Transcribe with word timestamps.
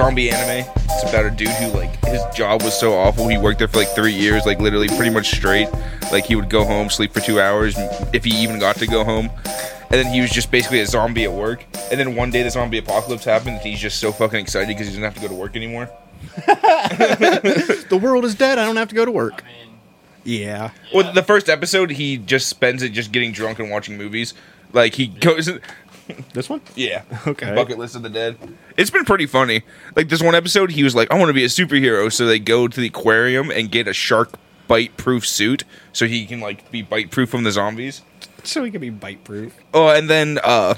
zombie 0.00 0.30
anime. 0.30 0.66
It's 0.76 1.02
about 1.10 1.26
a 1.26 1.30
dude 1.30 1.48
who 1.48 1.68
like 1.76 2.02
his 2.06 2.22
job 2.34 2.62
was 2.62 2.78
so 2.78 2.94
awful. 2.94 3.28
He 3.28 3.36
worked 3.36 3.58
there 3.58 3.68
for 3.68 3.78
like 3.78 3.88
three 3.88 4.14
years, 4.14 4.46
like 4.46 4.58
literally 4.58 4.88
pretty 4.88 5.10
much 5.10 5.30
straight. 5.30 5.68
Like 6.10 6.24
he 6.24 6.36
would 6.36 6.48
go 6.48 6.64
home, 6.64 6.88
sleep 6.88 7.12
for 7.12 7.20
two 7.20 7.38
hours, 7.38 7.74
if 8.14 8.24
he 8.24 8.30
even 8.42 8.58
got 8.58 8.76
to 8.76 8.86
go 8.86 9.04
home. 9.04 9.30
And 9.44 9.98
then 9.98 10.06
he 10.06 10.20
was 10.22 10.30
just 10.30 10.50
basically 10.50 10.80
a 10.80 10.86
zombie 10.86 11.24
at 11.24 11.32
work. 11.32 11.64
And 11.90 12.00
then 12.00 12.16
one 12.16 12.30
day 12.30 12.42
the 12.42 12.50
zombie 12.50 12.78
apocalypse 12.78 13.24
happened, 13.24 13.56
and 13.56 13.60
he's 13.60 13.80
just 13.80 13.98
so 13.98 14.10
fucking 14.10 14.38
excited 14.38 14.68
because 14.68 14.86
he 14.86 14.92
doesn't 14.92 15.02
have 15.02 15.14
to 15.16 15.20
go 15.20 15.28
to 15.28 15.34
work 15.34 15.54
anymore. 15.54 15.90
The 16.46 18.00
world 18.00 18.24
is 18.24 18.34
dead. 18.34 18.58
I 18.58 18.64
don't 18.64 18.76
have 18.76 18.88
to 18.88 18.94
go 18.94 19.04
to 19.04 19.10
work. 19.10 19.44
Yeah. 20.24 20.70
Well, 20.94 21.12
the 21.12 21.22
first 21.22 21.48
episode, 21.48 21.90
he 21.90 22.16
just 22.16 22.48
spends 22.48 22.82
it 22.82 22.90
just 22.90 23.12
getting 23.12 23.32
drunk 23.32 23.58
and 23.58 23.70
watching 23.70 23.98
movies. 23.98 24.32
Like 24.72 24.94
he 24.94 25.08
goes, 25.08 25.50
This 26.34 26.48
one? 26.48 26.60
yeah, 26.76 27.02
Okay. 27.26 27.54
Bucket 27.54 27.78
list 27.78 27.96
of 27.96 28.02
the 28.02 28.08
dead. 28.08 28.36
It's 28.76 28.90
been 28.90 29.04
pretty 29.04 29.26
funny. 29.26 29.62
Like 29.96 30.08
this 30.08 30.22
one 30.22 30.34
episode, 30.34 30.70
he 30.70 30.82
was 30.82 30.94
like, 30.94 31.10
"I 31.12 31.18
want 31.18 31.28
to 31.28 31.34
be 31.34 31.44
a 31.44 31.48
superhero," 31.48 32.12
so 32.12 32.26
they 32.26 32.38
go 32.38 32.68
to 32.68 32.80
the 32.80 32.86
aquarium 32.88 33.50
and 33.50 33.70
get 33.70 33.88
a 33.88 33.92
shark 33.92 34.32
bite 34.68 34.96
proof 34.96 35.26
suit 35.26 35.64
so 35.92 36.06
he 36.06 36.26
can 36.26 36.40
like 36.40 36.70
be 36.70 36.82
bite 36.82 37.10
proof 37.10 37.28
from 37.30 37.42
the 37.44 37.50
zombies. 37.52 38.02
So 38.44 38.64
he 38.64 38.70
can 38.70 38.80
be 38.80 38.90
bite 38.90 39.24
proof. 39.24 39.54
Oh, 39.74 39.88
and 39.88 40.08
then 40.08 40.38
uh 40.42 40.74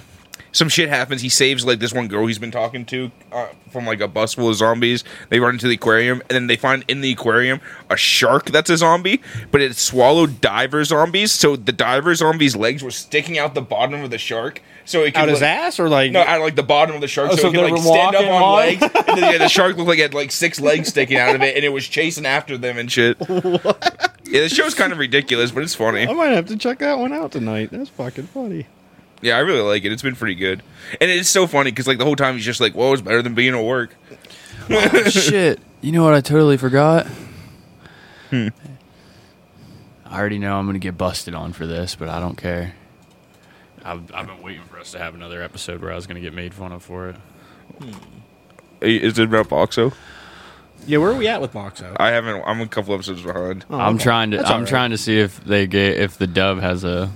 some 0.52 0.69
shit 0.69 0.88
happens. 0.88 1.23
He 1.23 1.29
saves 1.29 1.65
like 1.65 1.79
this 1.80 1.92
one 1.92 2.09
girl 2.09 2.27
he's 2.27 2.38
been 2.38 2.51
talking 2.51 2.84
to 2.87 3.10
uh, 3.33 3.48
from 3.70 3.87
like 3.87 4.01
a 4.01 4.09
bus 4.09 4.34
full 4.34 4.48
of 4.51 4.55
zombies. 4.56 5.02
They 5.30 5.41
run 5.41 5.55
into 5.55 5.66
the 5.66 5.74
aquarium, 5.74 6.20
and 6.20 6.30
then 6.30 6.47
they 6.47 6.56
find 6.56 6.84
in 6.88 7.01
the 7.01 7.10
aquarium 7.12 7.60
a 7.91 7.97
shark 7.97 8.46
that's 8.51 8.71
a 8.71 8.77
zombie, 8.77 9.21
but 9.51 9.60
it 9.60 9.74
swallowed 9.77 10.40
diver 10.40 10.85
zombies. 10.85 11.32
So 11.32 11.57
the 11.57 11.73
diver 11.73 12.15
zombies' 12.15 12.54
legs 12.54 12.82
were 12.82 12.90
sticking 12.90 13.38
out 13.38 13.54
the 13.54 13.62
bottom 13.62 14.02
of 14.02 14.10
the 14.10 14.18
shark. 14.18 14.62
So 14.85 15.02
it 15.04 15.12
could 15.15 15.23
Out 15.23 15.29
his 15.29 15.40
like- 15.40 15.49
ass 15.51 15.79
or 15.80 15.88
like 15.88 16.10
No, 16.12 16.23
out 16.23 16.40
like 16.40 16.57
the 16.57 16.62
bottom 16.65 16.95
of 16.96 17.01
the 17.01 17.09
shark, 17.09 17.30
Oh, 17.32 17.37
so, 17.37 17.43
so 17.43 17.49
it 17.49 17.52
could 17.52 17.71
like 17.71 17.82
stand 17.82 18.16
up 18.16 18.23
on 18.24 18.40
while- 18.43 18.57
legs. 18.57 18.82
And 18.82 18.93
then, 19.23 19.32
yeah, 19.32 19.38
the 19.38 19.49
shark 19.49 19.77
looked 19.77 19.88
like 19.88 19.99
it 20.01 20.02
had 20.02 20.15
like 20.15 20.32
six 20.32 20.60
legs 20.60 20.88
sticking 20.88 21.16
out 21.18 21.34
of 21.37 21.43
it, 21.43 21.55
and 21.55 21.65
it 21.65 21.68
was 21.68 21.87
chasing 21.87 22.27
after 22.27 22.59
them 22.59 22.77
and 22.79 22.90
shit. 22.90 23.16
Yeah, 24.24 24.40
the 24.43 24.49
show's 24.49 24.73
kind 24.74 24.93
of 24.95 24.99
ridiculous, 24.99 25.51
but 25.51 25.62
it's 25.62 25.74
funny. 25.74 26.07
I 26.09 26.12
might 26.15 26.29
have 26.29 26.46
to 26.46 26.57
check 26.57 26.79
that 26.79 26.99
one 26.99 27.12
out 27.12 27.32
tonight. 27.32 27.68
That's 27.71 27.90
fucking 27.90 28.29
funny. 28.29 28.66
Yeah, 29.23 29.37
I 29.37 29.40
really 29.40 29.60
like 29.60 29.84
it. 29.84 29.92
It's 29.92 30.02
been 30.02 30.16
pretty 30.16 30.34
good, 30.34 30.62
and 31.01 31.10
it's 31.10 31.28
so 31.30 31.46
funny 31.46 31.70
because 31.70 31.87
like 31.87 31.98
the 31.98 32.04
whole 32.04 32.16
time 32.16 32.34
he's 32.34 32.45
just 32.45 32.60
like, 32.60 32.74
"Well, 32.74 32.92
it's 32.92 33.02
better 33.02 33.23
than 33.23 33.34
being 33.34 33.54
at 33.54 33.65
work." 33.65 33.95
Shit. 35.09 35.60
You 35.80 35.92
know 35.92 36.04
what 36.04 36.15
I 36.15 36.20
totally 36.20 36.56
forgot? 36.56 37.06
Hmm. 38.30 38.48
I 40.06 40.18
already 40.18 40.38
know 40.38 40.56
I'm 40.56 40.66
going 40.66 40.74
to 40.74 40.80
get 40.80 40.98
busted 40.98 41.34
on 41.34 41.52
for 41.52 41.66
this, 41.66 41.95
but 41.95 42.09
I 42.09 42.20
don't 42.20 42.37
care. 42.37 42.74
I've, 43.84 44.12
I've 44.15 44.26
been 44.26 44.43
waiting 44.43 44.62
for 44.65 44.78
us 44.78 44.93
to 44.93 44.98
have 44.98 45.15
another 45.15 45.43
episode 45.43 45.80
where 45.80 45.90
I 45.90 45.96
was 45.96 46.06
going 46.06 46.16
to 46.16 46.20
get 46.20 46.34
made 46.34 46.54
fun 46.54 46.70
of 46.70 46.82
for 46.82 47.09
it. 47.09 47.16
Is 48.80 49.18
it 49.18 49.24
about 49.24 49.48
Boxo? 49.48 49.95
Yeah, 50.87 50.98
where 50.98 51.10
are 51.10 51.16
we 51.16 51.28
at 51.28 51.40
with 51.40 51.52
Boxo? 51.52 51.96
I 51.98 52.10
haven't. 52.10 52.43
I'm 52.45 52.60
a 52.60 52.68
couple 52.68 52.95
episodes 52.95 53.23
behind. 53.23 53.65
Oh, 53.70 53.78
I'm 53.78 53.95
okay. 53.95 54.04
trying 54.04 54.32
to. 54.32 54.38
That's 54.38 54.50
I'm 54.50 54.54
all 54.54 54.60
right. 54.60 54.68
trying 54.68 54.90
to 54.90 54.98
see 54.98 55.18
if 55.18 55.43
they 55.45 55.66
get 55.66 55.96
if 55.96 56.18
the 56.18 56.26
dub 56.26 56.60
has 56.60 56.84
a 56.84 57.10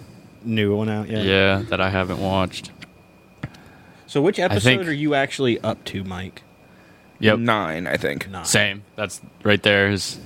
New 0.47 0.77
one 0.77 0.89
out, 0.89 1.09
yeah. 1.09 1.23
yeah, 1.23 1.63
that 1.71 1.81
I 1.81 1.91
haven't 1.91 2.21
watched. 2.21 2.71
So 4.07 4.23
which 4.23 4.39
episode 4.39 4.63
think- 4.63 4.87
are 4.87 4.93
you 4.93 5.15
actually 5.15 5.59
up 5.61 5.85
to, 5.87 6.05
Mike? 6.05 6.43
Yep, 7.19 7.39
Nine, 7.41 7.87
I 7.87 7.97
think. 7.97 8.29
Nine. 8.31 8.45
same. 8.45 8.83
That's 8.95 9.21
right 9.43 9.63
there. 9.63 9.89
Is 9.91 10.19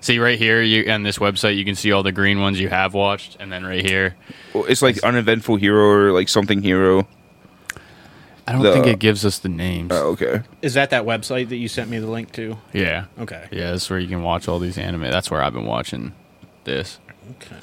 see 0.00 0.18
right 0.18 0.38
here 0.38 0.60
you 0.62 0.90
on 0.92 1.02
this 1.02 1.18
website 1.18 1.56
you 1.56 1.64
can 1.64 1.74
see 1.74 1.90
all 1.92 2.02
the 2.02 2.12
green 2.12 2.40
ones 2.40 2.60
you 2.60 2.68
have 2.68 2.94
watched, 2.94 3.36
and 3.40 3.50
then 3.50 3.64
right 3.64 3.84
here 3.84 4.14
Well, 4.54 4.64
it's 4.66 4.82
like 4.82 5.02
uneventful 5.02 5.56
hero 5.56 5.88
or 5.88 6.12
like 6.12 6.28
something 6.28 6.62
hero. 6.62 7.08
I 8.46 8.52
don't 8.52 8.62
The- 8.62 8.72
think 8.74 8.86
it 8.86 8.98
gives 9.00 9.24
us 9.24 9.38
the 9.40 9.48
names. 9.48 9.90
Oh, 9.92 10.10
okay. 10.10 10.42
Is 10.62 10.74
that 10.74 10.90
that 10.90 11.04
website 11.04 11.48
that 11.48 11.56
you 11.56 11.66
sent 11.66 11.90
me 11.90 11.98
the 11.98 12.06
link 12.06 12.30
to? 12.32 12.58
Yeah, 12.72 13.06
Okay. 13.18 13.46
yeah, 13.50 13.70
that's 13.72 13.90
where 13.90 13.98
you 13.98 14.06
can 14.06 14.22
watch 14.22 14.46
all 14.46 14.60
these 14.60 14.78
anime. 14.78 15.02
That's 15.10 15.28
where 15.30 15.42
I've 15.42 15.54
been 15.54 15.66
watching 15.66 16.12
this. 16.62 17.00
Okay. 17.42 17.56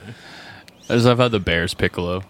As 0.89 1.05
I've 1.05 1.17
had 1.19 1.31
the 1.31 1.39
Bears 1.39 1.73
Piccolo. 1.73 2.23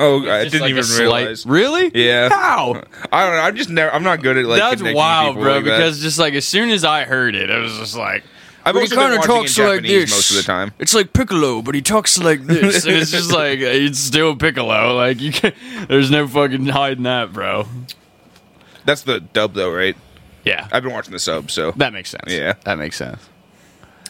Oh, 0.00 0.28
I 0.28 0.42
Just 0.42 0.52
didn't 0.52 0.62
like 0.62 0.70
even 0.70 0.82
slight- 0.82 1.00
realize. 1.02 1.46
Really? 1.46 1.90
Yeah. 1.94 2.28
How? 2.28 2.82
I 3.12 3.24
don't 3.26 3.34
know. 3.36 3.40
I'm 3.42 3.54
just 3.56 3.70
never. 3.70 3.92
I'm 3.94 4.02
not 4.02 4.22
good 4.22 4.36
at 4.36 4.44
like. 4.44 4.60
That's 4.60 4.76
connecting 4.78 4.96
wild, 4.96 5.28
people 5.34 5.42
bro. 5.44 5.54
like 5.56 5.64
that. 5.66 5.76
because 5.78 6.00
just 6.02 6.18
like 6.18 6.34
as 6.34 6.44
soon 6.44 6.70
as 6.70 6.84
I 6.84 7.04
heard 7.04 7.36
it, 7.36 7.48
I 7.50 7.58
was 7.58 7.76
just 7.78 7.96
like. 7.96 8.24
I've 8.66 8.74
he 8.74 8.80
also 8.80 8.96
been 8.96 9.04
kinda 9.04 9.16
watching 9.18 9.30
in 9.34 9.40
talks 9.42 9.58
like 9.58 9.66
Japanese 9.82 10.00
this. 10.00 10.10
most 10.10 10.30
of 10.30 10.36
the 10.38 10.42
time. 10.42 10.72
It's 10.80 10.94
like 10.94 11.12
Piccolo, 11.12 11.62
but 11.62 11.74
he 11.76 11.82
talks 11.82 12.18
like 12.18 12.42
this. 12.44 12.84
and 12.86 12.96
it's 12.96 13.10
just 13.12 13.30
like 13.32 13.60
it's 13.60 13.98
still 14.00 14.34
Piccolo. 14.34 14.96
Like 14.96 15.20
you 15.20 15.30
can 15.30 15.52
there's 15.86 16.10
no 16.10 16.26
fucking 16.26 16.66
hiding 16.66 17.04
that, 17.04 17.32
bro. 17.32 17.68
That's 18.84 19.02
the 19.02 19.20
dub 19.20 19.54
though, 19.54 19.70
right? 19.72 19.96
Yeah. 20.44 20.66
I've 20.72 20.82
been 20.82 20.92
watching 20.92 21.12
the 21.12 21.18
sub, 21.20 21.50
so 21.52 21.70
that 21.76 21.92
makes 21.92 22.10
sense. 22.10 22.32
Yeah. 22.32 22.54
That 22.64 22.78
makes 22.78 22.96
sense. 22.96 23.20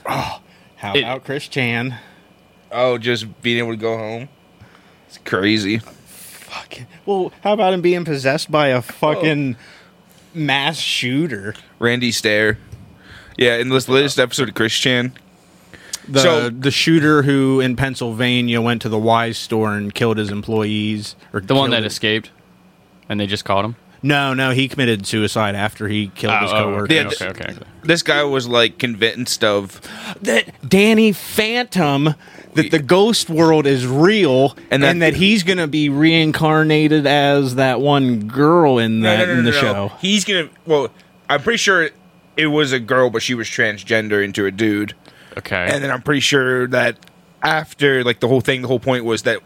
Oh, 0.07 0.41
how 0.77 0.95
It- 0.95 1.01
about 1.03 1.25
Chris 1.25 1.47
Chan? 1.47 1.97
Oh, 2.75 2.99
just 2.99 3.41
being 3.43 3.59
able 3.59 3.71
to 3.71 3.77
go 3.77 3.97
home. 3.97 4.29
It's 5.09 5.19
crazy. 5.19 5.79
Fucking. 5.79 6.87
Well, 7.07 7.33
how 7.43 7.53
about 7.53 7.73
him 7.73 7.81
being 7.83 8.05
possessed 8.05 8.51
by 8.51 8.69
a 8.69 8.83
fucking 8.83 9.57
mass 10.35 10.79
shooter? 10.79 11.55
Randy 11.79 12.11
Stair. 12.13 12.59
Yeah, 13.39 13.57
in 13.57 13.69
this 13.69 13.89
latest 13.89 14.19
episode 14.19 14.49
of 14.49 14.55
Chris 14.55 14.73
Chan, 14.73 15.13
The 16.07 16.21
So- 16.21 16.51
the 16.51 16.71
shooter 16.71 17.23
who 17.23 17.61
in 17.61 17.77
Pennsylvania 17.77 18.61
went 18.61 18.83
to 18.83 18.89
the 18.91 18.99
Weis 18.99 19.37
store 19.37 19.75
and 19.75 19.95
killed 19.95 20.19
his 20.19 20.31
employees, 20.31 21.17
or 21.33 21.41
The 21.41 21.55
one 21.55 21.71
that 21.71 21.83
his- 21.83 21.95
escaped 21.95 22.31
and 23.09 23.19
they 23.19 23.27
just 23.27 23.45
caught 23.47 23.65
him. 23.65 23.77
No, 24.03 24.35
no, 24.35 24.51
he 24.51 24.69
committed 24.69 25.07
suicide 25.07 25.55
after 25.55 25.89
he 25.89 26.09
killed 26.09 26.39
his 26.43 26.53
Oh, 26.53 26.57
oh, 26.57 26.63
coworker. 26.65 26.93
Yeah, 26.95 27.07
okay, 27.07 27.29
okay, 27.29 27.45
okay. 27.53 27.59
this 27.85 28.03
guy 28.03 28.23
was 28.23 28.47
like 28.47 28.77
convinced 28.79 29.43
of 29.43 29.81
that 30.21 30.69
Danny 30.69 31.13
Phantom 31.13 32.15
that 32.55 32.71
the 32.71 32.79
ghost 32.79 33.29
world 33.31 33.67
is 33.67 33.87
real 33.87 34.57
And 34.71 34.83
and 34.85 35.01
that- 35.03 35.13
that, 35.13 35.17
he's 35.19 35.43
going 35.43 35.59
to 35.59 35.67
be 35.67 35.89
reincarnated 35.89 37.07
as 37.07 37.55
that 37.57 37.81
one 37.81 38.27
girl 38.29 38.79
in 38.79 39.01
No, 39.01 39.17
that 39.17 39.27
no, 39.29 39.33
no, 39.35 39.39
in 39.41 39.45
the 39.45 39.51
no. 39.53 39.61
show. 39.61 39.93
He's 40.01 40.25
gonna. 40.25 40.49
Well, 40.67 40.89
I'm 41.29 41.43
pretty 41.43 41.59
sure 41.59 41.91
it 42.37 42.47
was 42.49 42.73
a 42.73 42.81
girl, 42.81 43.11
but 43.11 43.23
she 43.23 43.35
was 43.35 43.47
transgender 43.49 44.23
into 44.25 44.47
a 44.47 44.51
dude. 44.51 44.95
Okay. 45.39 45.69
And 45.71 45.83
then 45.83 45.91
I'm 45.91 46.03
pretty 46.03 46.21
sure 46.21 46.67
that 46.69 46.97
after 47.43 48.03
like 48.05 48.21
the 48.21 48.29
whole 48.29 48.41
thing, 48.41 48.63
the 48.63 48.69
whole 48.69 48.81
point 48.81 49.05
was 49.05 49.23
that 49.23 49.41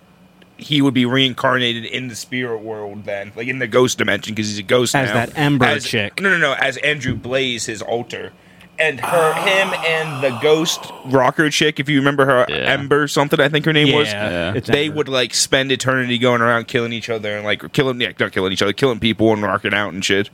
he 0.56 0.82
would 0.82 0.94
be 0.94 1.06
reincarnated 1.06 1.84
in 1.84 2.08
the 2.08 2.16
spirit 2.16 2.58
world 2.62 3.04
then, 3.04 3.32
like 3.36 3.46
in 3.48 3.58
the 3.60 3.66
ghost 3.68 3.96
dimension, 3.98 4.34
because 4.34 4.48
he's 4.48 4.58
a 4.58 4.62
ghost 4.62 4.94
As 4.94 5.08
now. 5.08 5.14
that 5.14 5.32
Ember 5.38 5.64
As- 5.66 5.84
chick. 5.84 6.20
No, 6.20 6.30
no, 6.30 6.36
no. 6.38 6.52
As 6.54 6.76
Andrew 6.78 7.14
Blaze, 7.14 7.66
his 7.66 7.80
alter. 7.80 8.32
And 8.80 9.00
her, 9.00 9.32
him, 9.34 9.74
and 9.84 10.22
the 10.22 10.38
ghost 10.40 10.80
rocker 11.06 11.50
chick, 11.50 11.80
if 11.80 11.88
you 11.88 11.98
remember 11.98 12.24
her, 12.26 12.46
Yeah. 12.48 12.56
Ember 12.74 13.08
something, 13.08 13.40
I 13.40 13.48
think 13.48 13.64
her 13.64 13.72
name 13.72 13.92
was. 13.94 14.06
Yeah. 14.06 14.52
They 14.52 14.84
Ember. 14.86 14.96
would 14.98 15.08
like 15.08 15.34
spend 15.34 15.72
eternity 15.72 16.16
going 16.18 16.40
around 16.42 16.68
killing 16.68 16.92
each 16.92 17.10
other 17.10 17.34
and 17.36 17.44
like 17.44 17.72
killing, 17.72 18.00
yeah, 18.00 18.12
not 18.20 18.30
killing 18.32 18.52
each 18.52 18.62
other, 18.62 18.72
killing 18.72 19.00
people 19.00 19.32
and 19.32 19.42
rocking 19.42 19.74
out 19.74 19.92
and 19.92 20.04
shit. 20.04 20.30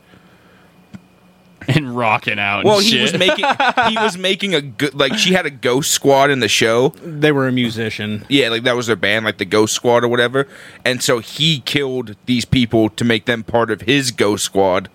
and 1.66 1.97
rocking 1.97 2.38
out. 2.38 2.59
and 2.60 2.69
Well, 2.69 2.81
he 2.81 2.91
shit. 2.91 3.00
was 3.03 3.19
making 3.19 3.47
he 3.88 3.97
was 3.97 4.19
making 4.19 4.55
a 4.55 4.61
good 4.61 4.93
like 4.94 5.15
she 5.15 5.32
had 5.32 5.47
a 5.47 5.50
ghost 5.50 5.93
squad 5.93 6.28
in 6.31 6.41
the 6.41 6.49
show. 6.49 6.91
They 7.03 7.32
were 7.32 7.49
a 7.49 7.53
musician. 7.53 8.26
Yeah, 8.28 8.50
like 8.50 8.65
that 8.65 8.76
was 8.76 8.87
their 8.87 8.97
band, 8.97 9.25
like 9.25 9.38
the 9.38 9.47
Ghost 9.47 9.72
Squad 9.75 10.05
or 10.05 10.09
whatever. 10.09 10.47
And 10.84 11.03
so 11.03 11.21
he 11.21 11.61
killed 11.61 12.16
these 12.26 12.44
people 12.44 12.91
to 12.91 13.05
make 13.05 13.25
them 13.25 13.43
part 13.43 13.71
of 13.71 13.81
his 13.82 14.11
Ghost 14.11 14.44
Squad. 14.44 14.91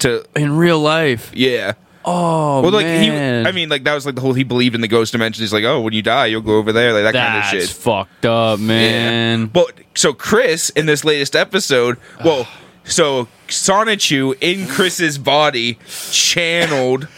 To 0.00 0.24
in 0.36 0.56
real 0.56 0.78
life. 0.78 1.32
yeah, 1.34 1.72
Oh 2.06 2.60
well, 2.60 2.70
like 2.70 2.84
man. 2.86 3.44
he, 3.44 3.48
I 3.48 3.52
mean, 3.52 3.68
like 3.68 3.84
that 3.84 3.94
was 3.94 4.04
like 4.06 4.14
the 4.14 4.20
whole 4.20 4.34
he 4.34 4.44
believed 4.44 4.74
in 4.74 4.80
the 4.80 4.88
ghost 4.88 5.12
dimension. 5.12 5.42
He's 5.42 5.52
like, 5.52 5.64
oh, 5.64 5.80
when 5.80 5.92
you 5.94 6.02
die, 6.02 6.26
you'll 6.26 6.42
go 6.42 6.56
over 6.58 6.72
there, 6.72 6.92
like 6.92 7.04
that 7.04 7.12
that's 7.14 7.50
kind 7.50 7.62
of 7.62 7.68
shit. 7.68 7.76
fucked 7.76 8.26
up, 8.26 8.58
man. 8.60 9.40
Yeah. 9.40 9.46
But 9.46 9.72
so 9.94 10.12
Chris 10.12 10.70
in 10.70 10.86
this 10.86 11.04
latest 11.04 11.34
episode, 11.34 11.96
well, 12.24 12.46
so 12.84 13.28
Sonichu 13.48 14.36
in 14.40 14.66
Chris's 14.68 15.16
body 15.18 15.78
channeled 16.10 17.08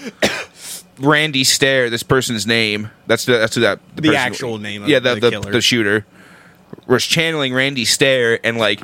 Randy 0.98 1.44
Stair, 1.44 1.90
this 1.90 2.02
person's 2.02 2.46
name. 2.46 2.90
That's 3.06 3.24
the 3.24 3.32
that's 3.38 3.54
who 3.54 3.62
that 3.62 3.80
The 3.96 4.02
person- 4.02 4.14
actual 4.14 4.58
name 4.58 4.84
of 4.84 4.88
yeah, 4.88 4.98
the 5.00 5.14
the 5.14 5.20
the, 5.20 5.30
killer. 5.30 5.52
the 5.52 5.60
shooter 5.60 6.06
was 6.86 7.04
channeling 7.04 7.52
Randy 7.54 7.84
Stair 7.84 8.38
and 8.46 8.58
like. 8.58 8.80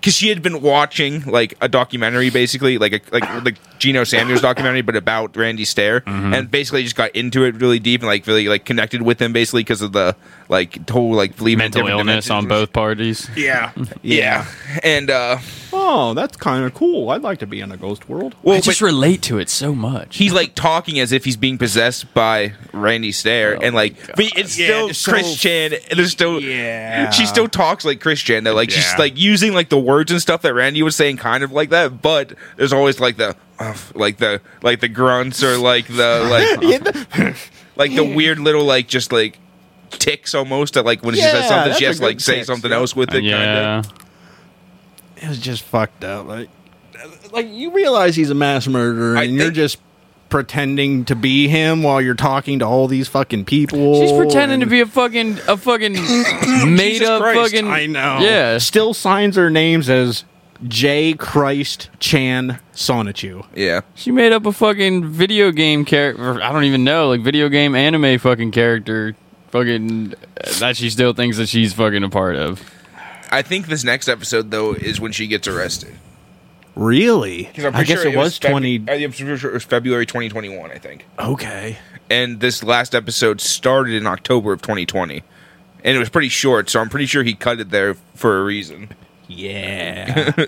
Because 0.00 0.14
she 0.14 0.30
had 0.30 0.40
been 0.42 0.62
watching 0.62 1.22
like 1.26 1.54
a 1.60 1.68
documentary, 1.68 2.30
basically 2.30 2.78
like 2.78 2.92
a 2.94 3.00
like 3.12 3.44
like 3.44 3.78
Geno 3.78 4.04
Samuels 4.04 4.40
documentary, 4.40 4.80
but 4.80 4.96
about 4.96 5.36
Randy 5.36 5.66
Stair, 5.66 6.02
and 6.06 6.50
basically 6.50 6.82
just 6.84 6.96
got 6.96 7.14
into 7.14 7.44
it 7.44 7.56
really 7.60 7.78
deep 7.78 8.00
and 8.00 8.08
like 8.08 8.26
really 8.26 8.48
like 8.48 8.64
connected 8.64 9.02
with 9.02 9.20
him, 9.20 9.32
basically 9.34 9.60
because 9.60 9.82
of 9.82 9.92
the 9.92 10.16
like 10.48 10.88
whole 10.88 11.12
like 11.12 11.36
believing 11.36 11.58
Mental 11.58 11.86
illness 11.86 12.24
dimensions 12.26 12.30
on 12.30 12.48
both 12.48 12.72
parties. 12.72 13.28
yeah. 13.36 13.72
Yeah. 14.02 14.46
And 14.82 15.10
uh 15.10 15.38
Well, 15.38 15.42
oh, 15.82 16.14
that's 16.14 16.36
kind 16.36 16.64
of 16.64 16.74
cool. 16.74 17.10
I'd 17.10 17.22
like 17.22 17.38
to 17.40 17.46
be 17.46 17.60
in 17.60 17.72
a 17.72 17.76
ghost 17.76 18.08
world. 18.08 18.34
Well, 18.42 18.56
I 18.56 18.60
just 18.60 18.80
but 18.80 18.86
relate 18.86 19.22
to 19.22 19.38
it 19.38 19.48
so 19.48 19.74
much. 19.74 20.16
he's 20.18 20.32
like 20.32 20.54
talking 20.54 21.00
as 21.00 21.10
if 21.12 21.24
he's 21.24 21.36
being 21.36 21.58
possessed 21.58 22.12
by 22.14 22.52
Randy 22.72 23.12
Stair, 23.12 23.56
Oh 23.56 23.60
and 23.64 23.74
like 23.74 23.98
my 24.08 24.14
but 24.16 24.24
it's 24.36 24.58
Yeah, 24.58 24.66
still 24.66 24.88
it's 24.90 24.98
so- 24.98 25.12
Chris 25.12 25.46
And 25.46 25.78
there's 25.96 26.12
still 26.12 26.40
Yeah. 26.40 27.10
she 27.10 27.26
still 27.26 27.48
talks 27.48 27.84
like 27.84 28.00
Christian. 28.00 28.20
Chan. 28.36 28.44
That 28.44 28.54
like 28.54 28.70
she's 28.70 28.84
Yeah. 28.92 28.96
like 28.98 29.18
using 29.18 29.54
like 29.54 29.70
the 29.70 29.78
words 29.78 30.12
and 30.12 30.20
stuff 30.20 30.42
that 30.42 30.52
Randy 30.54 30.82
was 30.82 30.94
saying, 30.94 31.16
kind 31.16 31.42
of 31.42 31.52
like 31.52 31.70
that. 31.70 32.02
But 32.02 32.34
there's 32.56 32.72
always 32.72 33.00
like 33.00 33.16
the 33.16 33.34
uh, 33.58 33.74
like 33.94 34.18
the 34.18 34.40
like 34.62 34.80
the 34.80 34.88
grunts 34.88 35.42
or 35.42 35.56
like 35.56 35.86
the 35.86 36.26
like 36.30 37.36
like 37.76 37.94
the 37.94 38.04
weird 38.04 38.38
little 38.38 38.64
like 38.64 38.88
just 38.88 39.10
like 39.12 39.38
ticks 39.90 40.34
almost 40.34 40.74
that 40.74 40.84
like 40.84 41.02
when 41.02 41.14
she 41.14 41.20
Yeah, 41.20 41.32
says 41.32 41.48
something 41.48 41.68
that's 41.70 41.78
she 41.78 41.84
a 41.86 41.88
has 41.88 41.98
to 41.98 42.04
like 42.04 42.20
say 42.20 42.34
tics, 42.36 42.46
something 42.46 42.70
yeah. 42.70 42.76
else 42.76 42.94
with 42.94 43.12
it. 43.14 43.24
yeah. 43.24 43.82
Kinda. 43.82 43.94
It 45.20 45.28
was 45.28 45.38
just 45.38 45.62
fucked 45.62 46.04
up. 46.04 46.26
Like, 46.26 46.48
like 47.32 47.48
you 47.50 47.72
realize 47.72 48.16
he's 48.16 48.30
a 48.30 48.34
mass 48.34 48.66
murderer, 48.66 49.16
I 49.16 49.24
and 49.24 49.34
you're 49.34 49.44
think- 49.44 49.54
just 49.54 49.78
pretending 50.28 51.04
to 51.06 51.16
be 51.16 51.48
him 51.48 51.82
while 51.82 52.00
you're 52.00 52.14
talking 52.14 52.60
to 52.60 52.64
all 52.64 52.86
these 52.86 53.08
fucking 53.08 53.44
people. 53.44 54.00
She's 54.00 54.12
pretending 54.12 54.60
to 54.60 54.66
be 54.66 54.80
a 54.80 54.86
fucking 54.86 55.38
a 55.48 55.56
fucking 55.56 55.92
made 56.74 57.02
up 57.02 57.20
Christ, 57.20 57.52
fucking. 57.52 57.68
I 57.68 57.86
know. 57.86 58.18
Yeah. 58.20 58.58
Still 58.58 58.94
signs 58.94 59.36
her 59.36 59.50
names 59.50 59.90
as 59.90 60.24
J. 60.68 61.14
Christ 61.14 61.90
Chan 61.98 62.60
Sonichu. 62.74 63.44
Yeah. 63.56 63.80
She 63.94 64.10
made 64.12 64.32
up 64.32 64.46
a 64.46 64.52
fucking 64.52 65.08
video 65.08 65.50
game 65.50 65.84
character. 65.84 66.40
I 66.42 66.52
don't 66.52 66.64
even 66.64 66.84
know, 66.84 67.08
like 67.08 67.22
video 67.22 67.48
game 67.48 67.74
anime 67.74 68.18
fucking 68.18 68.52
character. 68.52 69.16
Fucking 69.50 70.14
that 70.60 70.76
she 70.76 70.90
still 70.90 71.12
thinks 71.12 71.38
that 71.38 71.48
she's 71.48 71.72
fucking 71.72 72.04
a 72.04 72.08
part 72.08 72.36
of. 72.36 72.62
I 73.30 73.42
think 73.42 73.66
this 73.68 73.84
next 73.84 74.08
episode 74.08 74.50
though 74.50 74.72
is 74.72 75.00
when 75.00 75.12
she 75.12 75.26
gets 75.26 75.46
arrested. 75.48 75.94
Really? 76.76 77.50
'Cause 77.54 77.64
I'm 77.64 77.74
I 77.76 77.84
guess 77.84 78.02
sure 78.02 78.12
it 78.12 78.16
was 78.16 78.38
Febu- 78.38 78.48
twenty. 78.50 78.74
I'm 78.76 79.12
pretty 79.12 79.36
sure 79.36 79.50
it 79.50 79.54
was 79.54 79.64
February 79.64 80.06
2021. 80.06 80.70
I 80.70 80.78
think. 80.78 81.04
Okay. 81.18 81.78
and 82.08 82.40
this 82.40 82.62
last 82.64 82.94
episode 82.94 83.40
started 83.40 83.94
in 83.94 84.04
October 84.06 84.52
of 84.52 84.60
2020, 84.62 85.22
and 85.84 85.96
it 85.96 85.98
was 86.00 86.08
pretty 86.08 86.28
short. 86.28 86.68
So 86.70 86.80
I'm 86.80 86.88
pretty 86.88 87.06
sure 87.06 87.22
he 87.22 87.34
cut 87.34 87.60
it 87.60 87.70
there 87.70 87.94
for 88.16 88.40
a 88.40 88.44
reason. 88.44 88.88
Yeah. 89.28 90.32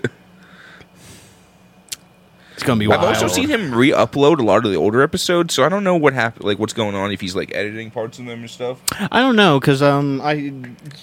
it's 2.63 2.67
gonna 2.67 2.79
be 2.79 2.87
wild. 2.87 3.01
I've 3.03 3.21
also 3.21 3.27
seen 3.27 3.49
him 3.49 3.73
re-upload 3.75 4.39
a 4.39 4.43
lot 4.43 4.65
of 4.65 4.71
the 4.71 4.77
older 4.77 5.01
episodes, 5.01 5.53
so 5.53 5.63
I 5.63 5.69
don't 5.69 5.83
know 5.83 5.95
what 5.95 6.13
happened, 6.13 6.45
like 6.45 6.59
what's 6.59 6.73
going 6.73 6.95
on 6.95 7.11
if 7.11 7.19
he's 7.21 7.35
like 7.35 7.53
editing 7.53 7.91
parts 7.91 8.19
of 8.19 8.25
them 8.25 8.39
and 8.39 8.49
stuff. 8.49 8.79
I 9.11 9.19
don't 9.19 9.35
know 9.35 9.59
because 9.59 9.81
um 9.81 10.21
I 10.23 10.53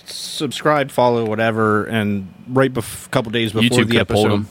subscribe, 0.07 0.91
follow, 0.91 1.27
whatever, 1.27 1.85
and 1.85 2.33
right 2.49 2.73
bef- 2.73 3.07
a 3.07 3.09
couple 3.11 3.31
days 3.33 3.53
before 3.53 3.69
YouTube 3.69 3.77
could 3.83 3.89
the 3.91 3.99
have 3.99 4.09
pulled 4.09 4.27
episode. 4.27 4.35
him. 4.41 4.49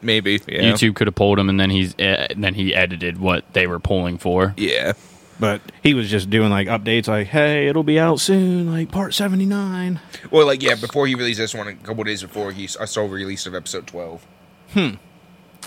Maybe, 0.00 0.40
yeah. 0.46 0.60
YouTube 0.60 0.94
could 0.94 1.06
have 1.08 1.14
pulled 1.16 1.38
him, 1.38 1.48
and 1.48 1.58
then 1.58 1.70
he's 1.70 1.98
uh, 1.98 2.28
then 2.36 2.54
he 2.54 2.74
edited 2.74 3.18
what 3.18 3.52
they 3.52 3.66
were 3.66 3.80
pulling 3.80 4.18
for. 4.18 4.54
Yeah, 4.56 4.92
But 5.40 5.60
he 5.82 5.94
was 5.94 6.08
just 6.08 6.30
doing 6.30 6.50
like 6.50 6.68
updates, 6.68 7.08
like, 7.08 7.26
"Hey, 7.28 7.66
it'll 7.66 7.82
be 7.82 7.98
out 7.98 8.20
soon, 8.20 8.70
like 8.72 8.92
part 8.92 9.12
79. 9.14 9.98
well, 10.30 10.46
like 10.46 10.62
yeah, 10.62 10.76
before 10.76 11.06
he 11.08 11.16
released 11.16 11.38
this 11.40 11.52
one, 11.54 11.66
a 11.66 11.74
couple 11.74 12.04
days 12.04 12.22
before 12.22 12.52
he, 12.52 12.64
I 12.80 12.84
saw 12.84 13.02
a 13.02 13.08
release 13.08 13.46
of 13.46 13.54
episode 13.56 13.86
12. 13.88 14.26
Hmm. 14.74 14.88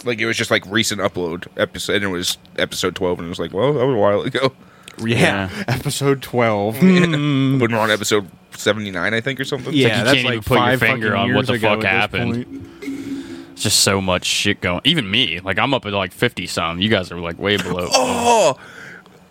Like 0.06 0.20
it 0.20 0.26
was 0.26 0.38
just 0.38 0.52
like 0.52 0.66
recent 0.68 1.02
upload 1.02 1.48
episode, 1.58 1.96
and 1.98 2.06
it 2.06 2.08
was 2.08 2.38
episode 2.58 2.96
12, 2.96 3.20
and 3.20 3.26
it 3.28 3.30
was 3.30 3.40
like, 3.40 3.54
well, 3.54 3.74
that 3.74 3.86
was 3.86 3.96
a 3.96 3.98
while 3.98 4.22
ago. 4.22 4.54
Yeah, 5.00 5.50
Yeah. 5.50 5.64
episode 5.70 6.22
12. 6.22 6.82
when 6.84 7.60
we're 7.60 7.78
on 7.80 7.90
episode 7.90 8.30
79, 8.52 9.14
I 9.14 9.22
think, 9.22 9.40
or 9.40 9.46
something. 9.46 9.74
Yeah, 9.74 9.88
like 9.88 9.98
you 9.98 10.04
that's 10.04 10.14
can't 10.16 10.26
like 10.26 10.34
even 10.34 10.44
put 10.44 10.56
your 10.58 10.66
five 10.68 10.80
finger 10.80 11.08
fucking 11.12 11.20
on 11.22 11.34
what 11.34 11.36
years 11.36 11.48
the 11.48 11.54
ago 11.54 11.76
fuck 11.76 11.86
at 11.86 12.12
this 12.12 12.20
happened. 12.22 12.46
point. 12.82 13.52
It's 13.54 13.64
just 13.64 13.80
so 13.80 14.02
much 14.02 14.26
shit 14.26 14.60
going. 14.62 14.82
Even 14.84 15.10
me, 15.10 15.40
like 15.40 15.58
I'm 15.58 15.74
up 15.74 15.86
at 15.86 15.94
like 15.94 16.12
fifty 16.12 16.46
some. 16.46 16.82
You 16.82 16.90
guys 16.90 17.12
are 17.12 17.20
like 17.20 17.40
way 17.40 17.58
below. 17.58 17.88
Oh, 17.94 18.60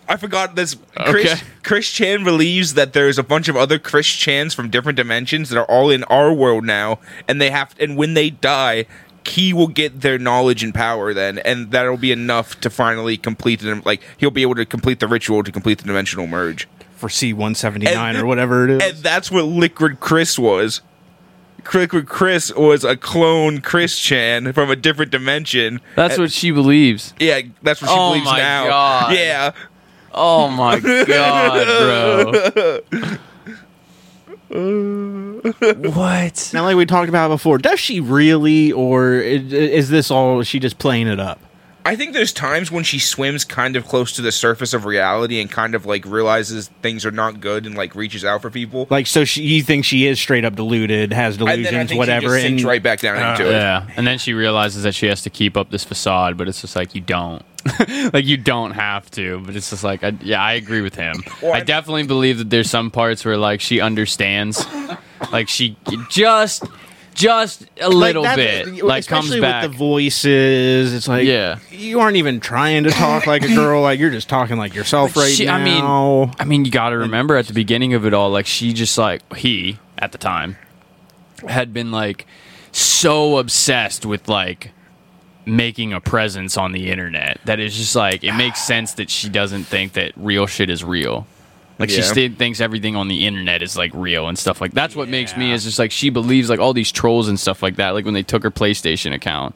I 0.09 0.17
forgot 0.17 0.55
this. 0.55 0.75
Chris, 0.95 1.31
Okay. 1.33 1.41
Chris 1.63 1.89
Chan 1.89 2.23
believes 2.25 2.73
that 2.73 2.91
there's 2.93 3.17
a 3.19 3.23
bunch 3.23 3.47
of 3.47 3.55
other 3.55 3.77
Chris 3.79 4.07
Chans 4.07 4.53
from 4.53 4.69
different 4.69 4.97
dimensions 4.97 5.49
that 5.49 5.59
are 5.59 5.65
all 5.65 5.89
in 5.91 6.03
our 6.05 6.33
world 6.33 6.65
now, 6.65 6.99
and 7.29 7.39
they 7.39 7.51
have. 7.51 7.73
And 7.79 7.95
when 7.95 8.15
they 8.15 8.31
die, 8.31 8.87
he 9.25 9.53
will 9.53 9.67
get 9.67 10.01
their 10.01 10.17
knowledge 10.19 10.63
and 10.63 10.73
power 10.73 11.13
then, 11.13 11.37
and 11.39 11.71
that'll 11.71 11.97
be 11.97 12.11
enough 12.11 12.59
to 12.61 12.69
finally 12.69 13.17
complete 13.17 13.63
it. 13.63 13.85
Like 13.85 14.01
he'll 14.17 14.31
be 14.31 14.41
able 14.41 14.55
to 14.55 14.65
complete 14.65 14.99
the 14.99 15.07
ritual 15.07 15.43
to 15.43 15.51
complete 15.51 15.77
the 15.79 15.83
dimensional 15.85 16.27
merge, 16.27 16.67
For 16.95 17.07
C179 17.09 18.19
or 18.19 18.25
whatever 18.25 18.65
it 18.67 18.81
is. 18.81 18.89
and 18.95 19.03
that's 19.03 19.29
what 19.31 19.45
Liquid 19.45 19.99
Chris 19.99 20.37
was. 20.39 20.81
Liquid 21.73 22.07
Chris 22.07 22.51
was 22.55 22.83
a 22.83 22.97
clone 22.97 23.61
Chris 23.61 23.99
Chan 23.99 24.51
from 24.53 24.71
a 24.71 24.75
different 24.75 25.11
dimension. 25.11 25.79
That's 25.95 26.15
And- 26.15 26.23
what 26.23 26.31
she 26.31 26.49
believes. 26.49 27.13
Yeah, 27.19 27.41
that's 27.61 27.81
what 27.83 27.89
she 27.91 27.95
Oh 27.97 28.09
believes 28.09 28.25
my 28.25 28.37
now. 28.39 28.67
God. 28.67 29.13
Yeah. 29.13 29.51
Oh 30.13 30.47
my 30.49 30.79
god, 31.05 32.81
bro. 32.89 33.17
what? 35.59 36.51
now, 36.53 36.63
like 36.63 36.75
we 36.75 36.85
talked 36.85 37.09
about 37.09 37.29
before, 37.29 37.57
does 37.57 37.79
she 37.79 37.99
really, 37.99 38.71
or 38.71 39.13
is, 39.13 39.51
is 39.53 39.89
this 39.89 40.11
all 40.11 40.43
she 40.43 40.59
just 40.59 40.77
playing 40.77 41.07
it 41.07 41.19
up? 41.19 41.39
I 41.83 41.95
think 41.95 42.13
there's 42.13 42.31
times 42.31 42.71
when 42.71 42.83
she 42.83 42.99
swims 42.99 43.43
kind 43.43 43.75
of 43.75 43.87
close 43.87 44.11
to 44.13 44.21
the 44.21 44.31
surface 44.31 44.73
of 44.73 44.85
reality 44.85 45.41
and 45.41 45.49
kind 45.49 45.73
of 45.73 45.85
like 45.85 46.05
realizes 46.05 46.67
things 46.81 47.05
are 47.05 47.11
not 47.11 47.39
good 47.39 47.65
and 47.65 47.75
like 47.75 47.95
reaches 47.95 48.23
out 48.23 48.41
for 48.41 48.51
people. 48.51 48.87
Like, 48.89 49.07
so 49.07 49.25
she, 49.25 49.41
you 49.41 49.63
think 49.63 49.85
she 49.85 50.05
is 50.05 50.19
straight 50.19 50.45
up 50.45 50.55
deluded, 50.55 51.11
has 51.11 51.37
And 51.37 51.47
then 51.47 51.49
I 51.49 51.55
delusions, 51.55 51.89
think 51.89 51.99
whatever, 51.99 52.21
she 52.21 52.27
just 52.27 52.41
sinks 52.43 52.61
and 52.61 52.69
right 52.69 52.83
back 52.83 52.99
down 52.99 53.17
uh, 53.17 53.31
into 53.31 53.49
it. 53.49 53.53
Yeah, 53.53 53.87
and 53.95 54.05
then 54.05 54.19
she 54.19 54.33
realizes 54.33 54.83
that 54.83 54.93
she 54.93 55.07
has 55.07 55.23
to 55.23 55.31
keep 55.31 55.57
up 55.57 55.71
this 55.71 55.83
facade, 55.83 56.37
but 56.37 56.47
it's 56.47 56.61
just 56.61 56.75
like 56.75 56.93
you 56.93 57.01
don't, 57.01 57.43
like 58.13 58.25
you 58.25 58.37
don't 58.37 58.71
have 58.71 59.09
to. 59.11 59.39
But 59.39 59.55
it's 59.55 59.69
just 59.69 59.83
like, 59.83 60.03
I, 60.03 60.09
yeah, 60.21 60.41
I 60.41 60.53
agree 60.53 60.81
with 60.81 60.95
him. 60.95 61.23
Well, 61.41 61.53
I 61.53 61.57
I- 61.57 61.63
definitely 61.63 62.03
believe 62.03 62.37
that 62.39 62.49
there's 62.49 62.69
some 62.69 62.91
parts 62.91 63.23
where 63.25 63.37
like 63.37 63.61
she 63.61 63.79
understands, 63.81 64.65
like 65.31 65.47
she 65.49 65.77
just, 66.09 66.63
just 67.13 67.65
a 67.79 67.89
little 67.89 68.23
that- 68.23 68.35
bit, 68.37 68.83
like 68.83 69.05
comes 69.07 69.25
especially 69.25 69.41
back. 69.41 69.63
with 69.63 69.71
the 69.73 69.77
voices. 69.77 70.93
It's 70.93 71.07
like, 71.07 71.25
Yeah. 71.25 71.59
you 71.69 71.99
aren't 71.99 72.17
even 72.17 72.39
trying 72.39 72.83
to 72.85 72.89
talk 72.91 73.27
like 73.27 73.43
a 73.43 73.47
girl. 73.55 73.81
Like 73.81 73.99
you're 73.99 74.09
just 74.11 74.29
talking 74.29 74.57
like 74.57 74.73
yourself 74.73 75.15
right 75.15 75.31
She- 75.31 75.45
now. 75.45 75.55
I 75.55 75.63
mean, 75.63 76.35
I 76.39 76.45
mean, 76.45 76.65
you 76.65 76.71
got 76.71 76.89
to 76.89 76.97
remember 76.97 77.35
at 77.37 77.47
the 77.47 77.53
beginning 77.53 77.93
of 77.93 78.05
it 78.05 78.13
all, 78.13 78.29
like 78.29 78.45
she 78.45 78.73
just 78.73 78.97
like 78.97 79.21
he 79.35 79.77
at 79.97 80.11
the 80.11 80.17
time 80.17 80.57
had 81.47 81.73
been 81.73 81.91
like 81.91 82.25
so 82.71 83.37
obsessed 83.37 84.05
with 84.05 84.29
like 84.29 84.71
making 85.45 85.93
a 85.93 85.99
presence 85.99 86.57
on 86.57 86.71
the 86.71 86.89
internet 86.89 87.39
that 87.45 87.59
is 87.59 87.75
just 87.75 87.95
like 87.95 88.23
it 88.23 88.33
makes 88.33 88.61
sense 88.61 88.93
that 88.93 89.09
she 89.09 89.27
doesn't 89.29 89.63
think 89.63 89.93
that 89.93 90.11
real 90.15 90.45
shit 90.45 90.69
is 90.69 90.83
real. 90.83 91.25
Like 91.79 91.89
she 91.89 92.03
still 92.03 92.29
thinks 92.31 92.61
everything 92.61 92.95
on 92.95 93.07
the 93.07 93.25
internet 93.25 93.63
is 93.63 93.75
like 93.75 93.91
real 93.95 94.27
and 94.27 94.37
stuff 94.37 94.61
like 94.61 94.71
that's 94.71 94.95
what 94.95 95.09
makes 95.09 95.35
me 95.35 95.51
is 95.51 95.63
just 95.63 95.79
like 95.79 95.91
she 95.91 96.11
believes 96.11 96.47
like 96.47 96.59
all 96.59 96.73
these 96.73 96.91
trolls 96.91 97.27
and 97.27 97.39
stuff 97.39 97.63
like 97.63 97.77
that. 97.77 97.91
Like 97.91 98.05
when 98.05 98.13
they 98.13 98.21
took 98.21 98.43
her 98.43 98.51
PlayStation 98.51 99.15
account, 99.15 99.55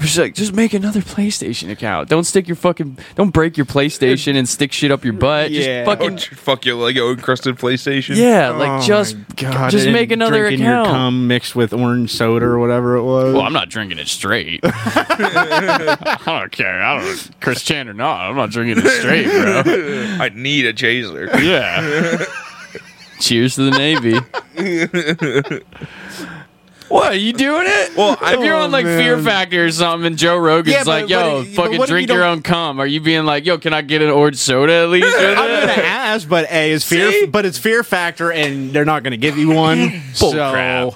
she's 0.00 0.18
like, 0.18 0.34
just 0.34 0.52
make 0.54 0.72
another 0.74 1.00
PlayStation 1.00 1.70
account. 1.70 2.08
Don't 2.08 2.24
stick 2.24 2.46
your 2.48 2.56
fucking, 2.56 2.98
don't 3.16 3.30
break 3.30 3.56
your 3.56 3.66
PlayStation 3.66 4.36
and 4.36 4.48
stick 4.48 4.72
shit 4.72 4.90
up 4.90 5.04
your 5.04 5.12
butt. 5.12 5.50
Yeah. 5.50 5.84
Just 5.84 5.98
fucking 5.98 6.14
Oh, 6.16 6.36
fuck 6.36 6.64
your 6.64 6.76
Lego 6.76 7.10
encrusted 7.12 7.56
PlayStation. 7.56 8.16
yeah, 8.16 8.50
Oh 8.54 8.58
like 8.58 8.82
just 8.84 9.16
God, 9.36 9.70
just 9.70 9.84
and 9.86 9.92
make 9.92 10.10
another 10.10 10.40
drinking 10.48 10.66
account. 10.66 10.86
Your 10.86 10.94
cum 10.94 11.26
mixed 11.28 11.54
with 11.56 11.72
orange 11.72 12.10
soda 12.12 12.46
or 12.46 12.58
whatever 12.58 12.96
it 12.96 13.02
was. 13.02 13.34
well, 13.34 13.42
I'm 13.42 13.52
not 13.52 13.68
drinking 13.68 13.98
it 13.98 14.08
straight. 14.08 14.60
I 14.64 16.18
don't 16.26 16.52
care. 16.52 16.82
I 16.82 16.98
don't 17.04 17.40
Chris 17.40 17.62
Chan 17.62 17.88
or 17.88 17.94
not. 17.94 18.28
I'm 18.30 18.36
not 18.36 18.50
drinking 18.50 18.84
it 18.84 18.88
straight, 18.90 19.26
bro. 19.26 19.62
I 20.24 20.30
need 20.34 20.66
a 20.66 20.72
chaser. 20.72 21.26
Yeah. 21.40 22.24
Cheers 23.20 23.56
to 23.56 23.70
the 23.70 23.76
Navy. 23.76 24.18
What? 26.90 27.12
Are 27.12 27.16
you 27.16 27.32
doing 27.32 27.64
it? 27.66 27.96
Well, 27.96 28.18
I- 28.20 28.34
if 28.34 28.40
you're 28.44 28.54
on 28.56 28.68
oh, 28.68 28.72
like 28.72 28.84
Oh, 28.84 28.98
Fear. 28.98 29.18
Factor 29.22 29.64
or 29.64 29.70
something, 29.70 30.06
and 30.06 30.18
Joe 30.18 30.36
Rogan's 30.36 30.74
Yeah, 30.74 30.84
but- 30.84 31.02
like, 31.02 31.08
"Yo, 31.08 31.44
but 31.44 31.48
fucking 31.54 31.78
what 31.78 31.84
if 31.88 31.90
you 31.90 31.94
drink 31.94 32.08
your 32.10 32.18
don't- 32.18 32.28
own 32.38 32.42
cum," 32.42 32.78
are 32.80 32.86
you 32.86 33.00
being 33.00 33.24
like, 33.24 33.46
"Yo, 33.46 33.56
can 33.58 33.72
I 33.72 33.80
get 33.82 34.02
an 34.02 34.10
orange 34.10 34.36
soda 34.36 34.72
at 34.72 34.88
least?" 34.90 35.06
with 35.18 35.38
I'm 35.38 35.60
gonna 35.60 35.72
ask, 35.82 36.28
but 36.28 36.50
a 36.50 36.70
is 36.72 36.84
fear, 36.84 37.10
See? 37.10 37.26
but 37.26 37.46
it's 37.46 37.58
fear 37.58 37.82
factor, 37.82 38.30
and 38.30 38.72
they're 38.72 38.84
not 38.84 39.02
gonna 39.02 39.16
give 39.16 39.38
you 39.38 39.50
one. 39.50 39.88
Bull 40.20 40.32
so 40.32 40.50
crap. 40.52 40.94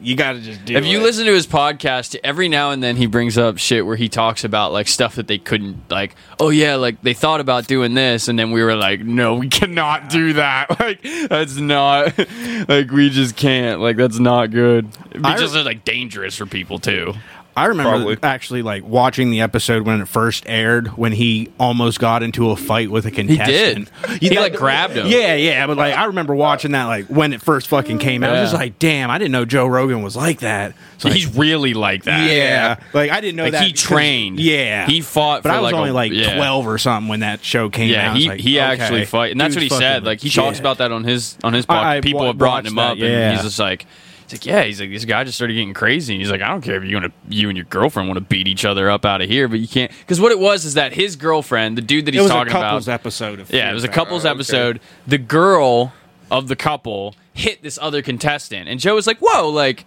You 0.00 0.16
got 0.16 0.32
to 0.32 0.40
just 0.40 0.64
do. 0.64 0.76
If 0.76 0.86
you 0.86 0.98
it. 0.98 1.02
listen 1.02 1.26
to 1.26 1.32
his 1.32 1.46
podcast, 1.46 2.16
every 2.22 2.48
now 2.48 2.70
and 2.70 2.82
then 2.82 2.96
he 2.96 3.06
brings 3.06 3.36
up 3.36 3.58
shit 3.58 3.84
where 3.84 3.96
he 3.96 4.08
talks 4.08 4.44
about 4.44 4.72
like 4.72 4.88
stuff 4.88 5.16
that 5.16 5.26
they 5.26 5.38
couldn't 5.38 5.90
like. 5.90 6.14
Oh 6.38 6.50
yeah, 6.50 6.76
like 6.76 7.02
they 7.02 7.14
thought 7.14 7.40
about 7.40 7.66
doing 7.66 7.94
this, 7.94 8.28
and 8.28 8.38
then 8.38 8.50
we 8.50 8.62
were 8.62 8.76
like, 8.76 9.00
no, 9.00 9.34
we 9.36 9.48
cannot 9.48 10.08
do 10.08 10.34
that. 10.34 10.68
Like 10.78 11.02
that's 11.28 11.56
not 11.56 12.16
like 12.68 12.90
we 12.90 13.10
just 13.10 13.36
can't. 13.36 13.80
Like 13.80 13.96
that's 13.96 14.18
not 14.18 14.50
good. 14.50 14.86
It 15.10 15.24
I- 15.24 15.36
just 15.36 15.54
like 15.54 15.84
dangerous 15.84 16.36
for 16.36 16.46
people 16.46 16.78
too. 16.78 17.14
I 17.58 17.66
remember 17.66 17.90
Probably. 17.90 18.16
actually 18.22 18.62
like 18.62 18.84
watching 18.84 19.30
the 19.30 19.40
episode 19.40 19.84
when 19.86 20.00
it 20.00 20.08
first 20.08 20.44
aired 20.46 20.88
when 20.96 21.12
he 21.12 21.50
almost 21.58 21.98
got 22.00 22.22
into 22.22 22.50
a 22.50 22.56
fight 22.56 22.90
with 22.90 23.04
a 23.06 23.10
contestant. 23.10 23.90
He, 24.08 24.28
did. 24.28 24.32
He 24.32 24.38
like, 24.38 24.54
grabbed 24.54 24.94
him. 24.94 25.06
Yeah, 25.06 25.34
yeah, 25.34 25.66
but 25.66 25.76
like 25.76 25.94
I 25.94 26.04
remember 26.06 26.34
watching 26.34 26.72
that 26.72 26.84
like 26.84 27.06
when 27.06 27.32
it 27.32 27.42
first 27.42 27.68
fucking 27.68 27.98
came 27.98 28.22
out. 28.24 28.30
I 28.34 28.40
was 28.40 28.50
just 28.50 28.60
like, 28.60 28.78
damn, 28.78 29.10
I 29.10 29.18
didn't 29.18 29.32
know 29.32 29.44
Joe 29.44 29.66
Rogan 29.66 30.02
was 30.02 30.16
like 30.16 30.40
that. 30.40 30.74
So 30.98 31.08
He's 31.10 31.36
really 31.36 31.74
like 31.74 32.04
that. 32.04 32.30
yeah, 32.30 32.80
like 32.92 33.10
I 33.10 33.20
didn't 33.20 33.36
know 33.36 33.44
Like, 33.44 33.52
that. 33.52 33.62
he 33.62 33.72
trained. 33.72 34.40
Yeah, 34.40 34.86
He 34.86 35.00
fought 35.00 35.42
but 35.44 35.50
for, 35.50 35.54
I 35.54 35.60
was 35.60 35.64
like, 35.64 35.74
a- 35.74 35.78
only 35.78 35.90
like 35.92 36.12
yeah. 36.12 36.36
twelve 36.36 36.66
or 36.66 36.78
something 36.78 37.08
when 37.08 37.20
that 37.20 37.44
show 37.44 37.68
came 37.70 37.90
Yeah, 37.90 38.08
out. 38.10 38.14
Was 38.14 38.22
he, 38.24 38.28
like, 38.28 38.40
he 38.40 38.58
okay. 38.58 38.66
actually 38.82 39.04
fight, 39.04 39.30
and 39.32 39.40
that's 39.40 39.54
what 39.54 39.62
he 39.62 39.68
said. 39.68 40.04
Like 40.04 40.20
he 40.20 40.28
legit. 40.28 40.44
talks 40.44 40.58
about 40.60 40.78
that 40.78 40.90
on 40.90 41.04
his 41.04 41.36
on 41.44 41.52
his 41.52 41.66
podcast. 41.66 42.02
People 42.02 42.26
have 42.26 42.38
brought 42.38 42.66
him 42.66 42.74
that, 42.76 42.92
up, 42.92 42.98
yeah. 42.98 43.06
and 43.30 43.34
he's 43.36 43.44
just 43.44 43.58
like, 43.58 43.86
he's 44.30 44.38
like, 44.40 44.46
yeah, 44.46 44.62
he's 44.64 44.80
like, 44.80 44.90
this 44.90 45.04
guy 45.04 45.24
just 45.24 45.36
started 45.36 45.54
getting 45.54 45.74
crazy. 45.74 46.14
And 46.14 46.20
he's 46.22 46.30
like, 46.30 46.40
I 46.42 46.48
don't 46.48 46.62
care 46.62 46.76
if 46.76 46.84
you 46.84 46.96
want 46.96 47.12
to, 47.12 47.34
you 47.34 47.48
and 47.48 47.56
your 47.56 47.64
girlfriend 47.66 48.08
want 48.08 48.18
to 48.18 48.24
beat 48.24 48.46
each 48.48 48.64
other 48.64 48.90
up 48.90 49.04
out 49.04 49.20
of 49.22 49.28
here, 49.28 49.48
but 49.48 49.60
you 49.60 49.68
can't. 49.68 49.90
Because 50.00 50.20
what 50.20 50.32
it 50.32 50.38
was 50.38 50.64
is 50.64 50.74
that 50.74 50.92
his 50.92 51.16
girlfriend, 51.16 51.76
the 51.76 51.82
dude 51.82 52.04
that 52.06 52.14
It 52.14 52.18
he's 52.18 52.22
was 52.24 52.30
a 52.30 52.34
talking 52.34 52.52
couples 52.52 52.86
about, 52.86 52.94
episode. 52.94 53.40
Of 53.40 53.50
yeah, 53.52 53.70
it 53.70 53.74
was 53.74 53.84
a 53.84 53.88
couples 53.88 54.24
Oh, 54.24 54.28
okay. 54.28 54.34
episode. 54.36 54.80
The 55.06 55.18
girl 55.18 55.92
of 56.30 56.48
the 56.48 56.56
couple 56.56 57.14
hit 57.32 57.62
this 57.62 57.78
other 57.80 58.02
contestant, 58.02 58.68
and 58.68 58.78
Joe 58.80 58.94
was 58.94 59.06
like, 59.06 59.18
whoa, 59.20 59.48
like. 59.48 59.84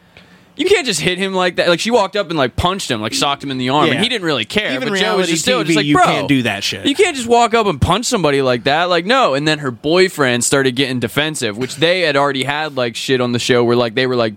You 0.58 0.66
can't 0.66 0.86
just 0.86 1.00
hit 1.00 1.18
him 1.18 1.34
like 1.34 1.56
that. 1.56 1.70
Like 1.70 1.80
she 1.80 1.92
walked 1.92 2.16
up 2.16 2.30
and 2.30 2.38
like 2.38 2.56
punched 2.56 2.92
him, 2.92 3.02
like 3.02 3.14
socked 3.14 3.44
him 3.44 3.52
in 3.52 3.58
the 3.58 3.70
arm, 3.70 3.88
Yeah. 3.88 3.94
and 3.94 4.04
he 4.04 4.10
didn't 4.10 4.26
really 4.26 4.46
care. 4.46 4.74
Even 4.74 4.90
but 4.90 5.00
Joe 5.00 5.18
was 5.18 5.30
just 5.30 5.42
still 5.44 5.62
TV, 5.64 5.68
just 5.68 5.76
like, 5.78 5.86
you 5.86 5.96
bro, 5.96 6.04
can't 6.04 6.28
do 6.28 6.44
that 6.44 6.64
shit. 6.64 6.86
You 6.86 6.94
can't 6.96 7.16
just 7.16 7.28
walk 7.28 7.54
up 7.54 7.68
and 7.68 7.82
punch 7.82 8.06
somebody 8.06 8.42
like 8.42 8.66
that. 8.66 8.86
Like, 8.86 9.06
no. 9.06 9.34
And 9.34 9.48
then 9.48 9.60
her 9.60 9.72
boyfriend 9.72 10.44
started 10.44 10.76
getting 10.76 11.00
defensive, 11.00 11.58
which 11.58 11.78
they 11.78 12.02
had 12.02 12.16
already 12.18 12.44
had 12.44 12.76
like 12.76 12.96
shit 12.96 13.22
on 13.22 13.32
the 13.32 13.40
show 13.40 13.64
where 13.64 13.76
like 13.78 13.96
they 13.96 14.08
were 14.08 14.16
like, 14.18 14.34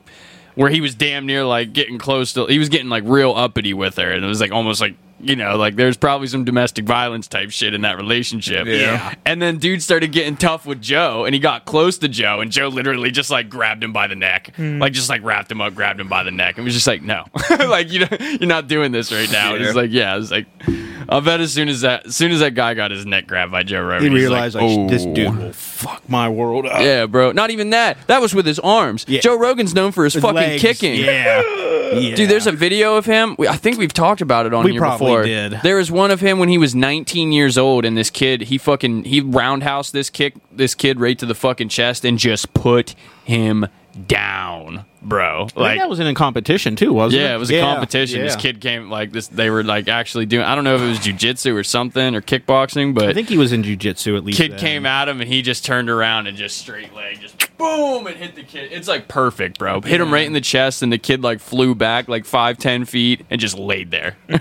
where 0.54 0.71
he 0.71 0.80
was 0.80 0.94
damn 0.94 1.26
near 1.26 1.44
like 1.44 1.73
getting 1.73 1.99
close 1.99 2.33
to, 2.35 2.47
he 2.47 2.61
was 2.61 2.68
getting 2.68 2.88
like 2.88 3.02
real 3.06 3.33
uppity 3.33 3.75
with 3.75 3.97
her. 3.97 4.11
And 4.11 4.25
it 4.25 4.28
was 4.28 4.40
like 4.40 4.52
almost 4.52 4.80
like, 4.80 4.94
you 5.21 5.37
know, 5.37 5.56
like 5.56 5.76
there's 5.76 5.97
probably 5.97 6.26
some 6.26 6.44
domestic 6.44 6.85
violence 6.85 7.28
type 7.28 7.50
shit 7.50 7.73
in 7.75 7.83
that 7.83 7.97
relationship. 7.97 8.66
Yeah. 8.66 9.14
And 9.25 9.40
then 9.40 9.59
dude 9.59 9.83
started 9.83 10.12
getting 10.12 10.37
tough 10.37 10.66
with 10.66 10.83
Joe 10.83 11.25
and 11.25 11.35
he 11.35 11.40
got 11.40 11.64
close 11.64 11.99
to 11.99 12.09
Joe 12.09 12.40
and 12.40 12.50
Joe 12.50 12.68
literally 12.68 13.11
just 13.11 13.30
like 13.30 13.49
grabbed 13.49 13.83
him 13.85 13.92
by 13.92 14.06
the 14.06 14.16
neck. 14.16 14.54
Hmm. 14.56 14.78
Like 14.80 14.92
just 14.92 15.09
like 15.09 15.23
wrapped 15.23 15.50
him 15.50 15.61
up, 15.61 15.75
grabbed 15.75 16.00
him 16.00 16.09
by 16.09 16.23
the 16.25 16.30
neck. 16.30 16.56
And 16.56 16.64
was 16.64 16.75
just 16.75 16.87
like, 16.87 17.02
no. 17.02 17.25
like 17.50 17.90
you 17.90 18.00
know, 18.00 18.09
you're 18.21 18.47
not 18.49 18.68
doing 18.68 18.92
this 18.92 19.11
right 19.12 19.30
now. 19.30 19.54
And 19.54 19.62
Yeah. 19.62 19.66
it's 19.68 19.76
like, 19.76 19.90
yeah, 19.92 20.16
it's 20.18 20.30
like 20.30 20.47
I'll 21.08 21.20
bet 21.20 21.40
as 21.40 21.52
soon 21.52 21.68
as 21.68 21.82
that 21.82 22.06
as 22.06 22.16
soon 22.16 22.32
as 22.32 22.40
that 22.40 22.54
guy 22.54 22.75
got 22.75 22.90
his 22.90 23.04
neck 23.06 23.26
grabbed 23.26 23.52
by 23.52 23.62
Joe 23.62 23.82
Rogan, 23.82 24.11
He 24.11 24.14
realized 24.14 24.54
like, 24.54 24.64
like, 24.76 24.88
this 24.90 25.04
"Oh." 25.06 25.14
dude 25.14 25.37
will 25.38 25.52
fuck 25.52 26.08
my 26.08 26.28
world 26.28 26.66
up. 26.66 26.80
Yeah, 26.80 27.06
bro. 27.06 27.32
Not 27.32 27.50
even 27.50 27.70
that. 27.70 27.99
That 28.06 28.20
was 28.20 28.34
with 28.34 28.46
his 28.46 28.58
arms. 28.58 29.04
Yeah. 29.08 29.20
Joe 29.20 29.38
Rogan's 29.38 29.75
known 29.75 29.92
for 29.92 30.04
his, 30.04 30.14
His 30.14 30.23
fucking 30.23 30.34
legs, 30.37 30.62
kicking. 30.62 30.96
Yeah. 31.00 31.42
yeah. 31.94 32.14
Dude, 32.14 32.28
there's 32.30 32.46
a 32.46 32.52
video 32.52 32.96
of 32.96 33.04
him. 33.06 33.37
we- 33.38 33.46
I 33.49 33.56
think 33.56 33.78
we've 33.78 33.92
talked 33.92 34.20
about 34.20 34.46
it 34.46 34.54
on 34.54 34.64
We 34.64 34.73
here 34.73 34.80
probably 34.80 35.06
before. 35.06 35.23
did. 35.25 35.61
There 35.62 35.76
was 35.76 35.90
one 35.90 36.11
of 36.11 36.20
him 36.20 36.38
when 36.38 36.49
he 36.49 36.58
was 36.58 36.75
19 36.75 37.30
years 37.32 37.56
old, 37.58 37.84
and 37.84 37.96
this 37.96 38.11
kid, 38.11 38.42
he 38.42 38.58
fucking 38.58 39.04
he 39.04 39.20
roundhouse 39.20 39.90
this 39.90 40.11
kick, 40.11 40.34
this 40.50 40.75
kid 40.75 40.99
right 41.00 41.18
to 41.18 41.26
the 41.26 41.34
fucking 41.34 41.68
chest, 41.68 42.04
and 42.04 42.18
just 42.18 42.52
put 42.54 42.94
him 43.25 43.66
down, 44.08 44.84
bro. 45.04 45.42
I 45.42 45.46
think 45.46 45.56
Like 45.56 45.78
that 45.78 45.88
was 45.88 46.00
in 46.00 46.06
a 46.06 46.14
competition 46.14 46.76
too, 46.76 46.92
wasn't 46.92 47.23
it? 47.23 47.25
yeah, 47.25 47.34
it 47.34 47.38
was 47.38 47.50
a 47.50 47.61
competition. 47.61 48.20
This 48.20 48.34
yeah. 48.34 48.40
kid 48.40 48.61
came 48.61 48.90
like 48.90 49.12
this. 49.12 49.28
They 49.28 49.50
were 49.50 49.62
like 49.62 49.88
actually 49.88 50.26
doing. 50.26 50.44
I 50.44 50.54
don't 50.54 50.64
know 50.64 50.75
if 50.75 50.82
it 50.82 50.88
was 50.88 50.99
jujitsu 50.99 51.54
or 51.54 51.64
something 51.64 52.14
or 52.14 52.20
kickboxing, 52.20 52.94
but 52.94 53.08
I 53.08 53.12
think 53.12 53.28
he 53.28 53.38
was 53.38 53.52
in 53.52 53.62
jujitsu 53.62 54.16
at 54.16 54.25
least. 54.25 54.38
kid 54.38 54.52
then. 54.52 54.58
came 54.58 54.87
at 54.87 55.08
him 55.08 55.20
and 55.20 55.28
he 55.28 55.42
just 55.42 55.64
turned 55.64 55.90
around 55.90 56.26
and 56.26 56.37
just 56.37 56.58
straight 56.58 56.94
leg, 56.94 57.20
just 57.20 57.56
boom, 57.56 58.06
and 58.06 58.16
hit 58.16 58.34
the 58.34 58.42
kid. 58.42 58.73
It's 58.73 58.88
like 58.88 59.08
perfect, 59.08 59.58
bro. 59.58 59.80
Hit 59.80 60.00
him 60.00 60.12
right 60.12 60.26
in 60.26 60.32
the 60.32 60.40
chest, 60.40 60.82
and 60.82 60.92
the 60.92 60.99
kid 60.99 61.23
like 61.23 61.40
flew 61.40 61.75
back 61.75 62.08
like 62.08 62.25
five, 62.25 62.58
ten 62.58 62.84
feet 62.84 63.25
and 63.30 63.40
just 63.40 63.58
laid 63.58 63.90
there, 63.90 64.16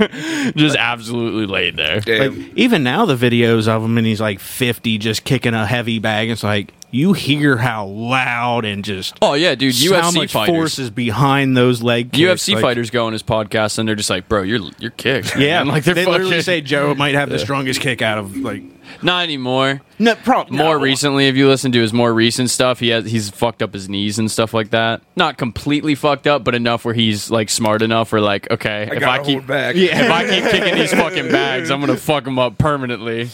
just 0.55 0.75
absolutely 0.75 1.45
laid 1.45 1.77
there. 1.77 1.99
Damn. 1.99 2.37
Like 2.37 2.57
even 2.57 2.83
now, 2.83 3.05
the 3.05 3.15
videos 3.15 3.67
of 3.67 3.83
him 3.83 3.97
and 3.97 4.07
he's 4.07 4.21
like 4.21 4.39
fifty, 4.39 4.97
just 4.97 5.23
kicking 5.23 5.53
a 5.53 5.65
heavy 5.65 5.99
bag. 5.99 6.29
It's 6.29 6.43
like 6.43 6.73
you 6.93 7.13
hear 7.13 7.57
how 7.57 7.85
loud 7.85 8.65
and 8.65 8.85
just 8.85 9.17
Oh 9.21 9.33
yeah, 9.33 9.55
dude. 9.55 9.73
how 9.75 10.11
UFC 10.11 10.15
much 10.15 10.31
fighters. 10.31 10.55
force 10.55 10.79
is 10.79 10.89
behind 10.89 11.57
those 11.57 11.81
leg 11.81 12.11
kicks. 12.11 12.45
UFC 12.45 12.53
Like, 12.53 12.61
fighters 12.61 12.89
go 12.89 13.07
on 13.07 13.13
his 13.13 13.23
podcast 13.23 13.79
and 13.79 13.87
they're 13.87 13.95
just 13.95 14.09
like, 14.09 14.29
bro, 14.29 14.43
you're 14.43 14.61
you're 14.79 14.91
kicked. 14.91 15.35
Yeah, 15.35 15.59
man. 15.63 15.67
like 15.73 15.83
they're 15.83 15.95
they 15.95 16.05
literally 16.05 16.41
say 16.41 16.61
Joe 16.61 16.93
might 16.97 17.15
have 17.15 17.29
the 17.29 17.39
strongest 17.39 17.81
kick 17.81 18.01
out 18.01 18.17
of 18.19 18.37
like 18.37 18.63
not 19.01 19.23
anymore. 19.23 19.81
no, 19.97 20.13
probably 20.15 20.57
More 20.57 20.77
recently, 20.77 21.27
if 21.27 21.35
you 21.35 21.47
listen 21.47 21.71
to 21.71 21.79
his 21.81 21.93
more 21.93 22.13
recent 22.13 22.49
stuff, 22.49 22.79
he 22.79 22.89
has 22.89 23.05
he's 23.05 23.29
fucked 23.29 23.63
up 23.63 23.73
his 23.73 23.89
knees 23.89 24.19
and 24.19 24.29
stuff 24.29 24.53
like 24.53 24.69
that. 24.69 25.01
Not 25.15 25.37
completely 25.37 25.95
fucked 25.95 26.27
up, 26.27 26.43
but 26.43 26.53
enough 26.53 26.85
where 26.85 26.93
he's 26.93 27.31
like 27.31 27.49
smart 27.49 27.81
enough 27.81 28.11
where 28.11 28.21
like, 28.21 28.49
okay, 28.51 28.87
I 28.91 28.95
if 28.95 29.03
I 29.03 29.23
keep 29.23 29.47
back. 29.47 29.75
Yeah. 29.75 30.05
if 30.05 30.11
I 30.11 30.29
keep 30.29 30.43
kicking 30.51 30.75
these 30.75 30.93
fucking 30.93 31.31
bags, 31.31 31.71
I'm 31.71 31.79
gonna 31.79 31.97
fuck 31.97 32.23
them 32.23 32.37
up 32.37 32.57
permanently. 32.57 33.29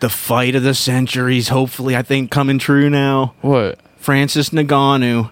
The 0.00 0.08
fight 0.10 0.54
of 0.54 0.62
the 0.62 0.74
centuries, 0.74 1.48
hopefully, 1.48 1.96
I 1.96 2.02
think 2.02 2.30
coming 2.30 2.58
true 2.58 2.90
now. 2.90 3.34
What? 3.40 3.78
Francis 3.96 4.50
Ngannou. 4.50 5.30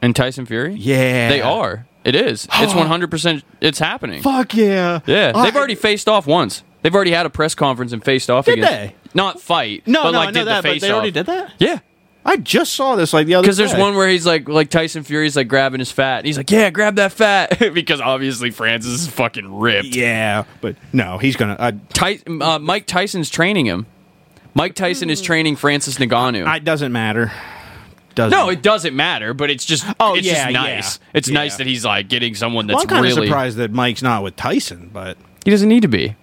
And 0.00 0.14
Tyson 0.14 0.46
Fury? 0.46 0.74
Yeah, 0.74 1.28
They 1.28 1.40
are. 1.42 1.86
It 2.04 2.14
is. 2.14 2.46
It's 2.52 2.72
100%. 2.74 3.42
It's 3.60 3.78
happening. 3.78 4.22
Fuck 4.22 4.54
yeah. 4.54 5.00
Yeah. 5.06 5.32
Ah. 5.34 5.42
They've 5.44 5.56
already 5.56 5.74
faced 5.74 6.08
off 6.08 6.26
once. 6.26 6.62
They've 6.82 6.94
already 6.94 7.10
had 7.10 7.26
a 7.26 7.30
press 7.30 7.54
conference 7.56 7.92
and 7.92 8.02
faced 8.04 8.30
off 8.30 8.44
Did 8.46 8.58
against. 8.60 8.70
they? 8.72 8.94
Not 9.14 9.40
fight. 9.40 9.82
No, 9.86 10.04
but 10.04 10.10
no, 10.12 10.18
like 10.18 10.28
I 10.28 10.30
know 10.30 10.40
did 10.40 10.46
that, 10.48 10.56
the 10.62 10.68
but 10.68 10.72
face 10.74 10.82
they 10.82 10.92
already 10.92 11.10
did 11.10 11.26
that. 11.26 11.52
Yeah. 11.58 11.80
I 12.24 12.36
just 12.36 12.74
saw 12.74 12.94
this 12.96 13.12
like 13.12 13.26
the 13.26 13.36
other. 13.36 13.42
Because 13.44 13.56
there's 13.56 13.74
one 13.74 13.94
where 13.94 14.08
he's 14.08 14.26
like, 14.26 14.48
like 14.48 14.68
Tyson 14.68 15.02
Fury's 15.02 15.34
like 15.36 15.48
grabbing 15.48 15.78
his 15.78 15.90
fat. 15.90 16.18
And 16.18 16.26
he's 16.26 16.36
like, 16.36 16.50
yeah, 16.50 16.68
grab 16.70 16.96
that 16.96 17.12
fat. 17.12 17.58
because 17.74 18.00
obviously 18.00 18.50
Francis 18.50 19.02
is 19.02 19.08
fucking 19.08 19.58
ripped. 19.58 19.94
Yeah, 19.96 20.44
but 20.60 20.76
no, 20.92 21.18
he's 21.18 21.36
gonna. 21.36 21.56
I, 21.58 21.70
Ty- 21.92 22.20
uh, 22.40 22.58
Mike 22.58 22.86
Tyson's 22.86 23.30
training 23.30 23.66
him. 23.66 23.86
Mike 24.54 24.74
Tyson 24.74 25.08
is 25.08 25.20
training 25.22 25.56
Francis 25.56 25.98
Ngannou. 25.98 26.44
I 26.46 26.58
doesn't 26.58 26.92
matter. 26.92 27.32
Doesn't. 28.14 28.36
no, 28.36 28.48
it 28.48 28.62
doesn't 28.62 28.96
matter, 28.96 29.32
but 29.32 29.48
it's 29.48 29.64
just 29.64 29.86
Oh, 30.00 30.16
it's 30.16 30.26
yeah, 30.26 30.32
just 30.32 30.46
yeah. 30.46 30.50
nice. 30.50 31.00
It's 31.14 31.28
Yeah. 31.28 31.34
nice 31.34 31.56
that 31.58 31.68
he's 31.68 31.84
like 31.84 32.08
getting 32.08 32.34
someone 32.34 32.66
Well, 32.66 32.78
that's 32.78 32.84
I'm 32.84 32.88
kind 32.88 33.06
of 33.06 33.14
really 33.16 33.28
surprised 33.28 33.58
that 33.58 33.70
Mike's 33.70 34.02
not 34.02 34.24
with 34.24 34.34
Tyson, 34.34 34.90
but 34.92 35.16
he 35.44 35.52
doesn't 35.52 35.68
need 35.68 35.82
to 35.82 35.88
be. 35.88 36.16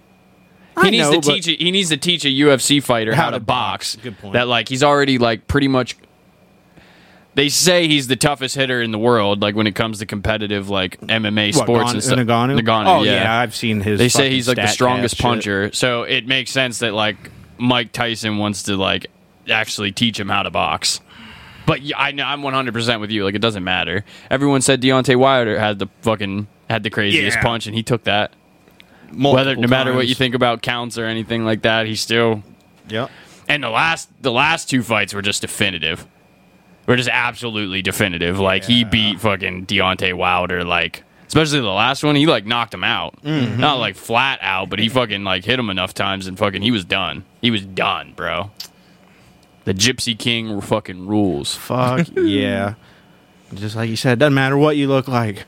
He 0.82 0.88
I 0.88 0.90
needs 0.90 1.10
know, 1.10 1.22
to 1.22 1.32
teach. 1.32 1.48
A, 1.48 1.52
he 1.52 1.72
needs 1.72 1.90
to 1.90 1.98
teach 1.98 2.26
a 2.26 2.30
UFC 2.30 2.84
fighter 2.84 3.14
how, 3.16 3.26
How 3.26 3.30
to 3.32 3.40
box. 3.40 3.96
box. 3.96 4.04
Good 4.04 4.18
point. 4.20 4.34
That 4.34 4.48
like 4.48 4.68
he's 4.70 4.84
already 4.84 5.18
like 5.18 5.48
pretty 5.48 5.68
much. 5.68 5.96
They 7.36 7.50
say 7.50 7.88
he's 7.90 8.08
the 8.08 8.16
toughest 8.16 8.56
hitter 8.56 8.82
in 8.82 8.92
the 8.92 8.98
world, 8.98 9.42
like 9.42 9.56
when 9.56 9.68
it 9.68 9.76
comes 9.76 10.00
to 10.00 10.06
competitive 10.06 10.70
like 10.70 11.00
MMA 11.02 11.54
What, 11.56 11.64
sports 11.66 11.84
Gon- 11.86 11.96
and 11.96 12.04
stuff. 12.04 12.20
Ngannou? 12.20 12.60
Ngannou, 12.62 12.88
oh 13.00 13.04
yeah. 13.04 13.40
I've 13.40 13.54
seen 13.54 13.82
his. 13.82 14.00
They 14.00 14.08
say 14.10 14.30
he's 14.30 14.48
like 14.48 14.56
the 14.58 14.68
strongest 14.68 15.16
cast 15.16 15.18
shit. 15.18 15.24
puncher, 15.24 15.74
so 15.74 16.04
it 16.04 16.28
makes 16.28 16.52
sense 16.52 16.80
that 16.80 16.94
like 16.94 17.18
Mike 17.58 17.92
Tyson 17.92 18.38
wants 18.38 18.64
to 18.64 18.78
like 18.78 19.08
actually 19.50 19.92
teach 19.92 20.18
him 20.20 20.30
how 20.30 20.44
to 20.44 20.50
box. 20.52 21.02
But 21.66 21.82
I 21.98 22.12
know 22.12 22.24
I'm 22.24 22.42
100 22.42 22.74
percent 22.74 23.02
with 23.02 23.12
you. 23.12 23.26
Like 23.26 23.36
it 23.36 23.42
doesn't 23.42 23.64
matter. 23.66 24.06
Everyone 24.32 24.62
said 24.62 24.82
Deontay 24.82 25.18
Wilder 25.18 25.60
had 25.60 25.80
the 25.80 25.88
fucking 26.04 26.48
had 26.70 26.84
the 26.84 26.90
craziest 26.90 27.36
Yeah. 27.38 27.44
punch, 27.44 27.66
and 27.68 27.76
he 27.76 27.84
took 27.84 28.04
that. 28.06 28.32
Whether 29.14 29.56
no 29.56 29.68
matter 29.68 29.94
what 29.94 30.08
you 30.08 30.16
think 30.16 30.36
about 30.36 30.62
counts 30.62 30.98
or 30.98 31.06
anything 31.06 31.46
like 31.46 31.62
that, 31.64 31.86
he 31.86 31.96
still. 31.96 32.44
Yeah. 32.88 33.08
And 33.48 33.64
the 33.64 33.70
last 33.70 34.10
the 34.22 34.32
last 34.32 34.70
two 34.70 34.84
fights 34.84 35.14
were 35.14 35.22
just 35.22 35.42
definitive. 35.42 36.08
Were 36.88 36.96
just 36.96 37.10
absolutely 37.10 37.82
definitive. 37.82 38.40
Like 38.40 38.64
he 38.64 38.84
beat 38.84 39.20
fucking 39.20 39.66
Deontay 39.66 40.14
Wilder. 40.14 40.64
Like 40.64 41.04
especially 41.28 41.60
the 41.60 41.68
last 41.68 42.04
one, 42.04 42.16
he 42.16 42.26
like 42.26 42.46
knocked 42.46 42.74
him 42.74 42.84
out. 42.84 43.22
Mm-hmm. 43.24 43.60
Not 43.60 43.80
like 43.80 43.96
flat 43.96 44.40
out, 44.42 44.70
but 44.70 44.80
he 44.80 44.90
fucking 44.90 45.24
like 45.24 45.46
hit 45.46 45.60
him 45.60 45.70
enough 45.70 45.94
times 45.94 46.28
and 46.28 46.38
fucking 46.38 46.62
he 46.62 46.72
was 46.72 46.86
done. 46.86 47.26
He 47.42 47.52
was 47.52 47.66
done, 47.66 48.14
bro. 48.16 48.52
The 49.66 49.74
Gypsy 49.74 50.18
King 50.18 50.62
fucking 50.62 51.08
rules. 51.08 51.56
Fuck 51.56 52.08
yeah. 52.16 52.76
Just 53.54 53.76
like 53.76 53.90
you 53.90 53.96
said, 53.96 54.20
doesn't 54.20 54.34
matter 54.34 54.58
what 54.58 54.76
you 54.78 54.88
look 54.88 55.08
like. 55.08 55.46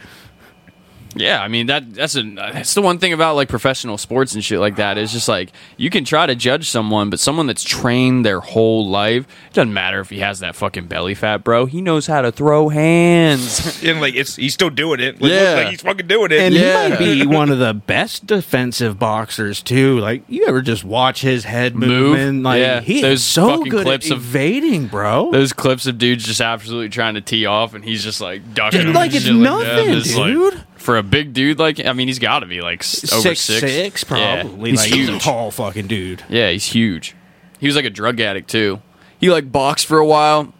Yeah, 1.19 1.41
I 1.41 1.47
mean 1.47 1.67
that 1.67 1.93
that's 1.93 2.15
a 2.15 2.23
that's 2.23 2.73
the 2.73 2.81
one 2.81 2.99
thing 2.99 3.13
about 3.13 3.35
like 3.35 3.49
professional 3.49 3.97
sports 3.97 4.33
and 4.33 4.43
shit 4.43 4.59
like 4.59 4.75
that. 4.77 4.97
It's 4.97 5.11
just 5.11 5.27
like 5.27 5.51
you 5.77 5.89
can 5.89 6.03
try 6.05 6.25
to 6.25 6.35
judge 6.35 6.69
someone, 6.69 7.09
but 7.09 7.19
someone 7.19 7.47
that's 7.47 7.63
trained 7.63 8.25
their 8.25 8.39
whole 8.39 8.87
life, 8.87 9.23
it 9.49 9.53
doesn't 9.53 9.73
matter 9.73 9.99
if 9.99 10.09
he 10.09 10.19
has 10.19 10.39
that 10.39 10.55
fucking 10.55 10.87
belly 10.87 11.13
fat, 11.15 11.43
bro. 11.43 11.65
He 11.65 11.81
knows 11.81 12.07
how 12.07 12.21
to 12.21 12.31
throw 12.31 12.69
hands. 12.69 13.83
and 13.83 14.01
like 14.01 14.15
it's 14.15 14.35
he's 14.35 14.53
still 14.53 14.69
doing 14.69 14.99
it. 14.99 15.21
Like, 15.21 15.31
Yeah. 15.31 15.53
like 15.55 15.67
he's 15.69 15.81
fucking 15.81 16.07
doing 16.07 16.31
it. 16.31 16.39
And 16.39 16.53
Yeah. 16.55 16.83
he 16.83 16.89
might 16.89 16.99
be 16.99 17.25
one 17.35 17.49
of 17.51 17.59
the 17.59 17.73
best 17.73 18.25
defensive 18.27 18.97
boxers 18.99 19.61
too. 19.61 19.99
Like 19.99 20.23
you 20.27 20.45
ever 20.47 20.61
just 20.61 20.83
watch 20.83 21.21
his 21.21 21.43
head 21.43 21.75
Move? 21.75 22.17
Like 22.43 22.59
Yeah. 22.59 22.81
he 22.81 23.01
Those 23.01 23.19
is 23.19 23.25
so 23.25 23.63
good 23.63 23.83
clips 23.83 24.07
at 24.11 24.17
of- 24.17 24.23
evading, 24.23 24.87
bro. 24.87 25.31
Those 25.31 25.53
clips 25.53 25.85
of 25.87 25.97
dudes 25.97 26.25
just 26.25 26.41
absolutely 26.41 26.89
trying 26.89 27.13
to 27.15 27.21
tee 27.21 27.45
off, 27.45 27.73
and 27.73 27.83
he's 27.83 28.03
just 28.03 28.21
like 28.21 28.53
ducking. 28.53 28.81
Dude, 28.87 28.95
like 28.95 29.13
it's 29.13 29.25
shit 29.25 29.33
like 29.35 29.65
that. 29.65 29.75
nothing, 29.75 29.93
It's 29.97 30.15
like- 30.15 30.27
dude. 30.33 30.63
For 30.87 30.97
a 30.97 31.03
big 31.03 31.33
dude 31.33 31.59
like, 31.59 31.85
I 31.85 31.91
mean, 31.91 32.07
he's 32.07 32.17
got 32.17 32.39
to 32.39 32.45
be 32.45 32.61
like 32.61 32.79
s- 32.79 33.11
over 33.11 33.21
six, 33.21 33.41
six, 33.41 33.59
six, 33.59 34.05
Yeah. 34.09 34.41
probably. 34.43 34.69
He's 34.71 34.79
like 34.79 34.93
he's 34.93 35.09
a 35.09 35.19
tall 35.19 35.51
fucking 35.51 35.87
dude. 35.87 36.23
Yeah, 36.29 36.49
he's 36.49 36.63
huge. 36.63 37.13
He 37.59 37.67
was 37.67 37.75
like 37.75 37.83
a 37.83 37.89
drug 37.89 38.21
addict 38.21 38.49
too. 38.49 38.81
He 39.19 39.29
like 39.29 39.51
boxed 39.51 39.85
for 39.85 39.97
a 39.97 40.05
while, 40.05 40.53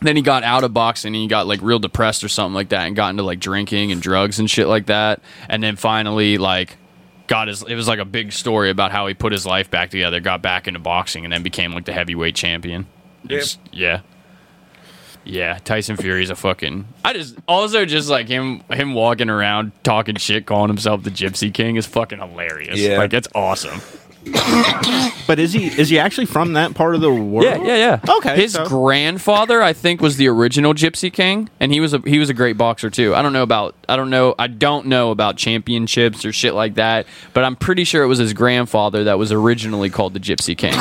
then 0.00 0.16
he 0.16 0.22
got 0.22 0.42
out 0.42 0.64
of 0.64 0.74
boxing 0.74 1.14
and 1.14 1.22
he 1.22 1.28
got 1.28 1.46
like 1.46 1.60
real 1.62 1.78
depressed 1.78 2.24
or 2.24 2.28
something 2.28 2.54
like 2.54 2.70
that 2.70 2.88
and 2.88 2.96
got 2.96 3.10
into 3.10 3.22
like 3.22 3.38
drinking 3.38 3.92
and 3.92 4.02
drugs 4.02 4.40
and 4.40 4.50
shit 4.50 4.66
like 4.66 4.86
that 4.86 5.20
and 5.48 5.62
then 5.62 5.76
finally 5.76 6.38
like 6.38 6.76
got 7.28 7.46
his 7.48 7.62
it 7.62 7.74
was 7.76 7.86
like 7.86 7.98
a 8.00 8.04
big 8.04 8.32
story 8.32 8.68
about 8.70 8.90
how 8.92 9.06
he 9.06 9.14
put 9.14 9.30
his 9.32 9.46
life 9.46 9.70
back 9.70 9.90
together 9.90 10.18
got 10.20 10.42
back 10.42 10.66
into 10.68 10.78
boxing 10.80 11.24
and 11.24 11.32
then 11.32 11.42
became 11.42 11.72
like 11.72 11.84
the 11.86 11.92
heavyweight 11.92 12.34
champion 12.34 12.86
It's- 13.24 13.58
yeah 13.72 14.00
yeah 15.26 15.58
tyson 15.64 15.96
fury's 15.96 16.30
a 16.30 16.36
fucking 16.36 16.86
i 17.04 17.12
just 17.12 17.36
also 17.48 17.84
just 17.84 18.08
like 18.08 18.28
him 18.28 18.60
him 18.70 18.94
walking 18.94 19.28
around 19.28 19.72
talking 19.82 20.14
shit 20.16 20.46
calling 20.46 20.68
himself 20.68 21.02
the 21.02 21.10
gypsy 21.10 21.52
king 21.52 21.76
is 21.76 21.84
fucking 21.86 22.18
hilarious 22.18 22.78
Yeah. 22.78 22.98
like 22.98 23.12
it's 23.12 23.28
awesome 23.34 23.80
But 25.26 25.38
is 25.38 25.52
he 25.52 25.66
is 25.66 25.88
he 25.88 25.98
actually 25.98 26.26
from 26.26 26.52
that 26.54 26.74
part 26.74 26.94
of 26.94 27.00
the 27.00 27.12
world? 27.12 27.44
Yeah, 27.44 27.62
yeah, 27.62 28.00
yeah. 28.04 28.14
Okay, 28.16 28.36
His 28.36 28.52
so- 28.54 28.64
grandfather, 28.66 29.62
I 29.62 29.72
think, 29.72 30.00
was 30.00 30.16
the 30.16 30.28
original 30.28 30.72
Gypsy 30.74 31.12
King, 31.12 31.48
and 31.60 31.72
he 31.72 31.80
was 31.80 31.94
a 31.94 31.98
he 32.04 32.18
was 32.18 32.28
a 32.30 32.34
great 32.34 32.56
boxer 32.56 32.90
too. 32.90 33.14
I 33.14 33.22
don't 33.22 33.32
know 33.32 33.42
about 33.42 33.74
I 33.88 33.94
don't 33.96 34.10
know 34.10 34.34
I 34.38 34.46
don't 34.48 34.86
know 34.86 35.10
about 35.10 35.36
championships 35.36 36.24
or 36.24 36.32
shit 36.32 36.54
like 36.54 36.74
that, 36.74 37.06
but 37.34 37.44
I'm 37.44 37.56
pretty 37.56 37.84
sure 37.84 38.02
it 38.02 38.06
was 38.08 38.18
his 38.18 38.32
grandfather 38.32 39.04
that 39.04 39.18
was 39.18 39.30
originally 39.32 39.90
called 39.90 40.12
the 40.14 40.20
Gypsy 40.20 40.56
King. 40.58 40.74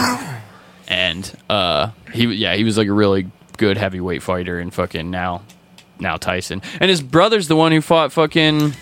and 0.88 1.32
uh, 1.50 1.90
he 2.14 2.26
yeah 2.28 2.56
he 2.56 2.64
was 2.64 2.78
like 2.78 2.88
a 2.88 2.94
really 2.94 3.28
good 3.58 3.78
heavyweight 3.78 4.24
fighter, 4.24 4.60
and 4.60 4.74
fucking 4.74 5.10
now 5.10 5.44
now 6.00 6.18
Tyson, 6.18 6.62
and 6.80 6.90
his 6.90 7.02
brother's 7.02 7.48
the 7.48 7.56
one 7.56 7.72
who 7.72 7.82
fought 7.82 8.12
fucking. 8.12 8.74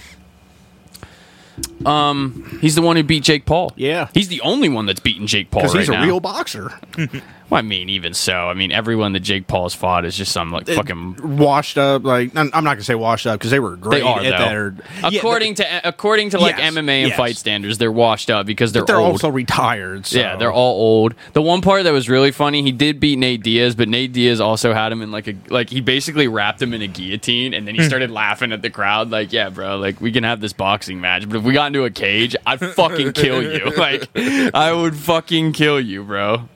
Um, 1.85 2.57
he's 2.61 2.75
the 2.75 2.81
one 2.81 2.95
who 2.95 3.03
beat 3.03 3.23
Jake 3.23 3.45
Paul. 3.45 3.71
Yeah. 3.75 4.09
he's 4.13 4.27
the 4.29 4.41
only 4.41 4.69
one 4.69 4.85
that's 4.85 4.99
beaten 4.99 5.27
Jake 5.27 5.51
Paul 5.51 5.61
because 5.63 5.73
right 5.75 5.79
he's 5.81 5.89
a 5.89 5.93
now. 5.93 6.03
real 6.05 6.19
boxer. 6.19 6.71
Well, 7.49 7.59
I 7.59 7.61
mean, 7.61 7.89
even 7.89 8.13
so, 8.15 8.33
I 8.47 8.53
mean, 8.55 8.71
everyone 8.71 9.11
that 9.13 9.19
Jake 9.19 9.47
Paul's 9.47 9.75
fought 9.75 10.05
is 10.05 10.15
just 10.17 10.31
some 10.31 10.49
like 10.49 10.65
fucking. 10.65 11.37
washed 11.37 11.77
up. 11.77 12.03
Like 12.03 12.35
I'm 12.35 12.49
I'm 12.53 12.63
not 12.63 12.75
gonna 12.75 12.83
say 12.83 12.95
washed 12.95 13.27
up 13.27 13.37
because 13.37 13.51
they 13.51 13.59
were 13.59 13.75
great 13.75 13.99
They 13.99 14.01
are 14.01 14.19
at 14.21 14.23
that. 14.23 14.49
though. 14.49 14.55
Or, 14.55 14.75
Yeah, 15.11 15.19
according 15.19 15.55
to 15.55 15.87
according 15.87 16.29
to 16.31 16.39
like 16.39 16.57
Yes, 16.57 16.73
MMA 16.73 17.01
and 17.01 17.07
yes. 17.09 17.17
fight 17.17 17.35
standards, 17.35 17.77
they're 17.77 17.91
washed 17.91 18.31
up 18.31 18.45
because 18.47 18.71
they're, 18.71 18.83
but 18.83 18.87
they're 18.87 18.95
old. 18.95 19.11
also 19.11 19.29
retired. 19.29 20.05
So. 20.07 20.19
yeah, 20.19 20.37
they're 20.37 20.53
all 20.53 20.79
old. 20.81 21.15
The 21.33 21.41
one 21.41 21.61
part 21.61 21.83
that 21.83 21.91
was 21.91 22.09
really 22.09 22.31
funny, 22.31 22.63
he 22.63 22.71
did 22.71 22.99
beat 23.01 23.19
Nate 23.19 23.43
Diaz, 23.43 23.75
but 23.75 23.87
Nate 23.89 24.13
Diaz 24.13 24.39
also 24.39 24.73
had 24.73 24.91
him 24.91 25.01
in 25.01 25.11
like 25.11 25.27
a 25.27 25.35
like 25.49 25.69
he 25.69 25.81
basically 25.81 26.29
wrapped 26.29 26.61
him 26.61 26.73
in 26.73 26.81
a 26.81 26.87
guillotine, 26.87 27.53
and 27.53 27.67
then 27.67 27.75
he 27.75 27.83
started 27.83 28.09
laughing 28.09 28.51
at 28.53 28.61
the 28.63 28.69
crowd, 28.71 29.11
like, 29.11 29.31
"Yeah, 29.33 29.49
bro, 29.49 29.77
like 29.77 29.99
we 30.01 30.11
can 30.13 30.23
have 30.23 30.39
this 30.39 30.53
boxing 30.53 31.01
match, 31.01 31.27
but 31.27 31.37
if 31.37 31.43
we 31.43 31.53
got 31.53 31.71
into 31.73 31.85
a 31.85 31.89
cage, 31.91 32.35
I'd 32.45 32.59
fucking 32.59 33.13
kill 33.13 33.41
you. 33.41 33.71
Like, 33.77 34.09
I 34.15 34.71
would 34.71 34.95
fucking 34.95 35.53
kill 35.53 35.79
you, 35.79 36.03
bro." 36.03 36.47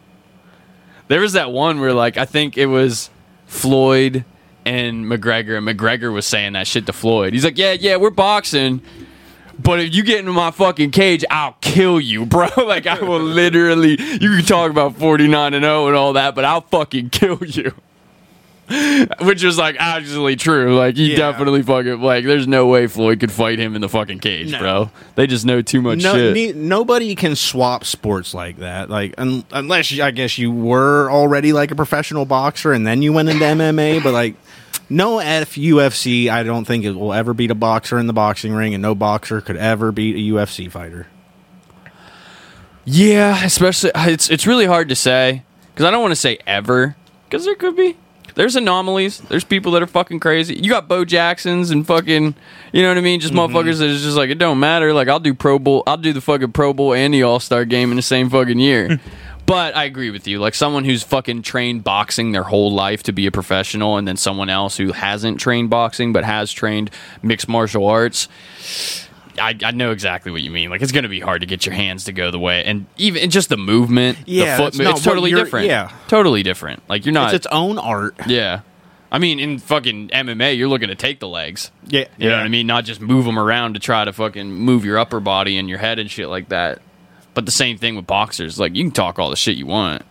There 1.07 1.19
was 1.19 1.33
that 1.33 1.51
one 1.51 1.79
where 1.79 1.93
like 1.93 2.17
I 2.17 2.25
think 2.25 2.57
it 2.57 2.67
was 2.67 3.09
Floyd 3.47 4.23
and 4.65 5.05
McGregor, 5.05 5.57
and 5.57 5.67
McGregor 5.67 6.13
was 6.13 6.25
saying 6.25 6.53
that 6.53 6.67
shit 6.67 6.85
to 6.85 6.93
Floyd. 6.93 7.33
He's 7.33 7.43
like, 7.43 7.57
"Yeah, 7.57 7.73
yeah, 7.73 7.95
we're 7.97 8.11
boxing." 8.11 8.81
But 9.59 9.79
if 9.79 9.95
you 9.95 10.03
get 10.03 10.19
into 10.19 10.33
my 10.33 10.51
fucking 10.51 10.91
cage, 10.91 11.25
I'll 11.31 11.57
kill 11.61 11.99
you, 11.99 12.25
bro. 12.25 12.47
like 12.57 12.85
I 12.85 13.01
will 13.01 13.19
literally. 13.19 13.99
You 13.99 14.35
can 14.35 14.45
talk 14.45 14.69
about 14.69 14.95
forty 14.95 15.27
nine 15.27 15.53
and 15.53 15.63
zero 15.63 15.87
and 15.87 15.95
all 15.95 16.13
that, 16.13 16.35
but 16.35 16.45
I'll 16.45 16.61
fucking 16.61 17.09
kill 17.09 17.39
you. 17.43 17.73
Which 19.21 19.43
is 19.43 19.57
like 19.57 19.77
actually 19.79 20.35
true. 20.35 20.77
Like 20.77 20.97
he 20.97 21.11
Yeah. 21.11 21.17
definitely 21.17 21.63
fucking 21.63 22.01
like. 22.01 22.25
There's 22.25 22.47
no 22.47 22.67
way 22.67 22.87
Floyd 22.87 23.19
could 23.19 23.31
fight 23.31 23.59
him 23.59 23.75
in 23.75 23.81
the 23.81 23.87
fucking 23.89 24.19
cage, 24.19 24.51
No. 24.51 24.59
bro. 24.59 24.91
They 25.15 25.25
just 25.25 25.45
know 25.45 25.61
too 25.61 25.81
much 25.81 26.03
no, 26.03 26.13
shit. 26.13 26.33
ne- 26.33 26.51
nobody 26.53 27.15
can 27.15 27.35
swap 27.35 27.85
sports 27.85 28.33
like 28.33 28.57
that. 28.57 28.89
Like 28.89 29.13
un- 29.17 29.45
unless 29.51 29.91
you, 29.91 30.03
I 30.03 30.11
guess 30.11 30.37
you 30.37 30.51
were 30.51 31.09
already 31.09 31.53
like 31.53 31.71
a 31.71 31.75
professional 31.75 32.25
boxer 32.25 32.73
and 32.73 32.85
then 32.85 33.01
you 33.01 33.13
went 33.13 33.29
into 33.29 33.43
MMA. 33.45 34.03
But 34.03 34.11
like 34.11 34.35
no 34.89 35.19
F 35.19 35.55
UFC, 35.55 36.27
I 36.29 36.43
don't 36.43 36.65
think 36.65 36.83
it 36.83 36.91
will 36.91 37.13
ever 37.13 37.33
beat 37.33 37.51
a 37.51 37.55
boxer 37.55 37.97
in 37.99 38.07
the 38.07 38.13
boxing 38.13 38.53
ring, 38.53 38.73
and 38.73 38.81
no 38.81 38.95
boxer 38.95 39.39
could 39.39 39.57
ever 39.57 39.91
beat 39.93 40.15
a 40.15 40.35
UFC 40.35 40.69
fighter. 40.69 41.07
Yeah, 42.85 43.43
especially 43.43 43.91
it's 43.95 44.29
it's 44.29 44.47
really 44.47 44.65
hard 44.65 44.89
to 44.89 44.95
say 44.95 45.43
because 45.73 45.85
I 45.85 45.91
don't 45.91 46.01
want 46.01 46.11
to 46.11 46.15
say 46.17 46.37
ever 46.47 46.95
because 47.25 47.45
there 47.45 47.55
could 47.55 47.75
be. 47.75 47.97
There's 48.37 48.55
anomalies. 48.55 49.17
There's 49.17 49.43
people 49.43 49.71
that 49.71 49.81
are 49.81 49.87
fucking 49.87 50.19
crazy. 50.19 50.53
You 50.53 50.69
got 50.69 50.87
Bo 50.87 51.05
Jacksons 51.05 51.71
and 51.71 51.87
fucking, 51.87 52.35
you 52.71 52.81
know 52.83 52.89
what 52.89 52.97
I 52.99 53.01
mean? 53.01 53.19
Just 53.19 53.33
mm-hmm. 53.33 53.51
motherfuckers 53.51 53.79
that 53.79 53.89
is 53.89 54.03
just 54.03 54.15
like 54.15 54.29
it 54.29 54.37
don't 54.37 54.59
matter. 54.59 54.93
Like 54.93 55.07
I'll 55.07 55.19
do 55.19 55.33
Pro 55.33 55.57
Bowl, 55.57 55.81
I'll 55.87 55.97
do 55.97 56.13
the 56.13 56.21
fucking 56.21 56.51
Pro 56.51 56.71
Bowl 56.71 56.93
and 56.93 57.11
the 57.15 57.23
All 57.23 57.39
Star 57.39 57.65
game 57.65 57.89
in 57.89 57.95
the 57.95 58.03
same 58.03 58.29
fucking 58.29 58.59
year. 58.59 58.99
but 59.47 59.75
I 59.75 59.85
agree 59.85 60.11
with 60.11 60.27
you. 60.27 60.37
Like 60.37 60.53
someone 60.53 60.85
who's 60.85 61.01
fucking 61.01 61.41
trained 61.41 61.83
boxing 61.83 62.31
their 62.31 62.43
whole 62.43 62.71
life 62.71 63.01
to 63.03 63.11
be 63.11 63.25
a 63.25 63.31
professional, 63.31 63.97
and 63.97 64.07
then 64.07 64.17
someone 64.17 64.49
else 64.49 64.77
who 64.77 64.91
hasn't 64.91 65.39
trained 65.39 65.71
boxing 65.71 66.13
but 66.13 66.23
has 66.23 66.51
trained 66.51 66.91
mixed 67.23 67.47
martial 67.47 67.87
arts. 67.87 68.27
I, 69.39 69.55
I 69.63 69.71
know 69.71 69.91
exactly 69.91 70.31
what 70.31 70.41
you 70.41 70.51
mean. 70.51 70.69
Like 70.69 70.81
it's 70.81 70.91
going 70.91 71.03
to 71.03 71.09
be 71.09 71.19
hard 71.19 71.41
to 71.41 71.47
get 71.47 71.65
your 71.65 71.75
hands 71.75 72.05
to 72.05 72.11
go 72.13 72.31
the 72.31 72.39
way, 72.39 72.63
and 72.65 72.85
even 72.97 73.21
and 73.23 73.31
just 73.31 73.49
the 73.49 73.57
movement, 73.57 74.17
Yeah, 74.25 74.57
the 74.57 74.63
foot, 74.63 74.67
it's 74.69 74.77
mo- 74.79 74.89
it's 74.91 75.03
totally 75.03 75.31
different. 75.33 75.67
yeah. 75.67 75.91
totally 76.07 76.43
different. 76.43 76.83
Like 76.89 77.05
you're 77.05 77.13
not. 77.13 77.33
It's 77.33 77.45
its 77.45 77.53
own 77.53 77.77
art. 77.77 78.15
yeah, 78.27 78.61
I 79.11 79.19
mean, 79.19 79.39
in 79.39 79.59
fucking 79.59 80.09
MMA, 80.09 80.57
you're 80.57 80.67
looking 80.67 80.89
to 80.89 80.95
take 80.95 81.19
the 81.19 81.27
legs. 81.27 81.71
Yeah, 81.87 82.05
You 82.17 82.29
know 82.29 82.37
what 82.37 82.45
I 82.45 82.49
mean? 82.49 82.67
Not 82.67 82.83
just 82.85 82.99
move 82.99 83.25
them 83.25 83.39
around 83.39 83.75
to 83.75 83.79
try 83.79 84.03
to 84.03 84.11
fucking 84.11 84.51
move 84.51 84.83
your 84.83 84.97
upper 84.97 85.19
body 85.19 85.57
and 85.57 85.69
your 85.69 85.77
head 85.79 85.99
and 85.99 86.09
shit 86.11 86.27
like 86.29 86.49
that. 86.49 86.81
But 87.33 87.45
the 87.45 87.51
same 87.51 87.77
thing 87.77 87.95
with 87.95 88.07
boxers. 88.07 88.59
Like 88.59 88.75
you 88.75 88.83
can 88.83 88.91
talk 88.91 89.19
all 89.19 89.29
the 89.29 89.35
shit 89.35 89.55
you 89.57 89.65
want, 89.67 90.01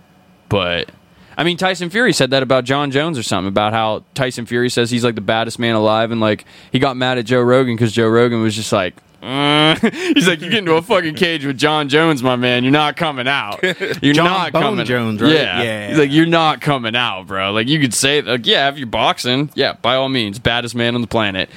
but 0.48 0.90
I 1.36 1.44
mean 1.44 1.56
Tyson 1.58 1.90
Fury 1.90 2.12
said 2.14 2.30
that 2.30 2.42
about 2.42 2.64
Jon 2.64 2.90
Jones 2.90 3.18
or 3.18 3.22
something 3.22 3.48
about 3.48 3.72
how 3.74 4.04
Tyson 4.14 4.46
Fury 4.46 4.70
says 4.70 4.90
he's 4.90 5.04
like 5.04 5.16
the 5.16 5.20
baddest 5.20 5.58
man 5.58 5.74
alive, 5.74 6.10
and 6.12 6.20
like 6.20 6.44
he 6.72 6.78
got 6.78 6.96
mad 6.96 7.18
at 7.18 7.26
Joe 7.26 7.42
Rogan 7.42 7.74
because 7.76 7.92
Joe 7.92 8.08
Rogan 8.08 8.40
was 8.42 8.54
just 8.54 8.72
like. 8.72 8.94
"Uh," 9.22 9.74
he's 10.14 10.28
like, 10.28 10.40
you 10.40 10.50
get 10.50 10.58
into 10.60 10.74
a 10.74 10.82
fucking 10.82 11.14
cage 11.14 11.44
with 11.44 11.56
Jon 11.58 11.88
Jones, 11.88 12.22
my 12.22 12.36
man. 12.36 12.62
You're 12.64 12.72
not 12.72 12.96
coming 12.96 13.26
out. 13.28 13.62
You're 14.02 14.14
John 14.14 14.24
not 14.24 14.52
Bone 14.52 14.62
coming. 14.62 14.86
Jones, 14.86 15.20
right? 15.22 15.32
Yeah. 15.32 15.62
Yeah. 15.62 15.88
He's 15.88 15.98
like, 15.98 16.10
you're 16.12 16.26
not 16.26 16.60
coming 16.60 16.94
out, 16.96 17.26
bro. 17.26 17.52
Like 17.52 17.68
you 17.68 17.80
could 17.80 17.94
say, 17.94 18.22
like, 18.22 18.46
yeah, 18.46 18.68
if 18.68 18.78
you're 18.78 18.86
boxing, 18.86 19.50
yeah, 19.54 19.74
by 19.82 19.94
all 19.96 20.08
means, 20.08 20.38
baddest 20.38 20.74
man 20.74 20.94
on 20.94 21.00
the 21.00 21.06
planet 21.06 21.48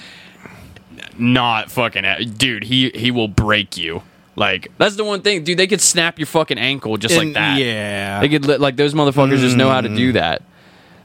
not 1.17 1.69
fucking 1.69 2.05
dude 2.37 2.63
he 2.63 2.89
he 2.95 3.11
will 3.11 3.27
break 3.27 3.75
you 3.77 4.01
like 4.37 4.71
that's 4.77 4.95
the 4.95 5.03
one 5.03 5.21
thing 5.21 5.43
dude 5.43 5.57
they 5.59 5.67
could 5.67 5.81
snap 5.81 6.17
your 6.17 6.25
fucking 6.25 6.57
ankle 6.57 6.95
just 6.97 7.17
like 7.17 7.33
that 7.33 7.57
Yeah. 7.57 8.21
they 8.21 8.29
could 8.29 8.45
li- 8.45 8.57
like 8.57 8.77
those 8.77 8.93
motherfuckers 8.93 9.39
just 9.39 9.57
know 9.57 9.69
how 9.69 9.81
to 9.81 9.89
do 9.89 10.13
that 10.13 10.41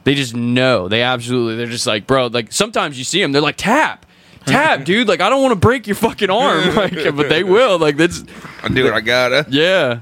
they 0.04 0.14
just 0.14 0.34
know 0.34 0.86
they 0.88 1.02
absolutely 1.02 1.56
they're 1.56 1.66
just 1.66 1.86
like 1.86 2.06
bro 2.06 2.28
like 2.28 2.52
sometimes 2.52 2.96
you 2.96 3.02
see 3.04 3.20
them 3.20 3.32
they're 3.32 3.42
like 3.42 3.56
tap 3.56 4.06
tap 4.46 4.84
dude 4.86 5.08
like 5.08 5.20
i 5.20 5.28
don't 5.28 5.42
want 5.42 5.52
to 5.52 5.58
break 5.58 5.86
your 5.86 5.96
fucking 5.96 6.30
arm 6.30 6.74
like 6.74 6.94
but 7.16 7.28
they 7.28 7.42
will 7.44 7.78
like 7.78 7.96
that's 7.96 8.24
I 8.62 8.68
do 8.68 8.84
what 8.84 8.94
I 8.94 9.00
gotta. 9.00 9.46
yeah. 9.50 10.00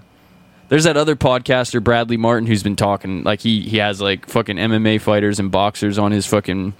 There's 0.68 0.84
that 0.84 0.96
other 0.96 1.16
podcaster, 1.16 1.84
Bradley 1.84 2.16
Martin, 2.16 2.46
who's 2.46 2.62
been 2.62 2.76
talking 2.76 3.24
like 3.24 3.40
he 3.40 3.60
he 3.60 3.76
has 3.78 4.00
like 4.00 4.26
fucking 4.26 4.56
MMA 4.56 5.00
fighters 5.02 5.38
and 5.38 5.50
boxers 5.50 5.98
on 5.98 6.12
his 6.12 6.26
fucking 6.26 6.72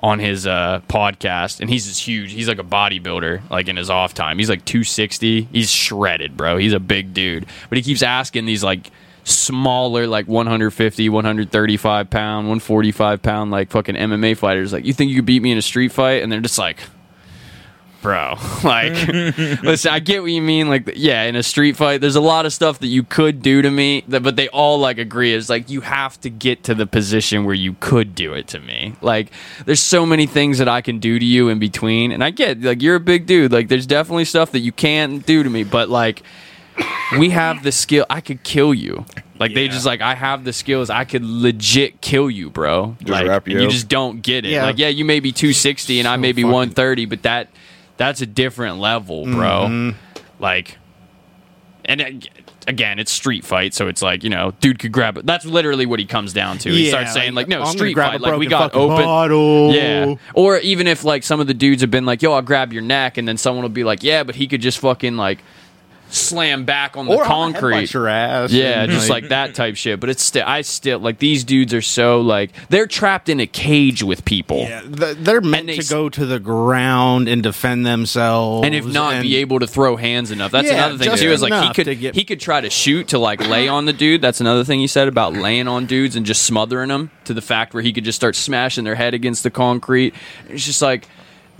on 0.00 0.18
his 0.20 0.46
uh 0.46 0.80
podcast 0.88 1.60
and 1.60 1.68
he's 1.68 1.86
just 1.86 2.00
huge. 2.06 2.32
He's 2.32 2.48
like 2.48 2.58
a 2.58 2.64
bodybuilder, 2.64 3.50
like 3.50 3.68
in 3.68 3.76
his 3.76 3.90
off 3.90 4.14
time. 4.14 4.38
He's 4.38 4.48
like 4.48 4.64
260. 4.64 5.42
He's 5.52 5.70
shredded, 5.70 6.36
bro. 6.36 6.56
He's 6.56 6.72
a 6.72 6.80
big 6.80 7.12
dude. 7.12 7.44
But 7.68 7.76
he 7.76 7.82
keeps 7.82 8.02
asking 8.02 8.46
these 8.46 8.64
like 8.64 8.90
smaller 9.24 10.06
like 10.06 10.28
150 10.28 11.08
135 11.08 12.10
pound 12.10 12.46
145 12.46 13.22
pound 13.22 13.50
like 13.50 13.70
fucking 13.70 13.94
mma 13.94 14.36
fighters 14.36 14.72
like 14.72 14.84
you 14.84 14.92
think 14.92 15.10
you 15.10 15.16
could 15.16 15.26
beat 15.26 15.42
me 15.42 15.50
in 15.50 15.58
a 15.58 15.62
street 15.62 15.92
fight 15.92 16.22
and 16.22 16.30
they're 16.30 16.40
just 16.40 16.58
like 16.58 16.78
bro. 18.04 18.36
Like, 18.64 19.08
listen, 19.62 19.92
I 19.92 19.98
get 19.98 20.22
what 20.22 20.30
you 20.30 20.40
mean. 20.40 20.68
Like, 20.68 20.92
yeah, 20.96 21.24
in 21.24 21.36
a 21.36 21.42
street 21.42 21.76
fight, 21.76 22.00
there's 22.00 22.16
a 22.16 22.20
lot 22.20 22.46
of 22.46 22.52
stuff 22.52 22.78
that 22.78 22.86
you 22.86 23.02
could 23.02 23.42
do 23.42 23.60
to 23.60 23.70
me, 23.70 24.04
that, 24.08 24.22
but 24.22 24.36
they 24.36 24.48
all 24.48 24.78
like 24.78 24.96
agree. 24.96 25.34
It's 25.34 25.50
like 25.50 25.68
you 25.68 25.82
have 25.82 26.18
to 26.22 26.30
get 26.30 26.64
to 26.64 26.74
the 26.74 26.86
position 26.86 27.44
where 27.44 27.54
you 27.54 27.76
could 27.80 28.14
do 28.14 28.32
it 28.32 28.46
to 28.48 28.60
me. 28.60 28.94
Like, 29.02 29.32
there's 29.66 29.80
so 29.80 30.06
many 30.06 30.26
things 30.26 30.58
that 30.58 30.68
I 30.68 30.80
can 30.80 30.98
do 30.98 31.18
to 31.18 31.24
you 31.24 31.50
in 31.50 31.58
between, 31.58 32.10
and 32.10 32.24
I 32.24 32.30
get 32.30 32.62
like 32.62 32.80
you're 32.80 32.96
a 32.96 33.00
big 33.00 33.26
dude. 33.26 33.52
Like, 33.52 33.68
there's 33.68 33.86
definitely 33.86 34.24
stuff 34.24 34.52
that 34.52 34.60
you 34.60 34.72
can't 34.72 35.24
do 35.26 35.42
to 35.42 35.50
me, 35.50 35.64
but 35.64 35.88
like. 35.88 36.22
We 37.18 37.30
have 37.30 37.62
the 37.62 37.72
skill. 37.72 38.06
I 38.10 38.20
could 38.20 38.42
kill 38.42 38.72
you. 38.74 39.04
Like 39.38 39.54
they 39.54 39.68
just 39.68 39.84
like 39.86 40.00
I 40.00 40.14
have 40.14 40.44
the 40.44 40.52
skills. 40.52 40.90
I 40.90 41.04
could 41.04 41.24
legit 41.24 42.00
kill 42.00 42.30
you, 42.30 42.50
bro. 42.50 42.96
Just 43.00 43.10
like 43.10 43.26
wrap 43.26 43.48
you 43.48 43.54
and 43.56 43.62
you 43.64 43.70
just 43.70 43.88
don't 43.88 44.22
get 44.22 44.44
it. 44.44 44.50
Yeah. 44.50 44.64
Like 44.64 44.78
yeah, 44.78 44.88
you 44.88 45.04
may 45.04 45.20
be 45.20 45.32
260 45.32 45.98
and 45.98 46.06
I 46.08 46.14
So 46.16 46.20
may 46.20 46.32
be 46.32 46.42
fucking- 46.42 46.52
130, 46.52 47.06
but 47.06 47.22
that 47.22 47.48
that's 47.96 48.20
a 48.20 48.26
different 48.26 48.78
level, 48.78 49.24
bro. 49.24 49.66
Mm-hmm. 49.68 49.98
Like, 50.40 50.78
and 51.84 52.26
again, 52.66 52.98
it's 52.98 53.12
street 53.12 53.44
fight, 53.44 53.74
so 53.74 53.88
it's 53.88 54.00
like 54.02 54.24
you 54.24 54.30
know, 54.30 54.52
dude 54.60 54.78
could 54.78 54.92
grab 54.92 55.18
it. 55.18 55.26
That's 55.26 55.44
literally 55.44 55.84
what 55.86 55.98
he 56.00 56.06
comes 56.06 56.32
down 56.32 56.58
to. 56.58 56.70
he 56.70 56.84
Yeah, 56.84 56.90
starts 56.90 57.12
saying 57.12 57.34
like, 57.34 57.46
like, 57.48 57.58
no, 57.58 57.62
I'm 57.62 57.76
street 57.76 57.92
grab 57.94 58.12
fight. 58.12 58.20
a 58.20 58.22
Like 58.22 58.38
we 58.38 58.46
got 58.46 58.74
open. 58.74 59.04
bottle. 59.04 59.72
Yeah. 59.74 60.14
Or 60.34 60.58
even 60.58 60.86
if 60.86 61.04
like 61.04 61.22
some 61.24 61.40
of 61.40 61.46
the 61.46 61.54
dudes 61.54 61.82
have 61.82 61.90
been 61.90 62.06
like, 62.06 62.22
yo, 62.22 62.32
I'll 62.32 62.42
grab 62.42 62.72
your 62.72 62.82
neck, 62.82 63.18
and 63.18 63.28
then 63.28 63.36
someone 63.36 63.62
will 63.62 63.68
be 63.68 63.84
like, 63.84 64.02
yeah, 64.02 64.22
but 64.22 64.34
he 64.36 64.46
could 64.46 64.60
just 64.62 64.78
fucking 64.78 65.16
like 65.16 65.40
slam 66.10 66.64
back 66.64 66.96
on 66.96 67.06
the 67.06 67.12
Or 67.12 67.22
I'll 67.24 67.28
concrete. 67.52 67.74
headbutt 67.86 67.92
your 67.92 68.08
ass. 68.08 68.52
Yeah, 68.52 68.82
and, 68.82 68.92
just 68.92 69.10
like 69.10 69.28
that 69.30 69.54
type 69.54 69.74
shit. 69.76 69.98
But 70.00 70.10
it's 70.10 70.22
still, 70.22 70.44
I 70.46 70.60
still 70.62 70.98
like 71.00 71.18
these 71.18 71.42
dudes 71.44 71.74
are 71.74 71.82
so 71.82 72.20
like 72.20 72.50
they're 72.68 72.86
trapped 72.86 73.28
in 73.28 73.40
a 73.40 73.46
cage 73.46 74.02
with 74.02 74.24
people, 74.24 74.58
Yeah, 74.58 74.82
they're 74.84 75.40
meant 75.40 75.66
they 75.66 75.78
to 75.78 75.88
go 75.88 76.08
to 76.08 76.24
the 76.26 76.38
ground 76.38 77.28
and 77.28 77.42
defend 77.42 77.84
themselves, 77.84 78.64
and 78.66 78.74
if 78.74 78.86
not, 78.86 79.14
and- 79.14 79.22
be 79.22 79.36
able 79.36 79.58
to 79.60 79.66
throw 79.66 79.96
hands 79.96 80.30
enough. 80.30 80.52
That's 80.52 80.68
Yeah, 80.68 80.74
another 80.86 80.98
thing 80.98 81.08
just 81.10 81.22
too. 81.22 81.30
Is 81.30 81.42
like 81.42 81.68
he 81.68 81.74
could 81.84 81.98
get- 81.98 82.14
he 82.14 82.24
could 82.24 82.40
try 82.40 82.60
to 82.60 82.70
shoot 82.70 83.08
to 83.08 83.18
like 83.18 83.46
lay 83.48 83.66
on 83.68 83.86
the 83.86 83.92
dude. 83.92 84.20
That's 84.22 84.40
another 84.40 84.62
thing 84.64 84.78
he 84.80 84.86
said 84.86 85.08
about 85.08 85.32
laying 85.34 85.66
on 85.68 85.86
dudes 85.86 86.14
and 86.16 86.24
just 86.24 86.42
smothering 86.44 86.88
them 86.90 87.10
to 87.24 87.34
the 87.34 87.42
fact 87.42 87.74
where 87.74 87.82
he 87.82 87.92
could 87.92 88.04
just 88.04 88.16
start 88.16 88.36
smashing 88.36 88.84
their 88.84 88.94
head 88.94 89.14
against 89.14 89.42
the 89.42 89.50
concrete. 89.50 90.14
It's 90.48 90.64
just 90.64 90.80
like. 90.82 91.08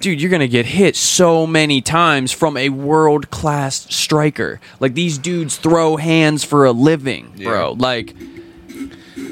Dude, 0.05 0.21
you're 0.21 0.31
gonna 0.31 0.47
get 0.47 0.67
hit 0.67 0.97
so 0.97 1.47
many 1.47 1.81
times 1.81 2.31
from 2.31 2.59
a 2.59 2.69
world 2.69 3.31
class 3.31 3.87
striker. 3.89 4.61
Like 4.79 4.93
these 4.93 5.17
dudes 5.17 5.57
throw 5.57 5.97
hands 5.97 6.45
for 6.45 6.67
a 6.67 6.73
living, 6.73 7.33
bro. 7.43 7.73
Like, 7.73 8.15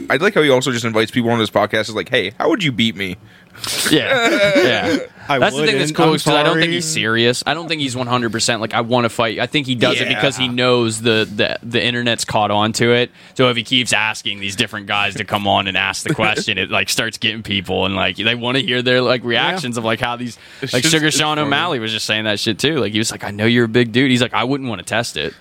I 0.08 0.16
like 0.16 0.32
how 0.32 0.40
he 0.40 0.48
also 0.48 0.72
just 0.72 0.86
invites 0.86 1.10
people 1.10 1.28
on 1.28 1.38
his 1.38 1.50
podcast. 1.50 1.90
Is 1.90 1.94
like, 1.94 2.08
hey, 2.08 2.32
how 2.38 2.48
would 2.48 2.64
you 2.64 2.72
beat 2.72 2.96
me? 2.96 3.18
Yeah, 3.90 4.56
yeah. 4.56 4.98
I 5.28 5.38
that's 5.38 5.54
the 5.54 5.66
thing 5.66 5.76
that's 5.78 5.92
wouldn't. 5.92 5.96
cool 5.96 6.06
I'm 6.06 6.12
because 6.14 6.26
I 6.28 6.42
don't 6.42 6.54
think 6.54 6.64
sorry. 6.64 6.72
he's 6.74 6.84
serious. 6.92 7.42
I 7.46 7.54
don't 7.54 7.68
think 7.68 7.80
he's 7.80 7.94
one 7.94 8.06
hundred 8.06 8.32
percent 8.32 8.60
like 8.60 8.74
I 8.74 8.80
want 8.80 9.04
to 9.04 9.08
fight. 9.08 9.38
I 9.38 9.46
think 9.46 9.66
he 9.66 9.74
does 9.74 10.00
it 10.00 10.08
because 10.08 10.36
he 10.36 10.46
Yeah. 10.46 10.52
knows 10.52 11.00
the, 11.00 11.28
the 11.32 11.58
the 11.62 11.84
internet's 11.84 12.24
caught 12.24 12.50
on 12.50 12.72
to 12.74 12.92
it. 12.92 13.10
So 13.34 13.48
if 13.50 13.56
he 13.56 13.62
keeps 13.64 13.92
asking 13.92 14.40
these 14.40 14.56
different 14.56 14.86
guys 14.86 15.14
to 15.16 15.24
come 15.24 15.46
on 15.46 15.68
and 15.68 15.76
ask 15.76 16.04
the 16.04 16.14
question, 16.14 16.58
it 16.58 16.70
like 16.70 16.88
starts 16.88 17.18
getting 17.18 17.42
people 17.42 17.84
and 17.86 17.94
like 17.94 18.16
they 18.16 18.34
want 18.34 18.56
to 18.56 18.62
hear 18.64 18.82
their 18.82 19.00
like 19.00 19.22
reactions 19.24 19.76
of 19.76 19.84
like 19.84 20.00
how 20.00 20.16
these 20.16 20.38
It's 20.60 20.72
like 20.72 20.82
just- 20.82 20.92
Sugar 20.94 21.06
it's 21.08 21.16
Sean 21.16 21.36
funny. 21.36 21.46
O'Malley 21.46 21.78
was 21.78 21.92
just 21.92 22.06
saying 22.06 22.24
that 22.24 22.40
shit 22.40 22.58
too. 22.58 22.76
Like 22.78 22.92
he 22.92 22.98
was 22.98 23.10
like, 23.10 23.22
I 23.24 23.30
know 23.30 23.44
you're 23.46 23.66
a 23.66 23.68
big 23.68 23.92
dude. 23.92 24.10
He's 24.10 24.22
like, 24.22 24.34
I 24.34 24.44
wouldn't 24.44 24.68
want 24.68 24.80
to 24.80 24.84
test 24.84 25.16
it. 25.16 25.34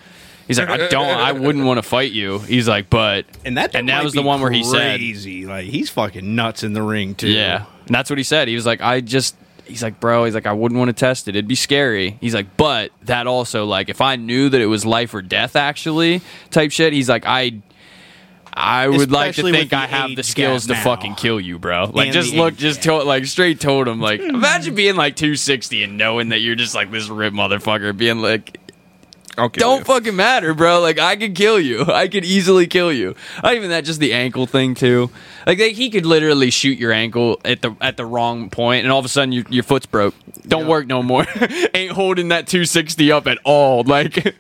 He's 0.47 0.60
like, 0.60 0.69
I 0.69 0.88
don't. 0.88 1.08
I 1.08 1.32
wouldn't 1.32 1.65
want 1.65 1.77
to 1.77 1.84
fight 1.84 2.12
you. 2.12 2.39
He's 2.39 2.67
like, 2.67 2.89
but 2.89 3.25
and 3.45 3.58
that 3.58 3.75
and 3.75 3.88
that 3.89 4.04
was 4.04 4.13
the 4.13 4.21
one 4.21 4.41
where 4.41 4.51
he 4.51 4.63
said, 4.63 4.99
crazy. 4.99 5.45
Like 5.45 5.65
he's 5.65 5.89
fucking 5.89 6.36
nuts 6.36 6.63
in 6.63 6.73
the 6.73 6.82
ring 6.82 7.15
too. 7.15 7.30
yeah. 7.30 7.65
And 7.86 7.95
that's 7.95 8.10
what 8.10 8.17
he 8.17 8.23
said. 8.23 8.47
He 8.47 8.56
was 8.56 8.65
like, 8.65 8.82
I 8.82 9.01
just 9.01 9.36
he's 9.65 9.82
like, 9.84 9.99
bro, 9.99 10.25
he's 10.25 10.36
like, 10.36 10.45
I 10.45 10.54
wouldn't 10.54 10.77
want 10.77 10.89
to 10.89 10.93
test 10.93 11.27
it. 11.27 11.36
It'd 11.36 11.47
be 11.47 11.56
scary. 11.56 12.17
He's 12.21 12.36
like, 12.36 12.58
but 12.58 12.91
that 13.04 13.27
also 13.27 13.65
like 13.65 13.89
if 13.89 14.01
I 14.01 14.15
knew 14.15 14.49
that 14.49 14.62
it 14.62 14.67
was 14.67 14.86
life 14.86 15.13
or 15.13 15.21
death 15.21 15.56
actually 15.56 16.21
type 16.49 16.71
shit, 16.71 16.93
he's 16.93 17.10
like, 17.10 17.25
I 17.25 17.62
I 18.54 18.88
would 18.88 19.12
like 19.12 19.36
to 19.36 19.43
think 19.43 19.71
I 19.73 19.88
have 19.88 20.15
the 20.15 20.23
skills 20.23 20.67
to 20.67 20.75
fucking 20.75 21.15
kill 21.15 21.39
you, 21.39 21.58
bro. 21.58 21.86
Like 21.86 22.08
And 22.08 22.13
just 22.13 22.34
look, 22.34 22.56
just 22.56 22.84
told 22.84 23.08
like 23.08 23.25
straight 23.25 23.60
told 23.60 23.88
him 23.88 24.01
like 24.01 24.19
hmm. 24.19 24.30
imagine 24.30 24.75
being 24.75 24.95
like 24.95 25.15
260 25.15 25.84
and 25.84 25.97
knowing 25.97 26.30
that 26.30 26.39
you're 26.39 26.56
just 26.56 26.75
like 26.75 26.91
this 26.91 27.08
rip 27.08 27.34
motherfucker 27.34 27.95
being 27.95 28.21
like 28.21 28.60
don't 29.36 29.80
you. 29.80 29.84
fucking 29.86 30.15
matter, 30.15 30.54
bro. 30.54 30.82
Like 30.82 31.00
I 31.00 31.15
could 31.15 31.36
kill 31.36 31.60
you. 31.60 31.86
I 31.88 32.08
could 32.08 32.26
easily 32.26 32.67
kill 32.67 32.91
you. 32.91 33.15
Not 33.44 33.56
even 33.56 33.70
that, 33.70 33.86
just 33.86 34.00
the 34.00 34.13
ankle 34.13 34.46
thing 34.46 34.76
too. 34.76 35.10
Like 35.46 35.58
they, 35.58 35.74
he 35.74 35.89
could 35.89 36.06
literally 36.06 36.52
shoot 36.52 36.78
your 36.78 36.91
ankle 36.91 37.39
at 37.46 37.62
the 37.62 37.76
at 37.82 37.98
the 37.98 38.06
wrong 38.06 38.50
point, 38.50 38.84
and 38.84 38.91
all 38.91 39.00
of 39.00 39.06
a 39.06 39.10
sudden 39.10 39.32
your 39.32 39.46
your 39.50 39.63
foot's 39.63 39.86
broke. 39.86 40.15
Don't 40.48 40.67
work 40.67 40.88
no 40.88 41.02
more. 41.04 41.26
Ain't 41.74 41.91
holding 41.91 42.30
that 42.30 42.48
260 42.48 43.12
up 43.12 43.28
at 43.28 43.38
all. 43.44 43.84
Like 43.91 44.36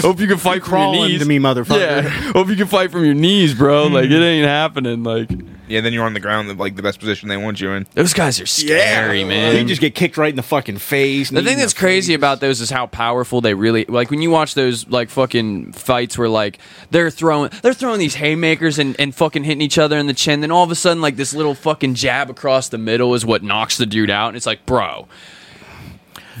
hope 0.00 0.18
you 0.18 0.26
can 0.26 0.38
fight 0.38 0.64
from 0.64 0.94
your 0.94 1.06
knees. 1.06 1.20
to 1.20 1.26
me, 1.26 1.38
motherfucker. 1.38 1.78
Yeah. 1.78 2.02
Hope 2.32 2.48
you 2.48 2.56
can 2.56 2.66
fight 2.66 2.90
from 2.90 3.04
your 3.04 3.14
knees, 3.14 3.54
bro. 3.54 3.86
Like 3.86 4.10
it 4.10 4.20
ain't 4.20 4.46
happening. 4.46 5.04
Like 5.04 5.30
Yeah, 5.68 5.80
then 5.80 5.92
you're 5.92 6.04
on 6.04 6.14
the 6.14 6.20
ground, 6.20 6.56
like 6.58 6.76
the 6.76 6.82
best 6.82 6.98
position 7.00 7.28
they 7.28 7.36
want 7.36 7.60
you 7.60 7.72
in. 7.72 7.86
those 7.94 8.12
guys 8.14 8.40
are 8.40 8.46
scary, 8.46 9.24
man. 9.24 9.56
You 9.56 9.64
just 9.64 9.80
get 9.80 9.94
kicked 9.94 10.16
right 10.16 10.30
in 10.30 10.36
the 10.36 10.42
fucking 10.42 10.78
face. 10.78 11.30
The 11.30 11.42
thing 11.42 11.58
that's 11.58 11.74
crazy 11.74 12.14
about 12.14 12.40
those 12.40 12.60
is 12.60 12.70
how 12.70 12.86
powerful 12.86 13.40
they 13.40 13.54
really 13.54 13.84
like 13.86 14.10
when 14.10 14.22
you 14.22 14.30
watch 14.30 14.54
those 14.54 14.86
like 14.88 15.10
fucking 15.10 15.72
fights 15.72 16.16
where 16.16 16.28
like 16.28 16.58
they're 16.90 17.10
throwing 17.10 17.50
they're 17.62 17.74
throwing 17.74 17.98
these 17.98 18.14
haymakers 18.14 18.78
and, 18.78 18.94
and 18.98 19.14
fucking 19.14 19.44
hitting 19.44 19.60
each 19.62 19.78
other 19.78 19.98
in 19.98 20.06
the 20.06 20.14
chin, 20.14 20.40
then 20.40 20.50
all 20.50 20.62
of 20.64 20.70
a 20.70 20.74
sudden 20.74 21.00
like 21.02 21.16
this 21.16 21.34
little 21.34 21.54
fucking 21.54 21.94
jab 21.94 22.30
across 22.30 22.68
the 22.68 22.78
middle 22.78 23.14
is 23.14 23.24
what 23.26 23.42
knocks 23.42 23.76
the 23.76 23.86
dude 23.86 24.10
out, 24.10 24.28
and 24.28 24.36
it's 24.36 24.46
like, 24.46 24.64
bro, 24.66 25.08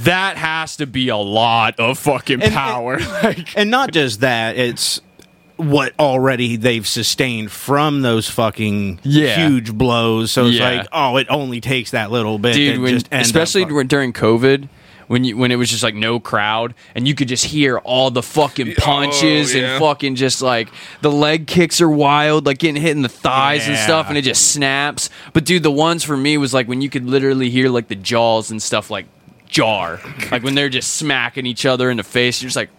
that 0.00 0.36
has 0.36 0.76
to 0.76 0.86
be 0.86 1.08
a 1.08 1.16
lot 1.16 1.78
of 1.80 1.98
fucking 1.98 2.42
And- 2.42 2.52
power. 2.52 2.98
like 3.22 3.56
and 3.56 3.70
not 3.70 3.92
just 3.92 4.20
that, 4.20 4.56
it's 4.56 5.00
what 5.56 5.92
already 5.98 6.56
they've 6.56 6.86
sustained 6.86 7.50
from 7.50 8.02
those 8.02 8.28
fucking 8.28 9.00
Yeah. 9.02 9.48
huge 9.48 9.72
blows. 9.72 10.30
So 10.30 10.46
it's 10.46 10.56
Yeah. 10.58 10.68
like, 10.78 10.88
oh, 10.92 11.16
it 11.16 11.26
only 11.30 11.60
takes 11.60 11.92
that 11.92 12.10
little 12.10 12.38
bit, 12.38 12.54
dude 12.54 12.80
when, 12.80 12.92
just 12.94 13.08
end 13.10 13.20
up 13.20 13.24
especially 13.26 13.64
during- 13.84 14.12
covid 14.12 14.68
when 15.08 15.22
you 15.22 15.36
when 15.36 15.52
it 15.52 15.56
was 15.56 15.70
just 15.70 15.84
like 15.84 15.94
no 15.94 16.18
crowd 16.18 16.74
and 16.96 17.06
you 17.06 17.14
could 17.14 17.28
just 17.28 17.44
hear 17.44 17.78
all 17.78 18.10
the 18.10 18.22
fucking 18.22 18.70
oh, 18.70 18.74
punches 18.82 19.54
Oh, 19.54 19.58
yeah. 19.58 19.70
and 19.74 19.80
fucking 19.80 20.16
just 20.16 20.42
like 20.42 20.68
the 21.00 21.12
leg 21.12 21.46
kicks 21.46 21.80
are 21.80 21.88
wild 21.88 22.44
like 22.44 22.58
getting 22.58 22.82
hit 22.82 22.90
in 22.90 23.02
the 23.02 23.08
thighs 23.08 23.68
and 23.68 23.78
stuff 23.78 24.08
and 24.08 24.18
it 24.18 24.22
just 24.22 24.50
snaps 24.50 25.08
but 25.32 25.44
dude 25.44 25.62
the 25.62 25.70
ones 25.70 26.02
for 26.02 26.16
me 26.16 26.36
was 26.38 26.52
like 26.52 26.66
when 26.66 26.82
you 26.82 26.90
could 26.90 27.06
literally 27.06 27.50
hear 27.50 27.68
like 27.68 27.86
the 27.86 27.94
jaws 27.94 28.50
and 28.50 28.60
stuff 28.60 28.90
like 28.90 29.06
jar 29.48 30.00
like 30.32 30.42
when 30.42 30.56
they're 30.56 30.68
just 30.68 30.94
smacking 30.94 31.46
each 31.46 31.64
other 31.64 31.88
in 31.88 31.98
the 31.98 32.02
face 32.02 32.42
you're 32.42 32.48
just 32.48 32.56
like 32.56 32.70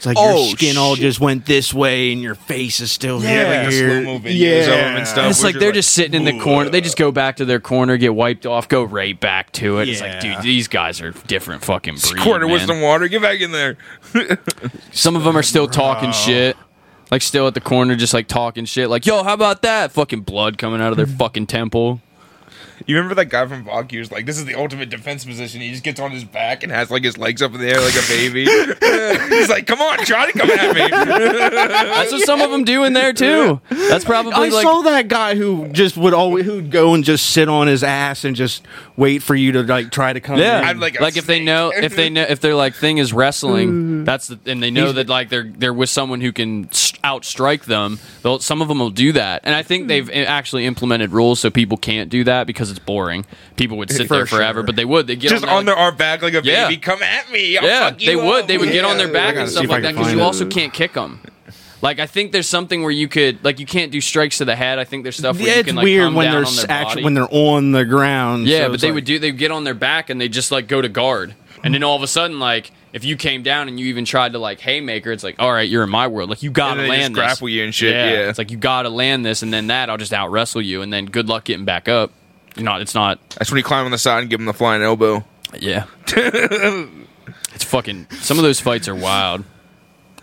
It's 0.00 0.06
like 0.06 0.16
Oh, 0.18 0.46
your 0.46 0.56
skin 0.56 0.78
all 0.78 0.96
just 0.96 1.20
went 1.20 1.44
this 1.44 1.74
way 1.74 2.10
and 2.10 2.22
your 2.22 2.34
face 2.34 2.80
is 2.80 2.90
still 2.90 3.22
Yeah, 3.22 3.68
here. 3.68 4.02
slow-mo 4.02 4.18
videos 4.20 4.62
of 4.62 4.66
them 4.68 4.96
and 4.96 5.06
stuff. 5.06 5.18
And 5.18 5.30
it's 5.30 5.44
like 5.44 5.56
they're 5.56 5.68
like, 5.68 5.74
just 5.74 5.90
sitting 5.90 6.14
in 6.14 6.24
the 6.24 6.42
corner. 6.42 6.70
They 6.70 6.78
uh. 6.78 6.80
just 6.80 6.96
go 6.96 7.12
back 7.12 7.36
to 7.36 7.44
their 7.44 7.60
corner, 7.60 7.98
get 7.98 8.14
wiped 8.14 8.46
off, 8.46 8.66
go 8.66 8.82
right 8.82 9.20
back 9.20 9.52
to 9.52 9.78
it. 9.80 9.90
It's 9.90 10.00
like, 10.00 10.20
dude, 10.20 10.40
these 10.40 10.68
guys 10.68 11.02
are 11.02 11.10
different 11.10 11.62
fucking 11.64 11.96
breed. 11.96 12.22
Quarter 12.22 12.46
with 12.46 12.62
some 12.62 12.80
water. 12.80 13.08
Get 13.08 13.20
back 13.20 13.42
in 13.42 13.52
there. 13.52 13.76
Some 14.92 15.16
of 15.16 15.24
them 15.24 15.36
are 15.36 15.42
still 15.42 15.68
talking 15.68 16.12
shit. 16.12 16.56
Like 17.10 17.20
still 17.20 17.46
at 17.46 17.52
the 17.52 17.60
corner, 17.60 17.94
just 17.94 18.14
like 18.14 18.26
talking 18.26 18.64
shit. 18.64 18.88
Like, 18.88 19.04
yo, 19.04 19.22
how 19.22 19.34
about 19.34 19.60
that? 19.62 19.92
Fucking 19.92 20.22
blood 20.22 20.56
coming 20.56 20.80
out 20.80 20.92
of 20.92 20.96
their 20.96 21.06
fucking 21.06 21.46
temple. 21.46 22.00
You 22.86 22.96
remember 22.96 23.14
that 23.16 23.26
guy 23.26 23.46
from 23.46 23.64
Bach? 23.64 23.90
He 23.90 23.98
was 23.98 24.10
like, 24.10 24.26
"This 24.26 24.38
is 24.38 24.44
the 24.44 24.54
ultimate 24.54 24.90
defense 24.90 25.24
position." 25.24 25.60
He 25.60 25.70
just 25.70 25.82
gets 25.82 26.00
on 26.00 26.10
his 26.10 26.24
back 26.24 26.62
and 26.62 26.72
has 26.72 26.90
like 26.90 27.04
his 27.04 27.18
legs 27.18 27.42
up 27.42 27.54
in 27.54 27.60
the 27.60 27.68
air 27.68 27.80
like 27.80 27.94
a 27.94 28.06
baby. 28.08 28.44
He's 29.36 29.48
like, 29.48 29.66
"Come 29.66 29.80
on, 29.80 29.98
try 30.04 30.30
to 30.30 30.38
come 30.38 30.50
at 30.50 30.74
me." 30.74 30.88
That's 30.88 32.12
what 32.12 32.22
some 32.22 32.40
of 32.40 32.50
them 32.50 32.64
do 32.64 32.84
in 32.84 32.92
there 32.92 33.12
too. 33.12 33.60
That's 33.68 34.04
probably 34.04 34.32
I 34.32 34.48
like 34.48 34.62
saw 34.62 34.82
that 34.82 35.08
guy 35.08 35.34
who 35.34 35.68
just 35.68 35.96
would 35.96 36.14
always 36.14 36.44
who'd 36.44 36.70
go 36.70 36.94
and 36.94 37.04
just 37.04 37.30
sit 37.30 37.48
on 37.48 37.66
his 37.66 37.84
ass 37.84 38.24
and 38.24 38.34
just 38.34 38.64
wait 38.96 39.22
for 39.22 39.34
you 39.34 39.52
to 39.52 39.62
like 39.62 39.90
try 39.90 40.12
to 40.12 40.20
come. 40.20 40.38
Yeah, 40.38 40.58
in. 40.58 40.64
I'm 40.64 40.80
like 40.80 41.00
like, 41.00 41.16
if 41.16 41.26
they 41.26 41.42
know 41.42 41.72
if 41.74 41.96
they 41.96 42.10
know 42.10 42.22
if 42.22 42.40
their 42.40 42.54
like 42.54 42.74
thing 42.74 42.98
is 42.98 43.12
wrestling, 43.12 44.04
that's 44.04 44.28
the, 44.28 44.38
and 44.46 44.62
they 44.62 44.70
know 44.70 44.92
that 44.92 45.08
like 45.08 45.28
they're 45.28 45.44
they're 45.44 45.74
with 45.74 45.90
someone 45.90 46.20
who 46.20 46.32
can 46.32 46.66
outstrike 47.04 47.64
them. 47.64 47.98
They'll, 48.22 48.38
some 48.38 48.62
of 48.62 48.68
them 48.68 48.78
will 48.78 48.90
do 48.90 49.12
that, 49.12 49.42
and 49.44 49.54
I 49.54 49.62
think 49.62 49.84
hmm. 49.84 49.88
they've 49.88 50.10
eh, 50.10 50.24
actually 50.24 50.66
implemented 50.66 51.10
rules 51.12 51.40
so 51.40 51.50
people 51.50 51.76
can't 51.76 52.10
do 52.10 52.24
that 52.24 52.46
because 52.46 52.69
it's 52.70 52.78
boring. 52.78 53.26
People 53.56 53.76
would 53.78 53.90
sit 53.90 54.08
For 54.08 54.14
there 54.16 54.26
forever, 54.26 54.60
sure. 54.60 54.66
but 54.66 54.76
they 54.76 54.84
would. 54.84 55.06
They 55.06 55.16
get 55.16 55.30
just 55.30 55.44
on, 55.44 55.50
on 55.50 55.64
their, 55.64 55.74
their 55.74 55.84
arm 55.84 55.96
back 55.96 56.22
like 56.22 56.34
a 56.34 56.40
Yeah. 56.42 56.68
baby. 56.68 56.78
Come 56.80 57.02
at 57.02 57.30
me. 57.30 57.56
I'll 57.58 57.64
yeah, 57.64 57.90
fuck 57.90 58.00
you 58.00 58.06
they 58.06 58.16
would. 58.16 58.46
They 58.46 58.58
would 58.58 58.70
get 58.72 58.84
on 58.84 58.98
their 58.98 59.12
back 59.12 59.34
gotta 59.34 59.40
and 59.42 59.48
see 59.48 59.54
stuff 59.56 59.64
if 59.64 59.70
I 59.70 59.74
like 59.74 59.82
that 59.82 59.88
because 59.92 60.06
find 60.06 60.16
you 60.18 60.22
it. 60.22 60.26
also 60.26 60.46
can't 60.46 60.72
kick 60.72 60.92
them. 60.94 61.20
Like 61.82 61.98
I 61.98 62.06
think 62.06 62.32
there's 62.32 62.46
something 62.48 62.82
where 62.82 62.90
you 62.90 63.08
could 63.08 63.42
like 63.42 63.58
you 63.58 63.64
can't 63.64 63.90
do 63.90 64.02
strikes 64.02 64.36
to 64.38 64.44
the 64.44 64.54
head. 64.54 64.78
I 64.78 64.84
think 64.84 65.02
there's 65.02 65.16
stuff 65.16 65.38
where 65.38 65.46
Yeah, 65.48 65.54
you 65.54 65.60
it's 65.60 65.66
can 65.68 65.76
like 65.76 65.84
weird 65.84 66.04
come 66.04 66.14
when 66.14 66.26
down 66.26 66.34
they're 66.34 66.46
on 66.46 66.56
their 66.56 66.70
actually 66.70 66.90
body. 66.96 67.04
when 67.04 67.14
they're 67.14 67.28
on 67.30 67.72
the 67.72 67.84
ground. 67.86 68.46
Yeah, 68.46 68.58
so 68.58 68.66
but 68.68 68.74
it's 68.74 68.82
they 68.82 68.88
like- 68.88 68.94
would 68.96 69.04
do. 69.04 69.18
They 69.18 69.30
would 69.30 69.38
get 69.38 69.50
on 69.50 69.64
their 69.64 69.72
back 69.74 70.10
and 70.10 70.20
they 70.20 70.28
just 70.28 70.52
like 70.52 70.68
go 70.68 70.82
to 70.82 70.90
guard, 70.90 71.34
and 71.64 71.72
then 71.72 71.82
all 71.82 71.96
of 71.96 72.02
a 72.02 72.06
sudden, 72.06 72.38
like 72.38 72.70
if 72.92 73.02
you 73.04 73.16
came 73.16 73.42
down 73.42 73.66
and 73.68 73.80
you 73.80 73.86
even 73.86 74.04
tried 74.04 74.32
to 74.32 74.38
like 74.38 74.60
haymaker, 74.60 75.10
it's 75.10 75.24
like, 75.24 75.36
all 75.38 75.50
right, 75.50 75.70
you're 75.70 75.82
in 75.84 75.88
my 75.88 76.06
world. 76.08 76.28
Like 76.28 76.42
you 76.42 76.50
gotta 76.50 76.80
And 76.82 76.90
they 76.90 76.96
just 76.96 77.00
land 77.00 77.14
this. 77.14 77.18
grapple 77.18 77.48
you 77.48 77.64
and 77.64 77.74
shit, 77.74 77.94
yeah. 77.94 78.28
it's 78.28 78.36
like 78.36 78.50
you 78.50 78.58
gotta 78.58 78.90
land 78.90 79.24
this, 79.24 79.40
and 79.42 79.50
then 79.50 79.68
that 79.68 79.88
I'll 79.88 79.96
just 79.96 80.12
out 80.12 80.30
wrestle 80.30 80.60
you, 80.60 80.82
and 80.82 80.92
then 80.92 81.06
good 81.06 81.28
luck 81.30 81.44
getting 81.44 81.64
back 81.64 81.88
up. 81.88 82.12
Not, 82.56 82.80
it's 82.80 82.94
not. 82.94 83.20
That's 83.30 83.50
when 83.50 83.58
you 83.58 83.64
climb 83.64 83.84
on 83.84 83.90
the 83.90 83.98
side 83.98 84.20
and 84.20 84.30
give 84.30 84.40
him 84.40 84.46
the 84.46 84.52
flying 84.52 84.82
elbow. 84.82 85.24
Yeah, 85.58 85.86
it's 86.06 87.64
fucking. 87.64 88.08
Some 88.10 88.38
of 88.38 88.44
those 88.44 88.60
fights 88.60 88.88
are 88.88 88.94
wild, 88.94 89.44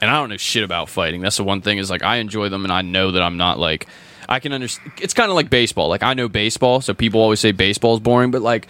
and 0.02 0.10
I 0.10 0.14
don't 0.16 0.30
know 0.30 0.38
shit 0.38 0.64
about 0.64 0.90
fighting. 0.90 1.22
That's 1.22 1.38
the 1.38 1.44
one 1.44 1.62
thing 1.62 1.78
is 1.78 1.90
like 1.90 2.04
I 2.04 2.18
enjoy 2.18 2.50
them, 2.50 2.64
and 2.64 2.72
I 2.72 2.82
know 2.82 3.12
that 3.12 3.22
I'm 3.22 3.38
not 3.38 3.60
like 3.60 3.88
I 4.30 4.40
can 4.40 4.54
understand. 4.54 4.94
It's 5.02 5.14
kind 5.14 5.30
of 5.30 5.36
like 5.36 5.50
baseball. 5.50 5.90
Like 5.90 6.04
I 6.04 6.14
know 6.14 6.30
baseball, 6.30 6.82
so 6.82 6.94
people 6.94 7.22
always 7.22 7.40
say 7.40 7.52
baseball's 7.52 8.00
boring, 8.00 8.32
but 8.32 8.42
like 8.42 8.68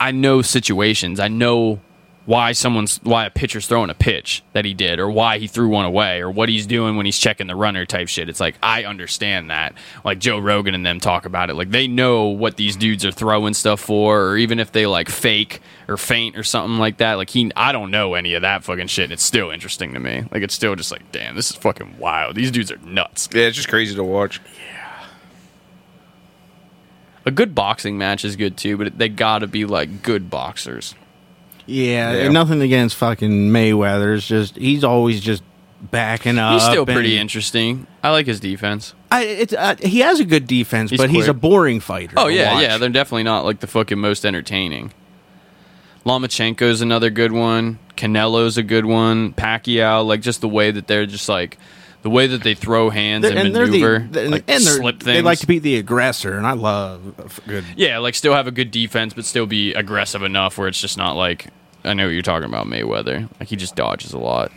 I 0.00 0.10
know 0.10 0.42
situations. 0.42 1.20
I 1.20 1.28
know 1.28 1.80
why 2.26 2.52
someone's 2.52 2.98
why 3.04 3.24
a 3.24 3.30
pitcher's 3.30 3.66
throwing 3.66 3.88
a 3.88 3.94
pitch 3.94 4.42
that 4.52 4.64
he 4.64 4.74
did, 4.74 4.98
or 4.98 5.08
why 5.08 5.38
he 5.38 5.46
threw 5.46 5.68
one 5.68 5.84
away, 5.84 6.20
or 6.20 6.30
what 6.30 6.48
he's 6.48 6.66
doing 6.66 6.96
when 6.96 7.06
he's 7.06 7.18
checking 7.18 7.46
the 7.46 7.56
runner 7.56 7.86
type 7.86 8.08
shit. 8.08 8.28
It's 8.28 8.40
like 8.40 8.56
I 8.62 8.84
understand 8.84 9.50
that. 9.50 9.74
Like 10.04 10.18
Joe 10.18 10.38
Rogan 10.38 10.74
and 10.74 10.84
them 10.84 11.00
talk 11.00 11.24
about 11.24 11.50
it. 11.50 11.54
Like 11.54 11.70
they 11.70 11.86
know 11.86 12.26
what 12.26 12.56
these 12.56 12.76
dudes 12.76 13.04
are 13.04 13.12
throwing 13.12 13.54
stuff 13.54 13.80
for, 13.80 14.22
or 14.24 14.36
even 14.36 14.58
if 14.58 14.72
they 14.72 14.86
like 14.86 15.08
fake 15.08 15.60
or 15.88 15.96
faint 15.96 16.36
or 16.36 16.42
something 16.42 16.78
like 16.78 16.98
that. 16.98 17.14
Like 17.14 17.30
he, 17.30 17.50
I 17.54 17.70
don't 17.70 17.92
know 17.92 18.14
any 18.14 18.34
of 18.34 18.42
that 18.42 18.64
fucking 18.64 18.88
shit. 18.88 19.04
And 19.04 19.12
it's 19.12 19.22
still 19.22 19.50
interesting 19.50 19.94
to 19.94 20.00
me. 20.00 20.24
Like 20.32 20.42
it's 20.42 20.54
still 20.54 20.74
just 20.74 20.90
like, 20.90 21.12
damn, 21.12 21.36
this 21.36 21.50
is 21.50 21.56
fucking 21.56 21.96
wild. 21.98 22.34
These 22.34 22.50
dudes 22.50 22.72
are 22.72 22.78
nuts. 22.78 23.28
Yeah, 23.32 23.44
it's 23.44 23.56
just 23.56 23.68
crazy 23.68 23.94
to 23.94 24.04
watch. 24.04 24.40
A 27.24 27.30
good 27.30 27.54
boxing 27.54 27.98
match 27.98 28.24
is 28.24 28.36
good 28.36 28.56
too, 28.56 28.76
but 28.76 28.98
they 28.98 29.08
gotta 29.08 29.46
be 29.46 29.64
like 29.64 30.02
good 30.02 30.28
boxers. 30.30 30.94
Yeah, 31.66 32.12
Yeah. 32.12 32.28
nothing 32.28 32.62
against 32.62 32.96
fucking 32.96 33.50
Mayweather. 33.50 34.16
It's 34.16 34.26
just 34.26 34.56
he's 34.56 34.84
always 34.84 35.20
just 35.20 35.42
backing 35.82 36.38
up. 36.38 36.54
He's 36.54 36.62
still 36.64 36.86
pretty 36.86 37.18
interesting. 37.18 37.86
I 38.02 38.10
like 38.10 38.26
his 38.26 38.40
defense. 38.40 38.94
I, 39.10 39.24
it's, 39.24 39.52
uh, 39.52 39.74
he 39.82 40.00
has 40.00 40.20
a 40.20 40.24
good 40.24 40.46
defense, 40.46 40.90
He's 40.90 40.98
but 40.98 41.10
he's 41.10 41.28
a 41.28 41.34
boring 41.34 41.80
fighter. 41.80 42.14
Oh 42.16 42.28
yeah, 42.28 42.54
watch. 42.54 42.62
yeah. 42.62 42.78
They're 42.78 42.88
definitely 42.88 43.22
not 43.24 43.44
like 43.44 43.60
the 43.60 43.66
fucking 43.66 43.98
most 43.98 44.24
entertaining. 44.24 44.92
Lomachenko's 46.04 46.80
another 46.80 47.10
good 47.10 47.32
one. 47.32 47.78
Canelo's 47.96 48.56
a 48.58 48.62
good 48.62 48.84
one. 48.86 49.32
Pacquiao, 49.32 50.06
like 50.06 50.20
just 50.20 50.40
the 50.40 50.48
way 50.48 50.70
that 50.70 50.86
they're 50.86 51.06
just 51.06 51.28
like 51.28 51.58
the 52.06 52.10
way 52.10 52.28
that 52.28 52.44
they 52.44 52.54
throw 52.54 52.88
hands 52.88 53.22
They're- 53.22 53.36
and, 53.36 53.52
they're 53.52 53.66
the- 53.66 53.80
maneuver, 53.80 53.98
like 54.30 54.44
and 54.46 54.62
they're- 54.62 54.78
slip 54.78 55.00
things. 55.02 55.16
they 55.16 55.22
like 55.22 55.40
to 55.40 55.46
beat 55.48 55.64
the 55.64 55.74
aggressor, 55.76 56.34
and 56.38 56.46
I 56.46 56.52
love 56.52 57.40
good. 57.48 57.64
yeah, 57.74 57.98
like 57.98 58.14
still 58.14 58.32
have 58.32 58.46
a 58.46 58.52
good 58.52 58.70
defense, 58.70 59.12
but 59.12 59.24
still 59.24 59.46
be 59.46 59.74
aggressive 59.74 60.22
enough 60.22 60.56
where 60.56 60.68
it's 60.68 60.80
just 60.80 60.96
not 60.96 61.16
like 61.16 61.48
I 61.84 61.94
know 61.94 62.04
what 62.06 62.12
you're 62.12 62.22
talking 62.22 62.48
about, 62.48 62.66
Mayweather. 62.68 63.28
Like 63.40 63.48
he 63.48 63.56
just 63.56 63.74
dodges 63.74 64.12
a 64.12 64.18
lot 64.18 64.52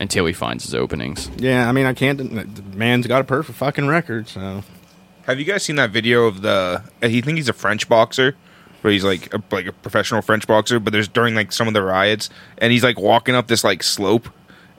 until 0.00 0.26
he 0.26 0.32
finds 0.32 0.64
his 0.64 0.74
openings. 0.74 1.30
Yeah, 1.36 1.68
I 1.68 1.72
mean, 1.72 1.86
I 1.86 1.94
can't. 1.94 2.18
The 2.18 2.62
man's 2.76 3.06
got 3.06 3.20
a 3.20 3.24
perfect 3.24 3.56
fucking 3.58 3.86
record, 3.86 4.26
so 4.26 4.64
Have 5.26 5.38
you 5.38 5.44
guys 5.44 5.62
seen 5.62 5.76
that 5.76 5.90
video 5.90 6.24
of 6.24 6.42
the? 6.42 6.82
uh, 7.02 7.08
He 7.08 7.20
think 7.20 7.36
he's 7.36 7.48
a 7.48 7.52
French 7.52 7.88
boxer, 7.88 8.34
but 8.82 8.90
he's 8.90 9.04
like 9.04 9.32
a, 9.32 9.40
like 9.52 9.66
a 9.66 9.72
professional 9.72 10.22
French 10.22 10.44
boxer. 10.46 10.80
But 10.80 10.92
there's 10.92 11.06
during 11.08 11.36
like 11.36 11.52
some 11.52 11.68
of 11.68 11.74
the 11.74 11.82
riots, 11.82 12.30
and 12.58 12.72
he's 12.72 12.82
like 12.82 12.98
walking 12.98 13.34
up 13.36 13.46
this 13.46 13.62
like 13.62 13.82
slope, 13.84 14.28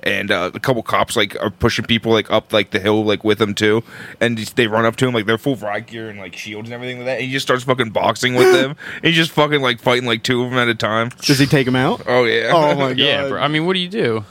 and 0.04 0.32
uh, 0.32 0.52
a 0.54 0.60
couple 0.60 0.82
cops 0.84 1.16
like 1.16 1.36
are 1.42 1.50
pushing 1.52 1.86
people 1.86 2.12
like 2.12 2.30
up 2.32 2.52
like 2.54 2.72
the 2.72 2.80
hill 2.80 3.04
like 3.06 3.24
with 3.24 3.38
them 3.38 3.54
too, 3.54 3.84
and 4.20 4.38
they 4.38 4.68
run 4.68 4.86
up 4.86 4.96
to 4.98 5.08
him 5.08 5.14
like 5.14 5.26
they're 5.26 5.38
full 5.38 5.56
riot 5.56 5.88
gear 5.88 6.10
and 6.10 6.20
like 6.20 6.36
shields 6.36 6.68
and 6.70 6.74
everything 6.74 6.98
like 6.98 7.06
that. 7.06 7.18
And 7.20 7.26
he 7.28 7.32
just 7.32 7.46
starts 7.46 7.64
fucking 7.64 7.92
boxing 7.92 8.36
with 8.36 8.52
them. 8.54 8.76
and 8.96 9.04
he's 9.04 9.16
just 9.16 9.32
fucking 9.32 9.62
like 9.62 9.80
fighting 9.80 10.06
like 10.08 10.24
two 10.24 10.42
of 10.44 10.50
them 10.50 10.60
at 10.60 10.68
a 10.68 10.76
time. 10.76 11.10
does 11.22 11.40
he 11.40 11.46
take 11.46 11.68
him 11.68 11.76
out? 11.76 12.04
Oh 12.08 12.24
yeah. 12.26 12.52
Oh 12.54 12.76
my 12.76 12.90
god! 12.90 12.98
Yeah, 12.98 13.28
bro. 13.30 13.42
I 13.42 13.48
mean, 13.48 13.66
what 13.66 13.74
do 13.74 13.80
you 13.80 13.90
do? 13.90 14.24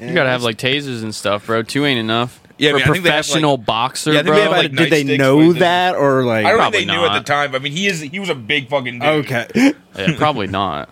You 0.00 0.12
gotta 0.14 0.30
have 0.30 0.42
like 0.42 0.56
tasers 0.58 1.02
and 1.02 1.14
stuff, 1.14 1.46
bro. 1.46 1.62
Two 1.62 1.84
ain't 1.84 2.00
enough. 2.00 2.40
Yeah, 2.58 2.70
I 2.70 2.72
mean, 2.74 2.82
a 2.82 2.84
I 2.84 2.92
think 2.92 3.04
they 3.04 3.10
have, 3.10 3.16
like- 3.18 3.24
professional 3.24 3.56
boxer, 3.56 4.12
Yeah, 4.12 4.22
bro. 4.22 4.34
they 4.34 4.42
have, 4.42 4.50
like, 4.52 4.72
Did 4.72 4.90
they 4.90 5.16
know 5.16 5.52
that, 5.54 5.94
or 5.96 6.24
like? 6.24 6.44
I 6.44 6.50
don't 6.50 6.58
Probably 6.58 6.78
think 6.80 6.90
they 6.90 6.96
knew 6.96 7.04
at 7.06 7.18
the 7.18 7.24
time. 7.24 7.54
I 7.54 7.58
mean, 7.60 7.72
he 7.72 7.86
is 7.86 8.00
he 8.00 8.18
was 8.20 8.28
a 8.28 8.34
big 8.34 8.68
fucking 8.68 8.98
dude. 8.98 9.08
okay, 9.26 9.46
yeah, 9.96 10.16
probably 10.16 10.46
not. 10.48 10.88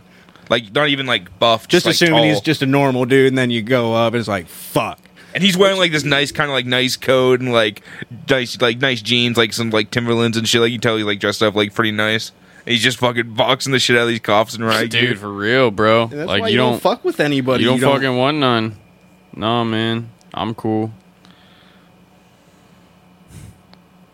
Like 0.51 0.75
not 0.75 0.89
even 0.89 1.07
like 1.07 1.39
buff. 1.39 1.67
just 1.69 1.87
like, 1.87 1.95
assuming 1.95 2.25
he's 2.25 2.43
just 2.43 2.61
a 2.61 2.67
normal 2.67 3.07
dude, 3.07 3.29
and 3.29 3.39
then 3.39 3.51
you 3.51 3.63
go 3.63 3.95
up, 3.95 4.13
and 4.13 4.21
it's 4.21 4.29
like, 4.29 4.49
fuck. 4.49 4.99
And 5.33 5.45
he's 5.45 5.57
wearing 5.57 5.79
like 5.79 5.93
this 5.93 6.05
nice 6.05 6.33
kind 6.33 6.51
of 6.51 6.55
like 6.55 6.67
nice 6.67 6.97
coat 6.97 7.41
and 7.41 7.53
like 7.53 7.83
nice 8.29 8.61
like 8.61 8.79
nice 8.79 9.01
jeans, 9.01 9.37
like 9.37 9.53
some 9.53 9.71
like 9.71 9.91
Timberlands 9.91 10.37
and 10.37 10.47
shit. 10.47 10.61
Like 10.61 10.73
you 10.73 10.79
tell 10.79 10.97
he's 10.97 11.07
like 11.07 11.21
dressed 11.21 11.43
up 11.43 11.55
like 11.55 11.73
pretty 11.73 11.93
nice. 11.93 12.33
And 12.67 12.73
he's 12.73 12.83
just 12.83 12.99
fucking 12.99 13.35
boxing 13.35 13.73
the 13.73 13.79
shit 13.79 13.97
out 13.97 14.03
of 14.03 14.09
these 14.09 14.21
cops 14.21 14.55
and 14.55 14.67
right, 14.67 14.91
gear. 14.91 15.11
Dude, 15.11 15.19
for 15.21 15.33
real, 15.33 15.71
bro. 15.71 16.09
That's 16.09 16.27
like 16.27 16.43
why 16.43 16.49
you 16.49 16.59
don't, 16.59 16.83
fuck 16.83 17.05
with 17.05 17.21
anybody. 17.21 17.65
you 17.65 17.79
don't 17.79 17.81
fucking 17.81 18.17
want 18.17 18.37
none. 18.39 18.77
No, 19.35 19.65
man. 19.65 20.11
I'm 20.35 20.55
cool. 20.55 20.93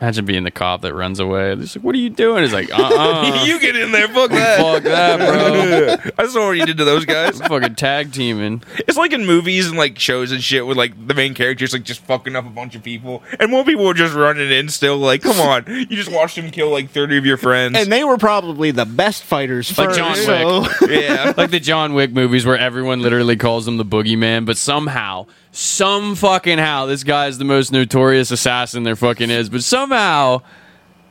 Imagine 0.01 0.27
being 0.27 0.45
the 0.45 0.51
cop 0.51 0.83
that 0.83 0.93
runs 0.93 1.21
away. 1.21 1.57
He's 1.57 1.75
like, 1.75 1.83
"What 1.83 1.95
are 1.95 1.99
you 1.99 2.11
doing?" 2.11 2.43
He's 2.43 2.53
like, 2.53 2.71
"Uh, 2.71 2.83
uh 2.83 3.45
you 3.47 3.59
get 3.59 3.77
in 3.77 3.93
there, 3.93 4.09
fuck 4.09 4.31
that. 4.31 4.61
fuck 4.61 4.83
that, 4.83 5.19
bro." 5.19 6.13
I 6.19 6.29
saw 6.29 6.49
what 6.49 6.59
you 6.59 6.67
did 6.67 6.77
to 6.77 6.85
those 6.85 7.07
guys. 7.07 7.41
fucking 7.41 7.77
tag 7.77 8.13
teaming. 8.13 8.63
It's 8.87 8.99
like 8.99 9.15
in 9.15 9.25
movies 9.25 9.69
and 9.69 9.79
like 9.79 9.99
shows 9.99 10.33
and 10.33 10.43
shit 10.43 10.67
where 10.67 10.75
like 10.75 11.07
the 11.07 11.15
main 11.15 11.33
character's 11.33 11.73
like 11.73 11.85
just 11.85 12.01
fucking 12.03 12.37
up 12.37 12.47
a 12.47 12.51
bunch 12.51 12.75
of 12.75 12.83
people, 12.83 13.23
and 13.41 13.51
more 13.51 13.65
people 13.65 13.89
are 13.89 13.95
just 13.95 14.15
running 14.15 14.51
in 14.51 14.69
still. 14.69 14.99
Like, 14.99 15.23
come 15.23 15.41
on, 15.41 15.65
you 15.67 15.87
just 15.87 16.13
watched 16.13 16.37
him 16.37 16.51
kill 16.51 16.71
like 16.71 16.91
thirty 16.91 17.17
of 17.17 17.25
your 17.25 17.39
friends. 17.39 17.79
And 17.79 17.91
they 17.91 18.05
were 18.05 18.19
probably 18.19 18.73
the 18.73 18.85
best 18.85 19.23
fighters. 19.23 19.77
Like 19.79 19.89
first, 19.89 19.99
John 19.99 20.17
so- 20.17 20.67
yeah, 20.91 21.33
like 21.39 21.51
the 21.51 21.61
John 21.61 21.95
Wick 21.95 22.13
movies 22.13 22.45
where 22.45 22.59
everyone 22.59 23.01
literally 23.01 23.37
calls 23.37 23.67
him 23.67 23.79
the 23.79 23.85
boogeyman, 23.85 24.45
but 24.45 24.59
somehow, 24.59 25.27
some 25.57 26.15
fucking 26.17 26.59
how, 26.59 26.85
this 26.87 27.03
guy 27.03 27.29
is 27.29 27.39
the 27.39 27.45
most 27.45 27.73
notorious 27.73 28.31
assassin 28.31 28.83
there 28.83 28.95
fucking 28.97 29.31
is, 29.31 29.49
but 29.49 29.63
somehow 29.63 30.43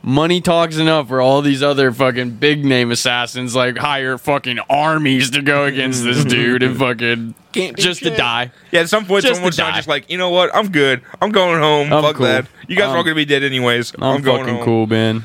money 0.02 0.40
talks 0.40 0.76
enough 0.76 1.08
for 1.08 1.20
all 1.20 1.42
these 1.42 1.64
other 1.64 1.90
fucking 1.90 2.30
big 2.36 2.64
name 2.64 2.92
assassins 2.92 3.56
like 3.56 3.76
hire 3.76 4.16
fucking 4.16 4.60
armies 4.70 5.30
to 5.30 5.42
go 5.42 5.64
against 5.64 6.04
this 6.04 6.24
dude 6.26 6.62
and 6.62 6.78
fucking 6.78 7.34
Can't 7.50 7.76
do 7.76 7.82
just 7.82 8.04
to 8.04 8.14
die. 8.16 8.52
yeah. 8.70 8.82
At 8.82 8.88
some 8.88 9.04
point, 9.04 9.24
Just 9.24 9.34
someone's 9.34 9.58
not 9.58 9.74
just 9.74 9.88
like, 9.88 10.08
you 10.08 10.16
know 10.16 10.30
what? 10.30 10.54
I'm 10.54 10.70
good. 10.70 11.02
I'm 11.20 11.32
going 11.32 11.60
home. 11.60 11.92
I'm 11.92 12.02
Fuck 12.04 12.16
cool. 12.16 12.26
that. 12.26 12.46
You 12.68 12.76
guys 12.76 12.84
are 12.86 12.90
all 12.90 12.98
Um, 12.98 13.04
gonna 13.04 13.16
be 13.16 13.24
dead 13.24 13.42
anyways. 13.42 13.94
I'm, 13.96 14.02
I'm, 14.04 14.22
going 14.22 14.42
fucking 14.42 14.54
home. 14.56 14.64
cool, 14.64 14.86
man. 14.86 15.24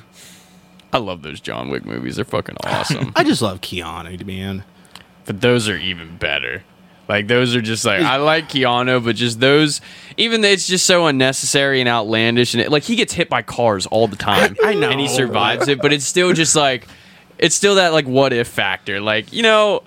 I 0.92 0.98
love 0.98 1.22
those 1.22 1.40
John 1.40 1.70
Wick 1.70 1.86
movies. 1.86 2.16
They're 2.16 2.26
fucking 2.26 2.58
awesome. 2.66 3.12
I 3.16 3.24
just 3.24 3.44
love 3.44 3.62
Keanu, 3.62 4.26
man. 4.26 4.64
but 5.26 5.42
those 5.42 5.70
are 5.70 5.78
even 5.78 6.18
better. 6.18 6.64
Like 7.08 7.28
those 7.28 7.56
are 7.56 7.62
just 7.62 7.84
like 7.84 8.02
I 8.02 8.18
like 8.18 8.50
Keanu, 8.50 9.04
but 9.04 9.16
just 9.16 9.40
those, 9.40 9.82
even 10.18 10.42
though 10.42 10.48
it's 10.48 10.68
just 10.68 10.86
so 10.86 11.08
unnecessary 11.08 11.82
and 11.82 11.90
outlandish, 11.90 12.54
and 12.54 12.62
it, 12.62 12.72
like 12.72 12.84
he 12.84 12.96
gets 12.96 13.12
hit 13.14 13.30
by 13.30 13.42
cars 13.42 13.86
all 13.88 14.08
the 14.08 14.16
time. 14.16 14.56
I 14.64 14.74
know. 14.74 14.90
and 14.90 15.00
he 15.00 15.08
survives 15.08 15.68
it, 15.68 15.82
but 15.82 15.92
it's 15.92 16.06
still 16.06 16.32
just 16.34 16.56
like 16.56 16.88
it's 17.38 17.56
still 17.56 17.76
that 17.76 17.92
like 17.92 18.06
what 18.08 18.32
if 18.32 18.48
factor. 18.48 19.02
Like 19.02 19.34
you 19.34 19.44
know, 19.44 19.84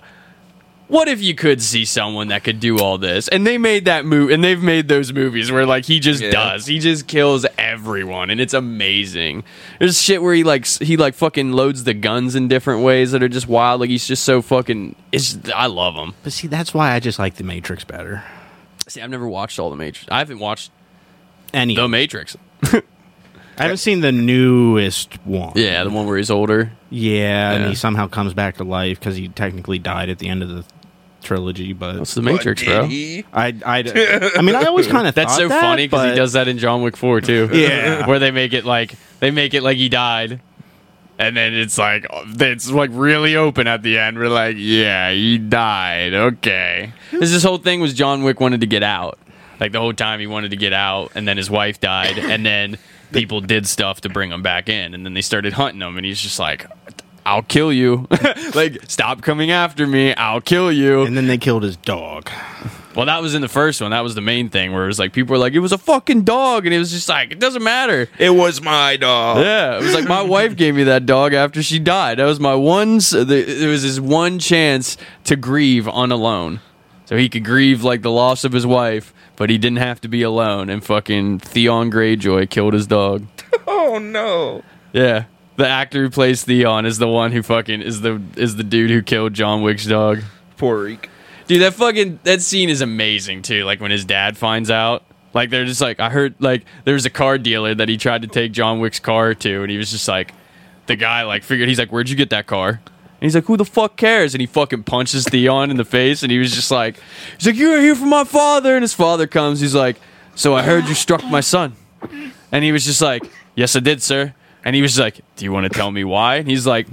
what 0.87 1.07
if 1.07 1.21
you 1.21 1.33
could 1.35 1.61
see 1.61 1.83
someone 1.85 2.27
that 2.27 2.43
could 2.43 2.59
do 2.59 2.77
all 2.77 2.97
this? 2.97 3.27
And 3.27 3.45
they 3.45 3.57
made 3.57 3.85
that 3.85 4.05
move, 4.05 4.29
and 4.29 4.43
they've 4.43 4.61
made 4.61 4.87
those 4.87 5.11
movies 5.13 5.51
where 5.51 5.65
like 5.65 5.85
he 5.85 5.99
just 5.99 6.21
Yeah. 6.21 6.31
does, 6.31 6.65
he 6.67 6.79
just 6.79 7.07
kills 7.07 7.45
everyone, 7.57 8.29
and 8.29 8.39
it's 8.39 8.53
amazing. 8.53 9.43
There's 9.79 10.01
shit 10.01 10.21
where 10.21 10.33
he 10.35 10.43
like 10.43 10.65
he 10.67 10.97
like 10.97 11.13
fucking 11.15 11.51
loads 11.53 11.83
the 11.85 11.93
guns 11.93 12.35
in 12.35 12.47
different 12.47 12.83
ways 12.83 13.11
that 13.11 13.23
are 13.23 13.29
just 13.29 13.47
wild. 13.47 13.81
Like 13.81 13.89
he's 13.89 14.07
just 14.07 14.23
so 14.23 14.41
fucking. 14.41 14.95
It's 15.11 15.37
I 15.55 15.65
love 15.67 15.95
him. 15.95 16.13
But 16.23 16.33
see, 16.33 16.47
that's 16.47 16.73
why 16.73 16.91
I 16.93 16.99
just 16.99 17.19
like 17.19 17.35
the 17.35 17.43
Matrix 17.43 17.83
better. 17.83 18.23
See, 18.87 19.01
I've 19.01 19.09
never 19.09 19.27
watched 19.27 19.57
all 19.57 19.69
the 19.71 19.75
Matrix. 19.75 20.07
I 20.11 20.19
haven't 20.19 20.39
watched 20.39 20.71
Any, 21.53 21.75
the 21.75 21.87
Matrix. 21.87 22.37
I 23.57 23.63
haven't 23.63 23.77
seen 23.77 24.01
the 24.01 24.11
newest 24.11 25.13
one. 25.25 25.53
Yeah, 25.55 25.83
the 25.83 25.89
one 25.89 26.05
where 26.05 26.17
he's 26.17 26.29
older. 26.31 26.71
yeah, 26.89 27.51
and 27.51 27.63
Yeah. 27.63 27.69
he 27.69 27.75
somehow 27.75 28.07
comes 28.07 28.33
back 28.33 28.57
to 28.57 28.63
life 28.63 28.99
because 28.99 29.15
he 29.15 29.27
technically 29.29 29.79
died 29.79 30.09
at 30.09 30.19
the 30.19 30.27
end 30.27 30.43
of 30.43 30.49
the 30.49 30.63
trilogy. 31.23 31.73
But 31.73 31.93
That's 31.97 32.13
the 32.13 32.21
But 32.21 32.33
Matrix, 32.33 32.61
did 32.61 32.67
bro. 32.69 32.85
he? 32.85 33.25
I, 33.33 33.47
I, 33.65 34.31
I 34.37 34.41
mean, 34.41 34.55
I 34.55 34.63
always 34.65 34.87
kind 34.95 35.07
of 35.07 35.15
That's 35.15 35.35
so 35.35 35.47
that, 35.47 35.61
funny 35.61 35.87
because 35.87 36.09
he 36.11 36.15
does 36.15 36.33
that 36.33 36.47
in 36.47 36.57
John 36.57 36.81
Wick 36.83 36.97
4 36.97 37.21
too. 37.21 37.49
Yeah. 37.53 38.05
where 38.07 38.19
they 38.19 38.31
make 38.31 38.53
it 38.53 38.65
like 38.65 38.95
they 39.19 39.31
make 39.31 39.53
it 39.53 39.63
like 39.63 39.77
he 39.77 39.89
died, 39.89 40.41
and 41.17 41.35
then 41.37 41.53
it's 41.53 41.77
like 41.77 42.05
it's 42.11 42.69
like 42.69 42.89
really 42.93 43.35
open 43.35 43.67
at 43.67 43.81
the 43.83 43.97
end. 43.97 44.17
We're 44.17 44.27
like, 44.29 44.55
yeah, 44.59 45.11
he 45.11 45.37
died. 45.37 46.13
Okay, 46.13 46.91
'Cause 47.11 47.31
this 47.31 47.43
whole 47.43 47.57
thing 47.57 47.79
was 47.79 47.93
John 47.93 48.23
Wick 48.23 48.39
wanted 48.39 48.61
to 48.61 48.67
get 48.67 48.83
out. 48.83 49.17
Like 49.59 49.71
the 49.71 49.79
whole 49.79 49.93
time 49.93 50.19
he 50.19 50.27
wanted 50.27 50.51
to 50.51 50.57
get 50.57 50.73
out, 50.73 51.13
and 51.15 51.25
then 51.25 51.37
his 51.37 51.49
wife 51.49 51.79
died, 51.79 52.17
and 52.19 52.45
then 52.45 52.77
people 53.11 53.41
did 53.41 53.67
stuff 53.67 54.01
to 54.01 54.09
bring 54.09 54.31
him 54.31 54.41
back 54.41 54.69
in, 54.69 54.93
and 54.93 55.05
then 55.05 55.13
they 55.13 55.21
started 55.21 55.53
hunting 55.53 55.81
him, 55.81 55.97
and 55.97 56.05
he's 56.05 56.19
just 56.19 56.39
like. 56.39 56.67
I'll 57.27 57.41
kill 57.41 57.73
you. 57.73 58.07
like, 58.53 58.83
stop 58.87 59.23
coming 59.23 59.49
after 59.49 59.87
me. 59.87 60.13
I'll 60.13 60.41
kill 60.41 60.71
you. 60.71 61.01
And 61.01 61.17
then 61.17 61.25
they 61.25 61.39
killed 61.39 61.63
his 61.63 61.75
dog. 61.75 62.29
Well, 62.95 63.07
that 63.07 63.21
was 63.21 63.35
in 63.35 63.41
the 63.41 63.49
first 63.49 63.81
one. 63.81 63.91
That 63.91 64.03
was 64.03 64.15
the 64.15 64.21
main 64.21 64.49
thing 64.49 64.71
where 64.71 64.83
it 64.83 64.87
was 64.87 64.99
like 64.99 65.11
people 65.11 65.33
were 65.33 65.37
like, 65.37 65.53
it 65.53 65.59
was 65.59 65.73
a 65.73 65.77
fucking 65.77 66.23
dog. 66.23 66.65
And 66.65 66.73
it 66.73 66.79
was 66.79 66.91
just 66.91 67.09
like, 67.09 67.31
it 67.31 67.39
doesn't 67.39 67.63
matter. 67.63 68.07
It 68.17 68.29
was 68.29 68.61
my 68.61 68.95
dog. 68.95 69.39
Yeah. 69.39 69.77
It 69.77 69.81
was 69.81 69.93
like, 69.93 70.07
my 70.07 70.21
wife 70.21 70.55
gave 70.55 70.75
me 70.75 70.83
that 70.83 71.05
dog 71.05 71.33
after 71.33 71.61
she 71.61 71.77
died. 71.77 72.19
That 72.19 72.25
was 72.25 72.39
my 72.39 72.55
one, 72.55 72.99
it 72.99 73.67
was 73.67 73.81
his 73.81 73.99
one 73.99 74.39
chance 74.39 74.97
to 75.25 75.35
grieve 75.35 75.87
on 75.87 76.11
alone. 76.11 76.61
So 77.05 77.17
he 77.17 77.27
could 77.27 77.43
grieve 77.43 77.83
like 77.83 78.01
the 78.01 78.11
loss 78.11 78.43
of 78.43 78.51
his 78.51 78.65
wife, 78.65 79.13
but 79.37 79.49
he 79.49 79.57
didn't 79.57 79.77
have 79.77 80.01
to 80.01 80.07
be 80.07 80.21
alone. 80.21 80.69
And 80.69 80.83
fucking 80.83 81.39
Theon 81.39 81.91
Greyjoy 81.91 82.49
killed 82.49 82.73
his 82.73 82.87
dog. 82.87 83.27
Oh 83.67 83.97
no. 83.97 84.63
Yeah. 84.93 85.25
The 85.55 85.67
actor 85.67 86.01
who 86.03 86.09
plays 86.09 86.43
Theon 86.43 86.85
is 86.85 86.97
the 86.97 87.07
one 87.07 87.31
who 87.31 87.41
fucking 87.41 87.81
is 87.81 88.01
the 88.01 88.21
is 88.35 88.57
the 88.57 88.63
dude 88.63 88.91
who 88.91 89.01
killed 89.01 89.33
John 89.33 89.61
Wick's 89.61 89.85
dog. 89.85 90.21
Poor 90.57 90.83
Reek. 90.83 91.09
Dude, 91.47 91.61
that 91.61 91.73
fucking 91.73 92.19
that 92.23 92.41
scene 92.41 92.69
is 92.69 92.81
amazing 92.81 93.41
too. 93.41 93.63
Like 93.63 93.79
when 93.79 93.91
his 93.91 94.03
dad 94.05 94.37
finds 94.37 94.69
out, 94.69 95.03
like 95.33 95.49
they're 95.49 95.65
just 95.65 95.81
like 95.81 95.99
I 95.99 96.09
heard 96.09 96.35
like 96.39 96.65
there 96.83 96.93
was 96.93 97.05
a 97.05 97.09
car 97.09 97.37
dealer 97.37 97.73
that 97.73 97.87
he 97.89 97.97
tried 97.97 98.23
to 98.23 98.27
take 98.27 98.51
John 98.51 98.79
Wick's 98.79 98.99
car 98.99 99.33
to, 99.33 99.61
and 99.61 99.71
he 99.71 99.77
was 99.77 99.91
just 99.91 100.07
like, 100.07 100.33
the 100.87 100.95
guy 100.95 101.23
like 101.23 101.43
figured 101.43 101.69
he's 101.69 101.79
like, 101.79 101.91
where'd 101.91 102.09
you 102.09 102.15
get 102.15 102.31
that 102.31 102.47
car? 102.47 102.81
And 103.15 103.27
he's 103.27 103.35
like, 103.35 103.45
who 103.45 103.57
the 103.57 103.65
fuck 103.65 103.95
cares? 103.95 104.33
And 104.33 104.41
he 104.41 104.47
fucking 104.47 104.83
punches 104.83 105.25
Theon 105.25 105.71
in 105.71 105.77
the 105.77 105.85
face, 105.85 106.21
and 106.21 106.31
he 106.31 106.37
was 106.37 106.53
just 106.53 106.69
like, 106.69 106.99
he's 107.37 107.47
like, 107.47 107.55
you're 107.55 107.79
here 107.79 107.95
for 107.95 108.05
my 108.05 108.23
father, 108.23 108.75
and 108.75 108.83
his 108.83 108.93
father 108.93 109.25
comes, 109.25 109.61
he's 109.61 109.75
like, 109.75 109.97
so 110.35 110.53
I 110.53 110.63
heard 110.63 110.85
you 110.85 110.93
struck 110.93 111.23
my 111.25 111.39
son, 111.39 111.75
and 112.51 112.63
he 112.63 112.71
was 112.71 112.85
just 112.85 113.01
like, 113.01 113.23
yes, 113.55 113.75
I 113.75 113.79
did, 113.79 114.03
sir. 114.03 114.33
And 114.65 114.75
he 114.75 114.81
was 114.81 114.99
like, 114.99 115.21
do 115.35 115.45
you 115.45 115.51
want 115.51 115.65
to 115.65 115.69
tell 115.69 115.91
me 115.91 116.03
why? 116.03 116.37
And 116.37 116.49
he's 116.49 116.65
like. 116.65 116.87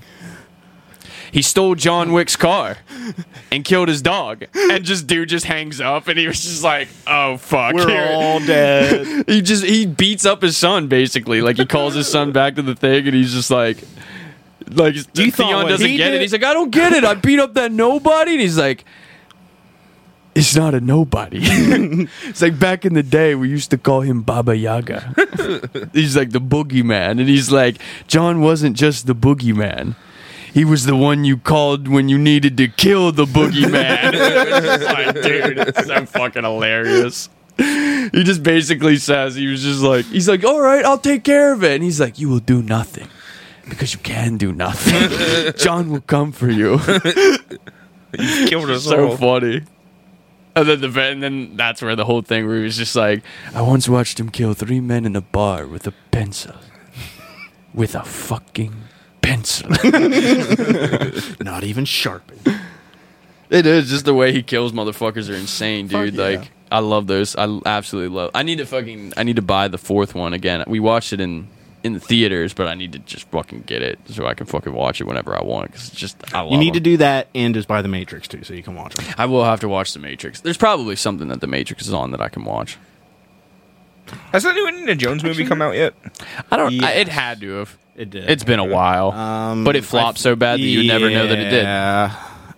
He 1.33 1.41
stole 1.41 1.75
John 1.75 2.13
Wick's 2.13 2.37
car 2.37 2.77
and 3.51 3.65
killed 3.65 3.89
his 3.89 4.03
dog. 4.03 4.45
And 4.55 4.85
just 4.85 5.07
dude 5.07 5.31
just 5.31 5.47
hangs 5.47 5.81
up 5.81 6.07
and 6.07 6.19
he 6.19 6.27
was 6.27 6.43
just 6.43 6.63
like, 6.63 6.89
oh 7.07 7.39
fuck. 7.39 7.73
We're 7.73 7.89
here." 7.89 8.09
all 8.13 8.39
dead. 8.41 9.25
he 9.27 9.41
just 9.41 9.65
he 9.65 9.87
beats 9.87 10.27
up 10.27 10.43
his 10.43 10.59
son 10.59 10.89
basically. 10.89 11.41
Like 11.41 11.57
he 11.57 11.65
calls 11.65 11.95
his 11.95 12.07
son 12.07 12.33
back 12.33 12.57
to 12.57 12.63
the 12.63 12.75
thing 12.75 13.07
and 13.07 13.15
he's 13.17 13.33
just 13.33 13.51
like 13.51 13.79
like 14.71 14.97
thought 14.97 15.15
Theon 15.15 15.67
doesn't 15.69 15.89
he 15.89 15.97
get 15.97 16.15
it. 16.15 16.21
He's 16.21 16.33
like, 16.33 16.45
I 16.45 16.53
don't 16.53 16.71
get 16.71 16.93
it. 16.93 17.05
I 17.05 17.15
beat 17.15 17.39
up 17.39 17.55
that 17.55 17.73
nobody. 17.73 18.33
And 18.33 18.41
he's 18.41 18.59
like 18.59 18.85
it's 20.35 20.57
not 20.57 20.75
a 20.75 20.81
nobody. 20.81 21.41
it's 21.43 22.41
like 22.41 22.59
back 22.59 22.85
in 22.85 22.95
the 22.95 23.03
day, 23.03 23.35
we 23.35 23.49
used 23.49 23.71
to 23.71 23.79
call 23.79 24.01
him 24.01 24.23
Baba 24.23 24.57
Yaga. 24.57 25.15
he's 25.93 26.17
like 26.17 26.31
the 26.31 26.41
boogeyman. 26.41 27.13
And 27.13 27.29
he's 27.29 27.51
like, 27.51 27.79
John 28.07 28.41
wasn't 28.41 28.77
just 28.77 29.07
the 29.07 29.15
boogeyman. 29.15 29.95
He 30.53 30.65
was 30.65 30.85
the 30.85 30.97
one 30.97 31.25
you 31.25 31.37
called 31.37 31.89
when 31.89 32.09
you 32.09 32.19
needed 32.19 32.57
to 32.59 32.69
kill 32.69 33.13
the 33.13 33.25
boogeyman. 33.25 34.13
Like, 34.83 35.23
dude, 35.23 35.59
it's 35.59 35.87
so 35.87 36.07
fucking 36.07 36.45
hilarious. 36.45 37.29
He 37.57 38.23
just 38.25 38.43
basically 38.43 38.97
says, 38.97 39.35
he 39.35 39.47
was 39.47 39.63
just 39.63 39.81
like, 39.81 40.05
he's 40.07 40.29
like, 40.29 40.45
all 40.45 40.61
right, 40.61 40.85
I'll 40.85 40.99
take 40.99 41.25
care 41.25 41.53
of 41.53 41.63
it. 41.63 41.75
And 41.75 41.85
he's 41.85 42.01
like, 42.01 42.19
you 42.19 42.29
will 42.29 42.41
do 42.41 42.63
nothing 42.63 43.09
because 43.69 43.93
you 43.93 44.01
can 44.01 44.37
do 44.37 44.53
nothing. 44.53 45.53
John 45.57 45.91
will 45.91 46.01
come 46.01 46.33
for 46.33 46.51
you. 46.51 46.79
Killed 48.47 48.71
us 48.71 48.85
so 48.85 49.11
all. 49.11 49.17
funny. 49.17 49.63
And 50.55 50.69
then 50.69 50.81
the 50.83 51.01
and 51.01 51.23
then 51.23 51.57
that's 51.57 51.81
where 51.81 51.97
the 51.97 52.05
whole 52.05 52.21
thing 52.21 52.47
where 52.47 52.59
he 52.59 52.65
was 52.65 52.77
just 52.77 52.95
like, 52.95 53.23
I 53.55 53.63
once 53.63 53.89
watched 53.89 54.21
him 54.21 54.29
kill 54.29 54.53
three 54.53 54.81
men 54.81 55.07
in 55.07 55.17
a 55.17 55.23
bar 55.23 55.67
with 55.67 55.87
a 55.87 55.95
pencil, 56.11 56.55
with 57.73 57.95
a 57.95 58.05
fucking 58.05 58.75
pencil. 59.23 59.71
Not 61.41 61.65
even 61.65 61.87
sharpened. 61.87 62.61
it 63.49 63.65
is 63.65 63.89
just 63.89 64.05
the 64.05 64.13
way 64.13 64.33
he 64.33 64.43
kills 64.43 64.73
motherfuckers 64.73 65.31
are 65.31 65.37
insane, 65.37 65.87
dude. 65.87 66.15
Yeah. 66.15 66.23
Like 66.23 66.51
I 66.71 66.81
love 66.81 67.07
those. 67.07 67.35
I 67.35 67.61
absolutely 67.65 68.15
love. 68.15 68.33
I 68.35 68.43
need 68.43 68.59
to 68.59 68.67
fucking. 68.67 69.15
I 69.17 69.23
need 69.23 69.37
to 69.37 69.43
buy 69.43 69.69
the 69.69 69.79
fourth 69.79 70.15
one 70.15 70.35
again. 70.35 70.65
We 70.67 70.81
watched 70.81 71.15
it 71.15 71.21
in 71.21 71.49
in 71.85 71.95
the 71.95 72.01
theaters, 72.01 72.55
but 72.55 72.69
I 72.69 72.75
need 72.75 72.93
to 72.93 72.99
just 73.01 73.29
fucking 73.31 73.63
get 73.63 73.83
it 73.83 73.99
so 74.07 74.27
I 74.27 74.35
can 74.35 74.47
fucking 74.47 74.73
watch 74.73 75.01
it 75.01 75.05
whenever 75.05 75.37
I 75.37 75.43
want. 75.43 75.73
Because 75.73 75.91
just 75.91 76.17
I 76.35 76.41
love 76.43 76.53
You 76.53 76.59
need 76.59 76.75
to 76.75 76.81
do 76.81 76.97
that 76.99 77.29
and 77.35 77.55
just 77.55 77.67
buy 77.69 77.83
the 77.83 77.89
Matrix 77.89 78.29
too, 78.29 78.45
so 78.45 78.55
you 78.55 78.63
can 78.63 78.75
watch 78.75 78.95
them. 78.95 79.05
I 79.19 79.27
will 79.27 79.45
have 79.45 79.61
to 79.61 79.69
watch 79.69 79.93
the 79.93 79.99
Matrix. 79.99 80.41
There's 80.41 80.57
probably 80.57 80.95
something 80.97 81.29
that 81.29 81.41
the 81.41 81.47
Matrix 81.47 81.87
is 81.87 81.93
on 81.93 82.11
that 82.13 82.21
I 82.21 82.29
can 82.29 82.45
watch. 82.45 82.79
Has 84.33 84.43
that 84.43 84.55
new 84.55 84.67
Indiana 84.69 84.95
Jones 84.95 85.23
movie 85.25 85.45
come 85.45 85.63
out 85.63 85.75
yet? 85.75 85.95
I 86.51 86.57
don't. 86.57 86.83
I, 86.83 86.93
it 86.93 87.09
had 87.09 87.41
to 87.41 87.51
have. 87.59 87.79
It 87.97 88.11
did. 88.11 88.29
It's 88.29 88.45
been 88.45 88.59
a 88.59 88.65
while, 88.65 89.13
Um, 89.13 89.65
but 89.65 89.77
it 89.77 89.85
flopped 89.85 90.19
I- 90.19 90.21
so 90.23 90.37
bad 90.37 90.59
that 90.61 90.65
you 90.65 90.87
never 90.87 91.09
know 91.11 91.27
that 91.27 91.39
it 91.39 91.51
did. 91.51 91.63
Yeah, 91.63 92.15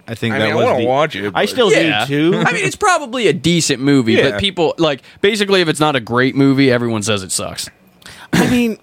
I 0.07 0.15
think 0.15 0.35
I 0.35 0.39
that 0.39 0.45
mean, 0.47 0.53
I 0.53 0.57
was 0.57 0.65
want 0.65 0.77
the- 0.79 0.83
to 0.85 0.89
watch 0.89 1.17
it. 1.17 1.33
I 1.35 1.45
still 1.47 1.73
Yeah. 1.73 2.07
do 2.07 2.33
too. 2.33 2.39
I 2.39 2.53
mean, 2.53 2.65
it's 2.65 2.77
probably 2.77 3.27
a 3.29 3.33
decent 3.33 3.81
movie, 3.83 4.15
Yeah. 4.15 4.31
but 4.33 4.41
people 4.41 4.75
like 4.79 5.03
basically 5.21 5.61
if 5.61 5.69
it's 5.69 5.81
not 5.81 5.97
a 5.97 6.01
great 6.01 6.35
movie, 6.37 6.71
everyone 6.71 7.03
says 7.03 7.23
it 7.23 7.33
sucks. 7.33 7.69
I 8.33 8.49
mean, 8.51 8.79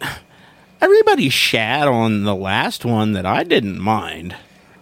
everybody 0.81 1.29
shat 1.29 1.87
on 1.87 2.23
the 2.23 2.35
last 2.35 2.83
one 2.83 3.13
that 3.13 3.25
I 3.25 3.43
didn't 3.43 3.79
mind. 3.79 4.35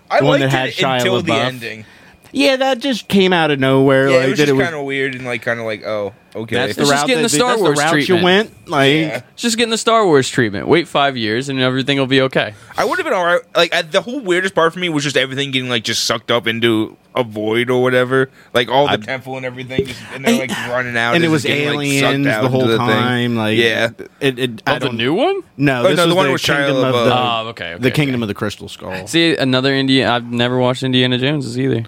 I 0.09 0.19
the 0.19 0.25
one 0.25 0.39
liked 0.39 0.51
that 0.51 0.57
had 0.57 0.69
it 0.69 0.75
Shia 0.75 0.97
until 0.97 1.21
the 1.21 1.31
LaBeouf. 1.31 1.45
ending. 1.45 1.85
Yeah, 2.31 2.55
that 2.57 2.79
just 2.79 3.07
came 3.07 3.33
out 3.33 3.51
of 3.51 3.59
nowhere. 3.59 4.09
Yeah, 4.09 4.17
like 4.17 4.25
it 4.25 4.29
was 4.29 4.39
just 4.39 4.49
it 4.49 4.53
was, 4.53 4.63
kind 4.63 4.75
of 4.75 4.85
weird 4.85 5.15
and 5.15 5.25
like 5.25 5.41
kind 5.41 5.59
of 5.59 5.65
like 5.65 5.83
oh 5.83 6.13
okay. 6.41 6.55
that's 6.55 6.75
the 6.75 6.81
It's 6.81 6.89
just 6.89 7.01
route 7.01 7.07
getting 7.07 7.23
that, 7.23 7.29
the 7.31 7.35
Star 7.37 7.49
that's 7.51 7.61
Wars 7.61 7.77
route 7.77 7.91
treatment. 7.91 8.19
you 8.19 8.23
went. 8.23 8.67
Like. 8.67 9.23
It's 9.33 9.41
just 9.41 9.57
getting 9.57 9.71
the 9.71 9.77
Star 9.77 10.05
Wars 10.05 10.29
treatment. 10.29 10.67
Wait 10.67 10.87
five 10.87 11.17
years 11.17 11.49
and 11.49 11.59
everything 11.59 11.97
will 11.97 12.07
be 12.07 12.21
okay. 12.21 12.53
I 12.77 12.85
would 12.85 12.97
have 12.99 13.05
been 13.05 13.13
alright. 13.13 13.41
Like 13.55 13.73
I, 13.73 13.81
the 13.81 14.01
whole 14.01 14.19
weirdest 14.19 14.55
part 14.55 14.73
for 14.73 14.79
me 14.79 14.89
was 14.89 15.03
just 15.03 15.17
everything 15.17 15.51
getting 15.51 15.69
like 15.69 15.83
just 15.83 16.03
sucked 16.05 16.31
up 16.31 16.47
into 16.47 16.97
a 17.15 17.23
void 17.23 17.69
or 17.71 17.81
whatever. 17.81 18.29
Like 18.53 18.69
all 18.69 18.87
the 18.87 18.97
temple 18.97 19.35
and 19.37 19.45
everything, 19.45 19.85
just, 19.85 19.99
and 20.13 20.23
they're 20.23 20.37
like 20.39 20.51
running 20.69 20.95
out, 20.95 21.15
and 21.15 21.23
it 21.23 21.27
just 21.27 21.31
was 21.31 21.43
getting, 21.43 21.75
like, 21.75 21.87
sucked 21.87 22.03
aliens 22.03 22.27
out 22.27 22.41
the 22.43 22.49
whole 22.49 22.67
thing. 22.67 22.77
time. 22.77 23.35
Like, 23.35 23.57
yeah, 23.57 23.89
it. 24.21 24.37
it 24.39 24.63
I 24.67 24.75
Oh, 24.75 24.79
the 24.79 24.85
don't 24.85 24.97
new 24.97 25.13
one? 25.15 25.41
No, 25.57 25.81
Oh, 25.81 25.89
this 25.89 25.97
no, 25.97 26.07
the 26.07 26.15
one 26.15 26.31
with 26.31 26.41
Shia 26.41 26.67
kingdom 26.67 26.77
of 26.77 26.93
LaBeouf. 26.93 27.05
the, 27.05 27.13
Oh, 27.15 27.47
okay, 27.49 27.73
okay, 27.73 27.81
the 27.81 27.91
kingdom 27.91 28.21
of 28.21 28.27
the 28.27 28.35
crystal 28.35 28.69
skull. 28.69 29.07
See, 29.07 29.35
another 29.35 29.73
Indiana. 29.73 30.13
I've 30.13 30.31
never 30.31 30.59
watched 30.59 30.83
Indiana 30.83 31.17
Joneses 31.17 31.57
either. 31.59 31.85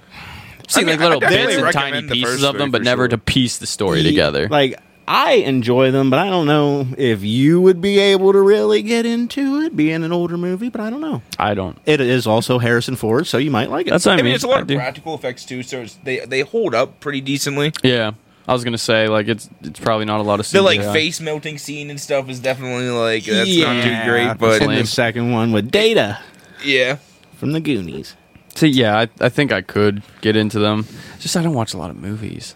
I've 0.71 0.73
seen 0.73 0.89
I 0.89 0.91
mean, 0.91 0.99
like 0.99 1.21
little 1.21 1.29
bits 1.29 1.55
and 1.57 1.73
tiny 1.73 2.07
pieces 2.07 2.43
of 2.43 2.57
them, 2.57 2.71
but 2.71 2.81
never 2.83 3.03
sure. 3.03 3.09
to 3.09 3.17
piece 3.17 3.57
the 3.57 3.67
story 3.67 4.03
together. 4.03 4.47
Like 4.49 4.79
I 5.07 5.33
enjoy 5.33 5.91
them, 5.91 6.09
but 6.09 6.19
I 6.19 6.29
don't 6.29 6.45
know 6.45 6.87
if 6.97 7.21
you 7.23 7.59
would 7.59 7.81
be 7.81 7.99
able 7.99 8.31
to 8.31 8.39
really 8.39 8.81
get 8.81 9.05
into 9.05 9.59
it, 9.61 9.75
being 9.75 10.03
an 10.03 10.11
older 10.13 10.37
movie. 10.37 10.69
But 10.69 10.79
I 10.81 10.89
don't 10.89 11.01
know. 11.01 11.21
I 11.37 11.53
don't. 11.53 11.77
It 11.85 11.99
is 11.99 12.25
also 12.27 12.59
Harrison 12.59 12.95
Ford, 12.95 13.27
so 13.27 13.37
you 13.37 13.51
might 13.51 13.69
like 13.69 13.87
it. 13.87 13.89
That's 13.89 14.05
what 14.05 14.13
I 14.13 14.15
I 14.15 14.17
mean. 14.17 14.25
mean, 14.25 14.35
it's 14.35 14.43
a 14.43 14.47
lot 14.47 14.59
I 14.59 14.61
of 14.61 14.67
do. 14.67 14.75
practical 14.77 15.13
effects 15.15 15.43
too, 15.45 15.63
so 15.63 15.81
it's, 15.81 15.95
they 16.03 16.19
they 16.19 16.41
hold 16.41 16.73
up 16.73 16.99
pretty 17.01 17.19
decently. 17.19 17.73
Yeah, 17.83 18.11
I 18.47 18.53
was 18.53 18.63
gonna 18.63 18.77
say 18.77 19.07
like 19.09 19.27
it's 19.27 19.49
it's 19.61 19.79
probably 19.79 20.05
not 20.05 20.19
a 20.21 20.23
lot 20.23 20.39
of 20.39 20.49
The 20.49 20.61
like 20.61 20.81
face 20.81 21.19
melting 21.19 21.57
scene 21.57 21.89
and 21.89 21.99
stuff 21.99 22.29
is 22.29 22.39
definitely 22.39 22.89
like 22.89 23.25
that's 23.25 23.49
not 23.49 23.75
Yeah. 23.75 24.03
too 24.05 24.09
great, 24.09 24.37
but 24.37 24.61
and 24.61 24.69
lame. 24.69 24.81
the 24.81 24.87
second 24.87 25.31
one 25.31 25.51
with 25.51 25.71
Data 25.71 26.19
yeah. 26.63 26.97
from 27.35 27.51
the 27.51 27.59
Goonies. 27.59 28.15
See, 28.55 28.67
yeah, 28.67 28.97
I, 28.97 29.09
I 29.19 29.29
think 29.29 29.51
I 29.51 29.61
could 29.61 30.03
get 30.21 30.35
into 30.35 30.59
them. 30.59 30.85
It's 31.15 31.23
Just 31.23 31.37
I 31.37 31.43
don't 31.43 31.53
watch 31.53 31.73
a 31.73 31.77
lot 31.77 31.89
of 31.89 31.97
movies. 31.97 32.55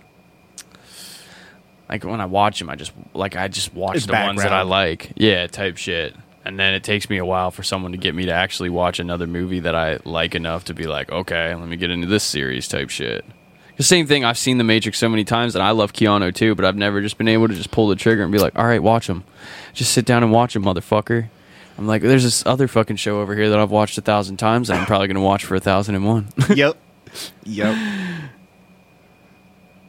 Like 1.90 2.04
when 2.04 2.20
I 2.20 2.26
watch 2.26 2.60
them, 2.60 2.70
I 2.70 2.76
just 2.76 2.92
like 3.14 3.36
I 3.36 3.48
just 3.48 3.74
watch 3.74 3.98
It's 3.98 4.06
the 4.06 4.14
ones 4.14 4.42
that 4.42 4.54
I 4.54 4.64
like. 4.64 5.12
Yeah, 5.16 5.48
type 5.48 5.78
shit. 5.78 6.16
And 6.44 6.60
then 6.60 6.74
it 6.76 6.84
takes 6.84 7.10
me 7.10 7.18
a 7.18 7.26
while 7.26 7.50
for 7.50 7.64
someone 7.64 7.92
to 7.94 7.98
get 7.98 8.14
me 8.14 8.26
to 8.26 8.32
actually 8.32 8.70
watch 8.70 9.00
another 9.00 9.26
movie 9.26 9.62
that 9.62 9.74
I 9.76 10.00
like 10.06 10.36
enough 10.36 10.66
to 10.66 10.76
be 10.76 10.86
like, 10.86 11.12
okay, 11.12 11.56
let 11.56 11.68
me 11.68 11.76
get 11.76 11.90
into 11.90 12.08
this 12.08 12.24
series 12.24 12.68
type 12.68 12.92
shit. 12.92 13.26
The 13.78 13.84
same 13.84 14.06
thing. 14.08 14.24
I've 14.24 14.38
seen 14.38 14.58
The 14.58 14.64
Matrix 14.64 15.00
so 15.00 15.10
many 15.10 15.24
times, 15.26 15.56
and 15.56 15.64
I 15.64 15.72
love 15.72 15.92
Keanu 15.92 16.34
too, 16.34 16.56
but 16.56 16.64
I've 16.64 16.78
never 16.78 17.02
just 17.02 17.18
been 17.18 17.28
able 17.28 17.48
to 17.48 17.54
just 17.56 17.72
pull 17.72 17.88
the 17.88 17.96
trigger 17.96 18.24
and 18.24 18.32
be 18.32 18.38
like, 18.38 18.58
all 18.58 18.66
right, 18.66 18.82
watch 18.82 19.08
them. 19.08 19.24
Just 19.74 19.92
sit 19.92 20.06
down 20.06 20.24
and 20.24 20.32
watch 20.32 20.54
them, 20.54 20.64
motherfucker. 20.64 21.30
I'm 21.78 21.88
like, 21.88 22.02
there's 22.02 22.24
this 22.24 22.46
other 22.46 22.68
fucking 22.68 22.96
show 22.96 23.20
over 23.20 23.36
here 23.36 23.50
that 23.50 23.60
I've 23.60 23.72
watched 23.72 23.98
a 23.98 24.02
thousand 24.02 24.38
times, 24.38 24.70
and 24.70 24.80
I'm 24.80 24.86
probably 24.86 25.08
gonna 25.08 25.22
watch 25.22 25.46
for 25.46 25.56
a 25.56 25.60
thousand 25.60 25.96
and 25.96 26.06
one. 26.06 26.28
yep. 26.56 26.78
Yep. 27.44 27.76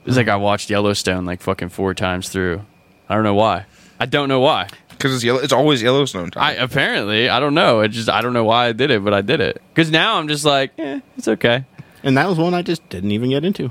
It's 0.04 0.16
like 0.16 0.28
I 0.28 0.36
watched 0.36 0.70
Yellowstone 0.70 1.24
like 1.24 1.40
fucking 1.40 1.70
four 1.70 1.94
times 1.94 2.28
through. 2.28 2.64
I 3.08 3.14
don't 3.14 3.24
know 3.24 3.34
why. 3.34 3.66
I 3.98 4.06
don't 4.06 4.28
know 4.28 4.40
why. 4.40 4.68
Because 4.90 5.14
it's 5.14 5.24
yellow. 5.24 5.40
It's 5.40 5.52
always 5.52 5.82
Yellowstone 5.82 6.30
time. 6.30 6.42
I 6.42 6.52
apparently 6.52 7.28
I 7.28 7.40
don't 7.40 7.54
know. 7.54 7.80
It 7.80 7.88
just 7.88 8.08
I 8.08 8.22
don't 8.22 8.32
know 8.32 8.44
why 8.44 8.66
I 8.66 8.72
did 8.72 8.90
it, 8.90 9.04
but 9.04 9.12
I 9.12 9.20
did 9.20 9.40
it. 9.40 9.60
Because 9.74 9.90
now 9.90 10.16
I'm 10.16 10.28
just 10.28 10.44
like, 10.44 10.72
eh, 10.78 11.00
it's 11.16 11.28
okay. 11.28 11.64
And 12.02 12.16
that 12.16 12.28
was 12.28 12.38
one 12.38 12.54
I 12.54 12.62
just 12.62 12.88
didn't 12.88 13.10
even 13.10 13.30
get 13.30 13.44
into. 13.44 13.70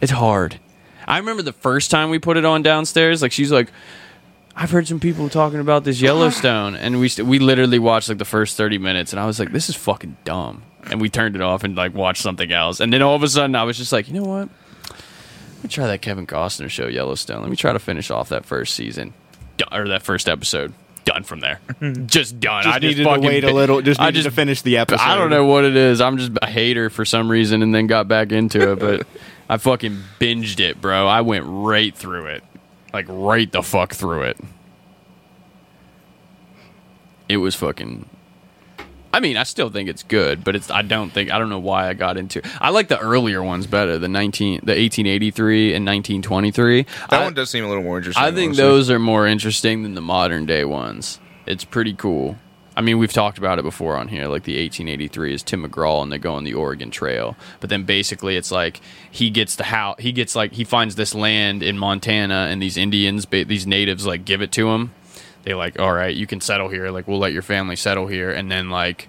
It's 0.00 0.12
hard. 0.12 0.58
I 1.06 1.18
remember 1.18 1.42
the 1.42 1.52
first 1.52 1.90
time 1.90 2.10
we 2.10 2.18
put 2.18 2.36
it 2.36 2.44
on 2.44 2.62
downstairs. 2.62 3.22
Like 3.22 3.32
she's 3.32 3.52
like, 3.52 3.70
I've 4.54 4.70
heard 4.70 4.86
some 4.86 5.00
people 5.00 5.28
talking 5.28 5.60
about 5.60 5.84
this 5.84 6.00
Yellowstone, 6.00 6.74
and 6.76 7.00
we 7.00 7.08
st- 7.08 7.26
we 7.26 7.38
literally 7.38 7.78
watched 7.78 8.08
like 8.08 8.18
the 8.18 8.24
first 8.24 8.56
thirty 8.56 8.78
minutes, 8.78 9.12
and 9.12 9.20
I 9.20 9.26
was 9.26 9.38
like, 9.38 9.52
this 9.52 9.68
is 9.68 9.76
fucking 9.76 10.16
dumb. 10.24 10.62
And 10.84 11.00
we 11.00 11.08
turned 11.08 11.36
it 11.36 11.42
off 11.42 11.64
and 11.64 11.76
like 11.76 11.94
watched 11.94 12.22
something 12.22 12.50
else. 12.50 12.80
And 12.80 12.92
then 12.92 13.02
all 13.02 13.14
of 13.14 13.22
a 13.22 13.28
sudden, 13.28 13.54
I 13.54 13.62
was 13.62 13.78
just 13.78 13.92
like, 13.92 14.08
you 14.08 14.14
know 14.14 14.24
what? 14.24 14.48
Let 14.88 15.62
me 15.64 15.68
try 15.68 15.86
that 15.86 16.02
Kevin 16.02 16.26
Costner 16.26 16.68
show, 16.68 16.88
Yellowstone. 16.88 17.40
Let 17.40 17.50
me 17.50 17.56
try 17.56 17.72
to 17.72 17.78
finish 17.78 18.10
off 18.10 18.30
that 18.30 18.44
first 18.44 18.74
season 18.74 19.14
or 19.70 19.88
that 19.88 20.02
first 20.02 20.28
episode. 20.28 20.74
Done 21.04 21.24
from 21.24 21.40
there. 21.40 21.60
just 22.06 22.38
done. 22.38 22.62
Just 22.62 22.76
I 22.76 22.78
just 22.78 22.82
needed 22.82 23.04
fucking 23.04 23.22
to 23.22 23.28
wait 23.28 23.44
a 23.44 23.52
little. 23.52 23.80
Just 23.80 24.00
I 24.00 24.12
just 24.12 24.24
to 24.24 24.30
finish 24.30 24.62
the 24.62 24.78
episode. 24.78 25.02
I 25.02 25.16
don't 25.16 25.30
know 25.30 25.46
what 25.46 25.64
it 25.64 25.76
is. 25.76 26.00
I'm 26.00 26.16
just 26.16 26.32
a 26.40 26.46
hater 26.46 26.90
for 26.90 27.04
some 27.04 27.28
reason, 27.28 27.62
and 27.62 27.74
then 27.74 27.88
got 27.88 28.06
back 28.06 28.30
into 28.30 28.72
it. 28.72 28.78
But 28.78 29.06
I 29.48 29.56
fucking 29.56 29.98
binged 30.20 30.60
it, 30.60 30.80
bro. 30.80 31.06
I 31.08 31.22
went 31.22 31.44
right 31.46 31.94
through 31.94 32.26
it, 32.26 32.44
like 32.92 33.06
right 33.08 33.50
the 33.50 33.62
fuck 33.62 33.94
through 33.94 34.22
it. 34.22 34.38
It 37.28 37.38
was 37.38 37.54
fucking. 37.54 38.08
I 39.14 39.20
mean, 39.20 39.36
I 39.36 39.42
still 39.42 39.68
think 39.68 39.88
it's 39.88 40.02
good, 40.02 40.42
but 40.42 40.56
it's. 40.56 40.70
I 40.70 40.82
don't 40.82 41.10
think. 41.10 41.30
I 41.30 41.38
don't 41.38 41.50
know 41.50 41.58
why 41.58 41.88
I 41.88 41.94
got 41.94 42.16
into. 42.16 42.42
I 42.60 42.70
like 42.70 42.88
the 42.88 42.98
earlier 42.98 43.42
ones 43.42 43.66
better. 43.66 43.98
The 43.98 44.08
nineteen, 44.08 44.60
the 44.62 44.74
eighteen 44.74 45.06
eighty 45.06 45.30
three 45.30 45.74
and 45.74 45.84
nineteen 45.84 46.22
twenty 46.22 46.50
three. 46.50 46.86
that 47.10 47.22
one 47.22 47.34
does 47.34 47.50
seem 47.50 47.64
a 47.64 47.68
little 47.68 47.82
more 47.82 47.98
interesting. 47.98 48.22
I 48.22 48.32
think 48.32 48.50
honestly. 48.50 48.64
those 48.64 48.90
are 48.90 48.98
more 48.98 49.26
interesting 49.26 49.82
than 49.82 49.94
the 49.94 50.00
modern 50.00 50.46
day 50.46 50.64
ones. 50.64 51.20
It's 51.46 51.64
pretty 51.64 51.94
cool. 51.94 52.36
I 52.74 52.80
mean, 52.80 52.98
we've 52.98 53.12
talked 53.12 53.38
about 53.38 53.58
it 53.58 53.62
before 53.62 53.96
on 53.96 54.08
here. 54.08 54.28
Like 54.28 54.44
the 54.44 54.54
1883 54.54 55.34
is 55.34 55.42
Tim 55.42 55.66
McGraw, 55.66 56.02
and 56.02 56.10
they 56.10 56.18
go 56.18 56.34
on 56.34 56.44
the 56.44 56.54
Oregon 56.54 56.90
Trail. 56.90 57.36
But 57.60 57.70
then 57.70 57.84
basically, 57.84 58.36
it's 58.36 58.50
like 58.50 58.80
he 59.10 59.30
gets 59.30 59.56
the 59.56 59.64
how 59.64 59.94
he 59.98 60.12
gets 60.12 60.34
like 60.34 60.52
he 60.52 60.64
finds 60.64 60.94
this 60.94 61.14
land 61.14 61.62
in 61.62 61.78
Montana, 61.78 62.48
and 62.50 62.62
these 62.62 62.76
Indians, 62.76 63.26
these 63.26 63.66
natives, 63.66 64.06
like 64.06 64.24
give 64.24 64.40
it 64.40 64.52
to 64.52 64.70
him. 64.70 64.94
They 65.42 65.54
like, 65.54 65.78
all 65.78 65.92
right, 65.92 66.14
you 66.14 66.26
can 66.26 66.40
settle 66.40 66.68
here. 66.68 66.90
Like 66.90 67.06
we'll 67.06 67.18
let 67.18 67.32
your 67.32 67.42
family 67.42 67.76
settle 67.76 68.06
here, 68.06 68.30
and 68.30 68.50
then 68.50 68.70
like, 68.70 69.08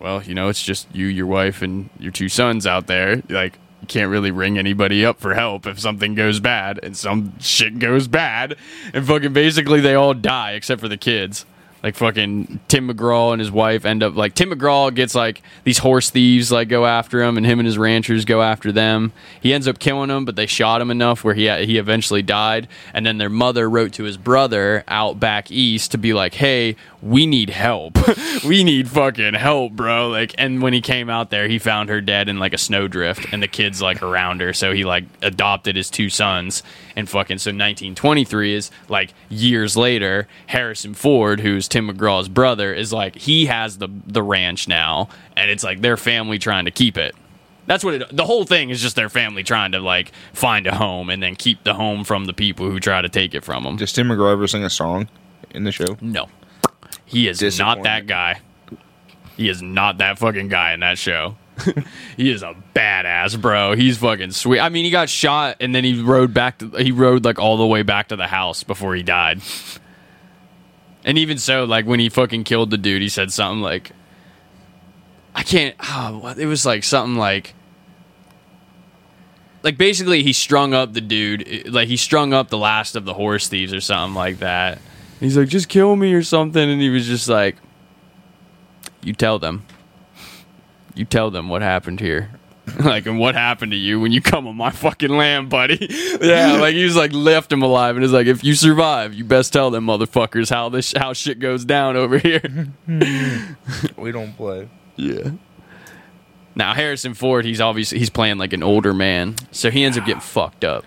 well, 0.00 0.22
you 0.22 0.34
know, 0.34 0.48
it's 0.48 0.62
just 0.62 0.92
you, 0.94 1.06
your 1.06 1.26
wife, 1.26 1.62
and 1.62 1.88
your 2.00 2.12
two 2.12 2.28
sons 2.28 2.66
out 2.66 2.88
there. 2.88 3.22
Like 3.28 3.58
you 3.80 3.86
can't 3.86 4.10
really 4.10 4.32
ring 4.32 4.58
anybody 4.58 5.04
up 5.04 5.20
for 5.20 5.34
help 5.34 5.66
if 5.66 5.78
something 5.78 6.14
goes 6.14 6.40
bad 6.40 6.80
and 6.82 6.96
some 6.96 7.38
shit 7.40 7.78
goes 7.80 8.06
bad 8.06 8.56
and 8.94 9.04
fucking 9.04 9.32
basically 9.32 9.80
they 9.80 9.94
all 9.94 10.14
die 10.14 10.52
except 10.52 10.80
for 10.80 10.86
the 10.86 10.96
kids 10.96 11.44
Like 11.82 11.96
fucking 11.96 12.60
Tim 12.68 12.88
McGraw 12.88 13.32
and 13.32 13.40
his 13.40 13.50
wife 13.50 13.84
end 13.84 14.02
up 14.02 14.14
like 14.14 14.34
Tim 14.34 14.50
McGraw 14.50 14.94
gets 14.94 15.14
like 15.14 15.42
these 15.64 15.78
horse 15.78 16.10
thieves 16.10 16.52
like 16.52 16.68
go 16.68 16.86
after 16.86 17.20
him, 17.22 17.36
and 17.36 17.44
him 17.44 17.58
and 17.58 17.66
his 17.66 17.76
ranchers 17.76 18.24
go 18.24 18.40
after 18.40 18.70
them. 18.70 19.12
He 19.40 19.52
ends 19.52 19.66
up 19.66 19.78
killing 19.78 20.08
them, 20.08 20.24
but 20.24 20.36
they 20.36 20.46
shot 20.46 20.80
him 20.80 20.90
enough 20.90 21.24
where 21.24 21.34
he 21.34 21.50
he 21.64 21.78
eventually 21.78 22.22
died. 22.22 22.68
And 22.94 23.04
then 23.04 23.18
their 23.18 23.30
mother 23.30 23.68
wrote 23.68 23.92
to 23.94 24.04
his 24.04 24.16
brother 24.16 24.84
out 24.86 25.18
back 25.18 25.50
east 25.50 25.90
to 25.90 25.98
be 25.98 26.12
like, 26.12 26.34
"Hey, 26.34 26.76
we 27.02 27.26
need 27.26 27.50
help. 27.50 27.98
we 28.44 28.64
need 28.64 28.88
fucking 28.88 29.34
help, 29.34 29.72
bro." 29.72 30.08
Like, 30.08 30.34
and 30.38 30.62
when 30.62 30.72
he 30.72 30.80
came 30.80 31.10
out 31.10 31.30
there, 31.30 31.48
he 31.48 31.58
found 31.58 31.88
her 31.88 32.00
dead 32.00 32.28
in 32.28 32.38
like 32.38 32.52
a 32.52 32.58
snowdrift, 32.58 33.32
and 33.32 33.42
the 33.42 33.48
kids 33.48 33.82
like 33.82 34.02
around 34.02 34.40
her. 34.40 34.52
So 34.52 34.72
he 34.72 34.84
like 34.84 35.04
adopted 35.20 35.76
his 35.76 35.90
two 35.90 36.08
sons, 36.08 36.62
and 36.96 37.08
fucking 37.08 37.38
so 37.38 37.50
1923 37.50 38.54
is 38.54 38.70
like 38.88 39.12
years 39.28 39.76
later. 39.76 40.28
Harrison 40.46 40.94
Ford, 40.94 41.40
who's 41.40 41.68
Tim 41.68 41.88
McGraw's 41.88 42.28
brother, 42.28 42.72
is 42.72 42.92
like 42.92 43.16
he 43.16 43.46
has 43.46 43.78
the 43.78 43.88
the 44.06 44.22
ranch 44.22 44.68
now, 44.68 45.08
and 45.36 45.50
it's 45.50 45.64
like 45.64 45.80
their 45.80 45.96
family 45.96 46.38
trying 46.38 46.64
to 46.64 46.70
keep 46.70 46.96
it. 46.96 47.14
That's 47.66 47.84
what 47.84 47.94
it. 47.94 48.16
The 48.16 48.24
whole 48.24 48.44
thing 48.44 48.70
is 48.70 48.80
just 48.82 48.96
their 48.96 49.08
family 49.08 49.44
trying 49.44 49.72
to 49.72 49.80
like 49.80 50.12
find 50.32 50.66
a 50.66 50.74
home 50.74 51.10
and 51.10 51.22
then 51.22 51.36
keep 51.36 51.64
the 51.64 51.74
home 51.74 52.04
from 52.04 52.24
the 52.24 52.32
people 52.32 52.70
who 52.70 52.80
try 52.80 53.00
to 53.00 53.08
take 53.08 53.34
it 53.34 53.44
from 53.44 53.64
them. 53.64 53.76
Does 53.76 53.92
Tim 53.92 54.08
McGraw 54.08 54.32
ever 54.32 54.46
sing 54.46 54.64
a 54.64 54.70
song 54.70 55.08
in 55.50 55.64
the 55.64 55.72
show? 55.72 55.96
No, 56.00 56.28
he 57.12 57.28
is 57.28 57.58
not 57.58 57.82
that 57.82 58.06
guy. 58.06 58.40
He 59.36 59.48
is 59.48 59.62
not 59.62 59.98
that 59.98 60.18
fucking 60.18 60.48
guy 60.48 60.72
in 60.72 60.80
that 60.80 60.98
show. 60.98 61.36
he 62.16 62.30
is 62.30 62.42
a 62.42 62.54
badass, 62.74 63.40
bro. 63.40 63.74
He's 63.74 63.98
fucking 63.98 64.32
sweet. 64.32 64.60
I 64.60 64.70
mean, 64.70 64.84
he 64.84 64.90
got 64.90 65.08
shot 65.08 65.56
and 65.60 65.74
then 65.74 65.84
he 65.84 66.00
rode 66.00 66.32
back 66.32 66.58
to 66.58 66.70
he 66.70 66.90
rode 66.90 67.24
like 67.24 67.38
all 67.38 67.56
the 67.56 67.66
way 67.66 67.82
back 67.82 68.08
to 68.08 68.16
the 68.16 68.26
house 68.26 68.62
before 68.62 68.94
he 68.94 69.02
died. 69.02 69.42
And 71.04 71.18
even 71.18 71.38
so, 71.38 71.64
like 71.64 71.84
when 71.84 72.00
he 72.00 72.08
fucking 72.08 72.44
killed 72.44 72.70
the 72.70 72.78
dude, 72.78 73.02
he 73.02 73.08
said 73.08 73.32
something 73.32 73.60
like, 73.60 73.90
"I 75.34 75.42
can't." 75.42 75.74
Oh, 75.80 76.34
it 76.38 76.46
was 76.46 76.64
like 76.64 76.84
something 76.84 77.16
like, 77.16 77.54
like 79.62 79.76
basically 79.76 80.22
he 80.22 80.32
strung 80.32 80.74
up 80.74 80.92
the 80.92 81.00
dude, 81.00 81.68
like 81.68 81.88
he 81.88 81.96
strung 81.96 82.32
up 82.32 82.48
the 82.48 82.58
last 82.58 82.96
of 82.96 83.04
the 83.04 83.14
horse 83.14 83.48
thieves 83.48 83.74
or 83.74 83.80
something 83.80 84.14
like 84.14 84.38
that. 84.38 84.78
He's 85.22 85.36
like, 85.36 85.48
"Just 85.48 85.68
kill 85.68 85.94
me" 85.96 86.12
or 86.14 86.22
something, 86.22 86.68
and 86.68 86.80
he 86.80 86.90
was 86.90 87.06
just 87.06 87.28
like, 87.28 87.56
"You 89.02 89.12
tell 89.12 89.38
them." 89.38 89.64
You 90.94 91.04
tell 91.06 91.30
them 91.30 91.48
what 91.48 91.62
happened 91.62 92.00
here. 92.00 92.30
like 92.84 93.06
and 93.06 93.18
what 93.18 93.34
happened 93.34 93.72
to 93.72 93.78
you 93.78 93.98
when 93.98 94.12
you 94.12 94.20
come 94.20 94.46
on 94.46 94.56
my 94.56 94.70
fucking 94.70 95.10
land, 95.10 95.48
buddy. 95.50 95.78
yeah, 96.20 96.52
like 96.60 96.74
he 96.74 96.84
was 96.84 96.94
like 96.94 97.12
left 97.12 97.50
him 97.50 97.62
alive 97.62 97.96
and 97.96 98.04
is 98.04 98.12
like, 98.12 98.26
if 98.26 98.44
you 98.44 98.54
survive, 98.54 99.14
you 99.14 99.24
best 99.24 99.52
tell 99.52 99.70
them 99.70 99.86
motherfuckers 99.86 100.48
how 100.48 100.68
this 100.68 100.92
how 100.96 101.12
shit 101.12 101.38
goes 101.38 101.64
down 101.64 101.96
over 101.96 102.18
here. 102.18 102.68
We 103.96 104.12
don't 104.12 104.36
play. 104.36 104.68
yeah. 104.96 105.30
Now 106.54 106.74
Harrison 106.74 107.14
Ford, 107.14 107.44
he's 107.44 107.60
obviously 107.60 107.98
he's 107.98 108.10
playing 108.10 108.38
like 108.38 108.52
an 108.52 108.62
older 108.62 108.92
man, 108.92 109.36
so 109.50 109.70
he 109.70 109.84
ends 109.84 109.96
up 109.96 110.04
getting 110.04 110.20
fucked 110.20 110.64
up. 110.64 110.84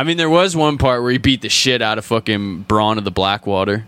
I 0.00 0.02
mean, 0.02 0.16
there 0.16 0.30
was 0.30 0.56
one 0.56 0.78
part 0.78 1.02
where 1.02 1.12
he 1.12 1.18
beat 1.18 1.42
the 1.42 1.50
shit 1.50 1.82
out 1.82 1.98
of 1.98 2.06
fucking 2.06 2.64
Bronn 2.64 2.96
of 2.96 3.04
the 3.04 3.10
Blackwater. 3.10 3.86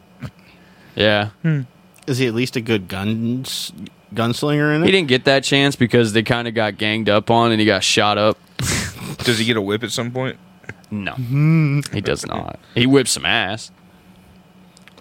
Yeah, 0.95 1.31
hmm. 1.41 1.63
Is 2.07 2.19
he 2.19 2.27
at 2.27 2.35
least 2.35 2.55
a 2.55 2.61
good 2.61 2.87
guns 2.87 3.73
gunslinger 4.13 4.77
in 4.77 4.83
it? 4.83 4.85
he 4.85 4.93
didn't 4.93 5.09
get 5.09 5.25
that 5.25 5.43
chance 5.43 5.75
because 5.75 6.13
they 6.13 6.23
kind 6.23 6.47
of 6.47 6.53
got 6.53 6.77
ganged 6.77 7.09
up 7.09 7.31
on 7.31 7.51
and 7.51 7.59
he 7.59 7.65
got 7.65 7.83
shot 7.83 8.19
up. 8.19 8.37
Does 9.21 9.39
he 9.39 9.47
get 9.47 9.57
a 9.57 9.63
whip 9.63 9.83
at 9.83 9.91
some 9.91 10.11
point? 10.11 10.37
No, 10.91 11.13
hmm. 11.13 11.81
he 11.95 12.03
does 12.03 12.27
not. 12.27 12.61
He 12.75 12.87
whips 12.87 13.13
some 13.13 13.25
ass. 13.25 13.71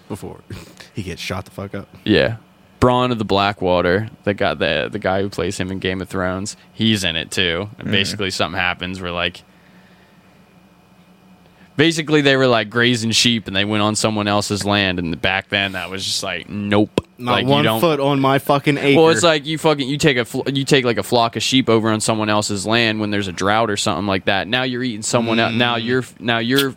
before 0.08 0.40
he 0.94 1.02
gets 1.02 1.20
shot 1.20 1.44
the 1.44 1.50
fuck 1.50 1.74
up. 1.74 1.94
Yeah. 2.06 2.36
Bronn 2.80 3.12
of 3.12 3.18
the 3.18 3.26
Blackwater, 3.26 4.08
the 4.24 4.32
guy 4.32 4.54
the 4.54 4.88
the 4.90 4.98
guy 4.98 5.20
who 5.20 5.28
plays 5.28 5.60
him 5.60 5.70
in 5.70 5.78
Game 5.78 6.00
of 6.00 6.08
Thrones, 6.08 6.56
he's 6.72 7.04
in 7.04 7.16
it 7.16 7.30
too. 7.30 7.68
And 7.76 7.88
hmm. 7.88 7.92
basically 7.92 8.30
something 8.30 8.58
happens 8.58 8.98
where 8.98 9.12
like 9.12 9.42
basically 11.76 12.20
they 12.20 12.36
were 12.36 12.46
like 12.46 12.68
grazing 12.70 13.10
sheep 13.12 13.46
and 13.46 13.56
they 13.56 13.64
went 13.64 13.82
on 13.82 13.94
someone 13.94 14.28
else's 14.28 14.64
land 14.64 14.98
and 14.98 15.20
back 15.20 15.48
then 15.48 15.72
that 15.72 15.90
was 15.90 16.04
just 16.04 16.22
like 16.22 16.48
nope. 16.48 17.06
Not 17.18 17.32
like 17.32 17.46
one 17.46 17.80
foot 17.80 18.00
on 18.00 18.18
my 18.18 18.38
fucking 18.40 18.78
acre. 18.78 18.98
Well, 19.00 19.10
it's 19.10 19.22
like 19.22 19.46
you 19.46 19.56
fucking 19.56 19.88
you 19.88 19.96
take 19.96 20.16
a 20.16 20.24
fl- 20.24 20.48
you 20.48 20.64
take 20.64 20.84
like 20.84 20.98
a 20.98 21.02
flock 21.04 21.36
of 21.36 21.42
sheep 21.42 21.68
over 21.68 21.88
on 21.90 22.00
someone 22.00 22.28
else's 22.28 22.66
land 22.66 22.98
when 23.00 23.10
there's 23.10 23.28
a 23.28 23.32
drought 23.32 23.70
or 23.70 23.76
something 23.76 24.06
like 24.06 24.24
that. 24.24 24.48
Now 24.48 24.64
you're 24.64 24.82
eating 24.82 25.02
someone 25.02 25.38
else. 25.38 25.54
Now 25.54 25.76
Mm. 25.76 25.84
you're 25.84 26.04
now 26.18 26.38
you're 26.38 26.74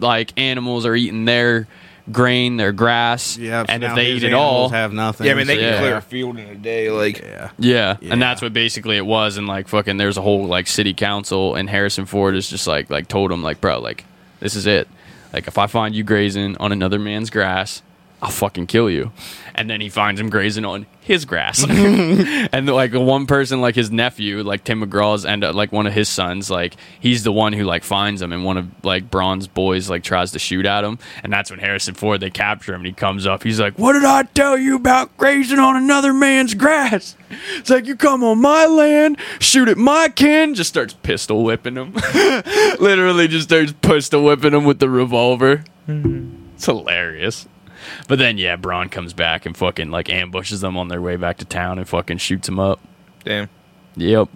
like 0.00 0.32
animals 0.38 0.86
are 0.86 0.94
eating 0.94 1.24
their 1.24 1.66
grain, 2.12 2.56
their 2.56 2.72
grass, 2.72 3.36
yeah, 3.36 3.64
and 3.68 3.82
if 3.84 3.94
they 3.94 4.12
eat 4.12 4.22
it 4.22 4.32
all, 4.32 4.52
animals 4.66 4.72
have 4.72 4.92
nothing. 4.92 5.26
Yeah, 5.26 5.32
I 5.32 5.36
mean 5.36 5.46
they 5.48 5.56
so- 5.56 5.60
can 5.62 5.72
Yeah. 5.72 5.78
clear 5.80 5.96
a 5.96 6.00
field 6.00 6.38
in 6.38 6.48
a 6.48 6.54
day. 6.54 6.90
Like 6.90 7.18
yeah. 7.20 7.50
Yeah, 7.58 7.96
Yeah. 8.00 8.12
and 8.12 8.22
that's 8.22 8.40
what 8.40 8.52
basically 8.52 8.96
it 8.96 9.04
was. 9.04 9.36
And 9.36 9.46
like 9.48 9.66
fucking, 9.68 9.96
there's 9.96 10.16
a 10.16 10.22
whole 10.22 10.46
like 10.46 10.68
city 10.68 10.94
council, 10.94 11.56
and 11.56 11.68
Harrison 11.68 12.06
Ford 12.06 12.36
is 12.36 12.48
just 12.48 12.66
like 12.68 12.88
like 12.88 13.08
told 13.08 13.32
him 13.32 13.42
like, 13.42 13.60
bro, 13.60 13.80
like 13.80 14.04
this 14.40 14.54
is 14.54 14.66
it. 14.66 14.88
Like 15.32 15.46
if 15.46 15.58
I 15.58 15.66
find 15.66 15.94
you 15.94 16.04
grazing 16.04 16.56
on 16.58 16.72
another 16.72 16.98
man's 16.98 17.30
grass, 17.30 17.82
I'll 18.22 18.30
fucking 18.30 18.66
kill 18.66 18.90
you. 18.90 19.12
And 19.58 19.68
then 19.68 19.80
he 19.80 19.88
finds 19.88 20.20
him 20.20 20.30
grazing 20.30 20.64
on 20.64 20.86
his 21.00 21.24
grass, 21.24 21.64
and 21.68 22.66
like 22.66 22.92
one 22.92 23.26
person, 23.26 23.60
like 23.60 23.74
his 23.74 23.90
nephew, 23.90 24.42
like 24.42 24.62
Tim 24.62 24.82
McGraw's, 24.82 25.24
and 25.24 25.42
uh, 25.42 25.52
like 25.52 25.72
one 25.72 25.86
of 25.86 25.92
his 25.92 26.08
sons, 26.08 26.48
like 26.50 26.76
he's 27.00 27.24
the 27.24 27.32
one 27.32 27.54
who 27.54 27.64
like 27.64 27.82
finds 27.82 28.22
him, 28.22 28.32
and 28.32 28.44
one 28.44 28.56
of 28.56 28.68
like 28.84 29.10
Bronn's 29.10 29.48
boys 29.48 29.90
like 29.90 30.04
tries 30.04 30.32
to 30.32 30.38
shoot 30.38 30.64
at 30.66 30.84
him, 30.84 30.98
and 31.24 31.32
that's 31.32 31.50
when 31.50 31.58
Harrison 31.58 31.94
Ford 31.94 32.20
they 32.20 32.30
capture 32.30 32.72
him, 32.72 32.80
and 32.80 32.86
he 32.86 32.92
comes 32.92 33.26
up, 33.26 33.42
he's 33.42 33.58
like, 33.58 33.78
"What 33.78 33.94
did 33.94 34.04
I 34.04 34.24
tell 34.24 34.56
you 34.56 34.76
about 34.76 35.16
grazing 35.16 35.58
on 35.58 35.76
another 35.76 36.12
man's 36.12 36.54
grass?" 36.54 37.16
It's 37.56 37.70
like 37.70 37.86
you 37.86 37.96
come 37.96 38.22
on 38.22 38.40
my 38.40 38.66
land, 38.66 39.18
shoot 39.40 39.68
at 39.68 39.78
my 39.78 40.10
kin, 40.10 40.54
just 40.54 40.68
starts 40.68 40.94
pistol 41.02 41.42
whipping 41.42 41.76
him. 41.76 41.94
Literally, 42.80 43.28
just 43.28 43.48
starts 43.48 43.72
pistol 43.80 44.22
whipping 44.24 44.54
him 44.54 44.64
with 44.64 44.78
the 44.78 44.88
revolver. 44.90 45.64
It's 46.54 46.66
hilarious. 46.66 47.48
But 48.08 48.18
then, 48.18 48.38
yeah, 48.38 48.56
Bronn 48.56 48.90
comes 48.90 49.12
back 49.12 49.46
and 49.46 49.56
fucking 49.56 49.90
like 49.90 50.10
ambushes 50.10 50.60
them 50.60 50.76
on 50.76 50.88
their 50.88 51.00
way 51.02 51.16
back 51.16 51.38
to 51.38 51.44
town 51.44 51.78
and 51.78 51.88
fucking 51.88 52.18
shoots 52.18 52.46
them 52.46 52.58
up. 52.58 52.80
damn. 53.24 53.48
Yep. 53.96 54.28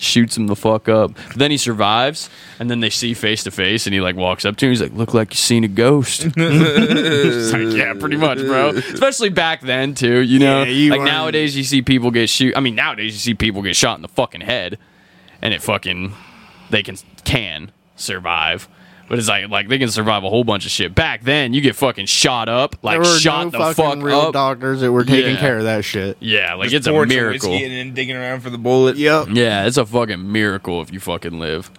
Shoots 0.00 0.36
him 0.36 0.46
the 0.46 0.54
fuck 0.54 0.88
up. 0.88 1.12
But 1.14 1.38
then 1.38 1.50
he 1.50 1.56
survives, 1.56 2.30
and 2.60 2.70
then 2.70 2.78
they 2.78 2.88
see 2.88 3.14
face 3.14 3.42
to 3.42 3.50
face, 3.50 3.84
and 3.84 3.92
he 3.92 4.00
like 4.00 4.14
walks 4.14 4.44
up 4.44 4.56
to 4.58 4.66
him. 4.66 4.70
He's 4.70 4.80
like, 4.80 4.92
"Look 4.92 5.12
like 5.12 5.32
you 5.32 5.36
seen 5.36 5.64
a 5.64 5.68
ghost." 5.68 6.24
It's 6.36 7.52
like, 7.52 7.76
yeah, 7.76 7.94
pretty 7.98 8.16
much, 8.16 8.38
bro. 8.38 8.68
Especially 8.68 9.28
back 9.28 9.60
then 9.62 9.94
too. 9.94 10.20
You 10.20 10.38
know, 10.38 10.62
Yeah, 10.62 10.68
you 10.70 10.90
like 10.90 11.00
weren't- 11.00 11.10
nowadays 11.10 11.56
you 11.56 11.64
see 11.64 11.82
people 11.82 12.12
get 12.12 12.28
shoot. 12.30 12.56
I 12.56 12.60
mean, 12.60 12.76
nowadays 12.76 13.12
you 13.14 13.18
see 13.18 13.34
people 13.34 13.60
get 13.60 13.74
shot 13.74 13.96
in 13.98 14.02
the 14.02 14.08
fucking 14.08 14.42
head, 14.42 14.78
and 15.42 15.52
it 15.52 15.62
fucking 15.62 16.12
they 16.70 16.84
can 16.84 16.96
can 17.24 17.72
survive. 17.96 18.68
But 19.08 19.18
it's 19.18 19.28
like 19.28 19.48
like 19.48 19.68
they 19.68 19.78
can 19.78 19.88
survive 19.90 20.22
a 20.24 20.28
whole 20.28 20.44
bunch 20.44 20.66
of 20.66 20.70
shit. 20.70 20.94
Back 20.94 21.22
then, 21.22 21.54
you 21.54 21.60
get 21.62 21.74
fucking 21.76 22.06
shot 22.06 22.48
up, 22.48 22.76
like 22.82 23.00
there 23.00 23.10
were 23.10 23.18
shot 23.18 23.44
no 23.44 23.50
the 23.50 23.58
fucking 23.58 23.74
fuck 24.00 24.02
real 24.04 24.20
up. 24.20 24.32
doctors 24.34 24.80
that 24.80 24.92
were 24.92 25.04
taking 25.04 25.34
Yeah. 25.34 25.40
care 25.40 25.56
of 25.58 25.64
that 25.64 25.84
shit. 25.84 26.18
yeah, 26.20 26.54
like 26.54 26.68
Just 26.68 26.86
it's 26.86 26.86
a 26.88 27.06
miracle. 27.06 27.52
and 27.52 27.72
then 27.72 27.94
digging 27.94 28.16
around 28.16 28.40
for 28.40 28.50
the 28.50 28.58
bullet. 28.58 28.96
Yep. 28.96 29.28
Yeah, 29.32 29.64
it's 29.66 29.78
a 29.78 29.86
fucking 29.86 30.30
miracle 30.30 30.82
if 30.82 30.92
you 30.92 31.00
fucking 31.00 31.38
live. 31.38 31.70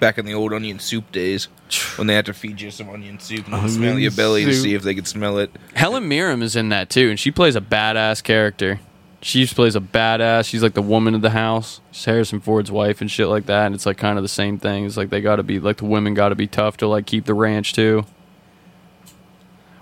Back 0.00 0.18
in 0.18 0.26
the 0.26 0.34
old 0.34 0.52
onion 0.52 0.78
soup 0.78 1.10
days, 1.12 1.44
when 1.96 2.06
they 2.06 2.14
had 2.14 2.26
to 2.26 2.34
feed 2.34 2.60
you 2.60 2.70
some 2.70 2.90
onion 2.90 3.18
soup 3.18 3.44
and 3.44 3.54
then 3.54 3.60
Onion 3.60 3.74
smell 3.74 3.98
your 3.98 4.10
belly 4.10 4.44
to 4.44 4.52
soup. 4.54 4.62
see 4.62 4.74
if 4.74 4.82
they 4.82 4.94
could 4.94 5.06
smell 5.06 5.38
it. 5.38 5.50
Helen 5.74 6.08
Mirren 6.08 6.42
is 6.42 6.56
in 6.56 6.68
that 6.70 6.90
too, 6.90 7.10
and 7.10 7.18
she 7.18 7.30
plays 7.30 7.56
a 7.56 7.60
badass 7.60 8.22
character. 8.22 8.80
She 9.24 9.40
just 9.40 9.54
plays 9.54 9.74
a 9.74 9.80
badass. 9.80 10.46
She's 10.46 10.62
like 10.62 10.74
the 10.74 10.82
woman 10.82 11.14
of 11.14 11.22
the 11.22 11.30
house. 11.30 11.80
She's 11.92 12.04
Harrison 12.04 12.40
Ford's 12.40 12.70
wife 12.70 13.00
and 13.00 13.10
shit 13.10 13.26
like 13.28 13.46
that. 13.46 13.64
And 13.64 13.74
it's 13.74 13.86
like 13.86 13.96
kind 13.96 14.18
of 14.18 14.22
the 14.22 14.28
same 14.28 14.58
thing. 14.58 14.84
It's 14.84 14.98
like 14.98 15.08
they 15.08 15.22
got 15.22 15.36
to 15.36 15.42
be 15.42 15.58
like 15.58 15.78
the 15.78 15.86
women 15.86 16.12
got 16.12 16.28
to 16.28 16.34
be 16.34 16.46
tough 16.46 16.76
to 16.76 16.86
like 16.86 17.06
keep 17.06 17.24
the 17.24 17.32
ranch 17.32 17.72
too. 17.72 18.04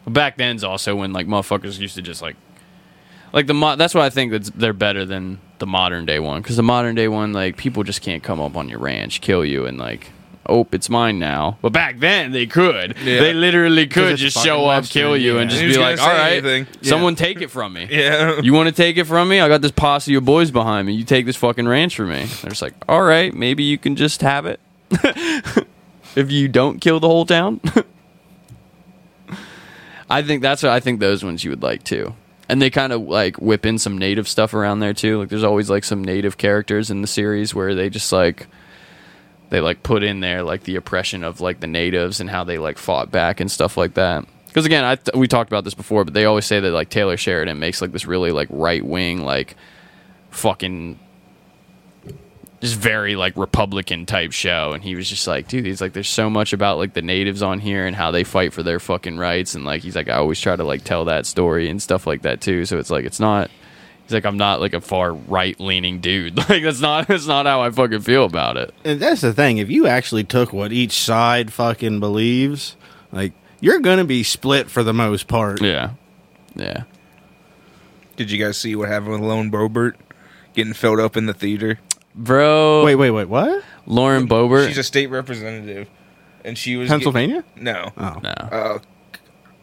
But 0.04 0.12
back 0.12 0.36
then's 0.36 0.62
also 0.62 0.94
when 0.94 1.12
like 1.12 1.26
motherfuckers 1.26 1.80
used 1.80 1.96
to 1.96 2.02
just 2.02 2.22
like 2.22 2.36
like 3.32 3.48
the 3.48 3.54
mo- 3.54 3.74
that's 3.74 3.96
why 3.96 4.06
I 4.06 4.10
think 4.10 4.30
that 4.30 4.44
they're 4.54 4.72
better 4.72 5.04
than 5.04 5.40
the 5.58 5.66
modern 5.66 6.06
day 6.06 6.20
one 6.20 6.40
because 6.40 6.54
the 6.54 6.62
modern 6.62 6.94
day 6.94 7.08
one 7.08 7.32
like 7.32 7.56
people 7.56 7.82
just 7.82 8.00
can't 8.00 8.22
come 8.22 8.40
up 8.40 8.56
on 8.56 8.68
your 8.68 8.78
ranch, 8.78 9.20
kill 9.20 9.44
you, 9.44 9.66
and 9.66 9.76
like. 9.76 10.12
Oh, 10.48 10.66
it's 10.72 10.90
mine 10.90 11.18
now. 11.18 11.58
But 11.62 11.72
back 11.72 12.00
then 12.00 12.32
they 12.32 12.46
could. 12.46 12.96
Yeah. 12.98 13.20
They 13.20 13.32
literally 13.32 13.86
could 13.86 14.16
just 14.16 14.42
show 14.42 14.66
up, 14.66 14.82
Western, 14.82 15.00
kill 15.02 15.16
you, 15.16 15.38
and 15.38 15.48
just 15.48 15.62
Who's 15.62 15.76
be 15.76 15.82
like, 15.82 16.00
all 16.00 16.08
right, 16.08 16.16
say 16.16 16.22
right, 16.22 16.44
anything?" 16.44 16.82
someone 16.82 17.14
take 17.14 17.40
it 17.40 17.48
from 17.50 17.72
me. 17.72 17.86
Yeah. 17.90 18.40
You 18.40 18.52
want 18.52 18.68
to 18.68 18.74
take 18.74 18.96
it 18.96 19.04
from 19.04 19.28
me? 19.28 19.40
I 19.40 19.48
got 19.48 19.62
this 19.62 19.70
posse 19.70 20.14
of 20.14 20.24
boys 20.24 20.50
behind 20.50 20.86
me. 20.88 20.94
You 20.94 21.04
take 21.04 21.26
this 21.26 21.36
fucking 21.36 21.68
ranch 21.68 21.94
from 21.96 22.08
me. 22.08 22.24
They're 22.24 22.50
just 22.50 22.62
like, 22.62 22.74
all 22.88 23.02
right, 23.02 23.32
maybe 23.32 23.62
you 23.62 23.78
can 23.78 23.94
just 23.94 24.20
have 24.22 24.46
it 24.46 24.58
if 26.16 26.30
you 26.32 26.48
don't 26.48 26.80
kill 26.80 26.98
the 26.98 27.08
whole 27.08 27.24
town. 27.26 27.60
I 30.10 30.22
think 30.22 30.42
that's 30.42 30.62
what 30.62 30.72
I 30.72 30.80
think 30.80 31.00
those 31.00 31.24
ones 31.24 31.42
you 31.42 31.50
would 31.50 31.62
like 31.62 31.84
too. 31.84 32.14
And 32.48 32.60
they 32.60 32.68
kind 32.68 32.92
of 32.92 33.02
like 33.02 33.36
whip 33.36 33.64
in 33.64 33.78
some 33.78 33.96
native 33.96 34.28
stuff 34.28 34.52
around 34.52 34.80
there 34.80 34.92
too. 34.92 35.20
Like 35.20 35.30
there's 35.30 35.44
always 35.44 35.70
like 35.70 35.84
some 35.84 36.04
native 36.04 36.36
characters 36.36 36.90
in 36.90 37.00
the 37.00 37.06
series 37.08 37.54
where 37.54 37.74
they 37.74 37.88
just 37.88 38.12
like 38.12 38.46
they 39.52 39.60
like 39.60 39.82
put 39.82 40.02
in 40.02 40.20
there 40.20 40.42
like 40.42 40.62
the 40.64 40.76
oppression 40.76 41.22
of 41.24 41.42
like 41.42 41.60
the 41.60 41.66
natives 41.66 42.20
and 42.20 42.30
how 42.30 42.42
they 42.42 42.56
like 42.56 42.78
fought 42.78 43.10
back 43.10 43.38
and 43.38 43.50
stuff 43.50 43.76
like 43.76 43.94
that. 43.94 44.24
Because 44.46 44.64
again, 44.64 44.82
I 44.82 44.96
th- 44.96 45.14
we 45.14 45.28
talked 45.28 45.50
about 45.50 45.64
this 45.64 45.74
before, 45.74 46.04
but 46.06 46.14
they 46.14 46.24
always 46.24 46.46
say 46.46 46.58
that 46.58 46.70
like 46.70 46.88
Taylor 46.88 47.18
Sheridan 47.18 47.58
makes 47.58 47.82
like 47.82 47.92
this 47.92 48.06
really 48.06 48.32
like 48.32 48.48
right 48.50 48.82
wing 48.84 49.24
like 49.24 49.56
fucking 50.30 50.98
just 52.62 52.76
very 52.76 53.14
like 53.14 53.36
Republican 53.36 54.06
type 54.06 54.32
show, 54.32 54.72
and 54.72 54.82
he 54.82 54.94
was 54.94 55.06
just 55.06 55.26
like, 55.26 55.48
dude, 55.48 55.66
he's 55.66 55.82
like, 55.82 55.92
there's 55.92 56.08
so 56.08 56.30
much 56.30 56.54
about 56.54 56.78
like 56.78 56.94
the 56.94 57.02
natives 57.02 57.42
on 57.42 57.58
here 57.58 57.86
and 57.86 57.94
how 57.94 58.10
they 58.10 58.24
fight 58.24 58.54
for 58.54 58.62
their 58.62 58.80
fucking 58.80 59.18
rights, 59.18 59.54
and 59.54 59.66
like 59.66 59.82
he's 59.82 59.96
like, 59.96 60.08
I 60.08 60.14
always 60.14 60.40
try 60.40 60.56
to 60.56 60.64
like 60.64 60.82
tell 60.82 61.04
that 61.06 61.26
story 61.26 61.68
and 61.68 61.82
stuff 61.82 62.06
like 62.06 62.22
that 62.22 62.40
too. 62.40 62.64
So 62.64 62.78
it's 62.78 62.90
like 62.90 63.04
it's 63.04 63.20
not. 63.20 63.50
He's 64.04 64.12
like, 64.12 64.24
I'm 64.26 64.36
not 64.36 64.60
like 64.60 64.74
a 64.74 64.80
far 64.80 65.14
right 65.14 65.58
leaning 65.60 66.00
dude. 66.00 66.36
Like 66.48 66.62
that's 66.62 66.80
not 66.80 67.06
that's 67.08 67.26
not 67.26 67.46
how 67.46 67.62
I 67.62 67.70
fucking 67.70 68.00
feel 68.00 68.24
about 68.24 68.56
it. 68.56 68.74
And 68.84 69.00
that's 69.00 69.20
the 69.20 69.32
thing. 69.32 69.58
If 69.58 69.70
you 69.70 69.86
actually 69.86 70.24
took 70.24 70.52
what 70.52 70.72
each 70.72 70.92
side 70.92 71.52
fucking 71.52 72.00
believes, 72.00 72.76
like 73.12 73.32
you're 73.60 73.80
gonna 73.80 74.04
be 74.04 74.22
split 74.22 74.68
for 74.70 74.82
the 74.82 74.92
most 74.92 75.28
part. 75.28 75.60
Yeah, 75.62 75.90
yeah. 76.54 76.82
Did 78.16 78.30
you 78.30 78.42
guys 78.44 78.58
see 78.58 78.76
what 78.76 78.88
happened 78.88 79.12
with 79.12 79.20
Lauren 79.22 79.50
Boebert 79.50 79.94
getting 80.54 80.74
filled 80.74 81.00
up 81.00 81.16
in 81.16 81.26
the 81.26 81.34
theater? 81.34 81.78
Bro, 82.14 82.84
Wait, 82.84 82.96
wait, 82.96 83.10
wait. 83.10 83.28
What? 83.28 83.64
Lauren 83.86 84.28
Boebert. 84.28 84.68
She's 84.68 84.76
a 84.78 84.82
state 84.82 85.06
representative, 85.08 85.88
and 86.44 86.58
she 86.58 86.76
was 86.76 86.88
Pennsylvania? 86.90 87.42
get- 87.54 87.62
no, 87.62 87.90
Oh, 87.96 88.18
no. 88.22 88.30
uh, 88.30 88.78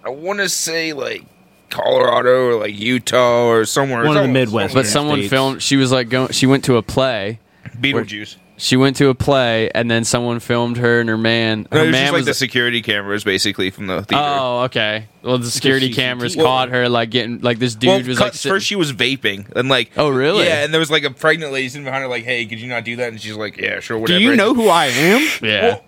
I 0.03 0.09
want 0.09 0.39
to 0.39 0.49
say 0.49 0.93
like 0.93 1.23
Colorado 1.69 2.47
or 2.47 2.55
like 2.59 2.77
Utah 2.77 3.45
or 3.47 3.65
somewhere. 3.65 4.05
One 4.05 4.17
of 4.17 4.23
the 4.23 4.29
Midwest. 4.29 4.73
but 4.73 4.85
someone 4.85 5.19
States. 5.19 5.29
filmed. 5.29 5.61
She 5.63 5.77
was 5.77 5.91
like 5.91 6.09
going. 6.09 6.31
She 6.31 6.45
went 6.47 6.63
to 6.65 6.77
a 6.77 6.81
play. 6.81 7.39
Beetlejuice. 7.77 8.35
She 8.57 8.75
went 8.75 8.97
to 8.97 9.07
a 9.07 9.15
play, 9.15 9.71
and 9.73 9.89
then 9.89 10.03
someone 10.03 10.41
filmed 10.41 10.75
her 10.79 10.99
and 10.99 11.07
her 11.07 11.17
man. 11.17 11.65
No, 11.71 11.77
Her 11.77 11.83
it 11.83 11.87
was 11.87 11.91
man 11.93 12.01
just 12.01 12.11
like 12.11 12.19
was 12.19 12.25
the 12.25 12.33
security 12.33 12.81
cameras, 12.81 13.23
basically 13.23 13.69
from 13.69 13.87
the 13.87 14.01
theater. 14.03 14.21
Oh, 14.27 14.63
okay. 14.63 15.05
Well, 15.23 15.37
the 15.37 15.49
security 15.49 15.91
CCTV. 15.91 15.95
cameras 15.95 16.35
Well- 16.35 16.45
caught 16.45 16.67
her 16.69 16.89
like 16.89 17.09
getting 17.09 17.39
like 17.39 17.57
this 17.59 17.75
dude 17.75 17.87
well, 17.87 18.03
was 18.03 18.19
like 18.19 18.33
sit- 18.33 18.49
first 18.49 18.65
she 18.65 18.75
was 18.75 18.91
vaping, 18.91 19.49
and 19.55 19.69
like, 19.69 19.91
Oh, 19.95 20.09
really? 20.09 20.43
Yeah, 20.45 20.65
and 20.65 20.73
there 20.73 20.79
was 20.81 20.91
like 20.91 21.03
a 21.05 21.09
pregnant 21.09 21.53
lady 21.53 21.69
sitting 21.69 21.85
behind 21.85 22.01
her, 22.03 22.09
like, 22.09 22.25
"Hey, 22.25 22.45
could 22.47 22.59
you 22.59 22.67
not 22.67 22.83
do 22.83 22.97
that?" 22.97 23.07
And 23.13 23.21
she's 23.21 23.35
like, 23.37 23.55
"Yeah, 23.55 23.79
sure, 23.79 24.05
Do 24.05 24.19
you 24.19 24.35
know 24.35 24.53
who 24.53 24.67
I 24.67 24.87
am? 24.87 25.25
yeah. 25.41 25.61
Well, 25.61 25.83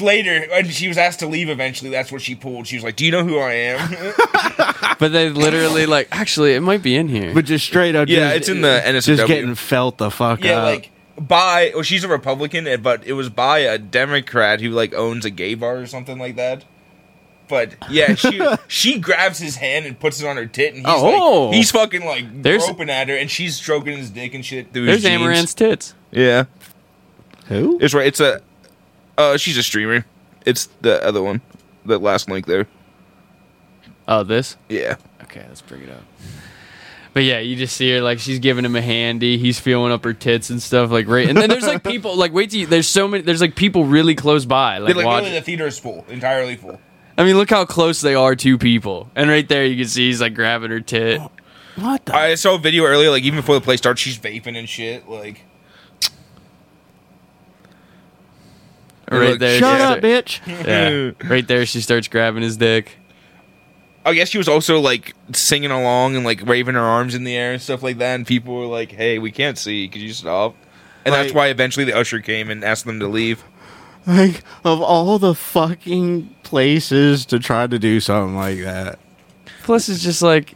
later, 0.00 0.46
when 0.50 0.68
she 0.70 0.88
was 0.88 0.98
asked 0.98 1.20
to 1.20 1.26
leave 1.26 1.48
eventually, 1.48 1.90
that's 1.90 2.10
what 2.12 2.22
she 2.22 2.34
pulled. 2.34 2.66
She 2.66 2.76
was 2.76 2.84
like, 2.84 2.96
"Do 2.96 3.04
you 3.04 3.10
know 3.12 3.24
who 3.24 3.38
I 3.38 3.52
am?" 3.52 4.14
but 4.98 5.12
they 5.12 5.28
literally 5.30 5.86
like 5.86 6.08
actually 6.12 6.54
it 6.54 6.60
might 6.60 6.82
be 6.82 6.96
in 6.96 7.08
here. 7.08 7.32
But 7.34 7.44
just 7.44 7.64
straight 7.66 7.94
up, 7.94 8.08
Yeah, 8.08 8.28
just- 8.28 8.36
it's 8.36 8.48
in 8.48 8.60
the 8.62 8.80
NSFW. 8.84 9.02
Just 9.16 9.26
getting 9.26 9.54
felt 9.54 9.98
the 9.98 10.10
fuck 10.10 10.42
yeah, 10.44 10.58
up. 10.58 10.64
like 10.64 10.90
by. 11.18 11.72
Well, 11.74 11.82
she's 11.82 12.04
a 12.04 12.08
Republican, 12.08 12.66
eh, 12.66 12.76
but 12.76 13.06
it 13.06 13.14
was 13.14 13.28
by 13.28 13.58
a 13.60 13.78
Democrat 13.78 14.60
who 14.60 14.70
like 14.70 14.94
owns 14.94 15.24
a 15.24 15.30
gay 15.30 15.54
bar 15.54 15.76
or 15.78 15.86
something 15.86 16.18
like 16.18 16.36
that. 16.36 16.64
But 17.48 17.74
yeah, 17.88 18.14
she 18.16 18.40
she 18.68 18.98
grabs 18.98 19.38
his 19.38 19.56
hand 19.56 19.86
and 19.86 19.98
puts 19.98 20.20
it 20.20 20.26
on 20.26 20.36
her 20.36 20.46
tit, 20.46 20.74
and 20.74 20.84
he's 20.86 20.94
Oh. 20.96 21.46
like, 21.46 21.54
he's 21.54 21.70
fucking 21.70 22.04
like 22.04 22.42
There's- 22.42 22.64
groping 22.64 22.90
at 22.90 23.08
her, 23.08 23.16
and 23.16 23.30
she's 23.30 23.56
stroking 23.56 23.96
his 23.96 24.10
dick 24.10 24.34
and 24.34 24.44
shit 24.44 24.72
through 24.72 24.86
There's 24.86 25.02
his 25.02 25.04
jeans. 25.10 25.22
Amouranth's 25.22 25.54
tits. 25.54 25.94
Yeah, 26.10 26.44
who? 27.46 27.78
it's 27.80 27.94
right. 27.94 28.06
It's 28.06 28.20
a. 28.20 28.42
Uh, 29.18 29.36
she's 29.36 29.56
a 29.56 29.62
streamer. 29.62 30.04
It's 30.44 30.68
the 30.80 31.02
other 31.04 31.22
one. 31.22 31.40
The 31.84 31.98
last 31.98 32.28
link 32.30 32.46
there. 32.46 32.66
Oh, 34.08 34.22
this. 34.22 34.56
Yeah. 34.68 34.96
Okay, 35.22 35.44
let's 35.48 35.62
bring 35.62 35.82
it 35.82 35.90
up. 35.90 36.02
But 37.12 37.24
yeah, 37.24 37.38
you 37.38 37.56
just 37.56 37.74
see 37.76 37.90
her 37.92 38.02
like 38.02 38.18
she's 38.18 38.38
giving 38.40 38.64
him 38.64 38.76
a 38.76 38.82
handy. 38.82 39.38
He's 39.38 39.58
feeling 39.58 39.90
up 39.90 40.04
her 40.04 40.12
tits 40.12 40.50
and 40.50 40.60
stuff 40.62 40.90
like 40.90 41.08
right. 41.08 41.26
And 41.28 41.36
then 41.38 41.48
there's 41.48 41.66
like 41.66 41.82
people 41.90 42.14
like 42.14 42.32
wait 42.34 42.50
till 42.50 42.60
you, 42.60 42.66
there's 42.66 42.86
so 42.86 43.08
many. 43.08 43.22
There's 43.22 43.40
like 43.40 43.56
people 43.56 43.84
really 43.86 44.14
close 44.14 44.44
by. 44.44 44.78
Like, 44.78 44.94
Like, 44.96 45.06
watch- 45.06 45.22
literally, 45.22 45.38
the 45.38 45.44
theater 45.44 45.66
is 45.66 45.78
full, 45.78 46.04
entirely 46.10 46.56
full. 46.56 46.78
I 47.16 47.24
mean, 47.24 47.38
look 47.38 47.48
how 47.48 47.64
close 47.64 48.02
they 48.02 48.14
are 48.14 48.36
to 48.36 48.58
people. 48.58 49.10
And 49.16 49.30
right 49.30 49.48
there, 49.48 49.64
you 49.64 49.76
can 49.76 49.88
see 49.88 50.08
he's 50.08 50.20
like 50.20 50.34
grabbing 50.34 50.70
her 50.70 50.80
tit. 50.80 51.20
What 51.76 52.06
the? 52.06 52.14
I 52.14 52.34
saw 52.36 52.54
a 52.54 52.58
video 52.58 52.84
earlier, 52.84 53.10
like 53.10 53.22
even 53.24 53.38
before 53.40 53.54
the 53.54 53.60
play 53.60 53.76
starts, 53.76 54.00
she's 54.00 54.16
vaping 54.18 54.56
and 54.58 54.66
shit. 54.66 55.06
Like, 55.10 55.42
Right 59.10 59.30
look, 59.30 59.38
there, 59.38 59.58
Shut 59.58 59.78
she 59.78 59.84
up, 59.84 60.00
bitch. 60.00 60.40
Yeah, 60.46 61.28
right 61.28 61.46
there, 61.46 61.64
she 61.64 61.80
starts 61.80 62.08
grabbing 62.08 62.42
his 62.42 62.56
dick. 62.56 62.96
I 64.04 64.14
guess 64.14 64.28
she 64.28 64.38
was 64.38 64.48
also 64.48 64.80
like 64.80 65.14
singing 65.32 65.70
along 65.70 66.16
and 66.16 66.24
like 66.24 66.44
waving 66.46 66.74
her 66.74 66.80
arms 66.80 67.14
in 67.14 67.24
the 67.24 67.36
air 67.36 67.52
and 67.52 67.60
stuff 67.60 67.82
like 67.82 67.98
that. 67.98 68.14
And 68.14 68.26
people 68.26 68.54
were 68.54 68.66
like, 68.66 68.92
"Hey, 68.92 69.18
we 69.18 69.32
can't 69.32 69.58
see. 69.58 69.88
Could 69.88 70.02
you 70.02 70.12
stop?" 70.12 70.54
And 71.04 71.14
that's 71.14 71.32
why 71.32 71.48
eventually 71.48 71.84
the 71.84 71.96
usher 71.96 72.20
came 72.20 72.50
and 72.50 72.64
asked 72.64 72.84
them 72.84 73.00
to 73.00 73.08
leave. 73.08 73.44
Like 74.06 74.42
of 74.64 74.80
all 74.80 75.18
the 75.18 75.34
fucking 75.34 76.34
places 76.44 77.26
to 77.26 77.40
try 77.40 77.66
to 77.66 77.78
do 77.78 77.98
something 77.98 78.36
like 78.36 78.60
that. 78.60 79.00
Plus, 79.64 79.88
it's 79.88 80.02
just 80.02 80.22
like 80.22 80.54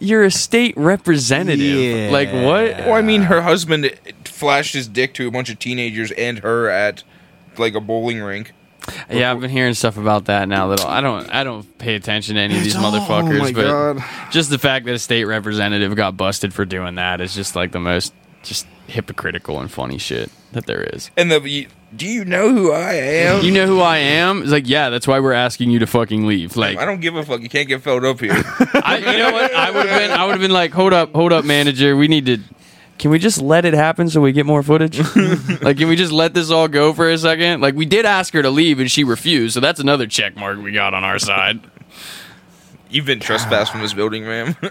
you're 0.00 0.24
a 0.24 0.30
state 0.30 0.76
representative. 0.76 1.60
Yeah. 1.60 2.10
Like 2.10 2.32
what? 2.32 2.86
Well, 2.86 2.94
I 2.94 3.02
mean, 3.02 3.22
her 3.22 3.42
husband 3.42 3.92
flashed 4.24 4.74
his 4.74 4.88
dick 4.88 5.14
to 5.14 5.28
a 5.28 5.30
bunch 5.30 5.50
of 5.50 5.60
teenagers 5.60 6.10
and 6.12 6.40
her 6.40 6.68
at 6.68 7.04
like 7.58 7.74
a 7.74 7.80
bowling 7.80 8.20
rink. 8.20 8.52
Yeah, 9.10 9.30
I've 9.30 9.40
been 9.40 9.50
hearing 9.50 9.74
stuff 9.74 9.98
about 9.98 10.24
that 10.26 10.48
now. 10.48 10.68
That 10.68 10.84
I 10.84 11.00
don't, 11.00 11.28
I 11.32 11.44
don't 11.44 11.78
pay 11.78 11.94
attention 11.94 12.36
to 12.36 12.40
any 12.40 12.56
of 12.56 12.64
these 12.64 12.74
It's 12.74 12.82
motherfuckers. 12.82 13.38
oh 13.38 13.42
my 13.44 13.52
but 13.52 13.62
God. 13.98 14.04
just 14.30 14.50
the 14.50 14.58
fact 14.58 14.86
that 14.86 14.94
a 14.94 14.98
state 14.98 15.24
representative 15.24 15.94
got 15.96 16.16
busted 16.16 16.54
for 16.54 16.64
doing 16.64 16.94
that 16.94 17.20
is 17.20 17.34
just 17.34 17.54
like 17.54 17.72
the 17.72 17.80
most 17.80 18.14
just 18.42 18.66
hypocritical 18.86 19.60
and 19.60 19.70
funny 19.70 19.98
shit 19.98 20.30
that 20.52 20.66
there 20.66 20.82
is. 20.82 21.10
And 21.16 21.30
the 21.30 21.68
do 21.94 22.06
you 22.06 22.24
know 22.24 22.52
who 22.52 22.72
I 22.72 22.94
am? 22.94 23.44
You 23.44 23.50
know 23.50 23.66
who 23.66 23.80
I 23.80 23.98
am? 23.98 24.42
It's 24.42 24.52
like, 24.52 24.68
yeah, 24.68 24.90
that's 24.90 25.08
why 25.08 25.18
we're 25.18 25.32
asking 25.32 25.70
you 25.70 25.80
to 25.80 25.86
fucking 25.86 26.26
leave. 26.26 26.56
Like, 26.56 26.78
I 26.78 26.84
don't 26.84 27.00
give 27.00 27.16
a 27.16 27.24
fuck. 27.24 27.42
You 27.42 27.48
can't 27.48 27.66
get 27.68 27.82
filled 27.82 28.04
up 28.04 28.20
here. 28.20 28.32
I, 28.32 28.98
you 28.98 29.18
know 29.18 29.32
what? 29.32 29.52
I 29.52 29.70
would 29.72 29.86
have 29.86 30.00
been, 30.00 30.10
I 30.12 30.24
would 30.24 30.32
have 30.32 30.40
been 30.40 30.52
like, 30.52 30.70
hold 30.72 30.92
up, 30.92 31.12
hold 31.12 31.32
up, 31.32 31.44
manager. 31.44 31.96
We 31.96 32.06
need 32.08 32.26
to. 32.26 32.38
Can 33.00 33.10
we 33.10 33.18
just 33.18 33.40
let 33.40 33.64
it 33.64 33.72
happen 33.72 34.10
so 34.10 34.20
we 34.20 34.30
get 34.30 34.44
more 34.44 34.62
footage? 34.62 34.98
like, 35.62 35.78
can 35.78 35.88
we 35.88 35.96
just 35.96 36.12
let 36.12 36.34
this 36.34 36.50
all 36.50 36.68
go 36.68 36.92
for 36.92 37.08
a 37.08 37.16
second? 37.16 37.62
Like, 37.62 37.74
we 37.74 37.86
did 37.86 38.04
ask 38.04 38.34
her 38.34 38.42
to 38.42 38.50
leave 38.50 38.78
and 38.78 38.90
she 38.90 39.04
refused, 39.04 39.54
so 39.54 39.60
that's 39.60 39.80
another 39.80 40.06
check 40.06 40.36
mark 40.36 40.58
we 40.58 40.70
got 40.70 40.92
on 40.92 41.02
our 41.02 41.18
side. 41.18 41.60
You've 42.90 43.06
been 43.06 43.18
trespassed 43.18 43.72
from 43.72 43.80
this 43.80 43.94
building, 43.94 44.24
ma'am. 44.24 44.54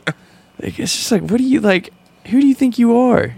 Like, 0.61 0.77
it's 0.77 0.93
just 0.93 1.09
like, 1.09 1.21
what 1.21 1.37
do 1.37 1.45
you 1.45 1.61
like? 1.61 1.93
Who 2.27 2.41
do 2.41 2.45
you 2.45 2.53
think 2.53 2.77
you 2.77 2.97
are? 2.97 3.33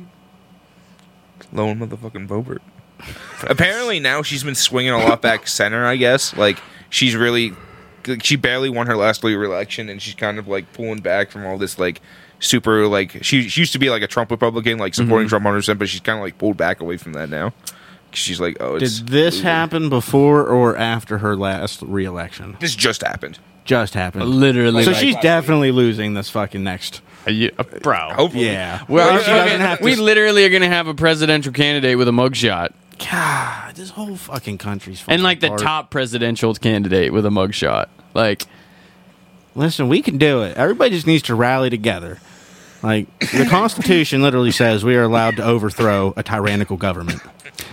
Lauren 1.54 1.78
motherfucking 1.78 2.28
Boebert. 2.28 2.62
Apparently 3.44 4.00
now 4.00 4.24
she's 4.24 4.44
been 4.44 4.56
swinging 4.56 4.92
a 4.92 4.98
lot 4.98 5.22
back 5.22 5.48
center. 5.48 5.86
I 5.86 5.98
guess 5.98 6.36
like 6.36 6.58
she's 6.90 7.16
really 7.16 7.54
like, 8.08 8.26
she 8.26 8.38
barely 8.38 8.72
won 8.72 8.88
her 8.88 8.98
last 8.98 9.24
re-election, 9.24 9.88
and 9.88 10.02
she's 10.02 10.16
kind 10.16 10.40
of 10.40 10.48
like 10.48 10.74
pulling 10.74 11.02
back 11.02 11.30
from 11.30 11.46
all 11.46 11.60
this 11.60 11.78
like 11.78 12.02
super 12.42 12.86
like 12.88 13.24
she, 13.24 13.48
she 13.48 13.62
used 13.62 13.72
to 13.74 13.80
be 13.80 13.90
like 13.90 14.02
a 14.02 14.08
Trump 14.08 14.30
Republican, 14.32 14.78
like 14.78 14.94
supporting 14.94 15.30
Trump 15.30 15.46
100, 15.46 15.60
percent 15.60 15.80
but 15.80 15.88
she's 15.88 16.02
kind 16.02 16.20
of 16.20 16.24
like 16.24 16.38
pulled 16.38 16.58
back 16.58 16.82
away 16.82 16.98
from 16.98 17.14
that 17.14 17.30
now. 17.30 17.54
She's 18.14 18.42
like, 18.42 18.58
oh, 18.60 18.76
it's 18.76 19.00
Did 19.00 19.08
this 19.08 19.36
losing. 19.36 19.44
happen 19.46 19.90
before 19.90 20.46
or 20.46 20.76
after 20.76 21.20
her 21.20 21.38
last 21.38 21.82
reelection? 21.82 22.58
This 22.60 22.76
just 22.76 23.02
happened. 23.04 23.40
Just 23.64 23.94
happened. 23.94 24.26
Literally, 24.26 24.84
So 24.84 24.92
like, 24.92 25.00
she's 25.00 25.16
definitely 25.18 25.72
losing 25.72 26.14
this 26.14 26.30
fucking 26.30 26.62
next. 26.62 27.02
are 27.26 27.32
you- 27.32 27.52
uh, 27.58 27.64
bro. 27.82 28.10
Hopefully, 28.12 28.48
Yeah. 28.48 28.84
Well, 28.90 29.08
Well, 29.08 29.18
we 29.18 29.24
she 29.24 29.30
doesn't 29.32 29.62
have 29.62 29.78
to- 29.80 29.86
we 29.86 29.96
literally 29.96 30.44
are 30.44 30.50
gonna 30.50 30.68
have 30.68 30.88
a 30.88 30.94
presidential 30.94 31.54
candidate 31.54 31.98
with 31.98 32.10
a 32.10 32.12
mugshot, 32.12 32.70
God, 33.10 33.76
this 33.76 33.92
whole 33.92 34.16
fucking 34.18 34.58
country's 34.58 35.00
falling 35.00 35.16
and 35.16 35.24
like 35.24 35.40
the 35.40 35.48
apart. 35.48 35.62
top 35.62 35.90
presidential 35.90 36.54
candidate 36.56 37.14
with 37.14 37.26
a 37.26 37.30
mugshot. 37.30 37.86
Like, 38.14 38.44
Listen, 39.56 39.90
we 39.90 40.02
can 40.02 40.18
do 40.18 40.44
it. 40.44 40.56
Everybody 40.58 40.92
just 40.92 41.06
needs 41.08 41.24
to 41.24 41.36
rally 41.36 41.70
together. 41.70 42.20
Like 42.84 43.08
the 43.20 43.46
Constitution 43.50 44.22
literally 44.22 44.52
says 44.52 44.84
we 44.84 44.96
are 44.96 45.04
allowed 45.04 45.36
to 45.38 45.44
overthrow 45.44 46.14
a 46.18 46.24
tyrannical 46.24 46.78
government. 46.78 47.22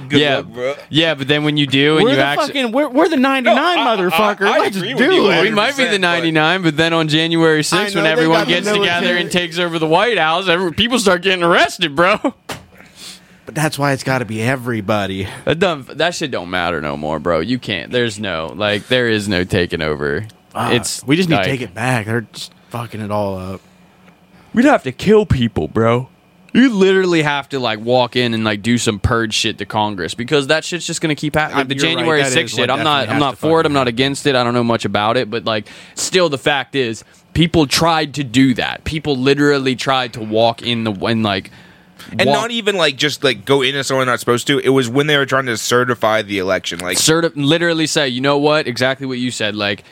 Good 0.09 0.21
yeah, 0.21 0.37
luck, 0.37 0.47
bro. 0.49 0.75
yeah. 0.91 1.15
But 1.15 1.29
then 1.29 1.45
when 1.45 1.57
you 1.57 1.67
do, 1.67 1.97
and 1.97 2.05
We're 2.05 2.11
you 2.11 2.17
the 2.17 2.25
actually. 2.25 2.47
fucking 2.49 2.73
we're, 2.73 2.89
we're 2.89 3.09
the 3.09 3.17
ninety 3.17 3.49
nine 3.49 3.77
No, 3.77 3.83
I- 3.83 3.95
I- 3.95 3.97
motherfucker. 3.97 4.43
I 4.47 4.59
Let's 4.59 4.77
agree 4.77 4.95
with 4.95 5.03
do 5.03 5.13
you, 5.15 5.31
it. 5.31 5.43
we 5.43 5.51
might 5.51 5.77
be 5.77 5.87
the 5.87 5.99
99, 5.99 6.63
but 6.63 6.77
then 6.77 6.93
on 6.93 7.09
January 7.09 7.63
6th, 7.63 7.95
when 7.95 8.05
everyone 8.07 8.47
gets 8.47 8.71
together 8.71 9.17
and 9.17 9.31
takes 9.31 9.59
over 9.59 9.79
the 9.79 9.87
White 9.87 10.19
House, 10.19 10.47
every, 10.49 10.73
people 10.73 10.99
start 10.99 11.23
getting 11.23 11.43
arrested, 11.43 11.97
bro. 11.97 12.19
But 13.47 13.55
that's 13.55 13.79
why 13.79 13.93
it's 13.93 14.05
got 14.05 14.19
to 14.19 14.27
be 14.27 14.43
everybody. 14.43 15.27
That, 15.47 15.59
don't, 15.59 15.87
that 15.97 16.15
shit 16.15 16.31
don't 16.31 16.51
matter 16.51 16.83
no 16.83 16.97
more, 16.99 17.19
bro. 17.19 17.41
You 17.41 17.59
can't. 17.59 17.91
There's 17.91 18.19
no, 18.21 18.53
like, 18.55 18.89
there 18.89 19.09
is 19.09 19.27
no 19.27 19.45
taking 19.45 19.81
over. 19.81 20.27
Ah, 20.55 20.73
it's 20.73 21.03
we 21.05 21.17
just 21.17 21.31
need 21.31 21.37
like, 21.37 21.45
to 21.45 21.51
take 21.51 21.61
it 21.63 21.73
back. 21.73 22.05
They're 22.07 22.23
just 22.23 22.53
fucking 22.69 23.01
it 23.01 23.11
all 23.11 23.39
up. 23.39 23.63
We'd 24.55 24.65
have 24.65 24.83
to 24.85 24.93
kill 24.93 25.27
people, 25.27 25.69
bro. 25.69 26.09
You 26.55 26.73
literally 26.73 27.23
have 27.23 27.49
to 27.51 27.59
like 27.59 27.79
walk 27.81 28.17
in 28.17 28.33
and 28.33 28.43
like 28.43 28.63
do 28.63 28.79
some 28.79 28.99
purge 28.99 29.35
shit 29.35 29.59
to 29.59 29.67
Congress 29.67 30.15
because 30.15 30.47
that 30.47 30.65
shit's 30.65 30.87
just 30.87 31.01
gonna 31.01 31.15
keep 31.15 31.35
happening. 31.35 31.59
Like 31.59 31.69
the 31.69 31.75
you're 31.75 31.83
January 31.83 32.23
that 32.23 32.33
6th 32.33 32.57
shit. 32.57 32.71
I'm 32.71 32.83
not. 32.83 33.09
I'm 33.09 33.21
not 33.21 33.37
for 33.37 33.61
it. 33.61 33.65
fucking 33.65 33.67
I'm 33.67 33.73
not 33.75 33.87
against 33.89 34.27
it. 34.27 34.35
I 34.35 34.43
don't 34.43 34.55
know 34.55 34.65
much 34.65 34.85
about 34.85 35.17
it, 35.17 35.31
but 35.31 35.45
like, 35.45 35.69
still, 35.95 36.29
the 36.29 36.39
fact 36.39 36.75
is, 36.75 37.05
people 37.35 37.67
tried 37.67 38.15
to 38.15 38.25
do 38.25 38.55
that. 38.55 38.85
People 38.85 39.17
literally 39.17 39.77
tried 39.77 40.15
to 40.15 40.21
walk 40.21 40.63
in 40.63 40.85
the 40.85 40.91
when 40.91 41.23
like 41.23 41.51
and 42.19 42.27
not 42.27 42.51
even 42.51 42.77
like 42.77 42.97
just 42.97 43.23
like 43.25 43.45
go 43.45 43.63
into 43.63 43.83
someone 43.85 44.07
not 44.07 44.21
supposed 44.21 44.47
to. 44.47 44.59
It 44.59 44.71
was 44.71 44.89
when 44.89 45.07
they 45.07 45.17
were 45.17 45.27
trying 45.27 45.47
to 45.47 45.57
certify 45.57 46.23
the 46.23 46.39
election. 46.39 46.79
Like 46.79 46.97
certi- 46.97 47.33
literally 47.35 47.87
say, 47.87 48.09
you 48.09 48.21
know 48.21 48.39
what? 48.39 48.67
Exactly 48.67 49.07
what 49.07 49.19
you 49.19 49.31
said. 49.31 49.55
Like, 49.55 49.85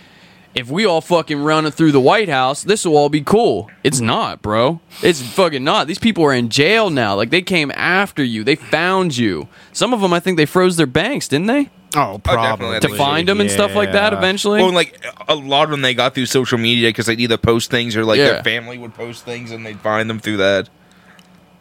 if 0.57 0.71
we 0.71 0.87
all 0.87 1.03
fucking 1.03 1.39
run 1.39 1.67
it 1.67 1.75
through 1.75 1.93
the 1.93 2.01
White 2.01 2.31
House, 2.31 2.63
this 2.63 2.87
will 2.87 2.97
all 2.97 3.11
be 3.11 3.21
cool. 3.21 3.71
It's 3.85 4.01
not, 4.01 4.41
bro. 4.41 4.81
It's 5.03 5.21
fucking 5.21 5.63
not. 5.63 5.87
These 5.87 5.99
people 5.99 6.25
are 6.25 6.33
in 6.33 6.49
jail 6.49 6.89
now. 6.89 7.15
Like, 7.15 7.29
they 7.29 7.43
came 7.43 7.71
after 7.75 8.25
you. 8.25 8.43
They 8.43 8.55
found 8.57 9.19
you. 9.19 9.49
Some 9.75 9.93
of 9.93 10.01
them, 10.01 10.15
I 10.15 10.21
think 10.21 10.39
they 10.39 10.47
froze 10.47 10.79
their 10.79 10.87
banks, 10.87 11.29
didn't 11.29 11.49
they? 11.49 11.69
Oh, 11.95 12.15
oh 12.15 12.19
probably 12.19 12.81
To 12.81 12.89
To 12.89 12.97
find 12.97 13.29
them 13.29 13.41
and 13.43 13.51
stuff 13.51 13.75
like 13.75 13.93
that 13.93 14.13
Yeah. 14.15 14.19
eventually. 14.19 14.59
Well, 14.61 14.69
and, 14.69 14.75
like 14.75 15.05
a 15.29 15.35
lot 15.35 15.65
of 15.65 15.71
them, 15.71 15.83
they 15.83 15.93
got 15.93 16.15
through 16.15 16.27
social 16.27 16.57
media 16.57 16.89
because 16.89 17.05
they'd 17.05 17.21
either 17.21 17.37
post 17.37 17.71
things 17.71 17.95
or 17.95 18.05
like 18.07 18.17
Yeah. 18.19 18.33
their 18.33 18.43
family 18.43 18.79
would 18.79 18.95
post 18.95 19.27
things, 19.27 19.51
and 19.51 19.65
they'd 19.65 19.81
find 19.81 20.09
them 20.09 20.19
through 20.21 20.39
that. 20.39 20.71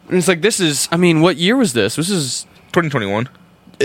and 0.08 0.16
it's 0.16 0.28
like, 0.28 0.40
this 0.40 0.58
is, 0.58 0.88
I 0.90 0.96
mean, 0.96 1.20
what 1.20 1.36
year 1.36 1.56
was 1.56 1.74
this? 1.74 1.96
This 1.96 2.08
is, 2.08 2.46
2021. 2.72 3.28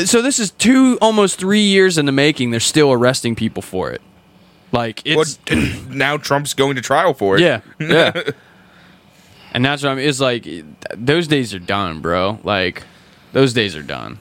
so 0.06 0.22
this 0.22 0.40
is 0.40 0.52
two, 0.52 0.98
almost 1.02 1.38
three 1.38 1.64
years 1.64 1.98
in 1.98 2.06
the 2.06 2.12
making. 2.14 2.52
They're 2.52 2.60
still 2.62 2.94
arresting 2.94 3.36
people 3.36 3.62
for 3.62 3.92
it. 3.92 4.02
Like, 4.72 5.02
it's. 5.06 5.16
What? 5.16 5.40
and 5.52 5.92
now 5.96 6.18
Trump's 6.18 6.54
going 6.54 6.76
to 6.76 6.82
trial 6.82 7.14
for 7.14 7.38
it. 7.38 7.42
Yeah, 7.42 7.62
yeah. 7.80 8.22
and 9.54 9.64
that's 9.66 9.84
what 9.84 9.92
I 9.92 9.96
mean. 9.96 10.08
It's 10.08 10.20
like 10.20 10.48
those 10.96 11.28
days 11.28 11.54
are 11.54 11.60
done, 11.60 12.02
bro. 12.02 12.40
Like 12.44 12.84
those 13.34 13.54
days 13.54 13.76
are 13.76 13.84
done. 13.84 14.20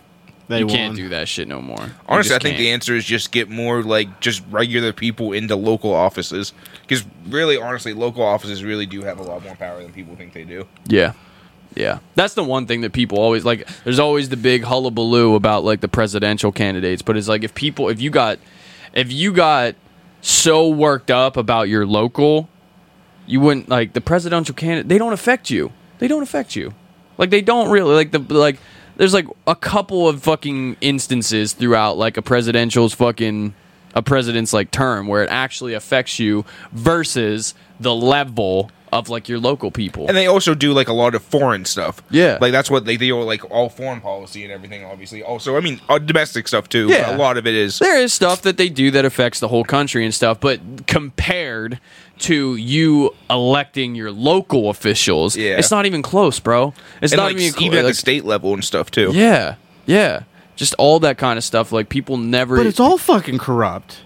They 0.50 0.58
you 0.58 0.66
can't 0.66 0.96
do 0.96 1.10
that 1.10 1.28
shit 1.28 1.46
no 1.46 1.62
more. 1.62 1.92
Honestly, 2.08 2.34
I 2.34 2.40
think 2.40 2.56
the 2.56 2.64
can't. 2.64 2.74
answer 2.74 2.96
is 2.96 3.04
just 3.04 3.30
get 3.30 3.48
more 3.48 3.84
like 3.84 4.18
just 4.18 4.42
regular 4.50 4.92
people 4.92 5.32
into 5.32 5.54
local 5.54 5.94
offices 5.94 6.52
because 6.82 7.04
really, 7.28 7.56
honestly, 7.56 7.92
local 7.92 8.24
offices 8.24 8.64
really 8.64 8.84
do 8.84 9.02
have 9.02 9.20
a 9.20 9.22
lot 9.22 9.44
more 9.44 9.54
power 9.54 9.80
than 9.80 9.92
people 9.92 10.16
think 10.16 10.32
they 10.32 10.42
do. 10.42 10.66
yeah, 10.88 11.12
yeah. 11.76 12.00
That's 12.16 12.34
the 12.34 12.42
one 12.42 12.66
thing 12.66 12.80
that 12.80 12.92
people 12.92 13.20
always 13.20 13.44
like. 13.44 13.68
There's 13.84 14.00
always 14.00 14.28
the 14.28 14.36
big 14.36 14.64
hullabaloo 14.64 15.36
about 15.36 15.62
like 15.62 15.82
the 15.82 15.88
presidential 15.88 16.50
candidates, 16.50 17.00
but 17.00 17.16
it's 17.16 17.28
like 17.28 17.44
if 17.44 17.54
people, 17.54 17.88
if 17.88 18.00
you 18.00 18.10
got, 18.10 18.40
if 18.92 19.12
you 19.12 19.32
got 19.32 19.76
so 20.20 20.68
worked 20.68 21.10
up 21.10 21.36
about 21.36 21.68
your 21.68 21.86
local, 21.86 22.48
you 23.26 23.40
wouldn't 23.40 23.68
like 23.68 23.92
the 23.92 24.00
presidential 24.00 24.54
candidate. 24.54 24.88
They 24.88 24.98
don't 24.98 25.12
affect 25.12 25.50
you. 25.50 25.72
They 25.98 26.08
don't 26.08 26.22
affect 26.22 26.56
you. 26.56 26.74
Like 27.18 27.30
they 27.30 27.42
don't 27.42 27.70
really 27.70 27.94
like 27.94 28.10
the 28.10 28.18
like. 28.18 28.58
There's 28.96 29.14
like 29.14 29.26
a 29.46 29.54
couple 29.54 30.08
of 30.08 30.22
fucking 30.22 30.76
instances 30.80 31.52
throughout 31.54 31.96
like 31.96 32.16
a 32.16 32.22
presidential's 32.22 32.94
fucking 32.94 33.54
a 33.94 34.02
president's 34.02 34.52
like 34.52 34.70
term 34.70 35.06
where 35.06 35.24
it 35.24 35.30
actually 35.30 35.74
affects 35.74 36.18
you 36.18 36.44
versus 36.72 37.54
the 37.78 37.94
level 37.94 38.70
of 38.92 39.08
like 39.08 39.28
your 39.28 39.38
local 39.38 39.70
people. 39.70 40.06
And 40.08 40.16
they 40.16 40.26
also 40.26 40.54
do 40.54 40.72
like 40.72 40.88
a 40.88 40.92
lot 40.92 41.14
of 41.14 41.22
foreign 41.22 41.64
stuff. 41.64 42.02
Yeah. 42.10 42.38
like 42.40 42.52
that's 42.52 42.70
what 42.70 42.84
they 42.84 42.96
do, 42.96 43.20
like 43.22 43.48
all 43.50 43.68
foreign 43.68 44.00
policy 44.00 44.42
and 44.44 44.52
everything. 44.52 44.84
Obviously, 44.84 45.22
also, 45.22 45.56
I 45.56 45.60
mean, 45.60 45.80
uh, 45.88 45.98
domestic 45.98 46.48
stuff 46.48 46.68
too. 46.68 46.88
Yeah. 46.88 47.14
a 47.14 47.16
lot 47.16 47.36
of 47.36 47.46
it 47.46 47.54
is. 47.54 47.78
there 47.78 47.98
is 48.00 48.12
stuff 48.12 48.42
that 48.42 48.56
they 48.56 48.68
do 48.68 48.90
that 48.92 49.04
affects 49.04 49.40
the 49.40 49.48
whole 49.48 49.64
country 49.64 50.04
and 50.04 50.14
stuff, 50.14 50.40
but 50.40 50.60
compared 50.86 51.78
to 52.20 52.56
you 52.56 53.14
electing 53.30 53.94
your 53.94 54.10
local 54.10 54.68
officials, 54.70 55.36
Yeah. 55.36 55.58
it's 55.58 55.70
not 55.70 55.86
even 55.86 56.02
close, 56.02 56.38
bro. 56.40 56.74
It's 57.00 57.12
and 57.12 57.18
not 57.18 57.32
like, 57.32 57.36
even 57.36 57.52
clo- 57.52 57.66
even 57.66 57.78
at 57.78 57.84
like- 57.84 57.94
the 57.94 57.98
state 57.98 58.24
level 58.24 58.52
and 58.54 58.64
stuff 58.64 58.90
too. 58.90 59.10
Yeah, 59.14 59.54
yeah. 59.86 60.22
Just 60.56 60.74
all 60.74 61.00
that 61.00 61.16
kind 61.16 61.38
of 61.38 61.44
stuff. 61.44 61.72
Like 61.72 61.88
people 61.88 62.18
never. 62.18 62.56
But 62.56 62.66
it's 62.66 62.80
all 62.80 62.98
fucking 62.98 63.38
corrupt 63.38 64.00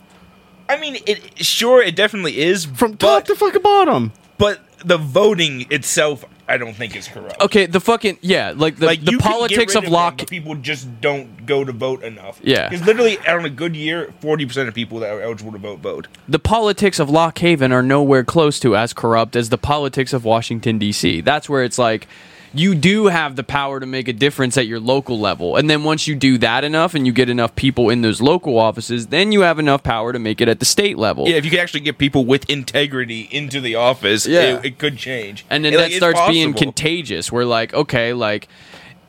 I 0.68 0.78
mean, 0.78 0.96
it 1.06 1.44
sure 1.44 1.82
it 1.82 1.94
definitely 1.94 2.40
is 2.40 2.64
from 2.64 2.92
but, 2.92 3.00
top 3.00 3.24
to 3.26 3.34
fucking 3.34 3.62
bottom. 3.62 4.12
but 4.38 4.60
the 4.84 4.98
voting 4.98 5.66
itself, 5.70 6.24
I 6.46 6.58
don't 6.58 6.74
think 6.74 6.94
is 6.94 7.08
corrupt. 7.08 7.40
okay. 7.40 7.66
The 7.66 7.80
fucking 7.80 8.18
yeah, 8.20 8.52
like 8.54 8.76
the, 8.76 8.86
like 8.86 9.00
the 9.04 9.12
you 9.12 9.18
can 9.18 9.30
get 9.30 9.34
politics 9.34 9.74
of 9.74 9.84
them, 9.84 9.92
lock. 9.92 10.18
people 10.28 10.54
just 10.56 11.00
don't 11.00 11.46
go 11.46 11.64
to 11.64 11.72
vote 11.72 12.02
enough. 12.02 12.38
Yeah. 12.42 12.68
because 12.68 12.86
literally 12.86 13.18
on 13.26 13.44
a 13.44 13.50
good 13.50 13.74
year, 13.74 14.12
forty 14.20 14.44
percent 14.46 14.68
of 14.68 14.74
people 14.74 14.98
that 15.00 15.10
are 15.10 15.22
eligible 15.22 15.52
to 15.52 15.58
vote 15.58 15.78
vote. 15.80 16.08
the 16.28 16.38
politics 16.38 16.98
of 16.98 17.08
Lock 17.08 17.38
Haven 17.38 17.72
are 17.72 17.82
nowhere 17.82 18.24
close 18.24 18.60
to 18.60 18.76
as 18.76 18.92
corrupt 18.92 19.36
as 19.36 19.48
the 19.48 19.58
politics 19.58 20.12
of 20.12 20.24
Washington 20.24 20.78
D.C. 20.78 21.22
That's 21.22 21.48
where 21.48 21.64
it's 21.64 21.78
like 21.78 22.06
you 22.54 22.74
do 22.74 23.06
have 23.06 23.36
the 23.36 23.42
power 23.42 23.80
to 23.80 23.86
make 23.86 24.06
a 24.08 24.12
difference 24.12 24.56
at 24.56 24.66
your 24.66 24.78
local 24.80 25.18
level, 25.18 25.56
and 25.56 25.68
then 25.68 25.82
once 25.84 26.06
you 26.06 26.14
do 26.14 26.38
that 26.38 26.62
enough 26.64 26.94
and 26.94 27.06
you 27.06 27.12
get 27.12 27.28
enough 27.28 27.54
people 27.56 27.90
in 27.90 28.02
those 28.02 28.20
local 28.22 28.58
offices, 28.58 29.08
then 29.08 29.32
you 29.32 29.40
have 29.40 29.58
enough 29.58 29.82
power 29.82 30.12
to 30.12 30.18
make 30.18 30.40
it 30.40 30.48
at 30.48 30.60
the 30.60 30.64
state 30.64 30.96
level. 30.96 31.28
Yeah, 31.28 31.36
if 31.36 31.44
you 31.44 31.50
can 31.50 31.60
actually 31.60 31.80
get 31.80 31.98
people 31.98 32.24
with 32.24 32.48
integrity 32.48 33.22
into 33.30 33.60
the 33.60 33.74
office, 33.74 34.26
Yeah. 34.26 34.58
it, 34.58 34.64
it 34.64 34.78
could 34.78 34.96
change. 34.96 35.44
and 35.50 35.64
then 35.64 35.72
It, 35.74 35.76
that 35.78 35.82
like, 35.90 35.92
starts 35.94 36.20
being 36.28 36.54
contagious. 36.54 37.32
We're 37.32 37.44
like, 37.44 37.74
okay, 37.74 38.12
like 38.12 38.48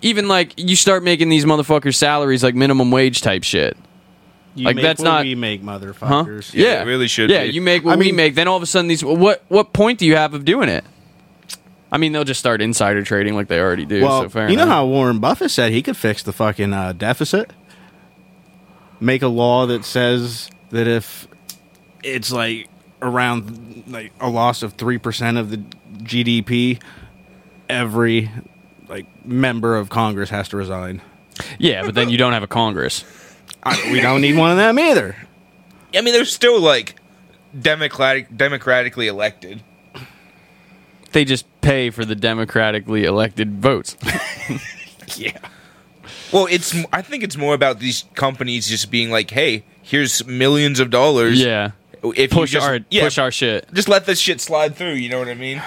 even 0.02 0.28
like 0.28 0.54
you 0.58 0.76
start 0.76 1.04
making 1.04 1.30
these 1.30 1.46
motherfuckers 1.46 1.96
salaries 1.96 2.44
like 2.44 2.56
minimum 2.56 2.92
wage 2.92 3.22
type 3.22 3.44
shit. 3.44 3.78
You 4.58 4.66
Like, 4.66 4.78
make 4.78 4.84
that's 4.84 5.00
what 5.02 5.06
not- 5.06 5.24
we 5.26 5.36
make, 5.36 5.62
Huh? 5.64 5.80
motherfuckers. 5.80 6.54
Yeah, 6.54 6.82
it 6.82 6.86
really 6.86 7.08
should 7.08 7.30
Yeah, 7.30 7.44
be. 7.44 7.50
you 7.52 7.62
make 7.62 7.84
what 7.84 7.94
I 7.94 7.96
we 7.98 8.06
mean- 8.06 8.16
make. 8.16 8.36
Then 8.36 8.48
all 8.48 8.56
of 8.58 8.64
a 8.64 8.66
sudden, 8.66 8.88
these 8.88 9.04
what 9.04 9.44
what 9.50 9.74
point 9.74 10.00
do 10.00 10.06
you 10.06 10.16
have 10.16 10.34
of 10.34 10.46
doing 10.46 10.70
it? 10.70 10.86
I 11.96 11.98
mean, 11.98 12.12
they'll 12.12 12.26
just 12.26 12.42
start 12.42 12.62
insider 12.62 13.04
trading 13.04 13.36
like 13.36 13.48
they 13.48 13.58
already 13.58 13.86
do. 13.86 14.04
Well, 14.04 14.24
so 14.24 14.30
fair 14.30 14.50
you 14.50 14.58
know 14.58 14.64
enough. 14.64 14.76
how 14.76 14.86
Warren 14.86 15.20
Buffett 15.20 15.50
said 15.50 15.72
he 15.72 15.82
could 15.82 15.96
fix 15.96 16.24
the 16.24 16.34
fucking 16.34 16.74
uh, 16.74 16.92
deficit? 16.92 17.54
Make 19.00 19.22
a 19.22 19.30
law 19.30 19.66
that 19.68 19.86
says 19.86 20.50
that 20.72 20.88
if 20.88 21.26
it's 22.04 22.34
like 22.34 22.68
around 23.02 23.86
like 23.88 24.12
a 24.20 24.30
loss 24.30 24.62
of 24.62 24.76
3% 24.76 25.40
of 25.40 25.52
the 25.52 25.58
GDP, 26.04 26.82
every 27.70 28.30
like 28.90 29.06
member 29.26 29.78
of 29.78 29.88
Congress 29.90 30.30
has 30.32 30.50
to 30.50 30.58
resign. 30.58 31.02
Yeah, 31.60 31.84
but 31.84 31.96
then 31.96 32.10
you 32.10 32.18
don't 32.18 32.34
have 32.34 32.44
a 32.44 32.48
Congress. 32.48 33.06
I, 33.64 33.90
we 33.94 34.02
don't 34.02 34.20
need 34.20 34.36
one 34.36 34.52
of 34.52 34.58
them 34.58 34.78
either. 34.80 35.16
I 35.94 36.02
mean, 36.02 36.14
they're 36.14 36.26
still 36.26 36.60
like 36.60 36.98
democratic, 37.58 38.36
democratically 38.36 39.08
elected. 39.08 39.64
They 41.12 41.26
just 41.26 41.46
pay 41.62 41.90
for 41.90 42.06
the 42.06 42.16
democratically 42.16 43.06
elected 43.06 43.62
votes. 43.62 43.96
Yeah. 45.18 45.38
Well, 46.32 46.48
it's. 46.50 46.76
I 46.92 47.02
think 47.02 47.24
it's 47.24 47.38
more 47.38 47.54
about 47.54 47.80
these 47.80 48.06
companies 48.16 48.68
just 48.68 48.92
being 48.92 49.12
like, 49.12 49.30
"Hey, 49.30 49.64
here's 49.82 50.26
millions 50.26 50.80
of 50.80 50.90
dollars. 50.90 51.42
yeah, 51.42 51.72
if 52.04 52.32
push 52.32 52.52
just, 52.52 52.68
our 52.68 52.80
yeah, 52.90 53.04
push 53.04 53.18
our 53.18 53.32
shit. 53.32 53.72
just 53.74 53.88
let 53.88 54.06
this 54.06 54.20
shit 54.20 54.42
slide 54.42 54.76
through." 54.76 54.94
You 54.94 55.10
know 55.10 55.20
what 55.20 55.28
I 55.28 55.36
mean? 55.36 55.62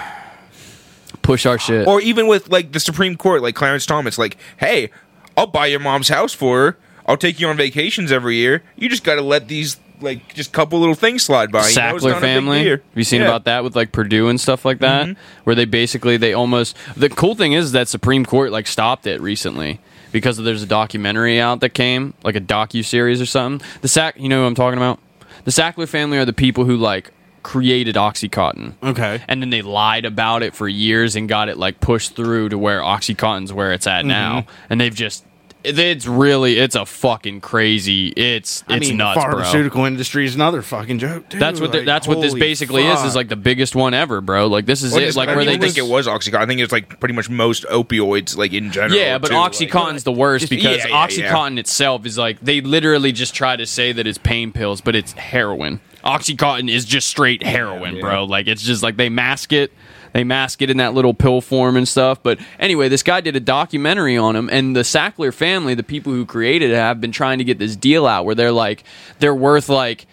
Push 1.21 1.45
our 1.45 1.57
shit. 1.57 1.87
Or 1.87 2.01
even 2.01 2.27
with 2.27 2.49
like 2.49 2.71
the 2.71 2.79
Supreme 2.79 3.15
Court, 3.15 3.41
like 3.41 3.55
Clarence 3.55 3.85
Thomas, 3.85 4.17
like, 4.17 4.37
"Hey, 4.57 4.91
I'll 5.37 5.47
buy 5.47 5.67
your 5.67 5.79
mom's 5.79 6.09
house 6.09 6.33
for 6.33 6.59
her. 6.59 6.77
I'll 7.05 7.17
take 7.17 7.39
you 7.39 7.47
on 7.47 7.57
vacations 7.57 8.11
every 8.11 8.35
year. 8.35 8.61
You 8.75 8.89
just 8.89 9.03
got 9.03 9.15
to 9.15 9.21
let 9.21 9.47
these 9.47 9.77
like 10.01 10.33
just 10.33 10.49
a 10.49 10.53
couple 10.53 10.79
little 10.79 10.95
things 10.95 11.23
slide 11.23 11.51
by." 11.51 11.59
you 11.59 11.63
know? 11.63 11.67
It's 11.67 11.77
Sackler 11.77 12.09
not 12.09 12.09
a 12.09 12.13
big 12.15 12.21
family. 12.21 12.63
deal. 12.63 12.71
Have 12.71 12.81
you 12.95 13.03
seen 13.03 13.21
Yeah. 13.21 13.27
about 13.27 13.45
that 13.45 13.63
with 13.63 13.75
like 13.75 13.91
Purdue 13.91 14.27
and 14.29 14.39
stuff 14.39 14.65
like 14.65 14.79
that? 14.79 15.07
Mm-hmm. 15.07 15.19
Where 15.43 15.55
they 15.55 15.65
basically 15.65 16.17
they 16.17 16.33
almost 16.33 16.75
the 16.95 17.09
cool 17.09 17.35
thing 17.35 17.53
is 17.53 17.71
that 17.73 17.87
Supreme 17.87 18.25
Court 18.25 18.51
like 18.51 18.67
stopped 18.67 19.07
it 19.07 19.21
recently 19.21 19.79
because 20.11 20.37
there's 20.37 20.63
a 20.63 20.67
documentary 20.67 21.39
out 21.39 21.59
that 21.59 21.69
came 21.73 22.13
like 22.23 22.35
a 22.35 22.41
docu 22.41 22.83
series 22.83 23.21
or 23.21 23.25
something. 23.25 23.65
The 23.81 23.87
Sack, 23.87 24.15
you 24.17 24.29
know 24.29 24.41
who 24.41 24.47
I'm 24.47 24.55
talking 24.55 24.77
about? 24.77 24.99
The 25.45 25.51
Sackler 25.51 25.87
family 25.87 26.17
are 26.17 26.25
the 26.25 26.33
people 26.33 26.65
who 26.65 26.75
like 26.77 27.11
created 27.43 27.95
OxyContin. 27.95 28.73
Okay. 28.83 29.21
And 29.27 29.41
then 29.41 29.49
they 29.49 29.61
lied 29.61 30.05
about 30.05 30.43
it 30.43 30.53
for 30.53 30.67
years 30.67 31.15
and 31.15 31.29
got 31.29 31.47
it 31.47 31.57
like 31.57 31.79
pushed 31.79 32.15
through 32.15 32.49
to 32.49 32.57
where 32.57 32.81
OxyContin's 32.81 33.53
where 33.53 33.71
it's 33.71 33.87
at 33.87 34.05
now. 34.05 34.41
Mm-hmm. 34.41 34.51
And 34.71 34.81
they've 34.81 34.93
just 34.93 35.23
it's 35.63 36.05
really 36.05 36.57
it's 36.57 36.75
a 36.75 36.85
fucking 36.85 37.41
crazy 37.41 38.07
it's 38.09 38.61
it's 38.61 38.63
I 38.69 38.79
mean, 38.79 38.97
nuts, 38.97 39.19
the 39.19 39.25
bro. 39.25 39.31
pharmaceutical 39.33 39.85
industry 39.85 40.25
is 40.25 40.35
another 40.35 40.61
fucking 40.61 40.99
joke. 40.99 41.29
Too. 41.29 41.37
That's 41.37 41.59
what 41.59 41.71
the, 41.71 41.79
Like, 41.79 41.85
that's 41.85 42.07
what 42.07 42.21
this 42.21 42.31
holy 42.31 42.39
basically 42.39 42.85
is. 42.85 43.03
Is 43.03 43.15
like 43.15 43.27
the 43.27 43.35
biggest 43.35 43.75
one 43.75 43.93
ever, 43.93 44.21
bro. 44.21 44.47
Like 44.47 44.65
this 44.65 44.83
is 44.83 44.93
Well, 44.93 45.01
it. 45.03 45.15
Like 45.15 45.27
I 45.29 45.35
where 45.35 45.43
they 45.45 45.51
think 45.57 45.75
just 45.75 45.77
it 45.77 45.81
was 45.91 46.07
OxyContin. 46.07 46.35
I 46.35 46.45
think 46.45 46.61
it's 46.61 46.71
like 46.71 46.99
pretty 46.99 47.13
much 47.13 47.29
most 47.29 47.65
opioids, 47.65 48.37
like 48.37 48.53
in 48.53 48.71
general. 48.71 48.97
yeah, 48.97 49.17
but 49.17 49.29
too, 49.29 49.33
like- 49.35 49.51
OxyContin's 49.51 50.03
the 50.03 50.11
worst 50.11 50.43
Just- 50.43 50.49
because 50.51 50.77
yeah, 50.77 50.87
yeah, 50.87 51.07
yeah. 51.09 51.31
OxyContin 51.33 51.59
itself 51.59 52.05
is 52.05 52.17
like 52.17 52.39
they 52.39 52.61
literally 52.61 53.11
just 53.11 53.33
try 53.33 53.55
to 53.55 53.65
say 53.65 53.91
that 53.91 54.07
it's 54.07 54.17
pain 54.17 54.51
pills, 54.53 54.79
but 54.81 54.95
it's 54.95 55.11
heroin. 55.13 55.81
OxyContin 56.05 56.71
is 56.71 56.85
just 56.85 57.09
straight 57.09 57.43
heroin, 57.43 57.95
yeah. 57.95 58.01
bro. 58.01 58.23
Like 58.23 58.47
it's 58.47 58.63
just 58.63 58.81
like 58.81 58.95
they 58.95 59.09
mask 59.09 59.51
it. 59.51 59.73
They 60.13 60.23
mask 60.23 60.61
it 60.61 60.69
in 60.69 60.77
that 60.77 60.93
little 60.93 61.13
pill 61.13 61.41
form 61.41 61.77
and 61.77 61.87
stuff. 61.87 62.21
But 62.23 62.39
anyway, 62.59 62.89
this 62.89 63.03
guy 63.03 63.21
did 63.21 63.35
a 63.35 63.39
documentary 63.39 64.17
on 64.17 64.35
him, 64.35 64.49
and 64.51 64.75
the 64.75 64.81
Sackler 64.81 65.33
family, 65.33 65.75
the 65.75 65.83
people 65.83 66.13
who 66.13 66.25
created 66.25 66.71
it, 66.71 66.75
have 66.75 66.99
been 66.99 67.11
trying 67.11 67.37
to 67.37 67.43
get 67.43 67.59
this 67.59 67.75
deal 67.75 68.05
out 68.05 68.25
where 68.25 68.35
they're 68.35 68.51
like, 68.51 68.83
they're 69.19 69.35
worth 69.35 69.69
like 69.69 70.07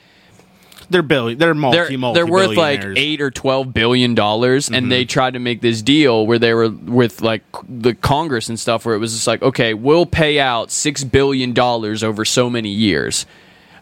they're 0.88 1.02
billion. 1.02 1.38
They're 1.38 1.54
multi. 1.54 1.78
they're, 1.78 1.98
multi 1.98 2.18
they're 2.18 2.26
worth 2.26 2.56
like 2.56 2.82
eight 2.96 3.20
or 3.20 3.30
twelve 3.30 3.72
billion 3.72 4.14
dollars, 4.14 4.68
and 4.68 4.76
mm-hmm. 4.76 4.88
they 4.88 5.04
tried 5.04 5.32
to 5.32 5.38
make 5.38 5.60
this 5.60 5.82
deal 5.82 6.26
where 6.26 6.38
they 6.38 6.54
were 6.54 6.68
with 6.68 7.22
like 7.22 7.42
the 7.68 7.94
Congress 7.94 8.48
and 8.48 8.58
stuff, 8.58 8.84
where 8.84 8.94
it 8.94 8.98
was 8.98 9.12
just 9.12 9.26
like, 9.26 9.42
okay, 9.42 9.74
we'll 9.74 10.06
pay 10.06 10.38
out 10.38 10.70
six 10.70 11.04
billion 11.04 11.52
dollars 11.52 12.04
over 12.04 12.24
so 12.24 12.48
many 12.48 12.68
years. 12.68 13.26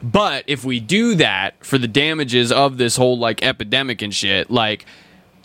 But 0.03 0.45
if 0.47 0.65
we 0.65 0.81
do 0.81 1.15
that 1.17 1.65
for 1.65 1.79
the 1.79 1.89
damages 1.89 2.53
of 2.53 2.77
this 2.77 2.97
whole 2.97 3.19
like 3.19 3.43
epidemic 3.43 4.03
and 4.03 4.15
shit, 4.15 4.51
like 4.51 4.87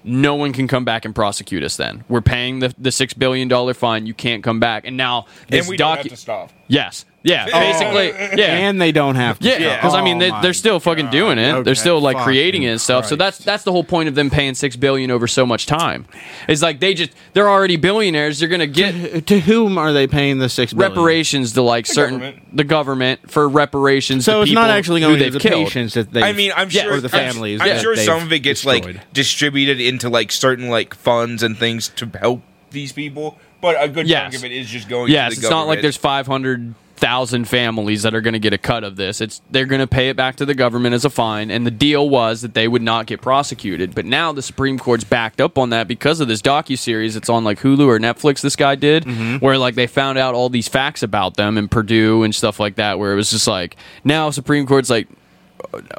no 0.03 0.35
one 0.35 0.53
can 0.53 0.67
come 0.67 0.85
back 0.85 1.05
and 1.05 1.13
prosecute 1.13 1.63
us. 1.63 1.77
Then 1.77 2.03
we're 2.07 2.21
paying 2.21 2.59
the 2.59 2.73
the 2.77 2.91
six 2.91 3.13
billion 3.13 3.47
dollar 3.47 3.73
fine. 3.73 4.05
You 4.05 4.13
can't 4.13 4.43
come 4.43 4.59
back. 4.59 4.85
And 4.85 4.97
now 4.97 5.25
this 5.49 5.65
and 5.65 5.69
we 5.69 5.77
don't 5.77 5.97
have 5.97 6.07
to 6.07 6.15
stop. 6.15 6.51
Yes. 6.67 7.05
Yeah. 7.21 7.45
Basically. 7.45 8.07
Yeah. 8.39 8.69
And 8.69 8.81
they 8.81 8.91
don't 8.93 9.15
have 9.15 9.39
to. 9.39 9.47
Yeah, 9.49 9.75
because 9.75 9.93
I 9.93 10.01
mean 10.01 10.19
they, 10.19 10.31
my 10.31 10.41
they're 10.41 10.53
still 10.53 10.79
fucking 10.79 11.09
doing 11.09 11.37
it. 11.37 11.51
Okay, 11.51 11.63
They're 11.63 11.75
still 11.75 11.99
like 11.99 12.15
fucking 12.15 12.25
creating 12.25 12.63
it 12.63 12.67
and 12.69 12.81
stuff. 12.81 13.07
So 13.07 13.15
that's 13.17 13.37
that's 13.39 13.63
the 13.63 13.71
whole 13.73 13.83
point 13.83 14.07
of 14.07 14.15
them 14.15 14.29
paying 14.29 14.53
six 14.55 14.75
billion 14.77 15.11
over 15.11 15.27
so 15.27 15.45
much 15.45 15.65
time. 15.65 16.05
It's 16.47 16.61
like 16.61 16.79
they 16.79 16.93
just 16.93 17.11
they're 17.33 17.49
already 17.49 17.75
billionaires. 17.75 18.39
They're 18.39 18.47
gonna 18.47 18.67
get 18.67 19.27
to 19.27 19.39
whom 19.41 19.77
are 19.77 19.91
they 19.91 20.07
paying 20.07 20.37
the 20.37 20.47
six 20.47 20.71
billion? 20.71 20.91
reparations 20.91 21.53
to 21.53 21.61
like 21.61 21.85
certain 21.87 22.19
government. 22.19 22.55
the 22.57 22.63
government 22.63 23.31
for 23.31 23.49
reparations. 23.49 24.23
So 24.23 24.37
to 24.37 24.41
it's 24.43 24.51
not 24.53 24.69
actually 24.69 25.01
who 25.01 25.07
going 25.07 25.17
to 25.19 25.23
they've 25.25 25.33
the 25.33 25.39
killed. 25.39 25.65
patients 25.65 25.95
that 25.95 26.11
they. 26.13 26.23
I 26.23 26.31
mean, 26.31 26.53
I'm 26.55 26.69
Yeah, 26.71 26.83
sure 26.83 26.93
or 26.93 27.01
the 27.01 27.15
I'm- 27.15 27.31
families 27.33 27.59
I'm, 27.59 27.67
that 27.67 27.81
sure 27.81 27.95
they've 27.97 28.05
some 28.05 28.21
of 28.23 28.31
it 28.31 28.39
gets 28.39 28.61
destroyed. 28.61 28.95
like 28.95 29.13
distributed 29.13 29.81
into 29.81 30.07
like 30.09 30.31
certain 30.31 30.69
like 30.69 30.93
funds 30.93 31.43
and 31.43 31.57
things 31.57 31.89
to 31.97 32.05
help 32.17 32.43
these 32.71 32.91
people, 32.93 33.37
but 33.61 33.75
a 33.83 33.89
good 33.89 34.07
Yes. 34.07 34.31
chunk 34.31 34.35
of 34.35 34.45
it 34.45 34.51
is 34.53 34.69
just 34.69 34.87
going. 34.87 35.11
Yes, 35.11 35.33
to 35.35 35.41
the 35.41 35.45
it's 35.47 35.51
not 35.51 35.61
like 35.61 35.65
government. 35.65 35.81
there's 35.81 35.97
five 35.97 36.27
hundred 36.27 36.75
thousand 36.99 37.47
families 37.47 38.03
that 38.03 38.13
are 38.13 38.19
going 38.19 38.33
to 38.33 38.39
get 38.39 38.51
a 38.51 38.57
cut 38.57 38.83
of 38.83 38.97
this. 38.97 39.21
It's 39.21 39.41
they're 39.49 39.65
going 39.65 39.79
to 39.79 39.87
pay 39.87 40.09
it 40.09 40.17
back 40.17 40.35
to 40.37 40.45
the 40.45 40.53
government 40.53 40.93
as 40.93 41.05
a 41.05 41.09
fine, 41.09 41.49
and 41.49 41.65
the 41.65 41.71
deal 41.71 42.09
was 42.09 42.41
that 42.41 42.53
they 42.53 42.67
would 42.67 42.81
not 42.81 43.05
get 43.05 43.21
prosecuted. 43.21 43.95
But 43.95 44.05
now 44.05 44.33
the 44.33 44.41
Supreme 44.41 44.77
Court's 44.77 45.05
backed 45.05 45.39
up 45.39 45.57
on 45.57 45.69
that 45.69 45.87
because 45.87 46.19
of 46.19 46.27
this 46.27 46.41
docu 46.41 46.77
series. 46.77 47.15
It's 47.15 47.29
on 47.29 47.43
like 47.43 47.59
Hulu 47.59 47.87
or 47.87 47.99
Netflix. 47.99 48.41
This 48.41 48.55
guy 48.55 48.75
did, 48.75 49.05
mm-hmm. 49.05 49.37
where 49.37 49.57
like 49.57 49.75
they 49.75 49.87
found 49.87 50.17
out 50.17 50.35
all 50.35 50.49
these 50.49 50.67
facts 50.67 51.01
about 51.01 51.37
them 51.37 51.57
and 51.57 51.71
Purdue 51.71 52.23
and 52.23 52.35
stuff 52.35 52.59
like 52.59 52.75
that. 52.75 52.99
Where 52.99 53.13
it 53.13 53.15
was 53.15 53.31
just 53.31 53.47
like 53.47 53.77
now 54.03 54.29
Supreme 54.29 54.67
Court's 54.67 54.89
like. 54.89 55.07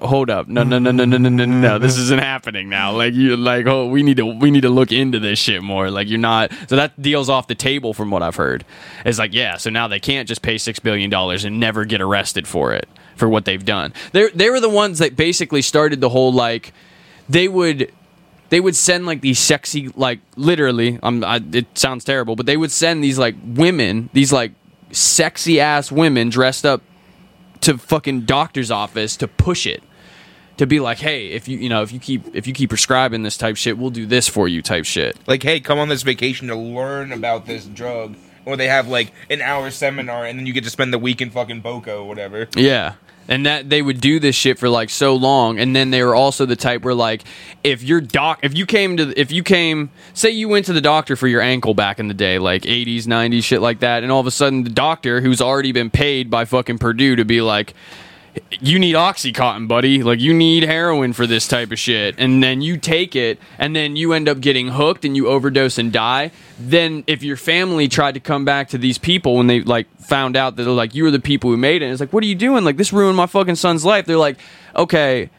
Hold 0.03 0.31
up! 0.31 0.49
No, 0.49 0.64
no, 0.64 0.79
no, 0.79 0.91
no, 0.91 1.05
no, 1.05 1.16
no, 1.16 1.29
no, 1.29 1.45
no! 1.45 1.79
This 1.79 1.97
isn't 1.97 2.21
happening 2.21 2.68
now. 2.68 2.93
Like 2.93 3.14
you, 3.14 3.37
like 3.37 3.66
oh, 3.66 3.87
we 3.87 4.03
need 4.03 4.16
to, 4.16 4.27
we 4.27 4.51
need 4.51 4.62
to 4.62 4.68
look 4.68 4.91
into 4.91 5.21
this 5.21 5.39
shit 5.39 5.62
more. 5.62 5.91
Like 5.91 6.09
you're 6.09 6.18
not. 6.18 6.51
So 6.68 6.77
that 6.77 7.01
deal's 7.01 7.29
off 7.29 7.47
the 7.47 7.55
table 7.55 7.95
from 7.95 8.11
what 8.11 8.23
I've 8.23 8.37
heard. 8.37 8.64
It's 9.05 9.18
like 9.18 9.33
yeah. 9.33 9.57
So 9.59 9.71
now 9.71 9.87
they 9.87 10.01
can't 10.01 10.27
just 10.27 10.43
pay 10.43 10.59
six 10.59 10.81
billion 10.81 11.09
dollars 11.09 11.45
and 11.45 11.61
never 11.61 11.85
get 11.85 12.01
arrested 12.01 12.49
for 12.49 12.73
it 12.73 12.89
for 13.14 13.29
what 13.29 13.45
they've 13.45 13.64
done. 13.64 13.93
They 14.12 14.31
they 14.31 14.51
were 14.51 14.61
the 14.61 14.68
ones 14.68 14.99
that 14.99 15.14
basically 15.14 15.62
started 15.62 16.01
the 16.01 16.09
whole 16.09 16.33
like 16.33 16.73
they 17.29 17.47
would 17.47 17.93
they 18.49 18.59
would 18.61 18.75
send 18.75 19.07
like 19.07 19.21
these 19.21 19.39
sexy 19.39 19.89
like 19.91 20.18
literally 20.37 20.99
um 21.03 21.23
I, 21.23 21.41
it 21.53 21.79
sounds 21.79 22.05
terrible 22.05 22.35
but 22.35 22.47
they 22.47 22.57
would 22.57 22.73
send 22.73 23.05
these 23.05 23.18
like 23.18 23.37
women 23.45 24.11
these 24.12 24.33
like 24.33 24.53
sexy 24.91 25.61
ass 25.61 25.93
women 25.93 26.29
dressed 26.29 26.66
up 26.66 26.83
to 27.61 27.79
fucking 27.79 28.23
doctor's 28.23 28.71
office 28.71 29.17
to 29.17 29.29
push 29.29 29.67
it 29.67 29.83
to 30.57 30.67
be 30.67 30.81
like 30.81 30.99
hey 30.99 31.29
if 31.29 31.49
you 31.49 31.59
you 31.59 31.69
know 31.69 31.83
if 31.83 31.93
you 31.93 31.99
keep 31.99 32.35
if 32.35 32.47
you 32.47 32.53
keep 32.53 32.69
prescribing 32.69 33.23
this 33.23 33.37
type 33.37 33.57
shit 33.57 33.79
we'll 33.79 33.91
do 33.91 34.05
this 34.07 34.29
for 34.29 34.47
you 34.49 34.61
type 34.61 34.85
shit 34.85 35.17
like, 35.27 35.43
hey, 35.43 35.61
come 35.61 35.79
on 35.79 35.89
this 35.89 36.03
vacation 36.03 36.49
to 36.49 36.57
learn 36.57 37.13
about 37.13 37.47
this 37.47 37.65
drug, 37.65 38.17
or 38.45 38.57
they 38.57 38.69
have 38.69 38.89
like 38.89 39.13
an 39.31 39.41
hour 39.41 39.71
seminar, 39.71 40.25
and 40.27 40.39
then 40.39 40.47
you 40.47 40.53
get 40.53 40.65
to 40.65 40.71
spend 40.71 40.93
the 40.93 40.99
week 40.99 41.21
in 41.21 41.31
fucking 41.31 41.61
Boca 41.61 41.95
or 41.95 42.09
whatever. 42.09 42.49
Yeah. 42.57 42.95
And 43.29 43.47
that 43.47 43.71
they 43.71 43.81
would 43.81 44.01
do 44.01 44.18
this 44.18 44.35
shit 44.35 44.59
for 44.59 44.68
like 44.68 44.91
so 44.91 45.14
long, 45.14 45.61
and 45.61 45.77
then 45.77 45.91
they 45.91 46.03
were 46.03 46.16
also 46.16 46.47
the 46.47 46.57
type 46.57 46.83
where 46.83 46.95
like 46.95 47.23
if 47.62 47.83
your 47.83 48.01
doc, 48.01 48.41
if 48.43 48.57
you 48.57 48.66
came 48.66 48.97
to, 48.97 49.12
if 49.16 49.31
you 49.31 49.45
came, 49.45 49.91
say 50.14 50.31
you 50.31 50.49
went 50.49 50.66
to 50.66 50.73
the 50.73 50.81
doctor 50.81 51.14
for 51.14 51.29
your 51.29 51.41
ankle 51.41 51.73
back 51.73 52.01
in 52.01 52.09
the 52.09 52.14
day, 52.14 52.41
like 52.41 52.62
'80s, 52.62 53.05
'90s, 53.05 53.45
shit 53.45 53.61
like 53.61 53.81
that, 53.81 54.03
and 54.03 54.11
all 54.11 54.18
of 54.18 54.27
a 54.27 54.33
sudden 54.33 54.64
the 54.64 54.71
doctor, 54.71 55.21
who's 55.21 55.41
already 55.41 55.71
been 55.71 55.91
paid 55.91 56.29
by 56.29 56.45
fucking 56.45 56.79
Purdue 56.79 57.14
to 57.16 57.25
be 57.25 57.41
like, 57.41 57.75
you 58.61 58.78
need 58.78 58.95
oxycontin 58.95 59.68
buddy. 59.68 60.03
Like 60.03 60.20
you 60.20 60.34
need 60.34 60.62
heroin 60.62 61.12
for 61.12 61.26
this 61.26 61.47
type 61.49 61.70
of 61.72 61.78
shit. 61.78 62.14
And 62.18 62.43
then 62.43 62.61
you 62.61 62.76
take 62.76 63.16
it 63.16 63.38
and 63.59 63.74
then 63.74 63.97
you 63.97 64.12
end 64.12 64.28
up 64.28 64.41
getting 64.41 64.68
hooked 64.68 65.05
and 65.05 65.16
you 65.16 65.28
overdose 65.28 65.78
and 65.78 65.93
die. 65.93 66.30
Then 66.59 67.05
if 67.07 67.22
your 67.22 67.36
family 67.36 67.88
tried 67.88 68.14
to 68.14 68.20
come 68.20 68.45
back 68.45 68.68
to 68.70 68.78
these 68.78 68.99
people 68.99 69.36
when 69.36 69.47
they 69.47 69.62
like 69.62 69.88
found 70.01 70.36
out 70.36 70.57
that 70.57 70.68
like 70.68 70.95
you 70.95 71.05
were 71.05 71.11
the 71.11 71.20
people 71.20 71.51
who 71.51 71.57
made 71.57 71.82
it 71.82 71.91
it's 71.91 72.01
like 72.01 72.12
what 72.12 72.22
are 72.22 72.28
you 72.28 72.34
doing? 72.34 72.64
Like 72.64 72.76
this 72.76 72.93
ruined 72.93 73.16
my 73.16 73.26
fucking 73.26 73.57
son's 73.57 73.84
life. 73.84 74.07
They're 74.07 74.16
like 74.16 74.38
okay 74.74 75.30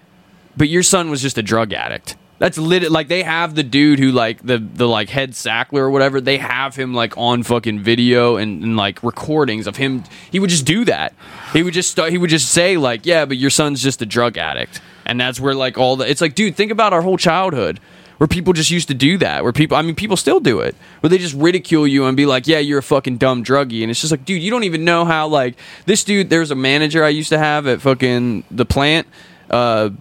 but 0.58 0.70
your 0.70 0.84
son 0.84 1.10
was 1.10 1.22
just 1.22 1.38
a 1.38 1.44
drug 1.44 1.74
addict. 1.74 2.16
That's 2.42 2.58
lit. 2.58 2.92
Like 2.92 3.08
they 3.08 3.22
have 3.22 3.54
the 3.54 3.62
dude 3.62 4.00
who 4.00 4.12
like 4.12 4.42
the 4.42 4.58
the 4.58 4.88
like 4.88 5.10
head 5.10 5.34
Sackler 5.34 5.82
or 5.82 5.92
whatever. 5.92 6.20
They 6.20 6.40
have 6.40 6.76
him 6.76 6.92
like 6.92 7.16
on 7.16 7.44
fucking 7.44 7.82
video 7.82 8.38
and, 8.38 8.64
and 8.64 8.76
like 8.76 9.04
recordings 9.04 9.68
of 9.68 9.76
him. 9.76 10.04
He 10.32 10.40
would 10.40 10.50
just 10.50 10.66
do 10.66 10.84
that. 10.86 11.14
He 11.54 11.62
would 11.62 11.76
just 11.76 11.92
start. 11.92 12.10
He 12.10 12.18
would 12.18 12.32
just 12.32 12.50
say 12.50 12.78
like, 12.78 13.06
"Yeah, 13.06 13.26
but 13.26 13.38
your 13.38 13.52
son's 13.52 13.84
just 13.84 14.02
a 14.02 14.08
drug 14.08 14.40
addict," 14.40 14.82
and 15.06 15.22
that's 15.22 15.40
where 15.40 15.54
like 15.54 15.78
all 15.78 15.98
the. 15.98 16.10
It's 16.10 16.20
like, 16.20 16.34
dude, 16.34 16.56
think 16.56 16.72
about 16.72 16.94
our 16.94 17.04
whole 17.04 17.16
childhood. 17.16 17.80
Where 18.18 18.28
people 18.28 18.54
just 18.54 18.72
used 18.72 18.88
to 18.88 18.94
do 18.96 19.18
that, 19.20 19.44
where 19.44 19.52
people, 19.52 19.78
I 19.78 19.82
mean, 19.84 19.96
people 19.96 20.16
still 20.18 20.40
do 20.40 20.60
it, 20.60 20.76
where 21.00 21.10
they 21.10 21.18
just 21.18 21.36
ridicule 21.36 21.88
you 21.88 22.06
and 22.06 22.18
be 22.18 22.26
like, 22.26 22.48
"Yeah, 22.48 22.58
you're 22.58 22.80
a 22.80 22.84
fucking 22.84 23.18
dumb 23.18 23.44
druggie," 23.44 23.84
and 23.84 23.92
it's 23.92 24.02
just 24.02 24.12
like, 24.12 24.26
dude, 24.26 24.42
you 24.42 24.50
don't 24.50 24.64
even 24.64 24.84
know 24.84 25.06
how. 25.06 25.28
Like 25.28 25.58
this 25.86 26.04
dude, 26.04 26.32
there's 26.32 26.50
a 26.50 26.56
manager 26.56 27.04
I 27.04 27.10
used 27.10 27.30
to 27.30 27.38
have 27.38 27.68
at 27.68 27.82
fucking 27.82 28.46
the 28.50 28.66
plant, 28.66 29.06
uh, 29.52 29.92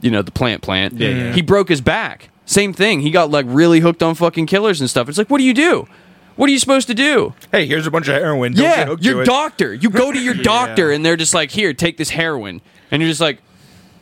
you 0.00 0.10
know, 0.10 0.22
the 0.22 0.30
plant 0.30 0.62
plant. 0.62 0.94
Yeah, 0.94 1.08
yeah. 1.08 1.32
He 1.32 1.42
broke 1.42 1.68
his 1.68 1.80
back. 1.80 2.30
Same 2.44 2.72
thing. 2.72 3.00
He 3.00 3.10
got 3.10 3.30
like 3.30 3.46
really 3.48 3.80
hooked 3.80 4.02
on 4.02 4.14
fucking 4.14 4.46
killers 4.46 4.80
and 4.80 4.90
stuff. 4.90 5.08
It's 5.08 5.18
like, 5.18 5.30
what 5.30 5.38
do 5.38 5.44
you 5.44 5.54
do? 5.54 5.86
What 6.36 6.48
are 6.48 6.52
you 6.52 6.58
supposed 6.58 6.86
to 6.88 6.94
do? 6.94 7.34
Hey, 7.52 7.66
here's 7.66 7.86
a 7.86 7.90
bunch 7.90 8.08
of 8.08 8.14
heroin. 8.14 8.52
Don't 8.52 8.62
get 8.62 8.78
yeah, 8.78 8.84
hooked 8.86 9.02
to 9.02 9.08
your 9.08 9.22
it. 9.22 9.26
doctor. 9.26 9.74
You 9.74 9.90
go 9.90 10.10
to 10.10 10.18
your 10.18 10.34
doctor 10.42 10.90
and 10.90 11.04
they're 11.04 11.16
just 11.16 11.34
like, 11.34 11.50
here, 11.50 11.74
take 11.74 11.96
this 11.96 12.10
heroin. 12.10 12.60
And 12.90 13.02
you're 13.02 13.10
just 13.10 13.20
like, 13.20 13.40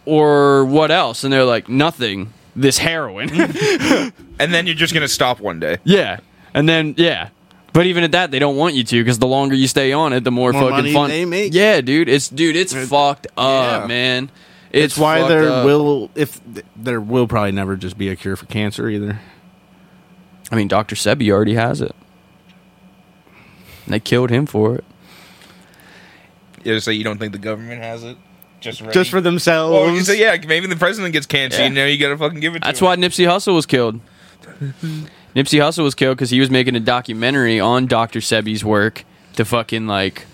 or 0.05 0.65
what 0.65 0.91
else? 0.91 1.25
And 1.25 1.33
they're 1.33 1.45
like, 1.45 1.69
nothing. 1.69 2.33
This 2.55 2.79
heroin. 2.79 3.29
and 3.31 4.13
then 4.39 4.67
you're 4.67 4.75
just 4.75 4.95
gonna 4.95 5.09
stop 5.09 5.41
one 5.41 5.61
day. 5.61 5.79
yeah. 5.85 6.21
And 6.55 6.69
then, 6.69 6.95
yeah. 6.97 7.29
But 7.73 7.87
even 7.87 8.03
at 8.03 8.13
that, 8.13 8.31
they 8.31 8.39
don't 8.39 8.57
want 8.57 8.75
you 8.75 8.83
to 8.83 9.05
because 9.05 9.19
the 9.19 9.27
longer 9.27 9.55
you 9.55 9.69
stay 9.69 9.93
on 9.93 10.13
it, 10.13 10.25
the 10.25 10.31
more, 10.31 10.53
More 10.53 10.63
fucking 10.63 10.77
money 10.77 10.93
fun 10.93 11.11
they 11.11 11.25
make. 11.25 11.55
Yeah, 11.55 11.81
dude. 11.81 12.09
It's 12.09 12.29
dude. 12.29 12.57
It's 12.57 12.73
fucked 12.73 13.27
up, 13.37 13.83
yeah. 13.83 13.87
man. 13.87 14.31
It's, 14.71 14.95
It's, 14.95 14.99
why 14.99 15.27
there 15.27 15.49
up. 15.49 15.65
will 15.65 16.11
if 16.15 16.41
there 16.77 17.01
will 17.01 17.27
probably 17.27 17.53
never 17.53 17.77
just 17.77 17.97
be 17.97 18.09
a 18.09 18.17
cure 18.17 18.37
for 18.37 18.47
cancer 18.47 18.89
either. 18.89 19.21
I 20.51 20.57
mean, 20.57 20.69
Dr. 20.69 20.95
Sebi 20.95 21.31
already 21.31 21.55
has 21.55 21.81
it. 21.81 21.95
They 23.87 24.01
killed 24.01 24.31
him 24.31 24.47
for 24.47 24.77
it. 24.77 24.85
You 26.65 26.81
so 26.81 26.91
you 26.91 27.05
don't 27.05 27.19
think 27.19 27.33
the 27.33 27.39
government 27.39 27.81
has 27.81 28.05
it, 28.05 28.17
just 28.61 28.81
ready. 28.81 28.93
Just 28.93 29.11
for 29.11 29.21
themselves. 29.21 29.73
Well, 29.73 29.95
you 29.95 30.01
say 30.03 30.19
yeah, 30.19 30.37
maybe 30.47 30.67
the 30.67 30.77
president 30.77 31.13
gets 31.13 31.27
cancer. 31.27 31.61
Yeah. 31.61 31.69
You 31.69 31.75
know, 31.75 31.87
you 31.87 31.99
gotta 31.99 32.19
fucking 32.19 32.41
give 32.41 32.57
it. 32.57 32.63
That's 32.63 32.81
to 32.81 32.85
why 32.87 32.95
him. 32.95 33.01
Nipsey 33.01 33.27
Hussle 33.27 33.55
was 33.55 33.67
killed. 33.67 34.01
Nipsey 35.35 35.61
Hussle 35.61 35.85
was 35.85 35.95
killed 35.95 36.17
because 36.17 36.31
he 36.31 36.41
was 36.41 36.51
making 36.51 36.75
a 36.75 36.81
documentary 36.81 37.61
on 37.61 37.87
Dr. 37.87 38.21
Sebi's 38.21 38.65
work 38.65 39.05
to 39.35 39.45
fucking 39.45 39.87
like 39.87 40.27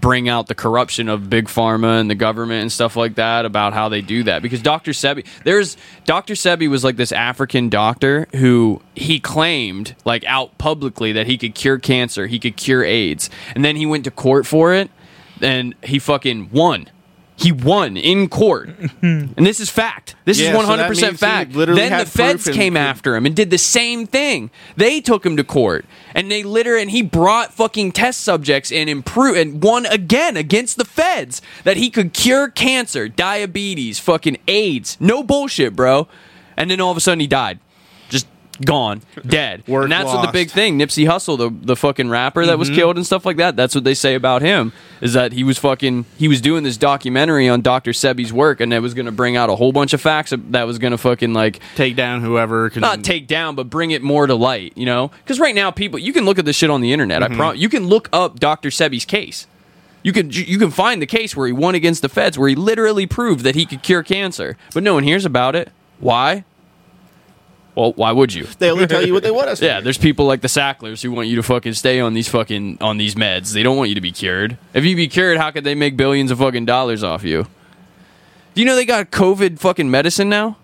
bring 0.00 0.28
out 0.28 0.46
the 0.46 0.54
corruption 0.54 1.08
of 1.08 1.30
big 1.30 1.46
pharma 1.46 2.00
and 2.00 2.10
the 2.10 2.14
government 2.14 2.62
and 2.62 2.72
stuff 2.72 2.96
like 2.96 3.16
that 3.16 3.44
about 3.44 3.72
how 3.72 3.88
they 3.88 4.00
do 4.00 4.22
that 4.24 4.42
because 4.42 4.62
Dr. 4.62 4.92
Sebi 4.92 5.26
there's 5.44 5.76
Dr. 6.04 6.34
Sebi 6.34 6.68
was 6.68 6.84
like 6.84 6.96
this 6.96 7.12
African 7.12 7.68
doctor 7.68 8.26
who 8.36 8.82
he 8.94 9.20
claimed 9.20 9.94
like 10.04 10.24
out 10.24 10.56
publicly 10.58 11.12
that 11.12 11.26
he 11.26 11.38
could 11.38 11.54
cure 11.54 11.78
cancer, 11.78 12.26
he 12.26 12.38
could 12.38 12.56
cure 12.56 12.84
AIDS. 12.84 13.30
And 13.54 13.64
then 13.64 13.76
he 13.76 13.86
went 13.86 14.04
to 14.04 14.10
court 14.10 14.46
for 14.46 14.74
it 14.74 14.90
and 15.40 15.74
he 15.82 15.98
fucking 15.98 16.50
won. 16.50 16.88
He 17.40 17.52
won 17.52 17.96
in 17.96 18.28
court. 18.28 18.68
Mm-hmm. 18.68 19.32
and 19.36 19.46
this 19.46 19.60
is 19.60 19.70
fact. 19.70 20.14
This 20.26 20.38
Yeah, 20.38 20.54
is 20.54 20.60
so 20.66 20.76
that 20.76 20.86
100% 20.86 20.88
means 20.90 21.00
he 21.00 21.10
fact. 21.16 21.52
literally 21.54 21.80
Then 21.80 21.98
the 21.98 22.06
feds 22.06 22.48
came 22.48 22.76
after 22.76 23.16
him 23.16 23.24
and 23.24 23.34
did 23.34 23.50
the 23.50 23.58
same 23.58 24.06
thing. 24.06 24.50
They 24.76 25.00
took 25.00 25.24
him 25.24 25.36
to 25.38 25.44
court 25.44 25.86
and 26.14 26.30
they 26.30 26.42
literally 26.42 26.82
and 26.82 26.90
he 26.90 27.02
brought 27.02 27.52
fucking 27.54 27.92
test 27.92 28.20
subjects 28.20 28.70
and 28.70 28.90
improved 28.90 29.38
and 29.38 29.62
won 29.62 29.86
again 29.86 30.36
against 30.36 30.76
the 30.76 30.84
feds 30.84 31.40
that 31.64 31.76
he 31.78 31.88
could 31.90 32.12
cure 32.12 32.48
cancer, 32.48 33.08
diabetes, 33.08 33.98
fucking 33.98 34.36
AIDS. 34.46 34.96
No 35.00 35.22
bullshit, 35.22 35.74
bro. 35.74 36.08
And 36.56 36.70
then 36.70 36.80
all 36.80 36.90
of 36.90 36.96
a 36.96 37.00
sudden 37.00 37.20
he 37.20 37.26
died. 37.26 37.58
Gone, 38.64 39.02
dead. 39.26 39.62
Work 39.68 39.84
and 39.84 39.92
that's 39.92 40.06
what 40.06 40.24
the 40.24 40.32
big 40.32 40.50
thing. 40.50 40.78
Nipsey 40.78 41.06
Hussle, 41.06 41.38
the 41.38 41.50
the 41.50 41.76
fucking 41.76 42.10
rapper 42.10 42.44
that 42.46 42.58
was 42.58 42.68
mm-hmm. 42.68 42.76
killed 42.76 42.96
and 42.96 43.06
stuff 43.06 43.24
like 43.24 43.38
that. 43.38 43.56
That's 43.56 43.74
what 43.74 43.84
they 43.84 43.94
say 43.94 44.14
about 44.14 44.42
him 44.42 44.72
is 45.00 45.14
that 45.14 45.32
he 45.32 45.44
was 45.44 45.58
fucking 45.58 46.04
he 46.18 46.28
was 46.28 46.40
doing 46.40 46.62
this 46.62 46.76
documentary 46.76 47.48
on 47.48 47.62
Dr. 47.62 47.92
Sebi's 47.92 48.32
work 48.32 48.60
and 48.60 48.72
it 48.72 48.80
was 48.80 48.94
going 48.94 49.06
to 49.06 49.12
bring 49.12 49.36
out 49.36 49.48
a 49.48 49.56
whole 49.56 49.72
bunch 49.72 49.92
of 49.92 50.00
facts 50.00 50.32
that 50.50 50.64
was 50.64 50.78
going 50.78 50.90
to 50.92 50.98
fucking 50.98 51.32
like 51.32 51.60
take 51.74 51.96
down 51.96 52.20
whoever 52.20 52.70
can 52.70 52.80
not 52.80 53.02
take 53.02 53.26
down, 53.26 53.54
but 53.54 53.70
bring 53.70 53.90
it 53.90 54.02
more 54.02 54.26
to 54.26 54.34
light, 54.34 54.72
you 54.76 54.86
know? 54.86 55.10
Because 55.22 55.40
right 55.40 55.54
now, 55.54 55.70
people, 55.70 55.98
you 55.98 56.12
can 56.12 56.24
look 56.24 56.38
at 56.38 56.44
this 56.44 56.56
shit 56.56 56.70
on 56.70 56.80
the 56.80 56.92
internet. 56.92 57.22
I 57.22 57.28
mm-hmm. 57.28 57.36
promise. 57.36 57.60
You 57.60 57.68
can 57.68 57.86
look 57.86 58.08
up 58.12 58.38
Dr. 58.38 58.70
Sebi's 58.70 59.04
case. 59.04 59.46
You 60.02 60.12
can 60.12 60.30
you 60.30 60.58
can 60.58 60.70
find 60.70 61.02
the 61.02 61.06
case 61.06 61.36
where 61.36 61.46
he 61.46 61.52
won 61.52 61.74
against 61.74 62.00
the 62.00 62.08
feds, 62.08 62.38
where 62.38 62.48
he 62.48 62.54
literally 62.54 63.06
proved 63.06 63.44
that 63.44 63.54
he 63.54 63.66
could 63.66 63.82
cure 63.82 64.02
cancer, 64.02 64.56
but 64.72 64.82
no 64.82 64.94
one 64.94 65.04
hears 65.04 65.26
about 65.26 65.54
it. 65.54 65.70
Why? 65.98 66.44
Well, 67.80 67.92
why 67.94 68.12
would 68.12 68.34
you? 68.34 68.44
They 68.58 68.70
only 68.70 68.86
tell 68.86 69.06
you 69.06 69.14
what 69.14 69.22
they 69.22 69.30
want 69.30 69.48
us. 69.48 69.60
to 69.60 69.64
Yeah, 69.70 69.80
there's 69.80 69.96
people 69.96 70.26
like 70.26 70.42
the 70.42 70.48
Sacklers 70.48 71.00
who 71.00 71.12
want 71.12 71.28
you 71.28 71.36
to 71.36 71.42
fucking 71.42 71.72
stay 71.72 71.98
on 71.98 72.12
these 72.12 72.28
fucking 72.28 72.76
on 72.82 72.98
these 72.98 73.14
meds. 73.14 73.54
They 73.54 73.62
don't 73.62 73.78
want 73.78 73.88
you 73.88 73.94
to 73.94 74.02
be 74.02 74.12
cured. 74.12 74.58
If 74.74 74.84
you 74.84 74.94
be 74.94 75.08
cured, 75.08 75.38
how 75.38 75.50
could 75.50 75.64
they 75.64 75.74
make 75.74 75.96
billions 75.96 76.30
of 76.30 76.40
fucking 76.40 76.66
dollars 76.66 77.02
off 77.02 77.24
you? 77.24 77.46
Do 78.52 78.60
you 78.60 78.66
know 78.66 78.74
they 78.74 78.84
got 78.84 79.10
COVID 79.10 79.58
fucking 79.58 79.90
medicine 79.90 80.28
now? 80.28 80.58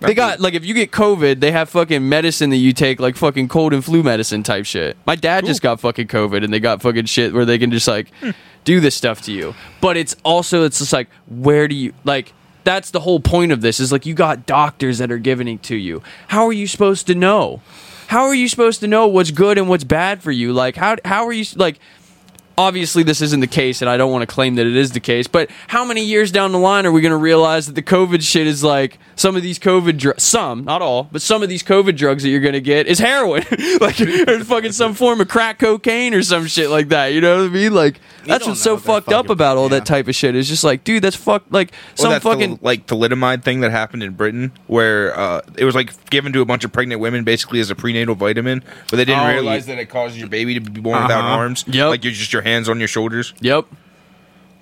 They 0.00 0.14
got 0.14 0.40
like 0.40 0.54
if 0.54 0.64
you 0.64 0.72
get 0.72 0.90
COVID, 0.90 1.40
they 1.40 1.50
have 1.50 1.68
fucking 1.68 2.08
medicine 2.08 2.48
that 2.48 2.56
you 2.56 2.72
take, 2.72 2.98
like 2.98 3.16
fucking 3.16 3.48
cold 3.48 3.74
and 3.74 3.84
flu 3.84 4.02
medicine 4.02 4.42
type 4.42 4.64
shit. 4.64 4.96
My 5.04 5.16
dad 5.16 5.44
just 5.44 5.60
got 5.60 5.80
fucking 5.80 6.08
COVID, 6.08 6.42
and 6.42 6.50
they 6.50 6.60
got 6.60 6.80
fucking 6.80 7.04
shit 7.04 7.34
where 7.34 7.44
they 7.44 7.58
can 7.58 7.70
just 7.70 7.88
like 7.88 8.08
hmm. 8.20 8.30
do 8.64 8.80
this 8.80 8.94
stuff 8.94 9.20
to 9.22 9.32
you. 9.32 9.54
But 9.82 9.98
it's 9.98 10.16
also 10.24 10.64
it's 10.64 10.78
just 10.78 10.94
like 10.94 11.10
where 11.28 11.68
do 11.68 11.74
you 11.74 11.92
like? 12.04 12.32
That's 12.64 12.90
the 12.90 13.00
whole 13.00 13.20
point 13.20 13.52
of 13.52 13.60
this. 13.60 13.80
Is 13.80 13.92
like 13.92 14.06
you 14.06 14.14
got 14.14 14.46
doctors 14.46 14.98
that 14.98 15.12
are 15.12 15.18
giving 15.18 15.48
it 15.48 15.62
to 15.64 15.76
you. 15.76 16.02
How 16.28 16.46
are 16.46 16.52
you 16.52 16.66
supposed 16.66 17.06
to 17.06 17.14
know? 17.14 17.60
How 18.08 18.24
are 18.24 18.34
you 18.34 18.48
supposed 18.48 18.80
to 18.80 18.86
know 18.86 19.06
what's 19.06 19.30
good 19.30 19.58
and 19.58 19.68
what's 19.68 19.84
bad 19.84 20.22
for 20.22 20.32
you? 20.32 20.52
Like 20.52 20.76
how 20.76 20.96
how 21.04 21.26
are 21.26 21.32
you 21.32 21.44
like? 21.56 21.78
obviously 22.56 23.02
this 23.02 23.20
isn't 23.20 23.40
the 23.40 23.46
case 23.46 23.82
and 23.82 23.88
I 23.88 23.96
don't 23.96 24.12
want 24.12 24.28
to 24.28 24.32
claim 24.32 24.54
that 24.56 24.66
it 24.66 24.76
is 24.76 24.92
the 24.92 25.00
case, 25.00 25.26
but 25.26 25.50
how 25.68 25.84
many 25.84 26.04
years 26.04 26.30
down 26.30 26.52
the 26.52 26.58
line 26.58 26.86
are 26.86 26.92
we 26.92 27.00
going 27.00 27.10
to 27.10 27.16
realize 27.16 27.66
that 27.66 27.74
the 27.74 27.82
COVID 27.82 28.22
shit 28.22 28.46
is 28.46 28.62
like 28.62 28.98
some 29.16 29.36
of 29.36 29.42
these 29.42 29.58
COVID 29.58 29.98
drugs, 29.98 30.22
some, 30.22 30.64
not 30.64 30.82
all, 30.82 31.08
but 31.10 31.22
some 31.22 31.42
of 31.42 31.48
these 31.48 31.62
COVID 31.62 31.96
drugs 31.96 32.22
that 32.22 32.28
you're 32.28 32.40
going 32.40 32.54
to 32.54 32.60
get 32.60 32.86
is 32.86 32.98
heroin, 32.98 33.44
like 33.80 34.00
or 34.00 34.44
fucking 34.44 34.72
some 34.72 34.94
form 34.94 35.20
of 35.20 35.28
crack 35.28 35.58
cocaine 35.58 36.14
or 36.14 36.22
some 36.22 36.46
shit 36.46 36.70
like 36.70 36.88
that. 36.88 37.08
You 37.08 37.20
know 37.20 37.38
what 37.38 37.46
I 37.46 37.52
mean? 37.52 37.74
Like 37.74 38.00
that's 38.26 38.46
what's 38.46 38.60
so 38.62 38.74
what 38.74 38.82
fucked 38.82 39.12
up 39.12 39.28
about 39.30 39.56
all 39.56 39.64
yeah. 39.64 39.78
that 39.80 39.86
type 39.86 40.08
of 40.08 40.14
shit. 40.14 40.34
It's 40.36 40.48
just 40.48 40.64
like, 40.64 40.84
dude, 40.84 41.02
that's 41.02 41.16
fucked. 41.16 41.52
Like 41.52 41.72
some 41.94 42.18
fucking 42.20 42.56
the, 42.56 42.64
like 42.64 42.86
thalidomide 42.86 43.42
thing 43.42 43.60
that 43.60 43.70
happened 43.70 44.02
in 44.02 44.12
Britain, 44.14 44.52
where 44.66 45.16
uh, 45.18 45.40
it 45.56 45.64
was 45.64 45.74
like 45.74 46.10
given 46.10 46.32
to 46.32 46.40
a 46.40 46.44
bunch 46.44 46.64
of 46.64 46.72
pregnant 46.72 47.00
women 47.00 47.24
basically 47.24 47.60
as 47.60 47.70
a 47.70 47.74
prenatal 47.74 48.14
vitamin, 48.14 48.62
but 48.90 48.96
they 48.96 49.04
didn't 49.04 49.20
Oh, 49.24 49.28
realize 49.32 49.68
yeah. 49.68 49.74
that 49.76 49.80
it 49.82 49.86
causes 49.90 50.18
your 50.18 50.28
baby 50.28 50.54
to 50.54 50.60
be 50.60 50.80
born 50.80 51.02
without 51.02 51.20
Uh-huh. 51.24 51.36
arms. 51.38 51.64
Yep. 51.68 51.88
like 51.88 52.04
you're 52.04 52.12
just 52.12 52.32
your 52.32 52.42
hands 52.42 52.68
on 52.68 52.78
your 52.78 52.88
shoulders. 52.88 53.32
Yep. 53.40 53.66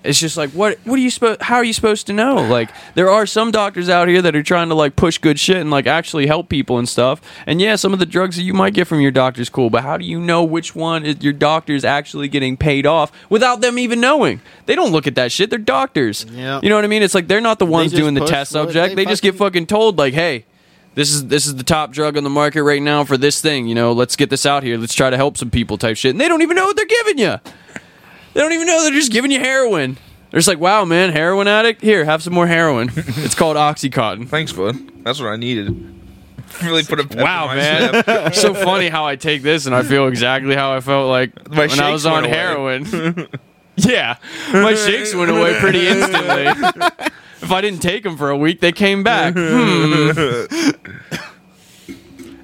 It's 0.03 0.19
just 0.19 0.35
like 0.35 0.49
what 0.51 0.77
what 0.83 0.95
are 0.99 1.01
you 1.01 1.09
supposed 1.09 1.41
how 1.41 1.55
are 1.55 1.63
you 1.63 1.71
supposed 1.71 2.07
to 2.07 2.13
know? 2.13 2.35
Like 2.35 2.69
there 2.93 3.09
are 3.09 3.25
some 3.25 3.51
doctors 3.51 3.87
out 3.87 4.09
here 4.09 4.21
that 4.21 4.35
are 4.35 4.43
trying 4.43 4.69
to 4.69 4.75
like 4.75 4.95
push 4.95 5.17
good 5.17 5.39
shit 5.39 5.57
and 5.57 5.71
like 5.71 5.87
actually 5.87 6.27
help 6.27 6.49
people 6.49 6.77
and 6.77 6.87
stuff. 6.89 7.21
And 7.47 7.61
yeah, 7.61 7.77
some 7.77 7.93
of 7.93 7.99
the 7.99 8.05
drugs 8.05 8.35
that 8.35 8.43
you 8.43 8.53
might 8.53 8.73
get 8.73 8.87
from 8.87 8.99
your 8.99 9.11
doctor's 9.11 9.49
cool, 9.49 9.69
but 9.69 9.83
how 9.83 9.95
do 9.97 10.03
you 10.03 10.19
know 10.19 10.43
which 10.43 10.75
one 10.75 11.05
is 11.05 11.23
your 11.23 11.33
doctor's 11.33 11.85
actually 11.85 12.27
getting 12.27 12.57
paid 12.57 12.85
off 12.85 13.11
without 13.29 13.61
them 13.61 13.79
even 13.79 14.01
knowing? 14.01 14.41
They 14.65 14.75
don't 14.75 14.91
look 14.91 15.07
at 15.07 15.15
that 15.15 15.31
shit. 15.31 15.49
They're 15.49 15.59
doctors. 15.59 16.25
Yeah. 16.29 16.59
You 16.61 16.69
know 16.69 16.75
what 16.75 16.83
I 16.83 16.87
mean? 16.87 17.01
It's 17.01 17.15
like 17.15 17.27
they're 17.27 17.41
not 17.41 17.59
the 17.59 17.65
ones 17.65 17.93
doing 17.93 18.13
the 18.13 18.25
test 18.25 18.51
subject. 18.51 18.95
they 18.95 19.03
They, 19.03 19.09
just 19.09 19.23
get 19.23 19.35
fucking 19.35 19.67
told 19.67 19.97
like, 19.97 20.13
"Hey, 20.13 20.45
this 20.95 21.13
is 21.13 21.27
this 21.27 21.45
is 21.45 21.55
the 21.55 21.63
top 21.63 21.91
drug 21.91 22.17
on 22.17 22.23
the 22.23 22.29
market 22.29 22.63
right 22.63 22.81
now 22.81 23.03
for 23.03 23.15
this 23.17 23.39
thing. 23.41 23.67
You 23.67 23.75
know, 23.75 23.93
let's 23.93 24.15
get 24.15 24.29
this 24.29 24.45
out 24.45 24.63
here. 24.63 24.77
Let's 24.77 24.93
try 24.93 25.09
to 25.09 25.17
help 25.17 25.37
some 25.37 25.49
people." 25.49 25.77
Type 25.77 25.95
shit, 25.97 26.11
and 26.11 26.19
they 26.19 26.27
don't 26.27 26.41
even 26.41 26.55
know 26.55 26.65
what 26.65 26.75
they're 26.75 26.85
giving 26.85 27.19
you. 27.19 27.39
They 28.33 28.41
don't 28.41 28.51
even 28.53 28.67
know 28.67 28.83
they're 28.83 28.91
just 28.93 29.11
giving 29.11 29.31
you 29.31 29.39
heroin. 29.39 29.97
They're 30.31 30.39
just 30.39 30.47
like, 30.47 30.59
"Wow, 30.59 30.85
man, 30.85 31.11
heroin 31.11 31.47
addict. 31.47 31.81
Here, 31.81 32.03
have 32.05 32.23
some 32.23 32.33
more 32.33 32.47
heroin. 32.47 32.89
it's 32.95 33.35
called 33.35 33.55
OxyContin." 33.57 34.27
Thanks, 34.27 34.51
bud. 34.51 34.75
That's 35.03 35.19
what 35.19 35.27
I 35.29 35.35
needed. 35.35 35.69
really 36.63 36.83
put 36.83 36.99
a 36.99 37.03
pep 37.03 37.17
in 37.17 37.23
Wow, 37.23 37.47
my 37.47 37.55
man. 37.55 38.03
step. 38.03 38.35
so 38.35 38.53
funny 38.53 38.89
how 38.89 39.05
I 39.05 39.15
take 39.15 39.41
this 39.43 39.65
and 39.65 39.75
I 39.75 39.83
feel 39.83 40.07
exactly 40.07 40.55
how 40.55 40.73
I 40.73 40.79
felt 40.81 41.09
like 41.09 41.49
My 41.49 41.67
when 41.67 41.69
I 41.71 41.73
shakes 41.75 41.91
was 41.91 42.05
on 42.05 42.13
went 42.23 42.25
away. 42.25 42.35
heroin. 42.35 43.27
yeah, 43.75 44.17
my 44.51 44.73
shakes 44.75 45.13
went 45.15 45.29
away 45.31 45.59
pretty 45.59 45.87
instantly. 45.87 46.45
if 47.41 47.51
I 47.51 47.61
didn't 47.61 47.81
take 47.81 48.03
them 48.03 48.17
for 48.17 48.29
a 48.29 48.37
week, 48.37 48.59
they 48.59 48.71
came 48.71 49.03
back. 49.03 49.33
Hmm. 49.35 50.11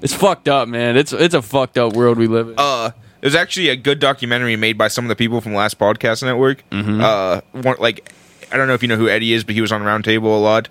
it's 0.02 0.14
fucked 0.14 0.48
up, 0.48 0.68
man. 0.68 0.96
It's 0.96 1.12
it's 1.12 1.34
a 1.34 1.42
fucked 1.42 1.78
up 1.78 1.92
world 1.94 2.18
we 2.18 2.26
live 2.26 2.48
in. 2.48 2.54
uh 2.58 2.90
it 3.22 3.26
was 3.26 3.34
actually 3.34 3.68
a 3.68 3.76
good 3.76 3.98
documentary 3.98 4.56
made 4.56 4.78
by 4.78 4.88
some 4.88 5.04
of 5.04 5.08
the 5.08 5.16
people 5.16 5.40
from 5.40 5.54
last 5.54 5.78
podcast 5.78 6.22
network 6.22 6.62
Mm-hmm. 6.70 7.00
uh 7.00 7.40
one, 7.52 7.76
like 7.78 8.12
i 8.52 8.56
don't 8.56 8.66
know 8.68 8.74
if 8.74 8.82
you 8.82 8.88
know 8.88 8.96
who 8.96 9.08
eddie 9.08 9.32
is 9.32 9.44
but 9.44 9.54
he 9.54 9.60
was 9.60 9.72
on 9.72 9.82
roundtable 9.82 10.34
a 10.36 10.40
lot 10.40 10.68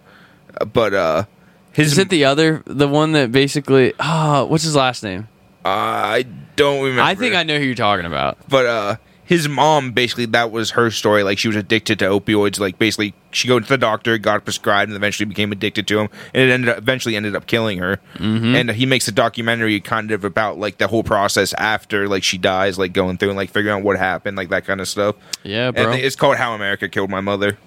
Uh, 0.60 0.66
but 0.66 0.94
uh 0.94 1.24
his 1.72 1.92
Is 1.94 1.98
it 2.00 2.10
the 2.10 2.26
other, 2.26 2.64
the 2.66 2.88
one 2.88 3.12
that 3.14 3.32
basically? 3.32 3.94
Ah, 4.00 4.44
what's 4.44 4.64
his 4.64 4.76
last 4.76 5.04
name? 5.04 5.28
uh, 5.64 5.70
i 5.70 6.26
don't 6.56 6.82
remember 6.84 7.04
I 7.04 7.16
think 7.16 7.36
I 7.36 7.44
know 7.44 7.58
who 7.60 7.66
you're 7.66 7.76
talking 7.76 8.06
about. 8.06 8.38
but 8.50 8.66
uh 8.66 8.96
his 9.30 9.48
mom 9.48 9.92
basically 9.92 10.26
that 10.26 10.50
was 10.52 10.72
her 10.72 10.90
story. 10.90 11.22
Like 11.22 11.38
she 11.38 11.48
was 11.48 11.56
addicted 11.56 12.00
to 12.00 12.06
opioids. 12.06 12.60
Like 12.60 12.80
basically 12.80 13.14
she 13.30 13.48
go 13.48 13.60
to 13.60 13.68
the 13.68 13.78
doctor 13.78 14.18
got 14.18 14.44
prescribed 14.44 14.90
and 14.90 14.96
eventually 14.96 15.28
became 15.28 15.52
addicted 15.52 15.88
to 15.88 15.98
them 15.98 16.10
and 16.34 16.50
it 16.50 16.52
ended 16.52 16.70
up 16.70 16.78
eventually 16.80 17.16
ended 17.16 17.36
up 17.36 17.46
killing 17.46 17.78
her. 17.78 18.00
Mm-hmm. 18.16 18.56
and 18.56 18.72
he 18.72 18.88
makes 18.88 19.08
a 19.08 19.12
documentary 19.12 19.80
kind 19.82 20.10
of 20.10 20.24
about 20.26 20.58
like 20.58 20.80
the 20.80 20.88
whole 20.88 21.04
process 21.04 21.54
after 21.54 22.08
like 22.10 22.24
she 22.24 22.40
dies 22.40 22.80
like 22.80 22.92
going 22.92 23.20
through 23.20 23.30
and 23.30 23.38
like 23.38 23.52
figuring 23.52 23.78
out 23.78 23.84
what 23.84 23.98
happened 24.00 24.36
like 24.36 24.50
that 24.50 24.66
kind 24.66 24.82
of 24.82 24.88
stuff. 24.88 25.16
Yeah, 25.44 25.68
And 25.68 25.76
bro. 25.76 25.94
it's 25.94 26.16
called 26.16 26.38
how 26.38 26.56
america 26.56 26.90
killed 26.90 27.12
my 27.12 27.22
mother 27.22 27.60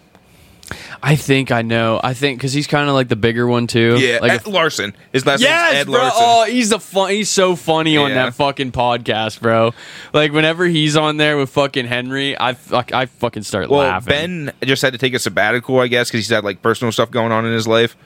I 1.03 1.17
think 1.17 1.51
I 1.51 1.63
know. 1.63 2.01
I 2.03 2.15
think 2.15 2.39
because 2.39 2.53
he's 2.53 2.67
kind 2.67 2.89
of 2.89 2.95
like 2.95 3.09
the 3.09 3.17
bigger 3.17 3.47
one 3.47 3.67
too. 3.67 3.97
yeah 3.99 4.19
like 4.21 4.33
Ed 4.33 4.47
Larson 4.47 4.95
his 5.13 5.25
last 5.27 5.41
name's 5.41 5.51
Yes, 5.51 5.75
Ed 5.75 5.85
bro. 5.87 5.95
Larson 5.95 6.19
Oh, 6.23 6.45
he's 6.45 6.71
the 6.71 6.79
fun. 6.81 7.11
He's 7.11 7.31
so 7.31 7.57
funny 7.57 7.97
on 7.97 8.11
Yeah. 8.11 8.25
that 8.27 8.35
fucking 8.35 8.73
podcast, 8.73 9.41
bro. 9.41 9.73
Like 10.13 10.33
whenever 10.33 10.67
he's 10.67 10.97
on 10.97 11.17
there 11.17 11.37
with 11.37 11.51
fucking 11.51 11.87
Henry, 11.87 12.39
I 12.39 12.55
fuck, 12.55 12.93
I 12.93 13.07
fucking 13.07 13.43
start 13.43 13.69
well 13.71 13.81
laughing. 13.81 14.09
Ben 14.47 14.53
just 14.65 14.83
had 14.83 14.93
to 14.93 14.99
take 14.99 15.15
a 15.15 15.19
sabbatical 15.19 15.81
I 15.81 15.89
guess 15.89 16.09
because 16.09 16.27
he's 16.27 16.35
had 16.35 16.45
like 16.45 16.63
personal 16.63 16.93
stuff 16.93 17.11
going 17.11 17.33
on 17.33 17.45
in 17.47 17.53
his 17.53 17.67
life 17.67 17.97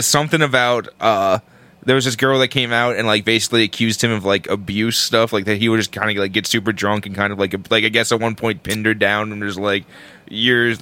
something 0.00 0.42
about 0.42 0.88
uh 1.00 1.38
there 1.84 1.94
was 1.94 2.04
this 2.04 2.16
girl 2.16 2.38
that 2.40 2.48
came 2.48 2.70
out 2.72 2.96
and 2.96 3.06
like 3.06 3.24
basically 3.24 3.62
accused 3.62 4.02
him 4.04 4.10
of 4.10 4.22
like 4.24 4.46
abuse 4.50 4.98
stuff, 4.98 5.32
like 5.32 5.46
that 5.46 5.56
he 5.56 5.70
would 5.70 5.78
just 5.78 5.90
kind 5.90 6.10
of 6.10 6.16
like 6.18 6.32
get 6.32 6.46
super 6.46 6.70
drunk 6.70 7.06
and 7.06 7.14
kind 7.14 7.32
of 7.32 7.38
like 7.38 7.54
like 7.70 7.84
I 7.84 7.88
guess 7.88 8.12
at 8.12 8.20
one 8.20 8.34
point 8.34 8.62
pinned 8.62 8.84
her 8.84 8.92
down 8.92 9.32
and 9.32 9.42
was 9.42 9.58
like, 9.58 9.84
"You're, 10.28 10.74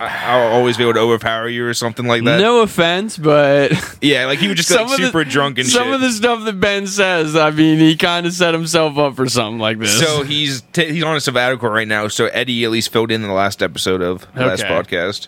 I- 0.00 0.26
I'll 0.26 0.52
always 0.52 0.76
be 0.76 0.84
able 0.84 0.94
to 0.94 1.00
overpower 1.00 1.48
you" 1.48 1.66
or 1.66 1.74
something 1.74 2.06
like 2.06 2.22
that. 2.24 2.38
no 2.40 2.60
offense, 2.62 3.18
but 3.18 3.72
Yeah, 4.00 4.26
like 4.26 4.38
he 4.38 4.46
would 4.48 4.56
just 4.56 4.68
get 4.68 4.86
like, 4.86 4.96
super 4.96 5.24
the, 5.24 5.30
drunk 5.30 5.58
and 5.58 5.66
shit. 5.66 5.74
some 5.76 5.86
shit. 5.86 5.94
of 5.94 6.00
the 6.00 6.10
stuff 6.12 6.44
that 6.44 6.60
Ben 6.60 6.86
says, 6.86 7.34
I 7.34 7.50
mean, 7.50 7.78
he 7.78 7.96
kind 7.96 8.24
of 8.26 8.32
set 8.32 8.54
himself 8.54 8.96
up 8.96 9.16
for 9.16 9.28
something 9.28 9.58
like 9.58 9.78
this. 9.78 9.98
so 9.98 10.22
he's 10.22 10.62
t- 10.72 10.92
he's 10.92 11.02
on 11.02 11.16
a 11.16 11.20
sabbatical 11.20 11.68
right 11.68 11.88
now. 11.88 12.06
So 12.08 12.26
Eddie 12.26 12.64
at 12.64 12.70
least 12.70 12.92
filled 12.92 13.10
in 13.10 13.22
the 13.22 13.32
last 13.32 13.62
episode 13.62 14.00
of 14.02 14.26
the 14.34 14.46
last 14.46 14.62
podcast. 14.64 15.26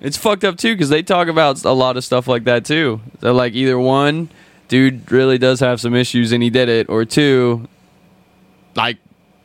It's 0.00 0.16
fucked 0.16 0.44
up 0.44 0.56
too 0.58 0.74
because 0.74 0.88
they 0.90 1.02
talk 1.02 1.28
about 1.28 1.64
a 1.64 1.72
lot 1.72 1.96
of 1.96 2.04
stuff 2.04 2.28
like 2.28 2.44
that 2.44 2.64
too. 2.64 3.00
So 3.20 3.32
like 3.32 3.54
either 3.54 3.78
one, 3.78 4.28
dude 4.68 5.10
really 5.10 5.38
does 5.38 5.60
have 5.60 5.80
some 5.80 5.94
issues 5.94 6.30
and 6.32 6.42
he 6.42 6.50
did 6.50 6.68
it, 6.68 6.88
or 6.88 7.04
two, 7.04 7.66
like 8.76 8.98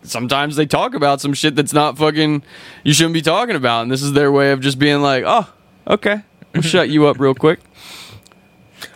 sometimes 0.04 0.56
they 0.56 0.66
talk 0.66 0.94
about 0.94 1.22
some 1.22 1.34
shit 1.34 1.56
that's 1.56 1.74
not 1.74 1.98
fucking 1.98 2.44
you 2.84 2.94
shouldn't 2.94 3.14
be 3.14 3.22
talking 3.22 3.56
about, 3.56 3.84
and 3.84 3.92
this 3.92 4.02
is 4.02 4.14
their 4.14 4.32
way 4.32 4.52
of 4.52 4.62
just 4.62 4.80
being 4.80 5.02
like, 5.02 5.24
oh, 5.26 5.52
okay, 5.88 6.22
we'll 6.54 6.64
shut 6.64 6.90
you 6.90 7.08
up 7.08 7.20
real 7.20 7.36
quick. 7.36 7.60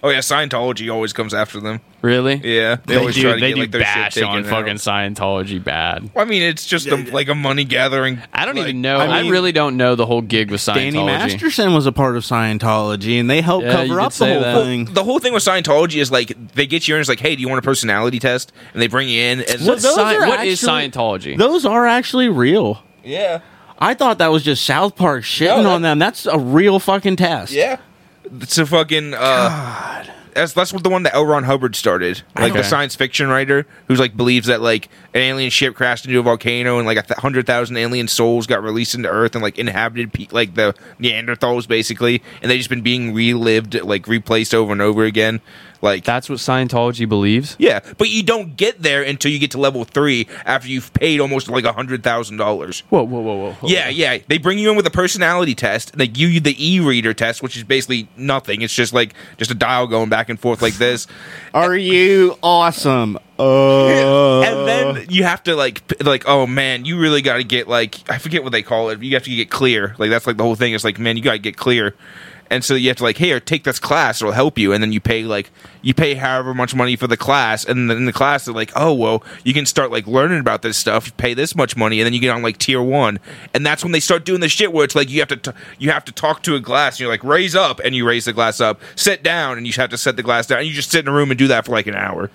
Oh 0.03 0.09
yeah, 0.09 0.19
Scientology 0.19 0.91
always 0.93 1.13
comes 1.13 1.33
after 1.33 1.59
them. 1.59 1.81
Really? 2.01 2.35
Yeah, 2.43 2.75
they, 2.85 2.95
They, 2.95 2.99
always 2.99 3.15
do, 3.15 3.21
try 3.21 3.33
to 3.35 3.39
they 3.39 3.49
get 3.49 3.55
do 3.55 3.61
like 3.61 3.71
their 3.71 3.81
bash 3.81 4.13
shit 4.15 4.23
on 4.23 4.43
taken 4.43 4.49
fucking 4.51 4.71
out. 4.73 4.77
Scientology 4.77 5.63
bad. 5.63 6.09
I 6.15 6.25
mean, 6.25 6.41
it's 6.41 6.65
just 6.65 6.87
a, 6.87 6.97
like 6.97 7.29
a 7.29 7.35
money 7.35 7.63
gathering. 7.63 8.21
I 8.33 8.45
don't 8.45 8.55
like- 8.55 8.65
even 8.67 8.81
know. 8.81 8.97
I 8.97 9.19
I, 9.19 9.29
really 9.29 9.51
don't 9.53 9.77
know 9.77 9.95
the 9.95 10.05
whole 10.05 10.21
gig 10.21 10.51
with 10.51 10.59
Scientology. 10.59 10.73
Danny 10.75 11.03
Masterson 11.05 11.73
was 11.73 11.85
a 11.85 11.91
part 11.93 12.17
of 12.17 12.23
Scientology, 12.23 13.19
and 13.19 13.29
they 13.29 13.41
helped 13.41 13.65
Yeah, 13.65 13.73
cover 13.85 14.01
up 14.01 14.11
the 14.13 14.25
whole 14.25 14.41
that. 14.41 14.63
thing. 14.63 14.85
The 14.85 15.03
whole 15.03 15.19
thing 15.19 15.33
with 15.33 15.43
Scientology 15.43 16.01
is 16.01 16.11
like 16.11 16.53
they 16.55 16.67
get 16.67 16.87
you 16.87 16.95
in. 16.95 16.97
And 16.97 17.01
it's 17.01 17.09
like, 17.09 17.19
hey, 17.21 17.35
do 17.35 17.41
you 17.41 17.47
want 17.47 17.59
a 17.59 17.63
personality 17.63 18.19
test? 18.19 18.51
And 18.73 18.81
they 18.81 18.87
bring 18.87 19.07
you 19.07 19.21
in. 19.21 19.39
And 19.41 19.59
Well, 19.61 19.69
What's 19.69 19.83
those 19.83 19.95
Sci- 19.95 20.15
are 20.15 20.27
what 20.27 20.45
is 20.45 20.61
actually- 20.63 20.89
Scientology? 20.89 21.37
Those 21.37 21.65
are 21.65 21.87
actually 21.87 22.27
real. 22.29 22.83
yeah, 23.03 23.39
I 23.79 23.93
thought 23.93 24.17
that 24.19 24.27
was 24.31 24.43
just 24.43 24.65
South 24.65 24.95
Park 24.97 25.23
shitting 25.23 25.47
No, 25.57 25.63
that- 25.63 25.69
on 25.69 25.81
them. 25.83 25.99
That's 25.99 26.25
a 26.25 26.37
real 26.37 26.79
fucking 26.79 27.15
test. 27.15 27.51
yeah. 27.53 27.77
It's 28.41 28.57
a 28.57 28.65
fucking. 28.65 29.13
Uh, 29.13 30.03
That's 30.33 30.53
that's 30.53 30.73
what 30.73 30.83
the 30.83 30.89
one 30.89 31.03
that 31.03 31.13
L. 31.13 31.25
Ron 31.27 31.43
Hubbard 31.43 31.75
started, 31.75 32.23
like 32.35 32.53
the 32.53 32.63
science 32.63 32.95
fiction 32.95 33.27
writer 33.27 33.67
who's 33.87 33.99
like 33.99 34.17
believes 34.17 34.47
that 34.47 34.61
like 34.61 34.89
an 35.13 35.21
alien 35.21 35.51
ship 35.51 35.75
crashed 35.75 36.07
into 36.07 36.17
a 36.17 36.23
volcano 36.23 36.79
and 36.79 36.87
like 36.87 36.97
a 36.97 37.03
th- 37.03 37.19
hundred 37.19 37.45
thousand 37.45 37.77
alien 37.77 38.07
souls 38.07 38.47
got 38.47 38.63
released 38.63 38.95
into 38.95 39.07
Earth 39.09 39.35
and 39.35 39.43
like 39.43 39.59
inhabited 39.59 40.11
pe- 40.11 40.25
like 40.31 40.55
the 40.55 40.73
Neanderthals 40.99 41.67
basically, 41.67 42.23
and 42.41 42.49
they 42.49 42.57
just 42.57 42.69
been 42.71 42.81
being 42.81 43.13
relived, 43.13 43.79
like 43.83 44.07
replaced 44.07 44.55
over 44.55 44.71
and 44.71 44.81
over 44.81 45.03
again. 45.03 45.39
Like 45.83 46.05
That's 46.05 46.29
what 46.29 46.39
Scientology 46.39 47.07
believes. 47.09 47.57
yeah, 47.59 47.81
but 47.97 48.09
you 48.09 48.23
don't 48.23 48.55
get 48.55 48.81
there 48.81 49.03
until 49.03 49.31
you 49.31 49.37
get 49.37 49.51
to 49.51 49.57
level 49.57 49.83
three 49.83 50.29
after 50.45 50.69
you've 50.69 50.93
paid 50.93 51.19
almost 51.19 51.49
like 51.49 51.65
a 51.65 51.73
hundred 51.73 52.03
thousand 52.03 52.37
dollars. 52.37 52.79
Whoa, 52.89 53.03
whoa, 53.03 53.19
whoa, 53.19 53.51
whoa. 53.51 53.67
Yeah, 53.67 53.89
yeah. 53.89 54.19
They 54.29 54.37
bring 54.37 54.57
you 54.59 54.69
in 54.69 54.77
with 54.77 54.87
a 54.87 54.91
personality 54.91 55.55
test. 55.55 55.97
They 55.97 56.07
give 56.07 56.31
you 56.31 56.39
the 56.39 56.55
e-meter 56.57 57.13
test, 57.13 57.43
which 57.43 57.57
is 57.57 57.65
basically 57.65 58.07
nothing. 58.15 58.61
It's 58.61 58.73
just 58.73 58.93
like 58.93 59.13
just 59.35 59.51
a 59.51 59.55
dial 59.55 59.87
going 59.87 60.07
back 60.07 60.29
and 60.29 60.39
forth 60.39 60.61
like 60.61 60.75
this. 60.75 61.05
Are 61.53 61.75
you 61.75 62.37
awesome? 62.41 63.19
Uh, 63.39 64.41
and 64.41 64.67
then 64.67 65.05
you 65.09 65.23
have 65.23 65.41
to 65.43 65.55
like 65.55 65.85
p- 65.87 66.01
like 66.03 66.23
oh 66.27 66.45
man, 66.45 66.85
you 66.85 66.99
really 66.99 67.21
got 67.21 67.37
to 67.37 67.43
get 67.43 67.67
like 67.67 67.99
I 68.09 68.19
forget 68.19 68.43
what 68.43 68.51
they 68.51 68.61
call 68.61 68.89
it. 68.89 69.01
You 69.01 69.15
have 69.15 69.23
to 69.23 69.35
get 69.35 69.49
clear. 69.49 69.95
Like 69.97 70.11
that's 70.11 70.27
like 70.27 70.37
the 70.37 70.43
whole 70.43 70.55
thing. 70.55 70.73
It's 70.73 70.83
like 70.83 70.99
man, 70.99 71.17
you 71.17 71.23
got 71.23 71.33
to 71.33 71.39
get 71.39 71.57
clear. 71.57 71.95
And 72.49 72.63
so 72.63 72.75
you 72.75 72.89
have 72.89 72.97
to 72.97 73.03
like, 73.03 73.17
hey, 73.17 73.39
take 73.39 73.63
this 73.63 73.79
class, 73.79 74.21
it'll 74.21 74.33
help 74.33 74.57
you, 74.57 74.73
and 74.73 74.81
then 74.81 74.91
you 74.91 74.99
pay 74.99 75.23
like 75.23 75.51
you 75.81 75.93
pay 75.93 76.13
however 76.15 76.53
much 76.53 76.75
money 76.75 76.95
for 76.95 77.07
the 77.07 77.17
class, 77.17 77.65
and 77.65 77.89
then 77.89 77.97
in 77.97 78.05
the 78.05 78.13
class 78.13 78.45
they're 78.45 78.53
like, 78.53 78.71
oh 78.75 78.93
well, 78.93 79.23
you 79.43 79.53
can 79.53 79.65
start 79.65 79.91
like 79.91 80.07
learning 80.07 80.39
about 80.39 80.61
this 80.61 80.77
stuff, 80.77 81.07
you 81.07 81.13
pay 81.13 81.33
this 81.33 81.55
much 81.55 81.75
money, 81.75 81.99
and 81.99 82.05
then 82.05 82.13
you 82.13 82.19
get 82.19 82.29
on 82.29 82.41
like 82.41 82.57
tier 82.57 82.81
one, 82.81 83.19
and 83.53 83.65
that's 83.65 83.83
when 83.83 83.91
they 83.91 83.99
start 83.99 84.25
doing 84.25 84.41
the 84.41 84.49
shit 84.49 84.71
where 84.71 84.85
it's 84.85 84.95
like 84.95 85.09
you 85.09 85.19
have 85.19 85.29
to 85.29 85.37
t- 85.37 85.51
you 85.79 85.91
have 85.91 86.05
to 86.05 86.11
talk 86.11 86.43
to 86.43 86.55
a 86.55 86.59
glass, 86.59 86.95
and 86.95 87.01
you're 87.01 87.09
like 87.09 87.23
raise 87.23 87.55
up, 87.55 87.79
and 87.83 87.95
you 87.95 88.07
raise 88.07 88.25
the 88.25 88.33
glass 88.33 88.61
up, 88.61 88.79
sit 88.95 89.23
down, 89.23 89.57
and 89.57 89.67
you 89.67 89.73
have 89.73 89.89
to 89.89 89.97
set 89.97 90.15
the 90.15 90.23
glass 90.23 90.47
down, 90.47 90.59
and 90.59 90.67
you 90.67 90.73
just 90.73 90.91
sit 90.91 91.05
in 91.05 91.07
a 91.07 91.13
room 91.13 91.31
and 91.31 91.37
do 91.37 91.47
that 91.47 91.65
for 91.65 91.71
like 91.71 91.87
an 91.87 91.95
hour. 91.95 92.29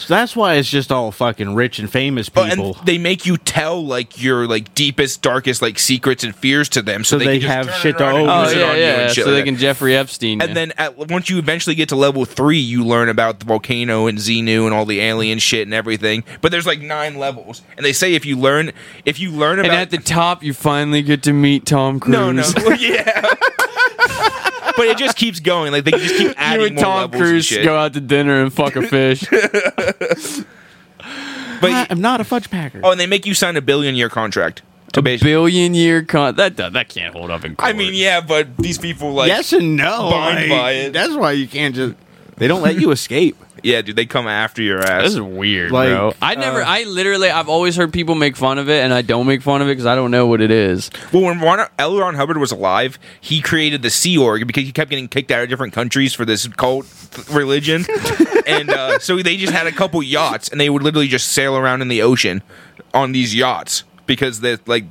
So 0.00 0.14
that's 0.14 0.34
why 0.34 0.54
it's 0.54 0.68
just 0.70 0.90
all 0.90 1.12
fucking 1.12 1.54
rich 1.54 1.78
and 1.78 1.90
famous 1.90 2.28
But 2.28 2.50
people. 2.50 2.76
and 2.78 2.86
they 2.86 2.96
make 2.98 3.26
you 3.26 3.36
tell 3.36 3.84
like 3.84 4.20
your 4.22 4.46
like 4.46 4.74
deepest, 4.74 5.20
darkest 5.22 5.60
like 5.62 5.78
secrets 5.78 6.24
and 6.24 6.34
fears 6.34 6.68
to 6.70 6.82
them, 6.82 7.04
so, 7.04 7.16
So 7.16 7.18
they, 7.18 7.26
they 7.26 7.32
can 7.38 7.42
just 7.42 7.54
have 7.54 7.66
turn 7.66 7.80
shit 7.80 7.98
to 7.98 8.04
around 8.04 8.16
and 8.20 8.28
owe 8.30 8.32
Oh 8.32 8.42
use 8.44 8.54
yeah, 8.56 8.64
on 8.70 8.76
you 8.76 8.82
yeah. 8.82 9.00
and 9.02 9.12
shit 9.14 9.24
So 9.24 9.30
like 9.30 9.34
they 9.36 9.40
that. 9.40 9.44
can 9.44 9.56
Jeffrey 9.56 9.96
Epstein. 9.96 10.40
And 10.40 10.48
you. 10.50 10.54
then 10.54 10.72
at, 10.78 10.96
once 10.96 11.28
you 11.28 11.38
eventually 11.38 11.74
get 11.76 11.88
to 11.90 11.96
level 11.96 12.24
three, 12.24 12.58
you 12.58 12.84
learn 12.84 13.08
about 13.08 13.38
the 13.40 13.44
volcano 13.46 14.06
and 14.06 14.18
Xenu 14.18 14.64
and 14.64 14.72
all 14.74 14.86
the 14.86 15.00
alien 15.00 15.38
shit 15.38 15.66
and 15.66 15.74
everything. 15.74 16.24
But 16.40 16.50
there's 16.50 16.66
like 16.66 16.80
nine 16.80 17.18
levels, 17.18 17.62
and 17.76 17.84
they 17.84 17.92
say 17.92 18.14
if 18.14 18.24
you 18.24 18.36
learn, 18.38 18.72
if 19.04 19.20
you 19.20 19.30
learn 19.30 19.58
and 19.58 19.68
at 19.68 19.90
the 19.90 19.98
top, 19.98 20.42
you 20.42 20.54
finally 20.54 21.02
get 21.02 21.22
to 21.24 21.32
meet 21.32 21.66
Tom 21.66 22.00
Cruise. 22.00 22.12
no, 22.12 22.32
no, 22.32 22.42
yeah. 22.78 23.22
but 24.80 24.88
it 24.88 24.96
just 24.96 25.16
keeps 25.16 25.40
going. 25.40 25.72
Like 25.72 25.84
they 25.84 25.90
just 25.90 26.14
keep 26.16 26.28
you 26.28 26.34
adding 26.38 26.66
and 26.68 26.74
more 26.76 26.84
Tom 26.84 27.00
levels 27.00 27.14
and 27.14 27.22
Cruise 27.22 27.44
shit. 27.44 27.64
go 27.64 27.76
out 27.76 27.92
to 27.92 28.00
dinner 28.00 28.42
and 28.42 28.52
fuck 28.52 28.76
a 28.76 28.82
fish. 28.82 29.24
But 31.60 31.90
I'm 31.90 32.00
not 32.00 32.22
a 32.22 32.24
fudge 32.24 32.50
packer. 32.50 32.80
oh, 32.82 32.90
and 32.90 32.98
they 32.98 33.06
make 33.06 33.26
you 33.26 33.34
sign 33.34 33.54
a 33.54 33.60
billion 33.60 33.94
year 33.94 34.08
contract 34.08 34.62
to 34.94 35.00
a 35.00 35.02
basically. 35.02 35.32
billion 35.32 35.74
year 35.74 36.02
con 36.02 36.34
that 36.36 36.56
that 36.56 36.72
that 36.72 36.88
can't 36.88 37.14
hold 37.14 37.30
up 37.30 37.44
in 37.44 37.54
court. 37.54 37.68
I 37.68 37.76
mean, 37.76 37.92
yeah, 37.94 38.22
but 38.22 38.56
these 38.56 38.78
people 38.78 39.12
like 39.12 39.28
yes 39.28 39.52
and 39.52 39.76
no. 39.76 40.10
bind 40.10 40.48
like, 40.48 40.48
by 40.48 40.72
it. 40.72 40.92
That's 40.94 41.14
why 41.14 41.32
you 41.32 41.46
can't 41.46 41.74
just. 41.74 41.96
They 42.36 42.48
don't 42.48 42.62
let 42.62 42.76
you 42.76 42.90
escape. 42.92 43.36
Yeah, 43.62 43.82
dude, 43.82 43.96
they 43.96 44.06
come 44.06 44.26
after 44.26 44.62
your 44.62 44.80
ass. 44.80 45.04
This 45.04 45.14
is 45.14 45.20
weird, 45.20 45.70
Like, 45.72 45.88
bro. 45.88 46.14
I 46.20 46.34
never, 46.34 46.62
uh, 46.62 46.66
I 46.66 46.84
literally, 46.84 47.30
I've 47.30 47.48
always 47.48 47.76
heard 47.76 47.92
people 47.92 48.14
make 48.14 48.36
fun 48.36 48.58
of 48.58 48.68
it, 48.68 48.82
and 48.82 48.92
I 48.92 49.02
don't 49.02 49.26
make 49.26 49.42
fun 49.42 49.62
of 49.62 49.68
it 49.68 49.72
because 49.72 49.86
I 49.86 49.94
don't 49.94 50.10
know 50.10 50.26
what 50.26 50.40
it 50.40 50.50
is. 50.50 50.90
Well, 51.12 51.22
when 51.22 51.40
Ron, 51.40 51.66
L. 51.78 51.98
Ron 51.98 52.14
Hubbard 52.14 52.38
was 52.38 52.52
alive, 52.52 52.98
he 53.20 53.40
created 53.40 53.82
the 53.82 53.90
Sea 53.90 54.16
Org 54.18 54.46
because 54.46 54.64
he 54.64 54.72
kept 54.72 54.90
getting 54.90 55.08
kicked 55.08 55.30
out 55.30 55.42
of 55.42 55.48
different 55.48 55.72
countries 55.72 56.14
for 56.14 56.24
this 56.24 56.46
cult 56.48 56.86
religion, 57.30 57.86
and 58.46 58.70
uh, 58.70 58.98
so 58.98 59.16
they 59.22 59.36
just 59.36 59.52
had 59.52 59.66
a 59.66 59.72
couple 59.72 60.02
yachts, 60.02 60.48
and 60.48 60.60
they 60.60 60.70
would 60.70 60.82
literally 60.82 61.08
just 61.08 61.28
sail 61.28 61.56
around 61.56 61.82
in 61.82 61.88
the 61.88 62.02
ocean 62.02 62.42
on 62.94 63.12
these 63.12 63.34
yachts 63.34 63.84
because 64.06 64.40
they 64.40 64.56
like 64.66 64.84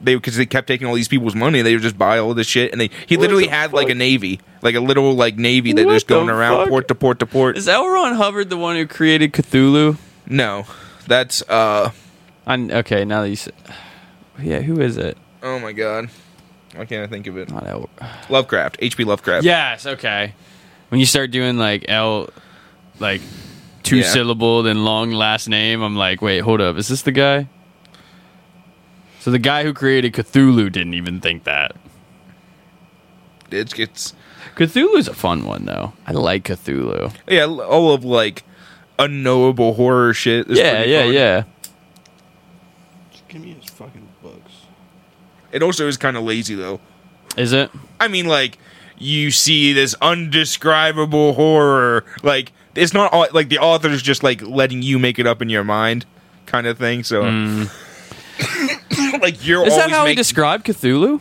they 0.00 0.14
because 0.14 0.36
they 0.36 0.46
kept 0.46 0.66
taking 0.68 0.86
all 0.86 0.94
these 0.94 1.08
people's 1.08 1.34
money. 1.34 1.62
They 1.62 1.74
would 1.74 1.82
just 1.82 1.98
buy 1.98 2.18
all 2.18 2.34
this 2.34 2.46
shit, 2.46 2.72
and 2.72 2.80
they 2.80 2.90
he 3.06 3.16
literally 3.16 3.44
the 3.44 3.50
had 3.50 3.72
like 3.72 3.88
a 3.88 3.94
navy, 3.94 4.40
like 4.62 4.74
a 4.74 4.80
little 4.80 5.12
like 5.14 5.36
navy 5.36 5.72
that 5.74 5.86
What 5.86 5.92
just 5.92 6.06
going 6.06 6.28
around 6.30 6.58
fuck? 6.58 6.68
port 6.68 6.88
to 6.88 6.94
port 6.94 7.18
to 7.20 7.26
port. 7.26 7.56
Is 7.56 7.68
L. 7.68 7.88
Ron 7.88 8.14
Hubbard 8.14 8.50
the 8.50 8.56
one 8.56 8.76
who 8.76 8.86
created 8.86 9.32
Cthulhu? 9.32 9.96
no, 10.26 10.64
that's 11.06 11.42
uh 11.48 11.90
I, 12.46 12.54
okay, 12.58 13.04
now 13.04 13.22
that 13.22 13.28
you 13.28 13.36
said, 13.36 13.54
yeah, 14.40 14.60
who 14.60 14.80
is 14.80 14.96
it? 14.96 15.16
oh 15.42 15.58
my 15.58 15.72
god, 15.72 16.08
why 16.74 16.84
can't 16.84 17.02
I 17.04 17.06
think 17.06 17.26
of 17.26 17.36
it? 17.36 17.50
Not 17.50 17.66
L. 17.66 17.88
Lovecraft, 18.28 18.76
H.P. 18.80 19.04
Lovecraft. 19.04 19.44
Yes, 19.44 19.86
okay. 19.86 20.34
When 20.88 20.98
you 21.00 21.06
start 21.06 21.30
doing 21.30 21.56
like 21.58 21.84
L, 21.88 22.30
like 22.98 23.20
two 23.82 23.98
Yeah. 23.98 24.02
syllable 24.12 24.62
then 24.62 24.84
long 24.84 25.12
last 25.12 25.48
name, 25.48 25.82
I'm 25.82 25.96
like, 25.96 26.20
wait, 26.22 26.40
hold 26.40 26.60
up, 26.60 26.76
is 26.76 26.88
this 26.88 27.02
the 27.02 27.12
guy? 27.12 27.48
So 29.20 29.30
the 29.30 29.38
guy 29.38 29.64
who 29.64 29.74
created 29.74 30.14
Cthulhu 30.14 30.72
didn't 30.72 30.94
even 30.94 31.20
think 31.20 31.44
that. 31.44 31.76
it's 33.50 33.78
it's. 33.78 34.14
Cthulhu's 34.56 35.08
a 35.08 35.14
fun 35.14 35.44
one 35.44 35.66
though. 35.66 35.92
I 36.06 36.12
like 36.12 36.44
Cthulhu. 36.44 37.14
Yeah, 37.28 37.44
all 37.44 37.92
of 37.92 38.02
like 38.02 38.44
unknowable 38.98 39.74
horror 39.74 40.14
shit. 40.14 40.50
Is 40.50 40.58
yeah, 40.58 40.76
pretty 40.76 40.90
yeah, 40.90 41.02
fun. 41.04 41.12
yeah. 41.12 41.44
Give 43.28 43.42
me 43.42 43.52
his 43.52 43.70
fucking 43.70 44.08
books. 44.22 44.52
It 45.52 45.62
also 45.62 45.86
is 45.86 45.98
kind 45.98 46.16
of 46.16 46.24
lazy 46.24 46.54
though. 46.54 46.80
Is 47.36 47.52
it? 47.52 47.70
I 48.00 48.08
mean, 48.08 48.26
like 48.26 48.58
you 48.96 49.30
see 49.30 49.74
this 49.74 49.94
undescribable 50.00 51.34
horror. 51.34 52.06
Like 52.22 52.52
it's 52.74 52.94
not 52.94 53.12
all, 53.12 53.26
like 53.32 53.50
the 53.50 53.58
author's 53.58 54.02
just 54.02 54.22
like 54.22 54.40
letting 54.40 54.80
you 54.80 54.98
make 54.98 55.18
it 55.18 55.26
up 55.26 55.42
in 55.42 55.50
your 55.50 55.64
mind, 55.64 56.06
kind 56.46 56.66
of 56.66 56.78
thing. 56.78 57.04
So, 57.04 57.24
mm. 57.24 58.79
like 59.22 59.44
you're. 59.46 59.66
Is 59.66 59.76
that 59.76 59.90
how 59.90 60.06
he 60.06 60.14
described 60.14 60.66
Cthulhu? 60.66 61.20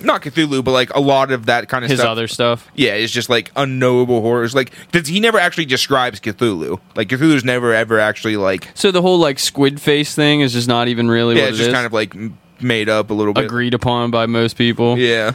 not 0.00 0.22
Cthulhu, 0.22 0.62
but 0.62 0.70
like 0.70 0.94
a 0.94 1.00
lot 1.00 1.32
of 1.32 1.46
that 1.46 1.68
kind 1.68 1.84
of 1.84 1.90
His 1.90 1.98
stuff. 1.98 2.10
other 2.10 2.28
stuff. 2.28 2.68
Yeah, 2.76 2.92
it's 2.94 3.12
just 3.12 3.28
like 3.28 3.50
unknowable 3.56 4.20
horrors. 4.20 4.54
Like 4.54 4.72
he 5.06 5.18
never 5.18 5.38
actually 5.40 5.64
describes 5.64 6.20
Cthulhu. 6.20 6.78
Like 6.94 7.08
Cthulhu's 7.08 7.44
never 7.44 7.74
ever 7.74 7.98
actually 7.98 8.36
like. 8.36 8.68
So 8.74 8.92
the 8.92 9.02
whole 9.02 9.18
like 9.18 9.40
squid 9.40 9.80
face 9.80 10.14
thing 10.14 10.40
is 10.40 10.52
just 10.52 10.68
not 10.68 10.86
even 10.86 11.08
really 11.10 11.34
Yeah, 11.34 11.42
what 11.42 11.48
it's 11.50 11.56
it 11.56 11.58
just 11.58 11.68
is? 11.70 11.74
kind 11.74 11.84
of 11.86 11.92
like 11.92 12.14
m- 12.14 12.38
made 12.60 12.88
up 12.88 13.10
a 13.10 13.14
little 13.14 13.34
bit. 13.34 13.44
agreed 13.46 13.74
upon 13.74 14.12
by 14.12 14.26
most 14.26 14.56
people. 14.56 14.96
Yeah. 14.98 15.32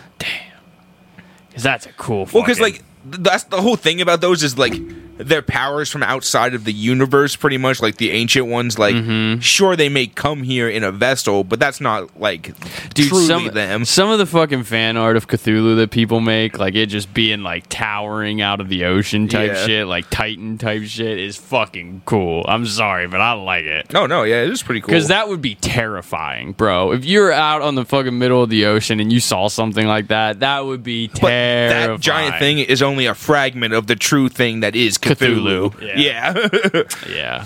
'Cause 1.53 1.63
that's 1.63 1.85
a 1.85 1.91
cool. 1.93 2.27
Well, 2.33 2.43
because 2.43 2.57
fucking- 2.59 2.73
like 2.75 2.83
th- 3.11 3.21
that's 3.23 3.43
the 3.45 3.61
whole 3.61 3.75
thing 3.75 4.01
about 4.01 4.21
those 4.21 4.43
is 4.43 4.57
like 4.57 4.73
their 5.17 5.41
powers 5.41 5.89
from 5.89 6.03
outside 6.03 6.53
of 6.53 6.63
the 6.63 6.73
universe, 6.73 7.35
pretty 7.35 7.57
much 7.57 7.81
like 7.81 7.97
the 7.97 8.11
ancient 8.11 8.47
ones. 8.47 8.79
Like, 8.79 8.95
Mm-hmm. 8.95 9.39
sure 9.39 9.75
they 9.75 9.89
may 9.89 10.07
come 10.07 10.43
here 10.43 10.69
in 10.69 10.83
a 10.83 10.91
vessel, 10.91 11.43
but 11.43 11.59
that's 11.59 11.81
not 11.81 12.19
like 12.19 12.53
Dude, 12.93 13.09
truly 13.09 13.25
some, 13.25 13.47
them. 13.47 13.85
some 13.85 14.09
of 14.09 14.17
the 14.19 14.25
fucking 14.25 14.63
fan 14.63 14.97
art 14.97 15.15
of 15.17 15.27
Cthulhu 15.27 15.75
that 15.77 15.91
people 15.91 16.19
make, 16.21 16.57
like 16.57 16.75
it 16.75 16.87
just 16.87 17.13
being 17.13 17.41
like 17.43 17.65
towering 17.69 18.41
out 18.41 18.59
of 18.61 18.69
the 18.69 18.85
ocean 18.85 19.27
type 19.27 19.51
Yeah. 19.53 19.65
shit, 19.65 19.87
like 19.87 20.09
Titan 20.09 20.57
type 20.57 20.83
shit, 20.83 21.17
is 21.19 21.37
fucking 21.37 22.03
cool. 22.05 22.45
I'm 22.47 22.65
sorry, 22.65 23.07
but 23.07 23.19
I 23.21 23.33
like 23.33 23.65
it. 23.65 23.91
No, 23.93 24.05
no, 24.05 24.23
yeah, 24.23 24.41
it 24.43 24.49
is 24.49 24.63
pretty 24.63 24.81
cool. 24.81 24.87
Because 24.87 25.07
that 25.09 25.27
would 25.29 25.41
be 25.41 25.55
terrifying, 25.55 26.53
bro. 26.53 26.91
If 26.91 27.05
you're 27.05 27.31
out 27.31 27.61
on 27.61 27.75
the 27.75 27.85
fucking 27.85 28.17
middle 28.17 28.41
of 28.43 28.49
the 28.49 28.65
ocean 28.65 28.99
and 28.99 29.11
you 29.11 29.19
saw 29.19 29.47
something 29.47 29.85
like 29.87 30.07
that, 30.07 30.39
that 30.39 30.65
would 30.65 30.83
be 30.83 31.07
but 31.07 31.19
terrifying. 31.21 31.91
that 31.91 31.99
giant 31.99 32.39
thing 32.39 32.59
is 32.59 32.81
only 32.81 33.05
a 33.05 33.13
fragment 33.15 33.73
of 33.73 33.87
the 33.87 33.95
true 33.95 34.29
thing 34.29 34.61
that 34.61 34.75
is 34.75 34.97
Cthulhu. 35.03 35.69
Cthulhu, 35.71 35.95
Yeah. 35.95 37.13
Yeah. 37.13 37.45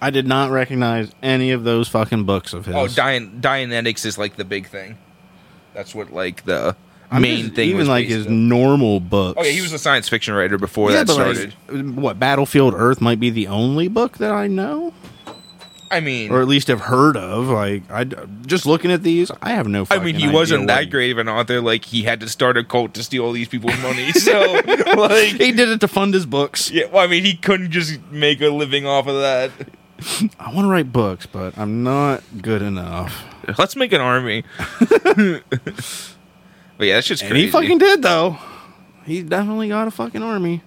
I 0.00 0.10
did 0.10 0.26
not 0.28 0.50
recognize 0.50 1.10
any 1.22 1.50
of 1.50 1.64
those 1.64 1.88
fucking 1.88 2.24
books 2.24 2.52
of 2.52 2.68
oh, 2.68 2.84
his. 2.84 2.98
oh, 2.98 3.02
Dian- 3.02 3.40
Dianetics 3.40 4.06
is 4.06 4.16
like 4.16 4.36
the 4.36 4.44
big 4.44 4.68
thing. 4.68 4.96
That's 5.74 5.94
what 5.94 6.12
like 6.12 6.44
the 6.44 6.76
I'm 7.10 7.22
main 7.22 7.44
just- 7.46 7.54
thing. 7.56 7.68
Even 7.70 7.78
was 7.80 7.88
like 7.88 8.06
his 8.06 8.26
on. 8.26 8.48
normal 8.48 9.00
books. 9.00 9.38
Oh 9.40 9.44
yeah, 9.44 9.50
he 9.52 9.60
was 9.60 9.72
a 9.72 9.78
science 9.78 10.08
fiction 10.08 10.34
writer 10.34 10.56
before 10.58 10.90
Yeah, 10.92 11.02
that 11.02 11.06
but, 11.08 11.16
like, 11.26 11.36
started. 11.68 11.96
what 11.96 12.18
Battlefield 12.20 12.74
Earth 12.76 13.00
might 13.00 13.18
be 13.18 13.30
the 13.30 13.48
only 13.48 13.88
book 13.88 14.18
that 14.18 14.30
I 14.30 14.46
know, 14.46 14.92
I 15.90 16.00
mean, 16.00 16.30
or 16.30 16.40
at 16.42 16.48
least 16.48 16.68
have 16.68 16.80
heard 16.82 17.16
of. 17.16 17.46
Like 17.48 17.90
I 17.90 18.04
just 18.46 18.66
looking 18.66 18.90
at 18.92 19.02
these, 19.02 19.30
I 19.42 19.50
have 19.50 19.66
no. 19.68 19.86
I 19.90 19.98
mean, 19.98 20.14
he 20.16 20.28
wasn't 20.28 20.66
that 20.68 20.84
he- 20.84 20.86
great 20.90 21.10
of 21.12 21.18
an 21.18 21.28
author. 21.28 21.60
Like 21.60 21.84
he 21.84 22.02
had 22.02 22.20
to 22.20 22.28
start 22.28 22.56
a 22.56 22.64
cult 22.64 22.94
to 22.94 23.02
steal 23.02 23.24
all 23.24 23.32
these 23.32 23.48
people's 23.48 23.78
money. 23.80 24.12
So, 24.18 24.40
like, 24.96 25.34
He 25.36 25.52
did 25.52 25.68
it 25.68 25.80
to 25.80 25.88
fund 25.88 26.12
his 26.14 26.26
books. 26.26 26.70
yeah. 26.70 26.86
Well, 26.86 27.02
I 27.02 27.06
mean, 27.06 27.24
he 27.24 27.34
couldn't 27.36 27.70
just 27.70 28.00
make 28.10 28.40
a 28.40 28.48
living 28.48 28.84
off 28.86 29.06
of 29.06 29.16
that. 29.20 29.50
I 30.38 30.52
want 30.54 30.64
to 30.66 30.70
write 30.70 30.92
books, 30.92 31.26
but 31.26 31.56
I'm 31.58 31.82
not 31.82 32.22
good 32.42 32.62
enough. 32.62 33.24
Let's 33.58 33.74
make 33.76 33.92
an 33.92 34.00
army. 34.00 34.44
but 34.90 35.42
yeah, 36.86 36.94
that's 36.96 37.06
just 37.06 37.22
And 37.22 37.30
crazy. 37.32 37.46
he 37.46 37.50
fucking 37.50 37.78
did 37.78 38.02
though. 38.02 38.38
He 39.04 39.22
definitely 39.22 39.68
got 39.68 39.88
a 39.88 39.90
fucking 39.90 40.22
army. 40.22 40.62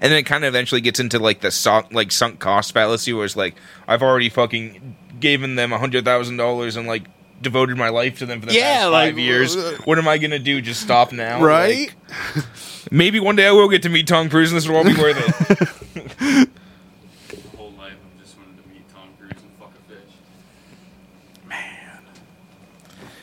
And 0.00 0.10
then 0.12 0.18
it 0.18 0.24
kind 0.24 0.44
of 0.44 0.48
eventually 0.48 0.80
gets 0.80 1.00
into 1.00 1.18
like 1.18 1.40
the 1.40 1.50
sunk, 1.50 1.92
like 1.92 2.10
sunk 2.12 2.38
cost 2.38 2.72
fallacy, 2.72 3.12
where 3.12 3.24
it's 3.24 3.36
like 3.36 3.54
I've 3.86 4.02
already 4.02 4.28
fucking 4.28 4.96
given 5.20 5.56
them 5.56 5.72
a 5.72 5.78
hundred 5.78 6.04
thousand 6.04 6.36
dollars 6.36 6.76
and 6.76 6.86
like 6.86 7.04
devoted 7.40 7.76
my 7.76 7.88
life 7.88 8.18
to 8.18 8.26
them 8.26 8.40
for 8.40 8.46
the 8.46 8.54
Yeah, 8.54 8.78
past 8.80 8.90
like, 8.90 9.08
five 9.10 9.18
years. 9.18 9.56
uh, 9.56 9.78
What 9.84 9.98
am 9.98 10.08
I 10.08 10.18
gonna 10.18 10.38
do? 10.40 10.60
Just 10.60 10.80
stop 10.80 11.12
now? 11.12 11.40
Right? 11.42 11.94
Like, 12.34 12.44
maybe 12.90 13.20
one 13.20 13.36
day 13.36 13.46
I 13.46 13.52
will 13.52 13.68
get 13.68 13.82
to 13.82 13.88
meet 13.88 14.06
Tom 14.08 14.28
Cruise, 14.28 14.50
and 14.50 14.56
this 14.56 14.66
will 14.68 14.76
all 14.76 14.84
be 14.84 14.94
worth 14.94 15.16
it. 15.18 16.48
The 17.28 17.36
whole 17.56 17.70
life 17.72 17.92
I've 17.92 18.20
just 18.20 18.36
wanted 18.36 18.62
to 18.62 18.68
meet 18.68 18.88
Tom 18.92 19.08
Cruise 19.18 19.32
and 19.40 19.52
fuck 19.58 19.72
a 19.72 19.92
fish. 19.92 21.56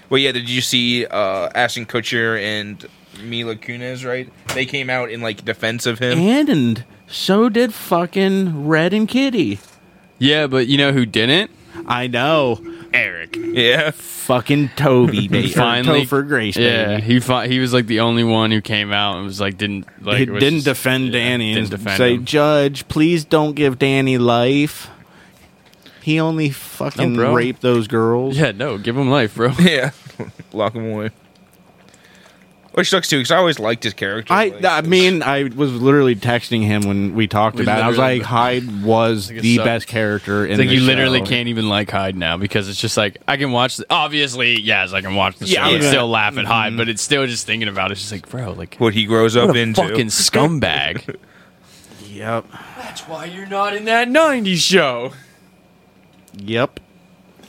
Well, 0.09 0.19
yeah. 0.19 0.31
Did 0.31 0.49
you 0.49 0.61
see 0.61 1.05
uh, 1.05 1.49
Ashton 1.55 1.85
Kutcher 1.85 2.39
and 2.41 2.85
Mila 3.23 3.55
Kunis? 3.55 4.05
Right? 4.05 4.29
They 4.53 4.65
came 4.65 4.89
out 4.89 5.09
in 5.11 5.21
like 5.21 5.43
defense 5.45 5.85
of 5.85 5.99
him. 5.99 6.17
And 6.19 6.49
and 6.49 6.83
so 7.07 7.49
did 7.49 7.73
fucking 7.73 8.67
Red 8.67 8.93
and 8.93 9.07
Kitty. 9.07 9.59
Yeah, 10.19 10.47
but 10.47 10.67
you 10.67 10.77
know 10.77 10.91
who 10.91 11.05
didn't? 11.05 11.51
I 11.87 12.07
know. 12.07 12.59
Eric. 12.93 13.35
Yeah. 13.35 13.91
Fucking 13.91 14.69
Toby 14.77 15.27
baby. 15.27 15.49
Finally, 15.49 16.05
Topher 16.05 16.25
Grace 16.25 16.55
Yeah, 16.55 16.85
baby. 16.97 17.01
he 17.01 17.19
fi- 17.19 17.47
he 17.49 17.59
was 17.59 17.73
like 17.73 17.87
the 17.87 17.99
only 17.99 18.23
one 18.23 18.49
who 18.51 18.61
came 18.61 18.93
out 18.93 19.17
and 19.17 19.25
was 19.25 19.41
like 19.41 19.57
didn't 19.57 19.85
like 20.01 20.19
he 20.19 20.29
was 20.29 20.39
didn't 20.39 20.59
just- 20.61 20.65
defend 20.65 21.07
yeah, 21.07 21.11
Danny 21.11 21.53
Didn't 21.53 21.69
defend 21.71 21.97
say, 21.97 22.15
him. 22.15 22.23
Judge, 22.25 22.87
please 22.87 23.25
don't 23.25 23.53
give 23.53 23.77
Danny 23.77 24.17
life. 24.17 24.89
He 26.01 26.19
only 26.19 26.49
fucking 26.51 27.13
No, 27.13 27.33
raped 27.33 27.61
those 27.61 27.87
girls. 27.87 28.37
Yeah, 28.37 28.51
no, 28.51 28.77
give 28.77 28.95
him 28.97 29.09
life, 29.09 29.35
bro. 29.35 29.51
Yeah. 29.59 29.91
Lock 30.53 30.73
him 30.75 30.89
away. 30.91 31.09
Which 32.75 32.89
sucks 32.89 33.07
too, 33.09 33.17
because 33.19 33.31
I 33.31 33.37
always 33.37 33.57
liked 33.57 33.83
his 33.85 33.93
character. 33.93 34.33
I, 34.33 34.47
like, 34.49 34.65
I 34.65 34.81
mean, 34.81 35.23
I 35.23 35.43
was 35.43 35.73
literally 35.73 36.15
texting 36.15 36.61
him 36.63 36.81
when 36.83 37.15
we 37.15 37.25
talked 37.25 37.55
We 37.55 37.63
about 37.63 37.79
it. 37.79 37.83
I 37.83 37.87
was 37.87 37.97
literally- 37.97 38.19
like, 38.19 38.27
Hyde 38.27 38.83
was 38.83 39.29
Like, 39.29 39.37
it 39.39 39.41
the 39.43 39.55
sucked. 39.55 39.65
best 39.65 39.87
character 39.87 40.45
in 40.45 40.51
It's 40.51 40.59
like 40.59 40.67
the 40.67 40.75
you 40.75 40.81
literally 40.81 41.19
show. 41.19 41.25
can't 41.25 41.47
even 41.47 41.69
like 41.69 41.89
Hyde 41.89 42.17
now 42.17 42.35
because 42.35 42.67
it's 42.67 42.79
just 42.79 42.97
like 42.97 43.17
I 43.29 43.37
can 43.37 43.51
watch. 43.53 43.77
The, 43.77 43.85
obviously, 43.89 44.59
yes, 44.61 44.91
I 44.91 44.99
can 45.01 45.15
watch 45.15 45.37
the 45.37 45.45
Yeah, 45.47 45.67
show 45.69 45.73
and 45.75 45.83
yeah. 45.83 45.89
still 45.89 46.09
laugh 46.09 46.37
at 46.37 46.43
Hyde, 46.45 46.71
mm-hmm. 46.71 46.77
but 46.77 46.89
it's 46.89 47.01
still 47.01 47.25
just 47.27 47.45
thinking 47.47 47.69
about 47.69 47.91
it. 47.91 47.93
It's 47.93 48.01
just 48.01 48.11
like, 48.11 48.27
bro, 48.29 48.51
like 48.51 48.75
what 48.75 48.93
he 48.93 49.05
grows 49.05 49.37
up 49.37 49.47
what 49.47 49.55
a 49.55 49.61
into. 49.61 49.81
fucking 49.81 50.07
scumbag. 50.07 51.15
Yep. 52.09 52.45
That's 52.77 53.01
why 53.09 53.25
you're 53.25 53.45
not 53.45 53.75
in 53.75 53.83
that 53.85 54.07
'90s 54.07 54.57
show. 54.59 55.11
Yep. 56.37 56.79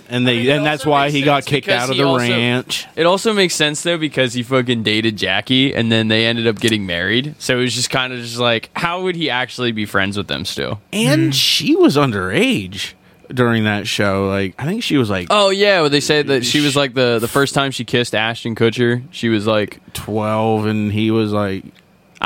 And 0.09 0.27
they 0.27 0.39
mean, 0.39 0.51
and 0.51 0.67
that's 0.67 0.87
why 0.87 1.11
he 1.11 1.23
got 1.23 1.45
kicked 1.47 1.69
out 1.69 1.91
of 1.91 1.97
the 1.97 2.05
also- 2.05 2.29
ranch. 2.29 2.87
It 2.97 3.07
also 3.07 3.33
makes 3.33 3.55
sense 3.55 3.83
though 3.83 3.99
because 3.99 4.35
he 4.35 4.43
fucking 4.43 4.83
dated 4.83 5.17
Jackie 5.17 5.75
and 5.75 5.91
then 5.91 6.09
they 6.09 6.27
ended 6.27 6.47
up 6.47 6.61
getting 6.61 6.87
married. 6.87 7.35
So 7.39 7.59
it 7.59 7.63
was 7.63 7.75
just 7.75 7.91
kind 7.91 8.13
of 8.13 8.21
just 8.21 8.39
like, 8.39 8.71
how 8.75 9.03
would 9.03 9.17
he 9.17 9.31
actually 9.31 9.73
be 9.73 9.87
friends 9.87 10.17
with 10.17 10.29
them 10.29 10.45
still? 10.45 10.81
And 10.93 11.27
hmm. 11.27 11.31
she 11.31 11.77
was 11.77 11.97
underage 11.97 12.95
during 13.29 13.65
that 13.65 13.87
show. 13.87 14.29
Like 14.29 14.55
I 14.59 14.65
think 14.65 14.83
she 14.83 14.97
was 14.97 15.11
like 15.11 15.29
Oh 15.31 15.51
yeah, 15.51 15.81
well, 15.81 15.91
they 15.91 16.01
said 16.01 16.29
that 16.29 16.45
she 16.45 16.61
was 16.61 16.77
like 16.77 16.95
the 16.95 17.19
the 17.19 17.29
first 17.29 17.55
time 17.55 17.71
she 17.71 17.85
kissed 17.85 18.15
Ashton 18.15 18.55
Kutcher. 18.55 19.03
She 19.11 19.29
was 19.29 19.47
like, 19.47 19.81
twelve, 19.93 20.67
and 20.67 20.93
he 20.93 21.11
was 21.11 21.33
like 21.33 21.65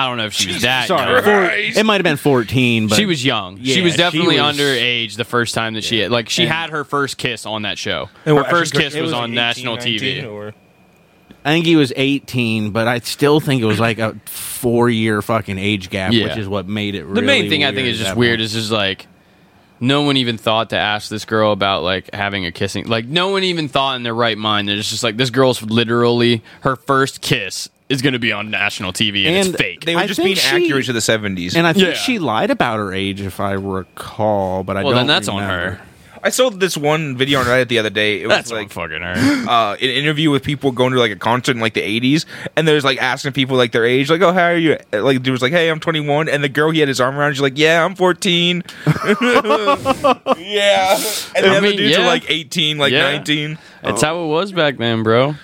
I 0.01 0.09
don't 0.09 0.16
know 0.18 0.26
if 0.26 0.32
she 0.32 0.53
was 0.53 0.62
that. 0.62 0.88
sorry, 0.88 1.12
young. 1.12 1.22
four- 1.24 1.46
Christ. 1.46 1.78
it 1.78 1.84
might 1.84 1.94
have 1.96 2.03
been 2.05 2.16
fourteen, 2.16 2.88
but 2.88 2.96
she 2.96 3.07
was 3.07 3.24
young. 3.24 3.62
she 3.62 3.74
Yeah, 3.78 3.82
was 3.84 3.92
she 3.92 3.98
definitely 3.98 4.40
was- 4.40 4.57
underage 4.59 5.16
the 5.16 5.24
first 5.24 5.55
time 5.55 5.74
that 5.74 5.84
she 5.84 5.98
had, 6.01 6.11
like 6.11 6.28
she 6.28 6.42
And- 6.44 6.53
had 6.53 6.70
her 6.70 6.84
first 6.84 7.16
kiss 7.18 7.46
on 7.46 7.62
that 7.62 7.78
show. 7.78 8.09
And 8.24 8.34
her 8.36 8.42
what, 8.42 8.51
first 8.51 8.74
Ashton 8.74 8.80
kiss 8.82 8.94
Kutcher 8.94 9.03
was, 9.03 9.11
was 9.12 9.18
on 9.20 9.24
18, 9.30 9.34
national 9.34 9.76
19, 9.76 10.01
TV. 10.01 10.26
or- 10.30 10.55
I 11.44 11.53
think 11.53 11.64
he 11.64 11.76
was 11.76 11.92
eighteen, 11.96 12.70
but 12.70 12.86
I 12.86 12.98
still 12.98 13.40
think 13.40 13.62
it 13.62 13.66
was 13.66 13.80
like 13.80 13.98
a 13.98 14.14
four 14.26 14.90
year 14.90 15.22
fucking 15.22 15.59
age 15.59 15.88
gap, 15.88 16.12
Yeah. 16.12 16.24
which 16.24 16.36
is 16.36 16.46
what 16.48 16.66
made 16.68 16.94
it. 16.94 17.03
The 17.14 17.22
main 17.22 17.44
really 17.44 17.48
thing 17.48 17.64
I 17.64 17.72
think 17.72 17.88
is 17.88 17.98
just 17.98 18.14
weird 18.14 18.40
point. 18.40 18.42
is 18.42 18.53
just 18.53 18.70
like 18.70 19.07
no 19.82 20.03
one 20.03 20.18
even 20.18 20.36
thought 20.36 20.68
to 20.70 20.76
ask 20.76 21.09
this 21.09 21.24
girl 21.24 21.53
about 21.53 21.82
like 21.82 22.12
having 22.14 22.44
a 22.44 22.53
kissing. 22.53 22.84
Like 22.86 23.07
no 23.07 23.30
one 23.30 23.42
even 23.44 23.68
thought 23.68 23.96
in 23.96 24.03
their 24.03 24.14
right 24.14 24.36
mind 24.36 24.68
that 24.68 24.76
it's 24.76 24.90
just 24.90 25.03
like 25.03 25.16
this 25.16 25.30
girl's 25.30 25.62
literally 25.62 26.42
her 26.61 26.76
first 26.76 27.22
kiss 27.22 27.70
is 27.91 28.01
going 28.01 28.14
to 28.14 28.18
be 28.18 28.32
on 28.32 28.49
national 28.51 28.95
TV 28.95 29.26
and, 29.26 29.36
And 29.36 29.49
it's 29.49 29.57
fake. 29.59 29.84
They 29.84 29.95
were 29.95 30.01
I 30.01 30.07
just 30.07 30.22
being 30.22 30.36
she- 30.36 30.64
accurate 30.64 30.86
to 30.86 30.95
the 30.95 31.01
70s. 31.01 31.55
And 31.57 31.66
I 31.66 31.74
think 31.74 31.88
Yeah. 31.88 31.93
she 31.95 32.18
lied 32.18 32.51
about 32.51 32.78
her 32.78 32.95
age, 32.95 33.20
if 33.20 33.41
I 33.41 33.53
recall. 33.53 34.64
But 34.64 34.78
I 34.78 34.84
well, 34.84 34.93
don't. 34.93 35.01
then 35.01 35.07
that's 35.09 35.28
on 35.28 35.43
her. 35.43 35.80
I 36.22 36.28
saw 36.28 36.51
this 36.51 36.76
one 36.76 37.16
video 37.16 37.41
on 37.41 37.47
Reddit 37.47 37.68
the 37.68 37.78
other 37.78 37.88
day. 37.88 38.20
It 38.20 38.26
was 38.26 38.36
That's 38.36 38.53
on 38.53 38.59
like 38.59 38.70
fucking 38.70 39.01
her. 39.01 39.14
uh, 39.49 39.72
an 39.72 39.78
interview 39.78 40.30
with 40.30 40.43
people 40.43 40.70
going 40.70 40.93
to 40.93 40.99
like 40.99 41.11
a 41.11 41.16
concert 41.16 41.53
in 41.53 41.61
like 41.62 41.72
the 41.72 41.80
80s, 41.80 42.26
and 42.57 42.68
there's 42.68 42.84
like 42.84 43.01
asking 43.01 43.32
people 43.32 43.57
like 43.57 43.72
their 43.72 43.86
age, 43.86 44.11
like, 44.11 44.20
oh, 44.20 44.30
how 44.30 44.49
are 44.49 44.57
you? 44.57 44.76
Like, 44.93 45.22
dude 45.22 45.32
was 45.32 45.41
like, 45.41 45.53
hey, 45.53 45.70
I'm 45.70 45.80
21, 45.80 46.28
and 46.28 46.45
the 46.45 46.51
girl 46.51 46.70
he 46.72 46.80
had 46.80 46.88
his 46.88 47.01
arm 47.01 47.16
around, 47.16 47.32
she's 47.32 47.41
like, 47.41 47.57
yeah, 47.57 47.82
I'm 47.82 47.95
14. 47.95 48.62
yeah, 48.86 48.95
and 48.95 50.26
the 50.26 50.36
I 50.36 51.57
other 51.57 51.62
mean, 51.62 51.78
dudes 51.78 51.97
yeah. 51.97 52.03
are 52.03 52.07
like 52.07 52.30
18, 52.30 52.76
like 52.76 52.93
Yeah. 52.93 53.12
19. 53.12 53.57
That's 53.82 54.03
how 54.03 54.22
it 54.22 54.26
was 54.26 54.53
back 54.53 54.76
then, 54.76 55.03
bro. 55.03 55.36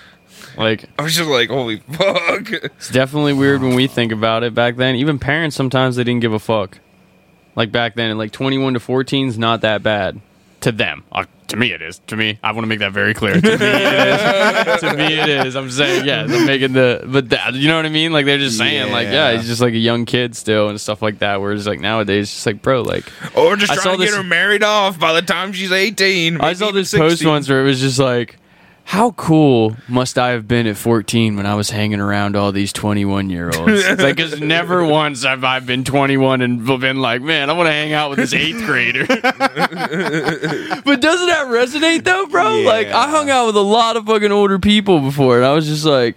Like 0.57 0.85
I 0.97 1.03
was 1.03 1.15
just 1.15 1.29
like, 1.29 1.49
holy 1.49 1.77
fuck. 1.77 2.51
It's 2.51 2.89
definitely 2.89 3.33
weird 3.33 3.61
when 3.61 3.75
we 3.75 3.87
think 3.87 4.11
about 4.11 4.43
it 4.43 4.53
back 4.53 4.75
then. 4.75 4.95
Even 4.95 5.19
parents 5.19 5.55
sometimes 5.55 5.95
they 5.95 6.03
didn't 6.03 6.21
give 6.21 6.33
a 6.33 6.39
fuck. 6.39 6.79
Like 7.55 7.71
back 7.71 7.95
then, 7.95 8.17
like 8.17 8.31
21 8.31 8.73
to 8.73 8.79
14 8.79 9.27
is 9.27 9.37
not 9.37 9.61
that 9.61 9.81
bad 9.83 10.19
to 10.61 10.71
them. 10.71 11.03
Uh, 11.11 11.25
to 11.47 11.55
me, 11.55 11.71
it 11.71 11.81
is. 11.81 11.99
To 12.07 12.17
me, 12.17 12.37
I 12.43 12.51
want 12.51 12.63
to 12.65 12.67
make 12.67 12.79
that 12.79 12.91
very 12.91 13.13
clear. 13.13 13.39
To 13.39 13.41
me, 13.41 13.53
it 13.53 14.67
is. 14.67 14.79
to 14.81 14.93
me, 14.97 15.17
it 15.19 15.29
is. 15.47 15.55
I'm 15.55 15.71
saying, 15.71 16.05
yeah, 16.05 16.23
I'm 16.23 16.45
making 16.45 16.73
the, 16.73 17.03
but 17.07 17.29
that, 17.29 17.53
you 17.53 17.67
know 17.69 17.77
what 17.77 17.85
I 17.85 17.89
mean? 17.89 18.11
Like 18.11 18.25
they're 18.25 18.37
just 18.37 18.57
saying, 18.57 18.91
like, 18.91 19.05
yeah, 19.05 19.31
Yeah. 19.31 19.37
he's 19.37 19.47
just 19.47 19.61
like 19.61 19.73
a 19.73 19.77
young 19.77 20.05
kid 20.05 20.35
still 20.35 20.67
and 20.69 20.79
stuff 20.81 21.01
like 21.01 21.19
that. 21.19 21.39
Whereas 21.39 21.65
like 21.65 21.79
nowadays, 21.79 22.23
it's 22.25 22.33
just 22.33 22.45
like, 22.45 22.61
bro, 22.61 22.81
like 22.81 23.05
Or 23.35 23.55
just 23.55 23.71
I 23.71 23.75
trying 23.75 23.97
to 23.97 24.03
get 24.03 24.07
this- 24.11 24.17
her 24.17 24.23
married 24.23 24.61
off 24.63 24.99
by 24.99 25.13
the 25.13 25.21
time 25.21 25.53
she's 25.53 25.71
18. 25.71 26.35
I 26.35 26.37
maybe 26.47 26.55
saw 26.55 26.65
even 26.65 26.75
this 26.75 26.93
post 26.93 27.11
16. 27.19 27.27
once 27.29 27.49
where 27.49 27.61
it 27.61 27.65
was 27.65 27.79
just 27.79 27.97
like, 27.97 28.37
how 28.87 29.11
cool 29.11 29.75
must 29.89 30.17
I 30.17 30.29
have 30.29 30.47
been 30.47 30.65
at 30.65 30.77
14 30.77 31.35
when 31.35 31.45
I 31.45 31.55
was 31.55 31.69
hanging 31.69 31.99
around 31.99 32.37
all 32.37 32.53
these 32.53 32.71
21 32.71 33.29
year 33.29 33.51
olds? 33.53 33.59
It's 33.67 34.01
like, 34.01 34.15
because 34.15 34.39
never 34.39 34.81
once 34.81 35.25
have 35.25 35.43
I 35.43 35.59
been 35.59 35.83
21 35.83 36.39
and 36.39 36.65
been 36.65 37.01
like, 37.01 37.21
man, 37.21 37.49
I 37.49 37.53
want 37.53 37.67
to 37.67 37.73
hang 37.73 37.91
out 37.91 38.11
with 38.11 38.19
this 38.19 38.33
eighth 38.33 38.65
grader. 38.65 39.05
but 39.09 39.19
doesn't 41.01 41.27
that 41.27 41.47
resonate 41.47 42.05
though, 42.05 42.27
bro? 42.27 42.61
Like, 42.61 42.87
I 42.87 43.09
hung 43.09 43.29
out 43.29 43.47
with 43.47 43.57
a 43.57 43.61
lot 43.61 43.97
of 43.97 44.05
fucking 44.05 44.31
older 44.31 44.57
people 44.57 45.01
before, 45.01 45.35
and 45.35 45.45
I 45.45 45.51
was 45.51 45.67
just 45.67 45.83
like, 45.83 46.15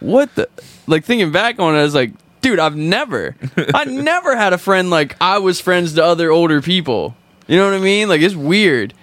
what 0.00 0.34
the? 0.36 0.48
Like, 0.86 1.04
thinking 1.04 1.32
back 1.32 1.58
on 1.58 1.74
it, 1.74 1.80
I 1.80 1.82
was 1.82 1.94
like, 1.94 2.12
dude, 2.40 2.58
I've 2.58 2.76
never, 2.76 3.36
I 3.74 3.84
never 3.88 4.34
had 4.34 4.54
a 4.54 4.58
friend 4.58 4.88
like 4.88 5.16
I 5.20 5.36
was 5.36 5.60
friends 5.60 5.92
to 5.92 6.02
other 6.02 6.30
older 6.30 6.62
people. 6.62 7.14
You 7.46 7.58
know 7.58 7.66
what 7.66 7.74
I 7.74 7.80
mean? 7.80 8.08
Like, 8.08 8.22
it's 8.22 8.34
weird. 8.34 8.94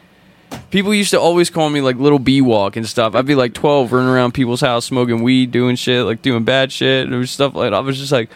People 0.71 0.93
used 0.93 1.11
to 1.11 1.19
always 1.19 1.49
call 1.49 1.69
me 1.69 1.81
like 1.81 1.97
little 1.97 2.19
B 2.19 2.41
walk 2.41 2.75
and 2.75 2.87
stuff. 2.87 3.13
I'd 3.15 3.25
be 3.25 3.35
like 3.35 3.53
12 3.53 3.91
running 3.91 4.09
around 4.09 4.33
people's 4.33 4.61
house 4.61 4.85
smoking 4.85 5.21
weed, 5.21 5.51
doing 5.51 5.75
shit, 5.75 6.05
like 6.05 6.21
doing 6.21 6.43
bad 6.43 6.71
shit 6.71 7.07
and 7.07 7.29
stuff 7.29 7.53
like 7.53 7.67
that. 7.71 7.75
I 7.75 7.79
was 7.79 7.97
just 7.99 8.11
like, 8.11 8.29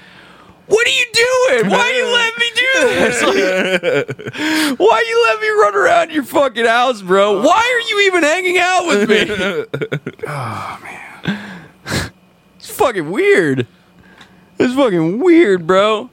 what 0.67 0.85
are 0.85 0.89
you 0.91 1.05
doing? 1.13 1.71
Why 1.71 1.91
you 1.91 2.05
let 2.13 2.37
me 2.37 2.51
do 2.55 2.73
this? 2.99 3.23
Like, 3.23 4.77
why 4.79 5.03
you 5.07 5.23
let 5.29 5.41
me 5.41 5.49
run 5.49 5.75
around 5.75 6.11
your 6.11 6.23
fucking 6.23 6.65
house, 6.65 7.01
bro? 7.01 7.41
Why 7.41 7.57
are 7.57 7.89
you 7.89 8.07
even 8.07 8.23
hanging 8.23 8.57
out 8.59 8.85
with 8.85 9.09
me? 9.09 10.05
oh, 10.27 10.79
man. 10.83 10.91
It's 12.57 12.69
fucking 12.71 13.09
weird. 13.09 13.65
It's 14.59 14.73
fucking 14.73 15.19
weird, 15.19 15.65
bro. 15.65 16.09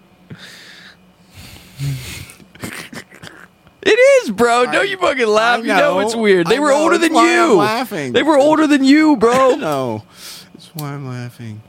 It 3.86 4.22
is, 4.24 4.30
bro. 4.30 4.66
Don't 4.66 4.88
you 4.88 4.96
fucking 4.96 5.26
laugh. 5.26 5.60
You 5.60 5.66
know 5.66 6.00
it's 6.00 6.16
weird. 6.16 6.46
They 6.46 6.56
I 6.56 6.60
were 6.60 6.70
know, 6.70 6.82
older 6.82 6.98
than 6.98 7.12
why 7.12 7.38
I'm 7.38 7.50
you. 7.50 7.56
laughing. 7.56 8.12
They 8.12 8.22
were 8.22 8.38
older 8.38 8.66
than 8.66 8.82
you, 8.82 9.16
bro. 9.16 9.56
No, 9.56 10.04
that's 10.52 10.68
why 10.74 10.94
I'm 10.94 11.06
laughing. 11.06 11.62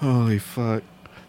Holy 0.00 0.38
fuck! 0.38 0.82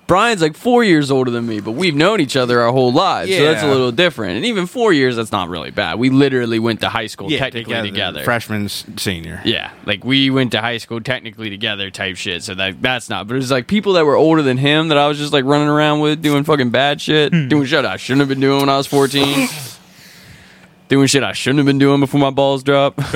Brian's 0.08 0.42
like 0.42 0.56
four 0.56 0.86
years 0.86 1.12
older 1.12 1.30
than 1.30 1.46
me, 1.46 1.60
but 1.60 1.72
we've 1.72 1.94
known 1.94 2.22
each 2.22 2.38
other 2.38 2.62
our 2.62 2.72
whole 2.72 2.94
lives, 2.94 3.30
so 3.30 3.44
that's 3.44 3.62
a 3.62 3.68
little 3.68 3.92
different. 3.92 4.38
And 4.38 4.46
even 4.46 4.66
four 4.66 4.94
years, 4.94 5.18
that's 5.18 5.34
not 5.34 5.50
really 5.50 5.70
bad. 5.70 6.00
We 6.00 6.10
literally 6.10 6.60
went 6.60 6.80
to 6.80 6.90
high 6.90 7.08
school 7.08 7.30
technically 7.30 7.82
together. 7.82 8.24
freshman, 8.24 8.70
senior. 8.70 9.42
Yeah, 9.44 9.72
like 9.86 10.06
we 10.06 10.30
went 10.30 10.54
to 10.54 10.62
high 10.62 10.78
school 10.78 11.02
technically 11.02 11.50
together, 11.50 11.92
type 11.92 12.16
shit. 12.16 12.42
So 12.44 12.56
that 12.56 12.82
that's 12.82 13.10
not. 13.10 13.28
But 13.28 13.36
it's 13.36 13.52
like 13.52 13.68
people 13.68 13.94
that 13.94 14.06
were 14.06 14.16
older 14.16 14.42
than 14.42 14.58
him 14.58 14.88
that 14.88 14.98
I 14.98 15.08
was 15.10 15.18
just 15.18 15.34
like 15.34 15.44
running 15.44 15.68
around 15.68 16.00
with, 16.00 16.22
doing 16.22 16.46
fucking 16.46 16.70
bad 16.70 17.02
shit, 17.02 17.34
hmm. 17.34 17.50
doing 17.50 17.66
shit 17.66 17.84
I 17.84 17.98
shouldn't 17.98 18.22
have 18.22 18.30
been 18.30 18.40
doing 18.40 18.62
when 18.62 18.70
I 18.70 18.78
was 18.78 18.88
fourteen, 18.88 19.50
doing 20.88 21.08
shit 21.08 21.24
I 21.24 21.34
shouldn't 21.34 21.58
have 21.60 21.66
been 21.66 21.80
doing 21.80 22.00
before 22.00 22.20
my 22.20 22.30
balls 22.32 22.64
drop. 22.64 23.00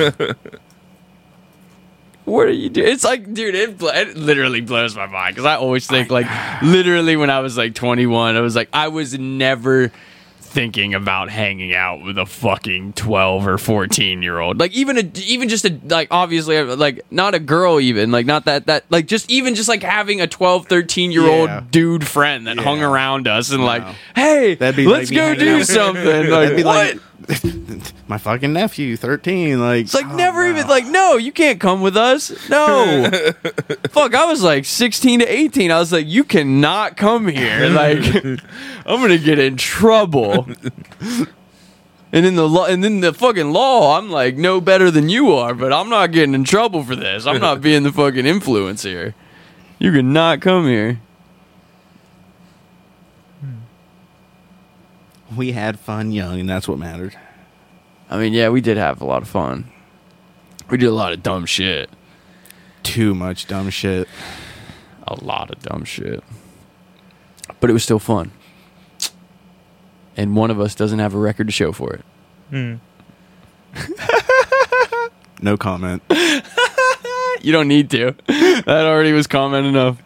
What 2.24 2.46
are 2.46 2.52
you 2.52 2.68
doing? 2.70 2.86
It's 2.88 3.02
like, 3.02 3.34
dude, 3.34 3.54
it, 3.56 3.78
bl- 3.78 3.88
it 3.88 4.16
literally 4.16 4.60
blows 4.60 4.94
my 4.94 5.06
mind 5.06 5.34
because 5.34 5.44
I 5.44 5.56
always 5.56 5.88
think, 5.88 6.08
like, 6.10 6.26
literally 6.62 7.16
when 7.16 7.30
I 7.30 7.40
was 7.40 7.56
like 7.58 7.74
21, 7.74 8.36
I 8.36 8.40
was 8.40 8.54
like, 8.54 8.68
I 8.72 8.88
was 8.88 9.18
never 9.18 9.90
thinking 10.38 10.94
about 10.94 11.30
hanging 11.30 11.74
out 11.74 12.04
with 12.04 12.18
a 12.18 12.26
fucking 12.26 12.92
12 12.92 13.48
or 13.48 13.58
14 13.58 14.22
year 14.22 14.38
old. 14.38 14.60
Like, 14.60 14.70
even 14.72 14.98
a, 14.98 15.10
even 15.24 15.48
just 15.48 15.64
a, 15.64 15.76
like, 15.88 16.08
obviously, 16.12 16.58
uh, 16.58 16.76
like, 16.76 17.00
not 17.10 17.34
a 17.34 17.40
girl, 17.40 17.80
even, 17.80 18.12
like, 18.12 18.26
not 18.26 18.44
that, 18.44 18.66
that, 18.66 18.84
like, 18.88 19.06
just 19.06 19.28
even 19.28 19.56
just 19.56 19.68
like 19.68 19.82
having 19.82 20.20
a 20.20 20.28
12, 20.28 20.68
13 20.68 21.10
year 21.10 21.26
old 21.26 21.48
Yeah. 21.48 21.64
dude 21.72 22.06
friend 22.06 22.46
that 22.46 22.56
hung 22.58 22.82
around 22.84 23.26
us 23.26 23.50
and, 23.50 23.64
like, 23.64 23.82
hey, 24.14 24.54
That'd 24.54 24.76
be 24.76 24.86
let's 24.86 25.10
like 25.10 25.16
go 25.16 25.34
do 25.34 25.64
something. 25.64 26.26
Like, 26.30 26.54
be 26.54 26.62
what? 26.62 26.98
my 28.08 28.18
fucking 28.18 28.52
nephew, 28.52 28.96
thirteen. 28.96 29.60
Like 29.60 29.82
It's 29.82 29.94
like 29.94 30.06
oh, 30.06 30.16
never 30.16 30.42
wow. 30.44 30.50
even 30.50 30.68
like 30.68 30.86
no, 30.86 31.16
you 31.16 31.32
can't 31.32 31.60
come 31.60 31.80
with 31.80 31.96
us. 31.96 32.30
No. 32.48 33.10
Fuck, 33.90 34.14
I 34.14 34.24
was 34.26 34.42
like 34.42 34.64
16 34.64 35.20
to 35.20 35.26
18. 35.26 35.70
I 35.70 35.78
was 35.78 35.92
like 35.92 36.06
you 36.06 36.24
cannot 36.24 36.96
come 36.96 37.28
here. 37.28 37.60
Like 37.72 38.04
I'm 38.84 39.00
going 39.00 39.08
to 39.08 39.18
get 39.18 39.38
in 39.38 39.56
trouble. 39.56 40.46
And 42.12 42.26
in 42.26 42.34
the 42.34 42.46
law, 42.46 42.66
and 42.66 42.84
in 42.84 43.00
the 43.00 43.14
fucking 43.14 43.52
law, 43.52 43.96
I'm 43.98 44.10
like 44.10 44.36
no 44.36 44.60
better 44.60 44.90
than 44.90 45.08
you 45.08 45.32
are, 45.32 45.54
but 45.54 45.72
I'm 45.72 45.88
not 45.88 46.12
getting 46.12 46.34
in 46.34 46.44
trouble 46.44 46.84
for 46.84 46.94
this. 46.94 47.26
I'm 47.26 47.40
not 47.40 47.62
being 47.62 47.82
the 47.82 47.92
fucking 47.92 48.26
influence 48.26 48.82
here. 48.82 49.14
You 49.78 49.92
cannot 49.92 50.42
come 50.42 50.66
here. 50.66 51.00
We 55.36 55.52
had 55.52 55.78
fun 55.78 56.12
young, 56.12 56.40
and 56.40 56.48
that's 56.48 56.66
what 56.68 56.78
mattered. 56.78 57.16
I 58.10 58.18
mean, 58.18 58.32
yeah, 58.32 58.48
we 58.48 58.60
did 58.60 58.76
have 58.76 59.00
a 59.00 59.04
lot 59.04 59.22
of 59.22 59.28
fun. 59.28 59.70
We 60.70 60.76
did 60.78 60.86
a 60.86 60.92
lot 60.94 61.12
of 61.12 61.22
dumb 61.22 61.46
shit. 61.46 61.90
Too 62.82 63.14
much 63.14 63.46
dumb 63.46 63.70
shit. 63.70 64.08
a 65.06 65.14
lot 65.24 65.50
of 65.50 65.60
dumb 65.62 65.84
shit. 65.84 66.22
But 67.60 67.70
it 67.70 67.72
was 67.72 67.82
still 67.82 67.98
fun. 67.98 68.32
And 70.16 70.36
one 70.36 70.50
of 70.50 70.60
us 70.60 70.74
doesn't 70.74 70.98
have 70.98 71.14
a 71.14 71.18
record 71.18 71.46
to 71.48 71.52
show 71.52 71.72
for 71.72 71.92
it. 71.94 72.04
Hmm. 72.50 72.74
No 75.44 75.56
comment. 75.56 76.02
You 77.42 77.50
don't 77.50 77.66
need 77.66 77.90
to. 77.90 78.14
That 78.28 78.68
already 78.86 79.12
was 79.12 79.26
comment 79.26 79.66
enough. 79.66 80.00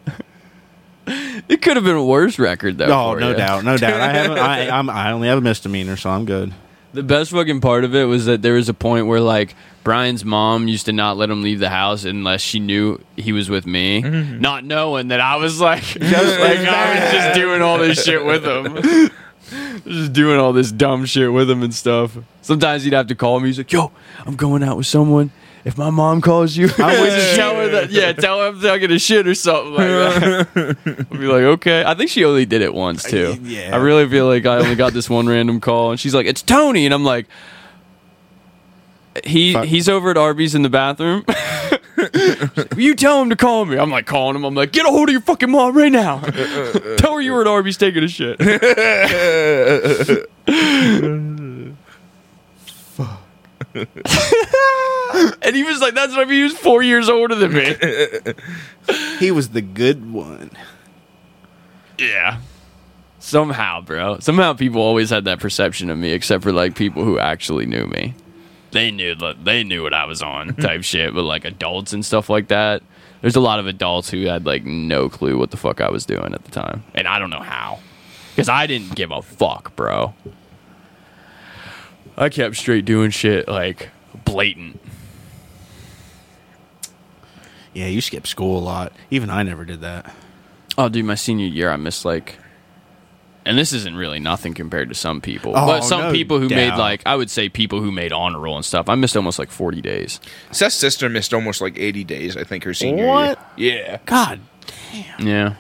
It 1.48 1.62
could 1.62 1.76
have 1.76 1.84
been 1.84 1.96
a 1.96 2.04
worse 2.04 2.38
record 2.38 2.78
though. 2.78 2.86
Oh, 2.86 3.14
no 3.14 3.30
you. 3.30 3.36
doubt, 3.36 3.64
no 3.64 3.76
doubt. 3.78 4.00
I 4.00 4.12
haven't. 4.12 4.38
I, 4.38 4.68
I'm, 4.68 4.90
I 4.90 5.12
only 5.12 5.28
have 5.28 5.38
a 5.38 5.42
misdemeanor, 5.42 5.96
so 5.96 6.10
I'm 6.10 6.24
good. 6.24 6.52
The 6.92 7.02
best 7.02 7.30
fucking 7.30 7.60
part 7.60 7.84
of 7.84 7.94
it 7.94 8.04
was 8.04 8.26
that 8.26 8.42
there 8.42 8.54
was 8.54 8.68
a 8.68 8.74
point 8.74 9.06
where 9.06 9.20
like 9.20 9.54
Brian's 9.84 10.24
mom 10.24 10.66
used 10.66 10.86
to 10.86 10.92
not 10.92 11.16
let 11.16 11.30
him 11.30 11.42
leave 11.42 11.60
the 11.60 11.68
house 11.68 12.04
unless 12.04 12.40
she 12.40 12.58
knew 12.58 13.00
he 13.16 13.32
was 13.32 13.48
with 13.48 13.66
me, 13.66 14.02
mm-hmm. 14.02 14.40
not 14.40 14.64
knowing 14.64 15.08
that 15.08 15.20
I 15.20 15.36
was 15.36 15.60
like, 15.60 15.82
just 15.84 16.40
like 16.40 16.58
I 16.58 16.94
was 16.94 17.12
just 17.12 17.34
doing 17.34 17.62
all 17.62 17.78
this 17.78 18.02
shit 18.02 18.24
with 18.24 18.44
him. 18.44 19.10
Just 19.86 20.12
doing 20.12 20.40
all 20.40 20.52
this 20.52 20.72
dumb 20.72 21.04
shit 21.04 21.32
with 21.32 21.48
him 21.48 21.62
and 21.62 21.72
stuff. 21.72 22.16
Sometimes 22.42 22.82
he'd 22.82 22.94
have 22.94 23.06
to 23.06 23.14
call 23.14 23.38
me. 23.38 23.48
He's 23.48 23.58
like, 23.58 23.70
"Yo, 23.70 23.92
I'm 24.24 24.34
going 24.34 24.64
out 24.64 24.76
with 24.76 24.86
someone. 24.86 25.30
If 25.66 25.76
my 25.76 25.90
mom 25.90 26.20
calls 26.20 26.56
you, 26.56 26.66
I 26.78 27.00
with 27.00 27.10
just 27.10 27.34
tell 27.34 27.56
her 27.56 27.68
that. 27.70 27.90
Yeah, 27.90 28.12
tell 28.12 28.38
her 28.38 28.46
I'm 28.46 28.60
taking 28.60 28.92
a 28.92 29.00
shit 29.00 29.26
or 29.26 29.34
something 29.34 29.72
like 29.72 29.88
that." 29.88 31.06
I'll 31.10 31.18
be 31.18 31.26
like, 31.26 31.42
"Okay." 31.42 31.82
I 31.84 31.94
think 31.94 32.08
she 32.08 32.24
only 32.24 32.46
did 32.46 32.62
it 32.62 32.72
once 32.72 33.02
too. 33.02 33.36
Yeah. 33.42 33.74
I 33.74 33.78
really 33.78 34.08
feel 34.08 34.28
like 34.28 34.46
I 34.46 34.58
only 34.58 34.76
got 34.76 34.92
this 34.92 35.10
one 35.10 35.26
random 35.26 35.58
call, 35.60 35.90
and 35.90 35.98
she's 35.98 36.14
like, 36.14 36.26
"It's 36.26 36.40
Tony," 36.40 36.84
and 36.84 36.94
I'm 36.94 37.02
like, 37.02 37.26
"He 39.24 39.54
Fuck. 39.54 39.64
he's 39.64 39.88
over 39.88 40.12
at 40.12 40.16
Arby's 40.16 40.54
in 40.54 40.62
the 40.62 40.70
bathroom." 40.70 41.24
you 42.76 42.94
tell 42.94 43.20
him 43.20 43.30
to 43.30 43.36
call 43.36 43.64
me. 43.64 43.76
I'm 43.76 43.90
like 43.90 44.06
calling 44.06 44.36
him. 44.36 44.44
I'm 44.44 44.54
like, 44.54 44.70
get 44.70 44.86
a 44.86 44.88
hold 44.88 45.08
of 45.08 45.12
your 45.12 45.22
fucking 45.22 45.50
mom 45.50 45.76
right 45.76 45.90
now. 45.90 46.20
tell 46.96 47.14
her 47.14 47.20
you 47.20 47.32
were 47.32 47.40
at 47.40 47.48
Arby's 47.48 47.76
taking 47.76 48.04
a 48.04 48.08
shit. 48.08 48.38
And 53.76 55.56
he 55.56 55.62
was 55.62 55.80
like, 55.80 55.94
that's 55.94 56.12
what 56.12 56.20
I 56.20 56.24
mean. 56.24 56.38
He 56.38 56.42
was 56.44 56.56
four 56.58 56.82
years 56.82 57.08
older 57.08 57.34
than 57.34 57.52
me. 57.52 57.76
He 59.18 59.30
was 59.32 59.48
the 59.48 59.62
good 59.62 60.12
one. 60.12 60.50
yeah. 61.98 62.40
Somehow, 63.18 63.80
bro. 63.80 64.18
Somehow 64.20 64.52
people 64.52 64.80
always 64.80 65.10
had 65.10 65.24
that 65.24 65.40
perception 65.40 65.90
of 65.90 65.98
me, 65.98 66.12
except 66.12 66.44
for 66.44 66.52
like 66.52 66.76
people 66.76 67.02
who 67.02 67.18
actually 67.18 67.66
knew 67.66 67.86
me. 67.86 68.14
They 68.70 68.90
knew 68.92 69.14
that 69.16 69.44
they 69.44 69.64
knew 69.64 69.82
what 69.82 69.94
I 69.94 70.04
was 70.04 70.22
on 70.22 70.54
type 70.60 70.84
shit, 70.84 71.14
but 71.14 71.22
like 71.22 71.44
adults 71.44 71.92
and 71.92 72.04
stuff 72.04 72.28
like 72.30 72.48
that. 72.48 72.82
There's 73.22 73.34
a 73.36 73.40
lot 73.40 73.58
of 73.58 73.66
adults 73.66 74.10
who 74.10 74.26
had 74.26 74.46
like 74.46 74.64
no 74.64 75.08
clue 75.08 75.36
what 75.38 75.50
the 75.50 75.56
fuck 75.56 75.80
I 75.80 75.90
was 75.90 76.04
doing 76.06 76.32
at 76.34 76.44
the 76.44 76.50
time. 76.52 76.84
And 76.94 77.08
I 77.08 77.18
don't 77.18 77.30
know 77.30 77.40
how. 77.40 77.80
Because 78.36 78.48
I 78.48 78.66
didn't 78.66 78.94
give 78.94 79.10
a 79.10 79.22
fuck, 79.22 79.74
bro. 79.74 80.14
I 82.16 82.28
kept 82.28 82.56
straight 82.56 82.84
doing 82.84 83.10
shit 83.10 83.46
like 83.48 83.90
blatant. 84.24 84.80
Yeah, 87.74 87.86
you 87.88 88.00
skip 88.00 88.26
school 88.26 88.58
a 88.58 88.64
lot. 88.64 88.92
Even 89.10 89.28
I 89.28 89.42
never 89.42 89.64
did 89.64 89.82
that. 89.82 90.14
Oh, 90.78 90.88
dude, 90.88 91.04
my 91.04 91.14
senior 91.14 91.46
year, 91.46 91.70
I 91.70 91.76
missed 91.76 92.04
like, 92.06 92.38
and 93.44 93.58
this 93.58 93.72
isn't 93.74 93.94
really 93.96 94.18
nothing 94.18 94.54
compared 94.54 94.88
to 94.88 94.94
some 94.94 95.20
people, 95.20 95.52
Oh, 95.54 95.66
but 95.66 95.82
some 95.82 96.00
no 96.00 96.12
people 96.12 96.38
who 96.38 96.48
made 96.48 96.74
like, 96.76 97.02
I 97.04 97.14
would 97.16 97.30
say 97.30 97.48
people 97.50 97.80
who 97.82 97.92
made 97.92 98.12
honor 98.12 98.38
roll 98.40 98.56
and 98.56 98.64
stuff. 98.64 98.88
I 98.88 98.94
missed 98.94 99.16
almost 99.16 99.38
like 99.38 99.50
forty 99.50 99.80
days. 99.82 100.20
Seth's 100.52 100.74
sister 100.74 101.08
missed 101.10 101.32
almost 101.34 101.60
like 101.60 101.78
80 101.78 102.04
days, 102.04 102.36
I 102.36 102.44
think, 102.44 102.64
her 102.64 102.72
senior 102.74 103.06
What? 103.06 103.38
year. 103.56 103.82
Yeah. 103.82 103.98
God, 104.06 104.40
damn. 104.92 105.26
Yeah, 105.26 105.54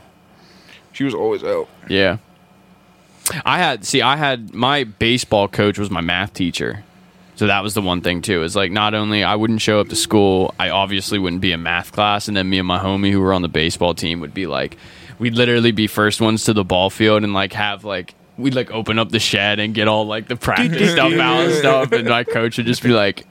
She 0.92 1.04
was 1.04 1.14
always 1.14 1.44
out. 1.44 1.68
yeah. 1.88 2.16
I 3.44 3.58
had 3.58 3.84
see, 3.84 4.02
I 4.02 4.16
had 4.16 4.54
my 4.54 4.84
baseball 4.84 5.48
coach 5.48 5.78
was 5.78 5.90
my 5.90 6.00
math 6.00 6.32
teacher. 6.32 6.84
So 7.36 7.48
that 7.48 7.62
was 7.62 7.74
the 7.74 7.82
one 7.82 8.00
thing 8.00 8.22
too. 8.22 8.42
Is 8.42 8.56
like 8.56 8.72
not 8.72 8.94
only 8.94 9.22
I 9.22 9.34
wouldn't 9.34 9.60
show 9.60 9.80
up 9.80 9.88
to 9.88 9.96
school, 9.96 10.54
I 10.58 10.70
obviously 10.70 11.18
wouldn't 11.18 11.42
be 11.42 11.52
in 11.52 11.62
math 11.62 11.92
class, 11.92 12.28
and 12.28 12.36
then 12.36 12.48
me 12.48 12.58
and 12.58 12.66
my 12.66 12.78
homie 12.78 13.12
who 13.12 13.20
were 13.20 13.34
on 13.34 13.42
the 13.42 13.48
baseball 13.48 13.94
team 13.94 14.20
would 14.20 14.32
be 14.32 14.46
like, 14.46 14.78
we'd 15.18 15.34
literally 15.34 15.72
be 15.72 15.86
first 15.86 16.20
ones 16.20 16.44
to 16.44 16.54
the 16.54 16.64
ball 16.64 16.88
field 16.88 17.24
and 17.24 17.34
like 17.34 17.52
have 17.52 17.84
like 17.84 18.14
we'd 18.38 18.54
like 18.54 18.70
open 18.70 18.98
up 18.98 19.10
the 19.10 19.18
shed 19.18 19.58
and 19.58 19.74
get 19.74 19.88
all 19.88 20.06
like 20.06 20.28
the 20.28 20.36
practice 20.36 20.92
stuff 20.92 21.12
out 21.12 21.44
and 21.44 21.54
stuff, 21.58 21.92
and 21.92 22.08
my 22.08 22.24
coach 22.24 22.56
would 22.56 22.66
just 22.66 22.82
be 22.82 22.90
like, 22.90 23.26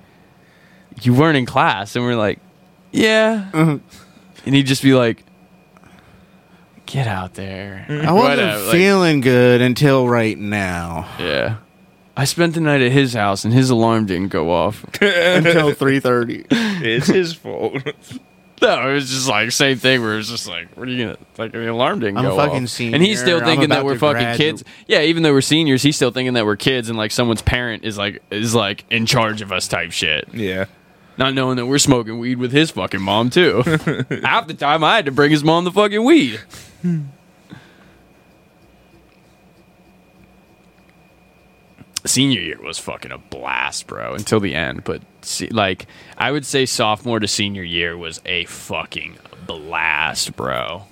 "You 1.02 1.14
weren't 1.14 1.38
in 1.38 1.46
class," 1.48 1.96
and 1.96 2.06
we're 2.06 2.16
like, 2.16 2.40
"Yeah," 2.92 3.50
uh-huh. 3.54 3.80
and 4.46 4.56
he'd 4.56 4.68
just 4.68 4.84
be 4.84 4.94
like, 4.94 5.24
"Get 6.86 7.08
out 7.08 7.34
there." 7.36 7.86
I 7.90 8.12
wasn't 8.12 8.16
Whatever, 8.16 8.64
like- 8.64 8.72
feeling 8.72 9.22
good 9.22 9.62
until 9.62 10.08
right 10.08 10.38
now. 10.38 11.08
yeah. 11.20 11.58
I 12.18 12.24
spent 12.24 12.54
the 12.54 12.62
night 12.62 12.82
at 12.82 12.94
his 12.94 13.14
house 13.14 13.44
and 13.44 13.54
his 13.54 13.70
alarm 13.70 14.06
didn't 14.06 14.30
go 14.30 14.50
off. 14.52 14.86
until 15.02 15.74
three 15.74 16.00
thirty. 16.00 16.46
It's 16.50 17.08
his 17.08 17.34
fault. 17.34 17.82
No, 18.62 18.90
it 18.90 18.94
was 18.94 19.10
just 19.10 19.28
like 19.28 19.52
same 19.52 19.78
thing 19.78 20.02
where 20.02 20.18
it's 20.18 20.30
just 20.30 20.48
like, 20.48 20.70
what 20.78 20.88
are 20.88 20.92
you 20.92 21.04
gonna 21.08 21.18
like? 21.38 21.52
The 21.52 21.70
alarm 21.70 22.00
didn't 22.00 22.18
I'm 22.18 22.26
a 22.26 22.30
go 22.30 22.38
fucking 22.38 22.64
off, 22.64 22.70
senior. 22.70 22.96
and 22.96 23.04
he's 23.04 23.20
still 23.20 23.40
I'm 23.40 23.44
thinking 23.46 23.68
that 23.70 23.80
about 23.80 23.86
we're 23.86 23.94
to 23.96 24.00
fucking 24.00 24.22
gradu- 24.22 24.38
kids. 24.38 24.64
Yeah, 24.88 25.02
even 25.02 25.24
though 25.24 25.34
we're 25.34 25.42
seniors, 25.42 25.84
he's 25.84 25.98
still 25.98 26.10
thinking 26.10 26.36
that 26.36 26.46
we're 26.46 26.56
kids, 26.56 26.88
and 26.88 26.98
like 26.98 27.12
someone's 27.12 27.42
parent 27.42 27.84
is 27.84 27.98
like 27.98 28.24
is 28.32 28.56
like 28.56 28.86
in 28.90 29.06
charge 29.06 29.42
of 29.42 29.52
us 29.52 29.68
type 29.68 29.92
shit, 29.92 30.30
yeah. 30.34 30.66
not 31.18 31.34
knowing 31.34 31.58
that 31.58 31.66
we're 31.66 31.78
smoking 31.80 32.18
weed 32.18 32.38
with 32.38 32.54
his 32.54 32.72
fucking 32.72 33.02
mom 33.02 33.30
too. 33.30 33.58
Half 34.24 34.48
the 34.48 34.56
time, 34.58 34.86
I 34.86 34.96
had 34.96 35.06
to 35.08 35.12
bring 35.12 35.32
his 35.32 35.44
mom 35.44 35.66
the 35.66 35.72
fucking 35.72 36.06
weed. 36.06 36.40
Senior 42.06 42.42
year 42.42 42.62
was 42.62 42.78
fucking 42.78 43.12
a 43.12 43.18
blast, 43.18 43.88
bro, 43.88 44.14
until 44.14 44.40
the 44.40 44.54
end. 44.54 44.84
But 44.84 45.02
see, 45.22 45.48
like, 45.48 45.88
I 46.18 46.32
would 46.32 46.46
say 46.46 46.68
sophomore 46.68 47.20
to 47.20 47.28
senior 47.28 47.64
year 47.64 47.98
was 47.98 48.22
a 48.28 48.46
fucking 48.46 49.18
blast, 49.48 50.36
bro. 50.36 50.84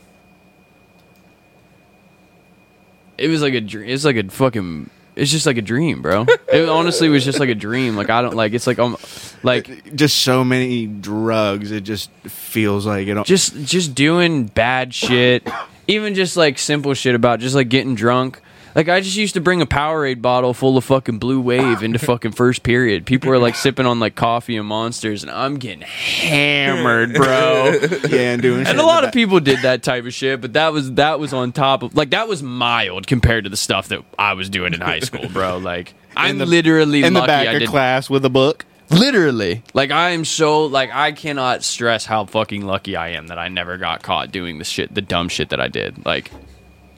It 3.20 3.28
was 3.28 3.44
like 3.44 3.54
a 3.54 3.62
dream. 3.62 3.90
It's 3.90 4.04
like 4.06 4.16
a 4.16 4.28
fucking. 4.28 4.90
It's 5.16 5.30
just 5.30 5.46
like 5.46 5.58
a 5.58 5.62
dream, 5.62 6.02
bro. 6.02 6.26
It 6.52 6.68
honestly 6.70 7.10
was 7.10 7.24
just 7.26 7.40
like 7.40 7.50
a 7.50 7.56
dream. 7.56 7.96
Like 7.96 8.10
I 8.10 8.22
don't 8.24 8.36
like. 8.36 8.54
It's 8.54 8.66
like 8.66 8.80
um, 8.80 8.98
like 9.44 9.96
Just 9.96 10.20
so 10.20 10.44
many 10.44 10.88
drugs. 10.88 11.72
It 11.72 11.82
just 11.82 12.10
feels 12.24 12.88
like 12.88 13.08
it. 13.08 13.24
just 13.26 13.56
just 13.66 13.94
doing 13.94 14.46
bad 14.46 14.94
shit 14.94 15.48
even 15.88 16.16
just 16.16 16.38
like 16.38 16.58
simple 16.60 16.94
shit 16.94 17.16
about 17.16 17.40
just 17.40 17.56
like 17.56 17.70
getting 17.70 17.96
drunk 17.96 18.42
like 18.76 18.90
i 18.90 19.00
just 19.02 19.16
used 19.18 19.34
to 19.36 19.42
bring 19.42 19.62
a 19.62 19.66
powerade 19.66 20.22
bottle 20.22 20.54
full 20.54 20.78
of 20.78 20.84
fucking 20.84 21.20
blue 21.20 21.40
wave 21.40 21.84
into 21.84 22.00
fucking 22.06 22.32
first 22.32 22.64
period 22.64 23.06
people 23.06 23.30
were 23.30 23.38
like 23.38 23.56
sipping 23.56 23.86
on 23.86 24.00
like 24.00 24.16
coffee 24.16 24.56
and 24.58 24.68
monsters 24.68 25.22
and 25.24 25.32
i'm 25.32 25.58
getting 25.58 25.82
hammered 25.82 27.14
bro 27.14 27.66
yeah, 28.10 28.34
and 28.34 28.42
doing. 28.42 28.60
and 28.62 28.70
in 28.70 28.80
a 28.80 28.84
lot 28.84 29.04
of 29.04 29.12
people 29.14 29.40
did 29.40 29.60
that 29.60 29.84
type 29.84 30.06
of 30.06 30.14
shit 30.14 30.42
but 30.42 30.54
that 30.54 30.74
was 30.74 30.92
that 30.94 31.20
was 31.20 31.34
on 31.34 31.52
top 31.52 31.84
of 31.84 31.96
like 31.96 32.10
that 32.12 32.28
was 32.28 32.42
mild 32.42 33.06
compared 33.08 33.44
to 33.44 33.50
the 33.50 33.58
stuff 33.58 33.90
that 33.90 34.04
i 34.18 34.34
was 34.34 34.50
doing 34.50 34.74
in 34.74 34.82
high 34.82 35.00
school 35.00 35.28
bro 35.30 35.58
like 35.58 35.94
i'm 36.16 36.38
the- 36.38 36.46
literally 36.46 37.02
back- 37.02 37.08
in 37.08 37.14
the 37.14 37.22
back 37.22 37.62
of 37.62 37.70
class 37.70 38.10
with 38.10 38.24
a 38.26 38.30
book. 38.30 38.66
Literally. 38.90 39.64
Like 39.74 39.92
I 39.92 40.12
am 40.12 40.26
so 40.26 40.66
like 40.66 40.92
I 40.94 41.12
cannot 41.12 41.64
stress 41.64 42.06
how 42.06 42.26
fucking 42.26 42.66
lucky 42.66 42.96
I 42.96 43.10
am 43.10 43.28
that 43.28 43.40
I 43.40 43.48
never 43.48 43.78
got 43.78 44.04
caught 44.04 44.32
doing 44.32 44.60
the 44.60 44.64
shit 44.64 44.94
the 44.94 45.02
dumb 45.02 45.30
shit 45.30 45.50
that 45.50 45.60
I 45.60 45.68
did. 45.68 46.06
Like 46.06 46.32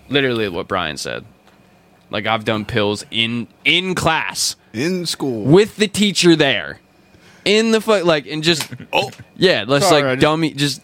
literally 0.10 0.50
what 0.50 0.68
Brian 0.68 0.98
said. 0.98 1.26
Like 2.10 2.26
I've 2.26 2.46
done 2.46 2.66
pills 2.66 3.06
in 3.12 3.48
in 3.64 3.96
class 3.96 4.56
in 4.74 5.06
school. 5.06 5.44
with 5.44 5.78
the 5.78 5.88
teacher 5.88 6.36
there. 6.36 6.80
In 7.46 7.72
the 7.72 7.82
fuck 7.82 8.06
like 8.06 8.26
and 8.28 8.44
just 8.44 8.68
oh 8.92 9.12
yeah, 9.36 9.66
let's 9.68 9.88
Sorry, 9.88 10.04
like 10.04 10.20
just- 10.20 10.22
dummy 10.22 10.54
just 10.54 10.82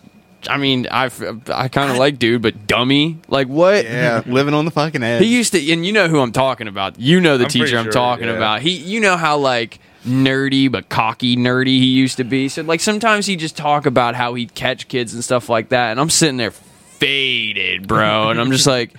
I 0.49 0.57
mean, 0.57 0.87
I 0.89 1.11
I 1.49 1.67
kind 1.67 1.91
of 1.91 1.97
like 1.97 2.17
dude, 2.17 2.41
but 2.41 2.65
dummy, 2.65 3.19
like 3.27 3.47
what? 3.47 3.85
yeah, 3.85 4.23
living 4.25 4.53
on 4.53 4.65
the 4.65 4.71
fucking 4.71 5.03
edge. 5.03 5.21
He 5.21 5.35
used 5.35 5.53
to, 5.53 5.71
and 5.71 5.85
you 5.85 5.91
know 5.91 6.07
who 6.07 6.19
I'm 6.19 6.31
talking 6.31 6.67
about. 6.67 6.99
You 6.99 7.21
know 7.21 7.37
the 7.37 7.43
I'm 7.45 7.51
pretty 7.51 7.65
teacher 7.65 7.77
I'm 7.77 7.85
sure, 7.85 7.91
talking 7.91 8.25
yeah. 8.25 8.37
about. 8.37 8.61
He, 8.61 8.71
you 8.71 8.99
know 8.99 9.17
how 9.17 9.37
like 9.37 9.79
nerdy 10.05 10.71
but 10.71 10.89
cocky 10.89 11.35
nerdy 11.35 11.77
he 11.77 11.85
used 11.85 12.17
to 12.17 12.23
be. 12.23 12.49
So 12.49 12.63
like 12.63 12.79
sometimes 12.79 13.25
he 13.25 13.35
just 13.35 13.55
talk 13.55 13.85
about 13.85 14.15
how 14.15 14.33
he'd 14.33 14.55
catch 14.55 14.87
kids 14.87 15.13
and 15.13 15.23
stuff 15.23 15.49
like 15.49 15.69
that, 15.69 15.91
and 15.91 15.99
I'm 15.99 16.09
sitting 16.09 16.37
there 16.37 16.51
faded, 16.51 17.87
bro, 17.87 18.29
and 18.29 18.39
I'm 18.39 18.51
just 18.51 18.67
like. 18.67 18.93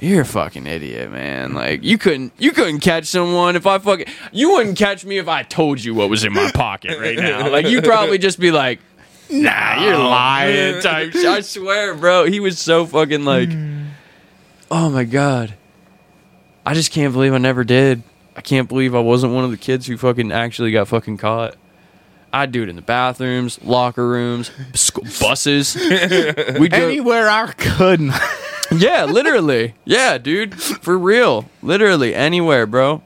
You're 0.00 0.22
a 0.22 0.26
fucking 0.26 0.66
idiot, 0.66 1.10
man. 1.12 1.54
Like 1.54 1.82
you 1.84 1.96
couldn't 1.98 2.32
you 2.36 2.50
couldn't 2.50 2.80
catch 2.80 3.06
someone 3.06 3.54
if 3.56 3.64
I 3.66 3.78
fucking 3.78 4.06
you 4.32 4.50
wouldn't 4.52 4.76
catch 4.76 5.04
me 5.04 5.18
if 5.18 5.28
I 5.28 5.44
told 5.44 5.82
you 5.82 5.94
what 5.94 6.10
was 6.10 6.24
in 6.24 6.32
my 6.32 6.50
pocket 6.50 6.98
right 6.98 7.16
now. 7.16 7.48
Like 7.48 7.68
you'd 7.68 7.84
probably 7.84 8.18
just 8.18 8.38
be 8.38 8.50
like, 8.50 8.80
Nah, 9.30 9.82
you're 9.82 9.96
lying 9.96 10.82
type 10.82 11.12
shit. 11.12 11.24
I 11.24 11.40
swear, 11.40 11.94
bro. 11.94 12.24
He 12.24 12.40
was 12.40 12.58
so 12.58 12.84
fucking 12.84 13.24
like 13.24 13.50
Oh 14.70 14.90
my 14.90 15.04
god. 15.04 15.54
I 16.66 16.74
just 16.74 16.90
can't 16.90 17.12
believe 17.12 17.32
I 17.32 17.38
never 17.38 17.62
did. 17.62 18.02
I 18.36 18.40
can't 18.40 18.68
believe 18.68 18.94
I 18.94 19.00
wasn't 19.00 19.32
one 19.34 19.44
of 19.44 19.50
the 19.50 19.56
kids 19.56 19.86
who 19.86 19.96
fucking 19.96 20.32
actually 20.32 20.72
got 20.72 20.88
fucking 20.88 21.18
caught. 21.18 21.54
I'd 22.32 22.50
do 22.50 22.64
it 22.64 22.68
in 22.68 22.74
the 22.74 22.82
bathrooms, 22.82 23.62
locker 23.62 24.08
rooms, 24.08 24.50
buses. 25.20 25.76
We'd 26.58 26.72
go, 26.72 26.76
Anywhere 26.88 27.28
I 27.28 27.52
could. 27.52 28.00
yeah, 28.72 29.04
literally. 29.04 29.74
Yeah, 29.84 30.18
dude. 30.18 30.60
For 30.60 30.98
real. 30.98 31.48
Literally 31.62 32.12
anywhere, 32.12 32.66
bro. 32.66 33.02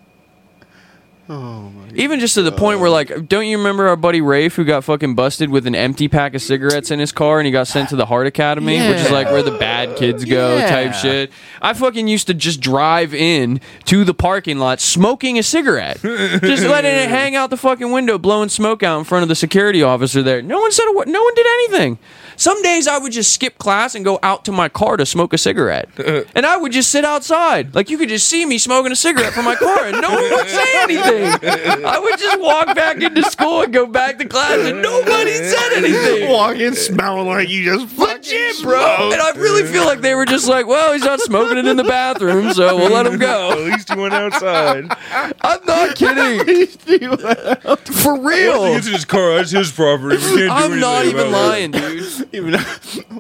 Oh 1.31 1.71
my 1.71 1.89
Even 1.95 2.21
just 2.21 2.35
to 2.37 2.43
the 2.43 2.53
point 2.53 2.81
where, 2.81 2.89
like, 2.89 3.29
don't 3.29 3.47
you 3.47 3.59
remember 3.59 3.87
our 3.89 3.97
buddy 3.97 4.23
Rafe 4.23 4.55
who 4.57 4.65
got 4.65 4.83
fucking 4.83 5.15
busted 5.15 5.51
with 5.51 5.67
an 5.67 5.75
empty 5.75 6.09
pack 6.09 6.35
of 6.35 6.41
cigarettes 6.41 6.91
in 6.91 6.99
his 6.99 7.13
car 7.13 7.39
and 7.39 7.45
he 7.45 7.53
got 7.53 7.69
sent 7.69 7.91
to 7.91 7.97
the 7.97 8.07
Heart 8.07 8.27
Academy, 8.29 8.79
which 8.79 8.97
is 8.99 9.11
like 9.11 9.27
where 9.31 9.43
the 9.43 9.59
bad 9.59 9.97
kids 9.97 10.25
go 10.25 10.57
Yeah. 10.57 10.69
type 10.71 10.95
shit. 10.95 11.31
I 11.61 11.75
fucking 11.75 12.09
used 12.09 12.29
to 12.29 12.35
just 12.35 12.61
drive 12.63 13.13
in 13.13 13.61
to 13.85 14.05
the 14.05 14.15
parking 14.15 14.59
lot 14.59 14.81
smoking 14.81 15.39
a 15.39 15.43
cigarette, 15.43 16.01
just 16.01 16.63
letting 16.65 16.95
it 16.95 17.09
hang 17.11 17.37
out 17.37 17.51
the 17.51 17.59
fucking 17.59 17.93
window, 17.93 18.17
blowing 18.17 18.49
smoke 18.49 18.83
out 18.83 18.99
in 18.99 19.05
front 19.05 19.23
of 19.23 19.29
the 19.29 19.35
security 19.35 19.83
officer 19.83 20.23
there. 20.23 20.41
No 20.41 20.59
one 20.61 20.73
said 20.73 20.87
a 20.89 20.93
word. 20.97 21.09
No 21.09 21.23
one 21.23 21.35
did 21.35 21.47
anything. 21.47 21.99
Some 22.39 22.63
days 22.63 22.87
I 22.87 22.99
would 22.99 23.13
just 23.13 23.33
skip 23.33 23.59
class 23.59 23.95
and 23.95 24.05
go 24.05 24.19
out 24.23 24.45
to 24.47 24.53
my 24.53 24.69
car 24.69 24.97
to 24.97 25.05
smoke 25.05 25.33
a 25.33 25.39
cigarette, 25.39 25.89
and 26.35 26.47
I 26.47 26.57
would 26.57 26.73
just 26.73 26.91
sit 26.91 27.05
outside. 27.05 27.75
Like 27.75 27.91
you 27.91 27.99
could 27.99 28.09
just 28.09 28.29
see 28.29 28.47
me 28.47 28.59
smoking 28.59 28.93
a 28.93 28.97
cigarette 28.97 29.33
from 29.33 29.45
my 29.45 29.57
car, 29.57 29.85
and 29.87 30.01
no 30.01 30.11
one 30.11 30.23
would 30.31 30.49
say 30.49 30.83
anything. 30.83 31.85
I 31.85 31.99
would 31.99 32.19
just 32.19 32.41
walk 32.41 32.75
back 32.77 33.03
into 33.03 33.23
school 33.25 33.63
and 33.63 33.73
go 33.73 33.87
back 33.87 34.19
to 34.19 34.25
class, 34.25 34.59
and 34.59 34.81
nobody 34.81 35.33
said 35.35 35.73
anything. 35.75 36.31
Walking 36.39 36.75
smelling 36.75 37.27
like 37.27 37.49
you 37.49 37.65
just 37.65 37.89
fucking 37.95 38.09
Legit, 38.19 38.63
bro. 38.63 39.11
And 39.13 39.21
I 39.21 39.31
really 39.37 39.65
feel 39.71 39.85
like 39.85 40.01
they 40.01 40.15
were 40.15 40.25
just 40.27 40.49
like, 40.49 40.67
well, 40.67 40.93
he's 40.93 41.05
not 41.05 41.21
smoking 41.21 41.59
it 41.59 41.67
in 41.67 41.77
the 41.77 41.85
bathroom, 41.85 42.53
so 42.53 42.77
we'll 42.77 42.91
let 42.93 43.07
him 43.07 43.19
go. 43.19 43.51
At 43.53 43.59
least 43.59 43.93
he 43.93 43.99
went 43.99 44.15
outside. 44.15 44.87
I'm 45.41 45.65
not 45.67 45.97
kidding. 45.97 46.67
For 46.69 48.19
real. 48.21 48.65
It's 48.77 48.87
his 48.87 49.05
car. 49.05 49.39
It's 49.41 49.51
his 49.51 49.71
property. 49.73 50.17
We 50.17 50.23
can't 50.23 50.37
do 50.39 50.49
I'm 50.51 50.81
not 50.81 51.03
anything 51.03 51.19
even 51.21 51.29
about 51.29 51.39
it. 51.39 51.49
lying, 51.49 51.71
dude. 51.73 52.28
Even 52.33 52.55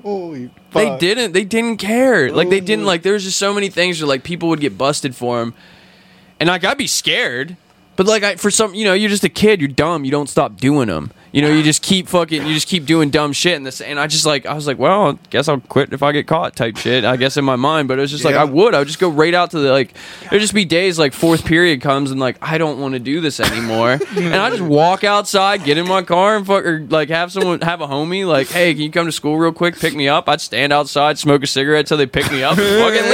holy 0.02 0.50
They 0.72 0.98
didn't. 0.98 1.32
They 1.32 1.44
didn't 1.44 1.78
care. 1.78 2.30
Like 2.30 2.50
they 2.50 2.60
didn't. 2.60 2.84
Like 2.84 3.02
there 3.02 3.14
was 3.14 3.24
just 3.24 3.38
so 3.38 3.54
many 3.54 3.70
things 3.70 4.00
where 4.00 4.08
like 4.08 4.22
people 4.22 4.48
would 4.50 4.60
get 4.60 4.76
busted 4.76 5.14
for 5.16 5.38
them, 5.38 5.54
and 6.38 6.48
like 6.48 6.64
I'd 6.64 6.76
be 6.76 6.86
scared. 6.86 7.56
But 7.98 8.06
like 8.06 8.22
I, 8.22 8.36
for 8.36 8.48
some, 8.50 8.74
you 8.74 8.84
know, 8.84 8.94
you're 8.94 9.10
just 9.10 9.24
a 9.24 9.28
kid. 9.28 9.60
You're 9.60 9.66
dumb. 9.66 10.04
You 10.04 10.12
don't 10.12 10.28
stop 10.28 10.56
doing 10.56 10.86
them. 10.86 11.10
You 11.32 11.42
know, 11.42 11.48
you 11.48 11.64
just 11.64 11.82
keep 11.82 12.06
fucking. 12.06 12.46
You 12.46 12.54
just 12.54 12.68
keep 12.68 12.86
doing 12.86 13.10
dumb 13.10 13.32
shit. 13.32 13.56
And 13.56 13.66
this, 13.66 13.80
and 13.80 13.98
I 13.98 14.06
just 14.06 14.24
like 14.24 14.46
I 14.46 14.54
was 14.54 14.68
like, 14.68 14.78
well, 14.78 15.08
I 15.10 15.18
guess 15.30 15.48
I'll 15.48 15.58
quit 15.58 15.92
if 15.92 16.00
I 16.00 16.12
get 16.12 16.28
caught. 16.28 16.54
Type 16.54 16.76
shit. 16.76 17.04
I 17.04 17.16
guess 17.16 17.36
in 17.36 17.44
my 17.44 17.56
mind, 17.56 17.88
but 17.88 17.98
it 17.98 18.00
was 18.02 18.12
just 18.12 18.24
like 18.24 18.34
Yeah. 18.34 18.42
I 18.42 18.44
would. 18.44 18.72
I 18.72 18.78
would 18.78 18.86
just 18.86 19.00
go 19.00 19.08
right 19.08 19.34
out 19.34 19.50
to 19.50 19.58
the 19.58 19.72
like. 19.72 19.94
There'd 20.30 20.40
just 20.40 20.54
be 20.54 20.64
days 20.64 20.96
like 20.96 21.12
fourth 21.12 21.44
period 21.44 21.80
comes 21.80 22.12
and 22.12 22.20
like 22.20 22.36
I 22.40 22.56
don't 22.56 22.78
want 22.78 22.94
to 22.94 23.00
do 23.00 23.20
this 23.20 23.40
anymore, 23.40 23.98
and 24.16 24.36
I 24.36 24.48
just 24.50 24.62
walk 24.62 25.02
outside, 25.02 25.64
get 25.64 25.76
in 25.76 25.88
my 25.88 26.02
car, 26.02 26.36
and 26.36 26.46
fuck 26.46 26.64
or 26.64 26.86
like 26.88 27.08
have 27.08 27.32
someone 27.32 27.60
have 27.62 27.80
a 27.80 27.88
homie 27.88 28.24
like, 28.24 28.46
hey, 28.46 28.74
can 28.74 28.82
you 28.84 28.92
come 28.92 29.06
to 29.06 29.12
school 29.12 29.36
real 29.38 29.52
quick, 29.52 29.76
pick 29.76 29.96
me 29.96 30.06
up? 30.08 30.28
I'd 30.28 30.40
stand 30.40 30.72
outside, 30.72 31.18
smoke 31.18 31.42
a 31.42 31.48
cigarette 31.48 31.88
till 31.88 31.96
they 31.96 32.06
pick 32.06 32.30
me 32.30 32.44
up, 32.44 32.56
and 32.58 32.80
fucking 32.80 33.10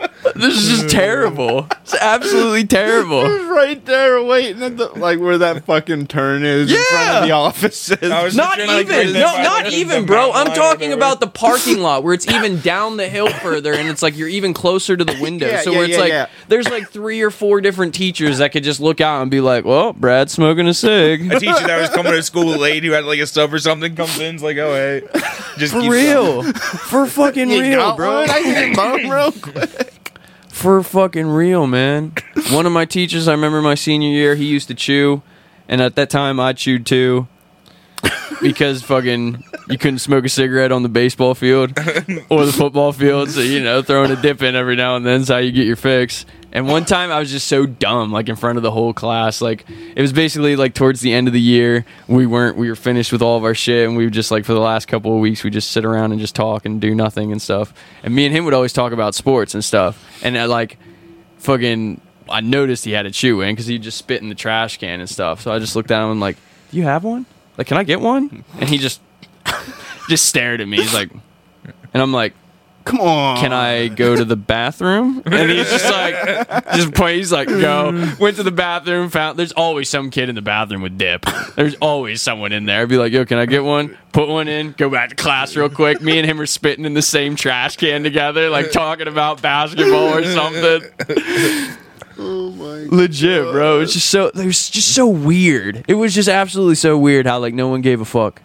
leave. 0.00 0.08
this 0.34 0.56
is 0.56 0.68
just 0.68 0.90
terrible. 0.90 1.66
It's 1.82 1.94
absolutely 1.94 2.64
terrible. 2.66 3.24
It 3.24 3.28
was 3.40 3.48
right 3.48 3.84
there 3.84 4.22
waiting 4.22 4.62
at 4.62 4.76
the 4.76 4.86
like 4.98 5.18
where 5.20 5.38
that 5.38 5.64
fucking 5.64 6.06
turn 6.06 6.44
is 6.44 6.70
in 6.70 6.76
front 6.76 7.06
Yeah. 7.06 7.18
of 7.18 7.24
the 7.24 7.30
offices. 7.32 8.10
I 8.10 8.22
was 8.24 8.34
Not 8.36 8.56
picturing, 8.56 8.70
like, 8.76 8.86
even, 8.86 9.06
right 9.14 9.20
no, 9.20 9.32
by 9.36 9.42
not 9.42 9.64
the- 9.66 9.72
even, 9.76 10.06
bro. 10.06 10.16
mountain 10.32 10.36
I'm 10.40 10.46
line 10.48 10.52
or 10.52 10.60
talking 10.60 10.90
whatever. 10.90 10.94
about 10.94 11.20
the 11.20 11.26
parking 11.38 11.80
lot 11.80 12.02
where 12.04 12.14
it's 12.14 12.28
even 12.28 12.60
down 12.60 12.96
the 12.96 13.08
hill 13.08 13.28
further, 13.28 13.72
and 13.74 13.88
it's 13.88 14.02
like 14.02 14.16
you're 14.16 14.28
even 14.28 14.54
closer 14.54 14.96
to 14.96 15.04
the 15.04 15.18
window. 15.20 15.46
Yeah, 15.48 15.60
so 15.62 15.70
yeah, 15.72 15.76
where 15.76 15.84
it's 15.86 15.94
yeah, 15.94 16.00
like 16.00 16.10
yeah. 16.12 16.26
there's 16.48 16.68
like 16.68 16.88
three 16.90 17.20
or 17.22 17.30
four 17.30 17.60
different 17.60 17.94
teachers 17.94 18.38
that 18.38 18.52
could 18.52 18.64
just 18.64 18.80
look 18.80 19.00
out 19.00 19.22
and 19.22 19.30
be 19.30 19.40
like, 19.40 19.64
"Well, 19.64 19.92
Brad's 19.92 20.32
smoking 20.32 20.66
a 20.68 20.74
cig." 20.74 21.30
A 21.32 21.38
teacher 21.40 21.66
that 21.66 21.80
was 21.80 21.90
coming 21.94 22.12
to 22.12 22.22
school 22.22 22.56
late 22.58 22.84
who 22.84 22.92
had 22.92 23.04
like 23.04 23.20
a 23.20 23.26
sub 23.26 23.52
or 23.52 23.58
something 23.58 23.94
comes 23.94 24.18
in, 24.18 24.36
is 24.36 24.42
like, 24.42 24.56
oh 24.58 24.72
hey, 24.74 25.02
just 25.58 25.74
For 25.74 25.80
keeps 25.80 25.92
real, 25.92 26.42
for 26.52 27.06
fucking 27.06 27.50
You 27.50 27.60
real, 27.60 27.78
got 27.80 27.96
bro. 27.96 28.20
one? 28.20 28.30
I 28.30 28.42
can 28.42 28.74
bum 28.74 29.10
real 29.10 29.32
quick. 29.32 29.92
For 30.52 30.82
fucking 30.84 31.26
real, 31.26 31.66
man. 31.66 32.12
One 32.50 32.66
of 32.66 32.72
my 32.72 32.84
teachers, 32.84 33.26
I 33.26 33.32
remember 33.32 33.60
my 33.62 33.74
senior 33.74 34.10
year, 34.10 34.36
he 34.36 34.44
used 34.44 34.68
to 34.68 34.74
chew, 34.74 35.22
and 35.66 35.80
at 35.80 35.96
that 35.96 36.08
time 36.08 36.38
I 36.38 36.52
chewed 36.52 36.86
too. 36.86 37.26
Because 38.40 38.82
fucking 38.82 39.44
you 39.68 39.78
couldn't 39.78 40.00
smoke 40.00 40.24
a 40.24 40.28
cigarette 40.28 40.72
on 40.72 40.82
the 40.82 40.88
baseball 40.88 41.34
field 41.34 41.78
or 42.28 42.44
the 42.44 42.52
football 42.52 42.92
field, 42.92 43.30
so 43.30 43.40
you 43.40 43.62
know, 43.62 43.82
throwing 43.82 44.10
a 44.10 44.20
dip 44.20 44.42
in 44.42 44.56
every 44.56 44.74
now 44.74 44.96
and 44.96 45.06
then 45.06 45.20
is 45.20 45.28
how 45.28 45.36
you 45.36 45.52
get 45.52 45.66
your 45.66 45.76
fix. 45.76 46.26
And 46.54 46.68
one 46.68 46.84
time 46.84 47.10
I 47.10 47.18
was 47.18 47.30
just 47.30 47.48
so 47.48 47.64
dumb, 47.64 48.12
like 48.12 48.28
in 48.28 48.36
front 48.36 48.58
of 48.58 48.62
the 48.62 48.70
whole 48.70 48.92
class. 48.92 49.40
Like 49.40 49.64
it 49.94 50.00
was 50.02 50.12
basically 50.12 50.56
like 50.56 50.74
towards 50.74 51.00
the 51.00 51.12
end 51.12 51.26
of 51.26 51.32
the 51.32 51.40
year, 51.40 51.86
we 52.08 52.26
weren't 52.26 52.56
we 52.56 52.68
were 52.68 52.76
finished 52.76 53.12
with 53.12 53.22
all 53.22 53.38
of 53.38 53.44
our 53.44 53.54
shit, 53.54 53.86
and 53.86 53.96
we 53.96 54.04
were 54.04 54.10
just 54.10 54.30
like 54.30 54.44
for 54.44 54.52
the 54.52 54.60
last 54.60 54.86
couple 54.86 55.14
of 55.14 55.20
weeks 55.20 55.44
we 55.44 55.50
just 55.50 55.70
sit 55.70 55.84
around 55.84 56.12
and 56.12 56.20
just 56.20 56.34
talk 56.34 56.66
and 56.66 56.80
do 56.80 56.94
nothing 56.94 57.32
and 57.32 57.40
stuff. 57.40 57.72
And 58.02 58.14
me 58.14 58.26
and 58.26 58.34
him 58.34 58.44
would 58.44 58.54
always 58.54 58.72
talk 58.72 58.92
about 58.92 59.14
sports 59.14 59.54
and 59.54 59.64
stuff. 59.64 60.04
And 60.22 60.36
I 60.36 60.44
like 60.44 60.78
fucking 61.38 62.00
I 62.28 62.40
noticed 62.40 62.84
he 62.84 62.92
had 62.92 63.06
a 63.06 63.10
chew 63.10 63.40
in 63.40 63.54
because 63.54 63.66
he 63.66 63.78
just 63.78 63.96
spit 63.98 64.20
in 64.20 64.28
the 64.28 64.34
trash 64.34 64.78
can 64.78 65.00
and 65.00 65.08
stuff. 65.08 65.40
So 65.42 65.52
I 65.52 65.58
just 65.58 65.74
looked 65.74 65.90
at 65.90 66.02
him 66.02 66.10
and 66.10 66.20
like, 66.20 66.36
"Do 66.70 66.76
you 66.76 66.84
have 66.84 67.04
one? 67.04 67.24
Like, 67.56 67.66
can 67.66 67.76
I 67.76 67.84
get 67.84 68.00
one?" 68.00 68.44
And 68.58 68.68
he 68.68 68.78
just 68.78 69.00
just 70.08 70.26
stared 70.26 70.60
at 70.60 70.68
me. 70.68 70.78
He's 70.78 70.94
like, 70.94 71.10
and 71.94 72.02
I'm 72.02 72.12
like, 72.12 72.34
Come 72.84 73.00
on. 73.00 73.38
"Can 73.38 73.52
I 73.52 73.88
go 73.88 74.16
to 74.16 74.24
the 74.24 74.36
bathroom?" 74.36 75.22
And 75.24 75.50
he's 75.50 75.70
just 75.70 75.90
like, 75.90 76.74
just 76.74 76.94
point. 76.94 77.16
He's 77.16 77.32
like, 77.32 77.48
"Go." 77.48 78.14
Went 78.18 78.36
to 78.36 78.42
the 78.42 78.50
bathroom. 78.50 79.08
Found 79.10 79.38
there's 79.38 79.52
always 79.52 79.88
some 79.88 80.10
kid 80.10 80.28
in 80.28 80.34
the 80.34 80.42
bathroom 80.42 80.82
with 80.82 80.98
dip. 80.98 81.24
There's 81.54 81.74
always 81.76 82.20
someone 82.20 82.52
in 82.52 82.66
there. 82.66 82.82
I'd 82.82 82.88
be 82.88 82.96
like, 82.96 83.12
"Yo, 83.12 83.24
can 83.24 83.38
I 83.38 83.46
get 83.46 83.62
one?" 83.62 83.96
Put 84.12 84.28
one 84.28 84.48
in. 84.48 84.72
Go 84.72 84.90
back 84.90 85.10
to 85.10 85.14
class 85.14 85.54
real 85.56 85.68
quick. 85.68 86.00
Me 86.02 86.18
and 86.18 86.28
him 86.28 86.40
are 86.40 86.46
spitting 86.46 86.84
in 86.84 86.94
the 86.94 87.02
same 87.02 87.36
trash 87.36 87.76
can 87.76 88.02
together, 88.02 88.50
like 88.50 88.72
talking 88.72 89.06
about 89.08 89.40
basketball 89.40 90.14
or 90.14 90.24
something. 90.24 90.82
Oh 92.18 92.50
my 92.50 92.86
Legit, 92.94 93.50
bro. 93.52 93.80
It's 93.80 93.92
just 93.92 94.10
so 94.10 94.26
it 94.26 94.46
was 94.46 94.68
just 94.70 94.94
so 94.94 95.06
weird. 95.06 95.84
It 95.88 95.94
was 95.94 96.14
just 96.14 96.28
absolutely 96.28 96.74
so 96.76 96.98
weird 96.98 97.26
how 97.26 97.38
like 97.38 97.54
no 97.54 97.68
one 97.68 97.80
gave 97.80 98.00
a 98.00 98.04
fuck. 98.04 98.42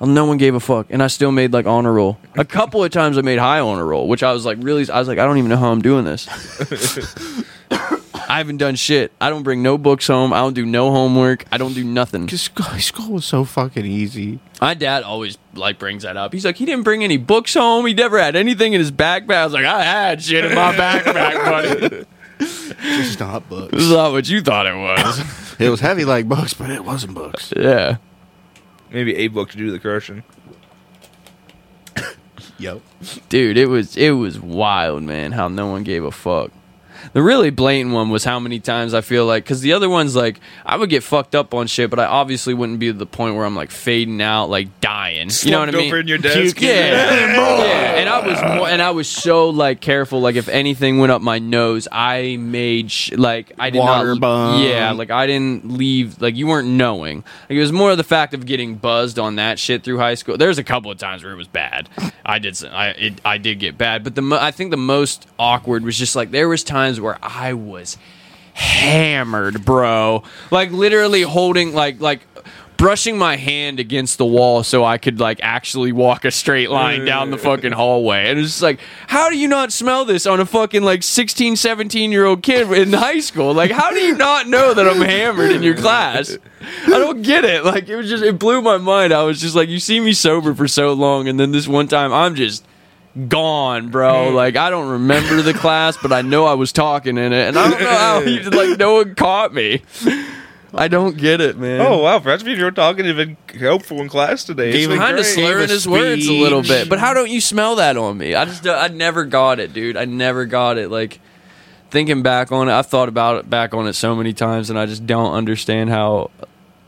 No 0.00 0.24
one 0.26 0.38
gave 0.38 0.54
a 0.54 0.60
fuck, 0.60 0.88
and 0.90 1.02
I 1.02 1.06
still 1.06 1.30
made 1.32 1.52
like 1.52 1.66
honor 1.66 1.92
roll. 1.92 2.18
A 2.36 2.44
couple 2.44 2.82
of 2.82 2.90
times 2.90 3.16
I 3.16 3.22
made 3.22 3.38
high 3.38 3.60
honor 3.60 3.86
roll, 3.86 4.08
which 4.08 4.22
I 4.22 4.32
was 4.32 4.44
like 4.44 4.58
really. 4.60 4.88
I 4.90 4.98
was 4.98 5.08
like, 5.08 5.18
I 5.18 5.24
don't 5.24 5.38
even 5.38 5.50
know 5.50 5.56
how 5.56 5.70
I'm 5.70 5.82
doing 5.82 6.04
this. 6.04 6.28
I 7.70 8.38
haven't 8.38 8.56
done 8.56 8.74
shit. 8.74 9.12
I 9.20 9.30
don't 9.30 9.42
bring 9.42 9.62
no 9.62 9.78
books 9.78 10.06
home. 10.06 10.32
I 10.32 10.38
don't 10.38 10.54
do 10.54 10.66
no 10.66 10.90
homework. 10.90 11.44
I 11.52 11.58
don't 11.58 11.74
do 11.74 11.84
nothing. 11.84 12.24
Because 12.24 12.40
school, 12.42 12.78
school 12.80 13.12
was 13.12 13.24
so 13.24 13.44
fucking 13.44 13.84
easy. 13.84 14.40
My 14.60 14.74
dad 14.74 15.02
always 15.02 15.38
like 15.54 15.78
brings 15.78 16.02
that 16.02 16.16
up. 16.16 16.32
He's 16.32 16.44
like, 16.44 16.56
he 16.56 16.64
didn't 16.64 16.84
bring 16.84 17.04
any 17.04 17.16
books 17.16 17.54
home. 17.54 17.86
He 17.86 17.94
never 17.94 18.18
had 18.18 18.34
anything 18.34 18.72
in 18.72 18.80
his 18.80 18.90
backpack. 18.90 19.34
I 19.36 19.44
was 19.44 19.52
like, 19.52 19.66
I 19.66 19.82
had 19.82 20.22
shit 20.22 20.44
in 20.44 20.54
my 20.54 20.72
backpack, 20.74 21.44
buddy. 21.44 22.06
Just 22.82 23.20
not 23.20 23.48
This 23.48 23.82
is 23.82 23.90
not 23.90 24.12
what 24.12 24.28
you 24.28 24.40
thought 24.40 24.66
it 24.66 24.76
was. 24.76 25.20
It 25.60 25.68
was 25.68 25.78
heavy 25.78 26.04
like 26.04 26.28
books, 26.28 26.52
but 26.52 26.68
it 26.70 26.84
wasn't 26.84 27.14
books. 27.14 27.52
yeah. 27.56 27.98
maybe 28.90 29.14
a 29.14 29.28
book 29.28 29.50
to 29.50 29.56
do 29.56 29.70
the 29.70 29.78
crushing. 29.78 30.24
Yep. 32.58 32.80
dude 33.28 33.56
it 33.56 33.66
was 33.66 33.96
it 33.96 34.12
was 34.12 34.38
wild 34.40 35.02
man 35.02 35.32
how 35.32 35.48
no 35.48 35.66
one 35.66 35.82
gave 35.82 36.04
a 36.04 36.10
fuck 36.12 36.50
the 37.14 37.22
really 37.22 37.48
blatant 37.50 37.94
one 37.94 38.10
was 38.10 38.22
how 38.24 38.38
many 38.38 38.60
times 38.60 38.92
I 38.92 39.00
feel 39.00 39.24
like 39.24 39.44
because 39.44 39.62
the 39.62 39.72
other 39.72 39.88
ones 39.88 40.14
like 40.14 40.38
I 40.66 40.76
would 40.76 40.90
get 40.90 41.02
fucked 41.02 41.34
up 41.34 41.54
on 41.54 41.66
shit, 41.66 41.88
but 41.88 41.98
I 41.98 42.04
obviously 42.04 42.52
wouldn't 42.52 42.78
be 42.80 42.88
to 42.88 42.92
the 42.92 43.06
point 43.06 43.36
where 43.36 43.46
I'm 43.46 43.56
like 43.56 43.70
fading 43.70 44.20
out, 44.20 44.50
like 44.50 44.80
dying. 44.82 45.30
You 45.42 45.50
know 45.52 45.60
what 45.60 45.68
I 45.70 45.72
mean? 45.72 45.86
over 45.86 46.00
in 46.00 46.08
your 46.08 46.18
desk. 46.34 46.60
Yeah, 46.60 46.70
yeah, 47.32 47.94
and 48.00 48.08
I 48.08 48.26
was 48.26 48.42
more, 48.58 48.68
and 48.68 48.82
I 48.82 48.90
was 48.90 49.08
so 49.08 49.48
like 49.50 49.80
careful. 49.80 50.20
Like 50.20 50.36
if 50.36 50.48
anything 50.48 50.98
went 50.98 51.12
up 51.12 51.22
my 51.22 51.38
nose, 51.38 51.88
I 51.90 52.36
made 52.38 52.90
sh- 52.90 53.12
like 53.12 53.52
I 53.58 53.70
did 53.70 53.78
Water 53.78 54.08
not. 54.14 54.20
bomb. 54.20 54.62
Yeah, 54.62 54.90
like 54.92 55.10
I 55.10 55.26
didn't 55.26 55.72
leave. 55.78 56.20
Like 56.20 56.34
you 56.36 56.46
weren't 56.46 56.68
knowing. 56.68 57.18
Like 57.48 57.56
it 57.56 57.60
was 57.60 57.72
more 57.72 57.92
of 57.92 57.96
the 57.96 58.04
fact 58.04 58.34
of 58.34 58.44
getting 58.44 58.74
buzzed 58.74 59.18
on 59.18 59.36
that 59.36 59.58
shit 59.58 59.84
through 59.84 59.98
high 59.98 60.14
school. 60.16 60.36
There's 60.36 60.58
a 60.58 60.64
couple 60.64 60.90
of 60.90 60.98
times 60.98 61.22
where 61.22 61.32
it 61.32 61.36
was 61.36 61.48
bad. 61.48 61.88
I 62.26 62.38
did. 62.40 62.62
I 62.64 62.88
it, 62.88 63.20
I 63.24 63.38
did 63.38 63.60
get 63.60 63.78
bad, 63.78 64.02
but 64.02 64.14
the 64.16 64.22
mo- 64.22 64.38
I 64.40 64.50
think 64.50 64.72
the 64.72 64.76
most 64.76 65.28
awkward 65.38 65.84
was 65.84 65.96
just 65.96 66.16
like 66.16 66.30
there 66.32 66.48
was 66.48 66.64
times 66.64 67.00
where 67.04 67.18
I 67.22 67.52
was 67.52 67.96
hammered, 68.54 69.64
bro. 69.64 70.22
Like 70.50 70.72
literally 70.72 71.22
holding 71.22 71.74
like 71.74 72.00
like 72.00 72.26
brushing 72.76 73.16
my 73.16 73.36
hand 73.36 73.78
against 73.78 74.18
the 74.18 74.24
wall 74.24 74.62
so 74.62 74.84
I 74.84 74.98
could 74.98 75.20
like 75.20 75.38
actually 75.42 75.92
walk 75.92 76.24
a 76.24 76.30
straight 76.30 76.70
line 76.70 77.04
down 77.04 77.30
the 77.30 77.38
fucking 77.38 77.72
hallway. 77.72 78.28
And 78.28 78.38
it's 78.38 78.48
just 78.48 78.62
like, 78.62 78.80
how 79.06 79.30
do 79.30 79.38
you 79.38 79.48
not 79.48 79.72
smell 79.72 80.04
this 80.04 80.26
on 80.26 80.40
a 80.40 80.46
fucking 80.46 80.82
like 80.82 81.02
16, 81.02 81.56
17 81.56 82.10
year 82.12 82.24
old 82.24 82.42
kid 82.42 82.70
in 82.72 82.92
high 82.92 83.20
school? 83.20 83.54
Like, 83.54 83.70
how 83.70 83.90
do 83.90 84.00
you 84.00 84.16
not 84.16 84.48
know 84.48 84.74
that 84.74 84.88
I'm 84.88 85.00
hammered 85.00 85.52
in 85.52 85.62
your 85.62 85.76
class? 85.76 86.36
I 86.86 86.98
don't 86.98 87.22
get 87.22 87.44
it. 87.44 87.64
Like, 87.64 87.88
it 87.88 87.96
was 87.96 88.08
just, 88.08 88.24
it 88.24 88.38
blew 88.38 88.60
my 88.60 88.78
mind. 88.78 89.12
I 89.12 89.22
was 89.22 89.40
just 89.40 89.54
like, 89.54 89.68
you 89.68 89.78
see 89.78 90.00
me 90.00 90.12
sober 90.12 90.54
for 90.54 90.66
so 90.66 90.92
long, 90.94 91.28
and 91.28 91.38
then 91.38 91.52
this 91.52 91.68
one 91.68 91.88
time 91.88 92.12
I'm 92.12 92.34
just 92.34 92.64
gone, 93.28 93.88
bro. 93.88 94.30
Like 94.30 94.56
I 94.56 94.70
don't 94.70 94.88
remember 94.88 95.42
the 95.42 95.54
class, 95.54 95.96
but 96.00 96.12
I 96.12 96.22
know 96.22 96.46
I 96.46 96.54
was 96.54 96.72
talking 96.72 97.16
in 97.18 97.32
it, 97.32 97.48
and 97.48 97.58
I 97.58 97.70
don't 97.70 97.80
know 97.80 97.88
how 97.88 98.20
he 98.20 98.40
like 98.44 98.78
no 98.78 98.94
one 98.94 99.14
caught 99.14 99.52
me. 99.52 99.82
I 100.76 100.88
don't 100.88 101.16
get 101.16 101.40
it, 101.40 101.56
man. 101.56 101.80
Oh 101.80 102.02
wow, 102.02 102.18
freshman 102.18 102.56
you 102.58 102.64
were 102.64 102.72
talking 102.72 103.04
have 103.04 103.16
been 103.16 103.36
helpful 103.58 104.00
in 104.00 104.08
class 104.08 104.44
today. 104.44 104.70
It's 104.70 104.86
Gave 104.86 104.98
kind 104.98 105.18
of 105.18 105.24
slurring 105.24 105.68
his 105.68 105.86
words 105.86 106.26
a 106.26 106.32
little 106.32 106.62
bit, 106.62 106.88
but 106.88 106.98
how 106.98 107.14
don't 107.14 107.30
you 107.30 107.40
smell 107.40 107.76
that 107.76 107.96
on 107.96 108.18
me? 108.18 108.34
I 108.34 108.44
just 108.44 108.66
uh, 108.66 108.72
I 108.72 108.88
never 108.88 109.24
got 109.24 109.60
it, 109.60 109.72
dude. 109.72 109.96
I 109.96 110.04
never 110.04 110.46
got 110.46 110.78
it. 110.78 110.90
Like 110.90 111.20
thinking 111.90 112.22
back 112.22 112.50
on 112.50 112.68
it, 112.68 112.72
I've 112.72 112.86
thought 112.86 113.08
about 113.08 113.36
it 113.38 113.48
back 113.48 113.72
on 113.72 113.86
it 113.86 113.92
so 113.92 114.16
many 114.16 114.32
times, 114.32 114.70
and 114.70 114.78
I 114.78 114.86
just 114.86 115.06
don't 115.06 115.32
understand 115.32 115.90
how 115.90 116.30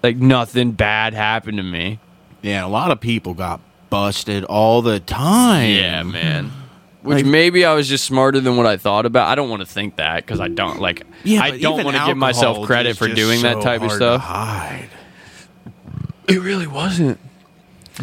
like 0.03 0.17
nothing 0.17 0.73
bad 0.73 1.15
happened 1.15 1.59
to 1.59 1.63
me. 1.63 2.01
Yeah, 2.43 2.67
a 2.67 2.69
lot 2.69 2.91
of 2.91 3.01
people 3.01 3.35
got 3.35 3.61
busted 3.91 4.45
all 4.45 4.83
the 4.83 5.01
time. 5.01 5.71
Yeah, 5.71 6.03
man. 6.03 6.53
Which 7.03 7.19
Like- 7.19 7.27
maybe 7.27 7.65
I 7.65 7.75
was 7.75 7.89
just 7.89 8.05
smarter 8.05 8.41
than 8.41 8.57
what 8.57 8.67
I 8.67 8.77
thought 8.77 9.07
about. 9.07 9.29
I 9.29 9.37
don't 9.37 9.49
want 9.49 9.63
to 9.63 9.67
think 9.67 9.97
that 9.97 10.27
because 10.27 10.41
I 10.41 10.49
don't 10.49 10.81
like. 10.81 11.05
Yeah, 11.23 11.43
I 11.43 11.53
but 11.53 11.61
don't 11.61 11.75
even 11.75 11.85
want 11.87 11.97
to 11.99 12.07
give 12.07 12.17
myself 12.17 12.67
credit 12.67 12.91
is 12.91 12.99
for 12.99 13.07
just 13.07 13.17
doing 13.17 13.43
that 13.43 13.59
so 13.59 13.63
type 13.63 13.83
of 13.83 13.89
hard 13.89 14.01
to 14.01 14.07
stuff. 14.07 14.23
hide. 14.23 14.89
It 16.29 16.41
really 16.41 16.67
wasn't. 16.67 17.21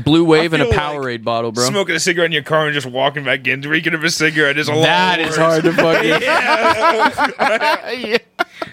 Blue 0.03 0.23
wave 0.23 0.53
and 0.53 0.63
a 0.63 0.67
feel 0.67 0.73
Powerade 0.73 1.11
like 1.15 1.23
bottle, 1.23 1.51
bro. 1.51 1.65
Smoking 1.65 1.95
a 1.95 1.99
cigarette 1.99 2.27
in 2.27 2.31
your 2.31 2.41
car 2.43 2.65
and 2.65 2.73
just 2.73 2.87
walking 2.87 3.25
back 3.25 3.45
in, 3.45 3.61
drinking 3.61 3.93
of 3.93 4.03
a 4.03 4.09
cigarette 4.09 4.57
is 4.57 4.67
a 4.67 4.73
lot. 4.73 4.83
That 4.83 5.19
is 5.19 5.27
worse. 5.27 5.37
hard 5.37 5.63
to 5.65 5.73
fucking. 5.73 6.09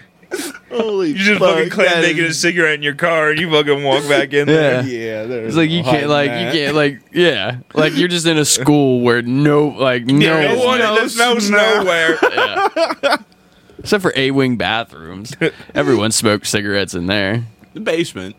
Holy 0.71 1.09
You 1.09 1.15
just 1.15 1.39
fuck, 1.39 1.55
fucking 1.55 1.69
clam 1.69 1.87
that 1.87 2.01
naked 2.01 2.23
a 2.25 2.33
cigarette 2.33 2.75
in 2.75 2.81
your 2.81 2.95
car 2.95 3.29
and 3.31 3.39
you 3.39 3.49
fucking 3.51 3.83
walk 3.83 4.07
back 4.07 4.31
in 4.33 4.47
there. 4.47 4.81
Yeah, 4.85 5.23
there's 5.25 5.49
It's 5.49 5.57
like 5.57 5.69
you 5.69 5.83
can't, 5.83 6.07
like 6.07 6.29
that. 6.31 6.53
you 6.55 6.59
can't, 6.59 6.75
like 6.75 7.01
yeah, 7.13 7.57
like 7.73 7.95
you're 7.95 8.07
just 8.07 8.25
in 8.25 8.37
a 8.37 8.45
school 8.45 9.01
where 9.01 9.21
no, 9.21 9.67
like 9.67 10.05
no, 10.05 10.15
Yeah, 10.41 10.53
no 10.55 10.65
one, 10.65 10.79
no 10.79 10.95
there's 10.95 11.17
no 11.17 11.37
smell. 11.39 11.83
nowhere. 11.83 12.17
except 13.79 14.01
for 14.01 14.13
A-wing 14.15 14.55
bathrooms. 14.57 15.33
Everyone 15.75 16.11
smoked 16.11 16.47
cigarettes 16.47 16.93
in 16.93 17.07
there. 17.07 17.43
the 17.73 17.79
basement. 17.81 18.35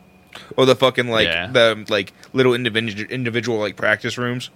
or 0.57 0.65
the 0.65 0.75
fucking 0.77 1.09
like 1.09 1.27
Yeah. 1.27 1.49
the 1.49 1.85
like 1.91 2.13
little 2.33 2.55
individual 2.55 3.11
individual 3.11 3.59
like 3.59 3.77
practice 3.77 4.17
rooms. 4.17 4.49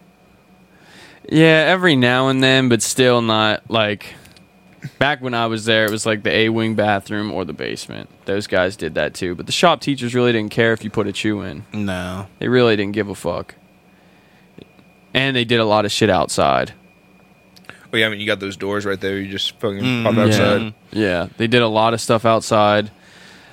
Yeah, 1.31 1.65
every 1.69 1.97
now 1.97 2.29
and 2.29 2.43
then, 2.43 2.69
but 2.69 2.83
still 2.83 3.21
not 3.21 3.69
like. 3.71 4.15
Back 4.99 5.21
when 5.23 5.35
I 5.35 5.47
was 5.47 5.65
there, 5.65 5.85
it 5.85 5.91
was 5.91 6.07
like 6.07 6.23
the 6.23 6.35
A-wing 6.35 6.75
bathroom 6.75 7.31
or 7.33 7.45
the 7.45 7.53
basement. 7.53 8.09
Those 8.25 8.47
guys 8.47 8.77
did 8.77 8.95
that 8.95 9.15
too, 9.15 9.35
but 9.35 9.47
the 9.47 9.53
shop 9.53 9.81
teachers 9.81 10.15
really 10.15 10.33
didn't 10.33 10.51
care 10.53 10.73
if 10.73 10.83
you 10.85 10.91
put 10.91 11.07
a 11.07 11.13
chew 11.13 11.43
in. 11.43 11.65
No. 11.73 12.27
They 12.39 12.49
really 12.49 12.77
didn't 12.77 12.93
give 12.95 13.09
a 13.09 13.15
fuck. 13.15 13.55
And 15.15 15.35
they 15.37 15.45
did 15.45 15.61
a 15.61 15.65
lot 15.65 15.85
of 15.85 15.93
shit 15.93 16.11
outside. 16.11 16.73
Oh 17.93 17.97
yeah, 17.97 18.07
I 18.07 18.09
mean 18.11 18.21
you 18.21 18.27
got 18.27 18.41
those 18.41 18.57
doors 18.57 18.85
right 18.85 19.01
there. 19.01 19.19
You 19.19 19.31
just 19.31 19.53
fucking 19.61 19.81
Mm, 19.81 20.05
pop 20.05 20.17
outside. 20.17 20.75
Yeah. 20.93 21.01
Yeah, 21.23 21.29
they 21.37 21.47
did 21.47 21.63
a 21.63 21.69
lot 21.69 21.95
of 21.95 22.01
stuff 22.01 22.25
outside. 22.25 22.91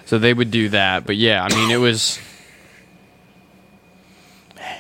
So 0.06 0.20
they 0.20 0.34
would 0.34 0.52
do 0.52 0.70
that. 0.70 1.06
But 1.06 1.16
yeah, 1.16 1.44
I 1.44 1.50
mean, 1.56 1.72
it 1.72 1.78
was 1.78 2.20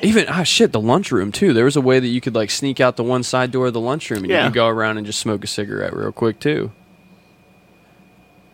even 0.03 0.25
ah 0.29 0.43
shit, 0.43 0.71
the 0.71 0.79
lunchroom 0.81 1.31
too. 1.31 1.53
There 1.53 1.65
was 1.65 1.75
a 1.75 1.81
way 1.81 1.99
that 1.99 2.07
you 2.07 2.21
could 2.21 2.35
like 2.35 2.51
sneak 2.51 2.79
out 2.79 2.95
the 2.97 3.03
one 3.03 3.23
side 3.23 3.51
door 3.51 3.67
of 3.67 3.73
the 3.73 3.79
lunchroom 3.79 4.19
and 4.23 4.29
you 4.29 4.35
Yeah. 4.35 4.45
could 4.45 4.53
go 4.53 4.67
around 4.67 4.97
and 4.97 5.05
just 5.05 5.19
smoke 5.19 5.43
a 5.43 5.47
cigarette 5.47 5.95
real 5.95 6.11
quick 6.11 6.39
too. 6.39 6.71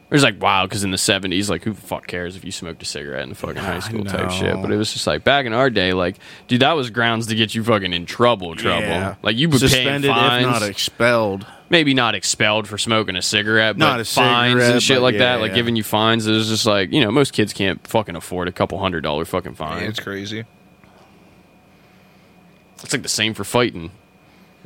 It 0.10 0.14
was 0.14 0.24
like 0.24 0.42
wow, 0.42 0.66
because 0.66 0.84
in 0.84 0.90
the 0.90 0.98
seventies, 0.98 1.52
like 1.52 1.64
who 1.64 1.72
the 1.74 1.82
fuck 1.82 2.08
cares 2.08 2.36
if 2.36 2.44
you 2.44 2.52
smoked 2.52 2.82
a 2.82 2.86
cigarette 2.86 3.22
in 3.22 3.30
the 3.30 3.36
fucking 3.36 3.58
high 3.58 3.80
school 3.80 4.04
type 4.06 4.32
shit? 4.32 4.56
know. 4.56 4.62
But 4.64 4.72
it 4.72 4.76
was 4.78 4.92
just 4.92 5.06
like 5.06 5.24
back 5.24 5.46
in 5.46 5.54
our 5.54 5.70
day, 5.70 5.94
like 5.94 6.18
dude, 6.48 6.62
that 6.62 6.74
was 6.74 6.90
grounds 6.90 7.28
to 7.28 7.36
get 7.36 7.54
you 7.54 7.64
fucking 7.64 7.94
in 7.94 8.08
trouble, 8.08 8.56
trouble. 8.56 8.88
Yeah. 8.88 9.16
Like 9.22 9.38
you 9.38 9.50
would 9.50 9.62
pay 9.62 9.68
suspended 9.68 10.10
fines 10.10 10.46
if 10.48 10.52
not 10.52 10.64
expelled. 10.64 11.46
maybe 11.70 11.94
not 11.94 12.16
expelled 12.16 12.68
for 12.68 12.80
smoking 12.80 13.16
a 13.18 13.22
cigarette, 13.22 13.78
but 13.78 13.86
Not 13.86 14.00
a 14.00 14.04
fines 14.06 14.54
cigarette, 14.54 14.72
and 14.74 14.82
shit 14.84 14.98
but 14.98 15.02
like 15.04 15.14
yeah, 15.14 15.20
that, 15.20 15.42
like 15.42 15.50
yeah. 15.52 15.56
giving 15.56 15.76
you 15.76 15.84
fines. 15.84 16.26
It 16.26 16.32
was 16.32 16.48
just 16.50 16.66
like 16.66 16.92
you 16.92 17.02
know 17.02 17.12
most 17.12 17.32
kids 17.34 17.54
can't 17.54 17.86
fucking 17.86 18.16
afford 18.16 18.48
a 18.48 18.52
couple 18.52 18.80
hundred 18.80 19.02
dollar 19.02 19.26
fucking 19.26 19.54
fine. 19.54 19.84
Yeah, 19.84 19.90
it's 19.90 20.00
crazy. 20.00 20.46
It's 22.84 22.94
like 22.94 23.04
the 23.04 23.10
same 23.10 23.34
for 23.34 23.44
fighting. 23.44 23.92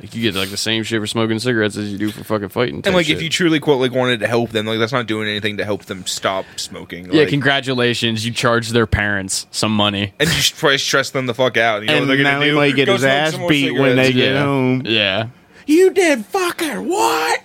Like 0.00 0.12
you 0.12 0.22
get 0.22 0.34
like 0.34 0.50
the 0.50 0.56
same 0.56 0.82
shit 0.82 1.00
for 1.00 1.06
smoking 1.06 1.38
cigarettes 1.38 1.76
as 1.76 1.92
you 1.92 1.98
do 1.98 2.10
for 2.10 2.24
fucking 2.24 2.48
fighting. 2.48 2.82
And 2.84 2.94
like 2.96 3.06
shit. 3.06 3.16
if 3.16 3.22
you 3.22 3.28
truly 3.30 3.60
quote 3.60 3.80
like 3.80 3.92
wanted 3.92 4.18
to 4.20 4.26
help 4.26 4.50
them, 4.50 4.66
like 4.66 4.80
that's 4.80 4.92
not 4.92 5.06
doing 5.06 5.28
anything 5.28 5.58
to 5.58 5.64
help 5.64 5.84
them 5.84 6.04
stop 6.04 6.44
smoking. 6.56 7.12
yeah, 7.12 7.20
like, 7.20 7.28
congratulations, 7.28 8.26
you 8.26 8.32
charged 8.32 8.72
their 8.72 8.88
parents 8.88 9.46
some 9.52 9.74
money. 9.74 10.12
and 10.18 10.28
you 10.28 10.34
should 10.34 10.56
probably 10.56 10.78
stress 10.78 11.10
them 11.10 11.26
the 11.26 11.34
fuck 11.34 11.56
out. 11.56 11.82
You 11.82 11.86
know 11.88 11.92
and 11.98 12.08
what 12.08 12.14
they're 12.16 12.24
now 12.24 12.32
gonna 12.34 12.44
he 12.46 12.50
do? 12.50 12.56
might 12.56 12.74
get 12.74 12.86
Go 12.86 12.94
his 12.94 13.04
ass 13.04 13.36
beat 13.48 13.70
when 13.70 13.94
they 13.96 14.12
get 14.12 14.32
Yeah. 14.34 14.42
home. 14.42 14.82
Yeah, 14.84 15.28
You 15.66 15.90
did 15.92 16.20
fucker 16.30 16.84
what? 16.84 17.40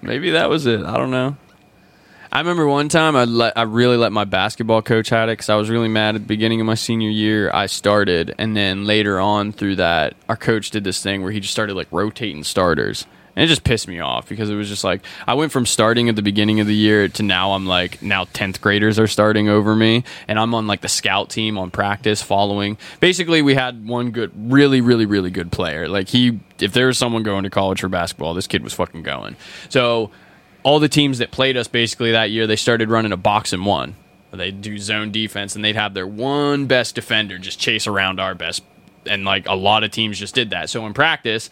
maybe 0.00 0.30
that 0.30 0.48
was 0.48 0.64
it. 0.64 0.80
I 0.82 0.96
don't 0.96 1.10
know. 1.10 1.36
I 2.34 2.40
remember 2.40 2.66
one 2.66 2.88
time 2.88 3.14
I 3.14 3.26
let 3.26 3.56
I 3.56 3.62
really 3.62 3.96
let 3.96 4.10
my 4.10 4.24
basketball 4.24 4.82
coach 4.82 5.08
had 5.08 5.28
it 5.28 5.34
because 5.34 5.48
I 5.48 5.54
was 5.54 5.70
really 5.70 5.86
mad 5.86 6.16
at 6.16 6.22
the 6.22 6.26
beginning 6.26 6.60
of 6.60 6.66
my 6.66 6.74
senior 6.74 7.08
year. 7.08 7.48
I 7.54 7.66
started, 7.66 8.34
and 8.38 8.56
then 8.56 8.86
later 8.86 9.20
on 9.20 9.52
through 9.52 9.76
that, 9.76 10.16
our 10.28 10.36
coach 10.36 10.72
did 10.72 10.82
this 10.82 11.00
thing 11.00 11.22
where 11.22 11.30
he 11.30 11.38
just 11.38 11.52
started 11.52 11.74
like 11.76 11.86
rotating 11.92 12.42
starters, 12.42 13.06
and 13.36 13.44
it 13.44 13.46
just 13.46 13.62
pissed 13.62 13.86
me 13.86 14.00
off 14.00 14.28
because 14.28 14.50
it 14.50 14.56
was 14.56 14.68
just 14.68 14.82
like 14.82 15.02
I 15.28 15.34
went 15.34 15.52
from 15.52 15.64
starting 15.64 16.08
at 16.08 16.16
the 16.16 16.22
beginning 16.22 16.58
of 16.58 16.66
the 16.66 16.74
year 16.74 17.06
to 17.06 17.22
now 17.22 17.52
I'm 17.52 17.66
like 17.66 18.02
now 18.02 18.24
tenth 18.32 18.60
graders 18.60 18.98
are 18.98 19.06
starting 19.06 19.48
over 19.48 19.76
me, 19.76 20.02
and 20.26 20.36
I'm 20.36 20.56
on 20.56 20.66
like 20.66 20.80
the 20.80 20.88
scout 20.88 21.30
team 21.30 21.56
on 21.56 21.70
practice 21.70 22.20
following. 22.20 22.78
Basically, 22.98 23.42
we 23.42 23.54
had 23.54 23.86
one 23.86 24.10
good, 24.10 24.32
really, 24.34 24.80
really, 24.80 25.06
really 25.06 25.30
good 25.30 25.52
player. 25.52 25.86
Like 25.86 26.08
he, 26.08 26.40
if 26.58 26.72
there 26.72 26.88
was 26.88 26.98
someone 26.98 27.22
going 27.22 27.44
to 27.44 27.50
college 27.50 27.80
for 27.80 27.88
basketball, 27.88 28.34
this 28.34 28.48
kid 28.48 28.64
was 28.64 28.72
fucking 28.72 29.04
going. 29.04 29.36
So 29.68 30.10
all 30.64 30.80
the 30.80 30.88
teams 30.88 31.18
that 31.18 31.30
played 31.30 31.56
us 31.56 31.68
basically 31.68 32.10
that 32.12 32.30
year, 32.30 32.46
they 32.48 32.56
started 32.56 32.90
running 32.90 33.12
a 33.12 33.16
box 33.16 33.52
and 33.52 33.64
one. 33.64 33.94
They 34.32 34.50
do 34.50 34.78
zone 34.78 35.12
defense, 35.12 35.54
and 35.54 35.64
they'd 35.64 35.76
have 35.76 35.94
their 35.94 36.08
one 36.08 36.66
best 36.66 36.96
defender 36.96 37.38
just 37.38 37.60
chase 37.60 37.86
around 37.86 38.18
our 38.18 38.34
best. 38.34 38.64
And 39.06 39.24
like 39.24 39.46
a 39.46 39.54
lot 39.54 39.84
of 39.84 39.92
teams 39.92 40.18
just 40.18 40.34
did 40.34 40.50
that. 40.50 40.70
So 40.70 40.84
in 40.86 40.94
practice, 40.94 41.50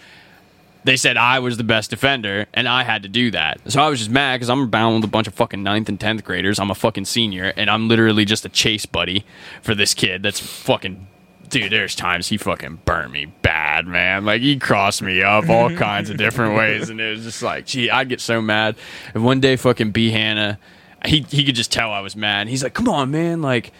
they 0.84 0.96
said 0.96 1.16
I 1.16 1.38
was 1.38 1.56
the 1.56 1.64
best 1.64 1.90
defender, 1.90 2.46
and 2.52 2.66
I 2.66 2.82
had 2.82 3.04
to 3.04 3.08
do 3.08 3.30
that. 3.30 3.60
So 3.70 3.80
I 3.80 3.88
was 3.88 4.00
just 4.00 4.10
mad 4.10 4.36
because 4.36 4.50
I'm 4.50 4.68
bound 4.68 4.96
with 4.96 5.04
a 5.04 5.12
bunch 5.12 5.28
of 5.28 5.34
fucking 5.34 5.62
ninth 5.62 5.88
and 5.88 6.00
tenth 6.00 6.24
graders. 6.24 6.58
I'm 6.58 6.70
a 6.70 6.74
fucking 6.74 7.04
senior, 7.04 7.52
and 7.56 7.70
I'm 7.70 7.88
literally 7.88 8.24
just 8.24 8.44
a 8.44 8.48
chase 8.48 8.86
buddy 8.86 9.24
for 9.60 9.74
this 9.74 9.94
kid 9.94 10.22
that's 10.22 10.40
fucking. 10.40 11.06
Dude, 11.52 11.70
there's 11.70 11.94
times 11.94 12.28
he 12.28 12.36
fucking 12.36 12.80
burned 12.84 13.12
me 13.12 13.26
bad, 13.42 13.86
man. 13.86 14.24
Like 14.24 14.42
he 14.42 14.58
crossed 14.58 15.02
me 15.02 15.22
up 15.22 15.48
all 15.48 15.70
kinds 15.76 16.10
of 16.10 16.16
different 16.16 16.56
ways, 16.56 16.90
and 16.90 17.00
it 17.00 17.10
was 17.10 17.24
just 17.24 17.42
like, 17.42 17.66
gee, 17.66 17.90
I'd 17.90 18.08
get 18.08 18.20
so 18.20 18.42
mad. 18.42 18.76
And 19.14 19.24
one 19.24 19.40
day, 19.40 19.56
fucking 19.56 19.90
B 19.90 20.10
Hannah, 20.10 20.58
he 21.04 21.26
he 21.28 21.44
could 21.44 21.54
just 21.54 21.70
tell 21.70 21.92
I 21.92 22.00
was 22.00 22.16
mad. 22.16 22.48
He's 22.48 22.62
like, 22.62 22.74
"Come 22.74 22.88
on, 22.88 23.10
man, 23.10 23.42
like." 23.42 23.72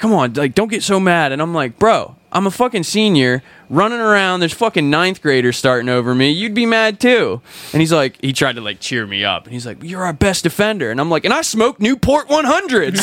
come 0.00 0.12
on, 0.14 0.32
like, 0.32 0.54
don't 0.54 0.68
get 0.68 0.82
so 0.82 0.98
mad. 0.98 1.30
And 1.30 1.40
I'm 1.40 1.54
like, 1.54 1.78
bro, 1.78 2.16
I'm 2.32 2.46
a 2.46 2.50
fucking 2.50 2.82
senior 2.84 3.42
running 3.68 4.00
around. 4.00 4.40
There's 4.40 4.54
fucking 4.54 4.88
ninth 4.90 5.20
graders 5.22 5.56
starting 5.58 5.88
over 5.88 6.14
me. 6.14 6.30
You'd 6.30 6.54
be 6.54 6.66
mad 6.66 6.98
too. 6.98 7.42
And 7.72 7.80
he's 7.80 7.92
like, 7.92 8.20
he 8.20 8.32
tried 8.32 8.56
to 8.56 8.62
like 8.62 8.80
cheer 8.80 9.06
me 9.06 9.24
up. 9.24 9.44
And 9.44 9.52
he's 9.52 9.66
like, 9.66 9.82
you're 9.82 10.02
our 10.02 10.12
best 10.12 10.42
defender. 10.42 10.90
And 10.90 11.00
I'm 11.00 11.10
like, 11.10 11.24
and 11.24 11.34
I 11.34 11.42
smoke 11.42 11.80
Newport 11.80 12.28
100s. 12.28 12.98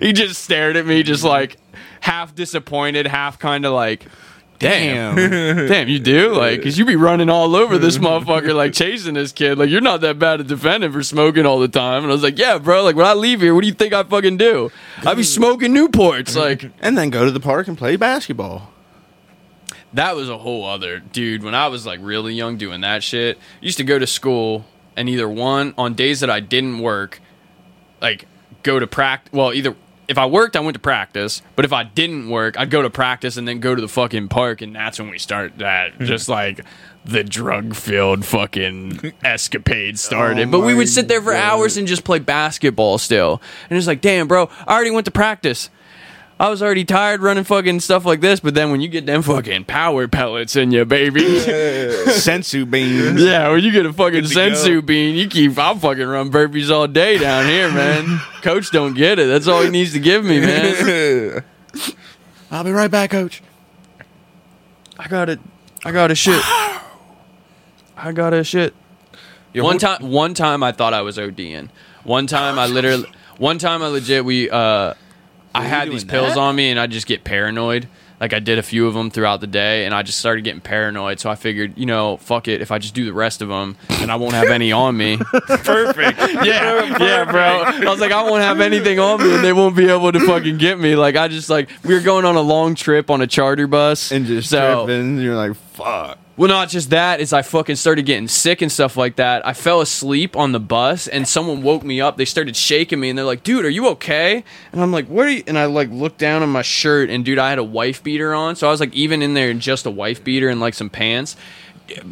he 0.02 0.12
just 0.12 0.44
stared 0.44 0.76
at 0.76 0.86
me, 0.86 1.02
just 1.02 1.24
like 1.24 1.56
half 2.00 2.34
disappointed, 2.34 3.06
half 3.06 3.38
kind 3.38 3.64
of 3.64 3.72
like, 3.72 4.06
damn. 4.58 5.16
Damn. 5.68 5.88
You 5.88 5.98
do? 5.98 6.34
Like, 6.34 6.62
cause 6.62 6.76
you 6.76 6.84
be 6.84 6.94
running 6.96 7.30
all 7.30 7.56
over 7.56 7.78
this 7.78 7.96
motherfucker, 7.98 8.54
like 8.54 8.74
chasing 8.74 9.14
this 9.14 9.32
kid. 9.32 9.56
Like, 9.56 9.70
you're 9.70 9.80
not 9.80 10.02
that 10.02 10.18
bad 10.18 10.40
at 10.40 10.46
defending 10.46 10.92
for 10.92 11.02
smoking 11.02 11.46
all 11.46 11.58
the 11.58 11.68
time. 11.68 12.02
And 12.02 12.12
I 12.12 12.14
was 12.14 12.22
like, 12.22 12.38
yeah, 12.38 12.58
bro. 12.58 12.84
Like, 12.84 12.94
when 12.94 13.06
I 13.06 13.14
leave 13.14 13.40
here, 13.40 13.54
what 13.54 13.62
do 13.62 13.66
you 13.68 13.72
think 13.72 13.94
I 13.94 14.02
fucking 14.02 14.36
do? 14.36 14.70
I 14.98 15.14
be 15.14 15.22
smoking 15.22 15.72
Newports. 15.72 16.36
Like, 16.36 16.70
and 16.80 16.96
then 16.96 17.08
go 17.10 17.24
to 17.24 17.30
the 17.30 17.40
park 17.40 17.68
and 17.68 17.78
play 17.78 17.96
basketball. 17.96 18.70
that 19.94 20.14
was 20.14 20.28
a 20.28 20.36
whole 20.38 20.64
other 20.66 20.98
dude. 20.98 21.42
When 21.42 21.54
I 21.54 21.68
was 21.68 21.86
like 21.86 22.00
really 22.02 22.34
young 22.34 22.58
doing 22.58 22.82
that 22.82 23.02
shit, 23.02 23.38
I 23.38 23.64
used 23.64 23.78
to 23.78 23.84
go 23.84 23.98
to 23.98 24.06
school 24.06 24.66
and 24.94 25.08
either 25.08 25.28
one 25.28 25.72
on 25.78 25.94
days 25.94 26.20
that 26.20 26.28
I 26.28 26.40
didn't 26.40 26.80
work, 26.80 27.20
like 28.02 28.26
go 28.62 28.78
to 28.78 28.86
practice. 28.86 29.32
Well, 29.32 29.54
either 29.54 29.74
if 30.10 30.18
I 30.18 30.26
worked, 30.26 30.56
I 30.56 30.60
went 30.60 30.74
to 30.74 30.80
practice. 30.80 31.40
But 31.54 31.64
if 31.64 31.72
I 31.72 31.84
didn't 31.84 32.28
work, 32.28 32.58
I'd 32.58 32.68
go 32.68 32.82
to 32.82 32.90
practice 32.90 33.36
and 33.36 33.46
then 33.46 33.60
go 33.60 33.76
to 33.76 33.80
the 33.80 33.88
fucking 33.88 34.28
park, 34.28 34.60
and 34.60 34.74
that's 34.74 34.98
when 34.98 35.08
we 35.08 35.18
start 35.18 35.58
that 35.58 35.92
mm-hmm. 35.92 36.04
just 36.04 36.28
like 36.28 36.64
the 37.04 37.22
drug 37.22 37.76
filled 37.76 38.24
fucking 38.24 39.12
escapade 39.24 40.00
started. 40.00 40.48
Oh 40.48 40.50
but 40.50 40.60
we 40.60 40.74
would 40.74 40.88
sit 40.88 41.06
there 41.06 41.22
for 41.22 41.32
God. 41.32 41.40
hours 41.40 41.76
and 41.76 41.86
just 41.86 42.02
play 42.02 42.18
basketball 42.18 42.98
still. 42.98 43.40
And 43.70 43.78
it's 43.78 43.86
like, 43.86 44.00
damn, 44.00 44.26
bro, 44.26 44.50
I 44.66 44.74
already 44.74 44.90
went 44.90 45.04
to 45.04 45.12
practice. 45.12 45.70
I 46.40 46.48
was 46.48 46.62
already 46.62 46.86
tired 46.86 47.20
running 47.20 47.44
fucking 47.44 47.80
stuff 47.80 48.06
like 48.06 48.22
this, 48.22 48.40
but 48.40 48.54
then 48.54 48.70
when 48.70 48.80
you 48.80 48.88
get 48.88 49.04
them 49.04 49.20
fucking 49.20 49.66
power 49.66 50.08
pellets 50.08 50.56
in 50.56 50.72
you, 50.72 50.86
baby. 50.86 51.20
Senzu 51.20 52.68
beans. 52.68 53.22
yeah, 53.22 53.50
when 53.50 53.62
you 53.62 53.70
get 53.70 53.84
a 53.84 53.92
fucking 53.92 54.24
senzu 54.24 54.76
go. 54.76 54.80
bean, 54.80 55.16
you 55.16 55.28
keep 55.28 55.58
I'll 55.58 55.76
fucking 55.76 56.06
run 56.06 56.30
burpees 56.30 56.70
all 56.70 56.86
day 56.86 57.18
down 57.18 57.44
here, 57.44 57.70
man. 57.70 58.20
Coach 58.42 58.70
don't 58.70 58.94
get 58.94 59.18
it. 59.18 59.26
That's 59.26 59.48
all 59.48 59.60
he 59.60 59.68
needs 59.68 59.92
to 59.92 60.00
give 60.00 60.24
me, 60.24 60.40
man. 60.40 61.44
I'll 62.50 62.64
be 62.64 62.72
right 62.72 62.90
back, 62.90 63.10
coach. 63.10 63.42
I 64.98 65.08
got 65.08 65.28
it. 65.28 65.40
I 65.84 65.92
got 65.92 66.10
a 66.10 66.14
shit. 66.14 66.42
I 67.98 68.12
got 68.14 68.32
a 68.32 68.42
shit. 68.42 68.74
Yo, 69.52 69.62
one 69.62 69.76
time 69.76 70.10
one 70.10 70.32
time 70.32 70.62
I 70.62 70.72
thought 70.72 70.94
I 70.94 71.02
was 71.02 71.18
ODing. 71.18 71.68
One 72.02 72.26
time 72.26 72.58
I 72.58 72.66
literally 72.66 73.06
one 73.36 73.58
time 73.58 73.82
I 73.82 73.88
legit 73.88 74.24
we 74.24 74.48
uh 74.48 74.94
I 75.54 75.64
had 75.64 75.84
doing 75.84 75.96
these 75.96 76.04
pills 76.04 76.34
that? 76.34 76.40
on 76.40 76.56
me 76.56 76.70
and 76.70 76.78
I 76.78 76.86
just 76.86 77.06
get 77.06 77.24
paranoid. 77.24 77.88
Like 78.20 78.34
I 78.34 78.38
did 78.38 78.58
a 78.58 78.62
few 78.62 78.86
of 78.86 78.92
them 78.92 79.10
throughout 79.10 79.40
the 79.40 79.46
day, 79.46 79.86
and 79.86 79.94
I 79.94 80.02
just 80.02 80.18
started 80.18 80.44
getting 80.44 80.60
paranoid. 80.60 81.20
So 81.20 81.30
I 81.30 81.36
figured, 81.36 81.78
you 81.78 81.86
know, 81.86 82.18
fuck 82.18 82.48
it. 82.48 82.60
If 82.60 82.70
I 82.70 82.78
just 82.78 82.92
do 82.92 83.06
the 83.06 83.14
rest 83.14 83.40
of 83.40 83.48
them, 83.48 83.78
and 83.88 84.12
I 84.12 84.16
won't 84.16 84.34
have 84.34 84.48
any 84.48 84.72
on 84.72 84.94
me. 84.94 85.16
Perfect. 85.32 86.18
yeah, 86.44 86.98
yeah, 86.98 87.24
bro. 87.24 87.40
I 87.40 87.90
was 87.90 87.98
like, 87.98 88.12
I 88.12 88.22
won't 88.22 88.42
have 88.42 88.60
anything 88.60 88.98
on 88.98 89.22
me, 89.22 89.34
and 89.34 89.42
they 89.42 89.54
won't 89.54 89.74
be 89.74 89.88
able 89.88 90.12
to 90.12 90.20
fucking 90.20 90.58
get 90.58 90.78
me. 90.78 90.96
Like 90.96 91.16
I 91.16 91.28
just 91.28 91.48
like 91.48 91.70
we 91.82 91.94
were 91.94 92.00
going 92.00 92.26
on 92.26 92.36
a 92.36 92.42
long 92.42 92.74
trip 92.74 93.08
on 93.08 93.22
a 93.22 93.26
charter 93.26 93.66
bus, 93.66 94.12
and 94.12 94.26
just 94.26 94.50
so. 94.50 94.84
tripping. 94.84 95.16
You're 95.18 95.36
like, 95.36 95.54
fuck. 95.54 96.18
Well, 96.40 96.48
not 96.48 96.70
just 96.70 96.88
that, 96.88 97.20
is 97.20 97.34
I 97.34 97.42
fucking 97.42 97.76
started 97.76 98.06
getting 98.06 98.26
sick 98.26 98.62
and 98.62 98.72
stuff 98.72 98.96
like 98.96 99.16
that. 99.16 99.46
I 99.46 99.52
fell 99.52 99.82
asleep 99.82 100.38
on 100.38 100.52
the 100.52 100.58
bus 100.58 101.06
and 101.06 101.28
someone 101.28 101.62
woke 101.62 101.82
me 101.82 102.00
up. 102.00 102.16
They 102.16 102.24
started 102.24 102.56
shaking 102.56 102.98
me 102.98 103.10
and 103.10 103.18
they're 103.18 103.26
like, 103.26 103.42
dude, 103.42 103.66
are 103.66 103.68
you 103.68 103.88
okay? 103.88 104.42
And 104.72 104.80
I'm 104.80 104.90
like, 104.90 105.06
what 105.08 105.26
are 105.26 105.30
you? 105.32 105.42
And 105.46 105.58
I 105.58 105.66
like 105.66 105.90
looked 105.90 106.16
down 106.16 106.42
on 106.42 106.48
my 106.48 106.62
shirt 106.62 107.10
and 107.10 107.26
dude, 107.26 107.38
I 107.38 107.50
had 107.50 107.58
a 107.58 107.62
wife 107.62 108.02
beater 108.02 108.32
on. 108.32 108.56
So 108.56 108.66
I 108.66 108.70
was 108.70 108.80
like, 108.80 108.94
even 108.94 109.20
in 109.20 109.34
there 109.34 109.52
just 109.52 109.84
a 109.84 109.90
wife 109.90 110.24
beater 110.24 110.48
and 110.48 110.60
like 110.60 110.72
some 110.72 110.88
pants. 110.88 111.36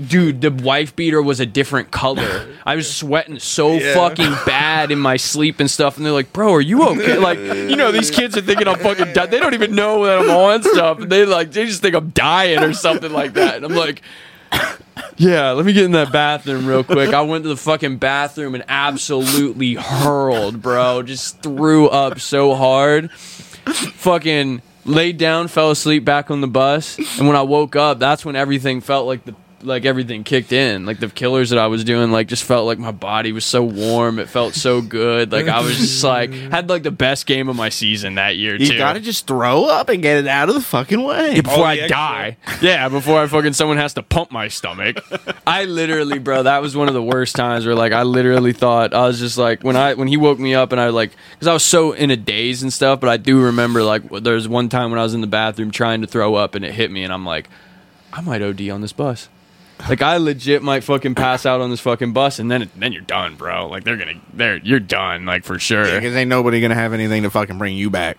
Dude, 0.09 0.41
the 0.41 0.51
wife 0.51 0.97
beater 0.97 1.23
was 1.23 1.41
a 1.41 1.47
different 1.47 1.91
color. 1.91 2.49
I 2.67 2.75
was 2.77 2.93
sweating 2.95 3.39
so 3.39 3.73
Yeah. 3.79 3.95
fucking 3.95 4.33
bad 4.47 4.91
in 4.91 4.99
my 4.99 5.17
sleep 5.17 5.61
and 5.61 5.71
stuff. 5.71 5.97
And 5.97 6.05
they're 6.07 6.13
like, 6.13 6.33
bro, 6.33 6.53
are 6.55 6.61
you 6.61 6.83
okay? 6.89 7.17
Like, 7.19 7.39
you 7.39 7.77
know, 7.77 7.93
these 7.93 8.11
kids 8.11 8.37
are 8.37 8.41
thinking 8.41 8.67
I'm 8.69 8.79
fucking 8.79 9.13
dead. 9.13 9.31
They 9.31 9.39
don't 9.39 9.55
even 9.55 9.75
know 9.75 10.05
that 10.05 10.19
I'm 10.21 10.31
on 10.31 10.63
stuff. 10.63 10.99
They 11.01 11.25
like, 11.25 11.53
they 11.53 11.67
just 11.67 11.81
think 11.83 11.95
I'm 11.95 12.11
dying 12.11 12.59
or 12.63 12.73
something 12.73 13.13
like 13.13 13.35
that. 13.35 13.57
And 13.57 13.65
I'm 13.65 13.75
like, 13.75 14.03
yeah, 15.17 15.51
let 15.53 15.65
me 15.67 15.73
get 15.73 15.85
in 15.85 15.93
that 15.93 16.11
bathroom 16.13 16.67
real 16.67 16.83
quick. 16.85 17.13
I 17.13 17.21
went 17.23 17.45
to 17.45 17.49
the 17.49 17.57
fucking 17.57 17.99
bathroom 17.99 18.55
and 18.55 18.65
absolutely 18.69 19.75
hurled, 19.75 20.63
bro. 20.63 21.03
Just 21.03 21.43
threw 21.43 21.89
up 21.89 22.19
so 22.21 22.55
hard. 22.55 23.11
Fucking 23.13 24.63
laid 24.85 25.19
down, 25.19 25.49
fell 25.49 25.71
asleep 25.71 26.05
back 26.05 26.31
on 26.31 26.41
the 26.41 26.47
bus. 26.49 26.99
And 27.19 27.27
when 27.29 27.37
I 27.37 27.43
woke 27.43 27.77
up, 27.77 27.99
that's 27.99 28.25
when 28.25 28.37
everything 28.37 28.81
felt 28.81 29.07
like 29.07 29.25
the 29.25 29.35
like 29.63 29.85
everything 29.85 30.25
kicked 30.25 30.53
in. 30.53 30.87
Like 30.87 31.01
the 31.01 31.09
killers 31.09 31.51
that 31.51 31.59
I 31.59 31.67
was 31.67 31.85
doing, 31.85 32.11
like 32.11 32.29
just 32.29 32.45
felt 32.45 32.67
like 32.67 32.79
my 32.79 32.93
body 32.93 33.33
was 33.33 33.45
so 33.45 33.63
warm. 33.63 34.19
It 34.19 34.29
felt 34.29 34.55
so 34.55 34.81
good. 34.81 35.33
Like 35.33 35.49
I 35.49 35.61
was 35.61 35.77
just 35.77 36.05
like 36.05 36.31
had 36.53 36.69
like 36.69 36.83
the 36.83 36.91
best 36.91 37.27
game 37.27 37.49
of 37.49 37.57
my 37.57 37.69
season 37.69 38.17
that 38.17 38.37
year 38.37 38.57
You 38.57 38.69
too 38.69 38.79
gotta 38.79 39.01
just 39.01 39.27
throw 39.27 39.65
up 39.65 39.89
and 39.89 40.03
get 40.03 40.19
it 40.19 40.27
out 40.27 40.49
of 40.49 40.55
the 40.55 40.61
fucking 40.61 41.03
way. 41.03 41.41
before 41.41 41.59
All 41.59 41.65
I 41.65 41.87
die. 41.87 42.37
Yeah, 42.61 42.89
before 42.89 43.21
I 43.21 43.27
fucking 43.27 43.53
someone 43.55 43.77
has 43.79 43.95
to 43.95 44.03
pump 44.03 44.31
my 44.31 44.49
stomach. 44.49 44.99
I 45.47 45.65
literally, 45.65 46.19
bro, 46.19 46.45
that 46.45 46.63
was 46.63 46.77
one 46.77 46.89
of 46.89 46.95
the 46.95 47.03
worst 47.03 47.37
times 47.37 47.67
where 47.67 47.75
like 47.75 47.93
I 47.93 48.03
literally 48.03 48.53
thought 48.53 48.95
I 48.95 49.07
was 49.07 49.19
just 49.19 49.39
like 49.39 49.63
when 49.63 49.77
I 49.77 49.95
when 49.95 50.09
he 50.09 50.17
woke 50.17 50.39
me 50.39 50.55
up 50.55 50.73
and 50.73 50.81
I 50.81 50.89
like 50.89 51.13
because 51.33 51.49
I 51.49 51.53
was 51.53 51.65
so 51.65 51.93
in 51.93 52.11
a 52.11 52.17
daze 52.17 52.63
and 52.63 52.73
stuff. 52.73 53.01
But 53.01 53.11
I 53.11 53.17
do 53.17 53.41
remember 53.41 53.83
like 53.83 54.09
there 54.23 54.35
was 54.35 54.49
one 54.49 54.69
time 54.69 54.91
when 54.91 55.01
I 55.01 55.03
was 55.03 55.15
in 55.15 55.21
the 55.21 55.27
bathroom 55.27 55.71
trying 55.71 56.01
to 56.03 56.07
throw 56.07 56.35
up 56.35 56.55
and 56.55 56.65
it 56.65 56.73
hit 56.73 56.91
me 56.91 57.03
and 57.03 57.13
I'm 57.13 57.25
like, 57.27 57.49
I 58.13 58.21
might 58.21 58.43
OD 58.43 58.69
on 58.71 58.81
this 58.81 58.93
bus. 58.93 59.29
Like 59.89 60.03
I 60.03 60.17
legit 60.17 60.63
might 60.63 60.83
fucking 60.85 61.15
pass 61.15 61.47
out 61.47 61.61
on 61.61 61.71
this 61.71 61.81
fucking 61.81 62.13
bus 62.13 62.39
and 62.39 62.51
then 62.51 62.69
then 62.77 62.93
you're 62.93 63.03
done, 63.03 63.37
bro. 63.37 63.69
Like 63.69 63.85
they're 63.85 63.97
gonna 63.97 64.21
they're 64.33 64.57
you're 64.59 64.81
done 64.81 65.25
like 65.25 65.45
for 65.45 65.59
sure. 65.59 65.85
Because 65.85 66.15
ain't 66.17 66.29
nobody 66.29 66.61
gonna 66.61 66.75
have 66.75 66.93
anything 66.93 67.23
to 67.23 67.31
fucking 67.31 67.59
bring 67.59 67.77
you 67.77 67.89
back. 67.91 68.19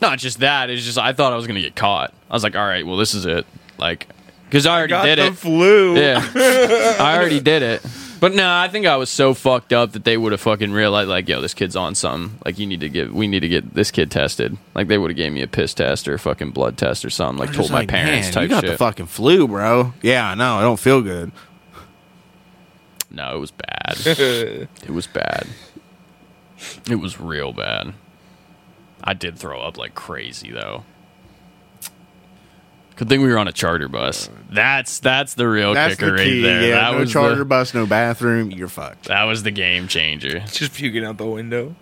Not 0.00 0.18
just 0.18 0.40
that, 0.40 0.70
it's 0.70 0.84
just 0.84 0.98
I 0.98 1.12
thought 1.12 1.32
I 1.32 1.36
was 1.36 1.46
gonna 1.46 1.60
get 1.60 1.76
caught. 1.76 2.12
I 2.30 2.34
was 2.34 2.42
like, 2.42 2.56
all 2.56 2.66
right, 2.66 2.86
well 2.86 2.96
this 2.96 3.14
is 3.14 3.26
it. 3.26 3.46
Like, 3.78 4.08
because 4.44 4.66
I 4.66 4.76
already 4.78 4.90
Got 4.90 5.04
did 5.04 5.18
the 5.18 5.26
it. 5.26 5.34
flu. 5.36 5.96
Yeah, 5.96 6.26
I 7.00 7.16
already 7.16 7.40
did 7.40 7.62
it. 7.62 7.86
But 8.20 8.34
no, 8.34 8.46
I 8.52 8.68
think 8.68 8.84
I 8.86 8.96
was 8.96 9.08
so 9.08 9.32
fucked 9.32 9.72
up 9.72 9.92
that 9.92 10.04
they 10.04 10.16
would 10.18 10.32
have 10.32 10.42
fucking 10.42 10.72
realized, 10.72 11.08
like, 11.08 11.26
yo, 11.26 11.40
this 11.40 11.54
kid's 11.54 11.74
on 11.74 11.94
something. 11.94 12.38
Like, 12.44 12.58
you 12.58 12.66
need 12.66 12.80
to 12.80 12.88
get, 12.90 13.12
we 13.14 13.26
need 13.26 13.40
to 13.40 13.48
get 13.48 13.72
this 13.72 13.90
kid 13.90 14.10
tested. 14.10 14.58
Like, 14.74 14.88
they 14.88 14.98
would 14.98 15.10
have 15.10 15.16
gave 15.16 15.32
me 15.32 15.40
a 15.40 15.46
piss 15.48 15.72
test 15.72 16.06
or 16.06 16.12
a 16.14 16.18
fucking 16.18 16.50
blood 16.50 16.76
test 16.76 17.04
or 17.04 17.08
something. 17.10 17.38
Like, 17.38 17.48
I'm 17.48 17.54
told 17.54 17.64
just 17.64 17.72
my 17.72 17.78
like, 17.80 17.88
parents 17.88 18.26
"Man, 18.26 18.32
type 18.32 18.42
You 18.42 18.48
got 18.48 18.60
shit. 18.62 18.72
the 18.72 18.76
fucking 18.76 19.06
flu, 19.06 19.48
bro. 19.48 19.94
Yeah, 20.02 20.28
I 20.28 20.34
know. 20.34 20.56
I 20.56 20.60
don't 20.60 20.78
feel 20.78 21.00
good. 21.00 21.32
no, 23.10 23.34
it 23.36 23.40
was 23.40 23.52
bad. 23.52 23.96
it 24.06 24.90
was 24.90 25.06
bad. 25.06 25.46
It 26.90 26.96
was 26.96 27.18
real 27.18 27.54
bad. 27.54 27.94
I 29.02 29.14
did 29.14 29.38
throw 29.38 29.62
up 29.62 29.78
like 29.78 29.94
crazy 29.94 30.50
though. 30.50 30.84
Good 33.00 33.08
thing 33.08 33.22
we 33.22 33.30
were 33.30 33.38
on 33.38 33.48
a 33.48 33.52
charter 33.52 33.88
bus. 33.88 34.28
That's 34.50 35.00
that's 35.00 35.32
the 35.32 35.48
real 35.48 35.72
That's 35.72 35.94
kicker 35.96 36.18
the 36.18 36.22
key. 36.22 36.44
right 36.44 36.50
there. 36.60 36.68
Yeah, 36.68 36.74
that 36.74 36.92
no 36.92 36.98
was 36.98 37.10
charter 37.10 37.36
the, 37.36 37.46
bus, 37.46 37.72
no 37.72 37.86
bathroom. 37.86 38.50
You're 38.50 38.68
fucked. 38.68 39.06
that 39.06 39.24
was 39.24 39.42
the 39.42 39.50
game 39.50 39.88
changer. 39.88 40.40
Just 40.40 40.74
puking 40.74 41.06
out 41.06 41.16
the 41.16 41.24
window. 41.24 41.74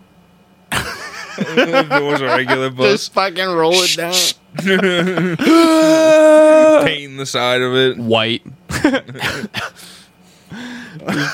if 0.70 1.90
it 1.90 2.02
was 2.04 2.20
a 2.20 2.26
regular 2.26 2.70
bus, 2.70 2.92
Just 2.92 3.12
fucking 3.14 3.48
roll 3.48 3.72
it 3.74 3.96
down. 3.96 4.14
painting 6.84 7.16
the 7.16 7.26
side 7.26 7.62
of 7.62 7.74
it. 7.74 7.98
White. 7.98 8.44
Just 8.70 9.48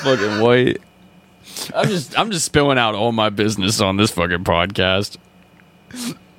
fucking 0.03 0.39
white. 0.41 0.81
I'm 1.75 1.87
just 1.87 2.17
I'm 2.17 2.31
just 2.31 2.45
spilling 2.45 2.79
out 2.79 2.95
all 2.95 3.11
my 3.11 3.29
business 3.29 3.79
on 3.81 3.97
this 3.97 4.09
fucking 4.09 4.45
podcast. 4.45 5.17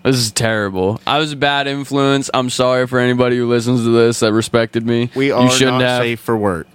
This 0.06 0.16
is 0.16 0.30
terrible. 0.30 1.00
I 1.06 1.18
was 1.18 1.32
a 1.32 1.36
bad 1.36 1.66
influence. 1.66 2.30
I'm 2.32 2.48
sorry 2.48 2.86
for 2.86 2.98
anybody 3.00 3.36
who 3.38 3.48
listens 3.48 3.82
to 3.82 3.90
this 3.90 4.20
that 4.20 4.32
respected 4.32 4.86
me. 4.86 5.10
We 5.16 5.26
you 5.26 5.34
are 5.34 5.50
shouldn't 5.50 5.78
not 5.78 5.82
have. 5.82 6.02
safe 6.02 6.20
for 6.20 6.36
work. 6.36 6.68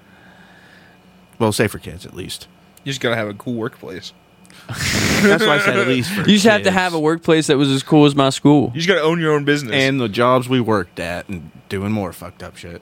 Well, 1.39 1.53
safe 1.53 1.71
for 1.71 1.79
kids 1.79 2.05
at 2.05 2.13
least. 2.13 2.47
You 2.83 2.91
just 2.91 2.99
gotta 3.01 3.15
have 3.15 3.29
a 3.29 3.33
cool 3.33 3.53
workplace. 3.53 4.11
That's 4.67 5.45
why 5.45 5.55
I 5.55 5.59
said 5.59 5.77
at 5.77 5.87
least 5.87 6.11
for 6.11 6.21
You 6.27 6.33
just 6.35 6.45
have 6.45 6.59
to 6.61 6.65
kids. 6.65 6.75
have 6.75 6.93
a 6.93 6.99
workplace 6.99 7.47
that 7.47 7.57
was 7.57 7.69
as 7.71 7.83
cool 7.83 8.05
as 8.05 8.15
my 8.15 8.31
school. 8.31 8.71
You 8.73 8.81
just 8.81 8.87
gotta 8.89 9.01
own 9.01 9.19
your 9.21 9.31
own 9.33 9.45
business. 9.45 9.73
and 9.73 9.99
the 9.99 10.09
jobs 10.09 10.49
we 10.49 10.59
worked 10.59 10.99
at 10.99 11.29
and 11.29 11.51
doing 11.69 11.91
more 11.93 12.11
fucked 12.11 12.43
up 12.43 12.57
shit. 12.57 12.81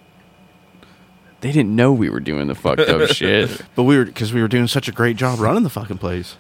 They 1.42 1.52
didn't 1.52 1.76
know 1.76 1.94
we 1.94 2.10
were 2.10 2.20
doing 2.20 2.48
the 2.48 2.56
fucked 2.56 2.82
up 2.82 3.08
shit. 3.12 3.62
But 3.76 3.84
we 3.84 3.98
were 3.98 4.06
because 4.06 4.34
we 4.34 4.42
were 4.42 4.48
doing 4.48 4.68
such 4.68 4.88
a 4.88 4.92
great 4.92 5.16
job 5.16 5.40
running 5.40 5.62
the 5.64 5.70
fucking 5.70 6.00
place. 6.00 6.36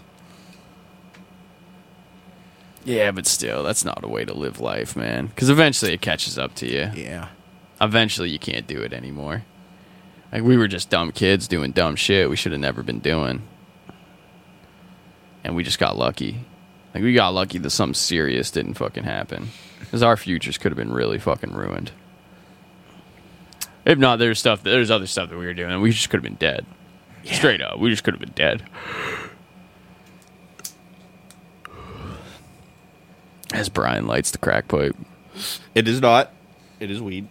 Yeah, 2.86 3.12
but 3.12 3.28
still, 3.28 3.64
that's 3.64 3.84
not 3.84 4.04
a 4.04 4.08
way 4.08 4.26
to 4.26 4.34
live 4.34 4.60
life, 4.60 4.96
man. 4.96 5.28
Because 5.28 5.50
eventually 5.50 5.94
it 5.94 6.02
catches 6.02 6.38
up 6.38 6.56
to 6.56 6.68
you. 6.68 6.92
Yeah. 6.96 7.30
Eventually 7.82 8.30
you 8.30 8.40
can't 8.40 8.68
do 8.68 8.82
it 8.82 8.94
anymore. 8.94 9.44
Like 10.32 10.44
we 10.44 10.58
were 10.58 10.68
just 10.68 10.90
dumb 10.90 11.12
kids 11.12 11.48
doing 11.48 11.72
dumb 11.72 11.96
shit 11.96 12.30
we 12.30 12.36
should 12.36 12.52
have 12.52 12.62
never 12.62 12.84
been 12.84 13.00
doing. 13.00 13.42
And 15.44 15.56
we 15.56 15.64
just 15.64 15.80
got 15.80 15.98
lucky. 15.98 16.46
Like 16.94 17.04
we 17.04 17.14
got 17.14 17.34
lucky 17.34 17.58
that 17.60 17.70
something 17.70 17.94
serious 17.94 18.52
didn't 18.52 18.76
fucking 18.76 19.04
happen. 19.04 19.50
Because 19.80 20.04
our 20.04 20.18
futures 20.18 20.58
could 20.58 20.72
have 20.72 20.78
been 20.78 20.92
really 20.92 21.20
fucking 21.20 21.54
ruined. 21.54 21.92
If 23.86 23.98
not, 23.98 24.20
there's 24.20 24.40
stuff 24.40 24.62
there's 24.62 24.92
other 24.92 25.08
stuff 25.08 25.30
that 25.30 25.38
we 25.38 25.46
were 25.46 25.54
doing 25.54 25.72
and 25.72 25.82
we 25.82 25.92
just 25.92 26.10
could 26.10 26.18
have 26.18 26.24
been 26.24 26.36
dead. 26.36 26.66
Straight 27.24 27.62
up. 27.62 27.80
We 27.80 27.90
just 27.90 28.04
could 28.04 28.14
have 28.14 28.22
been 28.22 28.34
dead. 28.36 28.64
As 33.54 33.70
Brian 33.70 34.08
lights 34.08 34.32
the 34.32 34.38
crack 34.38 34.68
pipe. 34.68 34.96
It 35.74 35.88
is 35.88 36.02
not. 36.02 36.32
It 36.80 36.92
is 36.92 37.02
weed. 37.02 37.28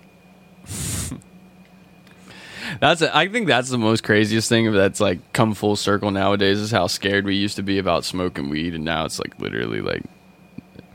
That's 2.81 3.01
I 3.01 3.29
think 3.29 3.47
that's 3.47 3.71
the 3.71 3.79
most 3.79 4.05
craziest 4.05 4.49
thing 4.49 4.73
that's 4.73 5.01
like 5.01 5.33
come 5.33 5.55
full 5.55 5.75
circle 5.75 6.11
nowadays 6.11 6.59
is 6.59 6.71
how 6.71 6.87
scared 6.87 7.25
we 7.25 7.35
used 7.35 7.57
to 7.57 7.63
be 7.63 7.79
about 7.79 8.05
smoking 8.05 8.51
weed 8.51 8.75
and 8.75 8.85
now 8.85 9.07
it's 9.07 9.19
like 9.19 9.39
literally 9.41 9.81
like 9.81 10.03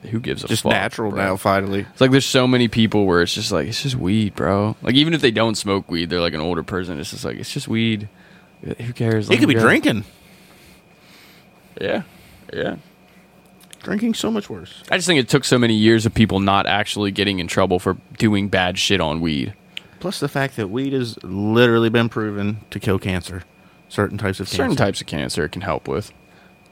who 0.09 0.19
gives 0.19 0.43
a 0.43 0.43
fuck? 0.43 0.49
Just 0.49 0.63
fuck, 0.63 0.71
natural 0.71 1.11
bro? 1.11 1.23
now, 1.23 1.35
finally. 1.37 1.81
It's 1.91 2.01
like 2.01 2.11
there's 2.11 2.25
so 2.25 2.47
many 2.47 2.67
people 2.67 3.05
where 3.05 3.21
it's 3.21 3.33
just 3.33 3.51
like 3.51 3.67
it's 3.67 3.83
just 3.83 3.95
weed, 3.95 4.35
bro. 4.35 4.75
Like 4.81 4.95
even 4.95 5.13
if 5.13 5.21
they 5.21 5.31
don't 5.31 5.55
smoke 5.55 5.89
weed, 5.89 6.09
they're 6.09 6.19
like 6.19 6.33
an 6.33 6.41
older 6.41 6.63
person. 6.63 6.99
It's 6.99 7.11
just 7.11 7.25
like 7.25 7.37
it's 7.37 7.51
just 7.51 7.67
weed. 7.67 8.09
Who 8.61 8.93
cares? 8.93 9.27
He 9.27 9.37
could 9.37 9.47
be 9.47 9.55
go. 9.55 9.61
drinking. 9.61 10.05
Yeah, 11.79 12.03
yeah. 12.53 12.75
Drinking 13.83 14.13
so 14.13 14.31
much 14.31 14.49
worse. 14.49 14.81
I 14.89 14.97
just 14.97 15.07
think 15.07 15.19
it 15.19 15.29
took 15.29 15.43
so 15.43 15.57
many 15.59 15.73
years 15.75 16.05
of 16.05 16.13
people 16.13 16.39
not 16.39 16.65
actually 16.65 17.11
getting 17.11 17.39
in 17.39 17.47
trouble 17.47 17.79
for 17.79 17.97
doing 18.17 18.47
bad 18.47 18.79
shit 18.79 19.01
on 19.01 19.19
weed. 19.21 19.53
Plus 19.99 20.19
the 20.19 20.29
fact 20.29 20.55
that 20.55 20.69
weed 20.69 20.93
has 20.93 21.21
literally 21.23 21.89
been 21.89 22.09
proven 22.09 22.59
to 22.71 22.79
kill 22.79 22.97
cancer. 22.97 23.43
Certain 23.89 24.17
types 24.17 24.39
of 24.39 24.47
certain 24.49 24.71
cancer. 24.71 24.83
types 24.83 25.01
of 25.01 25.07
cancer 25.07 25.45
it 25.45 25.51
can 25.51 25.61
help 25.61 25.87
with. 25.87 26.11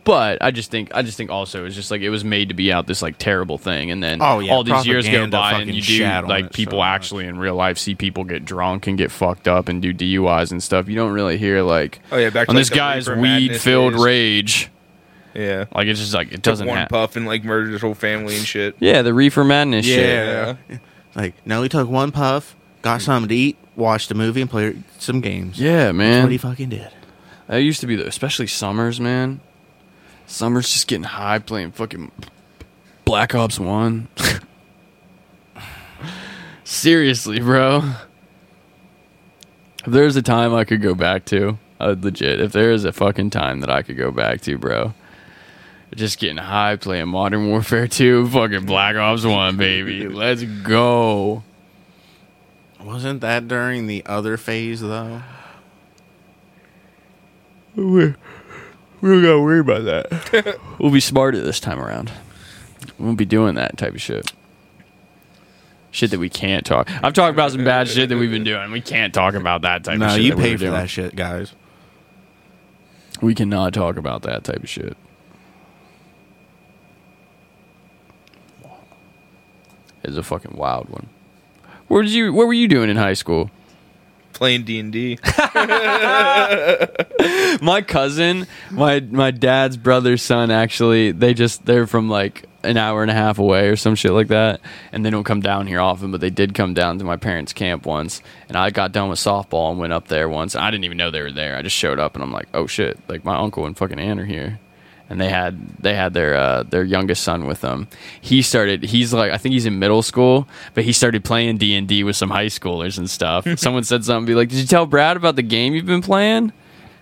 But 0.03 0.41
I 0.41 0.49
just 0.49 0.71
think 0.71 0.89
I 0.95 1.03
just 1.03 1.15
think 1.15 1.29
also 1.29 1.65
it's 1.65 1.75
just 1.75 1.91
like 1.91 2.01
it 2.01 2.09
was 2.09 2.23
made 2.23 2.49
to 2.49 2.55
be 2.55 2.71
out 2.73 2.87
this 2.87 3.03
like 3.03 3.17
terrible 3.19 3.59
thing, 3.59 3.91
and 3.91 4.01
then 4.01 4.17
Oh, 4.19 4.39
yeah, 4.39 4.51
all 4.51 4.63
these 4.63 4.85
years 4.87 5.05
go 5.05 5.11
propaganda 5.11 5.37
by, 5.37 5.51
and 5.51 5.59
fucking 5.59 5.75
you 5.75 5.81
do 5.81 5.97
shat 5.97 6.23
on 6.23 6.29
like 6.29 6.45
it 6.45 6.53
people 6.53 6.71
so 6.73 6.77
much. 6.77 6.87
actually 6.87 7.27
in 7.27 7.37
real 7.37 7.53
life 7.53 7.77
see 7.77 7.93
people 7.93 8.23
get 8.23 8.43
drunk 8.43 8.87
and 8.87 8.97
get 8.97 9.11
fucked 9.11 9.47
up 9.47 9.69
and 9.69 9.79
do 9.81 9.93
DUIs 9.93 10.51
and 10.51 10.63
stuff. 10.63 10.87
You 10.89 10.95
don't 10.95 11.11
really 11.11 11.37
hear 11.37 11.61
like 11.61 11.99
oh 12.11 12.17
yeah, 12.17 12.31
back 12.31 12.47
to 12.47 12.51
on 12.51 12.55
like, 12.55 12.61
this 12.61 12.69
the 12.69 12.75
guy's 12.75 13.07
Reefer 13.07 13.21
weed 13.21 13.57
filled 13.61 13.93
days. 13.93 14.03
rage. 14.03 14.71
Yeah, 15.33 15.65
Like 15.73 15.87
it's 15.87 15.99
just 15.99 16.13
like 16.13 16.31
it 16.33 16.41
doesn't 16.41 16.67
one 16.67 16.77
happen. 16.77 16.93
puff 16.93 17.15
and 17.15 17.25
like 17.25 17.43
murdered 17.43 17.71
his 17.71 17.81
whole 17.81 17.93
family 17.93 18.35
and 18.35 18.45
shit. 18.45 18.75
Yeah, 18.79 19.01
the 19.01 19.13
reefer 19.13 19.43
madness 19.43 19.85
shit. 19.85 20.57
Yeah. 20.69 20.77
Like, 21.15 21.35
no, 21.45 21.63
he 21.63 21.69
took 21.69 21.89
one 21.89 22.11
puff, 22.11 22.55
got 22.81 23.01
something 23.01 23.29
to 23.29 23.35
eat, 23.35 23.57
watched 23.75 24.11
a 24.11 24.13
movie, 24.13 24.41
and 24.41 24.49
played 24.49 24.83
some 24.99 25.21
games. 25.21 25.59
Yeah, 25.59 25.85
That's 25.85 25.95
man. 25.95 26.23
what 26.23 26.31
he 26.31 26.37
fucking 26.37 26.69
did. 26.69 26.89
That 27.47 27.57
used 27.57 27.81
to 27.81 27.87
be 27.87 27.95
the 27.95 28.07
especially 28.07 28.47
summers, 28.47 28.99
man. 28.99 29.41
Summers 30.27 30.71
just 30.71 30.87
getting 30.87 31.03
high 31.03 31.39
playing 31.39 31.71
fucking 31.73 32.11
Black 33.05 33.35
Ops 33.35 33.59
One. 33.59 34.07
Seriously, 36.63 37.39
bro. 37.39 37.83
If 39.85 39.87
there's 39.87 40.15
a 40.15 40.21
time 40.21 40.53
I 40.53 40.63
could 40.63 40.81
go 40.81 40.93
back 40.95 41.25
to, 41.25 41.57
I 41.79 41.87
would 41.87 42.03
legit. 42.03 42.39
If 42.39 42.51
there 42.51 42.71
is 42.71 42.85
a 42.85 42.93
fucking 42.93 43.31
time 43.31 43.61
that 43.61 43.69
I 43.69 43.81
could 43.81 43.97
go 43.97 44.11
back 44.11 44.41
to, 44.41 44.57
bro. 44.57 44.93
Just 45.95 46.19
getting 46.19 46.37
high, 46.37 46.77
playing 46.77 47.09
Modern 47.09 47.49
Warfare 47.49 47.87
2, 47.87 48.29
fucking 48.29 48.65
Black 48.65 48.95
Ops 48.95 49.25
1, 49.25 49.57
baby. 49.57 50.07
Let's 50.07 50.43
go. 50.43 51.43
Wasn't 52.79 53.21
that 53.21 53.47
during 53.47 53.87
the 53.87 54.03
other 54.05 54.37
phase 54.37 54.81
though? 54.81 55.21
We, 57.75 57.83
we 57.83 58.15
don't 59.09 59.21
gotta 59.21 59.39
worry 59.41 59.59
about 59.59 59.83
that. 59.85 60.57
we'll 60.79 60.91
be 60.91 60.99
smarter 60.99 61.39
this 61.39 61.59
time 61.59 61.79
around. 61.79 62.11
We 62.97 63.05
won't 63.05 63.17
be 63.17 63.25
doing 63.25 63.55
that 63.55 63.77
type 63.77 63.93
of 63.93 64.01
shit. 64.01 64.31
Shit 65.91 66.11
that 66.11 66.19
we 66.19 66.29
can't 66.29 66.65
talk. 66.65 66.89
I've 67.03 67.13
talked 67.13 67.33
about 67.35 67.51
some 67.51 67.63
bad 67.65 67.87
shit 67.89 68.09
that 68.09 68.17
we've 68.17 68.31
been 68.31 68.43
doing. 68.45 68.71
We 68.71 68.81
can't 68.81 69.13
talk 69.13 69.33
about 69.35 69.61
that 69.63 69.83
type 69.83 69.99
No, 69.99 70.05
of 70.07 70.11
shit. 70.13 70.19
No, 70.19 70.23
you 70.25 70.29
that 70.31 70.37
we 70.37 70.43
pay 70.43 70.53
for 70.53 70.59
doing. 70.59 70.71
that 70.73 70.89
shit, 70.89 71.15
guys. 71.15 71.53
We 73.21 73.35
cannot 73.35 73.73
talk 73.73 73.97
about 73.97 74.21
that 74.23 74.43
type 74.45 74.63
of 74.63 74.69
shit. 74.69 74.95
It's 80.03 80.17
a 80.17 80.23
fucking 80.23 80.55
wild 80.55 80.89
one. 80.89 81.07
Where 81.87 82.03
did 82.03 82.11
you? 82.11 82.33
What 82.33 82.47
were 82.47 82.53
you 82.53 82.67
doing 82.67 82.89
in 82.89 82.97
high 82.97 83.13
school? 83.13 83.51
Playing 84.33 84.63
D 84.63 84.79
and 84.79 84.91
D. 84.93 85.19
my 87.61 87.83
cousin, 87.85 88.47
my 88.71 89.01
my 89.01 89.31
dad's 89.31 89.77
brother's 89.77 90.21
son, 90.21 90.51
actually, 90.51 91.11
they 91.11 91.33
just 91.33 91.65
they're 91.65 91.87
from 91.87 92.09
like 92.09 92.47
an 92.63 92.77
hour 92.77 93.01
and 93.01 93.11
a 93.11 93.13
half 93.13 93.39
away 93.39 93.67
or 93.67 93.75
some 93.75 93.95
shit 93.95 94.11
like 94.11 94.29
that, 94.29 94.61
and 94.91 95.05
they 95.05 95.09
don't 95.09 95.25
come 95.25 95.41
down 95.41 95.67
here 95.67 95.81
often. 95.81 96.11
But 96.11 96.21
they 96.21 96.29
did 96.29 96.53
come 96.53 96.73
down 96.73 96.97
to 96.99 97.03
my 97.03 97.17
parents' 97.17 97.53
camp 97.53 97.85
once, 97.85 98.21
and 98.47 98.57
I 98.57 98.69
got 98.69 98.93
done 98.93 99.09
with 99.09 99.19
softball 99.19 99.71
and 99.71 99.79
went 99.79 99.93
up 99.93 100.07
there 100.07 100.29
once. 100.29 100.55
I 100.55 100.71
didn't 100.71 100.85
even 100.85 100.97
know 100.97 101.11
they 101.11 101.21
were 101.21 101.31
there. 101.31 101.55
I 101.57 101.61
just 101.61 101.75
showed 101.75 101.99
up 101.99 102.15
and 102.15 102.23
I'm 102.23 102.31
like, 102.31 102.47
oh 102.53 102.67
shit, 102.67 102.97
like 103.09 103.25
my 103.25 103.35
uncle 103.37 103.65
and 103.65 103.77
fucking 103.77 103.99
aunt 103.99 104.19
are 104.19 104.25
here. 104.25 104.59
And 105.11 105.19
they 105.19 105.27
had 105.27 105.59
they 105.79 105.93
had 105.93 106.13
their 106.13 106.35
uh, 106.35 106.63
their 106.63 106.85
youngest 106.85 107.21
son 107.23 107.45
with 107.45 107.59
them. 107.59 107.89
He 108.21 108.41
started. 108.41 108.83
He's 108.83 109.13
like 109.13 109.33
I 109.33 109.37
think 109.37 109.51
he's 109.51 109.65
in 109.65 109.77
middle 109.77 110.01
school, 110.01 110.47
but 110.73 110.85
he 110.85 110.93
started 110.93 111.25
playing 111.25 111.57
D 111.57 111.75
and 111.75 111.85
D 111.85 112.05
with 112.05 112.15
some 112.15 112.29
high 112.29 112.45
schoolers 112.45 112.97
and 112.97 113.09
stuff. 113.09 113.45
Someone 113.59 113.83
said 113.83 114.05
something, 114.05 114.25
be 114.25 114.35
like, 114.35 114.47
"Did 114.47 114.59
you 114.59 114.65
tell 114.65 114.85
Brad 114.85 115.17
about 115.17 115.35
the 115.35 115.41
game 115.41 115.73
you've 115.73 115.85
been 115.85 116.01
playing?" 116.01 116.53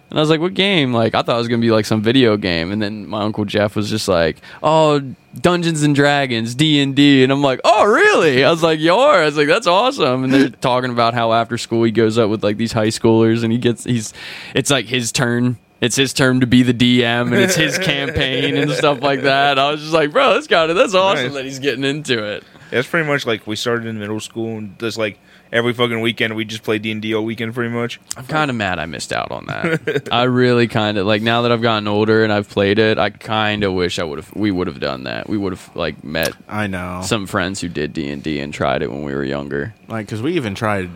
And 0.10 0.18
I 0.18 0.22
was 0.23 0.30
like, 0.31 0.40
"What 0.40 0.56
game?" 0.56 0.91
Like 0.91 1.14
I 1.14 1.22
thought 1.22 1.36
it 1.36 1.38
was 1.38 1.48
gonna 1.48 1.61
be 1.61 1.69
like 1.69 1.86
some 1.86 2.02
video 2.02 2.36
game. 2.36 2.72
And 2.72 2.81
then 2.81 3.06
my 3.06 3.22
uncle 3.22 3.45
Jeff 3.45 3.76
was 3.76 3.91
just 3.91 4.07
like, 4.07 4.38
"Oh, 4.64 5.02
Dungeons 5.40 5.84
and 5.84 5.94
Dragons, 5.94 6.56
D 6.56 6.81
and 6.81 6.95
D." 6.95 7.22
And 7.22 7.31
I'm 7.31 7.44
like, 7.44 7.61
"Oh, 7.64 7.86
really?" 7.86 8.44
I 8.44 8.49
was 8.49 8.64
like, 8.64 8.80
"You 8.80 8.95
are?" 8.95 9.22
I 9.22 9.26
was 9.26 9.38
like, 9.38 9.48
"That's 9.48 9.68
awesome." 9.68 10.23
And 10.23 10.34
they're 10.34 10.49
talking 10.49 10.90
about 10.90 11.14
how 11.14 11.31
after 11.31 11.60
school 11.60 11.84
he 11.84 11.91
goes 11.91 12.18
up 12.18 12.31
with 12.31 12.44
like 12.44 12.57
these 12.57 12.72
high 12.72 12.88
schoolers 12.88 13.44
and 13.44 13.52
he 13.52 13.60
gets 13.60 13.84
he's 13.84 14.15
it's 14.56 14.72
like 14.72 14.88
his 14.88 15.11
turn. 15.11 15.60
It's 15.81 15.95
his 15.95 16.11
turn 16.14 16.41
to 16.41 16.47
be 16.47 16.64
the 16.64 16.73
DM 16.73 17.27
and 17.27 17.35
it's 17.35 17.56
his 17.56 17.77
campaign 17.93 18.57
and 18.57 18.72
stuff 18.72 19.01
like 19.01 19.22
that. 19.22 19.57
I 19.57 19.72
was 19.72 19.80
just 19.81 19.93
like, 19.93 20.11
"Bro, 20.11 20.34
that's 20.34 20.47
got 20.47 20.69
it. 20.69 20.73
That's 20.76 20.93
awesome 20.93 21.26
Nice. 21.27 21.34
that 21.35 21.45
he's 21.45 21.60
getting 21.60 21.84
into 21.85 22.23
it." 22.23 22.43
That's 22.69 22.88
pretty 22.88 23.07
much 23.07 23.26
like 23.26 23.47
we 23.47 23.56
started 23.56 23.88
in 23.88 23.97
middle 23.97 24.19
school 24.19 24.57
and 24.57 24.77
just 24.77 24.97
like 24.97 25.18
every 25.51 25.73
fucking 25.73 26.01
weekend 26.01 26.35
we 26.35 26.45
just 26.45 26.61
play 26.61 26.77
D 26.77 26.91
and 26.91 27.01
D 27.01 27.15
all 27.15 27.23
weekend 27.26 27.53
pretty 27.56 27.73
much. 27.73 27.99
I'm 28.18 28.27
kind 28.27 28.51
of 28.51 28.57
mad 28.57 28.77
I 28.77 28.85
missed 28.85 29.11
out 29.14 29.31
on 29.31 29.45
that. 29.47 30.10
I 30.11 30.23
really 30.23 30.68
kind 30.68 30.97
of 30.97 31.07
like 31.07 31.22
now 31.23 31.41
that 31.43 31.51
I've 31.51 31.61
gotten 31.64 31.88
older 31.88 32.23
and 32.23 32.31
I've 32.31 32.49
played 32.49 32.77
it. 32.77 32.97
I 32.99 33.10
kind 33.10 33.64
of 33.64 33.73
wish 33.73 33.97
I 33.99 34.03
would 34.03 34.19
have. 34.19 34.35
We 34.35 34.51
would 34.51 34.68
have 34.68 34.80
done 34.81 35.06
that. 35.06 35.30
We 35.30 35.38
would 35.38 35.53
have 35.53 35.76
like 35.76 36.03
met 36.03 36.34
I 36.47 36.68
know. 36.68 37.01
some 37.03 37.26
friends 37.26 37.61
who 37.61 37.69
did 37.69 37.93
D 37.93 38.10
and 38.10 38.22
D 38.22 38.39
and 38.39 38.53
tried 38.53 38.81
it 38.84 38.91
when 38.91 39.03
we 39.03 39.14
were 39.15 39.23
younger. 39.23 39.73
like, 39.88 40.06
because 40.06 40.22
we 40.22 40.34
even 40.35 40.53
tried 40.56 40.89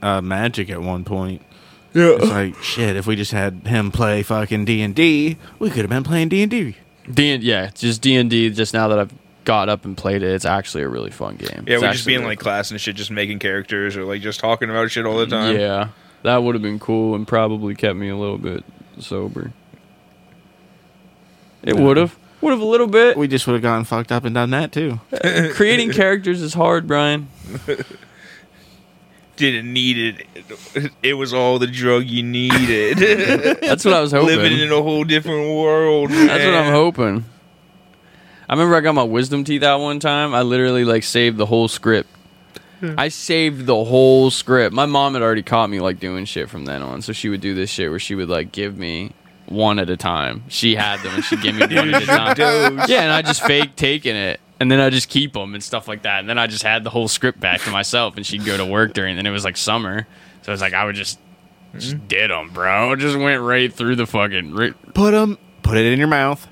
uh, 0.00 0.20
Magic 0.22 0.70
at 0.70 0.80
one 0.80 1.04
point. 1.04 1.42
It's 2.00 2.30
like 2.30 2.62
shit. 2.62 2.96
If 2.96 3.06
we 3.06 3.16
just 3.16 3.32
had 3.32 3.66
him 3.66 3.90
play 3.90 4.22
fucking 4.22 4.64
D 4.64 4.82
and 4.82 4.94
D, 4.94 5.36
we 5.58 5.68
could 5.70 5.80
have 5.80 5.90
been 5.90 6.04
playing 6.04 6.28
D 6.28 6.42
and 6.42 6.50
D. 6.50 6.76
D 7.12 7.30
and 7.30 7.42
yeah, 7.42 7.70
just 7.74 8.02
D 8.02 8.16
and 8.16 8.28
D. 8.30 8.50
Just 8.50 8.74
now 8.74 8.88
that 8.88 8.98
I've 8.98 9.12
got 9.44 9.68
up 9.68 9.84
and 9.84 9.96
played 9.96 10.22
it, 10.22 10.30
it's 10.30 10.44
actually 10.44 10.82
a 10.82 10.88
really 10.88 11.10
fun 11.10 11.36
game. 11.36 11.64
Yeah, 11.66 11.74
It's 11.76 11.82
we 11.82 11.88
just 11.88 12.06
being 12.06 12.14
actually 12.14 12.14
in 12.16 12.24
like 12.24 12.38
class 12.38 12.70
and 12.70 12.80
shit, 12.80 12.96
just 12.96 13.10
making 13.10 13.38
characters 13.38 13.96
or 13.96 14.04
like 14.04 14.20
just 14.20 14.40
talking 14.40 14.68
about 14.70 14.90
shit 14.90 15.06
all 15.06 15.16
the 15.18 15.26
time. 15.26 15.56
Yeah, 15.58 15.88
that 16.22 16.42
would 16.42 16.54
have 16.54 16.62
been 16.62 16.78
cool 16.78 17.14
and 17.14 17.26
probably 17.26 17.74
kept 17.74 17.96
me 17.96 18.08
a 18.10 18.16
little 18.16 18.38
bit 18.38 18.62
sober. 18.98 19.52
It 21.62 21.74
Yeah. 21.76 21.80
would 21.82 21.96
have. 21.96 22.16
Would 22.40 22.52
have 22.52 22.60
a 22.60 22.64
little 22.64 22.86
bit. 22.86 23.16
We 23.16 23.26
just 23.26 23.48
would 23.48 23.54
have 23.54 23.62
gotten 23.62 23.84
fucked 23.84 24.12
up 24.12 24.24
and 24.24 24.32
done 24.32 24.50
that 24.50 24.70
too. 24.70 25.00
Creating 25.54 25.90
characters 25.90 26.40
is 26.40 26.54
hard, 26.54 26.86
Brian. 26.86 27.26
Didn't 29.38 29.72
need 29.72 29.96
it. 30.74 30.92
It 31.02 31.14
was 31.14 31.32
all 31.32 31.58
the 31.58 31.66
drug 31.66 32.04
you 32.06 32.22
needed. 32.22 32.98
That's 33.62 33.84
what 33.84 33.94
I 33.94 34.00
was 34.00 34.12
hoping. 34.12 34.26
Living 34.36 34.58
in 34.58 34.70
a 34.72 34.82
whole 34.82 35.04
different 35.04 35.48
world. 35.56 36.10
That's 36.10 36.44
what 36.44 36.54
I'm 36.54 36.72
hoping. 36.72 37.24
I 38.48 38.52
remember 38.54 38.76
I 38.76 38.80
got 38.80 38.94
my 38.94 39.02
wisdom 39.04 39.44
teeth 39.44 39.62
out 39.62 39.80
one 39.80 40.00
time. 40.00 40.34
I 40.34 40.42
literally 40.42 40.84
like 40.84 41.04
saved 41.04 41.36
the 41.36 41.46
whole 41.46 41.68
script. 41.68 42.08
I 42.80 43.08
saved 43.08 43.66
the 43.66 43.84
whole 43.84 44.30
script. 44.30 44.72
My 44.74 44.86
mom 44.86 45.14
had 45.14 45.22
already 45.22 45.42
caught 45.42 45.68
me 45.68 45.80
like 45.80 45.98
doing 45.98 46.24
shit 46.24 46.48
from 46.48 46.64
then 46.64 46.82
on, 46.82 47.02
so 47.02 47.12
she 47.12 47.28
would 47.28 47.40
do 47.40 47.54
this 47.54 47.70
shit 47.70 47.90
where 47.90 47.98
she 47.98 48.14
would 48.14 48.28
like 48.28 48.52
give 48.52 48.78
me 48.78 49.12
one 49.46 49.78
at 49.78 49.90
a 49.90 49.96
time. 49.96 50.44
She 50.48 50.76
had 50.76 51.00
them 51.00 51.14
and 51.16 51.24
she'd 51.24 51.42
give 51.42 51.54
me 51.56 51.60
one 51.76 51.94
at 51.94 52.02
a 52.02 52.06
time. 52.06 52.76
Yeah, 52.88 53.02
and 53.02 53.12
I 53.12 53.22
just 53.22 53.42
fake 53.42 53.74
taking 53.76 54.14
it. 54.14 54.40
And 54.60 54.70
then 54.70 54.80
I 54.80 54.90
just 54.90 55.08
keep 55.08 55.34
them 55.34 55.54
and 55.54 55.62
stuff 55.62 55.86
like 55.86 56.02
that. 56.02 56.20
And 56.20 56.28
then 56.28 56.38
I 56.38 56.48
just 56.48 56.64
had 56.64 56.82
the 56.82 56.90
whole 56.90 57.06
script 57.06 57.38
back 57.38 57.60
to 57.62 57.70
myself. 57.70 58.16
And 58.16 58.26
she'd 58.26 58.44
go 58.44 58.56
to 58.56 58.66
work 58.66 58.92
during. 58.92 59.18
And 59.18 59.26
it 59.26 59.30
was 59.30 59.44
like 59.44 59.56
summer, 59.56 60.06
so 60.42 60.52
it's 60.52 60.62
like 60.62 60.74
I 60.74 60.84
would 60.84 60.96
just 60.96 61.18
just 61.74 61.94
mm-hmm. 61.96 62.06
did 62.06 62.30
them, 62.30 62.50
bro. 62.50 62.96
Just 62.96 63.16
went 63.16 63.42
right 63.42 63.72
through 63.72 63.96
the 63.96 64.06
fucking. 64.06 64.54
Right, 64.54 64.94
Put 64.94 65.12
them. 65.12 65.38
Put 65.62 65.76
it 65.76 65.92
in 65.92 65.98
your 65.98 66.08
mouth. 66.08 66.46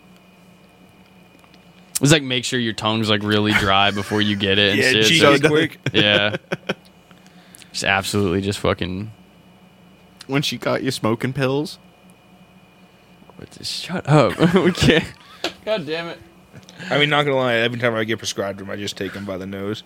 It's 2.01 2.13
like 2.13 2.23
make 2.23 2.45
sure 2.45 2.59
your 2.59 2.75
tongue's 2.75 3.09
like 3.09 3.23
really 3.23 3.53
dry 3.53 3.91
before 3.91 4.21
you 4.21 4.37
get 4.37 4.59
it 4.59 4.73
and 4.73 4.79
Yeah, 4.83 4.91
shit. 4.91 5.07
cheese 5.07 5.21
So- 5.21 5.39
quick. 5.39 5.79
yeah. 5.93 6.37
Just 7.73 7.85
absolutely 7.85 8.43
just 8.43 8.59
fucking 8.59 9.11
When 10.27 10.43
she 10.43 10.59
got 10.59 10.83
you 10.83 10.91
smoking 10.91 11.33
pills. 11.33 11.79
shut 13.63 14.07
up. 14.09 14.39
we 14.55 14.73
can't 14.73 15.05
God 15.65 15.87
damn 15.87 16.09
it. 16.09 16.19
I 16.91 16.99
mean, 16.99 17.09
not 17.11 17.25
gonna 17.25 17.37
lie. 17.37 17.55
Every 17.55 17.79
time 17.79 17.95
I 17.95 18.05
get 18.05 18.19
prescribed 18.19 18.59
them, 18.61 18.71
I 18.71 18.77
just 18.77 18.97
take 18.97 19.13
them 19.13 19.25
by 19.25 19.37
the 19.39 19.47
nose. 19.47 19.83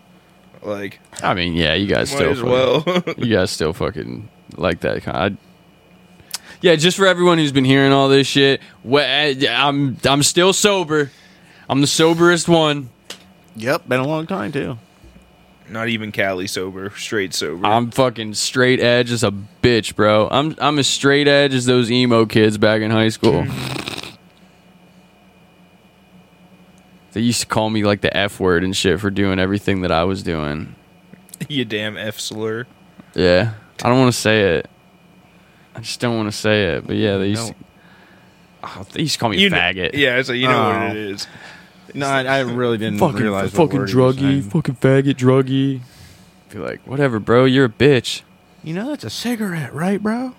Like, 0.63 1.01
I 1.23 1.33
mean, 1.35 1.55
yeah, 1.55 1.75
you 1.75 1.87
guys 1.87 2.13
might 2.13 2.19
still 2.19 2.31
as 2.33 2.85
fucking- 2.85 3.03
well. 3.07 3.15
you 3.27 3.35
guys 3.37 3.51
still 3.51 3.73
fucking 3.73 4.29
like 4.57 4.81
that 4.81 5.03
kind 5.03 5.35
of 5.35 5.39
Yeah, 6.61 6.77
just 6.77 6.97
for 6.99 7.07
everyone 7.07 7.39
who's 7.39 7.53
been 7.53 7.65
hearing 7.65 7.93
all 7.93 8.09
this 8.09 8.27
shit, 8.27 8.61
wh- 8.89 8.99
I'm 9.49 9.97
I'm 10.05 10.23
still 10.23 10.53
sober. 10.53 11.11
I'm 11.69 11.81
the 11.81 11.87
soberest 11.87 12.49
one. 12.49 12.91
Yep, 13.57 13.89
been 13.89 14.01
a 14.01 14.07
long 14.07 14.27
time 14.27 14.53
too. 14.53 14.77
not 15.69 15.89
even 15.89 16.11
Cali 16.13 16.47
sober, 16.49 16.91
straight 16.97 17.33
sober. 17.33 17.65
I'm 17.65 17.91
fucking 17.93 18.35
straight 18.35 18.81
edge 18.81 19.11
as 19.13 19.23
a 19.23 19.33
bitch, 19.63 19.95
bro. 19.95 20.29
I'm 20.31 20.55
I'm 20.59 20.79
as 20.79 20.89
straight 20.89 21.29
edge 21.29 21.55
as 21.55 21.65
those 21.65 21.91
emo 21.91 22.27
kids 22.27 22.59
back 22.59 22.83
in 22.83 22.91
high 22.91 23.09
school. 23.09 23.47
they 27.13 27.21
used 27.21 27.41
to 27.41 27.47
call 27.47 27.71
me 27.71 27.85
like 27.85 28.01
the 28.01 28.15
F 28.17 28.39
word 28.41 28.65
and 28.65 28.77
shit 28.77 29.01
for 29.01 29.11
doing 29.11 29.39
everything 29.39 29.83
that 29.83 29.93
I 29.93 30.05
was 30.05 30.23
doing. 30.23 30.75
you 31.49 31.65
damn 31.65 31.97
f 31.97 32.19
slur. 32.21 32.67
Yeah. 33.15 33.55
I 33.83 33.89
don't 33.89 33.99
want 33.99 34.13
to 34.15 34.19
say 34.21 34.57
it. 34.59 34.69
I 35.75 35.81
just 35.81 36.01
don't 36.01 36.17
want 36.17 36.31
to 36.31 36.37
say 36.37 36.75
it. 36.75 36.87
But 36.87 36.97
yeah, 36.97 37.17
they 37.17 37.29
used 37.29 37.49
No. 37.49 37.53
to, 37.53 37.55
oh, 38.65 38.87
they 38.93 39.01
used 39.03 39.15
to 39.15 39.19
call 39.21 39.31
me 39.31 39.39
You 39.39 39.51
faggot. 39.51 39.91
yeah, 39.95 40.21
so 40.23 40.33
you 40.33 40.49
know 40.49 40.67
Oh. 40.71 40.87
what 40.89 40.97
it 40.97 41.11
is. 41.11 41.27
No, 41.95 42.07
I, 42.07 42.23
I 42.25 42.41
really 42.41 42.79
didn't 42.79 42.99
Fucking 42.99 43.17
realize 43.21 43.51
fucking 43.51 43.79
word 43.79 43.89
he 43.91 43.97
was 43.97 44.17
druggy, 44.17 44.45
fucking 44.53 44.77
faggot, 44.77 45.15
druggy. 45.15 45.81
Be 46.51 46.59
like, 46.59 46.87
whatever, 46.87 47.19
bro. 47.19 47.45
You're 47.47 47.65
a 47.65 47.69
bitch. 47.69 48.23
You 48.63 48.75
know 48.75 48.91
that's 48.91 49.05
a 49.05 49.11
cigarette, 49.11 49.73
right, 49.75 50.01
bro? 50.03 50.35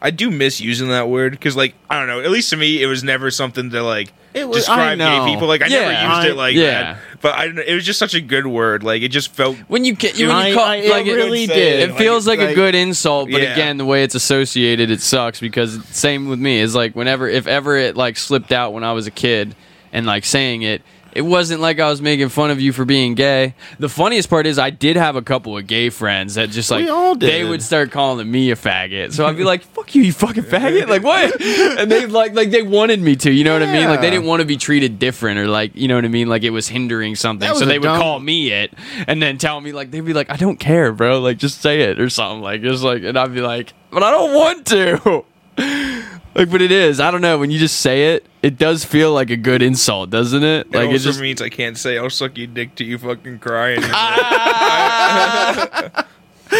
I 0.00 0.10
do 0.10 0.30
miss 0.30 0.60
using 0.60 0.88
that 0.88 1.08
word 1.08 1.32
because, 1.32 1.56
like, 1.56 1.74
I 1.88 1.98
don't 1.98 2.06
know. 2.08 2.20
At 2.20 2.30
least 2.30 2.50
to 2.50 2.56
me, 2.56 2.82
it 2.82 2.86
was 2.86 3.02
never 3.02 3.30
something 3.30 3.70
to 3.70 3.82
like 3.82 4.12
It 4.34 4.46
was- 4.46 4.68
I 4.68 4.94
describe 4.94 4.98
gay 4.98 5.32
people. 5.32 5.48
Like, 5.48 5.62
I 5.62 5.68
never 5.68 5.90
used 5.90 5.96
I- 6.04 6.26
it 6.28 6.36
like 6.36 6.54
yeah. 6.56 6.70
that. 6.92 6.98
But 7.22 7.34
I, 7.34 7.46
don't 7.46 7.54
know, 7.56 7.62
it 7.66 7.74
was 7.74 7.84
just 7.86 7.98
such 7.98 8.14
a 8.14 8.20
good 8.20 8.46
word. 8.46 8.82
Like, 8.82 9.00
it 9.02 9.08
just 9.08 9.34
felt. 9.34 9.56
When 9.68 9.84
you 9.86 9.96
can, 9.96 10.14
you, 10.14 10.28
when 10.28 10.36
I- 10.36 10.48
you 10.48 10.54
call, 10.54 10.64
I- 10.66 10.76
it 10.76 10.90
like 10.90 11.06
really 11.06 11.44
it, 11.44 11.48
did. 11.48 11.90
It 11.90 11.96
feels 11.96 12.26
like, 12.26 12.38
Like- 12.38 12.50
a 12.50 12.54
good 12.54 12.74
insult, 12.74 13.30
but 13.30 13.40
Yeah. 13.40 13.52
again, 13.54 13.78
the 13.78 13.86
way 13.86 14.02
it's 14.04 14.14
associated, 14.14 14.90
it 14.90 15.00
sucks 15.00 15.40
because 15.40 15.82
same 15.90 16.28
with 16.28 16.38
me 16.38 16.58
is 16.60 16.74
like 16.74 16.94
whenever, 16.94 17.28
if 17.28 17.46
ever 17.46 17.76
it 17.76 17.96
like 17.96 18.18
slipped 18.18 18.52
out 18.52 18.74
when 18.74 18.84
I 18.84 18.92
was 18.92 19.06
a 19.06 19.10
kid, 19.10 19.54
and 19.92 20.04
like 20.04 20.26
saying 20.26 20.60
it, 20.62 20.82
It 21.16 21.22
wasn't 21.24 21.62
like 21.62 21.80
I 21.80 21.88
was 21.88 22.02
making 22.02 22.28
fun 22.28 22.50
of 22.50 22.60
you 22.60 22.72
for 22.72 22.84
being 22.84 23.14
gay. 23.14 23.54
The 23.78 23.88
funniest 23.88 24.28
part 24.28 24.46
is 24.46 24.58
I 24.58 24.68
did 24.68 24.96
have 24.96 25.16
a 25.16 25.22
couple 25.22 25.56
of 25.56 25.66
gay 25.66 25.88
friends 25.88 26.34
that 26.34 26.50
just 26.50 26.70
like 26.70 26.86
they 27.18 27.42
would 27.42 27.62
start 27.62 27.90
calling 27.90 28.30
me 28.30 28.50
a 28.50 28.54
faggot. 28.54 29.14
So 29.14 29.24
I'd 29.24 29.36
be 29.36 29.42
like, 29.44 29.62
"Fuck 29.62 29.94
you, 29.94 30.02
you 30.02 30.12
fucking 30.12 30.44
faggot!" 30.44 30.88
Like 30.88 31.02
what? 31.02 31.34
And 31.78 31.90
they 31.90 32.06
like 32.06 32.34
like 32.34 32.50
they 32.50 32.62
wanted 32.62 33.00
me 33.00 33.16
to. 33.16 33.30
You 33.32 33.44
know 33.44 33.54
what 33.54 33.62
I 33.62 33.72
mean? 33.72 33.88
Like 33.88 34.02
they 34.02 34.10
didn't 34.10 34.26
want 34.26 34.40
to 34.40 34.46
be 34.46 34.56
treated 34.58 34.98
different 34.98 35.38
or 35.38 35.48
like 35.48 35.74
you 35.74 35.88
know 35.88 35.94
what 35.94 36.04
I 36.04 36.08
mean? 36.08 36.28
Like 36.28 36.42
it 36.42 36.50
was 36.50 36.68
hindering 36.68 37.16
something. 37.16 37.52
So 37.54 37.64
they 37.64 37.78
would 37.78 37.86
dumb- 37.86 38.00
call 38.00 38.20
me 38.20 38.52
it 38.52 38.74
and 39.06 39.22
then 39.22 39.38
tell 39.38 39.58
me 39.60 39.72
like 39.72 39.90
they'd 39.90 40.02
be 40.02 40.12
like, 40.12 40.28
"I 40.30 40.36
don't 40.36 40.58
care, 40.58 40.92
bro. 40.92 41.20
Like 41.20 41.38
just 41.38 41.62
say 41.62 41.80
it 41.82 41.98
or 41.98 42.10
something." 42.10 42.42
Like 42.42 42.60
just 42.60 42.82
like 42.82 43.02
and 43.04 43.18
I'd 43.18 43.32
be 43.32 43.40
like, 43.40 43.72
"But 43.90 44.02
I 44.02 44.10
don't 44.10 44.34
want 44.34 44.66
to." 44.66 45.24
Like, 46.36 46.50
but 46.50 46.60
it 46.60 46.70
is. 46.70 47.00
I 47.00 47.10
don't 47.10 47.22
know. 47.22 47.38
When 47.38 47.50
you 47.50 47.58
just 47.58 47.80
say 47.80 48.14
it, 48.14 48.26
it 48.42 48.58
does 48.58 48.84
feel 48.84 49.12
like 49.12 49.30
a 49.30 49.36
good 49.36 49.62
insult, 49.62 50.10
doesn't 50.10 50.44
it? 50.44 50.66
It 50.66 50.74
Like 50.74 50.90
it 50.90 50.92
also 50.92 51.08
just 51.08 51.20
means 51.20 51.40
I 51.40 51.48
can't 51.48 51.78
say 51.78 51.96
I'll 51.96 52.10
suck 52.10 52.36
your 52.36 52.46
dick 52.46 52.74
till 52.74 52.86
you 52.86 52.98
fucking 52.98 53.38
cry. 53.38 53.76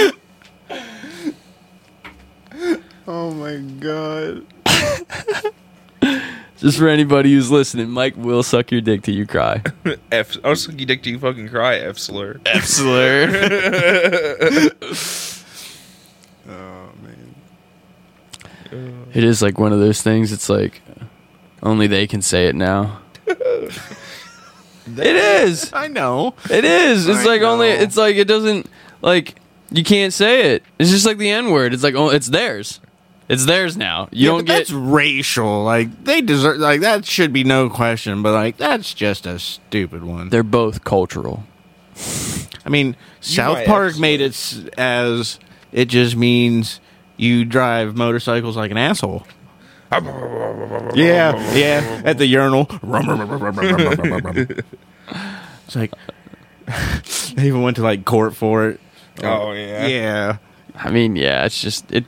Oh 3.08 3.30
my 3.30 3.56
god. 3.78 4.44
just 6.58 6.76
for 6.78 6.88
anybody 6.88 7.32
who's 7.32 7.52
listening, 7.52 7.88
Mike 7.90 8.16
will 8.16 8.42
suck 8.42 8.72
your 8.72 8.80
dick 8.80 9.02
till 9.02 9.14
you 9.14 9.26
cry. 9.26 9.62
F. 10.12 10.36
I'll 10.42 10.56
suck 10.56 10.74
your 10.76 10.86
dick 10.86 11.04
till 11.04 11.12
you 11.12 11.18
fucking 11.20 11.48
cry. 11.48 11.76
F 11.76 11.98
slur. 11.98 12.40
F 12.46 12.64
slur. 12.64 13.28
Oh 16.48 16.48
man. 16.48 16.75
It 19.12 19.24
is 19.24 19.42
like 19.42 19.58
one 19.58 19.72
of 19.72 19.80
those 19.80 20.02
things. 20.02 20.32
It's 20.32 20.48
like 20.48 20.82
only 21.62 21.86
they 21.86 22.06
can 22.06 22.22
say 22.22 22.46
it 22.46 22.54
now. 22.54 23.00
it 23.26 25.16
is. 25.16 25.72
I 25.72 25.88
know. 25.88 26.34
It 26.50 26.64
is. 26.64 27.08
It's 27.08 27.20
I 27.20 27.24
like 27.24 27.42
only. 27.42 27.68
It's 27.68 27.96
like 27.96 28.16
it 28.16 28.28
doesn't. 28.28 28.68
Like 29.02 29.36
you 29.70 29.84
can't 29.84 30.12
say 30.12 30.52
it. 30.54 30.62
It's 30.78 30.90
just 30.90 31.06
like 31.06 31.18
the 31.18 31.30
N 31.30 31.50
word. 31.50 31.74
It's 31.74 31.82
like 31.82 31.94
oh, 31.94 32.10
it's 32.10 32.28
theirs. 32.28 32.80
It's 33.28 33.44
theirs 33.46 33.76
now. 33.76 34.08
You 34.12 34.26
Yeah, 34.26 34.30
don't 34.30 34.38
but 34.40 34.46
get. 34.46 34.58
that's 34.58 34.70
racial. 34.72 35.64
Like 35.64 36.04
they 36.04 36.20
deserve. 36.20 36.58
Like 36.58 36.80
that 36.82 37.04
should 37.04 37.32
be 37.32 37.42
no 37.44 37.68
question. 37.68 38.22
But 38.22 38.32
like 38.32 38.56
that's 38.56 38.94
just 38.94 39.26
a 39.26 39.38
stupid 39.38 40.04
one. 40.04 40.28
They're 40.28 40.42
both 40.44 40.84
cultural. 40.84 41.44
I 42.64 42.68
mean, 42.68 42.96
South 43.20 43.64
Park 43.66 43.98
made 43.98 44.20
it 44.20 44.36
as 44.78 45.38
it 45.72 45.86
just 45.86 46.14
means 46.16 46.80
you 47.16 47.44
drive 47.44 47.96
motorcycles 47.96 48.56
like 48.56 48.70
an 48.70 48.78
asshole. 48.78 49.26
Yeah, 50.94 51.54
yeah. 51.54 52.02
At 52.04 52.18
the 52.18 52.26
urinal. 52.26 52.66
it's 55.66 55.76
like 55.76 55.92
they 57.34 57.46
even 57.46 57.62
went 57.62 57.76
to 57.76 57.82
like 57.82 58.04
court 58.04 58.34
for 58.34 58.68
it. 58.70 58.80
Oh 59.22 59.52
yeah. 59.52 59.86
Yeah. 59.86 60.36
I 60.74 60.90
mean, 60.90 61.16
yeah, 61.16 61.44
it's 61.44 61.60
just 61.60 61.90
it. 61.92 62.04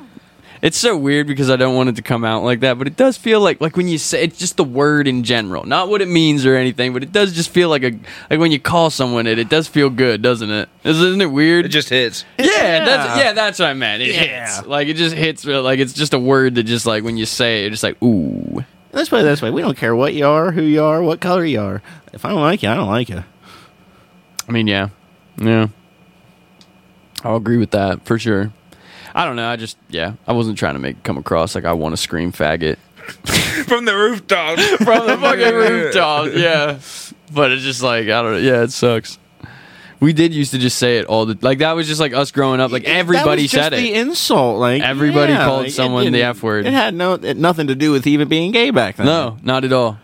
It's 0.61 0.77
so 0.77 0.97
weird 0.97 1.27
because 1.27 1.51
I 1.51 1.57
don't 1.57 1.75
want 1.77 1.89
it 1.89 1.97
to 1.97 2.03
come 2.03 2.25
out 2.25 2.43
like 2.43 2.61
that, 2.61 2.79
but 2.79 2.87
it 2.87 2.97
does 2.97 3.17
feel 3.17 3.41
like 3.41 3.61
like 3.61 3.77
when 3.77 3.87
you 3.89 3.99
say 3.99 4.25
it's 4.25 4.39
just 4.39 4.57
the 4.57 4.65
word 4.65 5.07
in 5.07 5.23
general, 5.23 5.65
not 5.65 5.89
what 5.89 6.03
it 6.03 6.09
means 6.09 6.45
or 6.45 6.57
anything, 6.57 6.93
but 6.93 7.03
it 7.03 7.13
does 7.13 7.33
just 7.33 7.51
feel 7.51 7.69
like 7.69 7.83
a 7.85 7.93
like 8.31 8.41
when 8.41 8.51
you 8.53 8.59
call 8.59 8.91
someone 8.91 9.27
it, 9.27 9.39
it 9.39 9.49
does 9.49 9.69
feel 9.69 9.89
good, 9.91 10.21
doesn't 10.23 10.51
it? 10.51 10.69
Isn't 10.85 11.21
it 11.21 11.27
weird? 11.31 11.65
It 11.67 11.69
just 11.69 11.89
hits. 11.91 12.25
yeah, 12.39 12.85
that's 12.85 13.17
Yeah. 13.17 13.19
yeah, 13.25 13.33
that's 13.35 13.59
what 13.59 13.69
I 13.69 13.75
meant. 13.75 14.03
It 14.03 14.15
Yeah. 14.15 14.47
hits 14.47 14.67
like 14.67 14.89
it 14.89 14.95
just 14.95 15.15
hits 15.15 15.45
like 15.45 15.79
it's 15.79 15.93
just 15.93 16.13
a 16.15 16.19
word 16.19 16.57
that 16.57 16.65
just 16.65 16.87
like 16.87 17.05
when 17.05 17.17
you 17.17 17.27
say 17.27 17.65
it, 17.65 17.67
it's 17.73 17.81
just 17.81 17.85
like 17.85 18.03
ooh. 18.03 18.65
Let's 18.93 19.11
put 19.11 19.21
it 19.21 19.25
this 19.25 19.43
way: 19.43 19.51
we 19.51 19.61
don't 19.61 19.77
care 19.77 19.95
what 19.95 20.15
you 20.15 20.27
are, 20.27 20.51
who 20.51 20.63
you 20.63 20.83
are, 20.83 21.03
what 21.03 21.21
color 21.21 21.45
you 21.45 21.61
are. 21.61 21.83
If 22.15 22.25
I 22.25 22.31
don't 22.31 22.41
like 22.41 22.63
you, 22.63 22.71
I 22.71 22.75
don't 22.75 22.89
like 22.89 23.11
you. 23.11 23.23
I 24.49 24.51
mean, 24.51 24.67
yeah, 24.67 24.89
yeah, 25.37 25.69
I'll 27.23 27.37
agree 27.37 27.59
with 27.59 27.71
that 27.73 28.05
for 28.07 28.19
sure. 28.19 28.51
I 29.15 29.25
don't 29.25 29.37
know. 29.37 29.49
I 29.49 29.57
just 29.57 29.77
yeah, 29.89 30.15
I 30.27 30.33
wasn't 30.33 30.59
trying 30.59 30.75
to 30.75 30.81
make 30.81 31.03
come 31.03 31.19
across 31.19 31.55
like 31.55 31.65
I 31.65 31.73
want 31.73 31.93
to 31.93 31.97
scream 31.97 32.33
faggot. 32.33 32.77
From 33.67 33.87
the 33.87 33.97
rooftop, 33.97 34.59
from 34.79 35.07
the 35.07 35.17
fucking 35.17 35.55
rooftop. 35.55 36.29
Yeah, 36.35 36.79
but 37.33 37.53
it's 37.53 37.63
just 37.63 37.83
like 37.83 38.05
I 38.05 38.23
don't 38.23 38.33
know. 38.33 38.39
Yeah, 38.39 38.63
it 38.63 38.71
sucks. 38.71 39.19
We 40.01 40.13
did 40.13 40.33
used 40.33 40.53
to 40.53 40.59
just 40.59 40.79
say 40.79 40.99
it 40.99 41.07
all 41.07 41.27
the 41.27 41.37
like 41.41 41.59
that 41.59 41.73
was 41.73 41.89
just 41.89 42.01
like 42.01 42.13
us 42.13 42.31
growing 42.31 42.61
up. 42.61 42.71
Like 42.71 42.85
everybody 42.85 43.25
that 43.25 43.43
was 43.43 43.51
just 43.51 43.71
said 43.71 43.73
the 43.73 43.95
insult. 43.95 44.59
Like 44.59 44.83
Everybody 44.83 45.33
yeah, 45.33 45.45
called 45.45 45.61
like, 45.61 45.69
it 45.69 45.73
someone 45.73 46.13
the 46.13 46.23
F 46.23 46.43
word. 46.43 46.67
It 46.67 46.73
had 46.73 46.95
no 46.95 47.15
it, 47.15 47.37
nothing 47.37 47.69
to 47.69 47.75
do 47.75 47.93
with 47.93 48.07
even 48.07 48.29
being 48.29 48.53
gay 48.53 48.71
back 48.71 48.97
then. 48.97 49.07
No, 49.07 49.39
not 49.43 49.65
at 49.65 49.73
all. 49.73 49.99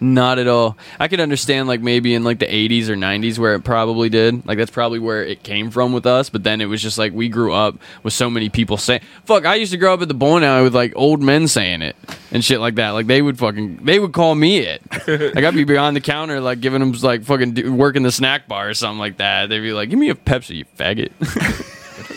Not 0.00 0.38
at 0.38 0.48
all. 0.48 0.76
I 0.98 1.08
could 1.08 1.20
understand 1.20 1.68
like 1.68 1.80
maybe 1.80 2.14
in 2.14 2.24
like 2.24 2.38
the 2.38 2.46
80s 2.46 2.88
or 2.88 2.96
90s 2.96 3.38
where 3.38 3.54
it 3.54 3.62
probably 3.62 4.08
did. 4.08 4.44
Like 4.46 4.58
that's 4.58 4.70
probably 4.70 4.98
where 4.98 5.24
it 5.24 5.42
came 5.42 5.70
from 5.70 5.92
with 5.92 6.04
us. 6.04 6.28
But 6.28 6.42
then 6.42 6.60
it 6.60 6.66
was 6.66 6.82
just 6.82 6.98
like 6.98 7.12
we 7.12 7.28
grew 7.28 7.52
up 7.52 7.78
with 8.02 8.12
so 8.12 8.28
many 8.28 8.48
people 8.48 8.76
saying, 8.76 9.00
"Fuck!" 9.24 9.46
I 9.46 9.54
used 9.54 9.72
to 9.72 9.78
grow 9.78 9.94
up 9.94 10.02
at 10.02 10.08
the 10.08 10.14
bowling 10.14 10.44
alley 10.44 10.64
with 10.64 10.74
like 10.74 10.92
old 10.96 11.22
men 11.22 11.48
saying 11.48 11.80
it 11.80 11.96
and 12.32 12.44
shit 12.44 12.60
like 12.60 12.74
that. 12.74 12.90
Like 12.90 13.06
they 13.06 13.22
would 13.22 13.38
fucking 13.38 13.84
they 13.84 13.98
would 13.98 14.12
call 14.12 14.34
me 14.34 14.58
it. 14.58 14.82
like 15.34 15.44
I'd 15.44 15.54
be 15.54 15.64
behind 15.64 15.96
the 15.96 16.00
counter 16.00 16.40
like 16.40 16.60
giving 16.60 16.80
them 16.80 16.92
like 17.00 17.22
fucking 17.22 17.76
working 17.76 18.02
the 18.02 18.12
snack 18.12 18.48
bar 18.48 18.68
or 18.68 18.74
something 18.74 18.98
like 18.98 19.18
that. 19.18 19.48
They'd 19.48 19.60
be 19.60 19.72
like, 19.72 19.90
"Give 19.90 19.98
me 19.98 20.10
a 20.10 20.14
Pepsi, 20.14 20.56
you 20.56 20.64
faggot." 20.76 21.12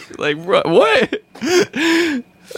like 0.18 0.38
what? 0.38 1.22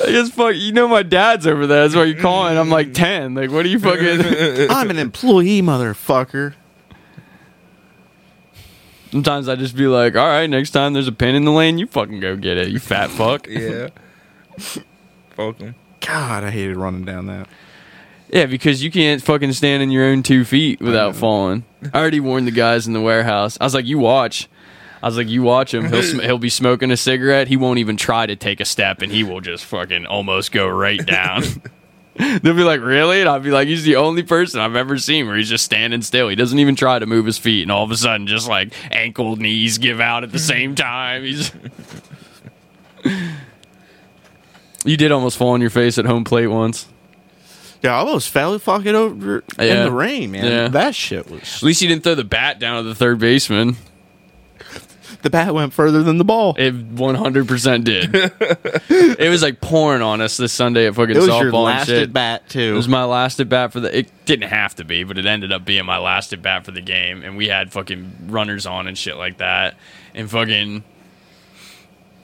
I 0.01 0.11
guess 0.11 0.29
fuck. 0.29 0.55
You 0.55 0.71
know 0.71 0.87
my 0.87 1.03
dad's 1.03 1.47
over 1.47 1.67
there. 1.67 1.83
That's 1.83 1.95
why 1.95 2.05
you're 2.05 2.21
calling. 2.21 2.57
I'm 2.57 2.69
like 2.69 2.89
mm. 2.89 2.95
ten. 2.95 3.33
Like 3.33 3.51
what 3.51 3.65
are 3.65 3.69
you 3.69 3.79
fucking? 3.79 4.69
I'm 4.69 4.89
an 4.89 4.99
employee, 4.99 5.61
motherfucker. 5.61 6.53
Sometimes 9.11 9.49
I 9.49 9.55
just 9.55 9.75
be 9.75 9.87
like, 9.87 10.15
all 10.15 10.27
right, 10.27 10.47
next 10.47 10.69
time 10.71 10.93
there's 10.93 11.07
a 11.07 11.11
pin 11.11 11.33
in 11.33 11.43
the 11.43 11.51
lane, 11.51 11.79
you 11.79 11.87
fucking 11.87 12.19
go 12.19 12.35
get 12.35 12.57
it, 12.57 12.69
you 12.69 12.77
fat 12.79 13.09
fuck. 13.09 13.47
yeah. 13.49 13.89
Fuck 14.57 15.61
'em. 15.61 15.75
God, 15.99 16.43
I 16.43 16.51
hated 16.51 16.77
running 16.77 17.05
down 17.05 17.25
that. 17.25 17.47
Yeah, 18.31 18.45
because 18.45 18.83
you 18.83 18.91
can't 18.91 19.21
fucking 19.21 19.53
stand 19.53 19.81
in 19.81 19.89
your 19.89 20.05
own 20.05 20.21
two 20.21 20.45
feet 20.45 20.79
without 20.79 21.15
falling. 21.15 21.65
I 21.93 21.99
already 21.99 22.19
warned 22.19 22.45
the 22.45 22.51
guys 22.51 22.85
in 22.85 22.93
the 22.93 23.01
warehouse. 23.01 23.57
I 23.59 23.63
was 23.63 23.73
like, 23.73 23.85
you 23.85 23.97
watch. 23.97 24.47
I 25.01 25.05
was 25.07 25.17
like, 25.17 25.27
you 25.29 25.43
watch 25.43 25.73
him. 25.73 25.85
He'll 25.91 26.03
sm- 26.03 26.19
he'll 26.19 26.37
be 26.37 26.49
smoking 26.49 26.91
a 26.91 26.97
cigarette. 26.97 27.47
He 27.47 27.57
won't 27.57 27.79
even 27.79 27.95
try 27.97 28.25
to 28.25 28.35
take 28.35 28.59
a 28.59 28.65
step, 28.65 29.01
and 29.01 29.11
he 29.11 29.23
will 29.23 29.41
just 29.41 29.65
fucking 29.65 30.05
almost 30.05 30.51
go 30.51 30.67
right 30.67 31.03
down. 31.05 31.43
They'll 32.17 32.53
be 32.53 32.63
like, 32.65 32.81
really? 32.81 33.21
And 33.21 33.29
I'll 33.29 33.39
be 33.39 33.49
like, 33.51 33.69
he's 33.69 33.83
the 33.85 33.95
only 33.95 34.23
person 34.23 34.59
I've 34.59 34.75
ever 34.75 34.97
seen 34.97 35.25
where 35.27 35.37
he's 35.37 35.47
just 35.47 35.63
standing 35.63 36.01
still. 36.01 36.27
He 36.27 36.35
doesn't 36.35 36.59
even 36.59 36.75
try 36.75 36.99
to 36.99 37.05
move 37.05 37.25
his 37.25 37.37
feet, 37.37 37.61
and 37.61 37.71
all 37.71 37.85
of 37.85 37.91
a 37.91 37.95
sudden, 37.97 38.27
just 38.27 38.49
like 38.49 38.73
ankle 38.91 39.37
knees 39.37 39.77
give 39.77 40.01
out 40.01 40.23
at 40.25 40.31
the 40.33 40.39
same 40.39 40.75
time. 40.75 41.23
He's. 41.23 41.53
you 44.83 44.97
did 44.97 45.11
almost 45.13 45.37
fall 45.37 45.49
on 45.51 45.61
your 45.61 45.69
face 45.69 45.97
at 45.97 46.05
home 46.05 46.23
plate 46.25 46.47
once. 46.47 46.87
Yeah, 47.81 47.91
I 47.95 47.99
almost 47.99 48.29
fell 48.29 48.59
fucking 48.59 48.93
over 48.95 49.43
Yeah. 49.57 49.63
in 49.63 49.83
the 49.85 49.91
rain, 49.91 50.31
man. 50.31 50.45
Yeah. 50.45 50.67
That 50.67 50.95
shit 50.95 51.29
was. 51.31 51.55
At 51.57 51.63
least 51.63 51.81
you 51.81 51.87
didn't 51.87 52.03
throw 52.03 52.15
the 52.15 52.25
bat 52.25 52.59
down 52.59 52.75
at 52.77 52.81
the 52.83 52.95
third 52.95 53.19
baseman. 53.19 53.77
The 55.29 55.29
bat 55.29 55.53
went 55.53 55.73
further 55.73 56.01
than 56.01 56.17
the 56.17 56.23
ball. 56.23 56.55
It 56.57 56.95
100% 56.95 57.83
did. 57.83 58.15
it 59.19 59.29
was 59.29 59.41
like 59.41 59.59
pouring 59.59 60.01
on 60.01 60.21
us 60.21 60.37
this 60.37 60.53
Sunday 60.53 60.87
at 60.87 60.95
fucking 60.95 61.13
softball. 61.13 61.17
It 61.17 61.19
was 61.19 61.29
softball 61.29 61.41
your 61.41 61.51
last 61.51 61.89
at 61.89 62.13
bat 62.13 62.47
too. 62.47 62.71
It 62.73 62.77
was 62.77 62.87
my 62.87 63.03
last 63.03 63.39
at 63.41 63.49
bat 63.49 63.73
for 63.73 63.81
the. 63.81 63.97
It 63.97 64.09
didn't 64.23 64.47
have 64.47 64.75
to 64.75 64.85
be, 64.85 65.03
but 65.03 65.17
it 65.17 65.25
ended 65.25 65.51
up 65.51 65.65
being 65.65 65.85
my 65.85 65.97
last 65.97 66.31
at 66.31 66.41
bat 66.41 66.63
for 66.63 66.71
the 66.71 66.79
game, 66.79 67.21
and 67.21 67.35
we 67.35 67.49
had 67.49 67.73
fucking 67.73 68.27
runners 68.27 68.65
on 68.65 68.87
and 68.87 68.97
shit 68.97 69.17
like 69.17 69.39
that, 69.39 69.75
and 70.13 70.31
fucking. 70.31 70.85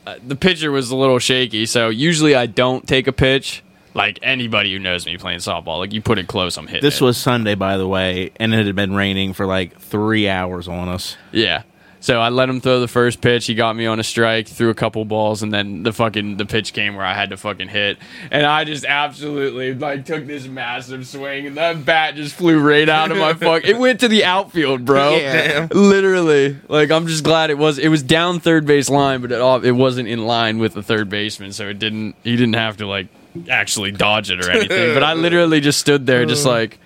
Uh, 0.07 0.15
the 0.25 0.35
pitcher 0.35 0.71
was 0.71 0.89
a 0.89 0.95
little 0.95 1.19
shaky, 1.19 1.65
so 1.65 1.89
usually 1.89 2.33
I 2.33 2.45
don't 2.45 2.87
take 2.87 3.07
a 3.07 3.13
pitch. 3.13 3.61
Like 3.93 4.19
anybody 4.21 4.71
who 4.71 4.79
knows 4.79 5.05
me 5.05 5.17
playing 5.17 5.39
softball, 5.39 5.79
like 5.79 5.91
you 5.91 6.01
put 6.01 6.17
it 6.17 6.27
close, 6.27 6.57
I'm 6.57 6.67
hitting. 6.67 6.81
This 6.81 7.01
it. 7.01 7.03
was 7.03 7.17
Sunday, 7.17 7.55
by 7.55 7.75
the 7.77 7.87
way, 7.87 8.31
and 8.37 8.53
it 8.53 8.65
had 8.65 8.75
been 8.75 8.93
raining 8.93 9.33
for 9.33 9.45
like 9.45 9.79
three 9.79 10.29
hours 10.29 10.67
on 10.69 10.87
us. 10.87 11.17
Yeah. 11.33 11.63
So 12.05 12.21
I 12.21 12.29
let 12.29 12.49
him 12.49 12.61
throw 12.61 12.81
the 12.81 12.87
first 12.87 13.19
pitch. 13.19 13.47
He 13.47 13.55
got 13.55 13.75
me 13.75 13.87
on 13.87 13.99
a 13.99 14.03
strike, 14.03 14.47
threw 14.47 14.69
a 14.69 14.75
couple 14.75 15.03
balls, 15.05 15.41
and 15.41 15.51
then 15.51 15.81
the 15.81 15.91
fucking 15.91 16.37
the 16.37 16.45
pitch 16.45 16.71
came 16.71 16.95
where 16.95 17.03
I 17.03 17.15
had 17.15 17.31
to 17.31 17.37
fucking 17.37 17.67
hit, 17.67 17.97
and 18.29 18.45
I 18.45 18.63
just 18.63 18.85
absolutely 18.85 19.73
like 19.73 20.05
took 20.05 20.27
this 20.27 20.45
massive 20.45 21.07
swing, 21.07 21.47
and 21.47 21.57
that 21.57 21.83
bat 21.83 22.13
just 22.13 22.35
flew 22.35 22.59
right 22.59 22.87
out 22.87 23.09
of 23.09 23.17
my 23.17 23.33
fuck. 23.33 23.63
It 23.63 23.79
went 23.79 24.01
to 24.01 24.07
the 24.07 24.23
outfield, 24.23 24.85
bro. 24.85 25.15
Yeah. 25.15 25.67
Literally, 25.71 26.55
like 26.69 26.91
I'm 26.91 27.07
just 27.07 27.23
glad 27.23 27.49
it 27.49 27.57
was. 27.57 27.79
It 27.79 27.89
was 27.89 28.03
down 28.03 28.39
third 28.39 28.67
base 28.67 28.87
line, 28.87 29.21
but 29.21 29.31
it 29.31 29.41
all 29.41 29.65
it 29.65 29.71
wasn't 29.71 30.07
in 30.07 30.27
line 30.27 30.59
with 30.59 30.75
the 30.75 30.83
third 30.83 31.09
baseman, 31.09 31.53
so 31.53 31.69
it 31.69 31.79
didn't. 31.79 32.15
He 32.23 32.35
didn't 32.35 32.53
have 32.53 32.77
to 32.77 32.85
like 32.85 33.07
actually 33.49 33.91
dodge 33.91 34.29
it 34.29 34.45
or 34.45 34.51
anything. 34.51 34.93
But 34.93 35.01
I 35.01 35.15
literally 35.15 35.59
just 35.59 35.79
stood 35.79 36.05
there, 36.05 36.23
just 36.27 36.45
mm. 36.45 36.51
like. 36.51 36.79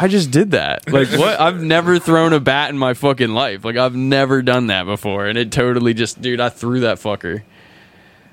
I 0.00 0.08
just 0.08 0.30
did 0.30 0.52
that. 0.52 0.84
Like 0.90 1.08
what? 1.10 1.38
I've 1.38 1.62
never 1.62 1.98
thrown 1.98 2.32
a 2.32 2.40
bat 2.40 2.70
in 2.70 2.78
my 2.78 2.94
fucking 2.94 3.30
life. 3.30 3.64
Like 3.64 3.76
I've 3.76 3.94
never 3.94 4.42
done 4.42 4.68
that 4.68 4.84
before, 4.84 5.26
and 5.26 5.38
it 5.38 5.52
totally 5.52 5.94
just, 5.94 6.20
dude. 6.20 6.40
I 6.40 6.48
threw 6.48 6.80
that 6.80 6.98
fucker. 6.98 7.42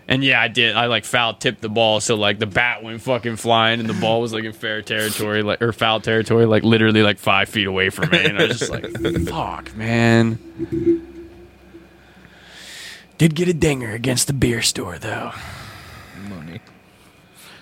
And 0.08 0.24
yeah, 0.24 0.42
I 0.42 0.48
did. 0.48 0.76
I 0.76 0.86
like 0.86 1.04
foul 1.04 1.34
tipped 1.34 1.62
the 1.62 1.70
ball, 1.70 2.00
so 2.00 2.16
like 2.16 2.40
the 2.40 2.46
bat 2.46 2.82
went 2.82 3.02
fucking 3.02 3.36
flying, 3.36 3.82
and 3.82 3.90
the 3.90 3.94
ball 3.94 4.22
was 4.22 4.34
like 4.34 4.46
in 4.46 4.54
fair 4.54 4.82
territory, 4.82 5.44
like 5.44 5.62
or 5.62 5.74
foul 5.74 6.00
territory, 6.00 6.46
like 6.46 6.64
literally 6.64 7.04
like 7.04 7.20
five 7.20 7.50
feet 7.50 7.68
away 7.68 7.90
from 7.90 8.10
me. 8.12 8.24
And 8.24 8.40
I 8.40 8.48
was 8.48 8.60
just 8.60 8.72
like, 8.72 8.90
"Fuck, 9.28 9.76
man." 9.76 10.40
Did 13.18 13.36
get 13.36 13.48
a 13.48 13.54
dinger 13.54 13.92
against 13.92 14.28
the 14.28 14.34
beer 14.34 14.62
store 14.62 14.98
though. 14.98 15.32
Money. 16.30 16.62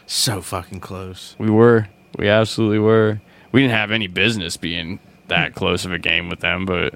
So 0.06 0.42
fucking 0.42 0.82
close. 0.82 1.36
We 1.40 1.50
were, 1.50 1.88
we 2.18 2.28
absolutely 2.28 2.80
were. 2.80 3.22
We 3.56 3.62
didn't 3.62 3.78
have 3.78 3.92
any 3.92 4.08
business 4.08 4.58
being 4.58 5.00
that 5.30 5.56
close 5.56 5.86
of 5.86 5.94
a 5.94 5.98
game 5.98 6.28
with 6.28 6.42
them, 6.42 6.66
but 6.66 6.96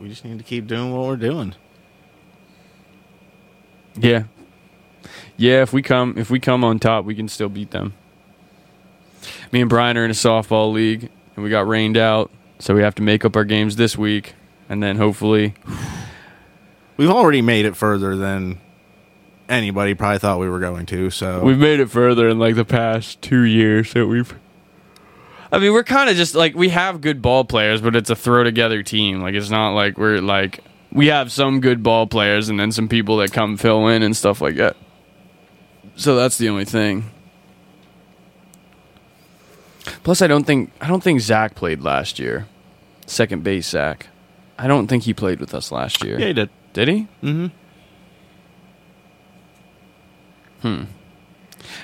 We 0.00 0.08
just 0.08 0.24
need 0.24 0.38
to 0.38 0.44
keep 0.44 0.66
doing 0.66 0.94
what 0.94 1.04
we're 1.04 1.16
doing. 1.16 1.54
Yeah. 3.98 4.22
Yeah, 5.36 5.60
if 5.60 5.74
we 5.74 5.82
come 5.82 6.14
if 6.16 6.30
we 6.30 6.40
come 6.40 6.64
on 6.64 6.78
top, 6.78 7.04
we 7.04 7.14
can 7.14 7.28
still 7.28 7.50
beat 7.50 7.72
them. 7.72 7.92
Me 9.52 9.60
and 9.60 9.68
Brian 9.68 9.98
are 9.98 10.06
in 10.06 10.10
a 10.10 10.14
softball 10.14 10.72
league 10.72 11.10
and 11.34 11.44
we 11.44 11.50
got 11.50 11.68
rained 11.68 11.98
out, 11.98 12.30
so 12.58 12.74
we 12.74 12.80
have 12.80 12.94
to 12.94 13.02
make 13.02 13.26
up 13.26 13.36
our 13.36 13.44
games 13.44 13.76
this 13.76 13.98
week 13.98 14.36
and 14.70 14.82
then 14.82 14.96
hopefully 14.96 15.52
We've 16.96 17.10
already 17.10 17.42
made 17.42 17.66
it 17.66 17.76
further 17.76 18.16
than 18.16 18.58
anybody 19.50 19.92
probably 19.92 20.18
thought 20.18 20.40
we 20.40 20.48
were 20.48 20.60
going 20.60 20.86
to. 20.86 21.10
So 21.10 21.42
we've 21.42 21.58
made 21.58 21.78
it 21.78 21.90
further 21.90 22.30
in 22.30 22.38
like 22.38 22.54
the 22.54 22.64
past 22.64 23.20
2 23.20 23.42
years 23.42 23.92
that 23.92 24.06
we've 24.06 24.34
I 25.52 25.58
mean, 25.58 25.72
we're 25.72 25.84
kind 25.84 26.10
of 26.10 26.16
just 26.16 26.34
like 26.34 26.54
we 26.54 26.70
have 26.70 27.00
good 27.00 27.22
ball 27.22 27.44
players, 27.44 27.80
but 27.80 27.94
it's 27.96 28.10
a 28.10 28.16
throw 28.16 28.44
together 28.44 28.82
team. 28.82 29.20
Like 29.20 29.34
it's 29.34 29.50
not 29.50 29.74
like 29.74 29.96
we're 29.96 30.20
like 30.20 30.60
we 30.92 31.06
have 31.08 31.30
some 31.30 31.60
good 31.60 31.82
ball 31.82 32.06
players 32.06 32.48
and 32.48 32.58
then 32.58 32.72
some 32.72 32.88
people 32.88 33.18
that 33.18 33.32
come 33.32 33.56
fill 33.56 33.86
in 33.88 34.02
and 34.02 34.16
stuff 34.16 34.40
like 34.40 34.56
that. 34.56 34.76
So 35.96 36.16
that's 36.16 36.38
the 36.38 36.48
only 36.48 36.64
thing. 36.64 37.10
Plus, 40.02 40.20
I 40.20 40.26
don't 40.26 40.44
think 40.44 40.72
I 40.80 40.88
don't 40.88 41.02
think 41.02 41.20
Zach 41.20 41.54
played 41.54 41.80
last 41.82 42.18
year. 42.18 42.46
Second 43.06 43.44
base 43.44 43.68
Zach. 43.68 44.08
I 44.58 44.66
don't 44.66 44.88
think 44.88 45.04
he 45.04 45.14
played 45.14 45.38
with 45.38 45.54
us 45.54 45.70
last 45.70 46.02
year. 46.02 46.18
yeah, 46.18 46.26
he 46.28 46.32
did. 46.32 46.50
Did 46.72 46.88
he? 46.88 47.08
Mm-hmm. 47.22 47.46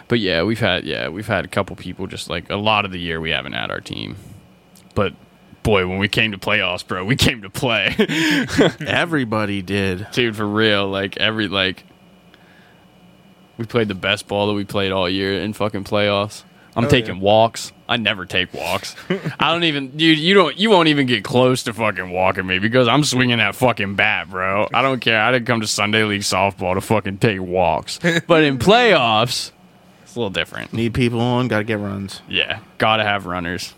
But 0.09 0.21
yeah, 0.21 0.43
we've 0.43 0.61
had 0.61 0.85
yeah 0.85 1.09
we've 1.09 1.27
had 1.27 1.45
a 1.45 1.49
couple 1.49 1.77
people 1.77 2.07
just 2.07 2.29
like 2.31 2.51
a 2.51 2.57
lot 2.57 2.85
of 2.85 2.91
the 2.93 2.99
year 3.01 3.21
we 3.21 3.31
haven't 3.31 3.53
had 3.55 3.71
our 3.71 3.81
team. 3.81 4.17
But 4.95 5.15
boy, 5.63 5.87
when 5.87 5.99
we 5.99 6.09
came 6.09 6.33
to 6.33 6.39
playoffs, 6.39 6.87
bro, 6.87 7.05
we 7.05 7.17
came 7.17 7.43
to 7.43 7.51
play, 7.51 7.95
Everybody 8.87 9.63
did. 9.63 10.07
dude. 10.13 10.37
For 10.37 10.47
real, 10.47 10.89
like 10.89 11.17
every 11.19 11.49
like 11.49 11.85
we 13.59 13.65
played 13.67 13.89
the 13.89 13.95
best 13.95 14.29
ball 14.29 14.47
that 14.49 14.55
we 14.55 14.65
played 14.65 14.93
all 14.93 15.09
year 15.09 15.35
in 15.41 15.53
fucking 15.53 15.85
playoffs. 15.85 16.45
I'm 16.75 16.87
Oh, 16.87 16.89
taking 16.89 17.17
yeah. 17.17 17.23
walks. 17.23 17.71
I 17.87 17.99
never 17.99 18.25
take 18.25 18.55
walks. 18.55 18.97
I 19.39 19.53
don't 19.53 19.65
even, 19.65 19.89
dude. 19.97 20.17
You 20.19 20.33
don't. 20.33 20.57
You 20.59 20.71
won't 20.71 20.89
even 20.89 21.07
get 21.07 21.23
close 21.23 21.65
to 21.65 21.75
fucking 21.75 22.09
walking 22.11 22.47
me 22.47 22.59
because 22.59 22.89
I'm 22.89 23.05
swinging 23.05 23.37
that 23.39 23.55
fucking 23.55 23.95
bat, 23.95 24.31
bro. 24.31 24.67
I 24.73 24.81
don't 24.81 25.01
care. 25.01 25.21
I 25.21 25.31
didn't 25.33 25.47
come 25.47 25.61
to 25.61 25.67
Sunday 25.67 26.03
League 26.05 26.23
softball 26.23 26.73
to 26.75 26.81
fucking 26.81 27.19
take 27.19 27.43
walks. 27.43 27.99
But 28.27 28.45
in 28.45 28.59
playoffs, 28.59 29.53
it's 30.13 30.17
a 30.19 30.21
little 30.21 30.29
different. 30.29 30.75
Need 30.75 30.93
people 30.93 31.21
on. 31.23 31.49
Got 31.49 31.61
to 31.61 31.65
get 31.65 31.79
runs. 31.79 32.21
Yeah, 32.29 32.61
gotta 32.77 33.03
have 33.03 33.25
runners. 33.25 33.73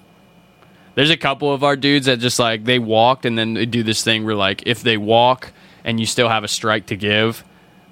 There's 0.96 1.10
a 1.10 1.16
couple 1.16 1.52
of 1.52 1.62
our 1.62 1.76
dudes 1.76 2.06
that 2.06 2.18
just 2.18 2.40
like 2.40 2.64
they 2.64 2.80
walked 2.80 3.24
and 3.24 3.38
then 3.38 3.54
they 3.54 3.66
do 3.66 3.84
this 3.84 4.02
thing 4.02 4.24
where 4.24 4.34
like 4.34 4.64
if 4.66 4.82
they 4.82 4.96
walk 4.96 5.52
and 5.84 6.00
you 6.00 6.06
still 6.06 6.28
have 6.28 6.42
a 6.42 6.48
strike 6.48 6.86
to 6.86 6.96
give, 6.96 7.44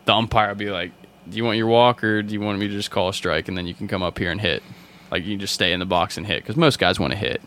the 0.06 0.12
umpire 0.12 0.48
will 0.48 0.54
be 0.56 0.70
like, 0.70 0.90
"Do 1.30 1.36
you 1.36 1.44
want 1.44 1.56
your 1.56 1.68
walk 1.68 2.02
or 2.02 2.20
do 2.20 2.34
you 2.34 2.40
want 2.40 2.58
me 2.58 2.66
to 2.66 2.74
just 2.74 2.90
call 2.90 3.08
a 3.08 3.14
strike 3.14 3.46
and 3.46 3.56
then 3.56 3.68
you 3.68 3.74
can 3.74 3.86
come 3.86 4.02
up 4.02 4.18
here 4.18 4.32
and 4.32 4.40
hit?" 4.40 4.64
Like 5.12 5.22
you 5.22 5.34
can 5.34 5.40
just 5.40 5.54
stay 5.54 5.72
in 5.72 5.78
the 5.78 5.86
box 5.86 6.16
and 6.16 6.26
hit 6.26 6.42
because 6.42 6.56
most 6.56 6.80
guys 6.80 6.98
want 6.98 7.12
to 7.12 7.16
hit. 7.16 7.40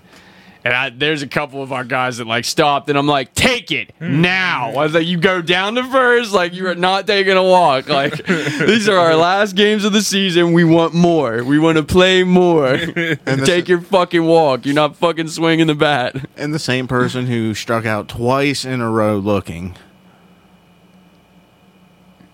And 0.66 0.74
I, 0.74 0.90
there's 0.90 1.22
a 1.22 1.28
couple 1.28 1.62
of 1.62 1.72
our 1.72 1.84
guys 1.84 2.18
that 2.18 2.26
like 2.26 2.44
stopped, 2.44 2.90
and 2.90 2.98
I'm 2.98 3.06
like, 3.06 3.36
"Take 3.36 3.72
it 3.72 3.94
hmm. 4.00 4.22
now!" 4.22 4.72
I 4.72 4.84
was 4.84 4.96
like, 4.96 5.06
"You 5.06 5.20
go 5.20 5.40
down 5.40 5.76
to 5.76 5.84
first, 5.84 6.34
like 6.34 6.56
you 6.56 6.68
are 6.68 6.74
not 6.74 7.06
taking 7.06 7.38
a 7.38 7.44
walk. 7.44 7.88
Like 7.88 8.26
these 8.26 8.90
are 8.90 8.98
our 8.98 9.16
last 9.16 9.56
games 9.56 9.86
of 9.86 9.94
the 9.94 10.02
season. 10.02 10.54
We 10.54 10.64
want 10.64 10.96
more. 10.96 11.44
We 11.44 11.60
want 11.60 11.78
to 11.78 11.84
play 11.84 12.24
more. 12.24 12.80
And 13.28 13.46
Take 13.46 13.68
your 13.68 13.82
fucking 13.82 14.24
walk. 14.24 14.66
You're 14.66 14.74
not 14.74 14.96
fucking 14.96 15.28
swinging 15.28 15.68
the 15.68 15.76
bat." 15.76 16.16
and 16.36 16.54
the 16.54 16.60
same 16.60 16.88
person 16.88 17.28
who 17.28 17.54
struck 17.54 17.86
out 17.86 18.08
twice 18.08 18.66
in 18.66 18.82
a 18.82 18.90
row 18.90 19.18
looking. 19.18 19.76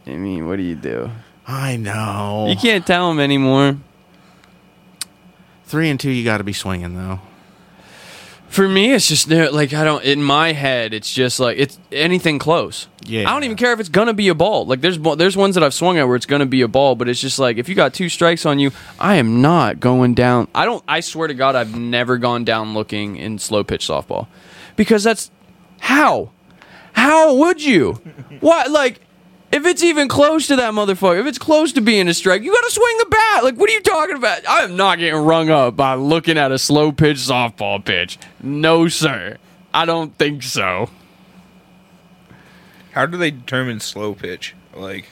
I 0.08 0.12
mean, 0.12 0.48
what 0.48 0.56
do 0.56 0.64
you 0.64 0.76
do? 0.76 1.12
I 1.45 1.76
know. 1.76 2.48
You 2.49 2.56
can't 2.56 2.88
tell 2.88 3.10
them 3.10 3.20
anymore. 3.20 3.78
Three 5.66 5.90
and 5.90 5.99
two, 5.99 6.12
you 6.12 6.24
got 6.24 6.38
to 6.38 6.44
be 6.45 6.53
swinging 6.53 6.95
though. 6.95 7.20
For 8.52 8.68
me, 8.68 8.94
it's 8.94 9.07
just. 9.07 9.30
Like 9.30 9.73
I 9.73 9.86
don't. 9.86 10.03
In 10.03 10.22
my 10.22 10.52
head, 10.52 10.94
it's 10.94 11.11
just 11.11 11.40
like 11.40 11.57
it's 11.57 11.80
anything 11.90 12.38
close. 12.38 12.88
Yeah. 13.06 13.30
I 13.30 13.34
don't 13.34 13.45
even 13.45 13.56
care 13.56 13.72
if 13.72 13.80
it's 13.80 13.88
gonna 13.88 14.14
be 14.14 14.28
a 14.28 14.36
ball. 14.36 14.65
Like 14.65 14.82
there's 14.82 14.99
there's 14.99 15.38
ones 15.38 15.56
that 15.56 15.64
I've 15.64 15.73
swung 15.73 15.98
at 15.98 16.06
where 16.06 16.18
it's 16.18 16.26
gonna 16.26 16.45
be 16.45 16.61
a 16.61 16.68
ball, 16.68 16.95
but 16.95 17.07
it's 17.07 17.22
just 17.22 17.40
like 17.40 17.57
if 17.57 17.69
you 17.69 17.76
got 17.76 17.94
two 17.94 18.10
strikes 18.10 18.45
on 18.45 18.60
you, 18.60 18.72
I 18.99 19.15
am 19.15 19.41
not 19.41 19.80
going 19.80 20.15
down. 20.15 20.49
I 20.53 20.65
don't. 20.65 20.84
I 20.86 20.99
swear 20.99 21.30
to 21.30 21.34
God, 21.34 21.56
I've 21.56 21.78
never 21.78 22.18
gone 22.18 22.44
down 22.44 22.73
looking 22.73 23.15
in 23.15 23.40
slow 23.40 23.64
pitch 23.64 23.88
softball 23.88 24.28
because 24.76 25.02
that's 25.02 25.32
how. 25.80 26.32
How 26.91 27.34
would 27.36 27.64
you? 27.64 27.94
What 28.41 28.69
like? 28.69 28.99
If 29.52 29.65
it's 29.65 29.84
even 29.84 30.07
close 30.07 30.48
to 30.48 30.56
that 30.56 30.73
motherfucker, 30.73 31.19
if 31.19 31.26
it's 31.26 31.38
close 31.38 31.73
to 31.73 31.82
being 31.82 32.07
a 32.07 32.14
strike, 32.14 32.41
you 32.41 32.53
gotta 32.53 32.72
swing 32.72 32.98
the 32.99 33.06
bat. 33.10 33.44
Like, 33.44 33.56
what 33.56 33.69
are 33.69 33.73
you 33.73 33.82
talking 33.82 34.15
about? 34.15 34.48
I 34.48 34.64
am 34.64 34.78
not 34.78 34.99
getting 34.99 35.19
rung 35.19 35.49
up 35.49 35.76
by 35.76 35.95
looking 35.95 36.38
at 36.38 36.52
a 36.53 36.57
slow 36.57 36.91
pitch 36.94 37.18
softball 37.18 37.84
pitch. 37.84 38.18
No, 38.41 38.88
sir. 38.88 39.38
I 39.73 39.86
don't 39.86 40.18
think 40.18 40.44
so. 40.44 40.90
How 42.91 43.06
do 43.06 43.18
they 43.18 43.32
determine 43.32 43.80
slow 43.82 44.14
pitch? 44.14 44.56
Like, 44.73 45.07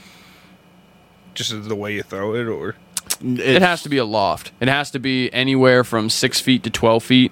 just 1.34 1.52
the 1.68 1.76
way 1.76 1.96
you 1.96 2.04
throw 2.04 2.34
it, 2.36 2.48
or 2.48 2.76
It 3.22 3.62
has 3.62 3.84
to 3.84 3.90
be 3.90 3.98
a 3.98 4.06
loft. 4.06 4.52
It 4.62 4.68
has 4.70 4.92
to 4.92 5.00
be 5.00 5.32
anywhere 5.34 5.84
from 5.84 6.10
six 6.10 6.40
feet 6.40 6.64
to 6.64 6.70
twelve 6.70 7.04
feet. 7.04 7.32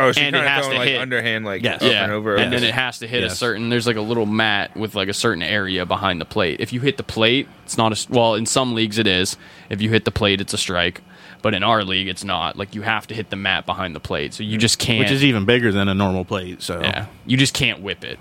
Oh, 0.00 0.12
so 0.12 0.20
And 0.20 0.34
it 0.36 0.46
has 0.46 0.66
to 0.68 0.74
like 0.74 0.88
hit. 0.88 1.00
underhand, 1.00 1.44
like 1.44 1.62
Yes. 1.62 1.82
up 1.82 1.90
and 1.90 2.12
over. 2.12 2.36
and 2.36 2.46
okay. 2.46 2.56
then 2.60 2.64
it 2.68 2.74
has 2.74 2.98
to 3.00 3.06
hit 3.08 3.22
a 3.24 3.30
certain. 3.30 3.68
There's 3.68 3.86
like 3.86 3.96
a 3.96 4.00
little 4.00 4.26
mat 4.26 4.76
with 4.76 4.94
like 4.94 5.08
a 5.08 5.14
certain 5.14 5.42
area 5.42 5.86
behind 5.86 6.20
the 6.20 6.24
plate. 6.24 6.60
If 6.60 6.72
you 6.72 6.80
hit 6.80 6.96
the 6.96 7.02
plate, 7.02 7.48
it's 7.64 7.76
not 7.78 7.92
a 7.92 8.12
well. 8.12 8.34
In 8.34 8.46
some 8.46 8.74
leagues, 8.74 8.98
it 8.98 9.06
is. 9.06 9.36
If 9.68 9.80
you 9.80 9.90
hit 9.90 10.04
the 10.04 10.10
plate, 10.12 10.40
it's 10.40 10.54
a 10.54 10.58
strike. 10.58 11.02
But 11.42 11.54
in 11.54 11.62
our 11.62 11.84
league, 11.84 12.08
it's 12.08 12.22
not. 12.24 12.56
Like 12.56 12.74
you 12.74 12.82
have 12.82 13.06
to 13.06 13.14
hit 13.14 13.30
the 13.30 13.36
mat 13.36 13.64
behind 13.64 13.96
the 13.96 14.00
plate, 14.00 14.34
so 14.34 14.42
you 14.42 14.58
just 14.58 14.78
can't. 14.78 14.98
which 14.98 15.10
is 15.10 15.24
even 15.24 15.44
bigger 15.46 15.72
than 15.72 15.88
a 15.88 15.94
normal 15.94 16.24
plate. 16.24 16.60
So 16.62 16.80
yeah, 16.82 17.06
you 17.26 17.36
just 17.38 17.54
can't 17.54 17.80
whip 17.80 18.04
it. 18.04 18.18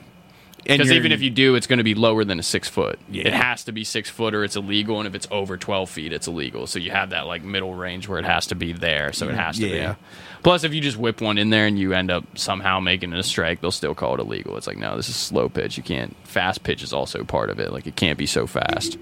Because 0.65 0.91
even 0.91 1.11
if 1.11 1.21
you 1.21 1.29
do, 1.29 1.55
it's 1.55 1.67
going 1.67 1.77
to 1.79 1.83
be 1.83 1.95
lower 1.95 2.23
than 2.25 2.37
a 2.37 2.43
six 2.43 2.67
foot. 2.67 2.99
Yeah. 3.09 3.27
It 3.27 3.33
has 3.33 3.63
to 3.63 3.71
be 3.71 3.83
six 3.83 4.09
foot 4.09 4.35
or 4.35 4.43
it's 4.43 4.55
illegal, 4.55 4.99
and 4.99 5.07
if 5.07 5.15
it's 5.15 5.27
over 5.31 5.57
twelve 5.57 5.89
feet, 5.89 6.13
it's 6.13 6.27
illegal. 6.27 6.67
So 6.67 6.79
you 6.79 6.91
have 6.91 7.09
that 7.09 7.27
like 7.27 7.43
middle 7.43 7.73
range 7.73 8.07
where 8.07 8.19
it 8.19 8.25
has 8.25 8.47
to 8.47 8.55
be 8.55 8.71
there. 8.73 9.11
So 9.13 9.27
it 9.29 9.35
has 9.35 9.57
to 9.57 9.67
Yeah. 9.67 9.93
be. 9.93 9.99
Plus, 10.43 10.63
if 10.63 10.73
you 10.73 10.79
just 10.79 10.97
whip 10.97 11.21
one 11.21 11.37
in 11.37 11.49
there 11.49 11.67
and 11.67 11.77
you 11.77 11.93
end 11.93 12.09
up 12.09 12.23
somehow 12.37 12.79
making 12.79 13.11
it 13.11 13.19
a 13.19 13.23
strike, 13.23 13.59
they'll 13.61 13.71
still 13.71 13.93
call 13.93 14.13
it 14.13 14.19
illegal. 14.19 14.55
It's 14.57 14.67
like 14.67 14.77
no, 14.77 14.95
this 14.95 15.09
is 15.09 15.15
slow 15.15 15.49
pitch. 15.49 15.77
You 15.77 15.83
can't. 15.83 16.15
Fast 16.25 16.63
pitch 16.63 16.81
is 16.81 16.93
also 16.93 17.23
part 17.23 17.49
of 17.49 17.59
it. 17.59 17.73
Like 17.73 17.87
it 17.87 17.95
can't 17.95 18.17
be 18.17 18.25
so 18.25 18.47
fast. 18.47 18.97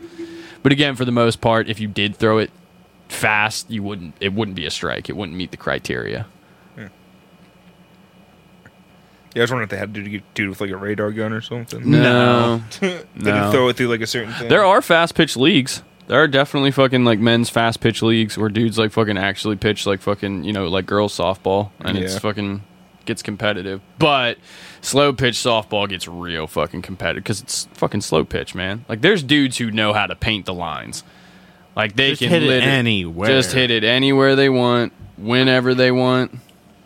But 0.63 0.71
again, 0.71 0.95
for 0.95 1.05
the 1.05 1.11
most 1.11 1.39
part, 1.39 1.69
if 1.69 1.79
you 1.79 1.87
did 1.87 2.15
throw 2.15 2.39
it 2.39 2.51
fast, 3.07 3.69
you 3.69 3.83
wouldn't. 3.83 4.15
It 4.19 4.33
wouldn't 4.33 4.55
be 4.55 4.65
a 4.65 4.71
strike. 4.71 5.09
It 5.09 5.15
wouldn't 5.15 5.37
meet 5.37 5.51
the 5.51 5.57
criteria. 5.57 6.25
yeah, 6.75 6.89
I 9.35 9.41
was 9.41 9.51
wondering 9.51 9.65
if 9.65 9.69
they 9.69 9.77
had 9.77 9.93
to 9.93 10.03
do, 10.03 10.21
do 10.33 10.49
with 10.49 10.59
like 10.59 10.71
a 10.71 10.77
radar 10.77 11.11
gun 11.11 11.33
or 11.33 11.41
something. 11.41 11.89
No. 11.89 12.63
they 12.79 13.03
no. 13.15 13.43
could 13.43 13.51
throw 13.51 13.67
it 13.69 13.77
through 13.77 13.89
like 13.89 14.01
a 14.01 14.07
certain 14.07 14.33
thing. 14.33 14.49
There 14.49 14.65
are 14.65 14.81
fast 14.81 15.13
pitch 15.13 15.37
leagues. 15.37 15.83
There 16.07 16.21
are 16.21 16.27
definitely 16.27 16.71
fucking 16.71 17.03
like 17.03 17.19
men's 17.19 17.49
fast 17.49 17.81
pitch 17.81 18.01
leagues 18.01 18.37
where 18.37 18.49
dudes 18.49 18.77
like 18.77 18.91
fucking 18.91 19.17
actually 19.17 19.57
pitch 19.57 19.85
like 19.85 20.01
fucking 20.01 20.45
you 20.45 20.53
know 20.53 20.67
like 20.67 20.85
girls 20.85 21.17
softball 21.17 21.71
and 21.81 21.97
it's 21.97 22.17
fucking 22.17 22.63
gets 23.05 23.21
competitive. 23.21 23.81
But 23.99 24.37
slow 24.81 25.11
pitch 25.13 25.35
softball 25.35 25.89
gets 25.89 26.07
real 26.07 26.47
fucking 26.47 26.83
competitive 26.83 27.23
because 27.23 27.41
it's 27.41 27.65
fucking 27.73 28.01
slow 28.01 28.23
pitch, 28.23 28.55
man. 28.55 28.85
Like 28.87 29.01
there's 29.01 29.23
dudes 29.23 29.57
who 29.57 29.71
know 29.71 29.93
how 29.93 30.05
to 30.05 30.15
paint 30.15 30.45
the 30.45 30.53
lines. 30.53 31.03
Like 31.75 31.95
they 31.95 32.11
Just 32.11 32.21
can 32.21 32.29
hit 32.29 32.43
it 32.43 32.63
anywhere. 32.63 33.27
Just 33.27 33.51
hit 33.51 33.69
it 33.69 33.83
anywhere 33.83 34.35
they 34.35 34.49
want, 34.49 34.93
whenever 35.17 35.75
they 35.75 35.91
want. 35.91 36.39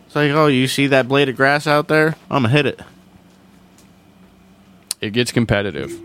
It's 0.06 0.16
like, 0.16 0.30
oh, 0.32 0.48
you 0.48 0.68
see 0.68 0.88
that 0.88 1.08
blade 1.08 1.28
of 1.28 1.36
grass 1.36 1.66
out 1.66 1.88
there? 1.88 2.16
I'm 2.30 2.42
gonna 2.42 2.50
hit 2.50 2.66
it. 2.66 2.80
It 5.00 5.12
gets 5.12 5.32
competitive. 5.32 5.98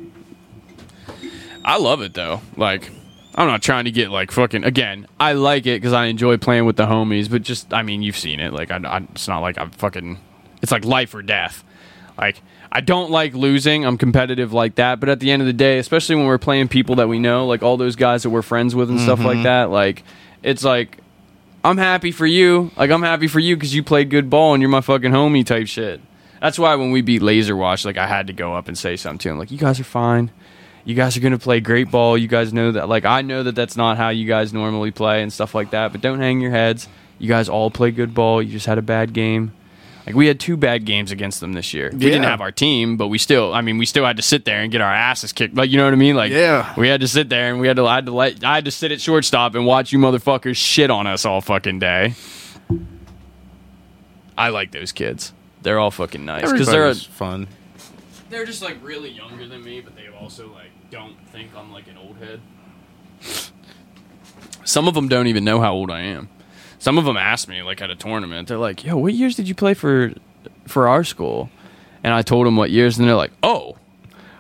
I 1.65 1.77
love 1.77 2.02
it 2.02 2.14
though. 2.14 2.41
Like, 2.56 2.89
I'm 3.38 3.47
not 3.47 3.61
trying 3.61 3.85
to 3.85 3.91
get 3.91 4.09
like 4.09 4.31
fucking. 4.31 4.64
Again, 4.64 5.07
I 5.19 5.34
like 5.34 5.65
it 5.68 5.80
because 5.80 5.93
I 5.93 6.05
enjoy 6.05 6.38
playing 6.38 6.65
with 6.65 6.76
the 6.76 6.88
homies. 6.88 7.30
But 7.30 7.43
just, 7.43 7.73
I 7.73 7.84
mean, 7.84 8.01
you've 8.01 8.18
seen 8.18 8.39
it. 8.39 8.51
Like, 8.51 8.72
I, 8.72 8.77
I, 8.77 8.97
it's 9.11 9.27
not 9.27 9.39
like 9.39 9.57
I'm 9.57 9.72
fucking. 9.72 10.19
It's 10.61 10.72
like 10.72 10.84
life 10.84 11.14
or 11.14 11.22
death. 11.22 11.64
Like 12.18 12.41
I 12.72 12.81
don't 12.81 13.11
like 13.11 13.34
losing. 13.34 13.85
I'm 13.85 13.97
competitive 13.97 14.53
like 14.53 14.76
that, 14.76 14.99
but 14.99 15.09
at 15.09 15.19
the 15.19 15.31
end 15.31 15.41
of 15.41 15.45
the 15.45 15.53
day, 15.53 15.77
especially 15.77 16.15
when 16.15 16.26
we're 16.26 16.38
playing 16.38 16.68
people 16.68 16.95
that 16.95 17.07
we 17.07 17.19
know, 17.19 17.45
like 17.45 17.64
all 17.64 17.77
those 17.77 17.95
guys 17.95 18.23
that 18.23 18.30
we're 18.30 18.41
friends 18.41 18.76
with 18.76 18.89
and 18.89 18.99
stuff 18.99 19.19
like 19.19 19.35
mm-hmm. 19.35 19.43
that, 19.43 19.69
like 19.69 20.03
it's 20.43 20.64
like 20.64 20.97
I'm 21.64 21.77
happy 21.77 22.11
for 22.11 22.26
you. 22.26 22.72
Like 22.76 22.89
I'm 22.89 23.03
happy 23.03 23.27
for 23.27 23.39
you 23.39 23.55
because 23.55 23.73
you 23.73 23.84
played 23.84 24.09
good 24.09 24.30
ball 24.30 24.53
and 24.53 24.61
you're 24.61 24.69
my 24.69 24.81
fucking 24.81 25.11
homie 25.11 25.45
type 25.45 25.68
shit. 25.68 26.01
That's 26.41 26.59
why 26.59 26.76
when 26.76 26.91
we 26.91 27.01
beat 27.01 27.22
Laser 27.22 27.55
Wash, 27.55 27.85
like 27.85 27.97
I 27.97 28.07
had 28.07 28.27
to 28.27 28.34
go 28.34 28.55
up 28.55 28.68
and 28.68 28.77
say 28.77 28.95
something 28.95 29.19
to 29.19 29.30
him, 29.30 29.39
like 29.39 29.51
you 29.51 29.57
guys 29.57 29.80
are 29.80 29.85
fine. 29.85 30.31
You 30.88 30.95
guys 30.95 31.18
are 31.18 31.19
gonna 31.19 31.38
play 31.38 31.59
great 31.59 31.91
ball. 31.91 32.18
You 32.18 32.30
guys 32.30 32.53
know 32.53 32.72
that. 32.72 32.88
Like 32.88 33.03
I 33.03 33.22
know 33.22 33.43
that 33.43 33.55
that's 33.55 33.76
not 33.76 33.97
how 33.97 34.07
you 34.07 34.26
guys 34.26 34.53
normally 34.53 34.91
play 34.91 35.22
and 35.22 35.34
stuff 35.34 35.53
like 35.53 35.72
that. 35.72 35.91
But 35.91 35.99
don't 35.99 36.19
hang 36.19 36.39
your 36.39 36.51
heads. 36.51 36.88
You 37.19 37.27
guys 37.27 37.49
all 37.49 37.69
play 37.69 37.91
good 37.91 38.14
ball. 38.14 38.41
You 38.41 38.53
just 38.53 38.68
had 38.68 38.77
a 38.77 38.81
bad 38.81 39.11
game. 39.11 39.51
Like 40.05 40.15
we 40.15 40.27
had 40.27 40.39
two 40.39 40.55
bad 40.55 40.85
games 40.85 41.11
against 41.11 41.41
them 41.41 41.51
this 41.51 41.73
year. 41.73 41.89
We 41.91 41.99
didn't 41.99 42.23
have 42.23 42.39
our 42.39 42.53
team, 42.53 42.95
but 42.95 43.09
we 43.09 43.18
still. 43.18 43.53
I 43.53 43.59
mean, 43.59 43.77
we 43.77 43.85
still 43.85 44.05
had 44.05 44.15
to 44.15 44.23
sit 44.23 44.45
there 44.45 44.61
and 44.61 44.72
get 44.72 44.80
our 44.80 44.93
asses 44.93 45.34
kicked. 45.34 45.55
Like 45.55 45.69
you 45.69 45.76
know 45.76 45.84
what 45.84 45.91
I 45.91 45.97
mean? 45.97 46.15
Like 46.15 46.31
Yeah. 46.31 46.73
we 46.77 46.88
had 46.88 47.01
to 47.01 47.07
sit 47.09 47.27
there 47.27 47.51
and 47.51 47.59
we 47.59 47.68
had 47.68 47.76
to. 47.76 47.85
I 47.85 47.95
had 47.95 48.05
to 48.05 48.14
let. 48.14 48.41
I 48.45 48.55
had 48.55 48.64
to 48.64 48.72
sit 48.72 48.93
at 48.93 49.01
shortstop 49.01 49.55
and 49.55 49.65
watch 49.65 49.91
you 49.91 49.99
motherfuckers 49.99 50.55
shit 50.55 50.89
on 50.89 51.05
us 51.05 51.26
all 51.26 51.41
fucking 51.41 51.80
day. 51.80 52.15
I 54.38 54.49
like 54.49 54.72
those 54.72 54.93
kids. 54.93 55.34
They're 55.64 55.80
all 55.80 55.91
fucking 55.91 56.23
nice 56.23 56.49
because 56.49 56.68
they're 56.68 56.88
a, 56.88 56.95
fun. 56.95 57.49
they're 58.30 58.45
just 58.45 58.61
like 58.61 58.77
really 58.81 59.09
younger 59.09 59.45
than 59.47 59.61
me, 59.65 59.81
but 59.81 59.97
they 59.97 60.07
also 60.07 60.49
like 60.53 60.66
don't 60.89 61.15
think 61.31 61.51
I'm 61.55 61.72
like 61.72 61.88
an 61.88 61.97
old 61.97 62.18
head. 62.18 62.39
Some 64.64 64.88
of 64.88 64.93
them 64.93 65.07
don't 65.07 65.27
even 65.27 65.43
know 65.43 65.59
how 65.59 65.73
old 65.73 65.89
I 65.91 66.01
am. 66.01 66.30
Some 66.80 66.97
of 66.97 67.05
them 67.05 67.18
ask 67.18 67.47
me 67.47 67.64
like 67.64 67.81
at 67.81 67.89
a 67.89 67.95
tournament. 67.95 68.47
They're 68.47 68.57
like, 68.57 68.84
"Yo, 68.84 68.97
what 68.97 69.14
years 69.14 69.35
did 69.35 69.47
you 69.47 69.55
play 69.55 69.73
for 69.73 70.14
for 70.68 70.88
our 70.88 71.03
school?" 71.03 71.49
And 72.03 72.14
I 72.14 72.22
told 72.22 72.45
them 72.45 72.55
what 72.55 72.69
years, 72.69 72.97
and 72.97 73.07
they're 73.07 73.15
like, 73.15 73.31
"Oh, 73.41 73.77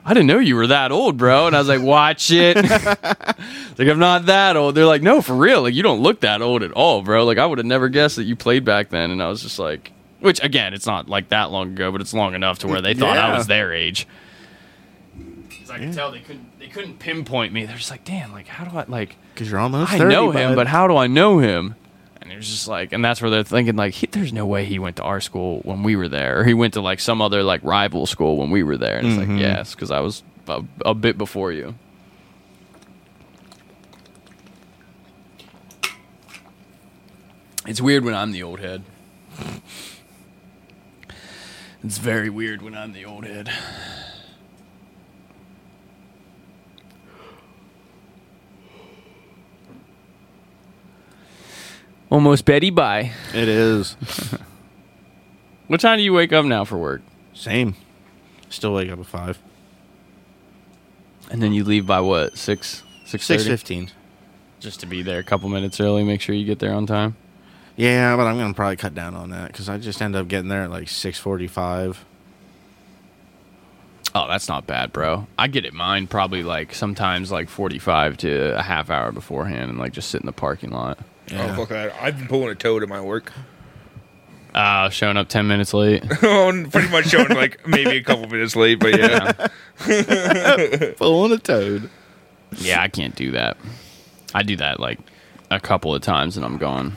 I 0.05 0.13
didn't 0.13 0.27
know 0.27 0.39
you 0.39 0.55
were 0.55 0.67
that 0.67 0.91
old, 0.91 1.17
bro." 1.17 1.47
And 1.47 1.55
I 1.55 1.59
was 1.59 1.67
like, 1.67 1.81
"Watch 1.81 2.29
it." 2.31 2.55
like 3.77 3.87
I'm 3.87 3.99
not 3.99 4.27
that 4.27 4.55
old. 4.55 4.75
They're 4.75 4.85
like, 4.85 5.01
"No, 5.01 5.21
for 5.21 5.35
real. 5.35 5.63
Like 5.63 5.73
you 5.73 5.83
don't 5.83 6.01
look 6.01 6.21
that 6.21 6.41
old 6.41 6.61
at 6.61 6.71
all, 6.71 7.01
bro." 7.01 7.25
Like 7.25 7.37
I 7.37 7.45
would 7.45 7.57
have 7.57 7.65
never 7.65 7.89
guessed 7.89 8.17
that 8.17 8.25
you 8.25 8.35
played 8.35 8.63
back 8.63 8.89
then. 8.89 9.11
And 9.11 9.23
I 9.23 9.29
was 9.29 9.41
just 9.41 9.57
like, 9.59 9.91
which 10.19 10.41
again, 10.43 10.73
it's 10.73 10.85
not 10.85 11.09
like 11.09 11.29
that 11.29 11.51
long 11.51 11.71
ago, 11.71 11.91
but 11.91 12.01
it's 12.01 12.13
long 12.13 12.35
enough 12.35 12.59
to 12.59 12.67
where 12.67 12.81
they 12.81 12.93
thought 12.93 13.17
I 13.17 13.35
was 13.35 13.47
their 13.47 13.73
age. 13.73 14.07
'Cause 15.67 15.75
I 15.75 15.79
could 15.83 15.93
tell 15.93 16.11
they 16.11 16.19
couldn't 16.19 16.59
they 16.59 16.67
couldn't 16.67 16.99
pinpoint 16.99 17.51
me. 17.53 17.65
They're 17.65 17.77
just 17.77 17.91
like, 17.91 18.03
"Damn, 18.05 18.31
like 18.31 18.47
how 18.47 18.63
do 18.63 18.77
I 18.77 18.85
like?" 18.87 19.17
Because 19.33 19.51
you're 19.51 19.59
almost 19.59 19.91
I 19.93 19.97
30, 19.97 20.13
know 20.15 20.31
him, 20.31 20.51
bud. 20.51 20.55
but 20.55 20.67
how 20.67 20.87
do 20.87 20.95
I 20.95 21.07
know 21.07 21.39
him? 21.39 21.75
And 22.21 22.31
it 22.31 22.35
was 22.35 22.49
just 22.49 22.67
like, 22.67 22.91
and 22.93 23.03
that's 23.05 23.21
where 23.21 23.29
they're 23.31 23.43
thinking 23.43 23.75
like, 23.75 23.93
he, 23.93 24.07
there's 24.07 24.33
no 24.33 24.45
way 24.45 24.65
he 24.65 24.79
went 24.79 24.97
to 24.97 25.03
our 25.03 25.21
school 25.21 25.61
when 25.63 25.83
we 25.83 25.95
were 25.95 26.09
there, 26.09 26.39
or 26.39 26.43
he 26.43 26.53
went 26.53 26.73
to 26.73 26.81
like 26.81 26.99
some 26.99 27.21
other 27.21 27.43
like 27.43 27.63
rival 27.63 28.05
school 28.05 28.37
when 28.37 28.49
we 28.49 28.63
were 28.63 28.77
there. 28.77 28.97
And 28.97 29.07
it's 29.07 29.17
like, 29.17 29.27
mm-hmm. 29.27 29.37
yes, 29.39 29.75
because 29.75 29.91
I 29.91 29.99
was 29.99 30.23
a, 30.47 30.63
a 30.85 30.93
bit 30.93 31.17
before 31.17 31.51
you. 31.51 31.75
It's 37.65 37.81
weird 37.81 38.05
when 38.05 38.13
I'm 38.13 38.31
the 38.31 38.43
old 38.43 38.59
head. 38.59 38.83
It's 41.83 41.97
very 41.97 42.29
weird 42.29 42.61
when 42.61 42.75
I'm 42.75 42.93
the 42.93 43.05
old 43.05 43.25
head. 43.25 43.49
Almost 52.09 52.45
Betty 52.45 52.69
bye. 52.69 53.11
It 53.33 53.47
is. 53.47 53.95
What 55.67 55.81
time 55.81 55.97
do 55.97 56.03
you 56.03 56.13
wake 56.13 56.31
up 56.31 56.45
now 56.45 56.63
for 56.63 56.77
work? 56.77 57.01
Same. 57.33 57.75
Still 58.49 58.73
wake 58.73 58.89
up 58.89 58.99
at 58.99 59.05
5. 59.05 59.37
And 61.29 61.43
then 61.43 61.51
you 61.51 61.65
leave 61.65 61.85
by 61.85 61.99
what? 61.99 62.37
Six? 62.37 62.83
Six 63.05 63.27
thirty? 63.27 63.43
6.15. 63.43 63.91
Just 64.61 64.79
to 64.79 64.85
be 64.85 65.01
there 65.01 65.19
a 65.19 65.23
couple 65.23 65.49
minutes 65.49 65.81
early. 65.81 66.05
Make 66.05 66.21
sure 66.21 66.33
you 66.33 66.45
get 66.45 66.59
there 66.59 66.73
on 66.73 66.85
time. 66.85 67.17
Yeah, 67.75 68.15
but 68.15 68.27
I'm 68.27 68.37
going 68.37 68.53
to 68.53 68.55
probably 68.55 68.77
cut 68.77 68.95
down 68.95 69.13
on 69.13 69.31
that 69.31 69.47
because 69.51 69.67
I 69.67 69.77
just 69.77 70.01
end 70.01 70.15
up 70.15 70.29
getting 70.29 70.47
there 70.47 70.63
at 70.63 70.71
like 70.71 70.87
6.45. 70.87 71.97
Oh, 74.15 74.25
that's 74.29 74.47
not 74.47 74.65
bad, 74.65 74.93
bro. 74.93 75.27
I 75.37 75.47
get 75.47 75.65
it 75.65 75.73
mine 75.73 76.07
probably 76.07 76.43
like 76.43 76.73
sometimes 76.73 77.29
like 77.29 77.49
forty 77.49 77.77
five 77.77 78.15
to 78.17 78.57
a 78.57 78.63
half 78.63 78.89
hour 78.89 79.11
beforehand 79.11 79.69
and 79.69 79.77
like 79.77 79.91
just 79.91 80.09
sit 80.09 80.21
in 80.21 80.25
the 80.25 80.31
parking 80.31 80.71
lot. 80.71 80.97
Yeah. 81.29 81.51
Oh 81.51 81.55
fuck 81.55 81.69
that! 81.69 81.93
I've 82.01 82.17
been 82.17 82.27
pulling 82.27 82.49
a 82.49 82.55
toad 82.55 82.83
at 82.83 82.89
my 82.89 83.01
work. 83.01 83.31
Uh 84.53 84.89
showing 84.89 85.17
up 85.17 85.27
ten 85.29 85.47
minutes 85.47 85.73
late. 85.73 86.03
oh, 86.23 86.65
pretty 86.71 86.89
much 86.89 87.07
showing 87.07 87.29
like 87.29 87.67
maybe 87.67 87.97
a 87.97 88.03
couple 88.03 88.27
minutes 88.27 88.55
late, 88.55 88.79
but 88.79 88.97
yeah. 88.97 89.47
Pulling 90.97 91.33
a 91.33 91.37
toad. 91.37 91.89
yeah, 92.57 92.81
I 92.81 92.87
can't 92.87 93.15
do 93.15 93.31
that. 93.31 93.57
I 94.33 94.43
do 94.43 94.55
that 94.57 94.79
like 94.79 94.99
a 95.51 95.59
couple 95.59 95.93
of 95.93 96.01
times 96.01 96.37
and 96.37 96.45
I'm 96.45 96.57
gone. 96.57 96.95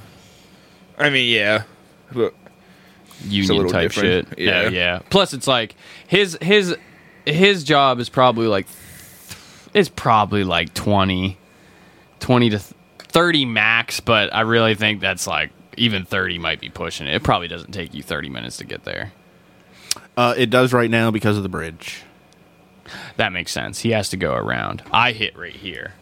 I 0.98 1.10
mean, 1.10 1.32
yeah. 1.32 1.64
But 2.12 2.34
union 3.24 3.56
little 3.56 3.72
type 3.72 3.92
shit. 3.92 4.26
Yeah. 4.38 4.62
Yeah. 4.62 4.68
yeah, 4.68 4.98
Plus, 5.10 5.32
it's 5.32 5.46
like 5.46 5.74
his 6.06 6.38
his 6.40 6.76
his 7.26 7.64
job 7.64 7.98
is 8.00 8.08
probably 8.08 8.46
like 8.46 8.66
it's 9.74 9.88
probably 9.88 10.44
like 10.44 10.74
20, 10.74 11.38
20 12.20 12.50
to 12.50 12.60
th- 13.10 13.12
thirty 13.12 13.44
max. 13.44 14.00
But 14.00 14.34
I 14.34 14.42
really 14.42 14.74
think 14.74 15.00
that's 15.00 15.26
like 15.26 15.50
even 15.76 16.04
thirty 16.04 16.38
might 16.38 16.60
be 16.60 16.68
pushing 16.68 17.06
it. 17.06 17.14
It 17.14 17.22
probably 17.22 17.48
doesn't 17.48 17.72
take 17.72 17.94
you 17.94 18.02
thirty 18.02 18.28
minutes 18.28 18.56
to 18.58 18.64
get 18.64 18.84
there. 18.84 19.12
Uh, 20.16 20.34
it 20.36 20.50
does 20.50 20.72
right 20.72 20.90
now 20.90 21.10
because 21.10 21.36
of 21.36 21.42
the 21.42 21.48
bridge. 21.48 22.02
That 23.16 23.32
makes 23.32 23.52
sense. 23.52 23.80
He 23.80 23.90
has 23.92 24.08
to 24.10 24.16
go 24.16 24.34
around. 24.34 24.82
I 24.92 25.12
hit 25.12 25.36
right 25.38 25.54
here. 25.54 25.94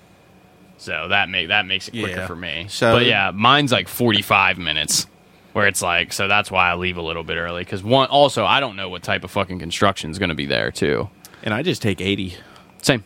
So 0.79 1.09
that 1.09 1.29
make 1.29 1.49
that 1.49 1.67
makes 1.67 1.89
it 1.89 1.93
quicker 1.93 2.21
Yeah. 2.21 2.27
for 2.27 2.37
me. 2.37 2.67
So- 2.69 2.93
but 2.97 3.07
yeah, 3.07 3.31
mine's 3.35 3.73
like 3.73 3.89
45 3.89 4.59
minutes 4.59 5.07
where 5.53 5.67
it's 5.67 5.83
like 5.83 6.13
so 6.13 6.29
that's 6.29 6.51
why 6.51 6.71
I 6.71 6.77
leave 6.77 6.97
a 6.97 7.03
little 7.03 7.25
bit 7.25 7.37
early 7.37 7.65
cuz 7.65 7.83
one 7.83 8.09
also 8.09 8.45
I 8.45 8.61
don't 8.61 8.77
know 8.77 8.89
what 8.89 9.03
type 9.03 9.25
of 9.25 9.31
fucking 9.31 9.59
construction 9.59 10.11
is 10.11 10.19
going 10.19 10.29
to 10.29 10.35
be 10.37 10.47
there 10.47 10.71
too. 10.71 11.11
And 11.43 11.53
I 11.53 11.63
just 11.63 11.83
take 11.83 12.01
80. 12.01 12.37
Same. 12.83 13.03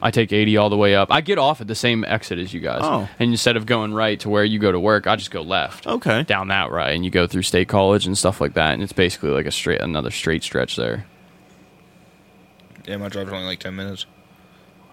Yeah. 0.00 0.06
I 0.06 0.10
take 0.10 0.32
80 0.32 0.56
all 0.58 0.68
the 0.70 0.76
way 0.76 0.94
up. 0.94 1.10
I 1.10 1.20
get 1.20 1.38
off 1.38 1.60
at 1.60 1.66
the 1.66 1.74
same 1.74 2.04
exit 2.04 2.38
as 2.38 2.52
you 2.52 2.60
guys. 2.60 2.80
Oh. 2.82 3.08
And 3.18 3.30
instead 3.30 3.56
of 3.56 3.66
going 3.66 3.94
right 3.94 4.18
to 4.20 4.28
where 4.28 4.44
you 4.44 4.58
go 4.58 4.70
to 4.70 4.78
work, 4.80 5.06
I 5.06 5.16
just 5.16 5.30
go 5.30 5.42
left. 5.42 5.86
Okay. 5.86 6.22
Down 6.24 6.48
that 6.48 6.70
right 6.70 6.94
and 6.94 7.04
you 7.04 7.10
go 7.10 7.26
through 7.26 7.42
State 7.42 7.68
College 7.68 8.06
and 8.06 8.16
stuff 8.16 8.40
like 8.40 8.54
that 8.54 8.74
and 8.74 8.82
it's 8.82 8.92
basically 8.92 9.30
like 9.30 9.46
a 9.46 9.50
straight 9.50 9.80
another 9.80 10.10
straight 10.10 10.42
stretch 10.42 10.76
there. 10.76 11.06
yeah, 12.86 12.96
my 12.96 13.08
drive's 13.08 13.32
only 13.32 13.46
like 13.46 13.58
ten 13.60 13.74
minutes, 13.74 14.06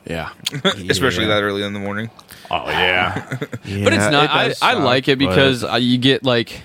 Yeah. 0.07 0.29
especially 0.89 1.23
Yeah. 1.25 1.35
that 1.35 1.43
early 1.43 1.63
in 1.63 1.73
the 1.73 1.79
morning. 1.79 2.09
Oh 2.49 2.69
yeah. 2.69 3.37
Yeah, 3.65 3.83
but 3.83 3.93
it's 3.93 4.09
not. 4.11 4.25
it 4.25 4.29
I, 4.31 4.47
does 4.49 4.61
I 4.61 4.73
suck, 4.73 4.83
like 4.83 5.07
it 5.07 5.17
because 5.19 5.63
you 5.81 5.97
get 5.97 6.23
like, 6.23 6.61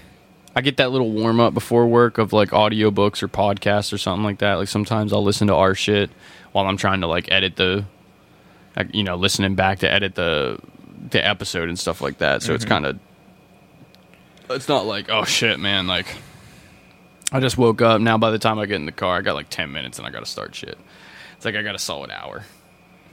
I 0.56 0.60
get 0.60 0.78
that 0.78 0.90
little 0.90 1.10
warm 1.10 1.38
up 1.40 1.54
before 1.54 1.86
work 1.86 2.18
of 2.18 2.32
like 2.32 2.50
audiobooks 2.50 3.22
or 3.22 3.28
podcasts 3.28 3.92
or 3.92 3.98
something 3.98 4.24
like 4.24 4.38
that. 4.38 4.54
Like 4.54 4.68
sometimes 4.68 5.12
I'll 5.12 5.22
listen 5.24 5.48
to 5.48 5.54
our 5.54 5.74
shit 5.74 6.10
while 6.52 6.66
I'm 6.66 6.76
trying 6.76 7.00
to 7.02 7.06
like 7.06 7.30
edit 7.30 7.56
the, 7.56 7.76
like, 7.76 7.84
you 8.92 9.04
know, 9.04 9.16
listening 9.16 9.54
back 9.54 9.80
to 9.80 9.90
edit 9.90 10.14
the 10.14 10.58
the 11.10 11.24
episode 11.24 11.68
and 11.68 11.78
stuff 11.78 12.00
like 12.00 12.18
that. 12.18 12.42
So 12.42 12.54
it's 12.54 12.64
mm-hmm. 12.64 12.72
kind 12.72 12.86
of, 12.86 12.98
it's 14.50 14.68
not 14.68 14.86
like 14.86 15.10
oh 15.10 15.24
shit, 15.24 15.58
man. 15.60 15.86
Like, 15.86 16.06
I 17.32 17.40
just 17.40 17.58
woke 17.58 17.82
up. 17.82 18.00
Now 18.00 18.18
by 18.18 18.30
the 18.30 18.38
time 18.38 18.58
I 18.58 18.66
get 18.66 18.76
in 18.76 18.86
the 18.86 18.92
car, 18.92 19.18
I 19.18 19.20
got 19.22 19.34
like 19.34 19.50
ten 19.50 19.72
minutes 19.72 19.98
and 19.98 20.06
I 20.06 20.10
got 20.10 20.20
to 20.20 20.26
start 20.26 20.54
shit. 20.54 20.78
It's 21.36 21.44
like 21.44 21.54
I 21.54 21.62
got 21.62 21.74
a 21.74 21.78
solid 21.78 22.10
hour 22.10 22.44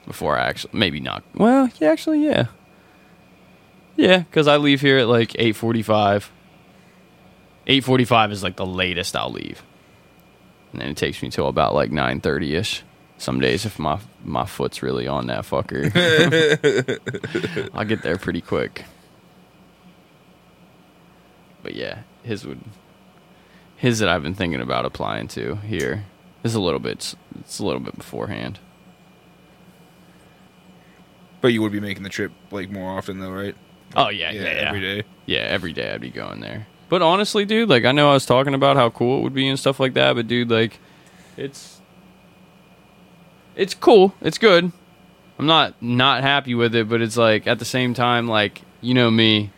before 0.08 0.38
I 0.38 0.48
actually 0.48 0.78
maybe 0.78 1.00
not. 1.00 1.24
Well, 1.34 1.70
yeah, 1.80 1.92
actually, 1.92 2.26
yeah. 2.26 2.48
Yeah, 3.98 4.20
because 4.20 4.48
I 4.48 4.58
leave 4.58 4.82
here 4.82 4.98
at 4.98 5.08
like 5.08 5.36
eight 5.40 5.56
forty-five. 5.56 6.32
Eight 7.68 7.84
forty-five 7.84 8.32
is 8.32 8.44
like 8.44 8.58
the 8.58 8.66
latest 8.66 9.16
I'll 9.16 9.32
leave, 9.32 9.64
and 10.72 10.82
then 10.82 10.90
it 10.90 10.98
takes 10.98 11.22
me 11.24 11.30
till 11.30 11.48
about 11.48 11.74
like 11.74 11.92
nine 11.92 12.22
thirty 12.22 12.56
ish. 12.56 12.84
Some 13.18 13.40
days, 13.40 13.66
if 13.66 13.80
my 13.80 14.00
my 14.24 14.46
foot's 14.46 14.84
really 14.84 15.08
on 15.08 15.28
that 15.28 15.46
fucker, 15.46 15.90
I'll 17.74 17.86
get 17.86 18.02
there 18.02 18.18
pretty 18.18 18.42
quick. 18.42 18.86
But 21.64 21.76
yeah, 21.76 22.00
his 22.24 22.46
would 22.46 22.60
his 23.78 24.00
that 24.00 24.10
I've 24.10 24.24
been 24.24 24.36
thinking 24.36 24.62
about 24.62 24.86
applying 24.86 25.28
to 25.30 25.56
here 25.56 26.06
is 26.44 26.56
a 26.56 26.60
little 26.60 26.80
bit 26.80 27.16
it's 27.40 27.60
a 27.60 27.66
little 27.66 27.80
bit 27.80 27.98
beforehand. 27.98 28.60
But 31.42 31.50
you 31.50 31.62
would 31.62 31.72
be 31.72 31.80
making 31.80 32.04
the 32.04 32.10
trip 32.10 32.32
like 32.52 32.70
more 32.70 32.98
often, 32.98 33.20
though, 33.20 33.32
right? 33.32 33.56
Oh 33.96 34.10
yeah, 34.10 34.32
yeah, 34.32 34.42
yeah. 34.42 34.50
every 34.50 34.82
day. 34.82 35.04
Yeah, 35.26 35.40
every 35.42 35.74
day 35.74 35.94
I'd 35.94 36.02
be 36.02 36.10
going 36.10 36.40
there. 36.42 36.68
But 36.90 37.02
honestly, 37.02 37.46
dude, 37.46 37.70
like 37.70 37.86
I 37.86 37.92
know 37.92 38.10
I 38.10 38.14
was 38.14 38.26
talking 38.26 38.54
about 38.54 38.76
how 38.76 38.90
cool 38.90 39.20
it 39.20 39.24
would 39.24 39.34
be 39.34 39.48
and 39.48 39.60
stuff 39.60 39.80
like 39.80 39.94
that, 39.94 40.16
but 40.16 40.28
dude, 40.28 40.50
like 40.50 40.80
it's 41.38 41.75
it's 43.56 43.74
cool. 43.74 44.14
It's 44.22 44.38
good. 44.38 44.72
I'm 45.38 45.46
not 45.46 45.82
not 45.82 46.22
happy 46.22 46.56
with 46.56 46.76
it, 46.76 46.88
but 46.88 47.02
it's 47.02 47.18
like 47.18 47.46
at 47.48 47.60
the 47.60 47.66
same 47.66 47.94
time 47.94 48.28
like, 48.28 48.62
you 48.82 48.94
know 48.94 49.12
me, 49.12 49.52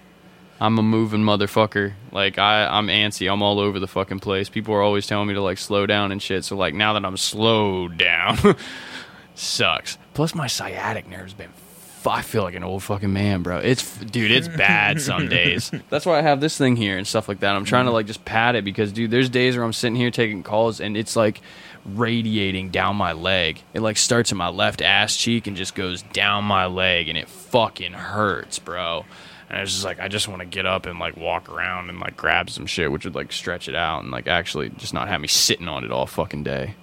I'm 0.60 0.78
a 0.80 0.82
moving 0.84 1.22
motherfucker. 1.22 1.94
Like 2.12 2.40
I, 2.40 2.66
I'm 2.66 2.88
antsy. 2.88 3.32
I'm 3.32 3.44
all 3.44 3.60
over 3.60 3.80
the 3.80 3.88
fucking 3.88 4.20
place. 4.20 4.50
People 4.50 4.74
are 4.74 4.82
always 4.82 5.06
telling 5.06 5.28
me 5.28 5.36
to 5.36 5.42
like 5.42 5.60
slow 5.60 5.86
down 5.86 6.12
and 6.12 6.22
shit. 6.22 6.44
So 6.46 6.56
like 6.56 6.74
now 6.74 6.94
that 6.94 7.06
I'm 7.06 7.18
slowed 7.18 7.98
down, 7.98 8.38
sucks. 9.36 9.98
Plus 10.14 10.34
my 10.34 10.48
sciatic 10.48 11.08
nerve's 11.08 11.34
been. 11.34 11.50
f- 11.50 12.08
I 12.08 12.22
feel 12.22 12.44
like 12.44 12.56
an 12.56 12.64
old 12.64 12.84
fucking 12.84 13.12
man, 13.12 13.44
bro. 13.44 13.58
It's 13.60 13.98
dude, 13.98 14.32
it's 14.32 14.48
bad 14.48 15.02
some 15.02 15.28
days. 15.30 15.72
That's 15.90 16.06
why 16.06 16.18
I 16.18 16.22
have 16.22 16.40
this 16.40 16.58
thing 16.58 16.76
here 16.76 16.98
and 16.98 17.06
stuff 17.06 17.28
like 17.28 17.42
that. 17.42 17.56
I'm 17.56 17.66
trying 17.66 17.86
to 17.86 17.92
like 17.92 18.08
just 18.08 18.24
pad 18.26 18.56
it 18.56 18.64
because 18.64 18.92
dude, 18.92 19.12
there's 19.12 19.30
days 19.30 19.56
where 19.58 19.66
I'm 19.66 19.74
sitting 19.74 19.96
here 19.96 20.10
taking 20.10 20.42
calls 20.42 20.80
and 20.80 20.96
it's 20.98 21.16
like 21.16 21.42
radiating 21.88 22.70
down 22.70 22.96
my 22.96 23.14
leg. 23.14 23.62
It 23.74 23.82
like 23.82 23.98
starts 23.98 24.32
in 24.32 24.38
my 24.38 24.50
left 24.50 24.82
ass 24.82 25.16
cheek 25.16 25.48
and 25.48 25.56
just 25.56 25.76
goes 25.76 26.02
down 26.02 26.44
my 26.44 26.66
leg 26.66 27.08
and 27.08 27.18
it 27.18 27.30
fucking 27.30 27.94
hurts, 27.94 28.60
bro. 28.60 29.06
And 29.50 29.58
I 29.58 29.62
was 29.62 29.72
just 29.72 29.86
like 29.86 30.00
I 30.00 30.08
just 30.08 30.28
want 30.28 30.42
to 30.42 30.46
get 30.46 30.66
up 30.66 30.86
and 30.86 31.00
like 31.00 31.16
walk 31.16 31.50
around 31.50 31.90
and 31.90 32.00
like 32.00 32.18
grab 32.18 32.50
some 32.50 32.66
shit, 32.66 32.92
which 32.92 33.06
would 33.06 33.16
like 33.16 33.32
stretch 33.32 33.70
it 33.70 33.76
out 33.76 34.04
and 34.04 34.12
like 34.12 34.28
actually 34.28 34.70
just 34.70 34.94
not 34.94 35.08
have 35.08 35.22
me 35.22 35.28
sitting 35.28 35.68
on 35.68 35.84
it 35.84 35.92
all 35.92 36.06
fucking 36.06 36.44
day. 36.44 36.76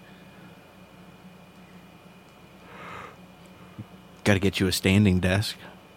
Got 4.25 4.35
to 4.35 4.41
get 4.41 4.59
you 4.59 4.67
a 4.67 4.73
standing 4.73 5.21
desk. 5.21 5.57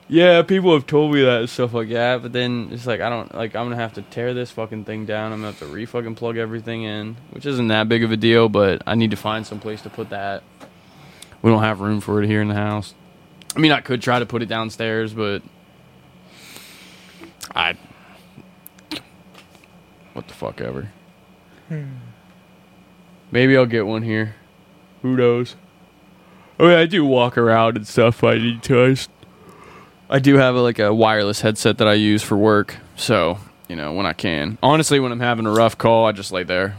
Yeah, 0.10 0.42
people 0.42 0.74
have 0.74 0.88
told 0.88 1.14
me 1.14 1.22
that 1.24 1.42
and 1.42 1.50
stuff 1.50 1.74
like 1.74 1.90
that, 1.90 2.22
but 2.22 2.32
then 2.32 2.70
it's 2.72 2.86
like 2.86 3.02
I 3.02 3.10
don't 3.10 3.34
like 3.36 3.56
I'm 3.56 3.66
gonna 3.66 3.76
have 3.76 3.94
to 3.94 4.02
tear 4.04 4.34
this 4.34 4.52
fucking 4.52 4.86
thing 4.86 5.06
down. 5.06 5.34
I'm 5.34 5.40
gonna 5.40 5.52
have 5.52 5.60
to 5.60 5.66
re 5.66 5.86
fucking 5.86 6.16
plug 6.16 6.38
everything 6.38 6.84
in, 6.84 7.18
which 7.32 7.46
isn't 7.46 7.68
that 7.68 7.90
big 7.90 8.04
of 8.06 8.12
a 8.12 8.18
deal, 8.18 8.48
but 8.48 8.82
I 8.88 8.96
need 8.96 9.12
to 9.12 9.18
find 9.18 9.46
some 9.46 9.60
place 9.60 9.82
to 9.82 9.90
put 9.90 10.10
that. 10.12 10.44
We 11.42 11.52
don't 11.52 11.62
have 11.62 11.82
room 11.82 12.00
for 12.00 12.24
it 12.24 12.28
here 12.28 12.42
in 12.42 12.48
the 12.48 12.56
house. 12.56 12.94
I 13.54 13.60
mean, 13.60 13.72
I 13.74 13.82
could 13.82 14.02
try 14.02 14.20
to 14.20 14.26
put 14.26 14.42
it 14.42 14.46
downstairs, 14.46 15.14
but 15.14 15.42
I 17.54 17.76
what 20.14 20.30
the 20.30 20.34
fuck 20.34 20.62
ever. 20.62 20.90
Hmm. 21.68 21.96
Maybe 23.30 23.58
I'll 23.58 23.66
get 23.66 23.86
one 23.86 24.04
here. 24.04 24.36
Who 25.02 25.18
knows? 25.18 25.58
I 26.58 26.64
mean, 26.64 26.72
I 26.72 26.86
do 26.86 27.04
walk 27.04 27.38
around 27.38 27.76
and 27.76 27.86
stuff. 27.86 28.24
I 28.24 28.38
need 28.38 28.64
to. 28.64 28.84
I 28.84 28.90
just 28.92 29.10
I 30.10 30.20
do 30.20 30.36
have 30.36 30.56
a, 30.56 30.62
like 30.62 30.80
a 30.80 30.94
wireless 30.94 31.42
headset 31.42 31.80
that 31.80 31.88
I 31.88 31.94
use 31.94 32.24
for 32.24 32.38
work, 32.38 32.76
so 32.96 33.40
you 33.68 33.76
know 33.76 33.94
when 33.94 34.06
I 34.06 34.14
can. 34.14 34.58
Honestly, 34.64 35.00
when 35.00 35.12
I'm 35.12 35.20
having 35.20 35.46
a 35.46 35.52
rough 35.52 35.78
call, 35.78 36.06
I 36.06 36.12
just 36.12 36.32
lay 36.32 36.44
there. 36.44 36.76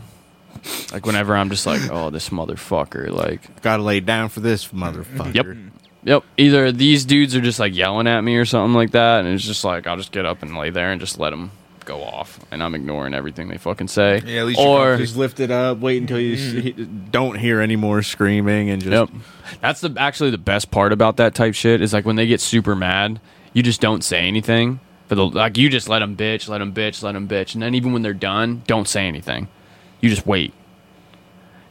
Like 0.92 1.06
whenever 1.06 1.36
I'm 1.36 1.50
just 1.50 1.66
like, 1.66 1.90
oh, 1.90 2.10
this 2.10 2.30
motherfucker. 2.30 3.10
Like, 3.10 3.62
Got 3.62 3.76
to 3.76 3.82
lay 3.82 4.00
down 4.00 4.28
for 4.28 4.40
this 4.40 4.68
motherfucker. 4.68 5.34
Yep. 5.34 5.72
yep. 6.04 6.24
Either 6.36 6.72
these 6.72 7.04
dudes 7.04 7.36
are 7.36 7.40
just 7.40 7.60
like 7.60 7.74
yelling 7.74 8.06
at 8.06 8.22
me 8.22 8.36
or 8.36 8.44
something 8.44 8.74
like 8.74 8.92
that, 8.92 9.24
and 9.24 9.34
it's 9.34 9.44
just 9.44 9.64
like 9.64 9.86
I'll 9.86 9.96
just 9.96 10.12
get 10.12 10.26
up 10.26 10.42
and 10.42 10.56
lay 10.56 10.70
there 10.70 10.90
and 10.90 11.00
just 11.00 11.18
let 11.18 11.30
them 11.30 11.50
go 11.88 12.04
off, 12.04 12.38
and 12.50 12.62
I'm 12.62 12.74
ignoring 12.74 13.14
everything 13.14 13.48
they 13.48 13.56
fucking 13.56 13.88
say. 13.88 14.22
Yeah, 14.24 14.40
at 14.40 14.46
least 14.46 14.60
you're 14.60 14.94
or 14.94 14.96
Just 14.98 15.16
lift 15.16 15.40
it 15.40 15.50
up. 15.50 15.78
Wait 15.78 16.00
until 16.00 16.20
you 16.20 16.36
mm-hmm. 16.36 16.82
s- 16.82 16.88
don't 17.10 17.36
hear 17.36 17.60
any 17.60 17.76
more 17.76 18.02
screaming 18.02 18.70
and 18.70 18.82
just. 18.82 18.92
Yep. 18.92 19.22
That's 19.60 19.80
the 19.80 19.94
actually 19.98 20.30
the 20.30 20.38
best 20.38 20.70
part 20.70 20.92
about 20.92 21.16
that 21.16 21.34
type 21.34 21.54
shit 21.54 21.80
is 21.80 21.92
like 21.92 22.04
when 22.04 22.16
they 22.16 22.26
get 22.26 22.40
super 22.40 22.76
mad, 22.76 23.20
you 23.54 23.62
just 23.62 23.80
don't 23.80 24.04
say 24.04 24.20
anything. 24.20 24.80
For 25.08 25.14
the 25.14 25.24
like, 25.24 25.56
you 25.56 25.70
just 25.70 25.88
let 25.88 26.00
them 26.00 26.16
bitch, 26.16 26.48
let 26.48 26.58
them 26.58 26.74
bitch, 26.74 27.02
let 27.02 27.12
them 27.12 27.26
bitch, 27.26 27.54
and 27.54 27.62
then 27.62 27.74
even 27.74 27.92
when 27.92 28.02
they're 28.02 28.12
done, 28.12 28.62
don't 28.66 28.86
say 28.86 29.08
anything. 29.08 29.48
You 30.00 30.10
just 30.10 30.26
wait. 30.26 30.52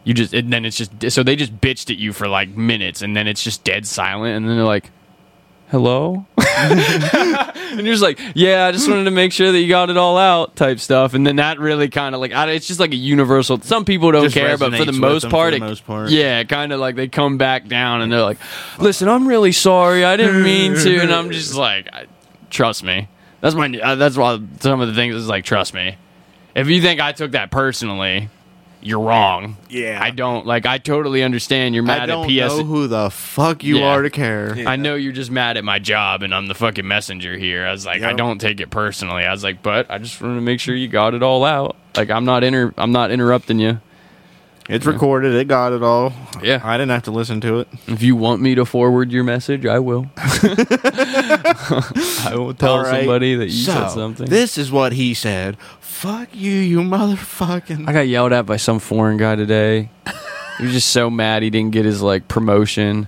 You 0.04 0.14
just 0.16 0.34
and 0.34 0.52
then 0.52 0.66
it's 0.66 0.78
just 0.78 1.12
so 1.12 1.22
they 1.22 1.36
just 1.36 1.62
bitched 1.62 1.92
at 1.92 1.98
you 1.98 2.12
for 2.14 2.28
like 2.28 2.50
minutes, 2.50 3.04
and 3.04 3.16
then 3.16 3.28
it's 3.28 3.44
just 3.44 3.64
dead 3.64 3.86
silent, 3.86 4.36
and 4.36 4.50
then 4.50 4.56
they're 4.56 4.66
like, 4.66 4.90
"Hello," 5.70 6.26
and 6.58 7.82
you're 7.86 7.94
just 7.94 8.02
like, 8.04 8.20
"Yeah, 8.36 8.66
I 8.66 8.72
just 8.72 8.90
wanted 8.90 9.06
to 9.06 9.12
make 9.12 9.32
sure 9.32 9.52
that 9.52 9.60
you 9.60 9.68
got 9.70 9.90
it 9.90 9.98
all 9.98 10.18
out," 10.18 10.56
type 10.56 10.80
stuff, 10.80 11.14
and 11.14 11.26
then 11.26 11.38
that 11.38 11.60
really 11.60 11.90
kind 11.90 12.16
of 12.16 12.22
like 12.22 12.32
I, 12.34 12.50
it's 12.52 12.68
just 12.68 12.80
like 12.80 12.92
a 12.92 12.96
universal. 12.96 13.60
Some 13.62 13.86
people 13.86 14.12
don't 14.12 14.24
Just 14.24 14.36
care, 14.36 14.58
but 14.58 14.74
for 14.76 14.86
the 14.86 14.92
most 14.94 15.30
part, 15.30 15.54
for 15.54 15.60
the 15.60 15.66
most 15.66 15.86
part. 15.86 16.10
yeah, 16.10 16.44
kind 16.44 16.72
of 16.72 16.80
like 16.80 16.96
they 16.96 17.08
come 17.08 17.38
back 17.38 17.68
down 17.68 18.02
and 18.02 18.12
they're 18.12 18.22
like, 18.22 18.40
"Listen, 18.80 19.10
I'm 19.10 19.28
really 19.28 19.52
sorry. 19.52 20.04
I 20.06 20.18
didn't 20.18 20.44
mean 20.44 20.74
to." 20.76 21.00
And 21.00 21.12
I'm 21.14 21.32
just 21.32 21.56
like, 21.56 21.88
"Trust 22.50 22.84
me." 22.84 23.08
That's 23.42 23.56
my. 23.56 23.68
Uh, 23.68 23.96
that's 23.96 24.18
why 24.18 24.40
some 24.60 24.82
of 24.82 24.88
the 24.88 24.94
things 24.96 25.16
is 25.16 25.28
like, 25.28 25.46
"Trust 25.46 25.74
me." 25.74 25.98
If 26.56 26.68
you 26.68 26.82
think 26.82 27.00
I 27.00 27.12
took 27.12 27.32
that 27.32 27.52
personally, 27.52 28.30
you're 28.88 29.00
wrong. 29.02 29.58
Yeah. 29.70 30.00
I 30.02 30.12
don't 30.12 30.46
like. 30.46 30.66
I 30.66 30.78
totally 30.78 31.22
understand. 31.24 31.76
You're 31.76 31.84
I 31.84 31.88
mad 31.88 32.06
don't 32.08 32.24
at 32.24 32.30
PS. 32.50 32.58
know 32.58 32.64
who 32.64 32.88
the 32.88 33.10
fuck 33.10 33.64
you 33.64 33.80
Yeah. 33.80 33.88
are 33.88 34.02
to 34.02 34.10
care. 34.10 34.56
I 34.66 34.76
know 34.78 34.96
you're 34.96 35.12
just 35.14 35.30
mad 35.32 35.58
at 35.58 35.64
my 35.64 35.80
job 35.80 36.24
and 36.24 36.34
I'm 36.34 36.48
the 36.48 36.56
fucking 36.56 36.88
messenger 36.88 37.38
here. 37.38 37.66
I 37.66 37.72
was 37.72 37.86
like, 37.86 38.02
I 38.02 38.10
Yep. 38.10 38.18
don't 38.18 38.40
take 38.40 38.60
it 38.60 38.70
personally. 38.70 39.24
I 39.26 39.32
was 39.32 39.44
like, 39.44 39.62
but 39.62 39.92
I 39.92 39.98
just 39.98 40.22
want 40.22 40.38
to 40.38 40.42
make 40.42 40.60
sure 40.60 40.74
you 40.76 40.88
got 40.88 41.14
it 41.14 41.22
all 41.22 41.44
out. 41.46 41.76
Like 41.96 42.10
I'm 42.12 42.26
not 42.26 42.44
inter 42.44 42.74
I'm 42.78 42.92
not 42.92 43.12
interrupting 43.12 43.60
you. 43.60 43.80
It's 44.70 44.86
recorded. 44.86 45.34
It 45.34 45.48
got 45.48 45.72
it 45.72 45.82
all. 45.82 46.14
Yeah. 46.44 46.62
I 46.64 46.78
didn't 46.78 46.92
have 46.92 47.04
to 47.04 47.12
listen 47.12 47.40
to 47.42 47.60
it. 47.60 47.68
If 47.88 48.04
you 48.04 48.16
want 48.16 48.42
me 48.42 48.56
to 48.56 48.66
forward 48.66 49.12
your 49.12 49.24
message, 49.24 49.66
I 49.66 49.80
will. 49.80 50.10
I 50.18 50.34
will 52.34 52.54
tell 52.54 52.80
right. 52.80 53.00
somebody 53.00 53.36
that 53.36 53.46
you 53.46 53.64
so, 53.64 53.72
said 53.72 53.90
something. 53.90 54.26
This 54.28 54.58
is 54.58 54.72
what 54.72 54.94
he 54.94 55.14
said. 55.14 55.58
Fuck 55.80 56.36
you, 56.36 56.52
you 56.52 56.80
motherfucking. 56.80 57.88
I 57.88 57.94
got 57.94 58.08
yelled 58.08 58.34
at 58.34 58.46
by 58.46 58.58
some 58.58 58.80
foreign 58.80 59.18
guy 59.18 59.36
today. 59.36 59.90
he 60.58 60.66
was 60.66 60.74
just 60.74 60.90
so 60.90 61.10
mad 61.10 61.44
he 61.44 61.50
didn't 61.50 61.72
get 61.72 61.86
his 61.86 62.02
like 62.02 62.28
promotion. 62.28 63.08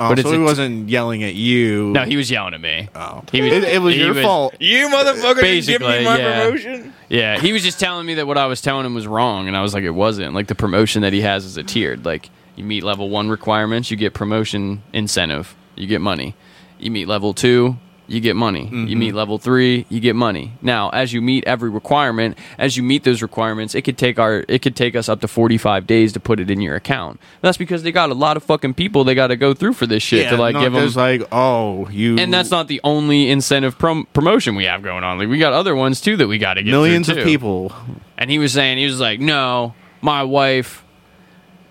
Oh, 0.00 0.08
but 0.14 0.18
so 0.20 0.32
he 0.32 0.38
wasn't 0.38 0.88
yelling 0.88 1.22
at 1.22 1.34
you. 1.34 1.90
No, 1.92 2.04
he 2.04 2.16
was 2.16 2.30
yelling 2.30 2.54
at 2.54 2.60
me. 2.60 2.88
Oh. 2.94 3.22
He 3.30 3.40
was- 3.42 3.52
it, 3.52 3.64
it 3.64 3.82
was 3.82 3.94
he 3.94 4.00
your 4.00 4.14
was- 4.14 4.24
fault. 4.24 4.54
You 4.58 4.88
motherfucker 4.88 5.40
didn't 5.40 5.66
give 5.66 5.80
me 5.80 5.86
Basically, 5.88 6.04
my 6.04 6.18
yeah. 6.18 6.44
promotion. 6.44 6.92
Yeah, 7.08 7.38
he 7.38 7.52
was 7.52 7.62
just 7.62 7.78
telling 7.78 8.06
me 8.06 8.14
that 8.14 8.26
what 8.26 8.38
I 8.38 8.46
was 8.46 8.60
telling 8.60 8.86
him 8.86 8.94
was 8.94 9.06
wrong, 9.06 9.46
and 9.48 9.56
I 9.56 9.60
was 9.62 9.74
like, 9.74 9.84
it 9.84 9.90
wasn't. 9.90 10.34
Like 10.34 10.46
the 10.48 10.54
promotion 10.54 11.02
that 11.02 11.12
he 11.12 11.20
has 11.20 11.44
is 11.44 11.56
a 11.56 11.62
tiered. 11.62 12.04
Like 12.04 12.30
you 12.56 12.64
meet 12.64 12.82
level 12.82 13.10
one 13.10 13.28
requirements, 13.28 13.90
you 13.90 13.96
get 13.96 14.14
promotion 14.14 14.82
incentive, 14.92 15.54
you 15.76 15.86
get 15.86 16.00
money. 16.00 16.34
You 16.78 16.90
meet 16.90 17.06
level 17.06 17.32
two, 17.34 17.76
you 18.12 18.20
get 18.20 18.36
money. 18.36 18.64
You 18.64 18.70
mm-hmm. 18.70 18.98
meet 18.98 19.14
level 19.14 19.38
three, 19.38 19.86
you 19.88 19.98
get 19.98 20.14
money. 20.14 20.52
Now, 20.60 20.90
as 20.90 21.12
you 21.12 21.22
meet 21.22 21.44
every 21.44 21.70
requirement, 21.70 22.36
as 22.58 22.76
you 22.76 22.82
meet 22.82 23.04
those 23.04 23.22
requirements, 23.22 23.74
it 23.74 23.82
could 23.82 23.96
take 23.96 24.18
our 24.18 24.44
it 24.48 24.60
could 24.60 24.76
take 24.76 24.94
us 24.94 25.08
up 25.08 25.20
to 25.22 25.28
forty 25.28 25.56
five 25.56 25.86
days 25.86 26.12
to 26.12 26.20
put 26.20 26.38
it 26.38 26.50
in 26.50 26.60
your 26.60 26.76
account. 26.76 27.20
That's 27.40 27.56
because 27.56 27.82
they 27.82 27.92
got 27.92 28.10
a 28.10 28.14
lot 28.14 28.36
of 28.36 28.42
fucking 28.42 28.74
people 28.74 29.04
they 29.04 29.14
got 29.14 29.28
to 29.28 29.36
go 29.36 29.54
through 29.54 29.72
for 29.72 29.86
this 29.86 30.02
shit 30.02 30.28
to 30.28 30.36
like 30.36 30.54
give 30.54 30.72
them 30.72 30.92
like, 30.92 31.22
oh, 31.32 31.88
you. 31.88 32.18
and 32.18 32.32
that's 32.32 32.50
not 32.50 32.68
the 32.68 32.80
only 32.84 33.30
incentive 33.30 33.78
prom- 33.78 34.06
promotion 34.12 34.54
we 34.54 34.64
have 34.64 34.82
going 34.82 35.04
on. 35.04 35.18
Like 35.18 35.28
we 35.28 35.38
got 35.38 35.52
other 35.52 35.74
ones 35.74 36.00
too 36.00 36.16
that 36.18 36.28
we 36.28 36.38
got 36.38 36.54
to 36.54 36.62
get 36.62 36.70
millions 36.70 37.08
of 37.08 37.16
people. 37.18 37.72
And 38.18 38.30
he 38.30 38.38
was 38.38 38.52
saying 38.52 38.78
he 38.78 38.84
was 38.84 39.00
like, 39.00 39.20
"No, 39.20 39.74
my 40.00 40.22
wife 40.22 40.81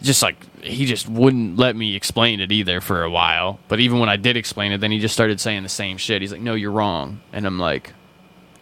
just 0.02 0.22
like 0.22 0.38
he 0.64 0.86
just 0.86 1.08
wouldn't 1.08 1.58
let 1.58 1.76
me 1.76 1.96
explain 1.96 2.40
it 2.40 2.52
either 2.52 2.82
for 2.82 3.04
a 3.04 3.10
while. 3.10 3.60
But 3.68 3.80
even 3.80 4.00
when 4.00 4.10
I 4.10 4.18
did 4.18 4.38
explain 4.38 4.72
it, 4.72 4.80
then 4.80 4.92
he 4.92 5.00
just 5.00 5.14
started 5.14 5.40
saying 5.40 5.64
the 5.64 5.70
same 5.70 5.98
shit. 5.98 6.22
He's 6.22 6.32
like, 6.32 6.42
"No, 6.42 6.54
you're 6.54 6.72
wrong." 6.72 7.22
And 7.34 7.46
I'm 7.46 7.60
like 7.60 7.94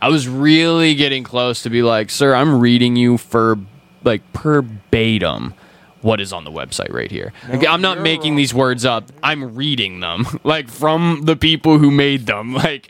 I 0.01 0.09
was 0.09 0.27
really 0.27 0.95
getting 0.95 1.23
close 1.23 1.63
to 1.63 1.69
be 1.69 1.81
like, 1.81 2.09
"Sir, 2.09 2.33
I'm 2.33 2.59
reading 2.59 2.95
you 2.95 3.17
for 3.17 3.57
like 4.03 4.21
verbatim 4.33 5.53
what 6.01 6.21
is 6.21 6.31
on 6.31 6.43
the 6.43 6.51
website 6.51 6.93
right 6.93 7.11
here. 7.11 7.33
Like, 7.49 7.67
I'm 7.67 7.81
not 7.81 7.99
making 7.99 8.35
these 8.35 8.53
words 8.53 8.85
up. 8.85 9.11
I'm 9.21 9.55
reading 9.55 9.99
them 9.99 10.25
like 10.43 10.69
from 10.69 11.23
the 11.23 11.35
people 11.35 11.77
who 11.77 11.91
made 11.91 12.25
them. 12.25 12.53
Like 12.59 12.89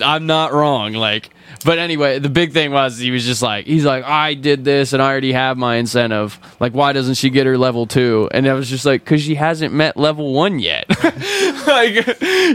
I'm 0.00 0.26
not 0.26 0.52
wrong. 0.52 0.92
Like 0.92 1.30
but 1.64 1.78
anyway, 1.78 2.18
the 2.18 2.28
big 2.28 2.52
thing 2.52 2.70
was 2.72 2.98
he 2.98 3.10
was 3.10 3.24
just 3.24 3.42
like 3.42 3.66
he's 3.66 3.84
like 3.84 4.04
I 4.04 4.34
did 4.34 4.64
this 4.64 4.92
and 4.92 5.02
I 5.02 5.10
already 5.10 5.32
have 5.32 5.56
my 5.58 5.76
incentive. 5.76 6.38
Like 6.60 6.72
why 6.72 6.92
doesn't 6.92 7.14
she 7.14 7.30
get 7.30 7.46
her 7.46 7.58
level 7.58 7.86
2? 7.86 8.30
And 8.32 8.46
I 8.48 8.52
was 8.54 8.68
just 8.68 8.84
like 8.84 9.04
cuz 9.04 9.22
she 9.22 9.34
hasn't 9.34 9.72
met 9.74 9.96
level 9.96 10.32
1 10.34 10.58
yet. 10.60 10.86
like 11.66 12.06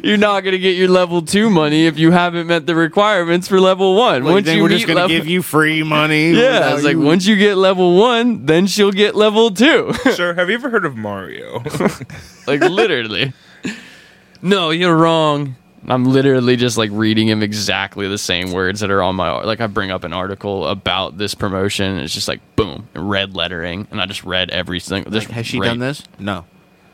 you're 0.03 0.17
not 0.17 0.41
going 0.41 0.53
to 0.53 0.59
get 0.59 0.75
your 0.75 0.87
level 0.87 1.21
2 1.21 1.49
money 1.49 1.85
if 1.85 1.97
you 1.99 2.11
haven't 2.11 2.47
met 2.47 2.65
the 2.65 2.75
requirements 2.75 3.47
for 3.47 3.59
level 3.59 3.95
1. 3.95 4.23
Like, 4.23 4.31
Once 4.33 4.45
then 4.45 4.57
you 4.57 4.63
we're 4.63 4.69
just 4.69 4.87
gonna 4.87 5.01
level- 5.01 5.15
give 5.15 5.27
you 5.27 5.41
free 5.41 5.83
money. 5.83 6.31
Yeah, 6.33 6.53
without 6.59 6.63
I 6.71 6.73
was 6.73 6.83
like 6.83 6.93
you- 6.93 7.01
once 7.01 7.25
you 7.25 7.35
get 7.35 7.57
level 7.57 7.97
1, 7.97 8.45
then 8.45 8.67
she'll 8.67 8.91
get 8.91 9.15
level 9.15 9.51
2. 9.51 9.93
Sir, 10.13 10.33
have 10.33 10.49
you 10.49 10.55
ever 10.55 10.69
heard 10.69 10.85
of 10.85 10.95
Mario? 10.97 11.61
like 12.47 12.61
literally. 12.61 13.33
No, 14.41 14.71
you're 14.71 14.95
wrong. 14.95 15.55
I'm 15.87 16.05
literally 16.05 16.55
just 16.55 16.77
like 16.77 16.89
reading 16.93 17.27
him 17.27 17.43
exactly 17.43 18.07
the 18.07 18.17
same 18.17 18.51
words 18.51 18.79
that 18.79 18.89
are 18.91 19.01
on 19.01 19.15
my 19.15 19.31
like 19.43 19.59
I 19.61 19.67
bring 19.67 19.91
up 19.91 20.03
an 20.03 20.13
article 20.13 20.67
about 20.67 21.17
this 21.17 21.35
promotion 21.35 21.91
and 21.91 21.99
it's 22.01 22.13
just 22.13 22.27
like 22.27 22.39
boom, 22.55 22.87
red 22.95 23.35
lettering 23.35 23.87
and 23.91 24.01
I 24.01 24.05
just 24.05 24.23
read 24.23 24.49
every 24.49 24.79
single 24.79 25.11
Like, 25.11 25.29
has 25.29 25.45
she 25.45 25.59
right- 25.59 25.67
done 25.67 25.79
this? 25.79 26.03
No. 26.19 26.45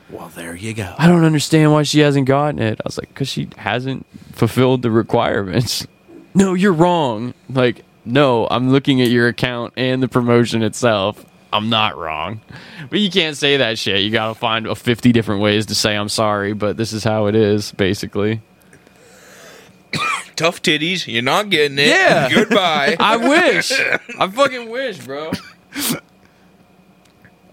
Well, 0.09 0.29
there 0.29 0.55
you 0.55 0.73
go. 0.73 0.95
I 0.97 1.05
don't 1.05 1.23
understand 1.23 1.71
why 1.71 1.83
she 1.83 1.99
hasn't 1.99 2.25
gotten 2.25 2.59
it. 2.59 2.79
I 2.79 2.83
was 2.83 2.97
like, 2.97 3.09
because 3.09 3.27
she 3.27 3.47
hasn't 3.57 4.07
fulfilled 4.31 4.81
the 4.81 4.91
requirements. 4.91 5.85
No, 6.33 6.53
you're 6.53 6.73
wrong. 6.73 7.33
Like, 7.49 7.83
no, 8.05 8.47
I'm 8.49 8.71
looking 8.71 9.01
at 9.01 9.09
your 9.09 9.27
account 9.27 9.73
and 9.77 10.01
the 10.01 10.07
promotion 10.07 10.61
itself. 10.63 11.25
I'm 11.51 11.69
not 11.69 11.97
wrong. 11.97 12.41
But 12.89 12.99
you 12.99 13.09
can't 13.09 13.35
say 13.35 13.57
that 13.57 13.79
shit. 13.79 14.01
You 14.01 14.11
gotta 14.11 14.35
find 14.35 14.67
a 14.67 14.75
50 14.75 15.11
different 15.11 15.41
ways 15.41 15.65
to 15.67 15.75
say 15.75 15.95
I'm 15.95 16.09
sorry, 16.09 16.53
but 16.53 16.77
this 16.77 16.93
is 16.93 17.03
how 17.03 17.25
it 17.25 17.35
is, 17.35 17.71
basically. 17.71 18.41
Tough 20.39 20.61
titties. 20.61 21.05
You're 21.05 21.21
not 21.21 21.49
getting 21.49 21.77
it. 21.77 21.87
Yeah. 21.87 22.29
Goodbye. 22.33 22.95
I 22.97 23.17
wish. 23.17 23.71
I 24.19 24.27
fucking 24.27 24.69
wish, 24.69 24.97
bro. 24.99 25.31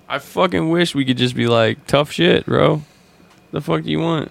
I 0.09 0.21
fucking 0.21 0.71
wish 0.71 0.95
we 0.95 1.05
could 1.05 1.19
just 1.19 1.35
be 1.35 1.49
like 1.49 1.85
tough 1.87 2.13
shit, 2.13 2.47
bro. 2.47 2.83
The 3.51 3.61
fuck 3.61 3.83
do 3.83 3.91
you 3.91 3.99
want? 3.99 4.31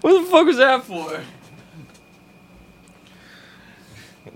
what 0.00 0.22
the 0.22 0.26
fuck 0.30 0.46
was 0.46 0.56
that 0.56 0.82
for? 0.84 1.20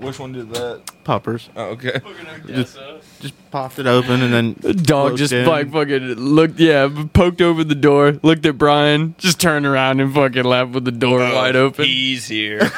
Which 0.01 0.19
one 0.19 0.33
did 0.33 0.49
that? 0.55 0.81
Poppers. 1.05 1.51
Oh, 1.55 1.77
okay. 1.77 2.01
Just 2.47 3.35
popped 3.51 3.79
it 3.79 3.87
open 3.87 4.23
and 4.23 4.33
then 4.33 4.57
The 4.59 4.73
dog 4.73 5.09
looked 5.09 5.19
just 5.19 5.33
in. 5.33 5.47
like 5.47 5.71
fucking 5.71 6.15
looked, 6.15 6.59
yeah, 6.59 6.89
poked 7.13 7.43
over 7.43 7.65
the 7.65 7.75
door, 7.75 8.13
looked 8.23 8.47
at 8.47 8.57
Brian, 8.57 9.15
just 9.19 9.39
turned 9.41 9.67
around 9.67 10.01
and 10.01 10.15
fucking 10.15 10.45
left 10.45 10.71
with 10.71 10.87
the 10.87 10.91
door 10.93 11.21
Oh, 11.21 11.35
wide 11.35 11.55
open. 11.57 11.85
He's 11.85 12.27
here. 12.29 12.61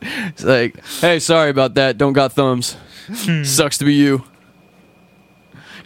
It's 0.00 0.44
like, 0.44 0.84
hey, 1.00 1.18
sorry 1.18 1.50
about 1.50 1.74
that. 1.74 1.98
Don't 1.98 2.12
got 2.12 2.32
thumbs. 2.32 2.76
Hmm. 3.08 3.42
Sucks 3.42 3.78
to 3.78 3.84
be 3.84 3.94
you. 3.94 4.24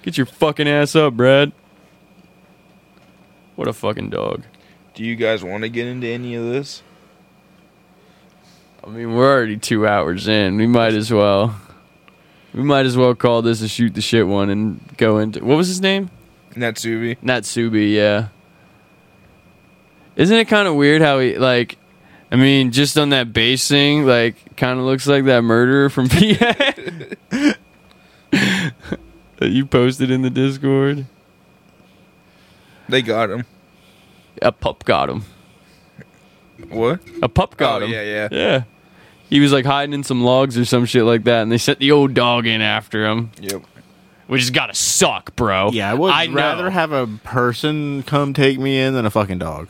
Get 0.02 0.16
your 0.18 0.26
fucking 0.26 0.68
ass 0.68 0.94
up, 0.94 1.14
Brad. 1.14 1.52
What 3.56 3.68
a 3.68 3.72
fucking 3.72 4.10
dog. 4.10 4.42
Do 4.94 5.02
you 5.04 5.16
guys 5.16 5.42
want 5.42 5.62
to 5.62 5.68
get 5.70 5.86
into 5.86 6.06
any 6.08 6.34
of 6.34 6.44
this? 6.44 6.82
I 8.84 8.88
mean, 8.88 9.14
we're 9.14 9.32
already 9.32 9.56
two 9.56 9.86
hours 9.86 10.26
in. 10.28 10.56
We 10.56 10.66
might 10.66 10.94
as 10.94 11.12
well. 11.12 11.54
We 12.52 12.62
might 12.62 12.84
as 12.84 12.96
well 12.96 13.14
call 13.14 13.40
this 13.42 13.62
a 13.62 13.68
shoot 13.68 13.94
the 13.94 14.00
shit 14.00 14.26
one 14.26 14.50
and 14.50 14.80
go 14.96 15.18
into. 15.18 15.44
What 15.44 15.56
was 15.56 15.68
his 15.68 15.80
name? 15.80 16.10
Natsubi. 16.54 17.16
Natsubi, 17.18 17.94
yeah. 17.94 18.28
Isn't 20.16 20.36
it 20.36 20.48
kind 20.48 20.68
of 20.68 20.74
weird 20.74 21.00
how 21.00 21.18
he, 21.20 21.38
like, 21.38 21.78
I 22.30 22.36
mean, 22.36 22.70
just 22.72 22.98
on 22.98 23.10
that 23.10 23.32
bass 23.32 23.66
thing, 23.68 24.04
like, 24.04 24.56
kind 24.56 24.78
of 24.78 24.84
looks 24.84 25.06
like 25.06 25.24
that 25.24 25.42
murderer 25.42 25.88
from 25.88 26.08
PA 26.10 26.16
that 28.30 29.48
you 29.50 29.64
posted 29.66 30.10
in 30.10 30.22
the 30.22 30.30
Discord? 30.30 31.06
They 32.88 33.00
got 33.00 33.30
him. 33.30 33.46
A 34.42 34.52
pup 34.52 34.84
got 34.84 35.08
him. 35.08 35.24
What? 36.68 37.00
A 37.22 37.28
pup 37.28 37.56
got 37.56 37.82
Oh, 37.82 37.86
him. 37.86 37.92
yeah, 37.92 38.02
yeah. 38.02 38.28
Yeah. 38.30 38.62
He 39.32 39.40
was 39.40 39.50
like 39.52 39.64
hiding 39.64 39.94
in 39.94 40.04
some 40.04 40.22
logs 40.22 40.58
or 40.58 40.64
some 40.66 40.84
shit 40.84 41.04
like 41.04 41.24
that, 41.24 41.42
and 41.42 41.50
they 41.50 41.56
sent 41.56 41.78
the 41.78 41.90
old 41.92 42.12
dog 42.12 42.46
in 42.46 42.60
after 42.60 43.06
him, 43.06 43.30
Yep. 43.40 43.62
which 44.26 44.42
has 44.42 44.50
got 44.50 44.66
to 44.66 44.74
suck, 44.74 45.34
bro. 45.36 45.70
Yeah, 45.72 45.90
I 45.90 45.94
would 45.94 46.30
know. 46.30 46.34
rather 46.36 46.68
have 46.70 46.92
a 46.92 47.06
person 47.06 48.02
come 48.02 48.34
take 48.34 48.58
me 48.58 48.78
in 48.78 48.92
than 48.92 49.06
a 49.06 49.10
fucking 49.10 49.38
dog. 49.38 49.68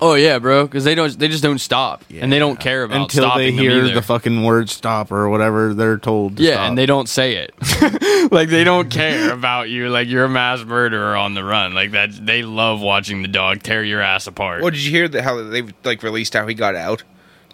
Oh 0.00 0.14
yeah, 0.14 0.38
bro, 0.40 0.64
because 0.66 0.84
they 0.84 0.94
don't, 0.94 1.16
they 1.18 1.28
just 1.28 1.42
don't 1.42 1.58
stop, 1.60 2.04
and 2.12 2.30
they 2.32 2.38
don't 2.40 2.58
care 2.60 2.82
about 2.82 3.00
until 3.02 3.22
they 3.24 3.28
stopping 3.28 3.56
them 3.56 3.64
hear 3.64 3.84
either. 3.84 3.94
the 3.94 4.02
fucking 4.02 4.42
word 4.42 4.68
"stop" 4.68 5.10
or 5.12 5.28
whatever 5.30 5.72
they're 5.72 5.96
told. 5.98 6.36
To 6.38 6.42
Yeah, 6.42 6.54
stop. 6.54 6.68
and 6.68 6.76
they 6.76 6.84
don't 6.84 7.08
say 7.08 7.36
it. 7.36 8.30
like 8.32 8.48
they 8.50 8.64
don't 8.64 8.90
care 8.90 9.32
about 9.32 9.70
you. 9.70 9.88
Like 9.88 10.08
you're 10.08 10.24
a 10.24 10.28
mass 10.28 10.62
murderer 10.64 11.16
on 11.16 11.32
the 11.34 11.42
run. 11.44 11.72
Like 11.74 11.92
that. 11.92 12.10
They 12.26 12.42
love 12.42 12.80
watching 12.82 13.22
the 13.22 13.28
dog 13.28 13.62
tear 13.62 13.82
your 13.84 14.02
ass 14.02 14.26
apart. 14.26 14.60
Well, 14.62 14.70
did 14.72 14.80
you 14.84 14.90
hear 14.90 15.08
that 15.08 15.22
how 15.22 15.42
they 15.44 15.62
like 15.84 16.02
released 16.02 16.34
how 16.34 16.46
he 16.46 16.52
got 16.54 16.74
out? 16.74 17.02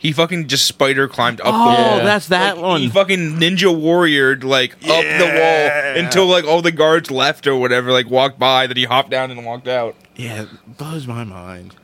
He 0.03 0.11
fucking 0.11 0.49
just 0.49 0.66
spider 0.66 1.07
climbed 1.07 1.41
up 1.41 1.47
Oh, 1.47 1.53
the 1.53 1.59
wall. 1.59 1.99
Yeah. 1.99 2.05
that's 2.05 2.27
that 2.29 2.57
Like, 2.57 2.65
one. 2.65 2.81
He 2.81 2.89
fucking 2.89 3.35
ninja 3.39 3.73
warriored 3.73 4.43
like 4.43 4.73
up 4.74 4.81
the 4.81 5.33
wall 5.39 6.05
until 6.05 6.27
like 6.27 6.45
all 6.45 6.61
the 6.61 6.73
guards 6.73 7.09
left 7.09 7.47
or 7.47 7.57
whatever, 7.57 7.93
like 7.93 8.11
walked 8.11 8.37
by. 8.39 8.66
Then 8.66 8.77
he 8.77 8.85
hopped 8.85 9.11
down 9.11 9.31
and 9.31 9.47
walked 9.47 9.69
out. 9.69 9.95
yeah, 10.16 10.43
it 10.43 10.49
blows 10.77 11.07
my 11.07 11.23
mind. 11.23 11.77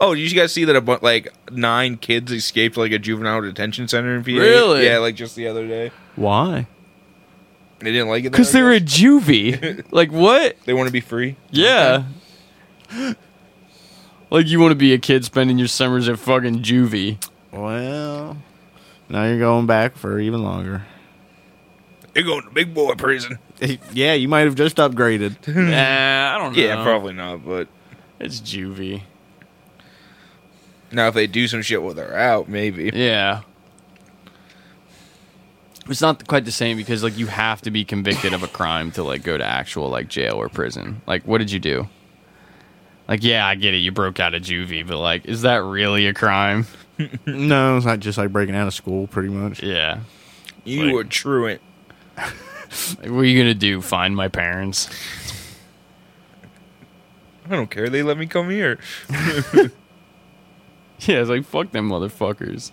Oh, 0.00 0.14
did 0.14 0.30
you 0.32 0.38
guys 0.40 0.52
see 0.52 0.64
that 0.64 0.74
a 0.74 0.80
bu- 0.80 0.98
like 1.02 1.32
nine 1.52 1.98
kids 1.98 2.32
escaped 2.32 2.76
like 2.76 2.90
a 2.92 2.98
juvenile 2.98 3.42
detention 3.42 3.86
center 3.86 4.16
in 4.16 4.24
PA? 4.24 4.30
Really? 4.32 4.86
Yeah, 4.86 4.98
like 4.98 5.14
just 5.14 5.36
the 5.36 5.46
other 5.46 5.68
day. 5.68 5.92
Why? 6.16 6.66
They 7.80 7.92
didn't 7.92 8.08
like 8.08 8.24
it 8.24 8.30
Because 8.32 8.48
I 8.54 8.58
they're 8.60 8.72
a 8.72 8.80
guess? 8.80 8.98
juvie. 8.98 9.84
like 9.92 10.10
what? 10.10 10.56
They 10.64 10.72
want 10.72 10.88
to 10.88 10.92
be 10.92 11.00
free. 11.00 11.36
Yeah. 11.50 12.04
like 14.34 14.48
you 14.48 14.58
want 14.58 14.72
to 14.72 14.76
be 14.76 14.92
a 14.92 14.98
kid 14.98 15.24
spending 15.24 15.58
your 15.58 15.68
summers 15.68 16.08
at 16.08 16.18
fucking 16.18 16.60
juvie. 16.60 17.24
Well, 17.52 18.36
now 19.08 19.24
you're 19.26 19.38
going 19.38 19.66
back 19.66 19.96
for 19.96 20.18
even 20.18 20.42
longer. 20.42 20.84
You're 22.16 22.24
going 22.24 22.42
to 22.42 22.50
big 22.50 22.74
boy 22.74 22.94
prison. 22.94 23.38
yeah, 23.92 24.14
you 24.14 24.26
might 24.26 24.40
have 24.40 24.56
just 24.56 24.76
upgraded. 24.78 25.36
nah, 25.54 26.34
I 26.34 26.38
don't 26.38 26.56
know. 26.56 26.62
Yeah, 26.62 26.82
probably 26.82 27.12
not. 27.12 27.44
But 27.44 27.68
It's 28.18 28.40
juvie. 28.40 29.02
now 30.90 31.06
if 31.06 31.14
they 31.14 31.28
do 31.28 31.46
some 31.46 31.62
shit 31.62 31.80
while 31.80 31.94
they're 31.94 32.16
out, 32.16 32.48
maybe. 32.48 32.90
Yeah. 32.92 33.42
It's 35.88 36.00
not 36.00 36.26
quite 36.26 36.44
the 36.44 36.50
same 36.52 36.76
because 36.76 37.04
like 37.04 37.16
you 37.16 37.26
have 37.28 37.62
to 37.62 37.70
be 37.70 37.84
convicted 37.84 38.32
of 38.32 38.42
a 38.42 38.48
crime 38.48 38.90
to 38.92 39.04
like 39.04 39.22
go 39.22 39.38
to 39.38 39.44
actual 39.44 39.90
like 39.90 40.08
jail 40.08 40.34
or 40.34 40.48
prison. 40.48 41.02
Like 41.06 41.22
what 41.24 41.38
did 41.38 41.52
you 41.52 41.60
do? 41.60 41.88
Like 43.08 43.22
yeah, 43.22 43.46
I 43.46 43.54
get 43.54 43.74
it. 43.74 43.78
You 43.78 43.92
broke 43.92 44.18
out 44.20 44.34
of 44.34 44.42
juvie, 44.42 44.86
but 44.86 44.98
like 44.98 45.26
is 45.26 45.42
that 45.42 45.62
really 45.62 46.06
a 46.06 46.14
crime? 46.14 46.66
no, 47.26 47.76
it's 47.76 47.86
not 47.86 48.00
just 48.00 48.16
like 48.18 48.30
breaking 48.32 48.54
out 48.54 48.66
of 48.66 48.74
school, 48.74 49.06
pretty 49.06 49.28
much. 49.28 49.62
Yeah. 49.62 50.00
You 50.64 50.84
Like- 50.86 50.94
were 50.94 51.04
truant. 51.04 51.60
Like, 53.00 53.10
what 53.10 53.20
are 53.20 53.24
you 53.24 53.36
going 53.40 53.46
to 53.52 53.54
do? 53.54 53.80
Find 53.80 54.16
my 54.16 54.26
parents? 54.26 54.88
I 57.46 57.50
don't 57.50 57.70
care. 57.70 57.88
They 57.88 58.02
let 58.02 58.18
me 58.18 58.26
come 58.26 58.50
here. 58.50 58.80
Yeah, 61.00 61.20
it's 61.20 61.28
like 61.28 61.44
fuck 61.44 61.70
them 61.72 61.90
motherfuckers. 61.90 62.70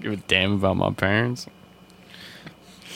Give 0.00 0.12
a 0.12 0.16
damn 0.16 0.52
about 0.52 0.76
my 0.76 0.90
parents. 0.92 1.46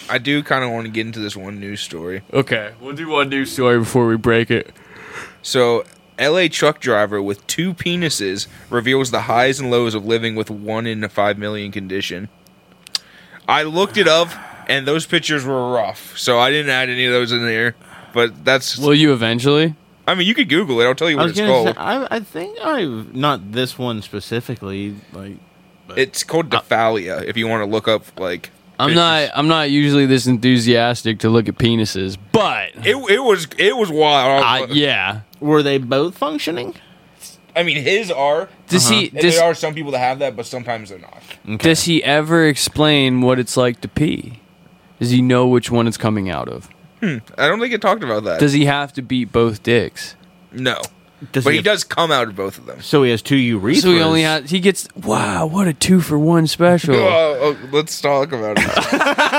I 0.09 0.19
do 0.19 0.43
kind 0.43 0.65
of 0.65 0.71
want 0.71 0.87
to 0.87 0.93
get 0.93 1.07
into 1.07 1.19
this 1.19 1.37
one 1.37 1.59
news 1.61 1.81
story. 1.81 2.23
Okay, 2.33 2.73
we'll 2.81 2.95
do 2.95 3.09
one 3.09 3.29
news 3.31 3.53
story 3.53 3.79
before 3.79 4.07
we 4.07 4.17
break 4.17 4.51
it. 4.51 4.73
So, 5.43 5.85
LA 6.19 6.49
truck 6.49 6.81
driver 6.81 7.23
with 7.23 7.47
two 7.47 7.75
penises 7.75 8.47
reveals 8.71 9.11
the 9.11 9.23
highs 9.23 9.61
and 9.61 9.71
lows 9.71 9.95
of 9.95 10.05
living 10.05 10.35
with 10.35 10.51
one 10.51 10.87
in 10.87 11.03
a 11.05 11.09
five 11.09 11.39
million 11.39 11.71
condition. 11.73 12.29
I 13.47 13.63
looked 13.63 13.97
it 13.97 14.09
up, 14.09 14.29
and 14.69 14.87
those 14.87 15.07
pictures 15.07 15.45
were 15.45 15.73
rough, 15.73 16.17
so 16.19 16.39
I 16.39 16.51
didn't 16.51 16.71
add 16.71 16.91
any 16.91 17.07
of 17.07 17.13
those 17.13 17.33
in 17.33 17.47
there. 17.47 17.75
But 18.13 18.45
that's, 18.45 18.77
Will 18.79 18.95
you 18.95 19.13
eventually? 19.13 19.75
I 20.07 20.15
mean, 20.15 20.27
you 20.27 20.35
could 20.35 20.49
Google 20.49 20.81
it. 20.81 20.87
I'll 20.87 20.95
tell 20.95 21.11
you 21.11 21.19
what 21.19 21.31
it's 21.31 21.39
called. 21.39 21.69
say, 21.69 21.75
I, 21.77 22.17
I 22.17 22.21
think 22.21 22.59
I've 22.61 23.15
not 23.15 23.53
this 23.53 23.79
one 23.79 24.01
specifically. 24.01 24.97
Like, 25.13 25.37
It's 25.97 26.25
called 26.25 26.49
Diphallia. 26.49 27.23
If 27.25 27.37
you 27.37 27.47
want 27.47 27.61
to 27.63 27.71
look 27.71 27.89
up, 27.89 28.19
like, 28.19 28.51
I'm 28.79 28.95
not. 28.95 29.31
I'm 29.35 29.49
not 29.49 29.71
usually 29.71 30.07
this 30.07 30.27
enthusiastic 30.27 31.21
to 31.21 31.29
look 31.31 31.49
at 31.49 31.57
penises, 31.57 32.17
but 32.33 32.71
It, 32.77 32.97
it 33.11 33.19
was 33.23 33.49
it 33.59 33.77
was 33.77 33.91
wild. 33.91 34.45
I, 34.45 34.67
yeah. 34.67 35.21
were 35.41 35.63
they 35.63 35.79
both 35.79 36.17
functioning? 36.17 36.75
I 37.57 37.65
mean, 37.65 37.83
his 37.83 38.11
are. 38.11 38.49
Does 38.69 38.89
he? 38.89 39.07
Uh-huh. 39.09 39.09
And 39.15 39.23
Does, 39.23 39.35
there 39.37 39.45
are 39.45 39.55
some 39.55 39.75
people 39.75 39.91
that 39.93 39.99
have 39.99 40.21
that, 40.21 40.37
but 40.37 40.47
sometimes 40.47 40.91
they're 40.91 40.99
not. 41.01 41.23
does 41.61 41.85
he 41.85 42.05
ever 42.05 42.47
explain 42.47 43.21
what 43.21 43.39
it's 43.41 43.57
like 43.57 43.81
to 43.81 43.89
pee? 43.89 44.41
Does 45.01 45.11
he 45.11 45.23
know 45.23 45.47
which 45.47 45.71
one 45.71 45.87
it's 45.89 45.97
coming 45.97 46.31
out 46.31 46.49
of? 46.49 46.69
Hmm. 47.01 47.19
I 47.37 47.47
don't 47.49 47.61
think 47.61 47.73
it 47.73 47.81
talked 47.81 48.03
about 48.05 48.25
that. 48.25 48.41
Does 48.41 48.53
he 48.53 48.65
have 48.67 48.93
to 48.95 49.03
beat 49.03 49.33
both 49.33 49.63
dicks? 49.63 50.15
no, 50.53 50.81
Does 51.33 51.43
but 51.45 51.51
he 51.51 51.55
he 51.55 51.57
have- 51.59 51.65
does 51.65 51.85
come 51.85 52.13
out 52.13 52.29
of 52.29 52.37
both 52.37 52.59
of 52.59 52.67
them. 52.67 52.81
So 52.81 53.03
he 53.03 53.11
has 53.11 53.23
two 53.23 53.35
urethras. 53.37 53.83
So 53.83 53.91
he 53.91 54.01
only 54.01 54.23
has. 54.23 54.51
He 54.51 54.61
gets. 54.61 54.87
Wow, 54.95 55.47
what 55.47 55.67
a 55.67 55.73
two 55.75 56.01
for 56.01 56.19
one 56.19 56.47
special. 56.47 56.95
Oh, 56.99 57.57
oh, 57.63 57.69
let's 57.73 58.01
talk 58.01 58.33
about 58.33 58.57
it. 58.59 58.65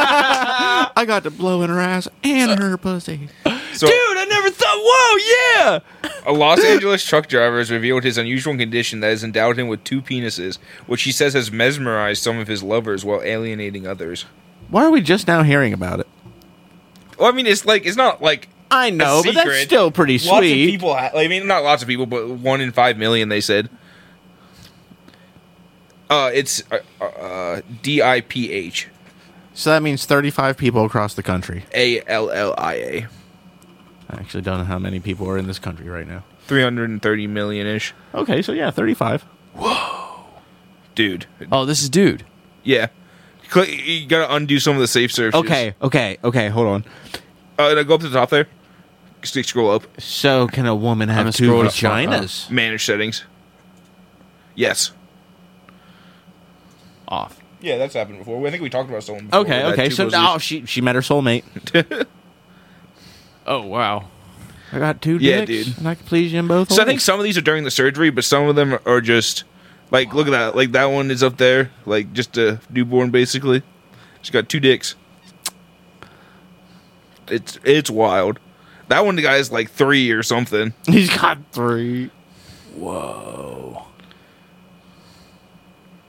I 0.04 1.06
got 1.06 1.24
to 1.24 1.32
blow 1.32 1.62
in 1.62 1.70
her 1.70 1.80
ass 1.80 2.08
and 2.24 2.60
her 2.60 2.78
pussy. 2.78 3.30
So, 3.74 3.88
Dude, 3.88 3.96
I 4.18 4.26
never 4.30 4.50
thought. 4.50 4.78
Whoa, 4.82 5.80
yeah. 6.04 6.20
a 6.26 6.34
Los 6.34 6.64
Angeles 6.64 7.04
truck 7.06 7.28
driver 7.28 7.58
has 7.60 7.72
revealed 7.72 8.04
his 8.04 8.18
unusual 8.18 8.58
condition 8.58 9.00
that 9.02 9.08
has 9.10 9.24
endowed 9.24 9.58
him 9.58 9.68
with 9.68 9.84
two 9.84 10.02
penises, 10.02 10.58
which 10.88 11.04
he 11.04 11.12
says 11.12 11.34
has 11.34 11.52
mesmerized 11.52 12.22
some 12.24 12.38
of 12.40 12.48
his 12.48 12.62
lovers 12.64 13.06
while 13.06 13.22
alienating 13.22 13.88
others. 13.88 14.26
Why 14.70 14.84
are 14.84 14.92
we 14.92 15.02
just 15.02 15.28
now 15.28 15.44
hearing 15.44 15.72
about 15.74 16.00
it? 16.02 16.08
Well, 17.18 17.28
I 17.30 17.32
mean, 17.32 17.48
it's 17.48 17.66
like 17.66 17.86
it's 17.86 17.98
not 17.98 18.22
like 18.22 18.50
I 18.72 18.90
know, 18.90 19.22
but 19.26 19.34
that's 19.34 19.62
still 19.62 19.92
pretty 19.92 20.20
lots 20.20 20.46
of 20.46 20.54
people. 20.54 20.94
Ha- 20.96 21.12
I 21.16 21.28
mean, 21.28 21.48
not 21.48 21.64
lots 21.64 21.82
of 21.82 21.88
people, 21.88 22.06
but 22.06 22.30
one 22.30 22.62
in 22.62 22.72
five 22.72 22.98
million. 22.98 23.30
They 23.30 23.42
said. 23.42 23.70
Uh, 26.10 26.32
it's 26.34 26.64
uh, 26.72 27.04
uh, 27.04 27.62
D 27.84 28.02
I 28.02 28.22
P 28.22 28.52
H 28.52 28.88
So 29.54 29.70
that 29.70 29.84
means 29.84 30.06
35 30.08 30.58
people 30.58 30.84
across 30.84 31.14
the 31.14 31.22
country. 31.22 31.66
A 31.74 32.02
L 32.08 32.32
L 32.32 32.56
I 32.58 32.74
A. 32.76 33.08
I 34.10 34.16
actually 34.20 34.42
don't 34.42 34.58
know 34.58 34.64
how 34.64 34.80
many 34.80 35.00
people 35.00 35.30
are 35.30 35.38
in 35.38 35.46
this 35.46 35.60
country 35.60 35.88
right 35.88 36.08
now. 36.08 36.24
330 36.48 37.28
million 37.28 37.68
ish. 37.68 37.94
Okay, 38.16 38.42
so 38.42 38.54
yeah, 38.54 38.72
35. 38.72 39.22
Whoa. 39.54 40.26
Dude. 40.96 41.28
Oh, 41.52 41.66
this 41.66 41.84
is 41.84 41.90
dude. 41.90 42.26
Yeah. 42.64 42.88
Click, 43.50 43.70
you 43.88 44.08
gotta 44.08 44.34
undo 44.34 44.60
some 44.60 44.74
of 44.76 44.80
the 44.82 44.88
safe 44.88 45.12
searches. 45.12 45.40
Okay, 45.40 45.76
okay, 45.82 46.18
okay, 46.24 46.50
hold 46.50 46.68
on. 46.68 46.86
Uh, 47.58 47.84
go 47.84 47.96
up 47.96 48.02
to 48.02 48.10
the 48.10 48.18
top 48.18 48.30
there. 48.32 48.48
Scroll 49.24 49.72
up. 49.72 49.84
So 50.02 50.48
can 50.48 50.66
a 50.66 50.76
woman 50.76 51.10
have 51.10 51.18
gonna 51.26 51.32
two 51.32 51.46
scroll 51.46 51.64
to 51.64 51.70
vaginas? 51.70 52.50
Manage 52.50 52.86
settings. 52.86 53.24
Yes. 54.56 54.92
Off. 57.08 57.40
Yeah, 57.62 57.78
that's 57.78 57.94
happened 57.94 58.20
before. 58.20 58.46
I 58.48 58.52
think 58.52 58.62
we 58.64 58.70
talked 58.70 58.90
about 58.90 59.04
someone. 59.04 59.26
Before 59.26 59.42
Okay, 59.42 59.66
okay. 59.66 59.90
So 59.90 60.06
was 60.06 60.14
now 60.14 60.34
loose. 60.34 60.42
she 60.44 60.66
she 60.66 60.82
met 60.82 60.96
her 60.96 61.02
soulmate. 61.02 61.44
Oh 63.48 63.66
wow. 63.66 64.06
I 64.72 64.78
got 64.78 65.02
two 65.02 65.18
Yeah, 65.18 65.44
dicks, 65.44 65.66
dude. 65.70 65.78
and 65.80 65.88
I 65.88 65.96
can 65.96 66.06
please 66.06 66.32
you 66.32 66.38
in 66.38 66.48
both. 66.48 66.72
So 66.72 66.84
I 66.84 66.86
think 66.86 67.02
some 67.02 67.18
of 67.20 67.24
these 67.24 67.36
are 67.36 67.42
during 67.42 67.64
the 67.64 67.72
surgery, 67.72 68.12
but 68.12 68.24
some 68.24 68.44
of 68.48 68.56
them 68.56 68.78
are 68.86 69.02
just 69.02 69.44
like 69.90 70.14
look 70.14 70.28
at 70.28 70.32
that. 70.32 70.56
Like 70.56 70.72
that 70.74 70.86
one 70.86 71.10
is 71.10 71.24
up 71.24 71.38
there, 71.38 71.72
like 71.88 72.14
just 72.14 72.38
a 72.38 72.60
newborn 72.70 73.10
basically. 73.10 73.64
She's 74.22 74.30
got 74.30 74.50
two 74.50 74.60
dicks. 74.60 74.94
It's 77.28 77.58
it's 77.64 77.90
wild. 77.90 78.40
That 78.90 79.06
one 79.06 79.16
guy's 79.16 79.52
like 79.52 79.70
three 79.72 80.12
or 80.12 80.24
something. 80.24 80.74
he's 80.86 81.16
got 81.16 81.38
three. 81.52 82.12
Whoa. 82.76 83.86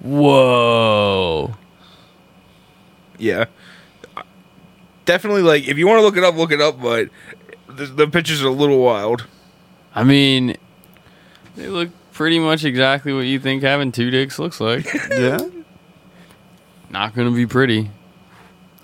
Whoa. 0.01 1.55
Yeah, 3.19 3.44
definitely. 5.05 5.43
Like 5.43 5.69
if 5.69 5.77
you 5.77 5.86
want 5.86 5.98
to 5.98 6.02
look 6.02 6.16
it 6.16 6.24
up, 6.24 6.36
look 6.36 6.52
it 6.52 6.61
up. 6.62 6.81
But 6.81 7.11
the, 7.69 7.85
the 7.85 8.09
pictures 8.09 8.43
are 8.43 8.48
a 8.48 8.52
little 8.52 8.78
wild. 8.82 9.27
I 9.94 10.02
mean, 10.02 10.57
they 11.57 11.69
look 11.69 11.90
pretty 12.12 12.39
much 12.39 12.65
exactly 12.65 13.12
what 13.12 13.27
you 13.27 13.39
think 13.39 13.62
having 13.62 13.93
two 13.93 14.11
dicks 14.11 14.39
looks 14.39 14.61
like. 14.61 14.86
Yeah. 15.11 15.39
Not 16.89 17.15
gonna 17.15 17.31
be 17.31 17.47
pretty. 17.47 17.90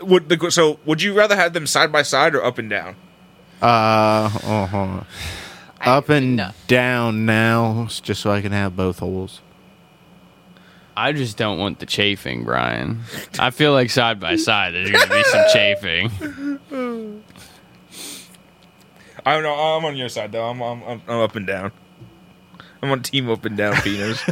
Would 0.00 0.28
the 0.28 0.50
so 0.50 0.78
would 0.84 1.00
you 1.00 1.14
rather 1.14 1.34
have 1.34 1.54
them 1.54 1.66
side 1.66 1.90
by 1.90 2.02
side 2.02 2.34
or 2.34 2.44
up 2.44 2.58
and 2.58 2.68
down? 2.68 2.94
Uh, 3.62 4.30
uh-huh. 4.44 5.04
Up 5.80 6.08
and 6.08 6.36
no. 6.36 6.50
down 6.66 7.26
now, 7.26 7.86
just 8.02 8.20
so 8.20 8.30
I 8.30 8.42
can 8.42 8.52
have 8.52 8.76
both 8.76 8.98
holes. 8.98 9.40
I 10.96 11.12
just 11.12 11.36
don't 11.36 11.58
want 11.58 11.78
the 11.78 11.86
chafing, 11.86 12.44
Brian. 12.44 13.02
I 13.38 13.50
feel 13.50 13.72
like 13.72 13.90
side 13.90 14.18
by 14.18 14.36
side 14.36 14.74
there's 14.74 14.90
gonna 14.90 15.14
be 15.14 15.22
some 15.24 15.44
chafing. 15.52 16.10
I 19.24 19.34
don't 19.34 19.42
know. 19.42 19.54
I'm 19.54 19.84
on 19.84 19.96
your 19.96 20.08
side 20.08 20.32
though. 20.32 20.48
I'm 20.48 20.62
I'm, 20.62 20.82
I'm, 20.84 21.02
I'm 21.06 21.20
up 21.20 21.36
and 21.36 21.46
down. 21.46 21.72
I'm 22.82 22.90
on 22.90 23.02
team 23.02 23.28
up 23.30 23.44
and 23.44 23.56
down 23.56 23.74
penis. 23.82 24.22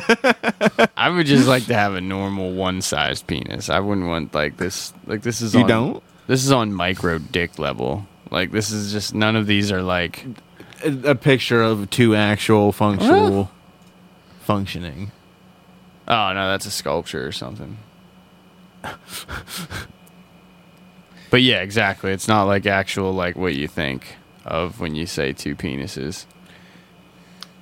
I 0.97 1.11
would 1.11 1.27
just 1.27 1.47
like 1.47 1.67
to 1.67 1.75
have 1.75 1.95
a 1.95 2.01
normal 2.01 2.53
one-sized 2.53 3.27
penis. 3.27 3.69
I 3.69 3.81
wouldn't 3.81 4.07
want 4.07 4.35
like 4.35 4.57
this. 4.57 4.95
Like 5.07 5.23
this 5.23 5.41
is 5.43 5.55
You 5.55 5.63
on, 5.63 5.69
don't? 5.69 6.03
This 6.27 6.45
is 6.45 6.53
on 6.53 6.73
micro 6.73 7.19
dick 7.19 7.59
level. 7.59 8.07
Like 8.31 8.51
this 8.51 8.71
is 8.71 8.93
just 8.93 9.15
none 9.15 9.37
of 9.37 9.47
these 9.47 9.71
are 9.73 9.83
like. 9.83 10.25
A, 10.85 11.11
a 11.11 11.15
picture 11.15 11.63
of 11.63 11.89
two 11.89 12.15
actual 12.15 12.73
functional 12.73 13.51
functioning. 14.41 15.13
Oh 16.07 16.33
no, 16.35 16.51
that's 16.51 16.67
a 16.67 16.71
sculpture 16.71 17.27
or 17.27 17.33
something. 17.33 17.79
but 21.31 21.43
yeah, 21.43 21.63
exactly. 21.63 22.13
It's 22.13 22.29
not 22.29 22.45
like 22.45 22.67
actual 22.67 23.13
like 23.13 23.37
what 23.37 23.55
you 23.55 23.67
think 23.67 24.17
of 24.45 24.81
when 24.81 24.95
you 24.95 25.07
say 25.07 25.33
two 25.33 25.57
penises. 25.57 26.27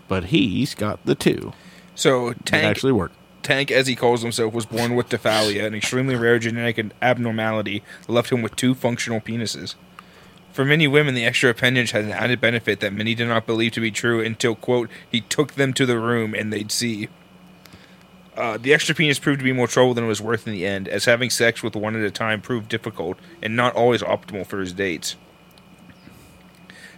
But 0.08 0.24
he's 0.24 0.74
got 0.74 1.04
the 1.06 1.14
two. 1.14 1.52
So 1.94 2.28
It 2.28 2.44
Tank, 2.44 2.64
actually 2.64 2.92
work. 2.92 3.12
Tank, 3.42 3.70
as 3.70 3.86
he 3.86 3.94
calls 3.94 4.22
himself, 4.22 4.52
was 4.52 4.66
born 4.66 4.94
with 4.94 5.08
diphallia, 5.08 5.64
an 5.66 5.74
extremely 5.74 6.16
rare 6.16 6.38
genetic 6.38 6.92
abnormality 7.00 7.82
that 8.06 8.12
left 8.12 8.32
him 8.32 8.42
with 8.42 8.56
two 8.56 8.74
functional 8.74 9.20
penises. 9.20 9.74
For 10.52 10.64
many 10.64 10.86
women, 10.86 11.14
the 11.14 11.24
extra 11.24 11.50
appendage 11.50 11.92
had 11.92 12.04
an 12.04 12.12
added 12.12 12.40
benefit 12.40 12.80
that 12.80 12.92
many 12.92 13.14
did 13.14 13.26
not 13.28 13.46
believe 13.46 13.72
to 13.72 13.80
be 13.80 13.90
true 13.90 14.20
until, 14.20 14.54
quote, 14.54 14.90
he 15.10 15.22
took 15.22 15.54
them 15.54 15.72
to 15.74 15.86
the 15.86 15.98
room 15.98 16.34
and 16.34 16.52
they'd 16.52 16.70
see. 16.70 17.08
Uh, 18.36 18.58
the 18.58 18.72
extra 18.74 18.94
penis 18.94 19.18
proved 19.18 19.40
to 19.40 19.44
be 19.44 19.52
more 19.52 19.66
trouble 19.66 19.94
than 19.94 20.04
it 20.04 20.08
was 20.08 20.20
worth 20.20 20.46
in 20.46 20.52
the 20.52 20.66
end, 20.66 20.88
as 20.88 21.06
having 21.06 21.30
sex 21.30 21.62
with 21.62 21.74
one 21.74 21.96
at 21.96 22.02
a 22.02 22.10
time 22.10 22.40
proved 22.40 22.68
difficult 22.68 23.18
and 23.42 23.56
not 23.56 23.74
always 23.74 24.02
optimal 24.02 24.46
for 24.46 24.60
his 24.60 24.72
dates. 24.72 25.16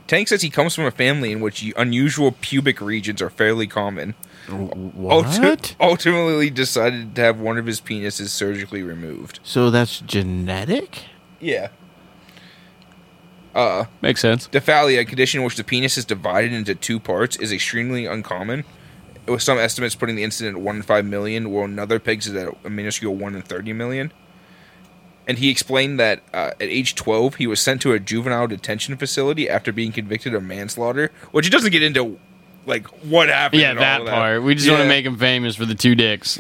Tank 0.07 0.29
says 0.29 0.43
he 0.43 0.51
comes 0.51 0.75
from 0.75 0.85
a 0.85 0.91
family 0.91 1.33
in 1.33 1.41
which 1.41 1.73
unusual 1.77 2.33
pubic 2.33 2.81
regions 2.81 3.23
are 3.23 3.31
fairly 3.31 3.67
common. 3.67 4.15
What? 4.49 5.27
Ulti- 5.27 5.75
ultimately 5.81 6.51
decided 6.51 7.15
to 7.17 7.23
have 7.23 7.41
one 7.41 7.57
of 7.57 7.67
his 7.67 7.81
penises 7.81 8.29
surgically 8.29 8.83
removed. 8.83 9.41
So 9.43 9.71
that's 9.71 10.01
genetic? 10.01 11.05
Yeah. 11.41 11.69
Uh, 13.55 13.85
Makes 14.03 14.21
sense. 14.21 14.49
Diphallia, 14.49 15.01
a 15.01 15.05
condition 15.05 15.41
in 15.41 15.45
which 15.45 15.57
the 15.57 15.65
penis 15.65 15.97
is 15.97 16.05
divided 16.05 16.53
into 16.53 16.75
two 16.75 16.99
parts, 16.99 17.37
is 17.37 17.53
extremely 17.53 18.07
uncommon. 18.07 18.65
With 19.27 19.43
some 19.43 19.59
estimates 19.59 19.95
putting 19.95 20.17
the 20.17 20.25
incident 20.25 20.57
at 20.57 20.63
1 20.63 20.77
in 20.77 20.83
5 20.83 21.05
million, 21.07 21.51
while 21.51 21.65
another 21.65 21.99
pegs 21.99 22.27
it 22.27 22.37
at 22.37 22.55
a 22.65 22.69
minuscule 22.71 23.15
1 23.15 23.35
in 23.35 23.43
30 23.43 23.73
million. 23.73 24.13
And 25.27 25.39
he 25.39 25.49
explained 25.49 25.99
that 25.99 26.23
uh, 26.35 26.51
at 26.61 26.63
age 26.63 26.95
12, 26.95 27.37
he 27.37 27.47
was 27.47 27.59
sent 27.61 27.81
to 27.83 27.93
a 27.93 27.99
juvenile 28.01 28.47
detention 28.47 28.97
facility 28.99 29.49
after 29.49 29.73
being 29.73 29.93
convicted 29.93 30.35
of 30.35 30.43
manslaughter, 30.43 31.11
which 31.31 31.47
he 31.47 31.51
doesn't 31.51 31.71
get 31.71 31.83
into, 31.83 32.19
like, 32.67 32.87
what 33.05 33.31
happened. 33.31 33.63
Yeah, 33.63 33.71
all 33.71 33.77
that 33.77 34.05
part. 34.05 34.43
We 34.43 34.55
just 34.55 34.69
want 34.69 34.83
to 34.83 34.89
make 34.89 35.07
him 35.07 35.17
famous 35.17 35.57
for 35.57 35.65
the 35.65 35.75
two 35.75 35.95
dicks. 35.95 36.39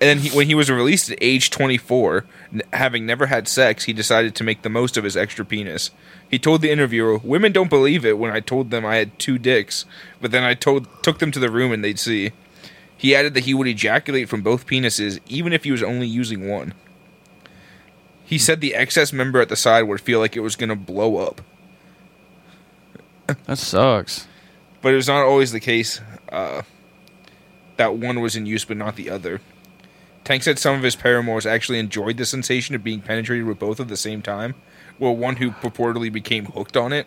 And 0.00 0.08
then 0.08 0.18
he, 0.18 0.30
when 0.36 0.46
he 0.46 0.54
was 0.54 0.70
released 0.70 1.10
at 1.10 1.18
age 1.20 1.50
24, 1.50 2.24
n- 2.52 2.62
having 2.72 3.04
never 3.04 3.26
had 3.26 3.48
sex, 3.48 3.84
he 3.84 3.92
decided 3.92 4.34
to 4.36 4.44
make 4.44 4.62
the 4.62 4.68
most 4.68 4.96
of 4.96 5.02
his 5.02 5.16
extra 5.16 5.44
penis. 5.44 5.90
He 6.30 6.38
told 6.38 6.60
the 6.62 6.70
interviewer, 6.70 7.18
"Women 7.18 7.50
don't 7.52 7.68
believe 7.70 8.04
it 8.06 8.16
when 8.18 8.30
I 8.30 8.38
told 8.40 8.70
them 8.70 8.86
I 8.86 8.96
had 8.96 9.18
two 9.18 9.38
dicks, 9.38 9.84
but 10.20 10.30
then 10.30 10.44
I 10.44 10.54
told 10.54 10.86
took 11.02 11.18
them 11.18 11.32
to 11.32 11.40
the 11.40 11.50
room 11.50 11.72
and 11.72 11.82
they'd 11.84 11.98
see." 11.98 12.30
He 12.96 13.14
added 13.14 13.34
that 13.34 13.44
he 13.44 13.54
would 13.54 13.66
ejaculate 13.68 14.28
from 14.28 14.42
both 14.42 14.66
penises 14.66 15.18
even 15.28 15.52
if 15.52 15.64
he 15.64 15.72
was 15.72 15.82
only 15.82 16.06
using 16.06 16.48
one. 16.48 16.74
He 18.24 18.38
said 18.38 18.60
the 18.60 18.74
excess 18.74 19.12
member 19.12 19.40
at 19.40 19.48
the 19.48 19.56
side 19.56 19.82
would 19.84 20.00
feel 20.00 20.18
like 20.20 20.36
it 20.36 20.40
was 20.40 20.54
going 20.56 20.68
to 20.68 20.76
blow 20.76 21.16
up, 21.16 21.40
That 23.46 23.56
sucks. 23.58 24.26
but 24.82 24.92
it 24.92 24.96
was 24.96 25.08
not 25.08 25.22
always 25.22 25.52
the 25.52 25.60
case. 25.60 26.00
Uh, 26.30 26.62
that 27.78 27.94
one 27.94 28.20
was 28.20 28.36
in 28.36 28.46
use, 28.46 28.64
but 28.64 28.76
not 28.76 28.96
the 28.96 29.10
other. 29.10 29.40
Tank 30.28 30.42
said 30.42 30.58
some 30.58 30.76
of 30.76 30.82
his 30.82 30.94
paramours 30.94 31.46
actually 31.46 31.78
enjoyed 31.78 32.18
the 32.18 32.26
sensation 32.26 32.74
of 32.74 32.84
being 32.84 33.00
penetrated 33.00 33.46
with 33.46 33.58
both 33.58 33.80
at 33.80 33.88
the 33.88 33.96
same 33.96 34.20
time, 34.20 34.54
Well, 34.98 35.16
one 35.16 35.36
who 35.36 35.52
purportedly 35.52 36.12
became 36.12 36.44
hooked 36.44 36.76
on 36.76 36.92
it. 36.92 37.06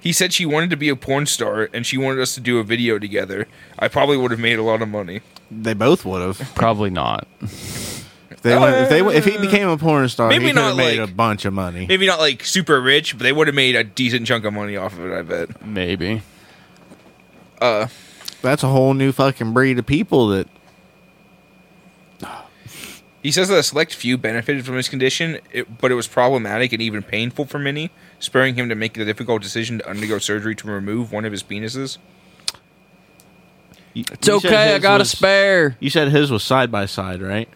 he 0.00 0.12
said 0.12 0.32
she 0.32 0.44
wanted 0.44 0.70
to 0.70 0.76
be 0.76 0.88
a 0.88 0.96
porn 0.96 1.26
star 1.26 1.68
and 1.72 1.86
she 1.86 1.96
wanted 1.96 2.20
us 2.20 2.34
to 2.34 2.40
do 2.40 2.58
a 2.58 2.64
video 2.64 2.98
together. 2.98 3.46
I 3.78 3.86
probably 3.86 4.16
would 4.16 4.32
have 4.32 4.40
made 4.40 4.58
a 4.58 4.64
lot 4.64 4.82
of 4.82 4.88
money. 4.88 5.20
They 5.48 5.74
both 5.74 6.04
would 6.04 6.22
have. 6.22 6.38
Probably 6.56 6.90
not. 6.90 7.28
If 7.40 8.42
they, 8.42 8.58
went, 8.58 8.76
if 8.76 8.88
they 8.88 9.00
if 9.16 9.24
he 9.24 9.38
became 9.38 9.68
a 9.68 9.78
porn 9.78 10.08
star, 10.08 10.28
Maybe 10.28 10.46
he 10.46 10.50
could 10.50 10.58
have 10.58 10.70
not, 10.70 10.76
made 10.76 10.98
like- 10.98 11.08
a 11.08 11.12
bunch 11.14 11.44
of 11.44 11.52
money. 11.52 11.86
Maybe 11.86 12.08
not 12.08 12.18
like 12.18 12.44
super 12.44 12.80
rich, 12.80 13.16
but 13.16 13.22
they 13.22 13.32
would 13.32 13.46
have 13.46 13.54
made 13.54 13.76
a 13.76 13.84
decent 13.84 14.26
chunk 14.26 14.44
of 14.44 14.52
money 14.54 14.76
off 14.76 14.98
of 14.98 15.06
it, 15.06 15.16
I 15.16 15.22
bet. 15.22 15.64
Maybe. 15.64 16.22
Uh 17.60 17.86
That's 18.42 18.64
a 18.64 18.68
whole 18.68 18.92
new 18.92 19.12
fucking 19.12 19.52
breed 19.52 19.78
of 19.78 19.86
people 19.86 20.26
that 20.30 20.48
He 23.26 23.32
says 23.32 23.48
that 23.48 23.58
a 23.58 23.62
select 23.64 23.92
few 23.92 24.16
benefited 24.16 24.64
from 24.64 24.76
his 24.76 24.88
condition, 24.88 25.40
it, 25.50 25.78
but 25.78 25.90
it 25.90 25.96
was 25.96 26.06
problematic 26.06 26.72
and 26.72 26.80
even 26.80 27.02
painful 27.02 27.44
for 27.46 27.58
many, 27.58 27.90
spurring 28.20 28.54
him 28.54 28.68
to 28.68 28.76
make 28.76 28.94
the 28.94 29.04
difficult 29.04 29.42
decision 29.42 29.78
to 29.78 29.90
undergo 29.90 30.18
surgery 30.18 30.54
to 30.54 30.68
remove 30.68 31.10
one 31.10 31.24
of 31.24 31.32
his 31.32 31.42
penises. 31.42 31.98
It's 33.96 34.28
okay. 34.28 34.76
I 34.76 34.78
got 34.78 35.00
a 35.00 35.04
spare. 35.04 35.76
You 35.80 35.90
said 35.90 36.10
his 36.10 36.30
was 36.30 36.44
side 36.44 36.70
by 36.70 36.86
side, 36.86 37.20
right? 37.20 37.48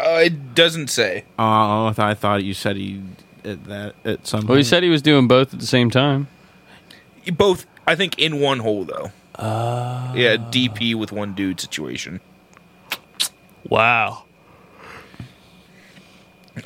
Uh, 0.00 0.22
it 0.24 0.56
doesn't 0.56 0.88
say. 0.88 1.24
Oh, 1.38 1.86
I 1.86 1.92
thought, 1.92 2.10
I 2.10 2.14
thought 2.14 2.42
you 2.42 2.52
said 2.52 2.74
he 2.74 3.00
at 3.44 3.62
that 3.66 3.94
at 4.04 4.26
some. 4.26 4.40
Well, 4.40 4.56
he 4.56 4.62
point. 4.62 4.66
said 4.66 4.82
he 4.82 4.88
was 4.88 5.02
doing 5.02 5.28
both 5.28 5.54
at 5.54 5.60
the 5.60 5.66
same 5.66 5.88
time. 5.88 6.26
Both, 7.32 7.66
I 7.86 7.94
think, 7.94 8.18
in 8.18 8.40
one 8.40 8.58
hole 8.58 8.84
though. 8.84 9.12
Uh, 9.36 10.14
yeah, 10.16 10.34
DP 10.34 10.96
with 10.96 11.12
one 11.12 11.32
dude 11.34 11.60
situation. 11.60 12.20
Wow. 13.68 14.24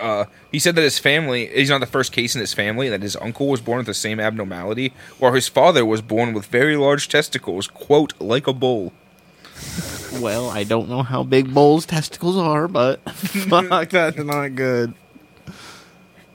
Uh, 0.01 0.25
he 0.51 0.59
said 0.59 0.75
that 0.75 0.83
his 0.83 0.99
family, 0.99 1.47
he's 1.47 1.71
not 1.71 1.81
the 1.81 1.87
first 1.87 2.13
case 2.13 2.35
in 2.35 2.41
his 2.41 2.53
family, 2.53 2.87
and 2.87 2.95
that 2.95 3.03
his 3.03 3.17
uncle 3.17 3.49
was 3.49 3.61
born 3.61 3.79
with 3.79 3.87
the 3.87 3.95
same 3.95 4.19
abnormality, 4.19 4.93
while 5.19 5.33
his 5.33 5.49
father 5.49 5.85
was 5.87 6.03
born 6.03 6.33
with 6.33 6.47
very 6.47 6.77
large 6.77 7.09
testicles, 7.09 7.69
quote, 7.69 8.13
like 8.21 8.47
a 8.47 8.53
bull. 8.53 8.93
Well, 10.21 10.51
I 10.51 10.65
don't 10.65 10.89
know 10.89 11.03
how 11.03 11.23
big 11.23 11.53
Bull's 11.53 11.87
testicles 11.87 12.37
are, 12.37 12.69
but 12.69 13.01
fuck, 13.11 13.91
that's 13.91 14.17
not 14.19 14.55
good. 14.55 14.95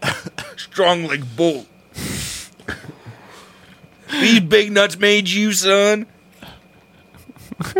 Strong 0.56 1.08
like 1.08 1.36
bull. 1.36 1.66
These 4.12 4.42
big 4.42 4.72
nuts 4.72 4.98
made 4.98 5.30
you, 5.30 5.54
son. 5.54 6.06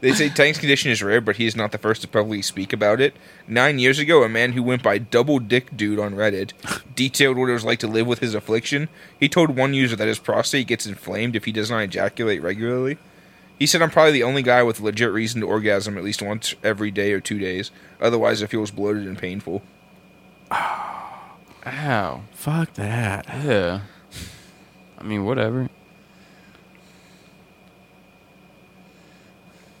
They 0.00 0.12
say 0.12 0.30
Tank's 0.30 0.58
condition 0.58 0.90
is 0.90 1.02
rare, 1.02 1.20
but 1.20 1.36
he 1.36 1.46
is 1.46 1.54
not 1.54 1.72
the 1.72 1.78
first 1.78 2.00
to 2.02 2.08
publicly 2.08 2.40
speak 2.42 2.72
about 2.72 3.00
it. 3.00 3.14
Nine 3.46 3.78
years 3.78 3.98
ago, 3.98 4.22
a 4.22 4.28
man 4.28 4.52
who 4.52 4.62
went 4.62 4.82
by 4.82 4.96
Double 4.96 5.38
Dick 5.38 5.76
Dude 5.76 5.98
on 5.98 6.14
Reddit 6.14 6.52
detailed 6.94 7.36
what 7.36 7.50
it 7.50 7.54
was 7.54 7.64
like 7.64 7.78
to 7.80 7.86
live 7.86 8.06
with 8.06 8.20
his 8.20 8.34
affliction. 8.34 8.88
He 9.18 9.28
told 9.28 9.50
one 9.56 9.74
user 9.74 9.96
that 9.96 10.08
his 10.08 10.18
prostate 10.18 10.66
gets 10.68 10.86
inflamed 10.86 11.36
if 11.36 11.44
he 11.44 11.52
does 11.52 11.70
not 11.70 11.82
ejaculate 11.82 12.42
regularly. 12.42 12.96
He 13.58 13.66
said, 13.66 13.82
I'm 13.82 13.90
probably 13.90 14.12
the 14.12 14.22
only 14.22 14.42
guy 14.42 14.62
with 14.62 14.80
legit 14.80 15.12
reason 15.12 15.42
to 15.42 15.46
orgasm 15.46 15.98
at 15.98 16.04
least 16.04 16.22
once 16.22 16.54
every 16.64 16.90
day 16.90 17.12
or 17.12 17.20
two 17.20 17.38
days. 17.38 17.70
Otherwise, 18.00 18.40
it 18.40 18.48
feels 18.48 18.70
bloated 18.70 19.06
and 19.06 19.18
painful. 19.18 19.62
Ow. 20.50 22.22
Fuck 22.32 22.72
that. 22.74 23.26
Yeah. 23.28 23.80
I 24.98 25.02
mean, 25.02 25.26
whatever. 25.26 25.68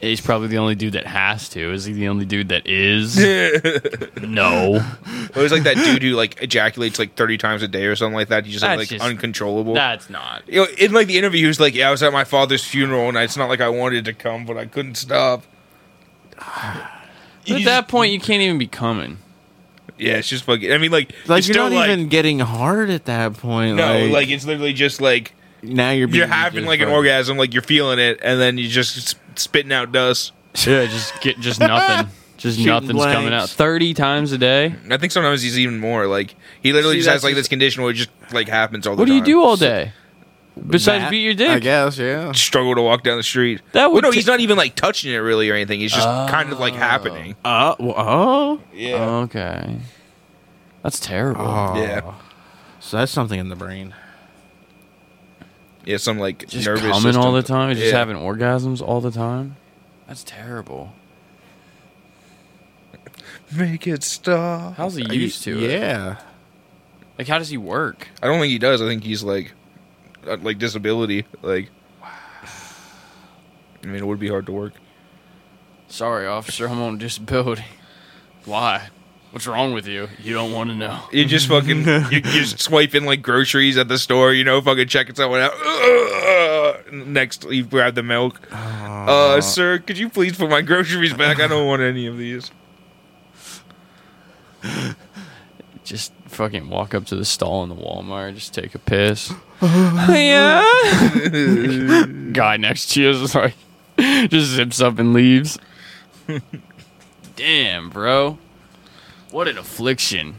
He's 0.00 0.20
probably 0.22 0.48
the 0.48 0.56
only 0.58 0.74
dude 0.74 0.94
that 0.94 1.06
has 1.06 1.50
to. 1.50 1.72
Is 1.74 1.84
he 1.84 1.92
the 1.92 2.08
only 2.08 2.24
dude 2.24 2.48
that 2.48 2.66
is? 2.66 3.16
no. 4.22 4.80
It 5.30 5.36
was 5.36 5.52
like 5.52 5.62
that 5.62 5.76
dude 5.76 6.02
who 6.02 6.10
like 6.16 6.42
ejaculates 6.42 6.98
like 6.98 7.14
30 7.14 7.38
times 7.38 7.62
a 7.62 7.68
day 7.68 7.84
or 7.86 7.94
something 7.94 8.14
like 8.16 8.28
that. 8.28 8.44
He's 8.46 8.54
just 8.54 8.64
like, 8.64 8.78
That's 8.80 8.90
like 8.90 8.98
just- 8.98 9.08
uncontrollable. 9.08 9.74
That's 9.74 10.10
not. 10.10 10.42
You 10.48 10.62
know, 10.62 10.66
in 10.76 10.92
like 10.92 11.06
the 11.06 11.18
interview, 11.18 11.42
he 11.42 11.46
was 11.46 11.60
like, 11.60 11.72
"Yeah, 11.74 11.86
I 11.86 11.90
was 11.92 12.02
at 12.02 12.12
my 12.12 12.24
father's 12.24 12.64
funeral, 12.64 13.08
and 13.08 13.16
it's 13.16 13.36
not 13.36 13.48
like 13.48 13.60
I 13.60 13.68
wanted 13.68 14.04
to 14.06 14.12
come, 14.12 14.44
but 14.44 14.56
I 14.56 14.66
couldn't 14.66 14.96
stop." 14.96 15.44
At 17.48 17.64
that 17.64 17.88
point, 17.88 18.12
you 18.12 18.20
can't 18.20 18.42
even 18.42 18.58
be 18.58 18.66
coming. 18.66 19.18
yeah, 19.98 20.14
it's 20.14 20.28
just 20.28 20.44
fucking. 20.44 20.72
I 20.72 20.78
mean, 20.78 20.90
like, 20.90 21.12
Like 21.26 21.38
it's 21.40 21.48
you're 21.48 21.54
still 21.54 21.70
not 21.70 21.76
like, 21.76 21.90
even 21.90 22.08
getting 22.08 22.38
hard 22.40 22.90
at 22.90 23.04
that 23.06 23.34
point. 23.34 23.76
no, 23.76 23.98
like, 24.04 24.12
like, 24.12 24.28
it's 24.30 24.44
literally 24.44 24.72
just 24.72 25.00
like 25.00 25.34
now 25.62 25.90
you're 25.90 26.08
you're 26.08 26.26
having 26.26 26.60
just 26.62 26.68
like 26.68 26.80
an 26.80 26.88
orgasm, 26.88 27.36
like 27.36 27.52
you're 27.52 27.62
feeling 27.62 27.98
it, 27.98 28.18
and 28.22 28.40
then 28.40 28.58
you 28.58 28.68
just 28.68 28.96
s- 28.96 29.14
spitting 29.38 29.72
out 29.72 29.92
dust. 29.92 30.32
Yeah, 30.66 30.86
just 30.86 31.20
get 31.20 31.38
just 31.40 31.60
nothing. 31.60 32.10
Just 32.36 32.56
Shooting 32.58 32.72
nothing's 32.72 33.04
coming 33.04 33.34
out. 33.34 33.48
Thirty 33.50 33.92
times 33.94 34.32
a 34.32 34.38
day. 34.38 34.74
I 34.90 34.96
think 34.96 35.12
sometimes 35.12 35.42
he's 35.42 35.58
even 35.58 35.78
more 35.78 36.06
like 36.06 36.34
he 36.62 36.72
literally 36.72 36.96
See, 36.96 37.00
just 37.00 37.08
has 37.08 37.14
that's 37.16 37.24
like 37.24 37.30
just- 37.32 37.40
this 37.40 37.48
condition 37.48 37.82
where 37.82 37.90
it 37.92 37.94
just 37.94 38.10
like 38.32 38.48
happens 38.48 38.86
all 38.86 38.96
the 38.96 38.96
time. 38.96 39.00
What 39.02 39.06
do 39.06 39.20
time. 39.20 39.28
you 39.28 39.34
do 39.34 39.42
all 39.42 39.56
day 39.56 39.92
besides 40.66 41.04
That, 41.04 41.10
beat 41.10 41.20
your 41.22 41.34
dick? 41.34 41.48
I 41.50 41.58
guess, 41.58 41.98
yeah. 41.98 42.32
Struggle 42.32 42.74
to 42.74 42.82
walk 42.82 43.02
down 43.02 43.16
the 43.18 43.22
street. 43.22 43.60
That 43.72 43.86
Well, 43.86 43.94
would 43.96 44.04
no, 44.04 44.10
ta- 44.10 44.14
he's 44.14 44.26
not 44.26 44.40
even 44.40 44.56
like 44.56 44.74
touching 44.74 45.12
it 45.12 45.18
really 45.18 45.48
or 45.50 45.54
anything. 45.54 45.80
It's 45.82 45.94
just 45.94 46.06
kind 46.30 46.50
of 46.52 46.58
like 46.58 46.74
happening. 46.74 47.36
Uh, 47.44 47.74
well, 47.78 47.94
oh, 47.96 48.60
Yeah. 48.72 49.04
Okay. 49.24 49.76
That's 50.82 50.98
terrible. 50.98 51.42
oh. 51.46 51.74
Yeah. 51.76 52.14
So 52.80 52.96
that's 52.96 53.12
something 53.12 53.38
in 53.38 53.50
the 53.50 53.56
brain. 53.56 53.94
Yeah, 55.84 55.96
some 55.96 56.18
like 56.18 56.46
Just 56.48 56.66
nervous 56.66 56.82
coming 56.82 57.00
system. 57.02 57.22
all 57.22 57.32
the 57.32 57.42
time, 57.42 57.74
just 57.74 57.86
Yeah. 57.92 57.98
having 57.98 58.16
orgasms 58.16 58.82
all 58.82 59.00
the 59.00 59.10
time. 59.10 59.56
That's 60.06 60.22
terrible. 60.24 60.92
Make 63.56 63.86
it 63.86 64.02
stop. 64.04 64.76
How's 64.76 64.94
he 64.94 65.04
used 65.12 65.42
to 65.44 65.58
it? 65.64 65.70
Yeah. 65.80 66.16
Like, 67.18 67.26
how 67.26 67.38
does 67.38 67.48
he 67.48 67.56
work? 67.56 68.08
I 68.22 68.26
don't 68.26 68.40
think 68.40 68.50
he 68.52 68.58
does. 68.58 68.80
I 68.80 68.86
think 68.86 69.02
he's 69.04 69.22
like, 69.22 69.52
uh, 70.26 70.36
like 70.40 70.58
disability. 70.58 71.24
Like, 71.42 71.68
wow. 72.00 72.08
I 73.82 73.86
mean, 73.86 73.96
it 73.96 74.06
would 74.06 74.20
be 74.20 74.28
hard 74.28 74.46
to 74.46 74.52
work. 74.52 74.74
Sorry, 75.88 76.26
officer, 76.26 76.68
I'm 76.68 76.80
on 76.80 76.98
disability. 76.98 77.64
Why? 78.44 78.90
What's 79.30 79.46
wrong 79.46 79.72
with 79.72 79.86
you? 79.86 80.08
You 80.22 80.34
don't 80.34 80.52
want 80.52 80.70
to 80.70 80.76
know. 80.76 81.00
You 81.12 81.24
just 81.24 81.46
fucking, 81.46 81.84
you, 81.86 82.00
you 82.10 82.20
just 82.20 82.60
swiping 82.60 83.04
like 83.04 83.22
groceries 83.22 83.78
at 83.78 83.86
the 83.88 83.98
store. 83.98 84.32
You 84.32 84.42
know, 84.42 84.60
fucking 84.60 84.88
checking 84.88 85.14
someone 85.14 85.40
out. 85.40 85.52
Ugh. 85.54 86.92
Next, 86.92 87.44
you 87.44 87.64
grab 87.64 87.94
the 87.94 88.02
milk. 88.02 88.40
Uh, 88.52 89.40
sir, 89.40 89.78
could 89.78 89.96
you 89.98 90.08
please 90.08 90.36
put 90.36 90.50
my 90.50 90.62
groceries 90.62 91.14
back? 91.14 91.38
I 91.38 91.46
don't 91.46 91.66
want 91.66 91.80
any 91.82 92.06
of 92.06 92.18
these. 92.18 92.50
Just 95.84 96.12
fucking 96.26 96.68
walk 96.68 96.94
up 96.94 97.06
to 97.06 97.16
the 97.16 97.24
stall 97.24 97.62
in 97.62 97.68
the 97.68 97.74
Walmart, 97.74 98.34
just 98.34 98.54
take 98.54 98.74
a 98.76 98.78
piss. 98.78 99.32
yeah. 99.60 100.64
Guy 102.32 102.56
next 102.58 102.92
to 102.92 103.02
you 103.02 103.10
is 103.10 103.34
like, 103.34 103.54
just 103.98 104.50
zips 104.50 104.80
up 104.80 104.98
and 105.00 105.12
leaves. 105.12 105.58
Damn, 107.34 107.90
bro. 107.90 108.38
What 109.30 109.48
an 109.48 109.58
affliction. 109.58 110.36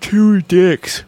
Two 0.00 0.40
dicks. 0.42 1.04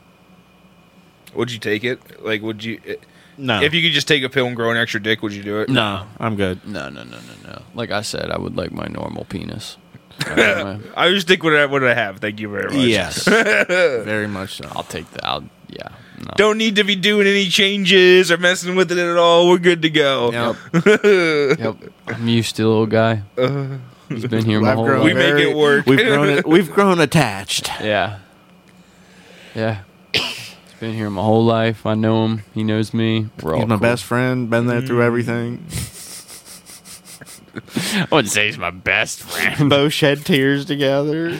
Would 1.34 1.50
you 1.50 1.58
take 1.58 1.84
it? 1.84 2.24
Like, 2.24 2.42
would 2.42 2.62
you? 2.62 2.80
Eh, 2.86 2.94
no. 3.36 3.60
If 3.60 3.74
you 3.74 3.82
could 3.82 3.92
just 3.92 4.06
take 4.06 4.22
a 4.22 4.28
pill 4.28 4.46
and 4.46 4.54
grow 4.54 4.70
an 4.70 4.76
extra 4.76 5.02
dick, 5.02 5.22
would 5.22 5.32
you 5.32 5.42
do 5.42 5.60
it? 5.60 5.68
No. 5.68 6.06
I'm 6.18 6.36
good. 6.36 6.64
No, 6.64 6.88
no, 6.88 7.02
no, 7.02 7.16
no, 7.16 7.50
no. 7.50 7.62
Like 7.74 7.90
I 7.90 8.02
said, 8.02 8.30
I 8.30 8.38
would 8.38 8.56
like 8.56 8.70
my 8.70 8.86
normal 8.86 9.24
penis. 9.24 9.76
I 10.26 11.10
just 11.10 11.26
think 11.26 11.42
what 11.42 11.56
I 11.56 11.66
what 11.66 11.82
I 11.82 11.92
have. 11.92 12.18
Thank 12.20 12.38
you 12.38 12.48
very 12.48 12.66
much. 12.66 12.76
Yes. 12.76 13.24
Very 13.28 14.28
much 14.28 14.54
so. 14.58 14.68
I'll 14.70 14.84
take 14.84 15.10
the. 15.10 15.26
I'll, 15.26 15.40
yeah. 15.42 15.48
No. 16.18 16.30
Don't 16.36 16.58
need 16.58 16.76
to 16.76 16.84
be 16.84 16.94
doing 16.94 17.26
any 17.26 17.48
changes 17.48 18.30
or 18.30 18.36
messing 18.36 18.76
with 18.76 18.92
it 18.92 18.98
at 18.98 19.16
all. 19.16 19.48
We're 19.48 19.58
good 19.58 19.82
to 19.82 19.90
go. 19.90 20.30
Yep. 20.32 21.58
Yep. 21.58 21.76
I'm 22.06 22.28
used 22.28 22.56
to 22.56 22.62
the 22.62 22.68
little 22.68 22.86
guy. 22.86 23.22
He's 24.08 24.26
been 24.26 24.44
here 24.44 24.60
my 24.60 24.74
whole 24.74 24.84
grown 24.84 25.04
We 25.04 25.14
life. 25.14 25.34
make 25.34 25.44
it 25.44 25.56
work. 25.56 25.86
We've 25.86 25.98
grown. 25.98 26.42
We've 26.46 26.70
grown 26.70 27.00
attached. 27.00 27.68
Yeah. 27.80 28.18
Yeah. 29.54 29.80
He's 30.12 30.54
been 30.78 30.94
here 30.94 31.10
my 31.10 31.22
whole 31.22 31.44
life. 31.44 31.86
I 31.86 31.94
know 31.94 32.24
him. 32.24 32.42
He 32.52 32.64
knows 32.64 32.92
me. 32.92 33.30
We're 33.42 33.54
all 33.54 33.60
He's 33.60 33.68
my 33.68 33.76
cool. 33.76 33.82
best 33.82 34.04
friend. 34.04 34.50
Been 34.50 34.66
there 34.66 34.82
through 34.82 35.00
mm. 35.00 35.06
everything. 35.06 35.66
I 37.94 38.06
wouldn't 38.10 38.32
say 38.32 38.46
he's 38.46 38.58
my 38.58 38.70
best 38.70 39.22
friend. 39.22 39.70
Both 39.70 39.92
shed 39.92 40.24
tears 40.24 40.64
together. 40.64 41.38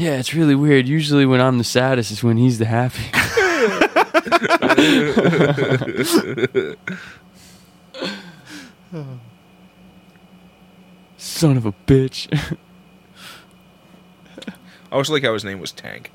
Yeah, 0.00 0.18
it's 0.18 0.32
really 0.32 0.54
weird. 0.54 0.88
Usually 0.88 1.26
when 1.26 1.42
I'm 1.42 1.58
the 1.58 1.64
saddest 1.64 2.10
is 2.10 2.24
when 2.24 2.38
he's 2.38 2.58
the 2.58 2.64
happy. 2.64 3.02
Son 11.16 11.56
of 11.56 11.66
a 11.66 11.72
bitch. 11.86 12.28
I 14.90 14.96
also 14.96 15.12
like 15.12 15.22
how 15.22 15.32
his 15.34 15.44
name 15.44 15.60
was 15.60 15.72
Tank. 15.72 16.10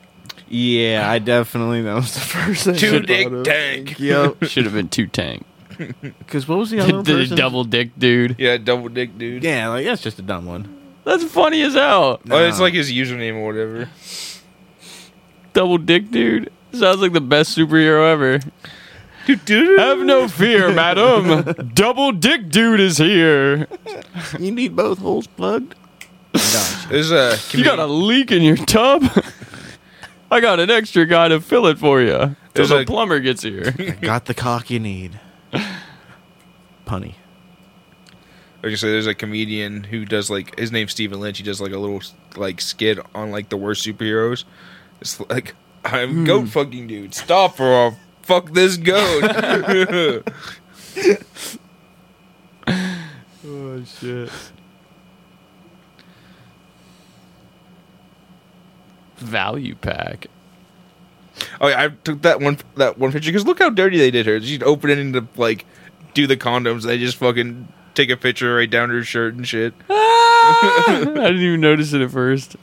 Yeah, 0.48 1.10
I 1.10 1.20
definitely 1.20 1.82
that 1.84 1.94
was 1.96 2.14
the 2.14 2.20
first 2.20 2.66
thing. 2.66 2.76
I 2.76 2.78
Two 2.78 2.92
thought 3.00 3.08
dick 3.08 3.28
of. 3.28 3.44
tank. 3.46 4.00
Yep. 4.00 4.44
Should 4.46 4.66
have 4.66 4.74
been 4.74 4.90
two 4.90 5.08
tank. 5.08 5.46
Because 6.02 6.48
what 6.48 6.58
was 6.58 6.70
the 6.70 6.80
other 6.80 7.02
the 7.04 7.14
person? 7.16 7.36
double 7.36 7.66
dick 7.66 7.92
dude. 7.98 8.38
Yeah, 8.40 8.56
double 8.58 8.88
dick 8.88 9.18
dude. 9.18 9.44
Yeah, 9.44 9.68
like 9.68 9.86
that's 9.86 10.02
just 10.02 10.18
a 10.20 10.22
dumb 10.22 10.46
one. 10.46 10.75
That's 11.06 11.24
funny 11.24 11.62
as 11.62 11.74
hell. 11.76 12.20
Oh, 12.30 12.46
it's 12.46 12.60
like 12.60 12.74
his 12.74 12.92
username 12.92 13.36
or 13.36 13.46
whatever. 13.46 13.90
Double 15.54 15.78
dick 15.78 16.12
dude. 16.12 16.52
Sounds 16.74 17.00
like 17.00 17.14
the 17.14 17.22
best 17.22 17.58
superhero 17.58 18.12
ever. 18.12 18.40
Have 19.28 20.00
no 20.00 20.28
fear, 20.28 20.72
madam. 20.74 21.72
Double 21.74 22.12
dick 22.12 22.50
dude 22.50 22.80
is 22.80 22.98
here. 22.98 23.68
You 24.40 24.52
need 24.52 24.76
both 24.76 25.00
holes 25.00 25.26
plugged. 25.28 25.74
There's 26.90 27.12
a 27.12 27.38
You 27.52 27.64
got 27.64 27.80
a 27.80 27.86
leak 27.88 28.32
in 28.32 28.42
your 28.42 28.58
tub? 28.58 29.04
I 30.32 30.42
got 30.42 30.60
an 30.60 30.70
extra 30.70 31.06
guy 31.06 31.28
to 31.30 31.40
fill 31.40 31.66
it 31.68 31.78
for 31.78 32.02
you. 32.02 32.10
Till 32.18 32.36
There's 32.54 32.70
the 32.70 32.80
a- 32.80 32.86
plumber 32.86 33.20
gets 33.20 33.44
here. 33.44 33.72
Got 34.02 34.26
the 34.26 34.34
cock 34.34 34.70
you 34.70 34.80
need. 34.80 35.20
Punny. 36.86 37.16
Like 38.66 38.74
I 38.74 38.76
say, 38.78 38.90
there's 38.90 39.06
a 39.06 39.14
comedian 39.14 39.84
who 39.84 40.06
does 40.06 40.32
like 40.32 40.58
his 40.58 40.72
name's 40.72 40.92
Stephen 40.92 41.20
Lynch. 41.20 41.38
He 41.38 41.44
does 41.44 41.62
like 41.62 41.72
a 41.72 41.78
little 41.78 42.02
like 42.36 42.60
skit 42.60 42.98
on 43.14 43.30
like 43.30 43.50
the 43.50 43.58
worst 43.58 43.86
superheroes. 43.86 44.44
It's 45.00 45.20
like 45.30 45.54
I'm 45.84 46.14
hmm. 46.14 46.24
goat 46.26 46.48
fucking 46.50 46.88
dude. 46.88 47.14
Stop 47.14 47.60
or 47.60 47.74
I'll 47.74 47.98
fuck 48.24 48.54
this 48.54 48.78
goat. 48.78 50.24
Oh 53.48 53.84
shit. 53.84 54.32
Value 59.18 59.76
pack. 59.76 60.28
oh, 61.62 61.68
yeah, 61.68 61.84
I 61.84 61.90
took 61.90 62.24
that 62.24 62.40
one 62.40 62.58
that 62.78 62.98
one 62.98 63.12
picture 63.12 63.30
because 63.30 63.46
look 63.46 63.60
how 63.60 63.70
dirty 63.70 64.00
they 64.00 64.10
did 64.10 64.26
her. 64.26 64.42
She'd 64.42 64.64
open 64.64 64.90
it 64.90 64.98
into 64.98 65.28
like 65.36 65.66
do 66.16 66.26
the 66.26 66.38
condoms. 66.38 66.84
They 66.84 66.98
just 66.98 67.18
fucking 67.18 67.68
take 67.96 68.10
a 68.10 68.18
picture 68.18 68.56
right 68.56 68.70
down 68.70 68.90
to 68.90 68.96
her 68.96 69.04
shirt 69.04 69.34
and 69.36 69.48
shit. 69.48 69.74
Ah! 70.48 71.00
I 71.00 71.04
didn't 71.06 71.42
even 71.42 71.62
notice 71.62 71.92
it 71.94 72.02
at 72.02 72.12
first. 72.12 72.56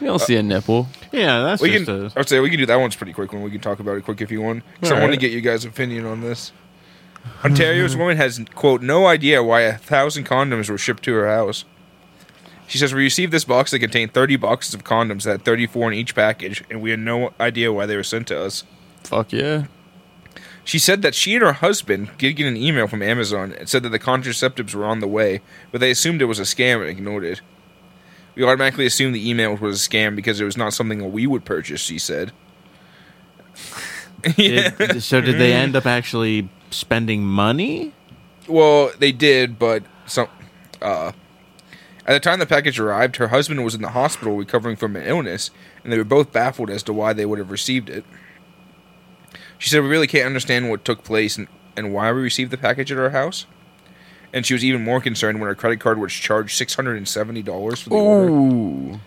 You 0.00 0.06
don't 0.08 0.18
see 0.20 0.36
a 0.36 0.42
nipple. 0.42 0.88
Yeah, 1.12 1.40
that's 1.42 1.62
We 1.62 1.70
just 1.70 1.86
can. 1.86 2.06
a. 2.06 2.12
I'd 2.16 2.28
say 2.28 2.40
we 2.40 2.50
can 2.50 2.58
do 2.58 2.66
that 2.66 2.76
one's 2.76 2.94
pretty 2.96 3.14
quick 3.14 3.32
one. 3.32 3.42
We 3.42 3.50
can 3.50 3.60
talk 3.60 3.80
about 3.80 3.96
it 3.96 4.04
quick 4.04 4.20
if 4.20 4.30
you 4.30 4.42
want. 4.42 4.62
So 4.82 4.94
I 4.94 5.00
want 5.00 5.12
to 5.12 5.18
get 5.18 5.32
you 5.32 5.40
guys' 5.40 5.64
opinion 5.64 6.04
on 6.04 6.20
this. 6.20 6.52
Ontario's 7.42 7.96
woman 7.98 8.18
has 8.18 8.38
quote 8.54 8.82
no 8.82 9.06
idea 9.06 9.42
why 9.42 9.62
a 9.62 9.78
thousand 9.78 10.26
condoms 10.26 10.68
were 10.68 10.76
shipped 10.76 11.02
to 11.04 11.14
her 11.14 11.26
house. 11.28 11.64
She 12.66 12.76
says 12.76 12.92
we 12.92 13.00
received 13.02 13.32
this 13.32 13.44
box 13.44 13.70
that 13.70 13.78
contained 13.78 14.12
30 14.12 14.36
boxes 14.36 14.74
of 14.74 14.84
condoms 14.84 15.22
that 15.22 15.30
had 15.30 15.44
34 15.44 15.92
in 15.92 15.98
each 15.98 16.14
package, 16.14 16.62
and 16.68 16.82
we 16.82 16.90
had 16.90 16.98
no 16.98 17.32
idea 17.40 17.72
why 17.72 17.86
they 17.86 17.96
were 17.96 18.02
sent 18.02 18.26
to 18.28 18.38
us. 18.42 18.64
Fuck 19.04 19.32
yeah. 19.32 19.66
She 20.66 20.80
said 20.80 21.02
that 21.02 21.14
she 21.14 21.34
and 21.36 21.44
her 21.44 21.52
husband 21.52 22.10
did 22.18 22.32
get 22.34 22.48
an 22.48 22.56
email 22.56 22.88
from 22.88 23.00
Amazon 23.00 23.52
and 23.52 23.68
said 23.68 23.84
that 23.84 23.90
the 23.90 24.00
contraceptives 24.00 24.74
were 24.74 24.84
on 24.84 24.98
the 24.98 25.06
way, 25.06 25.40
but 25.70 25.80
they 25.80 25.92
assumed 25.92 26.20
it 26.20 26.24
was 26.24 26.40
a 26.40 26.42
scam 26.42 26.80
and 26.80 26.90
ignored 26.90 27.22
it. 27.24 27.40
We 28.34 28.42
automatically 28.42 28.84
assumed 28.84 29.14
the 29.14 29.30
email 29.30 29.54
was 29.54 29.86
a 29.86 29.88
scam 29.88 30.16
because 30.16 30.40
it 30.40 30.44
was 30.44 30.56
not 30.56 30.74
something 30.74 30.98
that 30.98 31.06
we 31.06 31.24
would 31.24 31.44
purchase, 31.44 31.80
she 31.80 32.00
said. 32.00 32.32
yeah. 34.36 34.70
Did- 34.70 35.04
so 35.04 35.20
did 35.20 35.38
they 35.38 35.52
end 35.52 35.76
up 35.76 35.86
actually 35.86 36.48
spending 36.70 37.22
money? 37.24 37.92
Well, 38.48 38.90
they 38.98 39.12
did, 39.12 39.60
but 39.60 39.84
some. 40.04 40.26
Uh, 40.82 41.12
at 42.06 42.12
the 42.12 42.20
time 42.20 42.40
the 42.40 42.46
package 42.46 42.80
arrived, 42.80 43.16
her 43.16 43.28
husband 43.28 43.64
was 43.64 43.76
in 43.76 43.82
the 43.82 43.90
hospital 43.90 44.36
recovering 44.36 44.74
from 44.74 44.96
an 44.96 45.04
illness, 45.06 45.52
and 45.84 45.92
they 45.92 45.98
were 45.98 46.02
both 46.04 46.32
baffled 46.32 46.70
as 46.70 46.82
to 46.84 46.92
why 46.92 47.12
they 47.12 47.24
would 47.24 47.38
have 47.38 47.52
received 47.52 47.88
it. 47.88 48.04
She 49.58 49.70
said, 49.70 49.82
We 49.82 49.88
really 49.88 50.06
can't 50.06 50.26
understand 50.26 50.70
what 50.70 50.84
took 50.84 51.04
place 51.04 51.36
and, 51.36 51.48
and 51.76 51.92
why 51.92 52.12
we 52.12 52.20
received 52.20 52.50
the 52.50 52.58
package 52.58 52.92
at 52.92 52.98
our 52.98 53.10
house. 53.10 53.46
And 54.32 54.44
she 54.44 54.54
was 54.54 54.64
even 54.64 54.84
more 54.84 55.00
concerned 55.00 55.40
when 55.40 55.48
her 55.48 55.54
credit 55.54 55.80
card 55.80 55.98
was 55.98 56.12
charged 56.12 56.60
$670 56.60 57.82
for 57.82 57.88
the 57.88 57.96
order. 57.96 58.30
Ooh. 58.30 59.00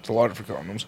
It's 0.00 0.08
a 0.08 0.12
lot 0.12 0.30
of 0.30 0.36
for 0.36 0.44
condoms. 0.44 0.84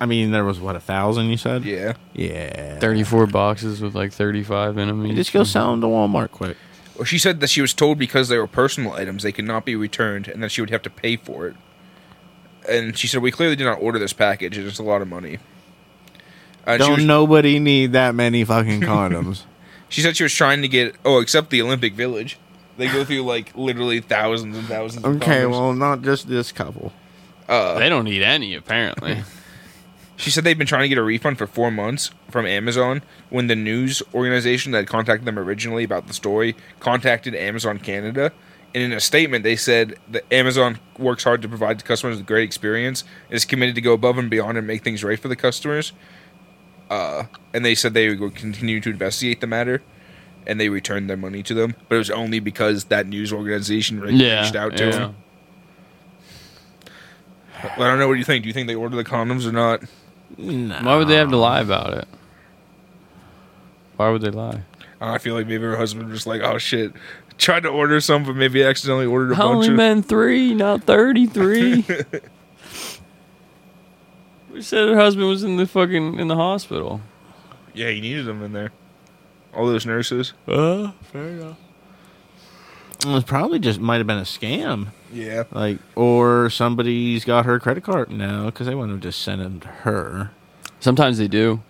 I 0.00 0.06
mean, 0.06 0.30
there 0.30 0.44
was 0.44 0.58
what 0.58 0.76
a 0.76 0.80
thousand 0.80 1.26
you 1.26 1.36
said. 1.36 1.64
Yeah. 1.64 1.94
Yeah. 2.12 2.78
34 2.78 3.26
boxes 3.26 3.80
with 3.80 3.94
like 3.94 4.12
35 4.12 4.78
in 4.78 4.88
them. 4.88 5.06
You 5.06 5.14
just 5.14 5.32
go 5.32 5.40
hmm. 5.40 5.44
sell 5.44 5.70
them 5.70 5.80
to 5.80 5.86
Walmart 5.86 6.30
quick. 6.30 6.56
Well, 6.96 7.04
she 7.04 7.18
said 7.18 7.40
that 7.40 7.50
she 7.50 7.60
was 7.60 7.74
told 7.74 7.98
because 7.98 8.28
they 8.28 8.38
were 8.38 8.46
personal 8.46 8.92
items, 8.92 9.22
they 9.22 9.32
could 9.32 9.44
not 9.44 9.66
be 9.66 9.76
returned, 9.76 10.28
and 10.28 10.42
that 10.42 10.50
she 10.50 10.62
would 10.62 10.70
have 10.70 10.82
to 10.82 10.90
pay 10.90 11.16
for 11.16 11.46
it. 11.46 11.56
And 12.68 12.96
she 12.96 13.06
said, 13.06 13.20
"We 13.20 13.30
clearly 13.30 13.54
did 13.54 13.64
not 13.64 13.82
order 13.82 13.98
this 13.98 14.14
package. 14.14 14.56
and 14.56 14.66
It's 14.66 14.78
a 14.78 14.82
lot 14.82 15.02
of 15.02 15.08
money." 15.08 15.38
Uh, 16.66 16.76
Don't 16.76 16.96
was- 16.96 17.04
nobody 17.04 17.58
need 17.58 17.92
that 17.92 18.14
many 18.14 18.44
fucking 18.44 18.80
condoms. 18.80 19.42
she 19.88 20.00
said 20.00 20.16
she 20.16 20.22
was 20.24 20.34
trying 20.34 20.62
to 20.62 20.68
get. 20.68 20.96
Oh, 21.04 21.20
except 21.20 21.50
the 21.50 21.62
Olympic 21.62 21.94
Village, 21.94 22.38
they 22.76 22.88
go 22.88 23.04
through 23.04 23.22
like 23.22 23.56
literally 23.56 24.00
thousands 24.00 24.56
and 24.56 24.66
thousands. 24.66 25.04
Of 25.04 25.16
okay, 25.16 25.42
condoms. 25.42 25.50
well, 25.50 25.72
not 25.74 26.02
just 26.02 26.28
this 26.28 26.52
couple. 26.52 26.92
Uh, 27.48 27.78
They 27.78 27.88
don't 27.88 28.04
need 28.04 28.22
any, 28.22 28.54
apparently. 28.54 29.22
She 30.18 30.30
said 30.30 30.44
they've 30.44 30.56
been 30.56 30.66
trying 30.66 30.84
to 30.84 30.88
get 30.88 30.96
a 30.96 31.02
refund 31.02 31.36
for 31.36 31.46
four 31.46 31.70
months 31.70 32.10
from 32.30 32.46
Amazon 32.46 33.02
when 33.28 33.48
the 33.48 33.54
news 33.54 34.02
organization 34.14 34.72
that 34.72 34.86
contacted 34.86 35.26
them 35.26 35.38
originally 35.38 35.84
about 35.84 36.06
the 36.06 36.14
story 36.14 36.56
contacted 36.80 37.34
Amazon 37.34 37.78
Canada. 37.78 38.32
And 38.74 38.82
in 38.82 38.92
a 38.92 39.00
statement, 39.00 39.44
they 39.44 39.56
said 39.56 39.96
that 40.10 40.24
Amazon 40.32 40.78
works 40.98 41.22
hard 41.24 41.42
to 41.42 41.48
provide 41.48 41.78
the 41.78 41.82
customers 41.82 42.16
with 42.16 42.24
a 42.24 42.26
great 42.26 42.44
experience, 42.44 43.04
is 43.28 43.44
committed 43.44 43.74
to 43.74 43.82
go 43.82 43.92
above 43.92 44.16
and 44.16 44.30
beyond 44.30 44.56
and 44.56 44.66
make 44.66 44.82
things 44.82 45.04
right 45.04 45.18
for 45.20 45.28
the 45.28 45.36
customers. 45.36 45.92
Uh, 46.88 47.24
and 47.52 47.64
they 47.64 47.74
said 47.74 47.94
they 47.94 48.14
would 48.14 48.34
continue 48.34 48.80
to 48.80 48.90
investigate 48.90 49.40
the 49.40 49.46
matter, 49.46 49.82
and 50.46 50.60
they 50.60 50.68
returned 50.68 51.10
their 51.10 51.16
money 51.16 51.42
to 51.42 51.54
them. 51.54 51.74
But 51.88 51.96
it 51.96 51.98
was 51.98 52.10
only 52.10 52.40
because 52.40 52.84
that 52.84 53.06
news 53.06 53.32
organization 53.32 54.00
re- 54.00 54.12
yeah. 54.12 54.42
reached 54.42 54.56
out 54.56 54.76
to 54.76 54.84
yeah. 54.84 54.90
them. 54.90 55.16
But 57.62 57.80
I 57.80 57.88
don't 57.88 57.98
know 57.98 58.08
what 58.08 58.18
you 58.18 58.24
think. 58.24 58.42
Do 58.42 58.48
you 58.48 58.52
think 58.52 58.68
they 58.68 58.74
ordered 58.74 58.96
the 58.96 59.04
condoms 59.04 59.46
or 59.46 59.52
not? 59.52 59.82
Nah. 60.36 60.82
Why 60.82 60.96
would 60.96 61.08
they 61.08 61.16
have 61.16 61.30
to 61.30 61.36
lie 61.36 61.60
about 61.60 61.94
it? 61.94 62.06
Why 63.96 64.10
would 64.10 64.22
they 64.22 64.30
lie? 64.30 64.62
I 65.00 65.18
feel 65.18 65.34
like 65.34 65.46
maybe 65.46 65.64
her 65.64 65.76
husband 65.76 66.10
was 66.10 66.26
like, 66.26 66.42
oh 66.42 66.58
shit, 66.58 66.92
tried 67.38 67.64
to 67.64 67.68
order 67.68 68.00
some, 68.00 68.24
but 68.24 68.36
maybe 68.36 68.62
accidentally 68.62 69.06
ordered 69.06 69.32
a 69.32 69.34
I 69.34 69.38
bunch 69.38 69.54
only 69.54 69.68
of. 69.68 69.74
meant 69.74 70.06
three, 70.06 70.54
not 70.54 70.84
33. 70.84 71.84
we 74.56 74.62
said 74.62 74.88
her 74.88 74.96
husband 74.96 75.28
was 75.28 75.44
in 75.44 75.58
the 75.58 75.66
fucking 75.66 76.18
in 76.18 76.28
the 76.28 76.34
hospital. 76.34 77.02
Yeah, 77.74 77.90
he 77.90 78.00
needed 78.00 78.24
them 78.24 78.42
in 78.42 78.54
there. 78.54 78.72
All 79.54 79.66
those 79.66 79.84
nurses. 79.84 80.32
Uh, 80.48 80.92
fair 81.02 81.28
enough. 81.28 81.58
It 83.00 83.06
was 83.06 83.24
probably 83.24 83.58
just 83.58 83.78
might 83.78 83.98
have 83.98 84.06
been 84.06 84.16
a 84.16 84.22
scam. 84.22 84.88
Yeah. 85.12 85.44
Like, 85.50 85.78
or 85.94 86.48
somebody's 86.48 87.26
got 87.26 87.44
her 87.44 87.60
credit 87.60 87.84
card 87.84 88.10
now 88.10 88.46
because 88.46 88.66
they 88.66 88.74
wouldn't 88.74 88.92
have 88.92 89.02
just 89.02 89.20
sent 89.20 89.42
them 89.42 89.60
to 89.60 89.68
her. 89.68 90.30
Sometimes 90.80 91.18
they 91.18 91.28
do. 91.28 91.62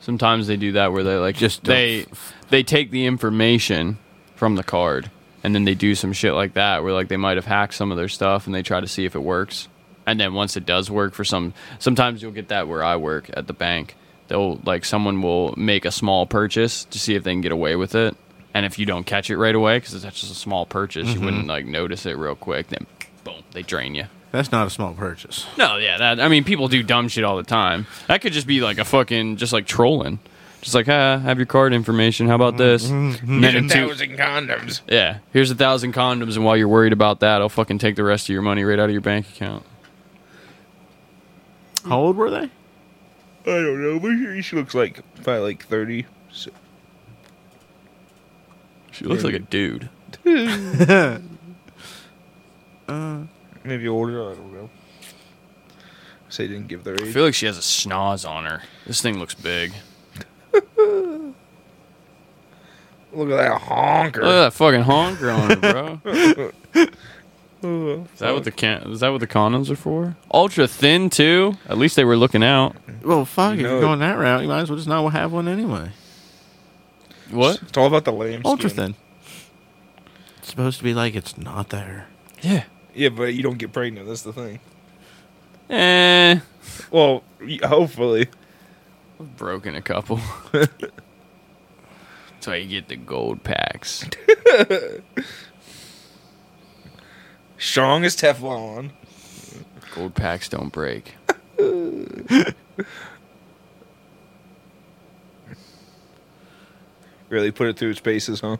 Sometimes 0.00 0.48
they 0.48 0.56
do 0.56 0.72
that 0.72 0.92
where 0.92 1.04
they 1.04 1.16
like 1.16 1.36
Just 1.36 1.62
just 1.62 1.64
they 1.64 2.04
they 2.50 2.64
take 2.64 2.90
the 2.90 3.06
information 3.06 3.98
from 4.34 4.56
the 4.56 4.64
card 4.64 5.08
and 5.44 5.54
then 5.54 5.64
they 5.64 5.74
do 5.74 5.94
some 5.94 6.12
shit 6.12 6.34
like 6.34 6.54
that 6.54 6.82
where 6.82 6.92
like 6.92 7.06
they 7.06 7.16
might 7.16 7.36
have 7.36 7.46
hacked 7.46 7.74
some 7.74 7.92
of 7.92 7.96
their 7.96 8.08
stuff 8.08 8.46
and 8.46 8.54
they 8.54 8.62
try 8.62 8.80
to 8.80 8.88
see 8.88 9.04
if 9.04 9.14
it 9.14 9.20
works. 9.22 9.68
And 10.06 10.20
then 10.20 10.34
once 10.34 10.56
it 10.56 10.66
does 10.66 10.90
work 10.90 11.14
for 11.14 11.24
some 11.24 11.54
sometimes 11.78 12.22
you'll 12.22 12.32
get 12.32 12.48
that 12.48 12.68
where 12.68 12.82
I 12.84 12.96
work 12.96 13.30
at 13.34 13.46
the 13.46 13.52
bank. 13.52 13.96
They'll 14.28 14.56
like 14.64 14.84
someone 14.84 15.22
will 15.22 15.54
make 15.56 15.84
a 15.84 15.90
small 15.90 16.26
purchase 16.26 16.84
to 16.86 16.98
see 16.98 17.14
if 17.14 17.24
they 17.24 17.32
can 17.32 17.40
get 17.40 17.52
away 17.52 17.76
with 17.76 17.94
it. 17.94 18.16
And 18.54 18.64
if 18.64 18.78
you 18.78 18.86
don't 18.86 19.04
catch 19.04 19.30
it 19.30 19.36
right 19.36 19.54
away 19.54 19.78
because 19.78 19.94
it's 20.04 20.20
just 20.20 20.32
a 20.32 20.36
small 20.36 20.64
purchase, 20.64 21.08
you 21.08 21.20
wouldn't 21.20 21.42
mm-hmm. 21.42 21.50
like 21.50 21.66
notice 21.66 22.06
it 22.06 22.16
real 22.16 22.36
quick. 22.36 22.68
Then 22.68 22.86
boom, 23.24 23.42
they 23.52 23.62
drain 23.62 23.94
you. 23.94 24.04
That's 24.34 24.50
not 24.50 24.66
a 24.66 24.70
small 24.70 24.94
purchase. 24.94 25.46
No, 25.56 25.76
yeah, 25.76 25.98
that 25.98 26.20
I 26.20 26.26
mean, 26.26 26.42
people 26.42 26.66
do 26.66 26.82
dumb 26.82 27.06
shit 27.06 27.22
all 27.22 27.36
the 27.36 27.44
time. 27.44 27.86
That 28.08 28.20
could 28.20 28.32
just 28.32 28.48
be 28.48 28.60
like 28.60 28.78
a 28.78 28.84
fucking, 28.84 29.36
just 29.36 29.52
like 29.52 29.64
trolling. 29.64 30.18
Just 30.60 30.74
like, 30.74 30.88
ah, 30.88 31.18
have 31.18 31.38
your 31.38 31.46
card 31.46 31.72
information. 31.72 32.26
How 32.26 32.34
about 32.34 32.56
this? 32.56 32.86
Mm-hmm, 32.86 33.10
mm-hmm. 33.10 33.32
And 33.34 33.44
then 33.44 33.52
Get 33.52 33.54
a 33.54 33.58
in 33.58 33.68
two, 33.68 33.88
thousand 33.90 34.18
condoms. 34.18 34.80
yeah, 34.88 35.18
here's 35.32 35.50
a 35.50 35.54
thousand 35.54 35.92
condoms, 35.92 36.34
and 36.36 36.44
while 36.44 36.56
you're 36.56 36.68
worried 36.68 36.92
about 36.92 37.20
that, 37.20 37.42
I'll 37.42 37.48
fucking 37.48 37.78
take 37.78 37.96
the 37.96 38.02
rest 38.02 38.28
of 38.28 38.32
your 38.32 38.42
money 38.42 38.64
right 38.64 38.78
out 38.78 38.86
of 38.86 38.92
your 38.92 39.02
bank 39.02 39.28
account. 39.28 39.64
How 41.84 41.98
old 41.98 42.16
were 42.16 42.30
they? 42.30 42.50
I 43.46 43.54
don't 43.60 43.82
know, 43.82 44.00
but 44.00 44.42
she 44.42 44.56
looks 44.56 44.74
like 44.74 45.02
probably 45.22 45.42
like 45.42 45.66
thirty. 45.66 46.06
So, 46.32 46.50
She 48.90 49.04
looks 49.04 49.22
like 49.24 49.34
a 49.34 49.38
dude. 49.40 49.90
Uh. 52.86 53.22
maybe 53.64 53.88
older. 53.88 54.30
I 54.30 54.34
don't 54.34 54.52
know. 54.52 54.68
Say 56.28 56.46
didn't 56.46 56.68
give 56.68 56.84
their 56.84 56.92
age. 56.94 57.08
I 57.08 57.12
feel 57.12 57.24
like 57.24 57.32
she 57.32 57.46
has 57.46 57.56
a 57.56 57.62
schnoz 57.62 58.28
on 58.28 58.44
her. 58.44 58.60
This 58.86 59.00
thing 59.00 59.18
looks 59.18 59.32
big. 59.34 59.72
Look 60.52 61.34
at 63.30 63.36
that 63.36 63.60
honker. 63.62 64.20
Look 64.22 64.30
at 64.30 64.44
that 64.44 64.52
fucking 64.52 64.82
honker 64.82 65.30
on 65.30 65.48
her, 65.50 65.56
bro. 65.56 65.98
Is 67.64 68.18
that 68.20 68.34
what 68.34 68.44
the 68.44 68.50
can? 68.52 68.82
Is 68.92 69.00
that 69.00 69.08
what 69.10 69.18
the 69.20 69.26
condoms 69.26 69.70
are 69.70 69.76
for? 69.76 70.16
Ultra 70.32 70.66
thin 70.68 71.10
too. 71.10 71.54
At 71.68 71.78
least 71.78 71.96
they 71.96 72.04
were 72.04 72.16
looking 72.16 72.42
out. 72.44 72.76
Well, 73.02 73.24
fuck. 73.24 73.54
You 73.54 73.60
if 73.60 73.62
know 73.64 73.68
you're 73.70 73.78
it. 73.78 73.82
going 73.82 73.98
that 74.00 74.18
route, 74.18 74.42
you 74.42 74.48
might 74.48 74.60
as 74.60 74.70
well 74.70 74.76
just 74.76 74.88
not 74.88 75.08
have 75.12 75.32
one 75.32 75.48
anyway. 75.48 75.90
What? 77.30 77.62
It's 77.62 77.76
all 77.78 77.86
about 77.86 78.04
the 78.04 78.12
lamb. 78.12 78.42
Ultra 78.44 78.70
skin. 78.70 78.92
thin. 78.92 78.94
It's 80.38 80.50
supposed 80.50 80.78
to 80.78 80.84
be 80.84 80.94
like 80.94 81.14
it's 81.14 81.38
not 81.38 81.70
there. 81.70 82.08
Yeah. 82.42 82.64
Yeah, 82.94 83.08
but 83.08 83.34
you 83.34 83.42
don't 83.42 83.58
get 83.58 83.72
pregnant. 83.72 84.06
That's 84.06 84.22
the 84.22 84.32
thing. 84.32 84.60
Eh. 85.70 86.38
Well, 86.90 87.24
y- 87.40 87.58
hopefully. 87.62 88.28
I've 89.18 89.36
broken 89.36 89.74
a 89.74 89.82
couple. 89.82 90.20
That's 90.52 92.46
why 92.46 92.56
you 92.56 92.68
get 92.68 92.88
the 92.88 92.96
gold 92.96 93.42
packs. 93.42 94.04
Strong 97.58 98.04
as 98.04 98.16
Teflon. 98.16 98.90
Gold 99.94 100.14
packs 100.14 100.48
don't 100.48 100.72
break. 100.72 101.14
Really 107.28 107.50
put 107.50 107.68
it 107.68 107.76
through 107.76 107.90
its 107.90 108.00
paces, 108.00 108.40
huh? 108.40 108.56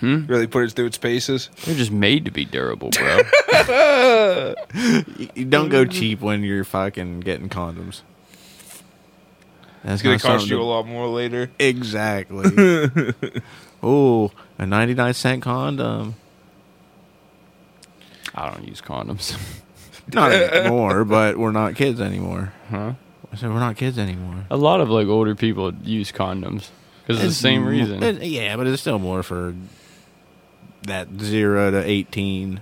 Hmm? 0.00 0.26
Really 0.26 0.46
put 0.46 0.64
it 0.64 0.72
through 0.72 0.86
its 0.86 0.98
paces. 0.98 1.50
They're 1.64 1.74
just 1.74 1.90
made 1.90 2.24
to 2.26 2.30
be 2.30 2.44
durable, 2.44 2.90
bro. 2.90 3.22
You, 5.34 5.44
don't 5.46 5.68
go 5.70 5.84
cheap 5.84 6.20
when 6.20 6.42
you're 6.44 6.62
fucking 6.62 7.20
getting 7.20 7.48
condoms. 7.48 8.02
That's 9.82 9.94
It's 9.94 10.02
gonna 10.02 10.18
cost 10.18 10.48
you 10.48 10.56
to- 10.56 10.62
a 10.62 10.64
lot 10.64 10.86
more 10.86 11.08
later. 11.08 11.50
Exactly. 11.58 12.50
oh, 13.82 14.30
a 14.58 14.66
99 14.66 15.14
cent 15.14 15.42
condom. 15.42 16.14
I 18.34 18.50
don't 18.50 18.66
use 18.66 18.80
condoms. 18.80 19.36
Not 20.12 20.32
anymore, 20.32 21.04
but 21.06 21.36
we're 21.36 21.52
not 21.52 21.74
kids 21.74 22.00
anymore. 22.00 22.52
Huh? 22.70 22.94
I 23.30 23.36
said 23.36 23.50
we're 23.50 23.58
not 23.58 23.76
kids 23.76 23.98
anymore. 23.98 24.46
A 24.50 24.56
lot 24.56 24.80
of 24.80 24.88
like 24.88 25.06
older 25.06 25.34
people 25.34 25.74
use 25.82 26.10
condoms 26.12 26.70
because 27.06 27.22
it's 27.22 27.34
the 27.36 27.42
same 27.42 27.62
m- 27.64 27.68
reason. 27.68 28.02
it- 28.02 28.22
yeah, 28.22 28.56
but 28.56 28.66
it's 28.66 28.80
still 28.80 28.98
more 28.98 29.22
for 29.22 29.54
that 30.82 31.08
zero 31.20 31.70
to 31.70 31.84
18. 31.84 32.60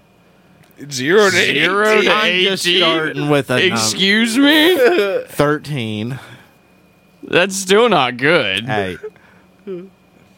Zero 0.90 1.26
to 1.26 1.30
Zero 1.30 1.88
18. 2.00 2.04
to 2.04 2.10
I'm 2.12 2.40
just 2.42 2.66
18? 2.66 2.80
starting 2.82 3.30
with 3.30 3.48
a 3.50 3.60
num- 3.60 3.72
Excuse 3.72 4.36
me? 4.36 4.76
13. 5.28 6.18
That's 7.22 7.54
still 7.56 7.88
not 7.88 8.16
good. 8.16 8.64
Hey. 8.66 8.98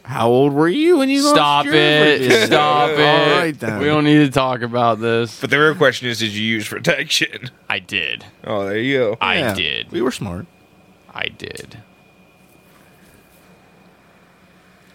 How 0.09 0.29
old 0.31 0.55
were 0.55 0.69
you 0.71 0.97
when 0.97 1.11
you 1.11 1.23
lost 1.23 1.35
Stop 1.37 1.65
your 1.67 1.75
it! 1.75 2.19
virginity? 2.21 2.47
Stop 2.47 2.91
it! 2.91 3.01
All 3.01 3.39
right 3.41 3.59
then. 3.61 3.79
We 3.79 3.85
don't 3.85 4.05
need 4.05 4.25
to 4.25 4.31
talk 4.31 4.63
about 4.63 5.01
this. 5.01 5.39
But 5.39 5.51
the 5.51 5.59
real 5.61 5.75
question 5.75 6.09
is, 6.09 6.19
did 6.21 6.31
you 6.33 6.43
use 6.45 6.67
protection? 6.67 7.51
I 7.69 7.79
did. 7.79 8.25
Oh, 8.43 8.65
there 8.65 8.79
you 8.79 8.99
go. 8.99 9.17
I 9.21 9.39
Yeah, 9.39 9.55
did. 9.55 9.93
We 9.93 10.01
were 10.01 10.11
smart. 10.11 10.47
I 11.15 11.29
did. 11.29 11.83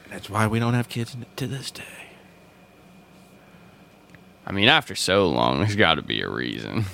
That's 0.10 0.30
why 0.32 0.48
we 0.48 0.58
don't 0.58 0.74
have 0.74 0.90
kids 0.90 1.16
to 1.36 1.46
this 1.48 1.70
day. 1.70 1.84
I 4.48 4.52
mean, 4.52 4.68
after 4.68 4.96
so 4.96 5.30
long, 5.30 5.60
there's 5.60 5.76
got 5.76 5.96
to 5.96 6.02
be 6.02 6.22
a 6.22 6.30
reason, 6.30 6.86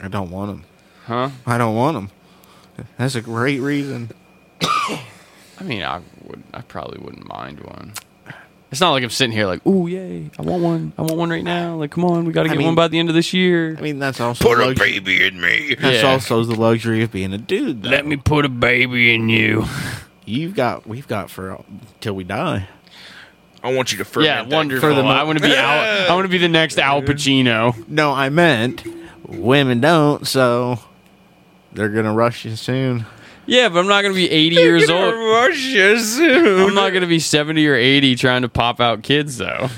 I 0.00 0.06
don't 0.08 0.30
want 0.30 0.50
them. 0.52 0.64
huh? 1.06 1.30
I 1.44 1.58
don't 1.58 1.74
want 1.74 1.96
them. 2.76 2.86
That's 2.96 3.16
a 3.16 3.20
great 3.20 3.58
reason. 3.60 4.10
I 5.60 5.64
mean, 5.64 5.82
I 5.82 6.00
would. 6.26 6.42
I 6.54 6.60
probably 6.62 6.98
wouldn't 7.00 7.26
mind 7.28 7.60
one. 7.60 7.92
It's 8.70 8.80
not 8.82 8.90
like 8.90 9.02
I'm 9.02 9.08
sitting 9.10 9.32
here 9.32 9.46
like, 9.46 9.64
"Ooh, 9.66 9.86
yay! 9.86 10.30
I 10.38 10.42
want 10.42 10.62
one. 10.62 10.92
I 10.98 11.02
want 11.02 11.16
one 11.16 11.30
right 11.30 11.42
now." 11.42 11.76
Like, 11.76 11.90
come 11.90 12.04
on, 12.04 12.24
we 12.26 12.32
got 12.32 12.42
to 12.42 12.48
I 12.50 12.52
get 12.52 12.58
mean- 12.58 12.66
one 12.66 12.74
by 12.74 12.88
the 12.88 12.98
end 12.98 13.08
of 13.08 13.14
this 13.14 13.32
year. 13.32 13.74
I 13.78 13.80
mean, 13.80 13.98
that's 13.98 14.20
also 14.20 14.44
Put 14.44 14.58
a 14.60 14.66
lux- 14.66 14.78
baby 14.78 15.26
in 15.26 15.40
me. 15.40 15.74
That's 15.80 16.02
Yeah. 16.02 16.10
also 16.10 16.44
the 16.44 16.54
luxury 16.54 17.02
of 17.02 17.10
being 17.10 17.32
a 17.32 17.38
dude. 17.38 17.82
Though. 17.82 17.88
Let 17.88 18.06
me 18.06 18.16
put 18.16 18.44
a 18.44 18.48
baby 18.50 19.14
in 19.14 19.28
you. 19.30 19.64
You've 20.26 20.54
got. 20.54 20.86
We've 20.86 21.08
got 21.08 21.30
for 21.30 21.52
uh, 21.52 21.62
till 22.00 22.14
we 22.14 22.24
die. 22.24 22.68
I 23.64 23.72
want 23.72 23.90
you 23.90 23.98
to 23.98 24.04
ferment 24.04 24.26
yeah, 24.26 24.42
that 24.44 24.54
wonderful. 24.54 24.88
For 24.90 24.94
the 24.94 25.02
mo- 25.02 25.08
I 25.08 25.22
want 25.24 25.38
to 25.38 25.42
be 25.44 25.54
Al. 25.54 26.10
I 26.10 26.14
want 26.14 26.26
to 26.26 26.28
be 26.30 26.38
the 26.38 26.46
next 26.48 26.78
Al 26.78 27.00
Pacino. 27.02 27.88
No, 27.88 28.12
I 28.12 28.28
meant 28.28 28.84
women 29.26 29.80
don't. 29.80 30.26
So 30.28 30.78
they're 31.72 31.88
gonna 31.88 32.12
rush 32.12 32.44
you 32.44 32.54
soon. 32.54 33.06
Yeah, 33.48 33.70
but 33.70 33.78
I'm 33.78 33.86
not 33.86 34.02
going 34.02 34.12
to 34.12 34.16
be 34.20 34.30
80 34.30 34.56
years 34.56 34.86
Gonna 34.88 35.06
old. 35.06 35.14
rush 35.14 35.58
you 35.64 35.98
soon. 35.98 36.68
I'm 36.68 36.74
not 36.74 36.90
going 36.90 37.00
to 37.00 37.06
be 37.08 37.18
70 37.18 37.66
or 37.66 37.74
80 37.74 38.14
trying 38.16 38.42
to 38.42 38.48
pop 38.48 38.78
out 38.78 39.02
kids 39.02 39.38
though. 39.38 39.68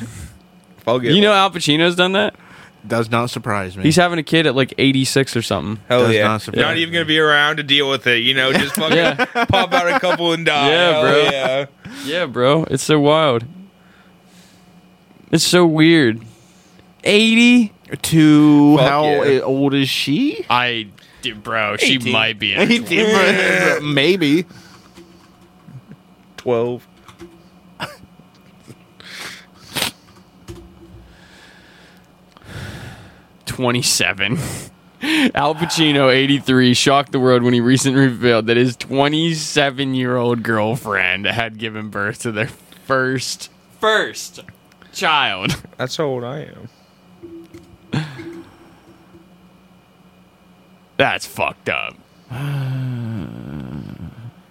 I'll 0.86 0.98
get 0.98 1.14
You 1.14 1.20
know 1.22 1.30
one. 1.30 1.38
Al 1.38 1.50
Pacino's 1.50 1.94
done 1.94 2.12
that. 2.12 2.34
Does 2.86 3.10
not 3.10 3.30
surprise 3.30 3.76
me. 3.76 3.82
He's 3.84 3.94
having 3.96 4.18
a 4.18 4.22
kid 4.22 4.46
at 4.46 4.56
like 4.56 4.74
86 4.76 5.36
or 5.36 5.42
something. 5.42 5.84
Hell 5.86 6.00
does 6.06 6.14
yeah. 6.14 6.22
not 6.24 6.30
You're 6.32 6.38
surprise 6.40 6.62
not 6.64 6.76
even 6.78 6.90
me. 6.90 6.94
gonna 6.94 7.04
be 7.04 7.18
around 7.18 7.58
to 7.58 7.62
deal 7.62 7.88
with 7.88 8.06
it. 8.06 8.24
You 8.24 8.34
know, 8.34 8.52
just 8.52 8.74
fucking 8.76 8.96
Yeah. 8.96 9.24
pop 9.44 9.72
out 9.72 9.86
a 9.86 10.00
couple 10.00 10.32
and 10.32 10.44
die. 10.46 10.68
Yeah, 10.70 10.90
Hell 10.90 11.02
bro. 11.02 11.22
Yeah. 11.30 11.66
Yeah, 12.06 12.26
bro. 12.26 12.64
It's 12.64 12.82
so 12.82 12.98
wild. 12.98 13.44
It's 15.30 15.44
so 15.44 15.64
weird. 15.66 16.22
80? 17.04 17.72
to 18.02 18.76
Fuck 18.76 18.88
how 18.88 19.04
yeah. 19.24 19.40
old 19.40 19.74
is 19.74 19.88
she? 19.88 20.46
I, 20.48 20.88
dude, 21.22 21.42
bro, 21.42 21.76
she 21.76 21.94
18. 21.94 22.12
might 22.12 22.38
be. 22.38 22.54
In 22.54 22.68
her 22.68 23.78
tw- 23.78 23.82
Maybe. 23.82 24.46
Twelve. 26.36 26.86
Twenty-seven. 33.46 34.38
Al 35.34 35.54
Pacino, 35.54 36.12
83, 36.12 36.74
shocked 36.74 37.12
the 37.12 37.20
world 37.20 37.42
when 37.42 37.54
he 37.54 37.60
recently 37.60 38.02
revealed 38.02 38.46
that 38.48 38.58
his 38.58 38.76
27 38.76 39.94
year 39.94 40.16
old 40.16 40.42
girlfriend 40.42 41.24
had 41.24 41.58
given 41.58 41.88
birth 41.88 42.20
to 42.20 42.32
their 42.32 42.48
first, 42.48 43.50
first 43.80 44.40
child. 44.92 45.56
That's 45.78 45.96
how 45.96 46.04
old 46.04 46.22
I 46.24 46.50
am. 47.94 48.29
That's 51.00 51.24
fucked 51.24 51.70
up. 51.70 51.96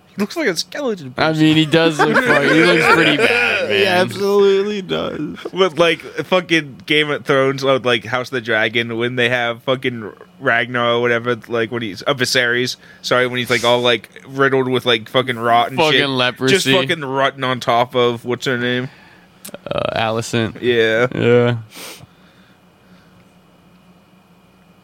He 0.10 0.22
looks 0.22 0.36
like 0.36 0.48
a 0.48 0.58
skeleton. 0.58 1.14
I 1.18 1.32
mean, 1.32 1.56
he 1.56 1.66
does 1.66 1.98
look 1.98 2.14
fuck, 2.26 2.44
he 2.44 2.62
looks 2.66 2.86
pretty 2.94 3.16
bad, 3.16 3.70
man. 3.70 3.80
He 3.80 3.86
absolutely 3.86 4.82
does. 4.82 5.42
with 5.54 5.80
like 5.80 6.02
fucking 6.02 6.82
Game 6.86 7.10
of 7.10 7.24
Thrones, 7.26 7.64
or 7.64 7.80
like 7.80 8.04
House 8.04 8.28
of 8.28 8.32
the 8.32 8.42
Dragon, 8.42 8.98
when 8.98 9.16
they 9.16 9.30
have 9.30 9.64
fucking 9.64 10.12
Ragnar 10.42 10.96
or 10.96 11.02
whatever, 11.02 11.36
like 11.48 11.72
when 11.72 11.84
he's 11.84 12.02
uh, 12.02 12.14
Viserys. 12.16 12.76
Sorry, 13.02 13.28
when 13.28 13.38
he's 13.38 13.50
like 13.50 13.64
all 13.64 13.80
like 13.80 14.10
riddled 14.28 14.68
with 14.68 14.86
like 14.86 15.08
fucking 15.08 15.38
rot 15.40 15.70
and 15.70 15.78
Fucking 15.78 16.00
shit, 16.00 16.10
leprosy. 16.10 16.54
just 16.56 16.68
fucking 16.68 17.06
rotting 17.06 17.46
on 17.46 17.62
top 17.62 17.96
of 17.96 18.26
what's 18.26 18.46
her 18.46 18.58
name? 18.58 18.90
Uh, 19.66 19.92
Allison. 19.96 20.58
Yeah, 20.60 21.08
Yeah. 21.16 21.60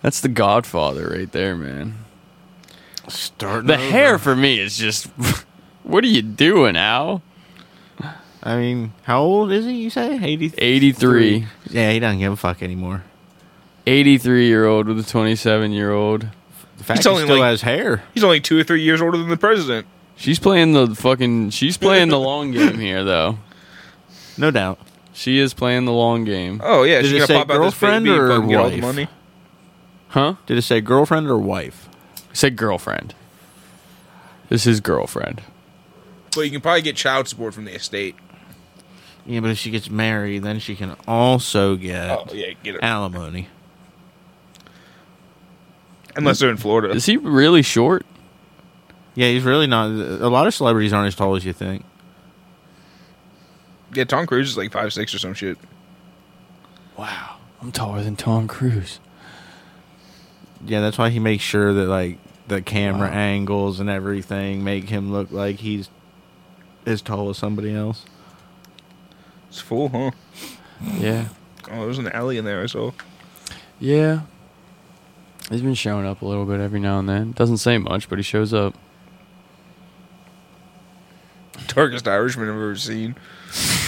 That's 0.06 0.22
the 0.22 0.27
Godfather 0.30 1.07
right 1.18 1.32
there, 1.32 1.56
man. 1.56 1.95
Starting 3.07 3.65
The 3.65 3.73
over. 3.73 3.84
hair 3.84 4.19
for 4.19 4.36
me 4.36 4.60
is 4.60 4.77
just. 4.77 5.07
what 5.84 6.03
are 6.03 6.07
you 6.07 6.22
doing, 6.22 6.77
Al? 6.77 7.23
I 8.44 8.56
mean, 8.57 8.94
how 9.02 9.22
old 9.23 9.52
is 9.52 9.65
he? 9.65 9.73
You 9.82 9.90
say 9.90 10.23
80? 10.23 10.53
83. 10.60 11.48
Yeah, 11.72 11.91
he 11.91 11.98
doesn't 11.99 12.19
give 12.19 12.32
a 12.34 12.36
fuck 12.36 12.61
anymore. 12.61 13.03
83 13.88 14.45
year 14.48 14.68
old 14.68 14.86
with 14.86 14.99
a 14.99 15.03
27 15.10 15.72
year 15.72 15.91
old. 15.91 16.27
The 16.77 16.84
fact 16.84 16.99
He's 16.99 17.06
he 17.06 17.10
only 17.10 17.23
still 17.23 17.40
like- 17.40 17.49
has 17.49 17.61
hair. 17.64 18.03
he's 18.14 18.23
only 18.23 18.40
two 18.41 18.60
or 18.60 18.64
three 18.64 18.84
years 18.84 19.02
older 19.02 19.18
than 19.18 19.30
the 19.30 19.38
president. 19.38 19.88
She's 20.18 20.38
playing 20.38 20.73
the 20.73 20.94
fucking. 20.94 21.49
She's 21.49 21.77
playing 21.77 22.10
the 22.10 22.19
long 22.30 22.52
game 22.52 22.77
here, 22.77 23.03
though. 23.03 23.40
No 24.38 24.52
doubt. 24.52 24.77
She 25.14 25.40
is 25.40 25.56
playing 25.56 25.86
the 25.86 25.94
long 25.94 26.26
game. 26.26 26.61
Oh 26.64 26.84
yeah, 26.84 26.98
Did 27.02 27.06
she's 27.06 27.14
it 27.14 27.18
gonna 27.18 27.27
say 27.27 27.34
pop 27.34 27.41
out 27.49 27.53
this 27.53 27.57
girlfriend 27.57 28.06
baby 28.06 28.15
or 28.19 28.32
and 28.34 28.48
get 28.49 28.56
all 28.60 28.69
the 28.69 28.76
wife? 28.76 28.82
money. 28.95 29.07
Huh? 30.16 30.36
Did 30.46 30.58
it 30.58 30.62
say 30.62 30.80
girlfriend 30.80 31.28
or 31.28 31.38
wife? 31.38 31.90
Said 32.32 32.56
girlfriend. 32.56 33.14
This 34.48 34.66
is 34.66 34.80
girlfriend. 34.80 35.42
But 36.34 36.42
you 36.44 36.52
can 36.52 36.62
probably 36.62 36.84
get 36.84 36.96
child 36.96 37.28
support 37.28 37.54
from 37.54 37.66
the 37.66 37.74
estate. 37.76 38.16
Yeah, 39.26 39.42
but 39.42 39.50
if 39.50 39.58
she 39.58 39.72
gets 39.72 39.90
married, 39.90 40.42
then 40.44 40.60
she 40.60 40.74
can 40.78 40.96
also 41.06 41.76
get 41.76 42.10
Oh 42.12 42.28
yeah, 42.32 42.54
get 42.64 42.76
it. 42.76 42.84
alimony. 42.84 43.50
Unless 46.16 46.40
they're 46.40 46.50
in 46.50 46.56
Florida. 46.56 46.94
Is 46.94 47.06
he 47.06 47.18
really 47.18 47.62
short? 47.62 48.06
Yeah, 49.16 49.28
he's 49.28 49.44
really 49.44 49.68
not. 49.68 49.88
A 49.88 50.30
lot 50.30 50.48
of 50.48 50.54
celebrities 50.54 50.94
aren't 50.94 51.08
as 51.08 51.16
tall 51.16 51.36
as 51.36 51.44
you 51.44 51.52
think. 51.52 51.84
Yeah, 53.94 54.06
Tom 54.06 54.26
Cruise 54.28 54.52
is 54.52 54.58
like 54.58 54.72
five 54.72 54.94
six 54.94 55.14
or 55.14 55.20
some 55.20 55.34
shit. 55.34 55.58
Wow. 56.96 57.36
I'm 57.62 57.74
taller 57.74 58.02
than 58.02 58.16
Tom 58.16 58.48
Cruise. 58.48 59.02
Yeah, 60.66 60.82
that's 60.82 60.98
why 60.98 61.10
he 61.10 61.20
makes 61.20 61.44
sure 61.44 61.74
that 61.74 61.86
like 61.88 62.18
the 62.48 62.62
camera 62.62 63.08
Wow. 63.10 63.14
angles 63.14 63.80
and 63.80 63.90
everything 63.90 64.64
make 64.64 64.90
him 64.90 65.12
look 65.12 65.32
like 65.32 65.58
he's 65.58 65.90
as 66.86 67.02
tall 67.02 67.30
as 67.30 67.38
somebody 67.38 67.74
else. 67.74 68.06
It's 69.50 69.60
full, 69.60 69.90
huh? 69.90 70.12
Yeah. 70.98 71.30
Oh, 71.72 71.86
there's 71.86 71.98
an 72.00 72.08
alley 72.10 72.38
in 72.38 72.46
there. 72.46 72.62
I 72.62 72.66
saw. 72.68 72.92
Yeah. 73.80 74.22
He's 75.50 75.62
been 75.62 75.74
showing 75.76 76.06
up 76.06 76.22
a 76.22 76.26
little 76.26 76.46
bit 76.46 76.60
every 76.60 76.80
now 76.80 77.00
and 77.00 77.08
then. 77.08 77.32
Doesn't 77.34 77.58
say 77.58 77.78
much, 77.78 78.10
but 78.10 78.18
he 78.20 78.24
shows 78.24 78.54
up. 78.54 78.76
Darkest 81.68 82.08
Irishman 82.08 82.50
I've 82.50 82.56
ever 82.56 82.76
seen. 82.76 83.16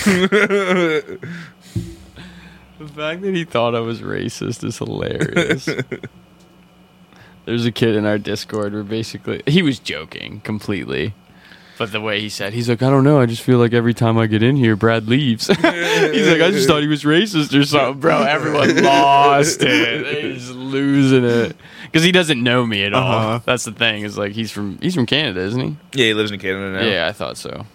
The 2.79 2.87
fact 2.89 3.23
that 3.23 3.33
he 3.33 3.43
thought 3.43 3.73
I 3.73 3.79
was 3.79 4.01
racist 4.01 4.63
is 4.63 4.77
hilarious. 4.77 5.67
There's 7.47 7.65
a 7.65 7.71
kid 7.71 7.95
in 7.95 8.05
our 8.05 8.17
Discord 8.17 8.73
where 8.73 8.83
basically 8.83 9.41
he 9.47 9.61
was 9.61 9.79
joking 9.79 10.41
completely. 10.41 11.13
But 11.77 11.93
the 11.93 12.01
way 12.01 12.19
he 12.19 12.27
said, 12.27 12.51
he's 12.51 12.67
like, 12.67 12.83
I 12.83 12.89
don't 12.89 13.05
know. 13.05 13.21
I 13.21 13.25
just 13.25 13.41
feel 13.41 13.57
like 13.57 13.71
every 13.71 13.93
time 13.93 14.17
I 14.17 14.27
get 14.27 14.43
in 14.43 14.57
here, 14.57 14.75
Brad 14.75 15.07
leaves. 15.07 15.47
he's 15.47 15.57
like, 15.57 16.41
I 16.41 16.51
just 16.51 16.67
thought 16.67 16.81
he 16.81 16.89
was 16.89 17.03
racist 17.03 17.57
or 17.57 17.63
something, 17.63 18.01
bro. 18.01 18.21
Everyone 18.23 18.83
lost 18.83 19.61
it. 19.61 20.03
They're 20.03 20.33
just 20.33 20.51
losing 20.51 21.23
it 21.23 21.55
because 21.85 22.03
he 22.03 22.11
doesn't 22.11 22.43
know 22.43 22.65
me 22.65 22.83
at 22.83 22.93
all. 22.93 23.13
Uh-huh. 23.13 23.39
That's 23.45 23.63
the 23.63 23.71
thing. 23.71 24.03
Is 24.03 24.17
like 24.17 24.33
he's 24.33 24.51
from 24.51 24.77
he's 24.81 24.93
from 24.93 25.05
Canada, 25.05 25.39
isn't 25.39 25.61
he? 25.61 25.77
Yeah, 25.93 26.07
he 26.07 26.13
lives 26.15 26.31
in 26.31 26.41
Canada 26.41 26.81
now. 26.81 26.85
Yeah, 26.85 27.07
I 27.07 27.13
thought 27.13 27.37
so. 27.37 27.65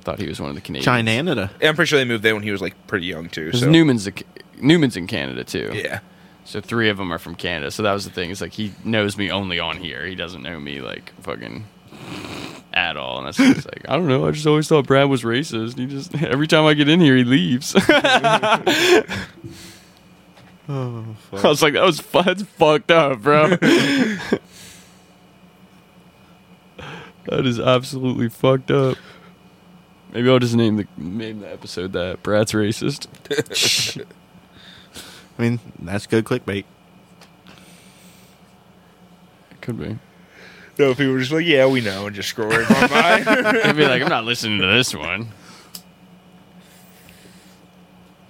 Thought 0.00 0.18
he 0.18 0.26
was 0.26 0.40
one 0.40 0.48
of 0.48 0.56
the 0.56 0.60
Canadians. 0.60 0.86
China. 0.86 1.52
Yeah, 1.60 1.68
I'm 1.68 1.76
pretty 1.76 1.88
sure 1.88 2.00
they 2.00 2.04
moved 2.04 2.24
there 2.24 2.34
when 2.34 2.42
he 2.42 2.50
was 2.50 2.60
like 2.60 2.74
pretty 2.88 3.06
young 3.06 3.28
too. 3.28 3.52
So 3.52 3.70
Newman's 3.70 4.08
a, 4.08 4.12
Newman's 4.60 4.96
in 4.96 5.06
Canada 5.06 5.44
too. 5.44 5.70
yeah, 5.72 6.00
So 6.44 6.60
three 6.60 6.90
of 6.90 6.98
them 6.98 7.12
are 7.12 7.18
from 7.18 7.34
Canada. 7.34 7.70
So 7.70 7.82
that 7.82 7.92
was 7.92 8.04
the 8.04 8.10
thing. 8.10 8.30
Is 8.30 8.40
like 8.40 8.52
he 8.52 8.72
knows 8.84 9.16
me 9.16 9.30
only 9.30 9.58
on 9.58 9.78
here. 9.78 10.06
He 10.06 10.14
doesn't 10.14 10.42
know 10.42 10.60
me 10.60 10.80
like 10.80 11.12
fucking 11.22 11.64
at 12.74 12.96
all. 12.96 13.18
And 13.18 13.26
that's 13.26 13.38
just 13.38 13.66
like 13.72 13.84
I 13.88 13.96
don't 13.96 14.08
know. 14.08 14.26
I 14.26 14.32
just 14.32 14.46
always 14.46 14.68
thought 14.68 14.86
Brad 14.86 15.08
was 15.08 15.22
racist. 15.22 15.78
He 15.78 15.86
just 15.86 16.14
every 16.22 16.46
time 16.46 16.64
I 16.64 16.74
get 16.74 16.88
in 16.88 17.00
here, 17.00 17.16
he 17.16 17.24
leaves. 17.24 17.74
oh, 20.68 21.06
fuck. 21.30 21.44
I 21.44 21.48
was 21.48 21.62
like, 21.62 21.72
that 21.74 21.84
was 21.84 22.00
fu- 22.00 22.22
that's 22.22 22.42
fucked 22.42 22.90
up, 22.90 23.20
bro. 23.22 23.48
that 23.48 24.40
is 27.30 27.58
absolutely 27.58 28.28
fucked 28.28 28.70
up. 28.70 28.98
Maybe 30.12 30.28
I'll 30.28 30.38
just 30.38 30.54
name 30.54 30.76
the 30.76 30.86
name 30.96 31.40
the 31.40 31.50
episode 31.50 31.92
that 31.94 32.22
Brad's 32.22 32.52
racist. 32.52 33.08
I 35.38 35.42
mean, 35.42 35.60
that's 35.80 36.06
good 36.06 36.24
clickbait. 36.24 36.64
It 39.50 39.60
could 39.60 39.78
be. 39.78 39.98
no, 40.78 40.94
people 40.94 41.12
were 41.12 41.18
just 41.20 41.32
like, 41.32 41.46
yeah, 41.46 41.66
we 41.66 41.80
know, 41.80 42.06
and 42.06 42.14
just 42.14 42.28
scroll 42.28 42.48
right 42.50 42.70
on 42.70 42.88
by. 42.88 43.60
I'd 43.64 43.76
be 43.76 43.86
like, 43.86 44.02
I'm 44.02 44.08
not 44.08 44.24
listening 44.24 44.60
to 44.60 44.66
this 44.66 44.94
one. 44.94 45.28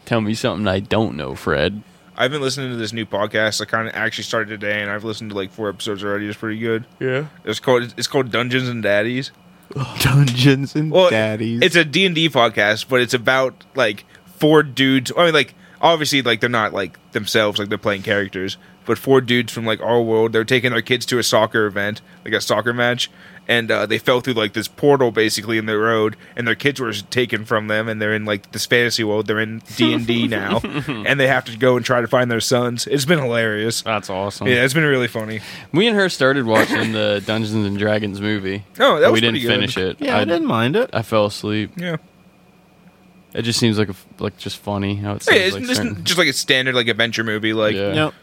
Tell 0.05 0.21
me 0.21 0.35
something 0.35 0.69
I 0.69 0.81
don't 0.81 1.17
know, 1.17 1.35
Fred. 1.35 1.83
I've 2.17 2.31
been 2.31 2.43
listening 2.43 2.71
to 2.71 2.77
this 2.77 2.93
new 2.93 3.07
podcast. 3.07 3.61
I 3.61 3.65
kind 3.65 3.89
of 3.89 3.95
actually 3.95 4.25
started 4.25 4.49
today, 4.61 4.83
and 4.83 4.91
I've 4.91 5.03
listened 5.05 5.31
to 5.31 5.37
like 5.37 5.51
four 5.51 5.69
episodes 5.69 6.05
already. 6.05 6.29
It's 6.29 6.39
pretty 6.39 6.59
good. 6.61 6.87
Yeah. 7.01 7.27
It's 7.45 7.59
called 7.59 7.95
it's 7.97 8.07
called 8.07 8.31
Dungeons 8.31 8.69
and 8.69 8.83
Daddies. 8.83 9.33
Dungeons 10.01 10.77
and 10.77 10.93
Well, 10.93 11.11
Daddies. 11.11 11.61
It's 11.63 11.75
a 11.75 11.85
D 11.85 12.07
and 12.07 12.15
D 12.15 12.29
podcast, 12.29 12.89
but 12.89 13.01
it's 13.01 13.15
about 13.15 13.65
like 13.75 14.05
four 14.37 14.63
dudes. 14.63 15.11
I 15.17 15.25
mean, 15.25 15.35
like 15.35 15.55
obviously, 15.85 16.23
like 16.23 16.41
they're 16.41 16.51
not 16.51 16.73
like 16.73 16.99
themselves, 17.13 17.61
like 17.61 17.69
they're 17.69 17.79
playing 17.79 18.03
characters. 18.03 18.57
But 18.87 18.99
four 18.99 19.23
dudes 19.23 19.51
from 19.51 19.65
like 19.65 19.81
our 19.81 20.03
world, 20.03 20.33
they're 20.35 20.45
taking 20.45 20.73
their 20.73 20.83
kids 20.83 21.07
to 21.07 21.19
a 21.19 21.23
soccer 21.23 21.65
event, 21.65 22.03
like 22.23 22.35
a 22.35 22.41
soccer 22.41 22.75
match, 22.75 23.11
and 23.49 23.71
uh, 23.71 23.87
they 23.87 23.97
fell 23.97 24.21
through 24.21 24.35
like 24.35 24.53
this 24.53 24.69
portal 24.69 25.11
basically 25.11 25.57
in 25.57 25.65
the 25.65 25.79
road, 25.79 26.17
and 26.37 26.47
their 26.47 26.55
kids 26.55 26.81
were 26.81 26.93
taken 26.93 27.47
from 27.47 27.69
them, 27.69 27.89
and 27.89 28.01
they're 28.03 28.13
in 28.13 28.27
like 28.27 28.53
this 28.53 28.67
fantasy 28.67 29.03
world. 29.03 29.27
They're 29.27 29.41
in 29.41 29.63
D 29.77 29.95
and 29.95 30.07
D 30.07 30.29
now, 30.29 30.61
and 30.63 31.19
they 31.19 31.29
have 31.29 31.47
to 31.47 31.57
go 31.57 31.77
and 31.79 31.85
try 31.87 32.03
to 32.03 32.07
find 32.09 32.31
their 32.31 32.41
sons. 32.41 32.87
It's 32.87 33.07
been 33.07 33.21
hilarious. 33.21 33.81
That's 33.81 34.11
awesome. 34.11 34.49
Yeah, 34.49 34.65
it's 34.65 34.75
been 34.75 34.85
really 34.85 35.09
funny. 35.09 35.41
We 35.73 35.87
and 35.87 35.97
her 35.97 36.11
started 36.11 36.45
watching 36.45 36.93
the 36.93 37.23
Dungeons 37.25 37.67
and 37.67 37.79
Dragons 37.79 38.21
movie. 38.21 38.65
Oh, 38.79 39.01
that 39.01 39.11
was 39.11 39.19
we 39.19 39.27
didn't 39.27 39.41
good. 39.41 39.49
finish 39.49 39.79
it. 39.79 39.97
yeah, 39.99 40.19
I, 40.19 40.27
didn't 40.27 40.47
mind 40.47 40.77
it. 40.77 40.91
I 40.93 41.01
fell 41.01 41.25
asleep. 41.25 41.73
Yeah, 41.77 41.97
It 43.35 43.43
just 43.43 43.59
seems 43.59 43.79
like 43.79 43.89
a, 43.89 43.91
f- 43.91 44.07
like 44.21 44.37
just 44.39 44.57
funny 44.59 44.95
how 44.95 45.15
it 45.17 45.27
yeah 45.29 45.35
it's 45.35 45.55
like 45.55 45.65
just, 45.65 45.77
certain- 45.83 46.05
just 46.05 46.19
like 46.19 46.29
a 46.29 46.33
standard 46.33 46.75
like 46.75 46.87
adventure 46.89 47.25
movie. 47.25 47.53
Like 47.53 47.75
Yeah. 47.75 47.93
Yep. 47.93 48.15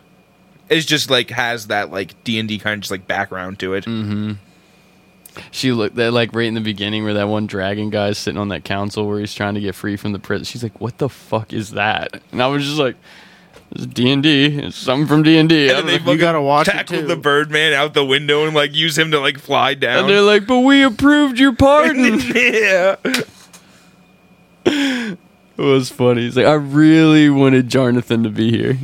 it's 0.69 0.85
just 0.85 1.09
like 1.09 1.29
has 1.31 1.67
that 1.67 1.91
like 1.91 2.23
D 2.23 2.39
and 2.39 2.47
D 2.47 2.57
kind 2.57 2.75
of 2.75 2.79
just 2.81 2.91
like 2.91 3.07
background 3.07 3.59
to 3.59 3.73
it. 3.73 3.85
Mm. 3.85 4.37
She 5.49 5.71
looked 5.71 5.95
that 5.95 6.11
like 6.11 6.33
right 6.33 6.47
in 6.47 6.55
the 6.55 6.61
beginning 6.61 7.03
where 7.03 7.13
that 7.13 7.27
one 7.27 7.47
dragon 7.47 7.89
guy's 7.89 8.17
sitting 8.17 8.37
on 8.39 8.49
that 8.49 8.63
council 8.65 9.07
where 9.07 9.19
he's 9.19 9.33
trying 9.33 9.53
to 9.55 9.61
get 9.61 9.75
free 9.75 9.95
from 9.95 10.11
the 10.11 10.19
prison. 10.19 10.43
She's 10.43 10.61
like, 10.63 10.79
"What 10.81 10.97
the 10.97 11.07
fuck 11.07 11.53
is 11.53 11.71
that?" 11.71 12.21
And 12.33 12.41
I 12.43 12.47
was 12.47 12.65
just 12.65 12.77
like, 12.79 12.97
"It's 13.71 13.85
D 13.85 14.11
and 14.11 14.21
D. 14.21 14.59
It's 14.59 14.75
something 14.75 15.07
from 15.07 15.23
D 15.23 15.37
and 15.37 15.47
D." 15.47 15.69
And 15.69 15.87
then 15.87 16.03
they 16.05 16.17
gotta 16.17 16.41
watch 16.41 16.67
it, 16.67 16.71
tackle 16.71 16.99
too. 17.01 17.07
the 17.07 17.15
Birdman 17.15 17.71
out 17.71 17.93
the 17.93 18.03
window 18.05 18.45
and 18.45 18.53
like 18.53 18.75
use 18.75 18.97
him 18.97 19.11
to 19.11 19.19
like 19.21 19.39
fly 19.39 19.73
down. 19.73 19.99
And 19.99 20.09
they're 20.09 20.21
like, 20.21 20.45
"But 20.47 20.59
we 20.59 20.83
approved 20.83 21.39
your 21.39 21.53
pardon." 21.53 22.19
yeah, 22.35 22.97
It 24.65 25.65
was 25.65 25.89
funny. 25.89 26.21
He's 26.23 26.37
like, 26.37 26.47
I 26.47 26.53
really 26.53 27.29
wanted 27.29 27.69
Jonathan 27.69 28.23
to 28.23 28.29
be 28.29 28.49
here. 28.49 28.77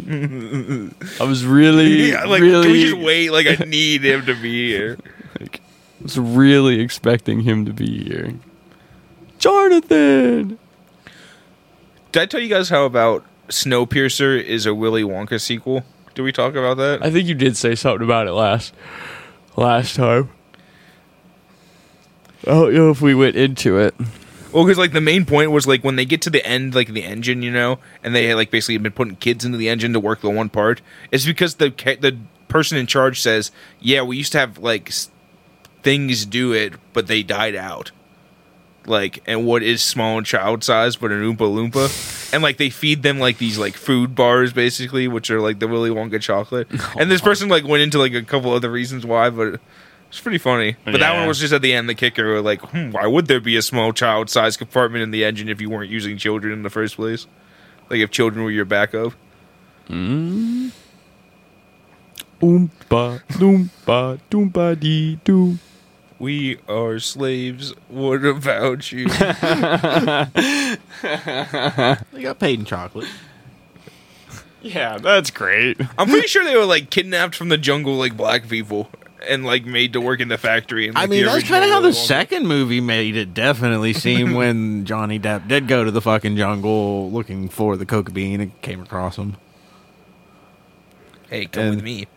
I 1.19 1.23
was 1.23 1.43
really, 1.43 1.87
yeah. 2.11 2.25
Like, 2.25 2.41
really, 2.41 2.63
can 2.63 2.71
we 2.71 2.83
just 2.83 2.97
wait? 2.97 3.31
Like, 3.31 3.47
I 3.47 3.63
need 3.65 4.05
him 4.05 4.25
to 4.27 4.35
be 4.35 4.67
here. 4.67 4.97
like, 5.39 5.61
I 5.99 6.03
was 6.03 6.19
really 6.19 6.79
expecting 6.79 7.41
him 7.41 7.65
to 7.65 7.73
be 7.73 8.03
here. 8.03 8.35
Jonathan. 9.39 10.59
Did 12.11 12.21
I 12.21 12.25
tell 12.27 12.41
you 12.41 12.49
guys 12.49 12.69
how 12.69 12.85
about 12.85 13.25
Snowpiercer 13.47 14.39
is 14.43 14.65
a 14.65 14.75
Willy 14.75 15.03
Wonka 15.03 15.41
sequel? 15.41 15.83
Did 16.13 16.21
we 16.21 16.31
talk 16.31 16.53
about 16.53 16.77
that? 16.77 17.03
I 17.03 17.09
think 17.09 17.27
you 17.27 17.35
did 17.35 17.57
say 17.57 17.75
something 17.75 18.03
about 18.03 18.27
it 18.27 18.33
last, 18.33 18.73
last 19.55 19.95
time. 19.95 20.29
I 22.45 22.51
don't 22.51 22.73
know 22.73 22.91
if 22.91 23.01
we 23.01 23.15
went 23.15 23.35
into 23.35 23.79
it. 23.79 23.95
Well, 24.51 24.63
because 24.63 24.77
like 24.77 24.93
the 24.93 25.01
main 25.01 25.25
point 25.25 25.51
was 25.51 25.67
like 25.67 25.83
when 25.83 25.95
they 25.95 26.05
get 26.05 26.21
to 26.23 26.29
the 26.29 26.45
end, 26.45 26.73
like 26.75 26.89
the 26.89 27.03
engine, 27.03 27.41
you 27.41 27.51
know, 27.51 27.79
and 28.03 28.15
they 28.15 28.33
like 28.33 28.49
basically 28.51 28.75
have 28.75 28.83
been 28.83 28.91
putting 28.93 29.15
kids 29.17 29.43
into 29.45 29.57
the 29.57 29.69
engine 29.69 29.93
to 29.93 29.99
work 29.99 30.21
the 30.21 30.29
one 30.29 30.49
part. 30.49 30.81
It's 31.11 31.25
because 31.25 31.55
the 31.55 31.71
ca- 31.71 31.97
the 31.99 32.17
person 32.47 32.77
in 32.77 32.87
charge 32.87 33.21
says, 33.21 33.51
"Yeah, 33.79 34.01
we 34.03 34.17
used 34.17 34.31
to 34.31 34.39
have 34.39 34.57
like 34.57 34.91
things 35.83 36.25
do 36.25 36.53
it, 36.53 36.73
but 36.93 37.07
they 37.07 37.23
died 37.23 37.55
out." 37.55 37.91
Like, 38.85 39.21
and 39.27 39.45
what 39.45 39.63
is 39.63 39.81
small 39.83 40.17
and 40.17 40.25
child 40.25 40.63
size, 40.63 40.95
but 40.95 41.11
an 41.11 41.21
Oompa 41.21 41.39
Loompa, 41.39 42.33
and 42.33 42.41
like 42.41 42.55
they 42.55 42.69
feed 42.69 43.03
them 43.03 43.19
like 43.19 43.37
these 43.37 43.57
like 43.57 43.75
food 43.75 44.15
bars, 44.15 44.53
basically, 44.53 45.09
which 45.09 45.29
are 45.29 45.41
like 45.41 45.59
the 45.59 45.67
Willy 45.67 45.89
Wonka 45.89 46.21
chocolate. 46.21 46.67
Oh 46.79 46.93
and 46.97 47.11
this 47.11 47.19
person 47.19 47.49
like 47.49 47.65
went 47.67 47.83
into 47.83 47.99
like 47.99 48.13
a 48.13 48.21
couple 48.23 48.53
other 48.53 48.71
reasons 48.71 49.05
why, 49.05 49.29
but 49.29 49.59
it's 50.09 50.19
pretty 50.19 50.37
funny. 50.37 50.75
But 50.85 50.99
that 50.99 51.15
one 51.15 51.27
was 51.27 51.39
just 51.39 51.53
at 51.53 51.61
the 51.61 51.73
end, 51.73 51.89
the 51.89 51.95
kicker. 51.95 52.25
were 52.25 52.41
Like, 52.41 52.61
hmm, 52.61 52.91
why 52.91 53.05
would 53.07 53.27
there 53.27 53.39
be 53.39 53.55
a 53.55 53.61
small 53.61 53.93
child 53.93 54.29
size 54.29 54.57
compartment 54.57 55.03
in 55.03 55.11
the 55.11 55.23
engine 55.25 55.49
if 55.49 55.59
you 55.61 55.69
weren't 55.69 55.89
using 55.89 56.17
children 56.17 56.53
in 56.53 56.63
the 56.63 56.69
first 56.69 56.95
place? 56.95 57.27
Like, 57.89 57.99
if 57.99 58.11
children 58.11 58.43
were 58.43 58.51
your 58.51 58.65
backup. 58.65 59.13
Oompa, 59.89 60.81
loompa, 62.41 64.19
doompa 64.29 64.79
dee 64.79 65.19
doo. 65.23 65.57
We 66.19 66.57
are 66.67 66.99
slaves. 66.99 67.73
What 67.89 68.25
about 68.25 68.91
you? 68.91 69.07
They 71.01 72.23
got 72.23 72.39
paid 72.39 72.59
in 72.59 72.65
chocolate. 72.65 73.07
Yeah, 74.61 74.97
that's 74.97 75.29
great. 75.29 75.79
I'm 75.97 76.09
pretty 76.09 76.27
sure 76.27 76.43
they 76.43 76.55
were 76.55 76.65
like 76.65 76.89
kidnapped 76.89 77.35
from 77.35 77.49
the 77.49 77.57
jungle, 77.57 77.93
like 77.95 78.17
black 78.17 78.49
people, 78.49 78.89
and 79.29 79.45
like 79.45 79.65
made 79.65 79.93
to 79.93 80.01
work 80.01 80.19
in 80.19 80.27
the 80.27 80.37
factory. 80.37 80.87
And, 80.87 80.97
I 80.97 81.05
mean, 81.07 81.25
that's 81.25 81.47
kind 81.47 81.63
of 81.63 81.69
how 81.69 81.81
the 81.81 81.93
second 81.93 82.47
movie 82.47 82.81
made 82.81 83.15
it 83.15 83.33
definitely 83.33 83.93
seem 83.93 84.33
when 84.35 84.85
Johnny 84.85 85.19
Depp 85.19 85.47
did 85.47 85.67
go 85.67 85.83
to 85.83 85.91
the 85.91 86.01
fucking 86.01 86.35
jungle 86.37 87.11
looking 87.11 87.49
for 87.49 87.77
the 87.77 87.85
coca 87.85 88.11
bean 88.11 88.41
and 88.41 88.61
came 88.61 88.81
across 88.81 89.17
him. 89.17 89.35
Hey, 91.29 91.45
come 91.45 91.63
And- 91.63 91.75
with 91.75 91.83
me. 91.83 92.07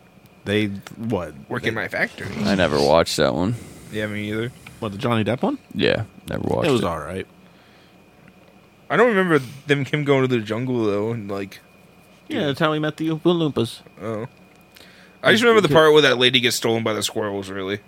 They 0.43 0.67
what 0.97 1.35
Work 1.49 1.65
in 1.67 1.75
my 1.75 1.87
factory. 1.87 2.27
I 2.45 2.55
never 2.55 2.79
watched 2.81 3.17
that 3.17 3.35
one. 3.35 3.53
Yeah, 3.91 4.07
me 4.07 4.31
either. 4.31 4.51
what 4.79 4.91
the 4.91 4.97
Johnny 4.97 5.23
Depp 5.23 5.43
one? 5.43 5.59
Yeah, 5.75 6.05
never 6.27 6.41
watched 6.41 6.65
it 6.65 6.69
it. 6.69 6.73
was 6.73 6.83
all 6.83 6.97
right. 6.97 7.27
I 8.89 8.97
don't 8.97 9.09
remember 9.09 9.37
them 9.67 9.85
him 9.85 10.03
going 10.03 10.23
to 10.23 10.27
the 10.27 10.39
jungle 10.41 10.83
though, 10.85 11.11
and 11.11 11.29
like, 11.29 11.59
Yeah, 12.27 12.47
that's 12.47 12.59
how 12.59 12.73
he 12.73 12.79
met 12.79 12.97
the 12.97 13.09
Oompa 13.09 13.21
Loompas. 13.21 13.81
oh. 14.01 14.27
I 15.23 15.31
just 15.31 15.43
remember 15.43 15.61
the 15.61 15.73
part 15.73 15.93
where 15.93 16.01
that 16.01 16.17
lady 16.17 16.39
gets 16.39 16.55
stolen 16.55 16.83
by 16.83 16.93
the 16.93 17.03
squirrels. 17.03 17.49
Really, 17.49 17.79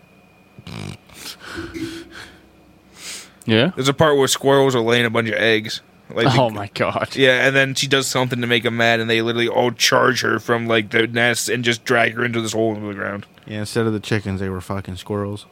Yeah. 3.45 3.71
there's 3.75 3.89
a 3.89 3.93
part 3.93 4.17
where 4.17 4.27
squirrels 4.27 4.75
are 4.75 4.81
laying 4.81 5.05
a 5.05 5.09
bunch 5.09 5.29
of 5.29 5.35
eggs. 5.35 5.81
Like, 6.09 6.27
oh 6.27 6.29
the- 6.31 6.41
Oh 6.41 6.49
my 6.49 6.67
god. 6.73 7.15
Yeah, 7.15 7.47
and 7.47 7.55
then 7.55 7.73
she 7.75 7.87
does 7.87 8.07
something 8.07 8.39
to 8.41 8.47
make 8.47 8.63
them 8.63 8.77
mad, 8.77 8.99
and 8.99 9.09
they 9.09 9.21
literally 9.21 9.47
all 9.47 9.71
charge 9.71 10.21
her 10.21 10.39
from 10.39 10.67
like 10.67 10.91
the 10.91 11.07
nest 11.07 11.49
and 11.49 11.63
just 11.63 11.83
drag 11.85 12.13
her 12.13 12.23
into 12.23 12.41
this 12.41 12.53
hole 12.53 12.75
in 12.75 12.85
the 12.87 12.93
ground. 12.93 13.25
Yeah, 13.47 13.59
instead 13.59 13.87
of 13.87 13.93
the 13.93 13.99
chickens, 13.99 14.39
they 14.39 14.49
were 14.49 14.61
fucking 14.61 14.97
squirrels. 14.97 15.45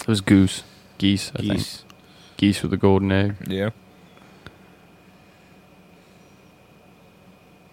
It 0.00 0.08
was 0.08 0.20
goose, 0.20 0.64
geese. 0.98 1.30
I 1.36 1.40
think 1.40 1.52
Geese. 1.54 1.84
geese 2.36 2.62
with 2.62 2.72
a 2.72 2.76
golden 2.76 3.12
egg. 3.12 3.36
Yeah, 3.46 3.70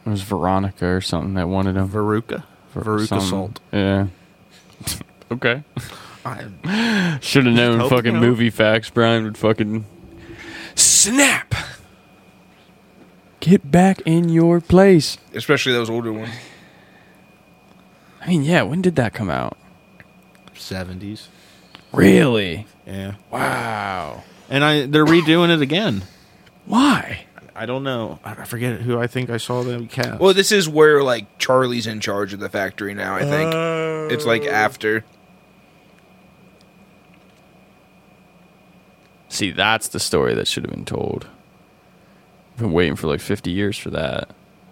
It 0.05 0.09
was 0.09 0.21
Veronica 0.21 0.85
or 0.85 1.01
something 1.01 1.33
that 1.33 1.47
wanted 1.49 1.75
them. 1.75 1.89
Veruca. 1.89 2.43
For 2.83 2.97
Veruca 2.97 3.07
some- 3.07 3.21
salt. 3.21 3.59
Yeah. 3.71 4.07
okay. 5.31 5.63
I, 6.25 7.17
Should 7.21 7.45
have 7.45 7.55
known 7.55 7.79
hope, 7.79 7.89
fucking 7.89 8.13
you 8.15 8.19
know. 8.19 8.27
movie 8.27 8.49
facts. 8.49 8.89
Brian 8.89 9.23
would 9.23 9.37
fucking 9.37 9.85
snap. 10.75 11.53
Get 13.39 13.69
back 13.71 14.01
in 14.05 14.29
your 14.29 14.59
place. 14.59 15.17
especially 15.33 15.71
those 15.73 15.89
older 15.89 16.11
ones. 16.11 16.33
I 18.21 18.27
mean, 18.27 18.43
yeah. 18.43 18.63
When 18.63 18.81
did 18.81 18.95
that 18.97 19.13
come 19.13 19.29
out? 19.29 19.57
70s. 20.53 21.27
Really? 21.93 22.67
Yeah. 22.85 23.13
Wow. 23.31 24.23
And 24.49 24.63
I 24.65 24.85
they're 24.85 25.05
redoing 25.05 25.49
it 25.53 25.61
again. 25.61 26.03
Why? 26.65 27.26
I 27.57 27.65
don't 27.65 27.83
know. 27.83 28.19
I 28.23 28.31
I 28.33 28.43
forget 28.45 28.81
who 28.81 28.99
I 28.99 29.07
think 29.07 29.31
I 29.31 29.37
saw 29.37 29.63
them 29.63 29.87
cast. 29.87 30.19
Well, 30.19 30.33
this 30.33 30.51
is 30.51 30.69
where 30.69 31.01
like 31.01 31.39
Charlie's 31.39 31.87
in 31.87 31.99
charge 31.99 32.31
of 32.33 32.39
the 32.39 32.49
factory 32.49 32.93
now. 32.93 33.15
I 33.15 33.23
think 33.25 34.11
it's 34.11 34.25
like 34.25 34.43
oh. 34.43 34.49
after. 34.49 35.03
See, 39.29 39.51
that's 39.51 39.89
the 39.89 39.99
story 39.99 40.35
that 40.35 40.47
should 40.47 40.63
have 40.63 40.71
been 40.71 40.85
told. 40.85 41.27
I've 42.53 42.61
been 42.61 42.71
waiting 42.71 42.95
for 42.95 43.07
like 43.07 43.19
50 43.19 43.51
years 43.51 43.77
for 43.77 43.89
that. 43.89 44.29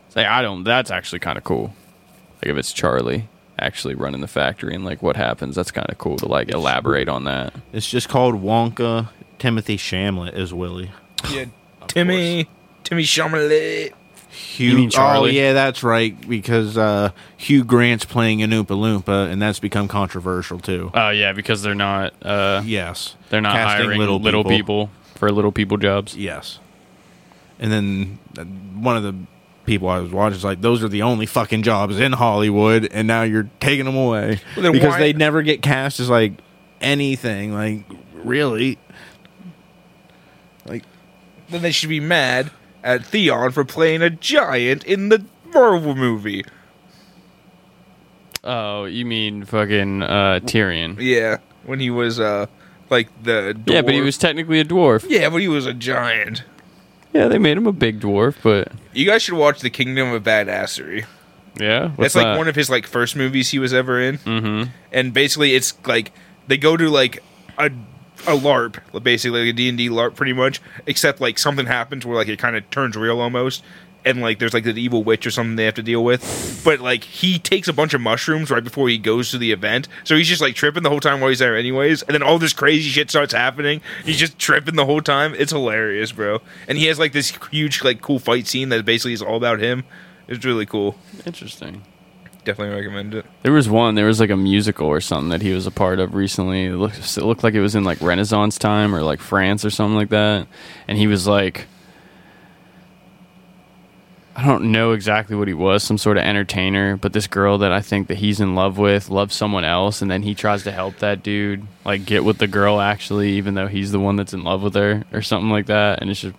It's 0.07 0.15
like, 0.15 0.27
I 0.27 0.41
don't, 0.41 0.63
that's 0.63 0.89
actually 0.89 1.19
kind 1.19 1.37
of 1.37 1.43
cool. 1.43 1.73
Like, 2.37 2.47
if 2.51 2.57
it's 2.57 2.71
Charlie 2.71 3.27
actually 3.59 3.95
running 3.95 4.21
the 4.21 4.27
factory 4.27 4.73
and 4.73 4.85
like 4.85 5.03
what 5.03 5.17
happens, 5.17 5.55
that's 5.55 5.71
kind 5.71 5.89
of 5.89 5.97
cool 5.97 6.17
to 6.17 6.27
like 6.27 6.49
elaborate 6.49 7.09
on 7.09 7.25
that. 7.25 7.53
it's 7.73 7.89
just 7.89 8.09
called 8.09 8.41
Wonka. 8.41 9.09
Timothy 9.37 9.77
Chalamet 9.77 10.33
is 10.33 10.53
Willy. 10.53 10.91
Yeah, 11.29 11.45
Timmy, 11.87 12.47
Timmy 12.85 13.03
Chalamet. 13.03 13.91
Hugh. 14.29 14.75
mean 14.75 14.89
Charlie? 14.89 15.31
Oh 15.31 15.33
yeah, 15.33 15.53
that's 15.53 15.83
right. 15.83 16.15
Because 16.27 16.77
uh, 16.77 17.11
Hugh 17.37 17.63
Grant's 17.65 18.05
playing 18.05 18.41
an 18.41 18.51
Oompa 18.51 18.67
Loompa, 18.67 19.29
and 19.31 19.41
that's 19.41 19.59
become 19.59 19.87
controversial 19.89 20.59
too. 20.59 20.91
Oh, 20.93 21.09
yeah, 21.09 21.33
because 21.33 21.61
they're 21.61 21.75
not, 21.75 22.13
uh, 22.21 22.61
yes, 22.65 23.15
they're 23.29 23.41
not 23.41 23.53
Casting 23.53 23.85
hiring 23.85 23.99
little, 23.99 24.43
people. 24.45 24.89
for 25.15 25.29
little 25.31 25.51
people 25.51 25.77
jobs. 25.77 26.15
Yes. 26.15 26.59
And 27.59 27.71
then 27.71 28.19
uh, 28.37 28.43
one 28.43 28.97
of 28.97 29.03
the 29.03 29.15
people 29.65 29.87
I 29.89 29.99
was 29.99 30.11
watching 30.11 30.37
is 30.37 30.43
like, 30.43 30.61
those 30.61 30.83
are 30.83 30.89
the 30.89 31.01
only 31.01 31.25
fucking 31.25 31.63
jobs 31.63 31.99
in 31.99 32.11
Hollywood, 32.11 32.89
and 32.91 33.07
now 33.07 33.23
you're 33.23 33.49
taking 33.61 33.85
them 33.85 33.95
away 33.95 34.39
Well, 34.55 34.63
then 34.63 34.71
because 34.73 34.91
why- 34.91 34.99
they 34.99 35.13
never 35.13 35.41
get 35.43 35.61
cast 35.61 35.99
as 36.01 36.09
like 36.09 36.33
anything. 36.81 37.53
Like 37.53 37.85
really, 38.13 38.77
like 40.65 40.83
Then 41.49 41.61
they 41.61 41.71
should 41.71 41.89
be 41.89 41.99
mad 42.01 42.51
at 42.85 43.03
Theon 43.05 43.51
for 43.51 43.65
playing 43.65 44.01
a 44.01 44.09
giant 44.09 44.85
in 44.85 45.09
the 45.09 45.25
Marvel 45.53 45.95
movie. 45.95 46.45
Oh, 48.43 48.85
you 48.85 49.05
mean 49.05 49.43
fucking 49.45 50.03
uh, 50.03 50.39
Tyrion? 50.43 50.97
Yeah, 50.99 51.37
when 51.65 51.79
he 51.79 51.89
was 51.89 52.19
uh 52.19 52.45
like 52.89 53.09
the 53.23 53.59
Yeah, 53.65 53.81
but 53.81 53.93
he 53.93 54.01
was 54.01 54.17
technically 54.17 54.59
a 54.59 54.65
dwarf. 54.65 55.05
yeah, 55.09 55.29
but 55.29 55.41
he 55.41 55.47
was 55.47 55.65
a 55.65 55.73
giant. 55.73 56.43
Yeah, 57.13 57.27
they 57.27 57.39
made 57.39 57.57
him 57.57 57.65
a 57.65 57.71
big 57.71 57.99
dwarf, 58.01 58.35
but 58.43 58.71
You 58.93 59.05
guys 59.05 59.23
should 59.23 59.35
watch 59.35 59.61
The 59.61 59.69
Kingdom 59.69 60.11
of 60.11 60.23
Badassery. 60.23 61.05
yeah, 61.59 61.91
That's 61.97 62.13
like 62.15 62.37
one 62.37 62.47
of 62.47 62.55
his 62.55 62.69
like 62.69 62.85
first 62.85 63.15
movies 63.15 63.49
he 63.49 63.57
was 63.59 63.73
ever 63.73 63.99
in. 63.99 64.17
Mm-hmm. 64.19 64.69
and 64.91 65.13
basically 65.13 65.55
it's 65.55 65.73
like 65.87 66.11
they 66.47 66.57
go 66.57 66.77
to 66.77 66.87
like 66.89 67.23
a 67.57 67.71
a 68.27 68.35
LARP, 68.37 69.03
basically 69.03 69.41
like 69.41 69.49
a 69.49 69.53
D 69.53 69.69
and 69.69 69.77
D 69.77 69.89
LARP, 69.89 70.15
pretty 70.15 70.33
much. 70.33 70.61
Except 70.85 71.21
like 71.21 71.37
something 71.37 71.65
happens 71.65 72.05
where 72.05 72.15
like 72.15 72.27
it 72.27 72.39
kind 72.39 72.55
of 72.55 72.69
turns 72.69 72.95
real 72.95 73.19
almost, 73.19 73.63
and 74.03 74.21
like 74.21 74.39
there's 74.39 74.53
like 74.53 74.65
an 74.65 74.77
evil 74.77 75.03
witch 75.03 75.25
or 75.25 75.31
something 75.31 75.55
they 75.55 75.65
have 75.65 75.75
to 75.75 75.83
deal 75.83 76.03
with. 76.03 76.61
But 76.63 76.79
like 76.79 77.03
he 77.03 77.39
takes 77.39 77.67
a 77.67 77.73
bunch 77.73 77.93
of 77.93 78.01
mushrooms 78.01 78.51
right 78.51 78.63
before 78.63 78.89
he 78.89 78.97
goes 78.97 79.31
to 79.31 79.37
the 79.37 79.51
event, 79.51 79.87
so 80.03 80.15
he's 80.15 80.27
just 80.27 80.41
like 80.41 80.55
tripping 80.55 80.83
the 80.83 80.89
whole 80.89 80.99
time 80.99 81.19
while 81.19 81.29
he's 81.29 81.39
there, 81.39 81.55
anyways. 81.55 82.03
And 82.03 82.13
then 82.13 82.23
all 82.23 82.39
this 82.39 82.53
crazy 82.53 82.89
shit 82.89 83.09
starts 83.09 83.33
happening. 83.33 83.81
He's 84.03 84.17
just 84.17 84.37
tripping 84.37 84.75
the 84.75 84.85
whole 84.85 85.01
time. 85.01 85.33
It's 85.35 85.51
hilarious, 85.51 86.11
bro. 86.11 86.41
And 86.67 86.77
he 86.77 86.85
has 86.85 86.99
like 86.99 87.13
this 87.13 87.37
huge 87.51 87.83
like 87.83 88.01
cool 88.01 88.19
fight 88.19 88.47
scene 88.47 88.69
that 88.69 88.85
basically 88.85 89.13
is 89.13 89.21
all 89.21 89.37
about 89.37 89.59
him. 89.59 89.83
It's 90.27 90.43
really 90.43 90.65
cool. 90.65 90.97
Interesting. 91.25 91.83
Definitely 92.45 92.75
recommend 92.75 93.15
it. 93.15 93.25
There 93.41 93.51
was 93.51 93.67
one. 93.67 93.95
There 93.95 94.05
was 94.05 94.19
like 94.19 94.29
a 94.29 94.37
musical 94.37 94.85
or 94.85 95.01
something 95.01 95.29
that 95.29 95.41
he 95.41 95.51
was 95.51 95.65
a 95.65 95.71
part 95.71 95.99
of 95.99 96.13
recently. 96.13 96.65
It 96.65 96.75
looked, 96.75 97.17
it 97.17 97.23
looked 97.23 97.43
like 97.43 97.55
it 97.55 97.59
was 97.59 97.73
in 97.73 97.83
like 97.83 97.99
Renaissance 98.01 98.59
time 98.59 98.93
or 98.93 99.01
like 99.01 99.19
France 99.19 99.65
or 99.65 99.71
something 99.71 99.95
like 99.95 100.09
that. 100.09 100.47
And 100.87 100.95
he 100.95 101.07
was 101.07 101.25
like, 101.25 101.65
I 104.35 104.45
don't 104.45 104.71
know 104.71 104.91
exactly 104.91 105.35
what 105.35 105.47
he 105.47 105.55
was, 105.55 105.81
some 105.81 105.97
sort 105.97 106.17
of 106.17 106.23
entertainer. 106.23 106.97
But 106.97 107.13
this 107.13 107.25
girl 107.25 107.57
that 107.57 107.71
I 107.71 107.81
think 107.81 108.09
that 108.09 108.17
he's 108.17 108.39
in 108.39 108.53
love 108.53 108.77
with 108.77 109.09
loves 109.09 109.33
someone 109.33 109.65
else, 109.65 110.03
and 110.03 110.11
then 110.11 110.21
he 110.21 110.35
tries 110.35 110.63
to 110.65 110.71
help 110.71 110.99
that 110.99 111.23
dude 111.23 111.65
like 111.83 112.05
get 112.05 112.23
with 112.23 112.37
the 112.37 112.47
girl 112.47 112.79
actually, 112.79 113.31
even 113.31 113.55
though 113.55 113.67
he's 113.67 113.91
the 113.91 113.99
one 113.99 114.17
that's 114.17 114.33
in 114.35 114.43
love 114.43 114.61
with 114.61 114.75
her 114.75 115.03
or 115.11 115.23
something 115.23 115.49
like 115.49 115.65
that. 115.65 115.99
And 115.99 116.11
it's 116.11 116.21
just, 116.21 116.35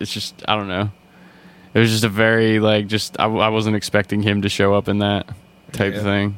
it's 0.00 0.12
just, 0.12 0.42
I 0.46 0.54
don't 0.54 0.68
know. 0.68 0.90
It 1.72 1.78
was 1.78 1.90
just 1.90 2.04
a 2.04 2.10
very 2.10 2.60
like 2.60 2.88
just 2.88 3.18
I, 3.18 3.24
I 3.24 3.48
wasn't 3.48 3.76
expecting 3.76 4.20
him 4.20 4.42
to 4.42 4.50
show 4.50 4.74
up 4.74 4.88
in 4.88 4.98
that 4.98 5.26
type 5.76 5.94
Yeah. 5.94 6.02
thing. 6.02 6.36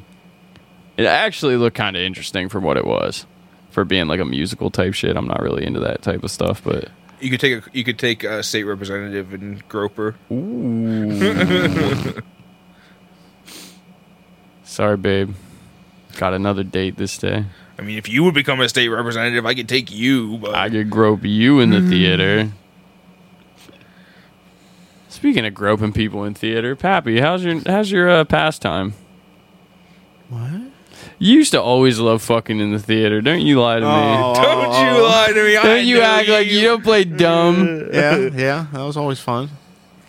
It 0.97 1.05
actually 1.05 1.55
looked 1.55 1.77
kind 1.77 1.95
of 1.95 2.01
interesting 2.01 2.49
for 2.49 2.59
what 2.59 2.77
it 2.77 2.85
was, 2.85 3.25
for 3.71 3.85
being 3.85 4.07
like 4.07 4.19
a 4.19 4.25
musical 4.25 4.69
type 4.69 4.93
shit. 4.93 5.15
I'm 5.15 5.27
not 5.27 5.41
really 5.41 5.65
into 5.65 5.79
that 5.79 6.01
type 6.01 6.23
of 6.23 6.31
stuff, 6.31 6.61
but 6.63 6.89
You 7.21 7.29
could 7.29 7.39
take 7.39 7.65
a 7.65 7.69
you 7.73 7.83
could 7.83 7.99
take 7.99 8.23
a 8.23 8.43
state 8.43 8.63
representative 8.63 9.33
and 9.33 9.65
Groper. 9.69 10.15
Ooh. 10.31 12.13
Sorry, 14.63 14.97
babe. 14.97 15.33
Got 16.17 16.33
another 16.33 16.63
date 16.63 16.97
this 16.97 17.17
day. 17.17 17.45
I 17.77 17.81
mean, 17.81 17.97
if 17.97 18.09
you 18.09 18.23
would 18.23 18.33
become 18.33 18.59
a 18.59 18.67
state 18.67 18.89
representative, 18.89 19.45
I 19.45 19.53
could 19.53 19.69
take 19.69 19.91
you. 19.91 20.37
But 20.37 20.55
I 20.55 20.69
could 20.69 20.89
grope 20.89 21.23
you 21.23 21.59
in 21.61 21.69
the 21.69 21.81
theater. 21.81 22.51
Speaking 25.07 25.45
of 25.45 25.53
groping 25.53 25.93
people 25.93 26.23
in 26.25 26.33
theater, 26.33 26.75
Pappy, 26.75 27.19
how's 27.19 27.43
your 27.43 27.61
how's 27.65 27.89
your 27.91 28.09
uh, 28.09 28.23
pastime? 28.25 28.93
What? 30.29 30.51
You 31.17 31.35
used 31.37 31.51
to 31.51 31.61
always 31.61 31.99
love 31.99 32.21
fucking 32.21 32.59
in 32.59 32.71
the 32.71 32.79
theater. 32.79 33.21
Don't 33.21 33.41
you 33.41 33.59
lie 33.61 33.75
to 33.79 33.85
me. 33.85 33.87
Oh, 33.91 34.33
don't 34.41 34.95
you 34.95 35.03
lie 35.03 35.27
to 35.33 35.43
me. 35.43 35.57
I 35.57 35.63
Don't 35.63 35.85
you 35.85 35.97
know 35.97 36.03
act 36.03 36.27
like 36.29 36.47
you 36.47 36.61
don't 36.61 36.83
play 36.83 37.03
dumb. 37.03 37.89
yeah, 37.93 38.17
yeah, 38.17 38.67
that 38.73 38.81
was 38.83 38.97
always 38.97 39.19
fun. 39.19 39.49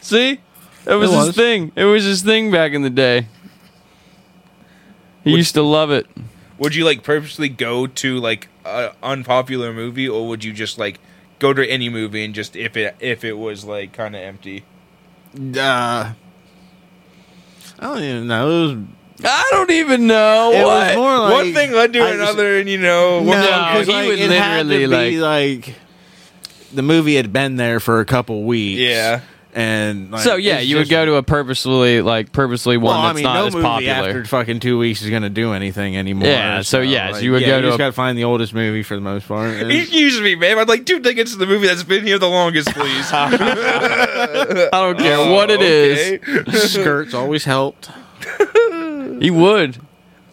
See? 0.00 0.40
That 0.84 0.94
was 0.94 1.10
It 1.12 1.16
his 1.16 1.26
was. 1.28 1.36
thing. 1.36 1.72
It 1.76 1.84
was 1.84 2.04
his 2.04 2.22
thing 2.22 2.50
back 2.50 2.72
in 2.72 2.82
the 2.82 2.90
day. 2.90 3.26
He 5.24 5.32
Would- 5.32 5.38
used 5.38 5.54
to 5.54 5.62
love 5.62 5.90
it. 5.90 6.06
Would 6.58 6.74
you 6.74 6.84
like 6.84 7.02
purposely 7.02 7.48
go 7.48 7.86
to 7.86 8.18
like 8.18 8.48
an 8.64 8.90
unpopular 9.02 9.72
movie, 9.72 10.08
or 10.08 10.26
would 10.28 10.44
you 10.44 10.52
just 10.52 10.78
like 10.78 11.00
go 11.38 11.52
to 11.54 11.66
any 11.66 11.88
movie 11.88 12.24
and 12.24 12.34
just 12.34 12.54
if 12.56 12.76
it 12.76 12.96
if 13.00 13.24
it 13.24 13.34
was 13.34 13.64
like 13.64 13.92
kind 13.94 14.14
of 14.14 14.20
empty? 14.20 14.64
Uh, 15.34 16.12
I 17.78 17.80
don't 17.80 18.02
even 18.02 18.26
know. 18.26 18.48
It 18.48 18.74
was, 18.76 18.86
I 19.24 19.48
don't 19.50 19.70
even 19.70 20.06
know. 20.06 20.52
it 20.52 20.64
what? 20.64 20.86
was 20.88 20.96
more 20.96 21.18
like 21.18 21.32
one 21.32 21.52
thing 21.54 21.72
led 21.72 21.92
to 21.94 22.00
I 22.00 22.10
was- 22.10 22.14
another, 22.20 22.58
and 22.58 22.68
you 22.68 22.78
know, 22.78 23.20
No, 23.20 23.26
one- 23.28 23.40
No, 23.40 23.48
'cause, 23.72 23.86
he 23.86 23.92
like, 23.92 24.06
would 24.08 24.18
it 24.20 24.30
had 24.30 24.58
to 24.62 24.64
literally, 24.64 25.10
be, 25.10 25.20
like 25.20 25.74
the 26.72 26.82
movie 26.82 27.16
had 27.16 27.32
been 27.32 27.56
there 27.56 27.80
for 27.80 28.00
a 28.00 28.04
couple 28.04 28.44
weeks. 28.44 28.80
yeah. 28.80 29.20
and 29.52 30.12
like, 30.12 30.22
so 30.22 30.36
yeah, 30.36 30.58
it's 30.58 30.68
you 30.68 30.76
would 30.76 30.82
just- 30.82 30.90
go 30.92 31.04
to 31.04 31.14
a 31.16 31.24
purposefully 31.24 32.00
like 32.02 32.30
purposely 32.30 32.76
one 32.76 32.94
Well, 32.94 33.02
that's 33.02 33.14
I 33.14 33.16
mean, 33.16 33.24
not 33.24 33.34
no 33.34 33.46
as 33.46 33.54
movie 33.54 33.64
popular. 33.64 33.92
after 33.94 34.24
fucking 34.24 34.60
two 34.60 34.78
weeks 34.78 35.02
is 35.02 35.10
going 35.10 35.22
to 35.22 35.28
do 35.28 35.52
anything 35.52 35.96
anymore. 35.96 36.28
Yeah, 36.28 36.62
so 36.62 36.78
yes, 36.80 37.20
you 37.20 37.32
would 37.32 37.40
yeah, 37.42 37.48
go 37.48 37.56
you 37.56 37.62
to 37.62 37.68
just 37.70 37.78
got 37.78 37.86
to 37.86 37.92
find 37.92 38.16
the 38.16 38.22
oldest 38.22 38.54
movie 38.54 38.84
for 38.84 38.94
the 38.94 39.00
most 39.00 39.26
part. 39.26 39.50
and- 39.60 39.72
Excuse 39.72 40.20
me, 40.20 40.36
man. 40.36 40.56
I'd 40.60 40.68
like 40.68 40.86
two 40.86 41.00
tickets 41.00 41.32
to 41.32 41.38
the 41.38 41.46
movie 41.46 41.66
that's 41.66 41.82
been 41.82 42.06
here 42.06 42.20
the 42.20 42.28
longest, 42.28 42.68
please. 42.68 43.10
I 43.12 44.68
don't 44.70 44.98
care 44.98 45.18
what 45.32 45.50
it 45.50 45.58
oh, 45.58 45.64
is. 45.64 46.20
Okay. 46.38 46.56
skirts 46.58 47.12
always 47.14 47.42
helped. 47.44 47.90
He 49.20 49.30
would. 49.30 49.78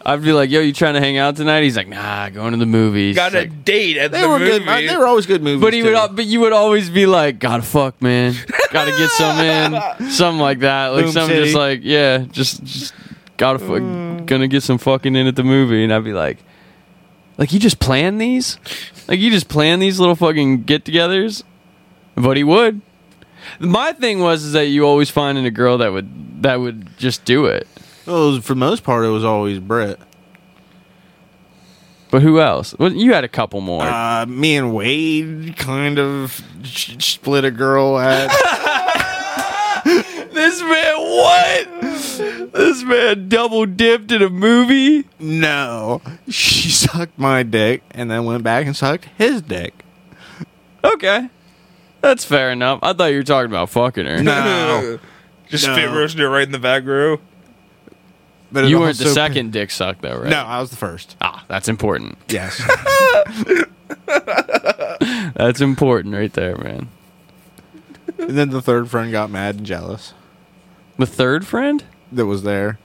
I'd 0.06 0.22
be 0.22 0.32
like, 0.32 0.48
"Yo, 0.50 0.60
you 0.60 0.72
trying 0.72 0.94
to 0.94 1.00
hang 1.00 1.18
out 1.18 1.36
tonight?" 1.36 1.62
He's 1.64 1.76
like, 1.76 1.88
"Nah, 1.88 2.30
going 2.30 2.52
to 2.52 2.56
the 2.58 2.64
movies." 2.66 3.14
Got 3.14 3.32
He's 3.32 3.34
a 3.34 3.40
like- 3.42 3.64
date 3.64 3.96
at 3.98 4.10
They 4.12 4.22
the 4.22 4.28
were 4.28 4.38
movie. 4.38 4.64
good. 4.64 4.88
They 4.88 4.96
were 4.96 5.06
always 5.06 5.26
good 5.26 5.42
movies. 5.42 5.60
But 5.60 5.74
he 5.74 5.82
would, 5.82 5.90
too. 5.90 5.96
al- 5.96 6.08
but 6.08 6.24
you 6.24 6.40
would 6.40 6.52
always 6.54 6.88
be 6.88 7.04
like, 7.04 7.38
"Gotta 7.40 7.62
fuck, 7.62 8.00
man. 8.00 8.34
Gotta 8.72 8.92
get 8.92 9.10
some 9.10 9.38
in, 9.38 10.10
something 10.10 10.40
like 10.40 10.60
that, 10.60 10.88
like 10.88 11.04
Boom 11.04 11.12
something 11.12 11.36
City. 11.36 11.44
just 11.46 11.56
like, 11.56 11.80
yeah, 11.82 12.18
just, 12.30 12.62
just 12.64 12.94
gotta 13.36 13.58
fuck, 13.58 13.82
mm. 13.82 14.24
gonna 14.24 14.48
get 14.48 14.62
some 14.62 14.78
fucking 14.78 15.14
in 15.14 15.26
at 15.26 15.36
the 15.36 15.44
movie." 15.44 15.84
And 15.84 15.92
I'd 15.92 16.04
be 16.04 16.14
like, 16.14 16.38
"Like 17.36 17.52
you 17.52 17.58
just 17.58 17.78
plan 17.80 18.16
these? 18.18 18.58
Like 19.08 19.18
you 19.18 19.30
just 19.30 19.48
plan 19.48 19.78
these 19.80 19.98
little 20.00 20.16
fucking 20.16 20.62
get-togethers?" 20.62 21.42
But 22.14 22.36
he 22.38 22.44
would. 22.44 22.80
My 23.60 23.92
thing 23.92 24.20
was 24.20 24.42
is 24.44 24.52
that 24.52 24.66
you 24.68 24.84
always 24.86 25.10
finding 25.10 25.44
a 25.44 25.50
girl 25.50 25.78
that 25.78 25.92
would 25.92 26.42
that 26.42 26.60
would 26.60 26.96
just 26.98 27.24
do 27.26 27.44
it. 27.46 27.66
Well, 28.08 28.32
was- 28.32 28.44
for 28.44 28.54
the 28.54 28.58
most 28.60 28.82
part, 28.82 29.04
it 29.04 29.08
was 29.10 29.24
always 29.24 29.58
Brett. 29.60 29.98
But 32.10 32.22
who 32.22 32.40
else? 32.40 32.74
Well, 32.78 32.92
you 32.92 33.12
had 33.12 33.22
a 33.24 33.28
couple 33.28 33.60
more. 33.60 33.82
Uh, 33.82 34.24
me 34.26 34.56
and 34.56 34.74
Wade 34.74 35.56
kind 35.58 35.98
of 35.98 36.42
sh- 36.64 36.96
split 37.00 37.44
a 37.44 37.50
girl 37.50 37.98
at. 37.98 38.28
this 39.84 40.60
man, 40.62 40.96
what? 40.96 41.68
This 42.54 42.82
man 42.82 43.28
double 43.28 43.66
dipped 43.66 44.10
in 44.10 44.22
a 44.22 44.30
movie. 44.30 45.06
no, 45.18 46.00
she 46.28 46.70
sucked 46.70 47.18
my 47.18 47.42
dick 47.42 47.82
and 47.90 48.10
then 48.10 48.24
went 48.24 48.42
back 48.42 48.64
and 48.66 48.74
sucked 48.74 49.04
his 49.18 49.42
dick. 49.42 49.84
Okay. 50.82 51.28
That's 52.00 52.24
fair 52.24 52.50
enough. 52.52 52.78
I 52.82 52.94
thought 52.94 53.06
you 53.06 53.18
were 53.18 53.22
talking 53.24 53.50
about 53.50 53.68
fucking 53.70 54.06
her. 54.06 54.22
No, 54.22 54.98
Just 55.48 55.66
No. 55.66 55.74
spit 55.74 55.90
roasting 55.90 56.20
her 56.22 56.30
right 56.30 56.44
in 56.46 56.52
the 56.52 56.58
back 56.58 56.84
row. 56.86 57.20
But 58.52 58.68
You 58.68 58.78
weren't 58.80 58.98
the 58.98 59.06
second 59.08 59.52
dick 59.52 59.70
suck 59.70 60.00
though, 60.00 60.16
right? 60.18 60.30
No, 60.30 60.42
I 60.42 60.60
was 60.60 60.70
the 60.70 60.76
first. 60.76 61.16
Ah, 61.20 61.44
that's 61.48 61.68
important. 61.68 62.18
Yes. 62.28 62.60
That's 65.34 65.60
important 65.60 66.14
right 66.14 66.32
there, 66.32 66.56
man. 66.56 66.88
and 68.18 68.30
then 68.36 68.50
the 68.50 68.60
third 68.62 68.90
friend 68.90 69.12
got 69.12 69.30
mad 69.30 69.56
and 69.56 69.66
jealous 69.66 70.12
The 70.98 71.06
third 71.06 71.46
friend? 71.46 71.84
that 72.12 72.26
was 72.26 72.42
there 72.42 72.78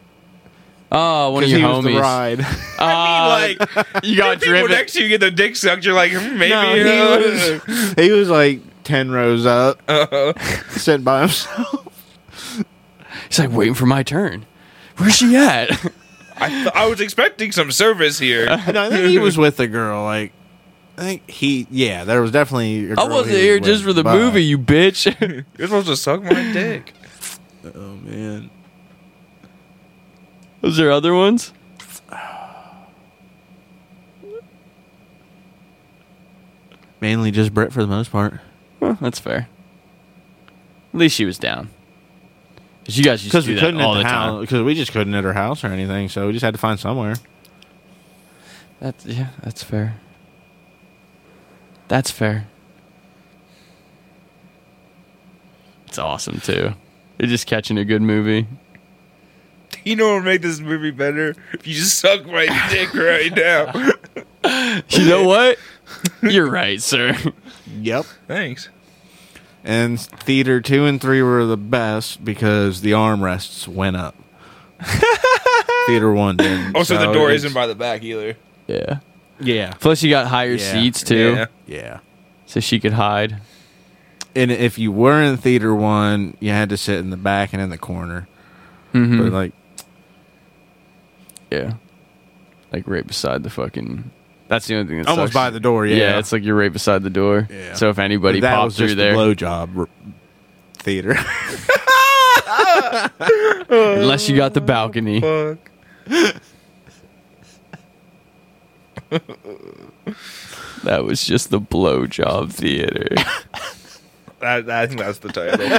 Oh, 0.92 1.32
one 1.32 1.44
of 1.44 1.50
your 1.50 1.58
he 1.60 1.66
was 1.66 1.84
the 1.84 1.90
homies. 1.90 2.02
ride. 2.02 2.40
Uh, 2.42 2.46
I 2.80 3.48
mean, 3.48 3.58
like 3.58 4.04
you 4.06 4.16
got 4.16 4.40
people 4.40 4.54
driven. 4.54 4.72
next 4.72 4.94
to 4.94 5.02
you 5.02 5.10
get 5.10 5.22
their 5.22 5.32
dick 5.32 5.56
sucked. 5.56 5.84
You're 5.86 5.96
like, 5.96 6.12
hmm, 6.12 6.38
maybe. 6.38 6.52
No, 6.54 6.76
he 6.76 6.82
uh, 6.84 7.60
was 7.66 7.94
he 7.98 8.12
was 8.12 8.30
like 8.30 8.62
ten 8.84 9.10
rows 9.10 9.44
up, 9.48 9.82
uh, 9.88 10.34
sitting 10.70 11.04
by 11.04 11.22
himself. 11.22 11.88
He's 13.28 13.40
like 13.40 13.50
waiting 13.52 13.74
for 13.74 13.88
my 13.88 14.04
turn. 14.04 14.46
Where's 14.98 15.16
she 15.16 15.36
at? 15.36 15.72
I, 16.38 16.50
th- 16.50 16.72
I 16.76 16.86
was 16.88 17.00
expecting 17.02 17.52
some 17.52 17.72
service 17.72 18.20
here. 18.20 18.48
And 18.68 18.78
I 18.78 18.90
think 18.90 19.06
he 19.10 19.20
was 19.20 19.38
with 19.38 19.58
the 19.58 19.68
girl. 19.68 20.04
Like, 20.04 20.32
I 20.98 21.02
think 21.02 21.30
he, 21.30 21.68
yeah, 21.72 22.04
there 22.04 22.22
was 22.22 22.32
definitely. 22.32 22.90
a 22.90 22.92
I 22.94 22.96
girl 22.96 23.10
wasn't 23.10 23.28
he 23.28 23.34
was 23.34 23.42
here 23.42 23.56
with, 23.56 23.64
just 23.66 23.84
for 23.84 23.94
the 23.94 24.04
but- 24.04 24.16
movie, 24.16 24.44
you 24.44 24.58
bitch. 24.58 25.06
You're 25.58 25.68
supposed 25.68 25.88
to 25.88 25.96
suck 25.98 26.24
my 26.24 26.34
dick. 26.54 26.94
Oh 27.76 27.96
man, 28.04 28.50
Was 30.62 30.76
there 30.78 30.92
other 30.92 31.14
ones? 31.14 31.54
mainly 37.02 37.32
just 37.32 37.54
Brett 37.54 37.74
for 37.74 37.82
the 37.82 37.88
most 37.88 38.12
part. 38.12 38.40
Well, 38.80 38.98
that's 39.02 39.20
fair. 39.20 39.50
At 40.94 41.00
least 41.00 41.16
she 41.16 41.26
was 41.26 41.38
down. 41.38 41.70
'Cause 42.86 42.98
you 42.98 43.04
guys 43.04 43.24
used 43.24 43.32
to 43.32 43.38
Because 43.38 43.46
do 43.46 43.52
we 43.52 43.56
that 43.56 43.62
couldn't 43.62 43.82
all 43.82 43.94
at 43.96 43.98
the 44.00 44.04
the 44.04 44.10
time. 44.10 44.30
house. 44.34 44.42
Because 44.42 44.62
we 44.64 44.76
just 44.76 44.92
couldn't 44.92 45.14
at 45.16 45.24
her 45.24 45.34
house 45.34 45.64
or 45.64 45.68
anything. 45.68 46.10
So 46.10 46.28
we 46.28 46.34
just 46.34 46.44
had 46.44 46.54
to 46.54 46.58
find 46.60 46.80
somewhere. 46.80 47.16
That's 48.82 49.06
yeah, 49.06 49.28
that's 49.42 49.64
fair. 49.64 49.96
That's 51.88 52.12
fair. 52.12 52.48
It's 55.88 55.98
awesome 55.98 56.40
too. 56.42 56.74
You're 57.20 57.30
just 57.30 57.46
catching 57.48 57.78
a 57.78 57.86
good 57.86 58.02
movie. 58.02 58.48
You 59.86 59.98
know 59.98 60.10
what 60.10 60.14
would 60.18 60.24
make 60.26 60.42
this 60.42 60.62
movie 60.62 60.92
better? 60.92 61.36
If 61.52 61.68
you 61.68 61.74
just 61.74 61.98
suck 62.00 62.26
my 62.26 62.46
dick 62.72 62.94
right 62.94 63.36
now. 63.36 63.74
You 64.88 65.06
know 65.10 65.24
what? 65.28 65.58
You're 66.22 66.50
right, 66.50 66.82
sir. 66.82 67.18
Yep. 67.68 68.06
Thanks. 68.28 68.70
And 69.64 70.00
theater 70.00 70.60
two 70.62 70.86
and 70.86 71.00
three 71.00 71.22
were 71.22 71.46
the 71.46 71.56
best 71.58 72.24
because 72.24 72.82
the 72.82 72.92
armrests 72.92 73.68
went 73.68 73.96
up. 73.96 74.16
theater 75.88 76.12
one 76.12 76.38
didn't. 76.38 76.76
Also, 76.76 76.98
the 76.98 77.14
door 77.14 77.30
it's- 77.30 77.38
isn't 77.42 77.54
by 77.54 77.68
the 77.68 77.76
back 77.76 78.04
either. 78.04 78.36
Yeah. 78.68 79.00
Yeah. 79.40 79.74
Plus, 79.80 80.04
you 80.04 80.10
got 80.10 80.28
higher 80.28 80.54
Yeah. 80.54 80.72
seats 80.74 81.04
too, 81.04 81.34
Yeah. 81.36 81.46
Yeah. 81.68 82.00
so 82.46 82.60
she 82.60 82.80
could 82.80 82.94
hide. 82.94 83.38
And 84.36 84.52
if 84.52 84.78
you 84.80 84.92
were 84.92 85.22
in 85.22 85.38
theater 85.38 85.74
one, 85.76 86.36
you 86.40 86.50
had 86.52 86.70
to 86.70 86.78
sit 86.78 86.98
in 87.00 87.10
the 87.10 87.18
back 87.18 87.54
and 87.54 87.62
in 87.62 87.70
the 87.70 87.78
corner. 87.78 88.28
Mhm. 88.94 89.18
But 89.24 89.32
like, 89.32 89.54
Yeah. 91.52 91.74
Like 92.72 92.84
right 92.88 93.06
beside 93.06 93.44
the 93.44 93.50
fucking. 93.50 94.10
That's 94.54 94.68
the 94.68 94.76
only 94.76 94.88
thing 94.88 94.98
that 95.00 95.08
almost 95.08 95.34
sucks. 95.34 95.44
by 95.46 95.50
the 95.50 95.60
door. 95.60 95.88
Yeah. 95.88 95.96
Yeah. 95.96 96.20
it's 96.20 96.32
like 96.32 96.44
you're 96.44 96.56
right 96.56 96.72
beside 96.72 97.02
the 97.02 97.10
door. 97.10 97.48
Yeah. 97.50 97.74
So 97.74 97.90
if 97.90 97.98
anybody 97.98 98.40
that 98.40 98.54
popped 98.54 98.66
was 98.66 98.78
through 98.78 98.90
just 98.90 98.98
there, 98.98 99.14
the 99.14 99.18
blowjob 99.36 99.76
r- 99.76 99.90
theater. 100.76 101.18
unless 104.00 104.30
you 104.30 104.36
got 104.36 104.54
the 104.54 104.62
balcony, 104.62 105.24
oh, 105.24 105.58
Fuck. 106.06 106.36
that 110.84 111.04
was 111.04 111.26
just 111.26 111.50
the 111.50 111.60
blowjob 111.60 112.54
theater. 112.54 113.08
That, 114.40 114.70
I 114.70 114.86
think 114.88 115.00
that's 115.00 115.20
the 115.20 115.30
title. 115.30 115.70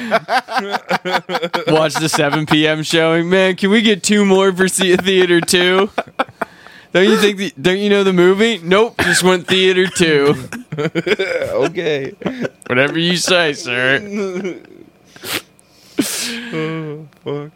Watch 1.75 1.94
the 1.97 2.09
7 2.09 2.47
p.m. 2.47 2.83
showing. 2.83 3.28
Man, 3.28 3.57
can 3.57 3.69
we 3.69 3.83
get 3.83 4.03
two 4.03 4.25
more 4.25 4.51
for 4.55 4.69
se- 4.69 4.97
theater 4.97 5.43
two? 5.43 5.91
Don't 6.95 7.11
you 7.11 7.17
think? 7.17 7.39
The, 7.39 7.53
don't 7.61 7.79
you 7.79 7.91
know 7.91 8.05
the 8.05 8.13
movie? 8.13 8.59
Nope, 8.59 8.97
just 9.01 9.25
went 9.25 9.49
theater 9.49 9.89
two. 9.89 10.49
okay. 10.79 12.15
Whatever 12.69 13.01
you 13.01 13.17
say, 13.17 13.53
sir. 13.53 13.99
Oh, 16.53 17.09
fuck. 17.25 17.51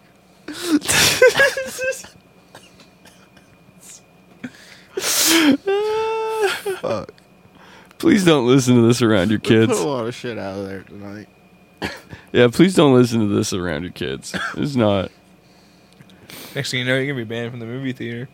Fuck. 6.81 7.13
Please 7.99 8.25
don't 8.25 8.45
listen 8.45 8.75
to 8.75 8.83
this 8.89 9.03
around 9.03 9.31
your 9.31 9.39
kids. 9.39 9.73
Put 9.73 9.81
a 9.81 9.89
lot 9.89 10.09
of 10.09 10.17
shit 10.17 10.37
out 10.37 10.59
of 10.59 10.67
there 10.67 10.83
tonight. 10.83 11.29
Yeah, 12.33 12.49
please 12.49 12.75
don't 12.75 12.93
listen 12.93 13.21
to 13.21 13.27
this 13.33 13.53
around 13.53 13.85
your 13.85 13.93
kids. 13.93 14.35
It's 14.57 14.75
not. 14.75 15.13
Next 16.57 16.73
thing 16.73 16.81
you 16.81 16.87
know, 16.87 16.97
you're 16.97 17.07
gonna 17.07 17.25
be 17.25 17.25
banned 17.25 17.53
from 17.53 17.61
the 17.61 17.67
movie 17.67 17.93
theater. 17.93 18.29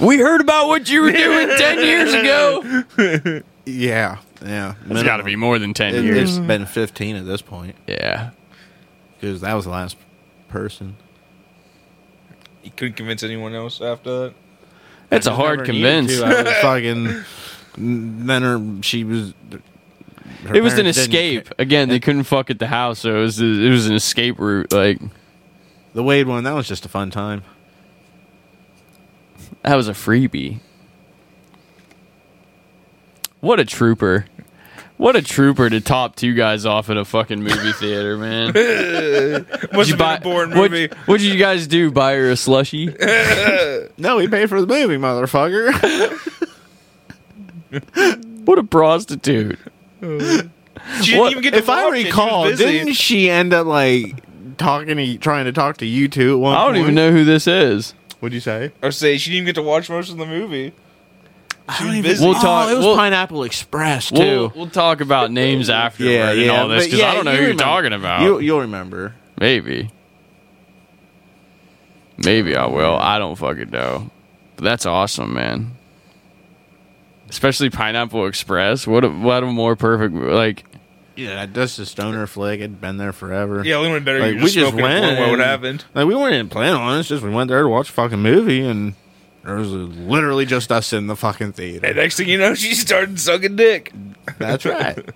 We 0.00 0.18
heard 0.18 0.40
about 0.40 0.68
what 0.68 0.88
you 0.90 1.02
were 1.02 1.12
doing 1.12 1.48
ten 1.58 1.78
years 1.78 2.12
ago. 2.12 3.42
Yeah. 3.64 4.18
Yeah. 4.44 4.74
It's 4.88 5.02
got 5.02 5.16
to 5.18 5.22
be 5.24 5.36
more 5.36 5.58
than 5.58 5.72
ten 5.74 5.94
It, 5.94 6.04
years. 6.04 6.36
it's 6.36 6.46
been 6.46 6.66
15 6.66 7.16
at 7.16 7.24
this 7.24 7.40
point 7.42 7.74
Yeah. 7.86 8.30
because 9.18 9.40
that 9.40 9.54
was 9.54 9.64
the 9.64 9.70
last 9.70 9.96
person. 10.48 10.96
You 12.62 12.70
couldn't 12.76 12.94
convince 12.96 13.22
anyone 13.22 13.54
else 13.54 13.80
after 13.80 14.10
that. 14.20 14.34
It's 15.10 15.26
a 15.26 15.34
hard 15.34 15.64
convince. 15.64 16.18
to. 16.18 16.24
I 16.26 16.42
was 16.42 16.52
fucking. 16.62 17.24
Then 18.26 18.42
her, 18.42 18.82
she 18.82 19.04
was. 19.04 19.32
her 19.50 20.54
It 20.54 20.62
was 20.62 20.72
an 20.74 20.78
parents 20.80 20.96
didn't 20.96 20.96
escape. 20.96 21.48
Again, 21.58 21.88
they 21.88 22.00
couldn't 22.00 22.24
fuck 22.24 22.50
at 22.50 22.58
the 22.58 22.66
house, 22.66 22.98
so 23.00 23.16
it 23.16 23.20
was 23.20 23.40
it 23.40 23.70
was 23.70 23.86
an 23.86 23.94
escape 23.94 24.38
route. 24.38 24.72
Like 24.72 24.98
The 25.94 26.02
Wade 26.02 26.26
one, 26.26 26.44
that 26.44 26.52
was 26.54 26.66
just 26.66 26.84
a 26.84 26.88
fun 26.88 27.10
time. 27.10 27.42
That 29.66 29.74
was 29.74 29.88
a 29.88 29.92
freebie. 29.92 30.60
What 33.40 33.60
a 33.60 33.64
trooper! 33.64 34.26
What 34.96 35.14
a 35.14 35.20
trooper 35.20 35.68
to 35.68 35.80
top 35.82 36.16
two 36.16 36.32
guys 36.32 36.64
off 36.64 36.88
at 36.88 36.96
a 36.96 37.04
fucking 37.04 37.42
movie 37.42 37.72
theater, 37.72 38.16
man. 38.16 38.46
Must 39.74 39.90
have 39.90 39.98
been 39.98 40.16
a 40.16 40.20
boring 40.20 40.50
what, 40.56 40.70
movie. 40.70 40.88
What'd 41.04 41.26
you 41.26 41.36
guys 41.36 41.66
do? 41.66 41.90
Buy 41.90 42.14
her 42.14 42.30
a 42.30 42.36
slushy? 42.36 42.94
No, 43.98 44.16
we 44.16 44.28
paid 44.28 44.50
for 44.50 44.60
the 44.60 44.66
movie, 44.66 44.96
motherfucker. 44.96 45.72
What 48.46 48.58
a 48.58 48.64
prostitute! 48.64 49.58
She 50.00 50.06
didn't 50.06 50.52
What- 51.18 51.30
even 51.32 51.42
get 51.42 51.50
to 51.52 51.56
if 51.58 51.68
I 51.68 51.84
watch. 51.86 51.96
She 51.98 52.04
recall, 52.04 52.54
didn't 52.54 52.92
she 52.94 53.28
end 53.28 53.52
up 53.52 53.66
like 53.66 54.22
talking 54.56 54.96
to 54.96 55.18
trying 55.18 55.46
to 55.46 55.52
talk 55.52 55.78
to 55.78 55.86
you 55.86 56.08
two? 56.08 56.34
At 56.34 56.38
one 56.38 56.54
I 56.54 56.58
don't 56.64 56.74
point? 56.74 56.82
even 56.82 56.94
know 56.94 57.10
who 57.10 57.24
this 57.24 57.46
is. 57.46 57.94
What'd 58.20 58.34
you 58.34 58.40
say? 58.40 58.72
Or 58.82 58.90
say 58.90 59.18
she 59.18 59.30
didn't 59.30 59.36
even 59.42 59.46
get 59.46 59.54
to 59.56 59.62
watch 59.62 59.88
most 59.90 60.10
of 60.10 60.16
the 60.16 60.26
movie. 60.26 60.72
She 61.78 61.84
was 61.84 62.00
busy. 62.00 62.24
We'll 62.24 62.34
talk- 62.34 62.68
Oh, 62.68 62.72
it 62.72 62.76
was 62.76 62.84
we'll- 62.86 62.96
Pineapple 62.96 63.42
Express 63.42 64.10
too. 64.10 64.14
We'll, 64.18 64.52
we'll 64.54 64.70
talk 64.70 65.00
about 65.00 65.32
names 65.32 65.68
afterward 65.68 66.10
yeah, 66.12 66.30
and 66.30 66.40
yeah, 66.40 66.62
all 66.62 66.68
this 66.68 66.84
because 66.84 67.00
yeah, 67.00 67.10
I 67.10 67.14
don't 67.14 67.24
know 67.24 67.32
you 67.32 67.38
who 67.38 67.44
you're 67.46 67.54
talking 67.54 67.92
about. 67.92 68.22
You, 68.22 68.38
you'll 68.38 68.60
remember. 68.60 69.14
Maybe. 69.40 69.90
Maybe 72.18 72.56
I 72.56 72.66
will. 72.66 72.96
I 72.96 73.18
don't 73.18 73.36
fucking 73.36 73.70
know. 73.70 74.10
But 74.56 74.64
that's 74.64 74.86
awesome, 74.86 75.34
man. 75.34 75.72
Especially 77.28 77.68
Pineapple 77.68 78.26
Express. 78.26 78.86
What 78.86 79.04
a 79.04 79.08
what 79.10 79.42
a 79.42 79.46
more 79.46 79.76
perfect 79.76 80.14
like 80.14 80.64
Yeah, 81.16 81.46
that's 81.46 81.78
a 81.78 81.86
stoner 81.86 82.26
flick. 82.26 82.60
It'd 82.60 82.80
been 82.80 82.98
there 82.98 83.12
forever. 83.12 83.64
yeah, 83.64 83.76
only 83.76 83.90
one 83.90 84.04
better. 84.04 84.20
Like, 84.20 84.34
we 84.34 84.40
just 84.42 84.54
just 84.54 84.74
went 84.74 85.02
went. 85.02 85.18
What 85.18 85.28
and- 85.30 85.40
happened? 85.42 85.84
Like 85.94 86.06
we 86.06 86.14
weren't 86.14 86.34
even 86.34 86.48
planning 86.50 86.78
on 86.80 86.96
it. 86.96 87.00
It's 87.00 87.08
just 87.08 87.22
we 87.22 87.30
went 87.30 87.48
there 87.48 87.62
to 87.62 87.68
watch 87.68 87.88
a 87.88 87.92
fucking 87.92 88.18
movie, 88.20 88.60
and 88.60 88.94
there 89.42 89.54
was 89.56 89.70
literally 89.72 90.44
just 90.44 90.70
us 90.70 90.92
in 90.92 91.06
the 91.06 91.16
fucking 91.16 91.52
theater. 91.52 91.86
And 91.86 91.96
next 91.96 92.16
thing 92.16 92.28
you 92.28 92.36
know, 92.38 92.54
she 92.58 92.74
started 92.74 93.18
sucking 93.18 93.56
dick. 93.56 93.92
That's 94.38 94.64
right. 94.66 94.98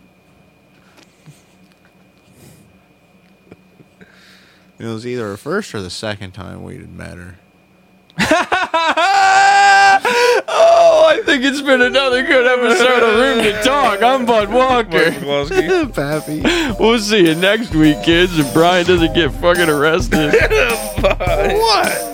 it 4.79 4.87
was 4.87 5.07
either 5.07 5.31
the 5.31 5.37
first 5.37 5.75
or 5.75 5.83
the 5.83 5.91
second 5.91 6.33
time 6.33 6.63
we 6.63 6.77
had 6.77 6.93
met 6.93 7.19
her. 7.19 7.39
Oh, 10.49 11.07
I 11.09 11.23
think 11.25 11.45
it's 11.45 11.61
been 11.61 11.83
another 11.83 12.23
good 12.23 12.47
episode 12.47 13.03
of 13.03 13.19
Room 13.19 13.45
to 13.45 13.63
Talk. 13.63 14.03
I'm 14.03 14.27
Budd 14.27 14.51
Walker. 14.53 15.13
Pappy. 15.93 16.43
We'll 16.79 16.99
see 16.99 17.27
you 17.27 17.35
next 17.35 17.75
week, 17.75 18.03
kids, 18.03 18.39
if 18.39 18.53
Brian 18.53 18.87
doesn't 18.87 19.15
get 19.15 19.33
fucking 19.33 19.69
arrested. 19.69 20.33
what? 21.01 22.11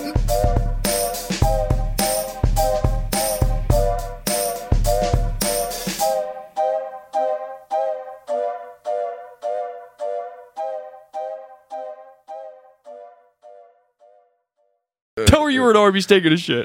Tell 15.25 15.43
her 15.43 15.49
you 15.49 15.61
were 15.61 15.71
at 15.71 15.75
Arby's 15.75 16.05
taking 16.05 16.31
a 16.31 16.37
shit. 16.37 16.55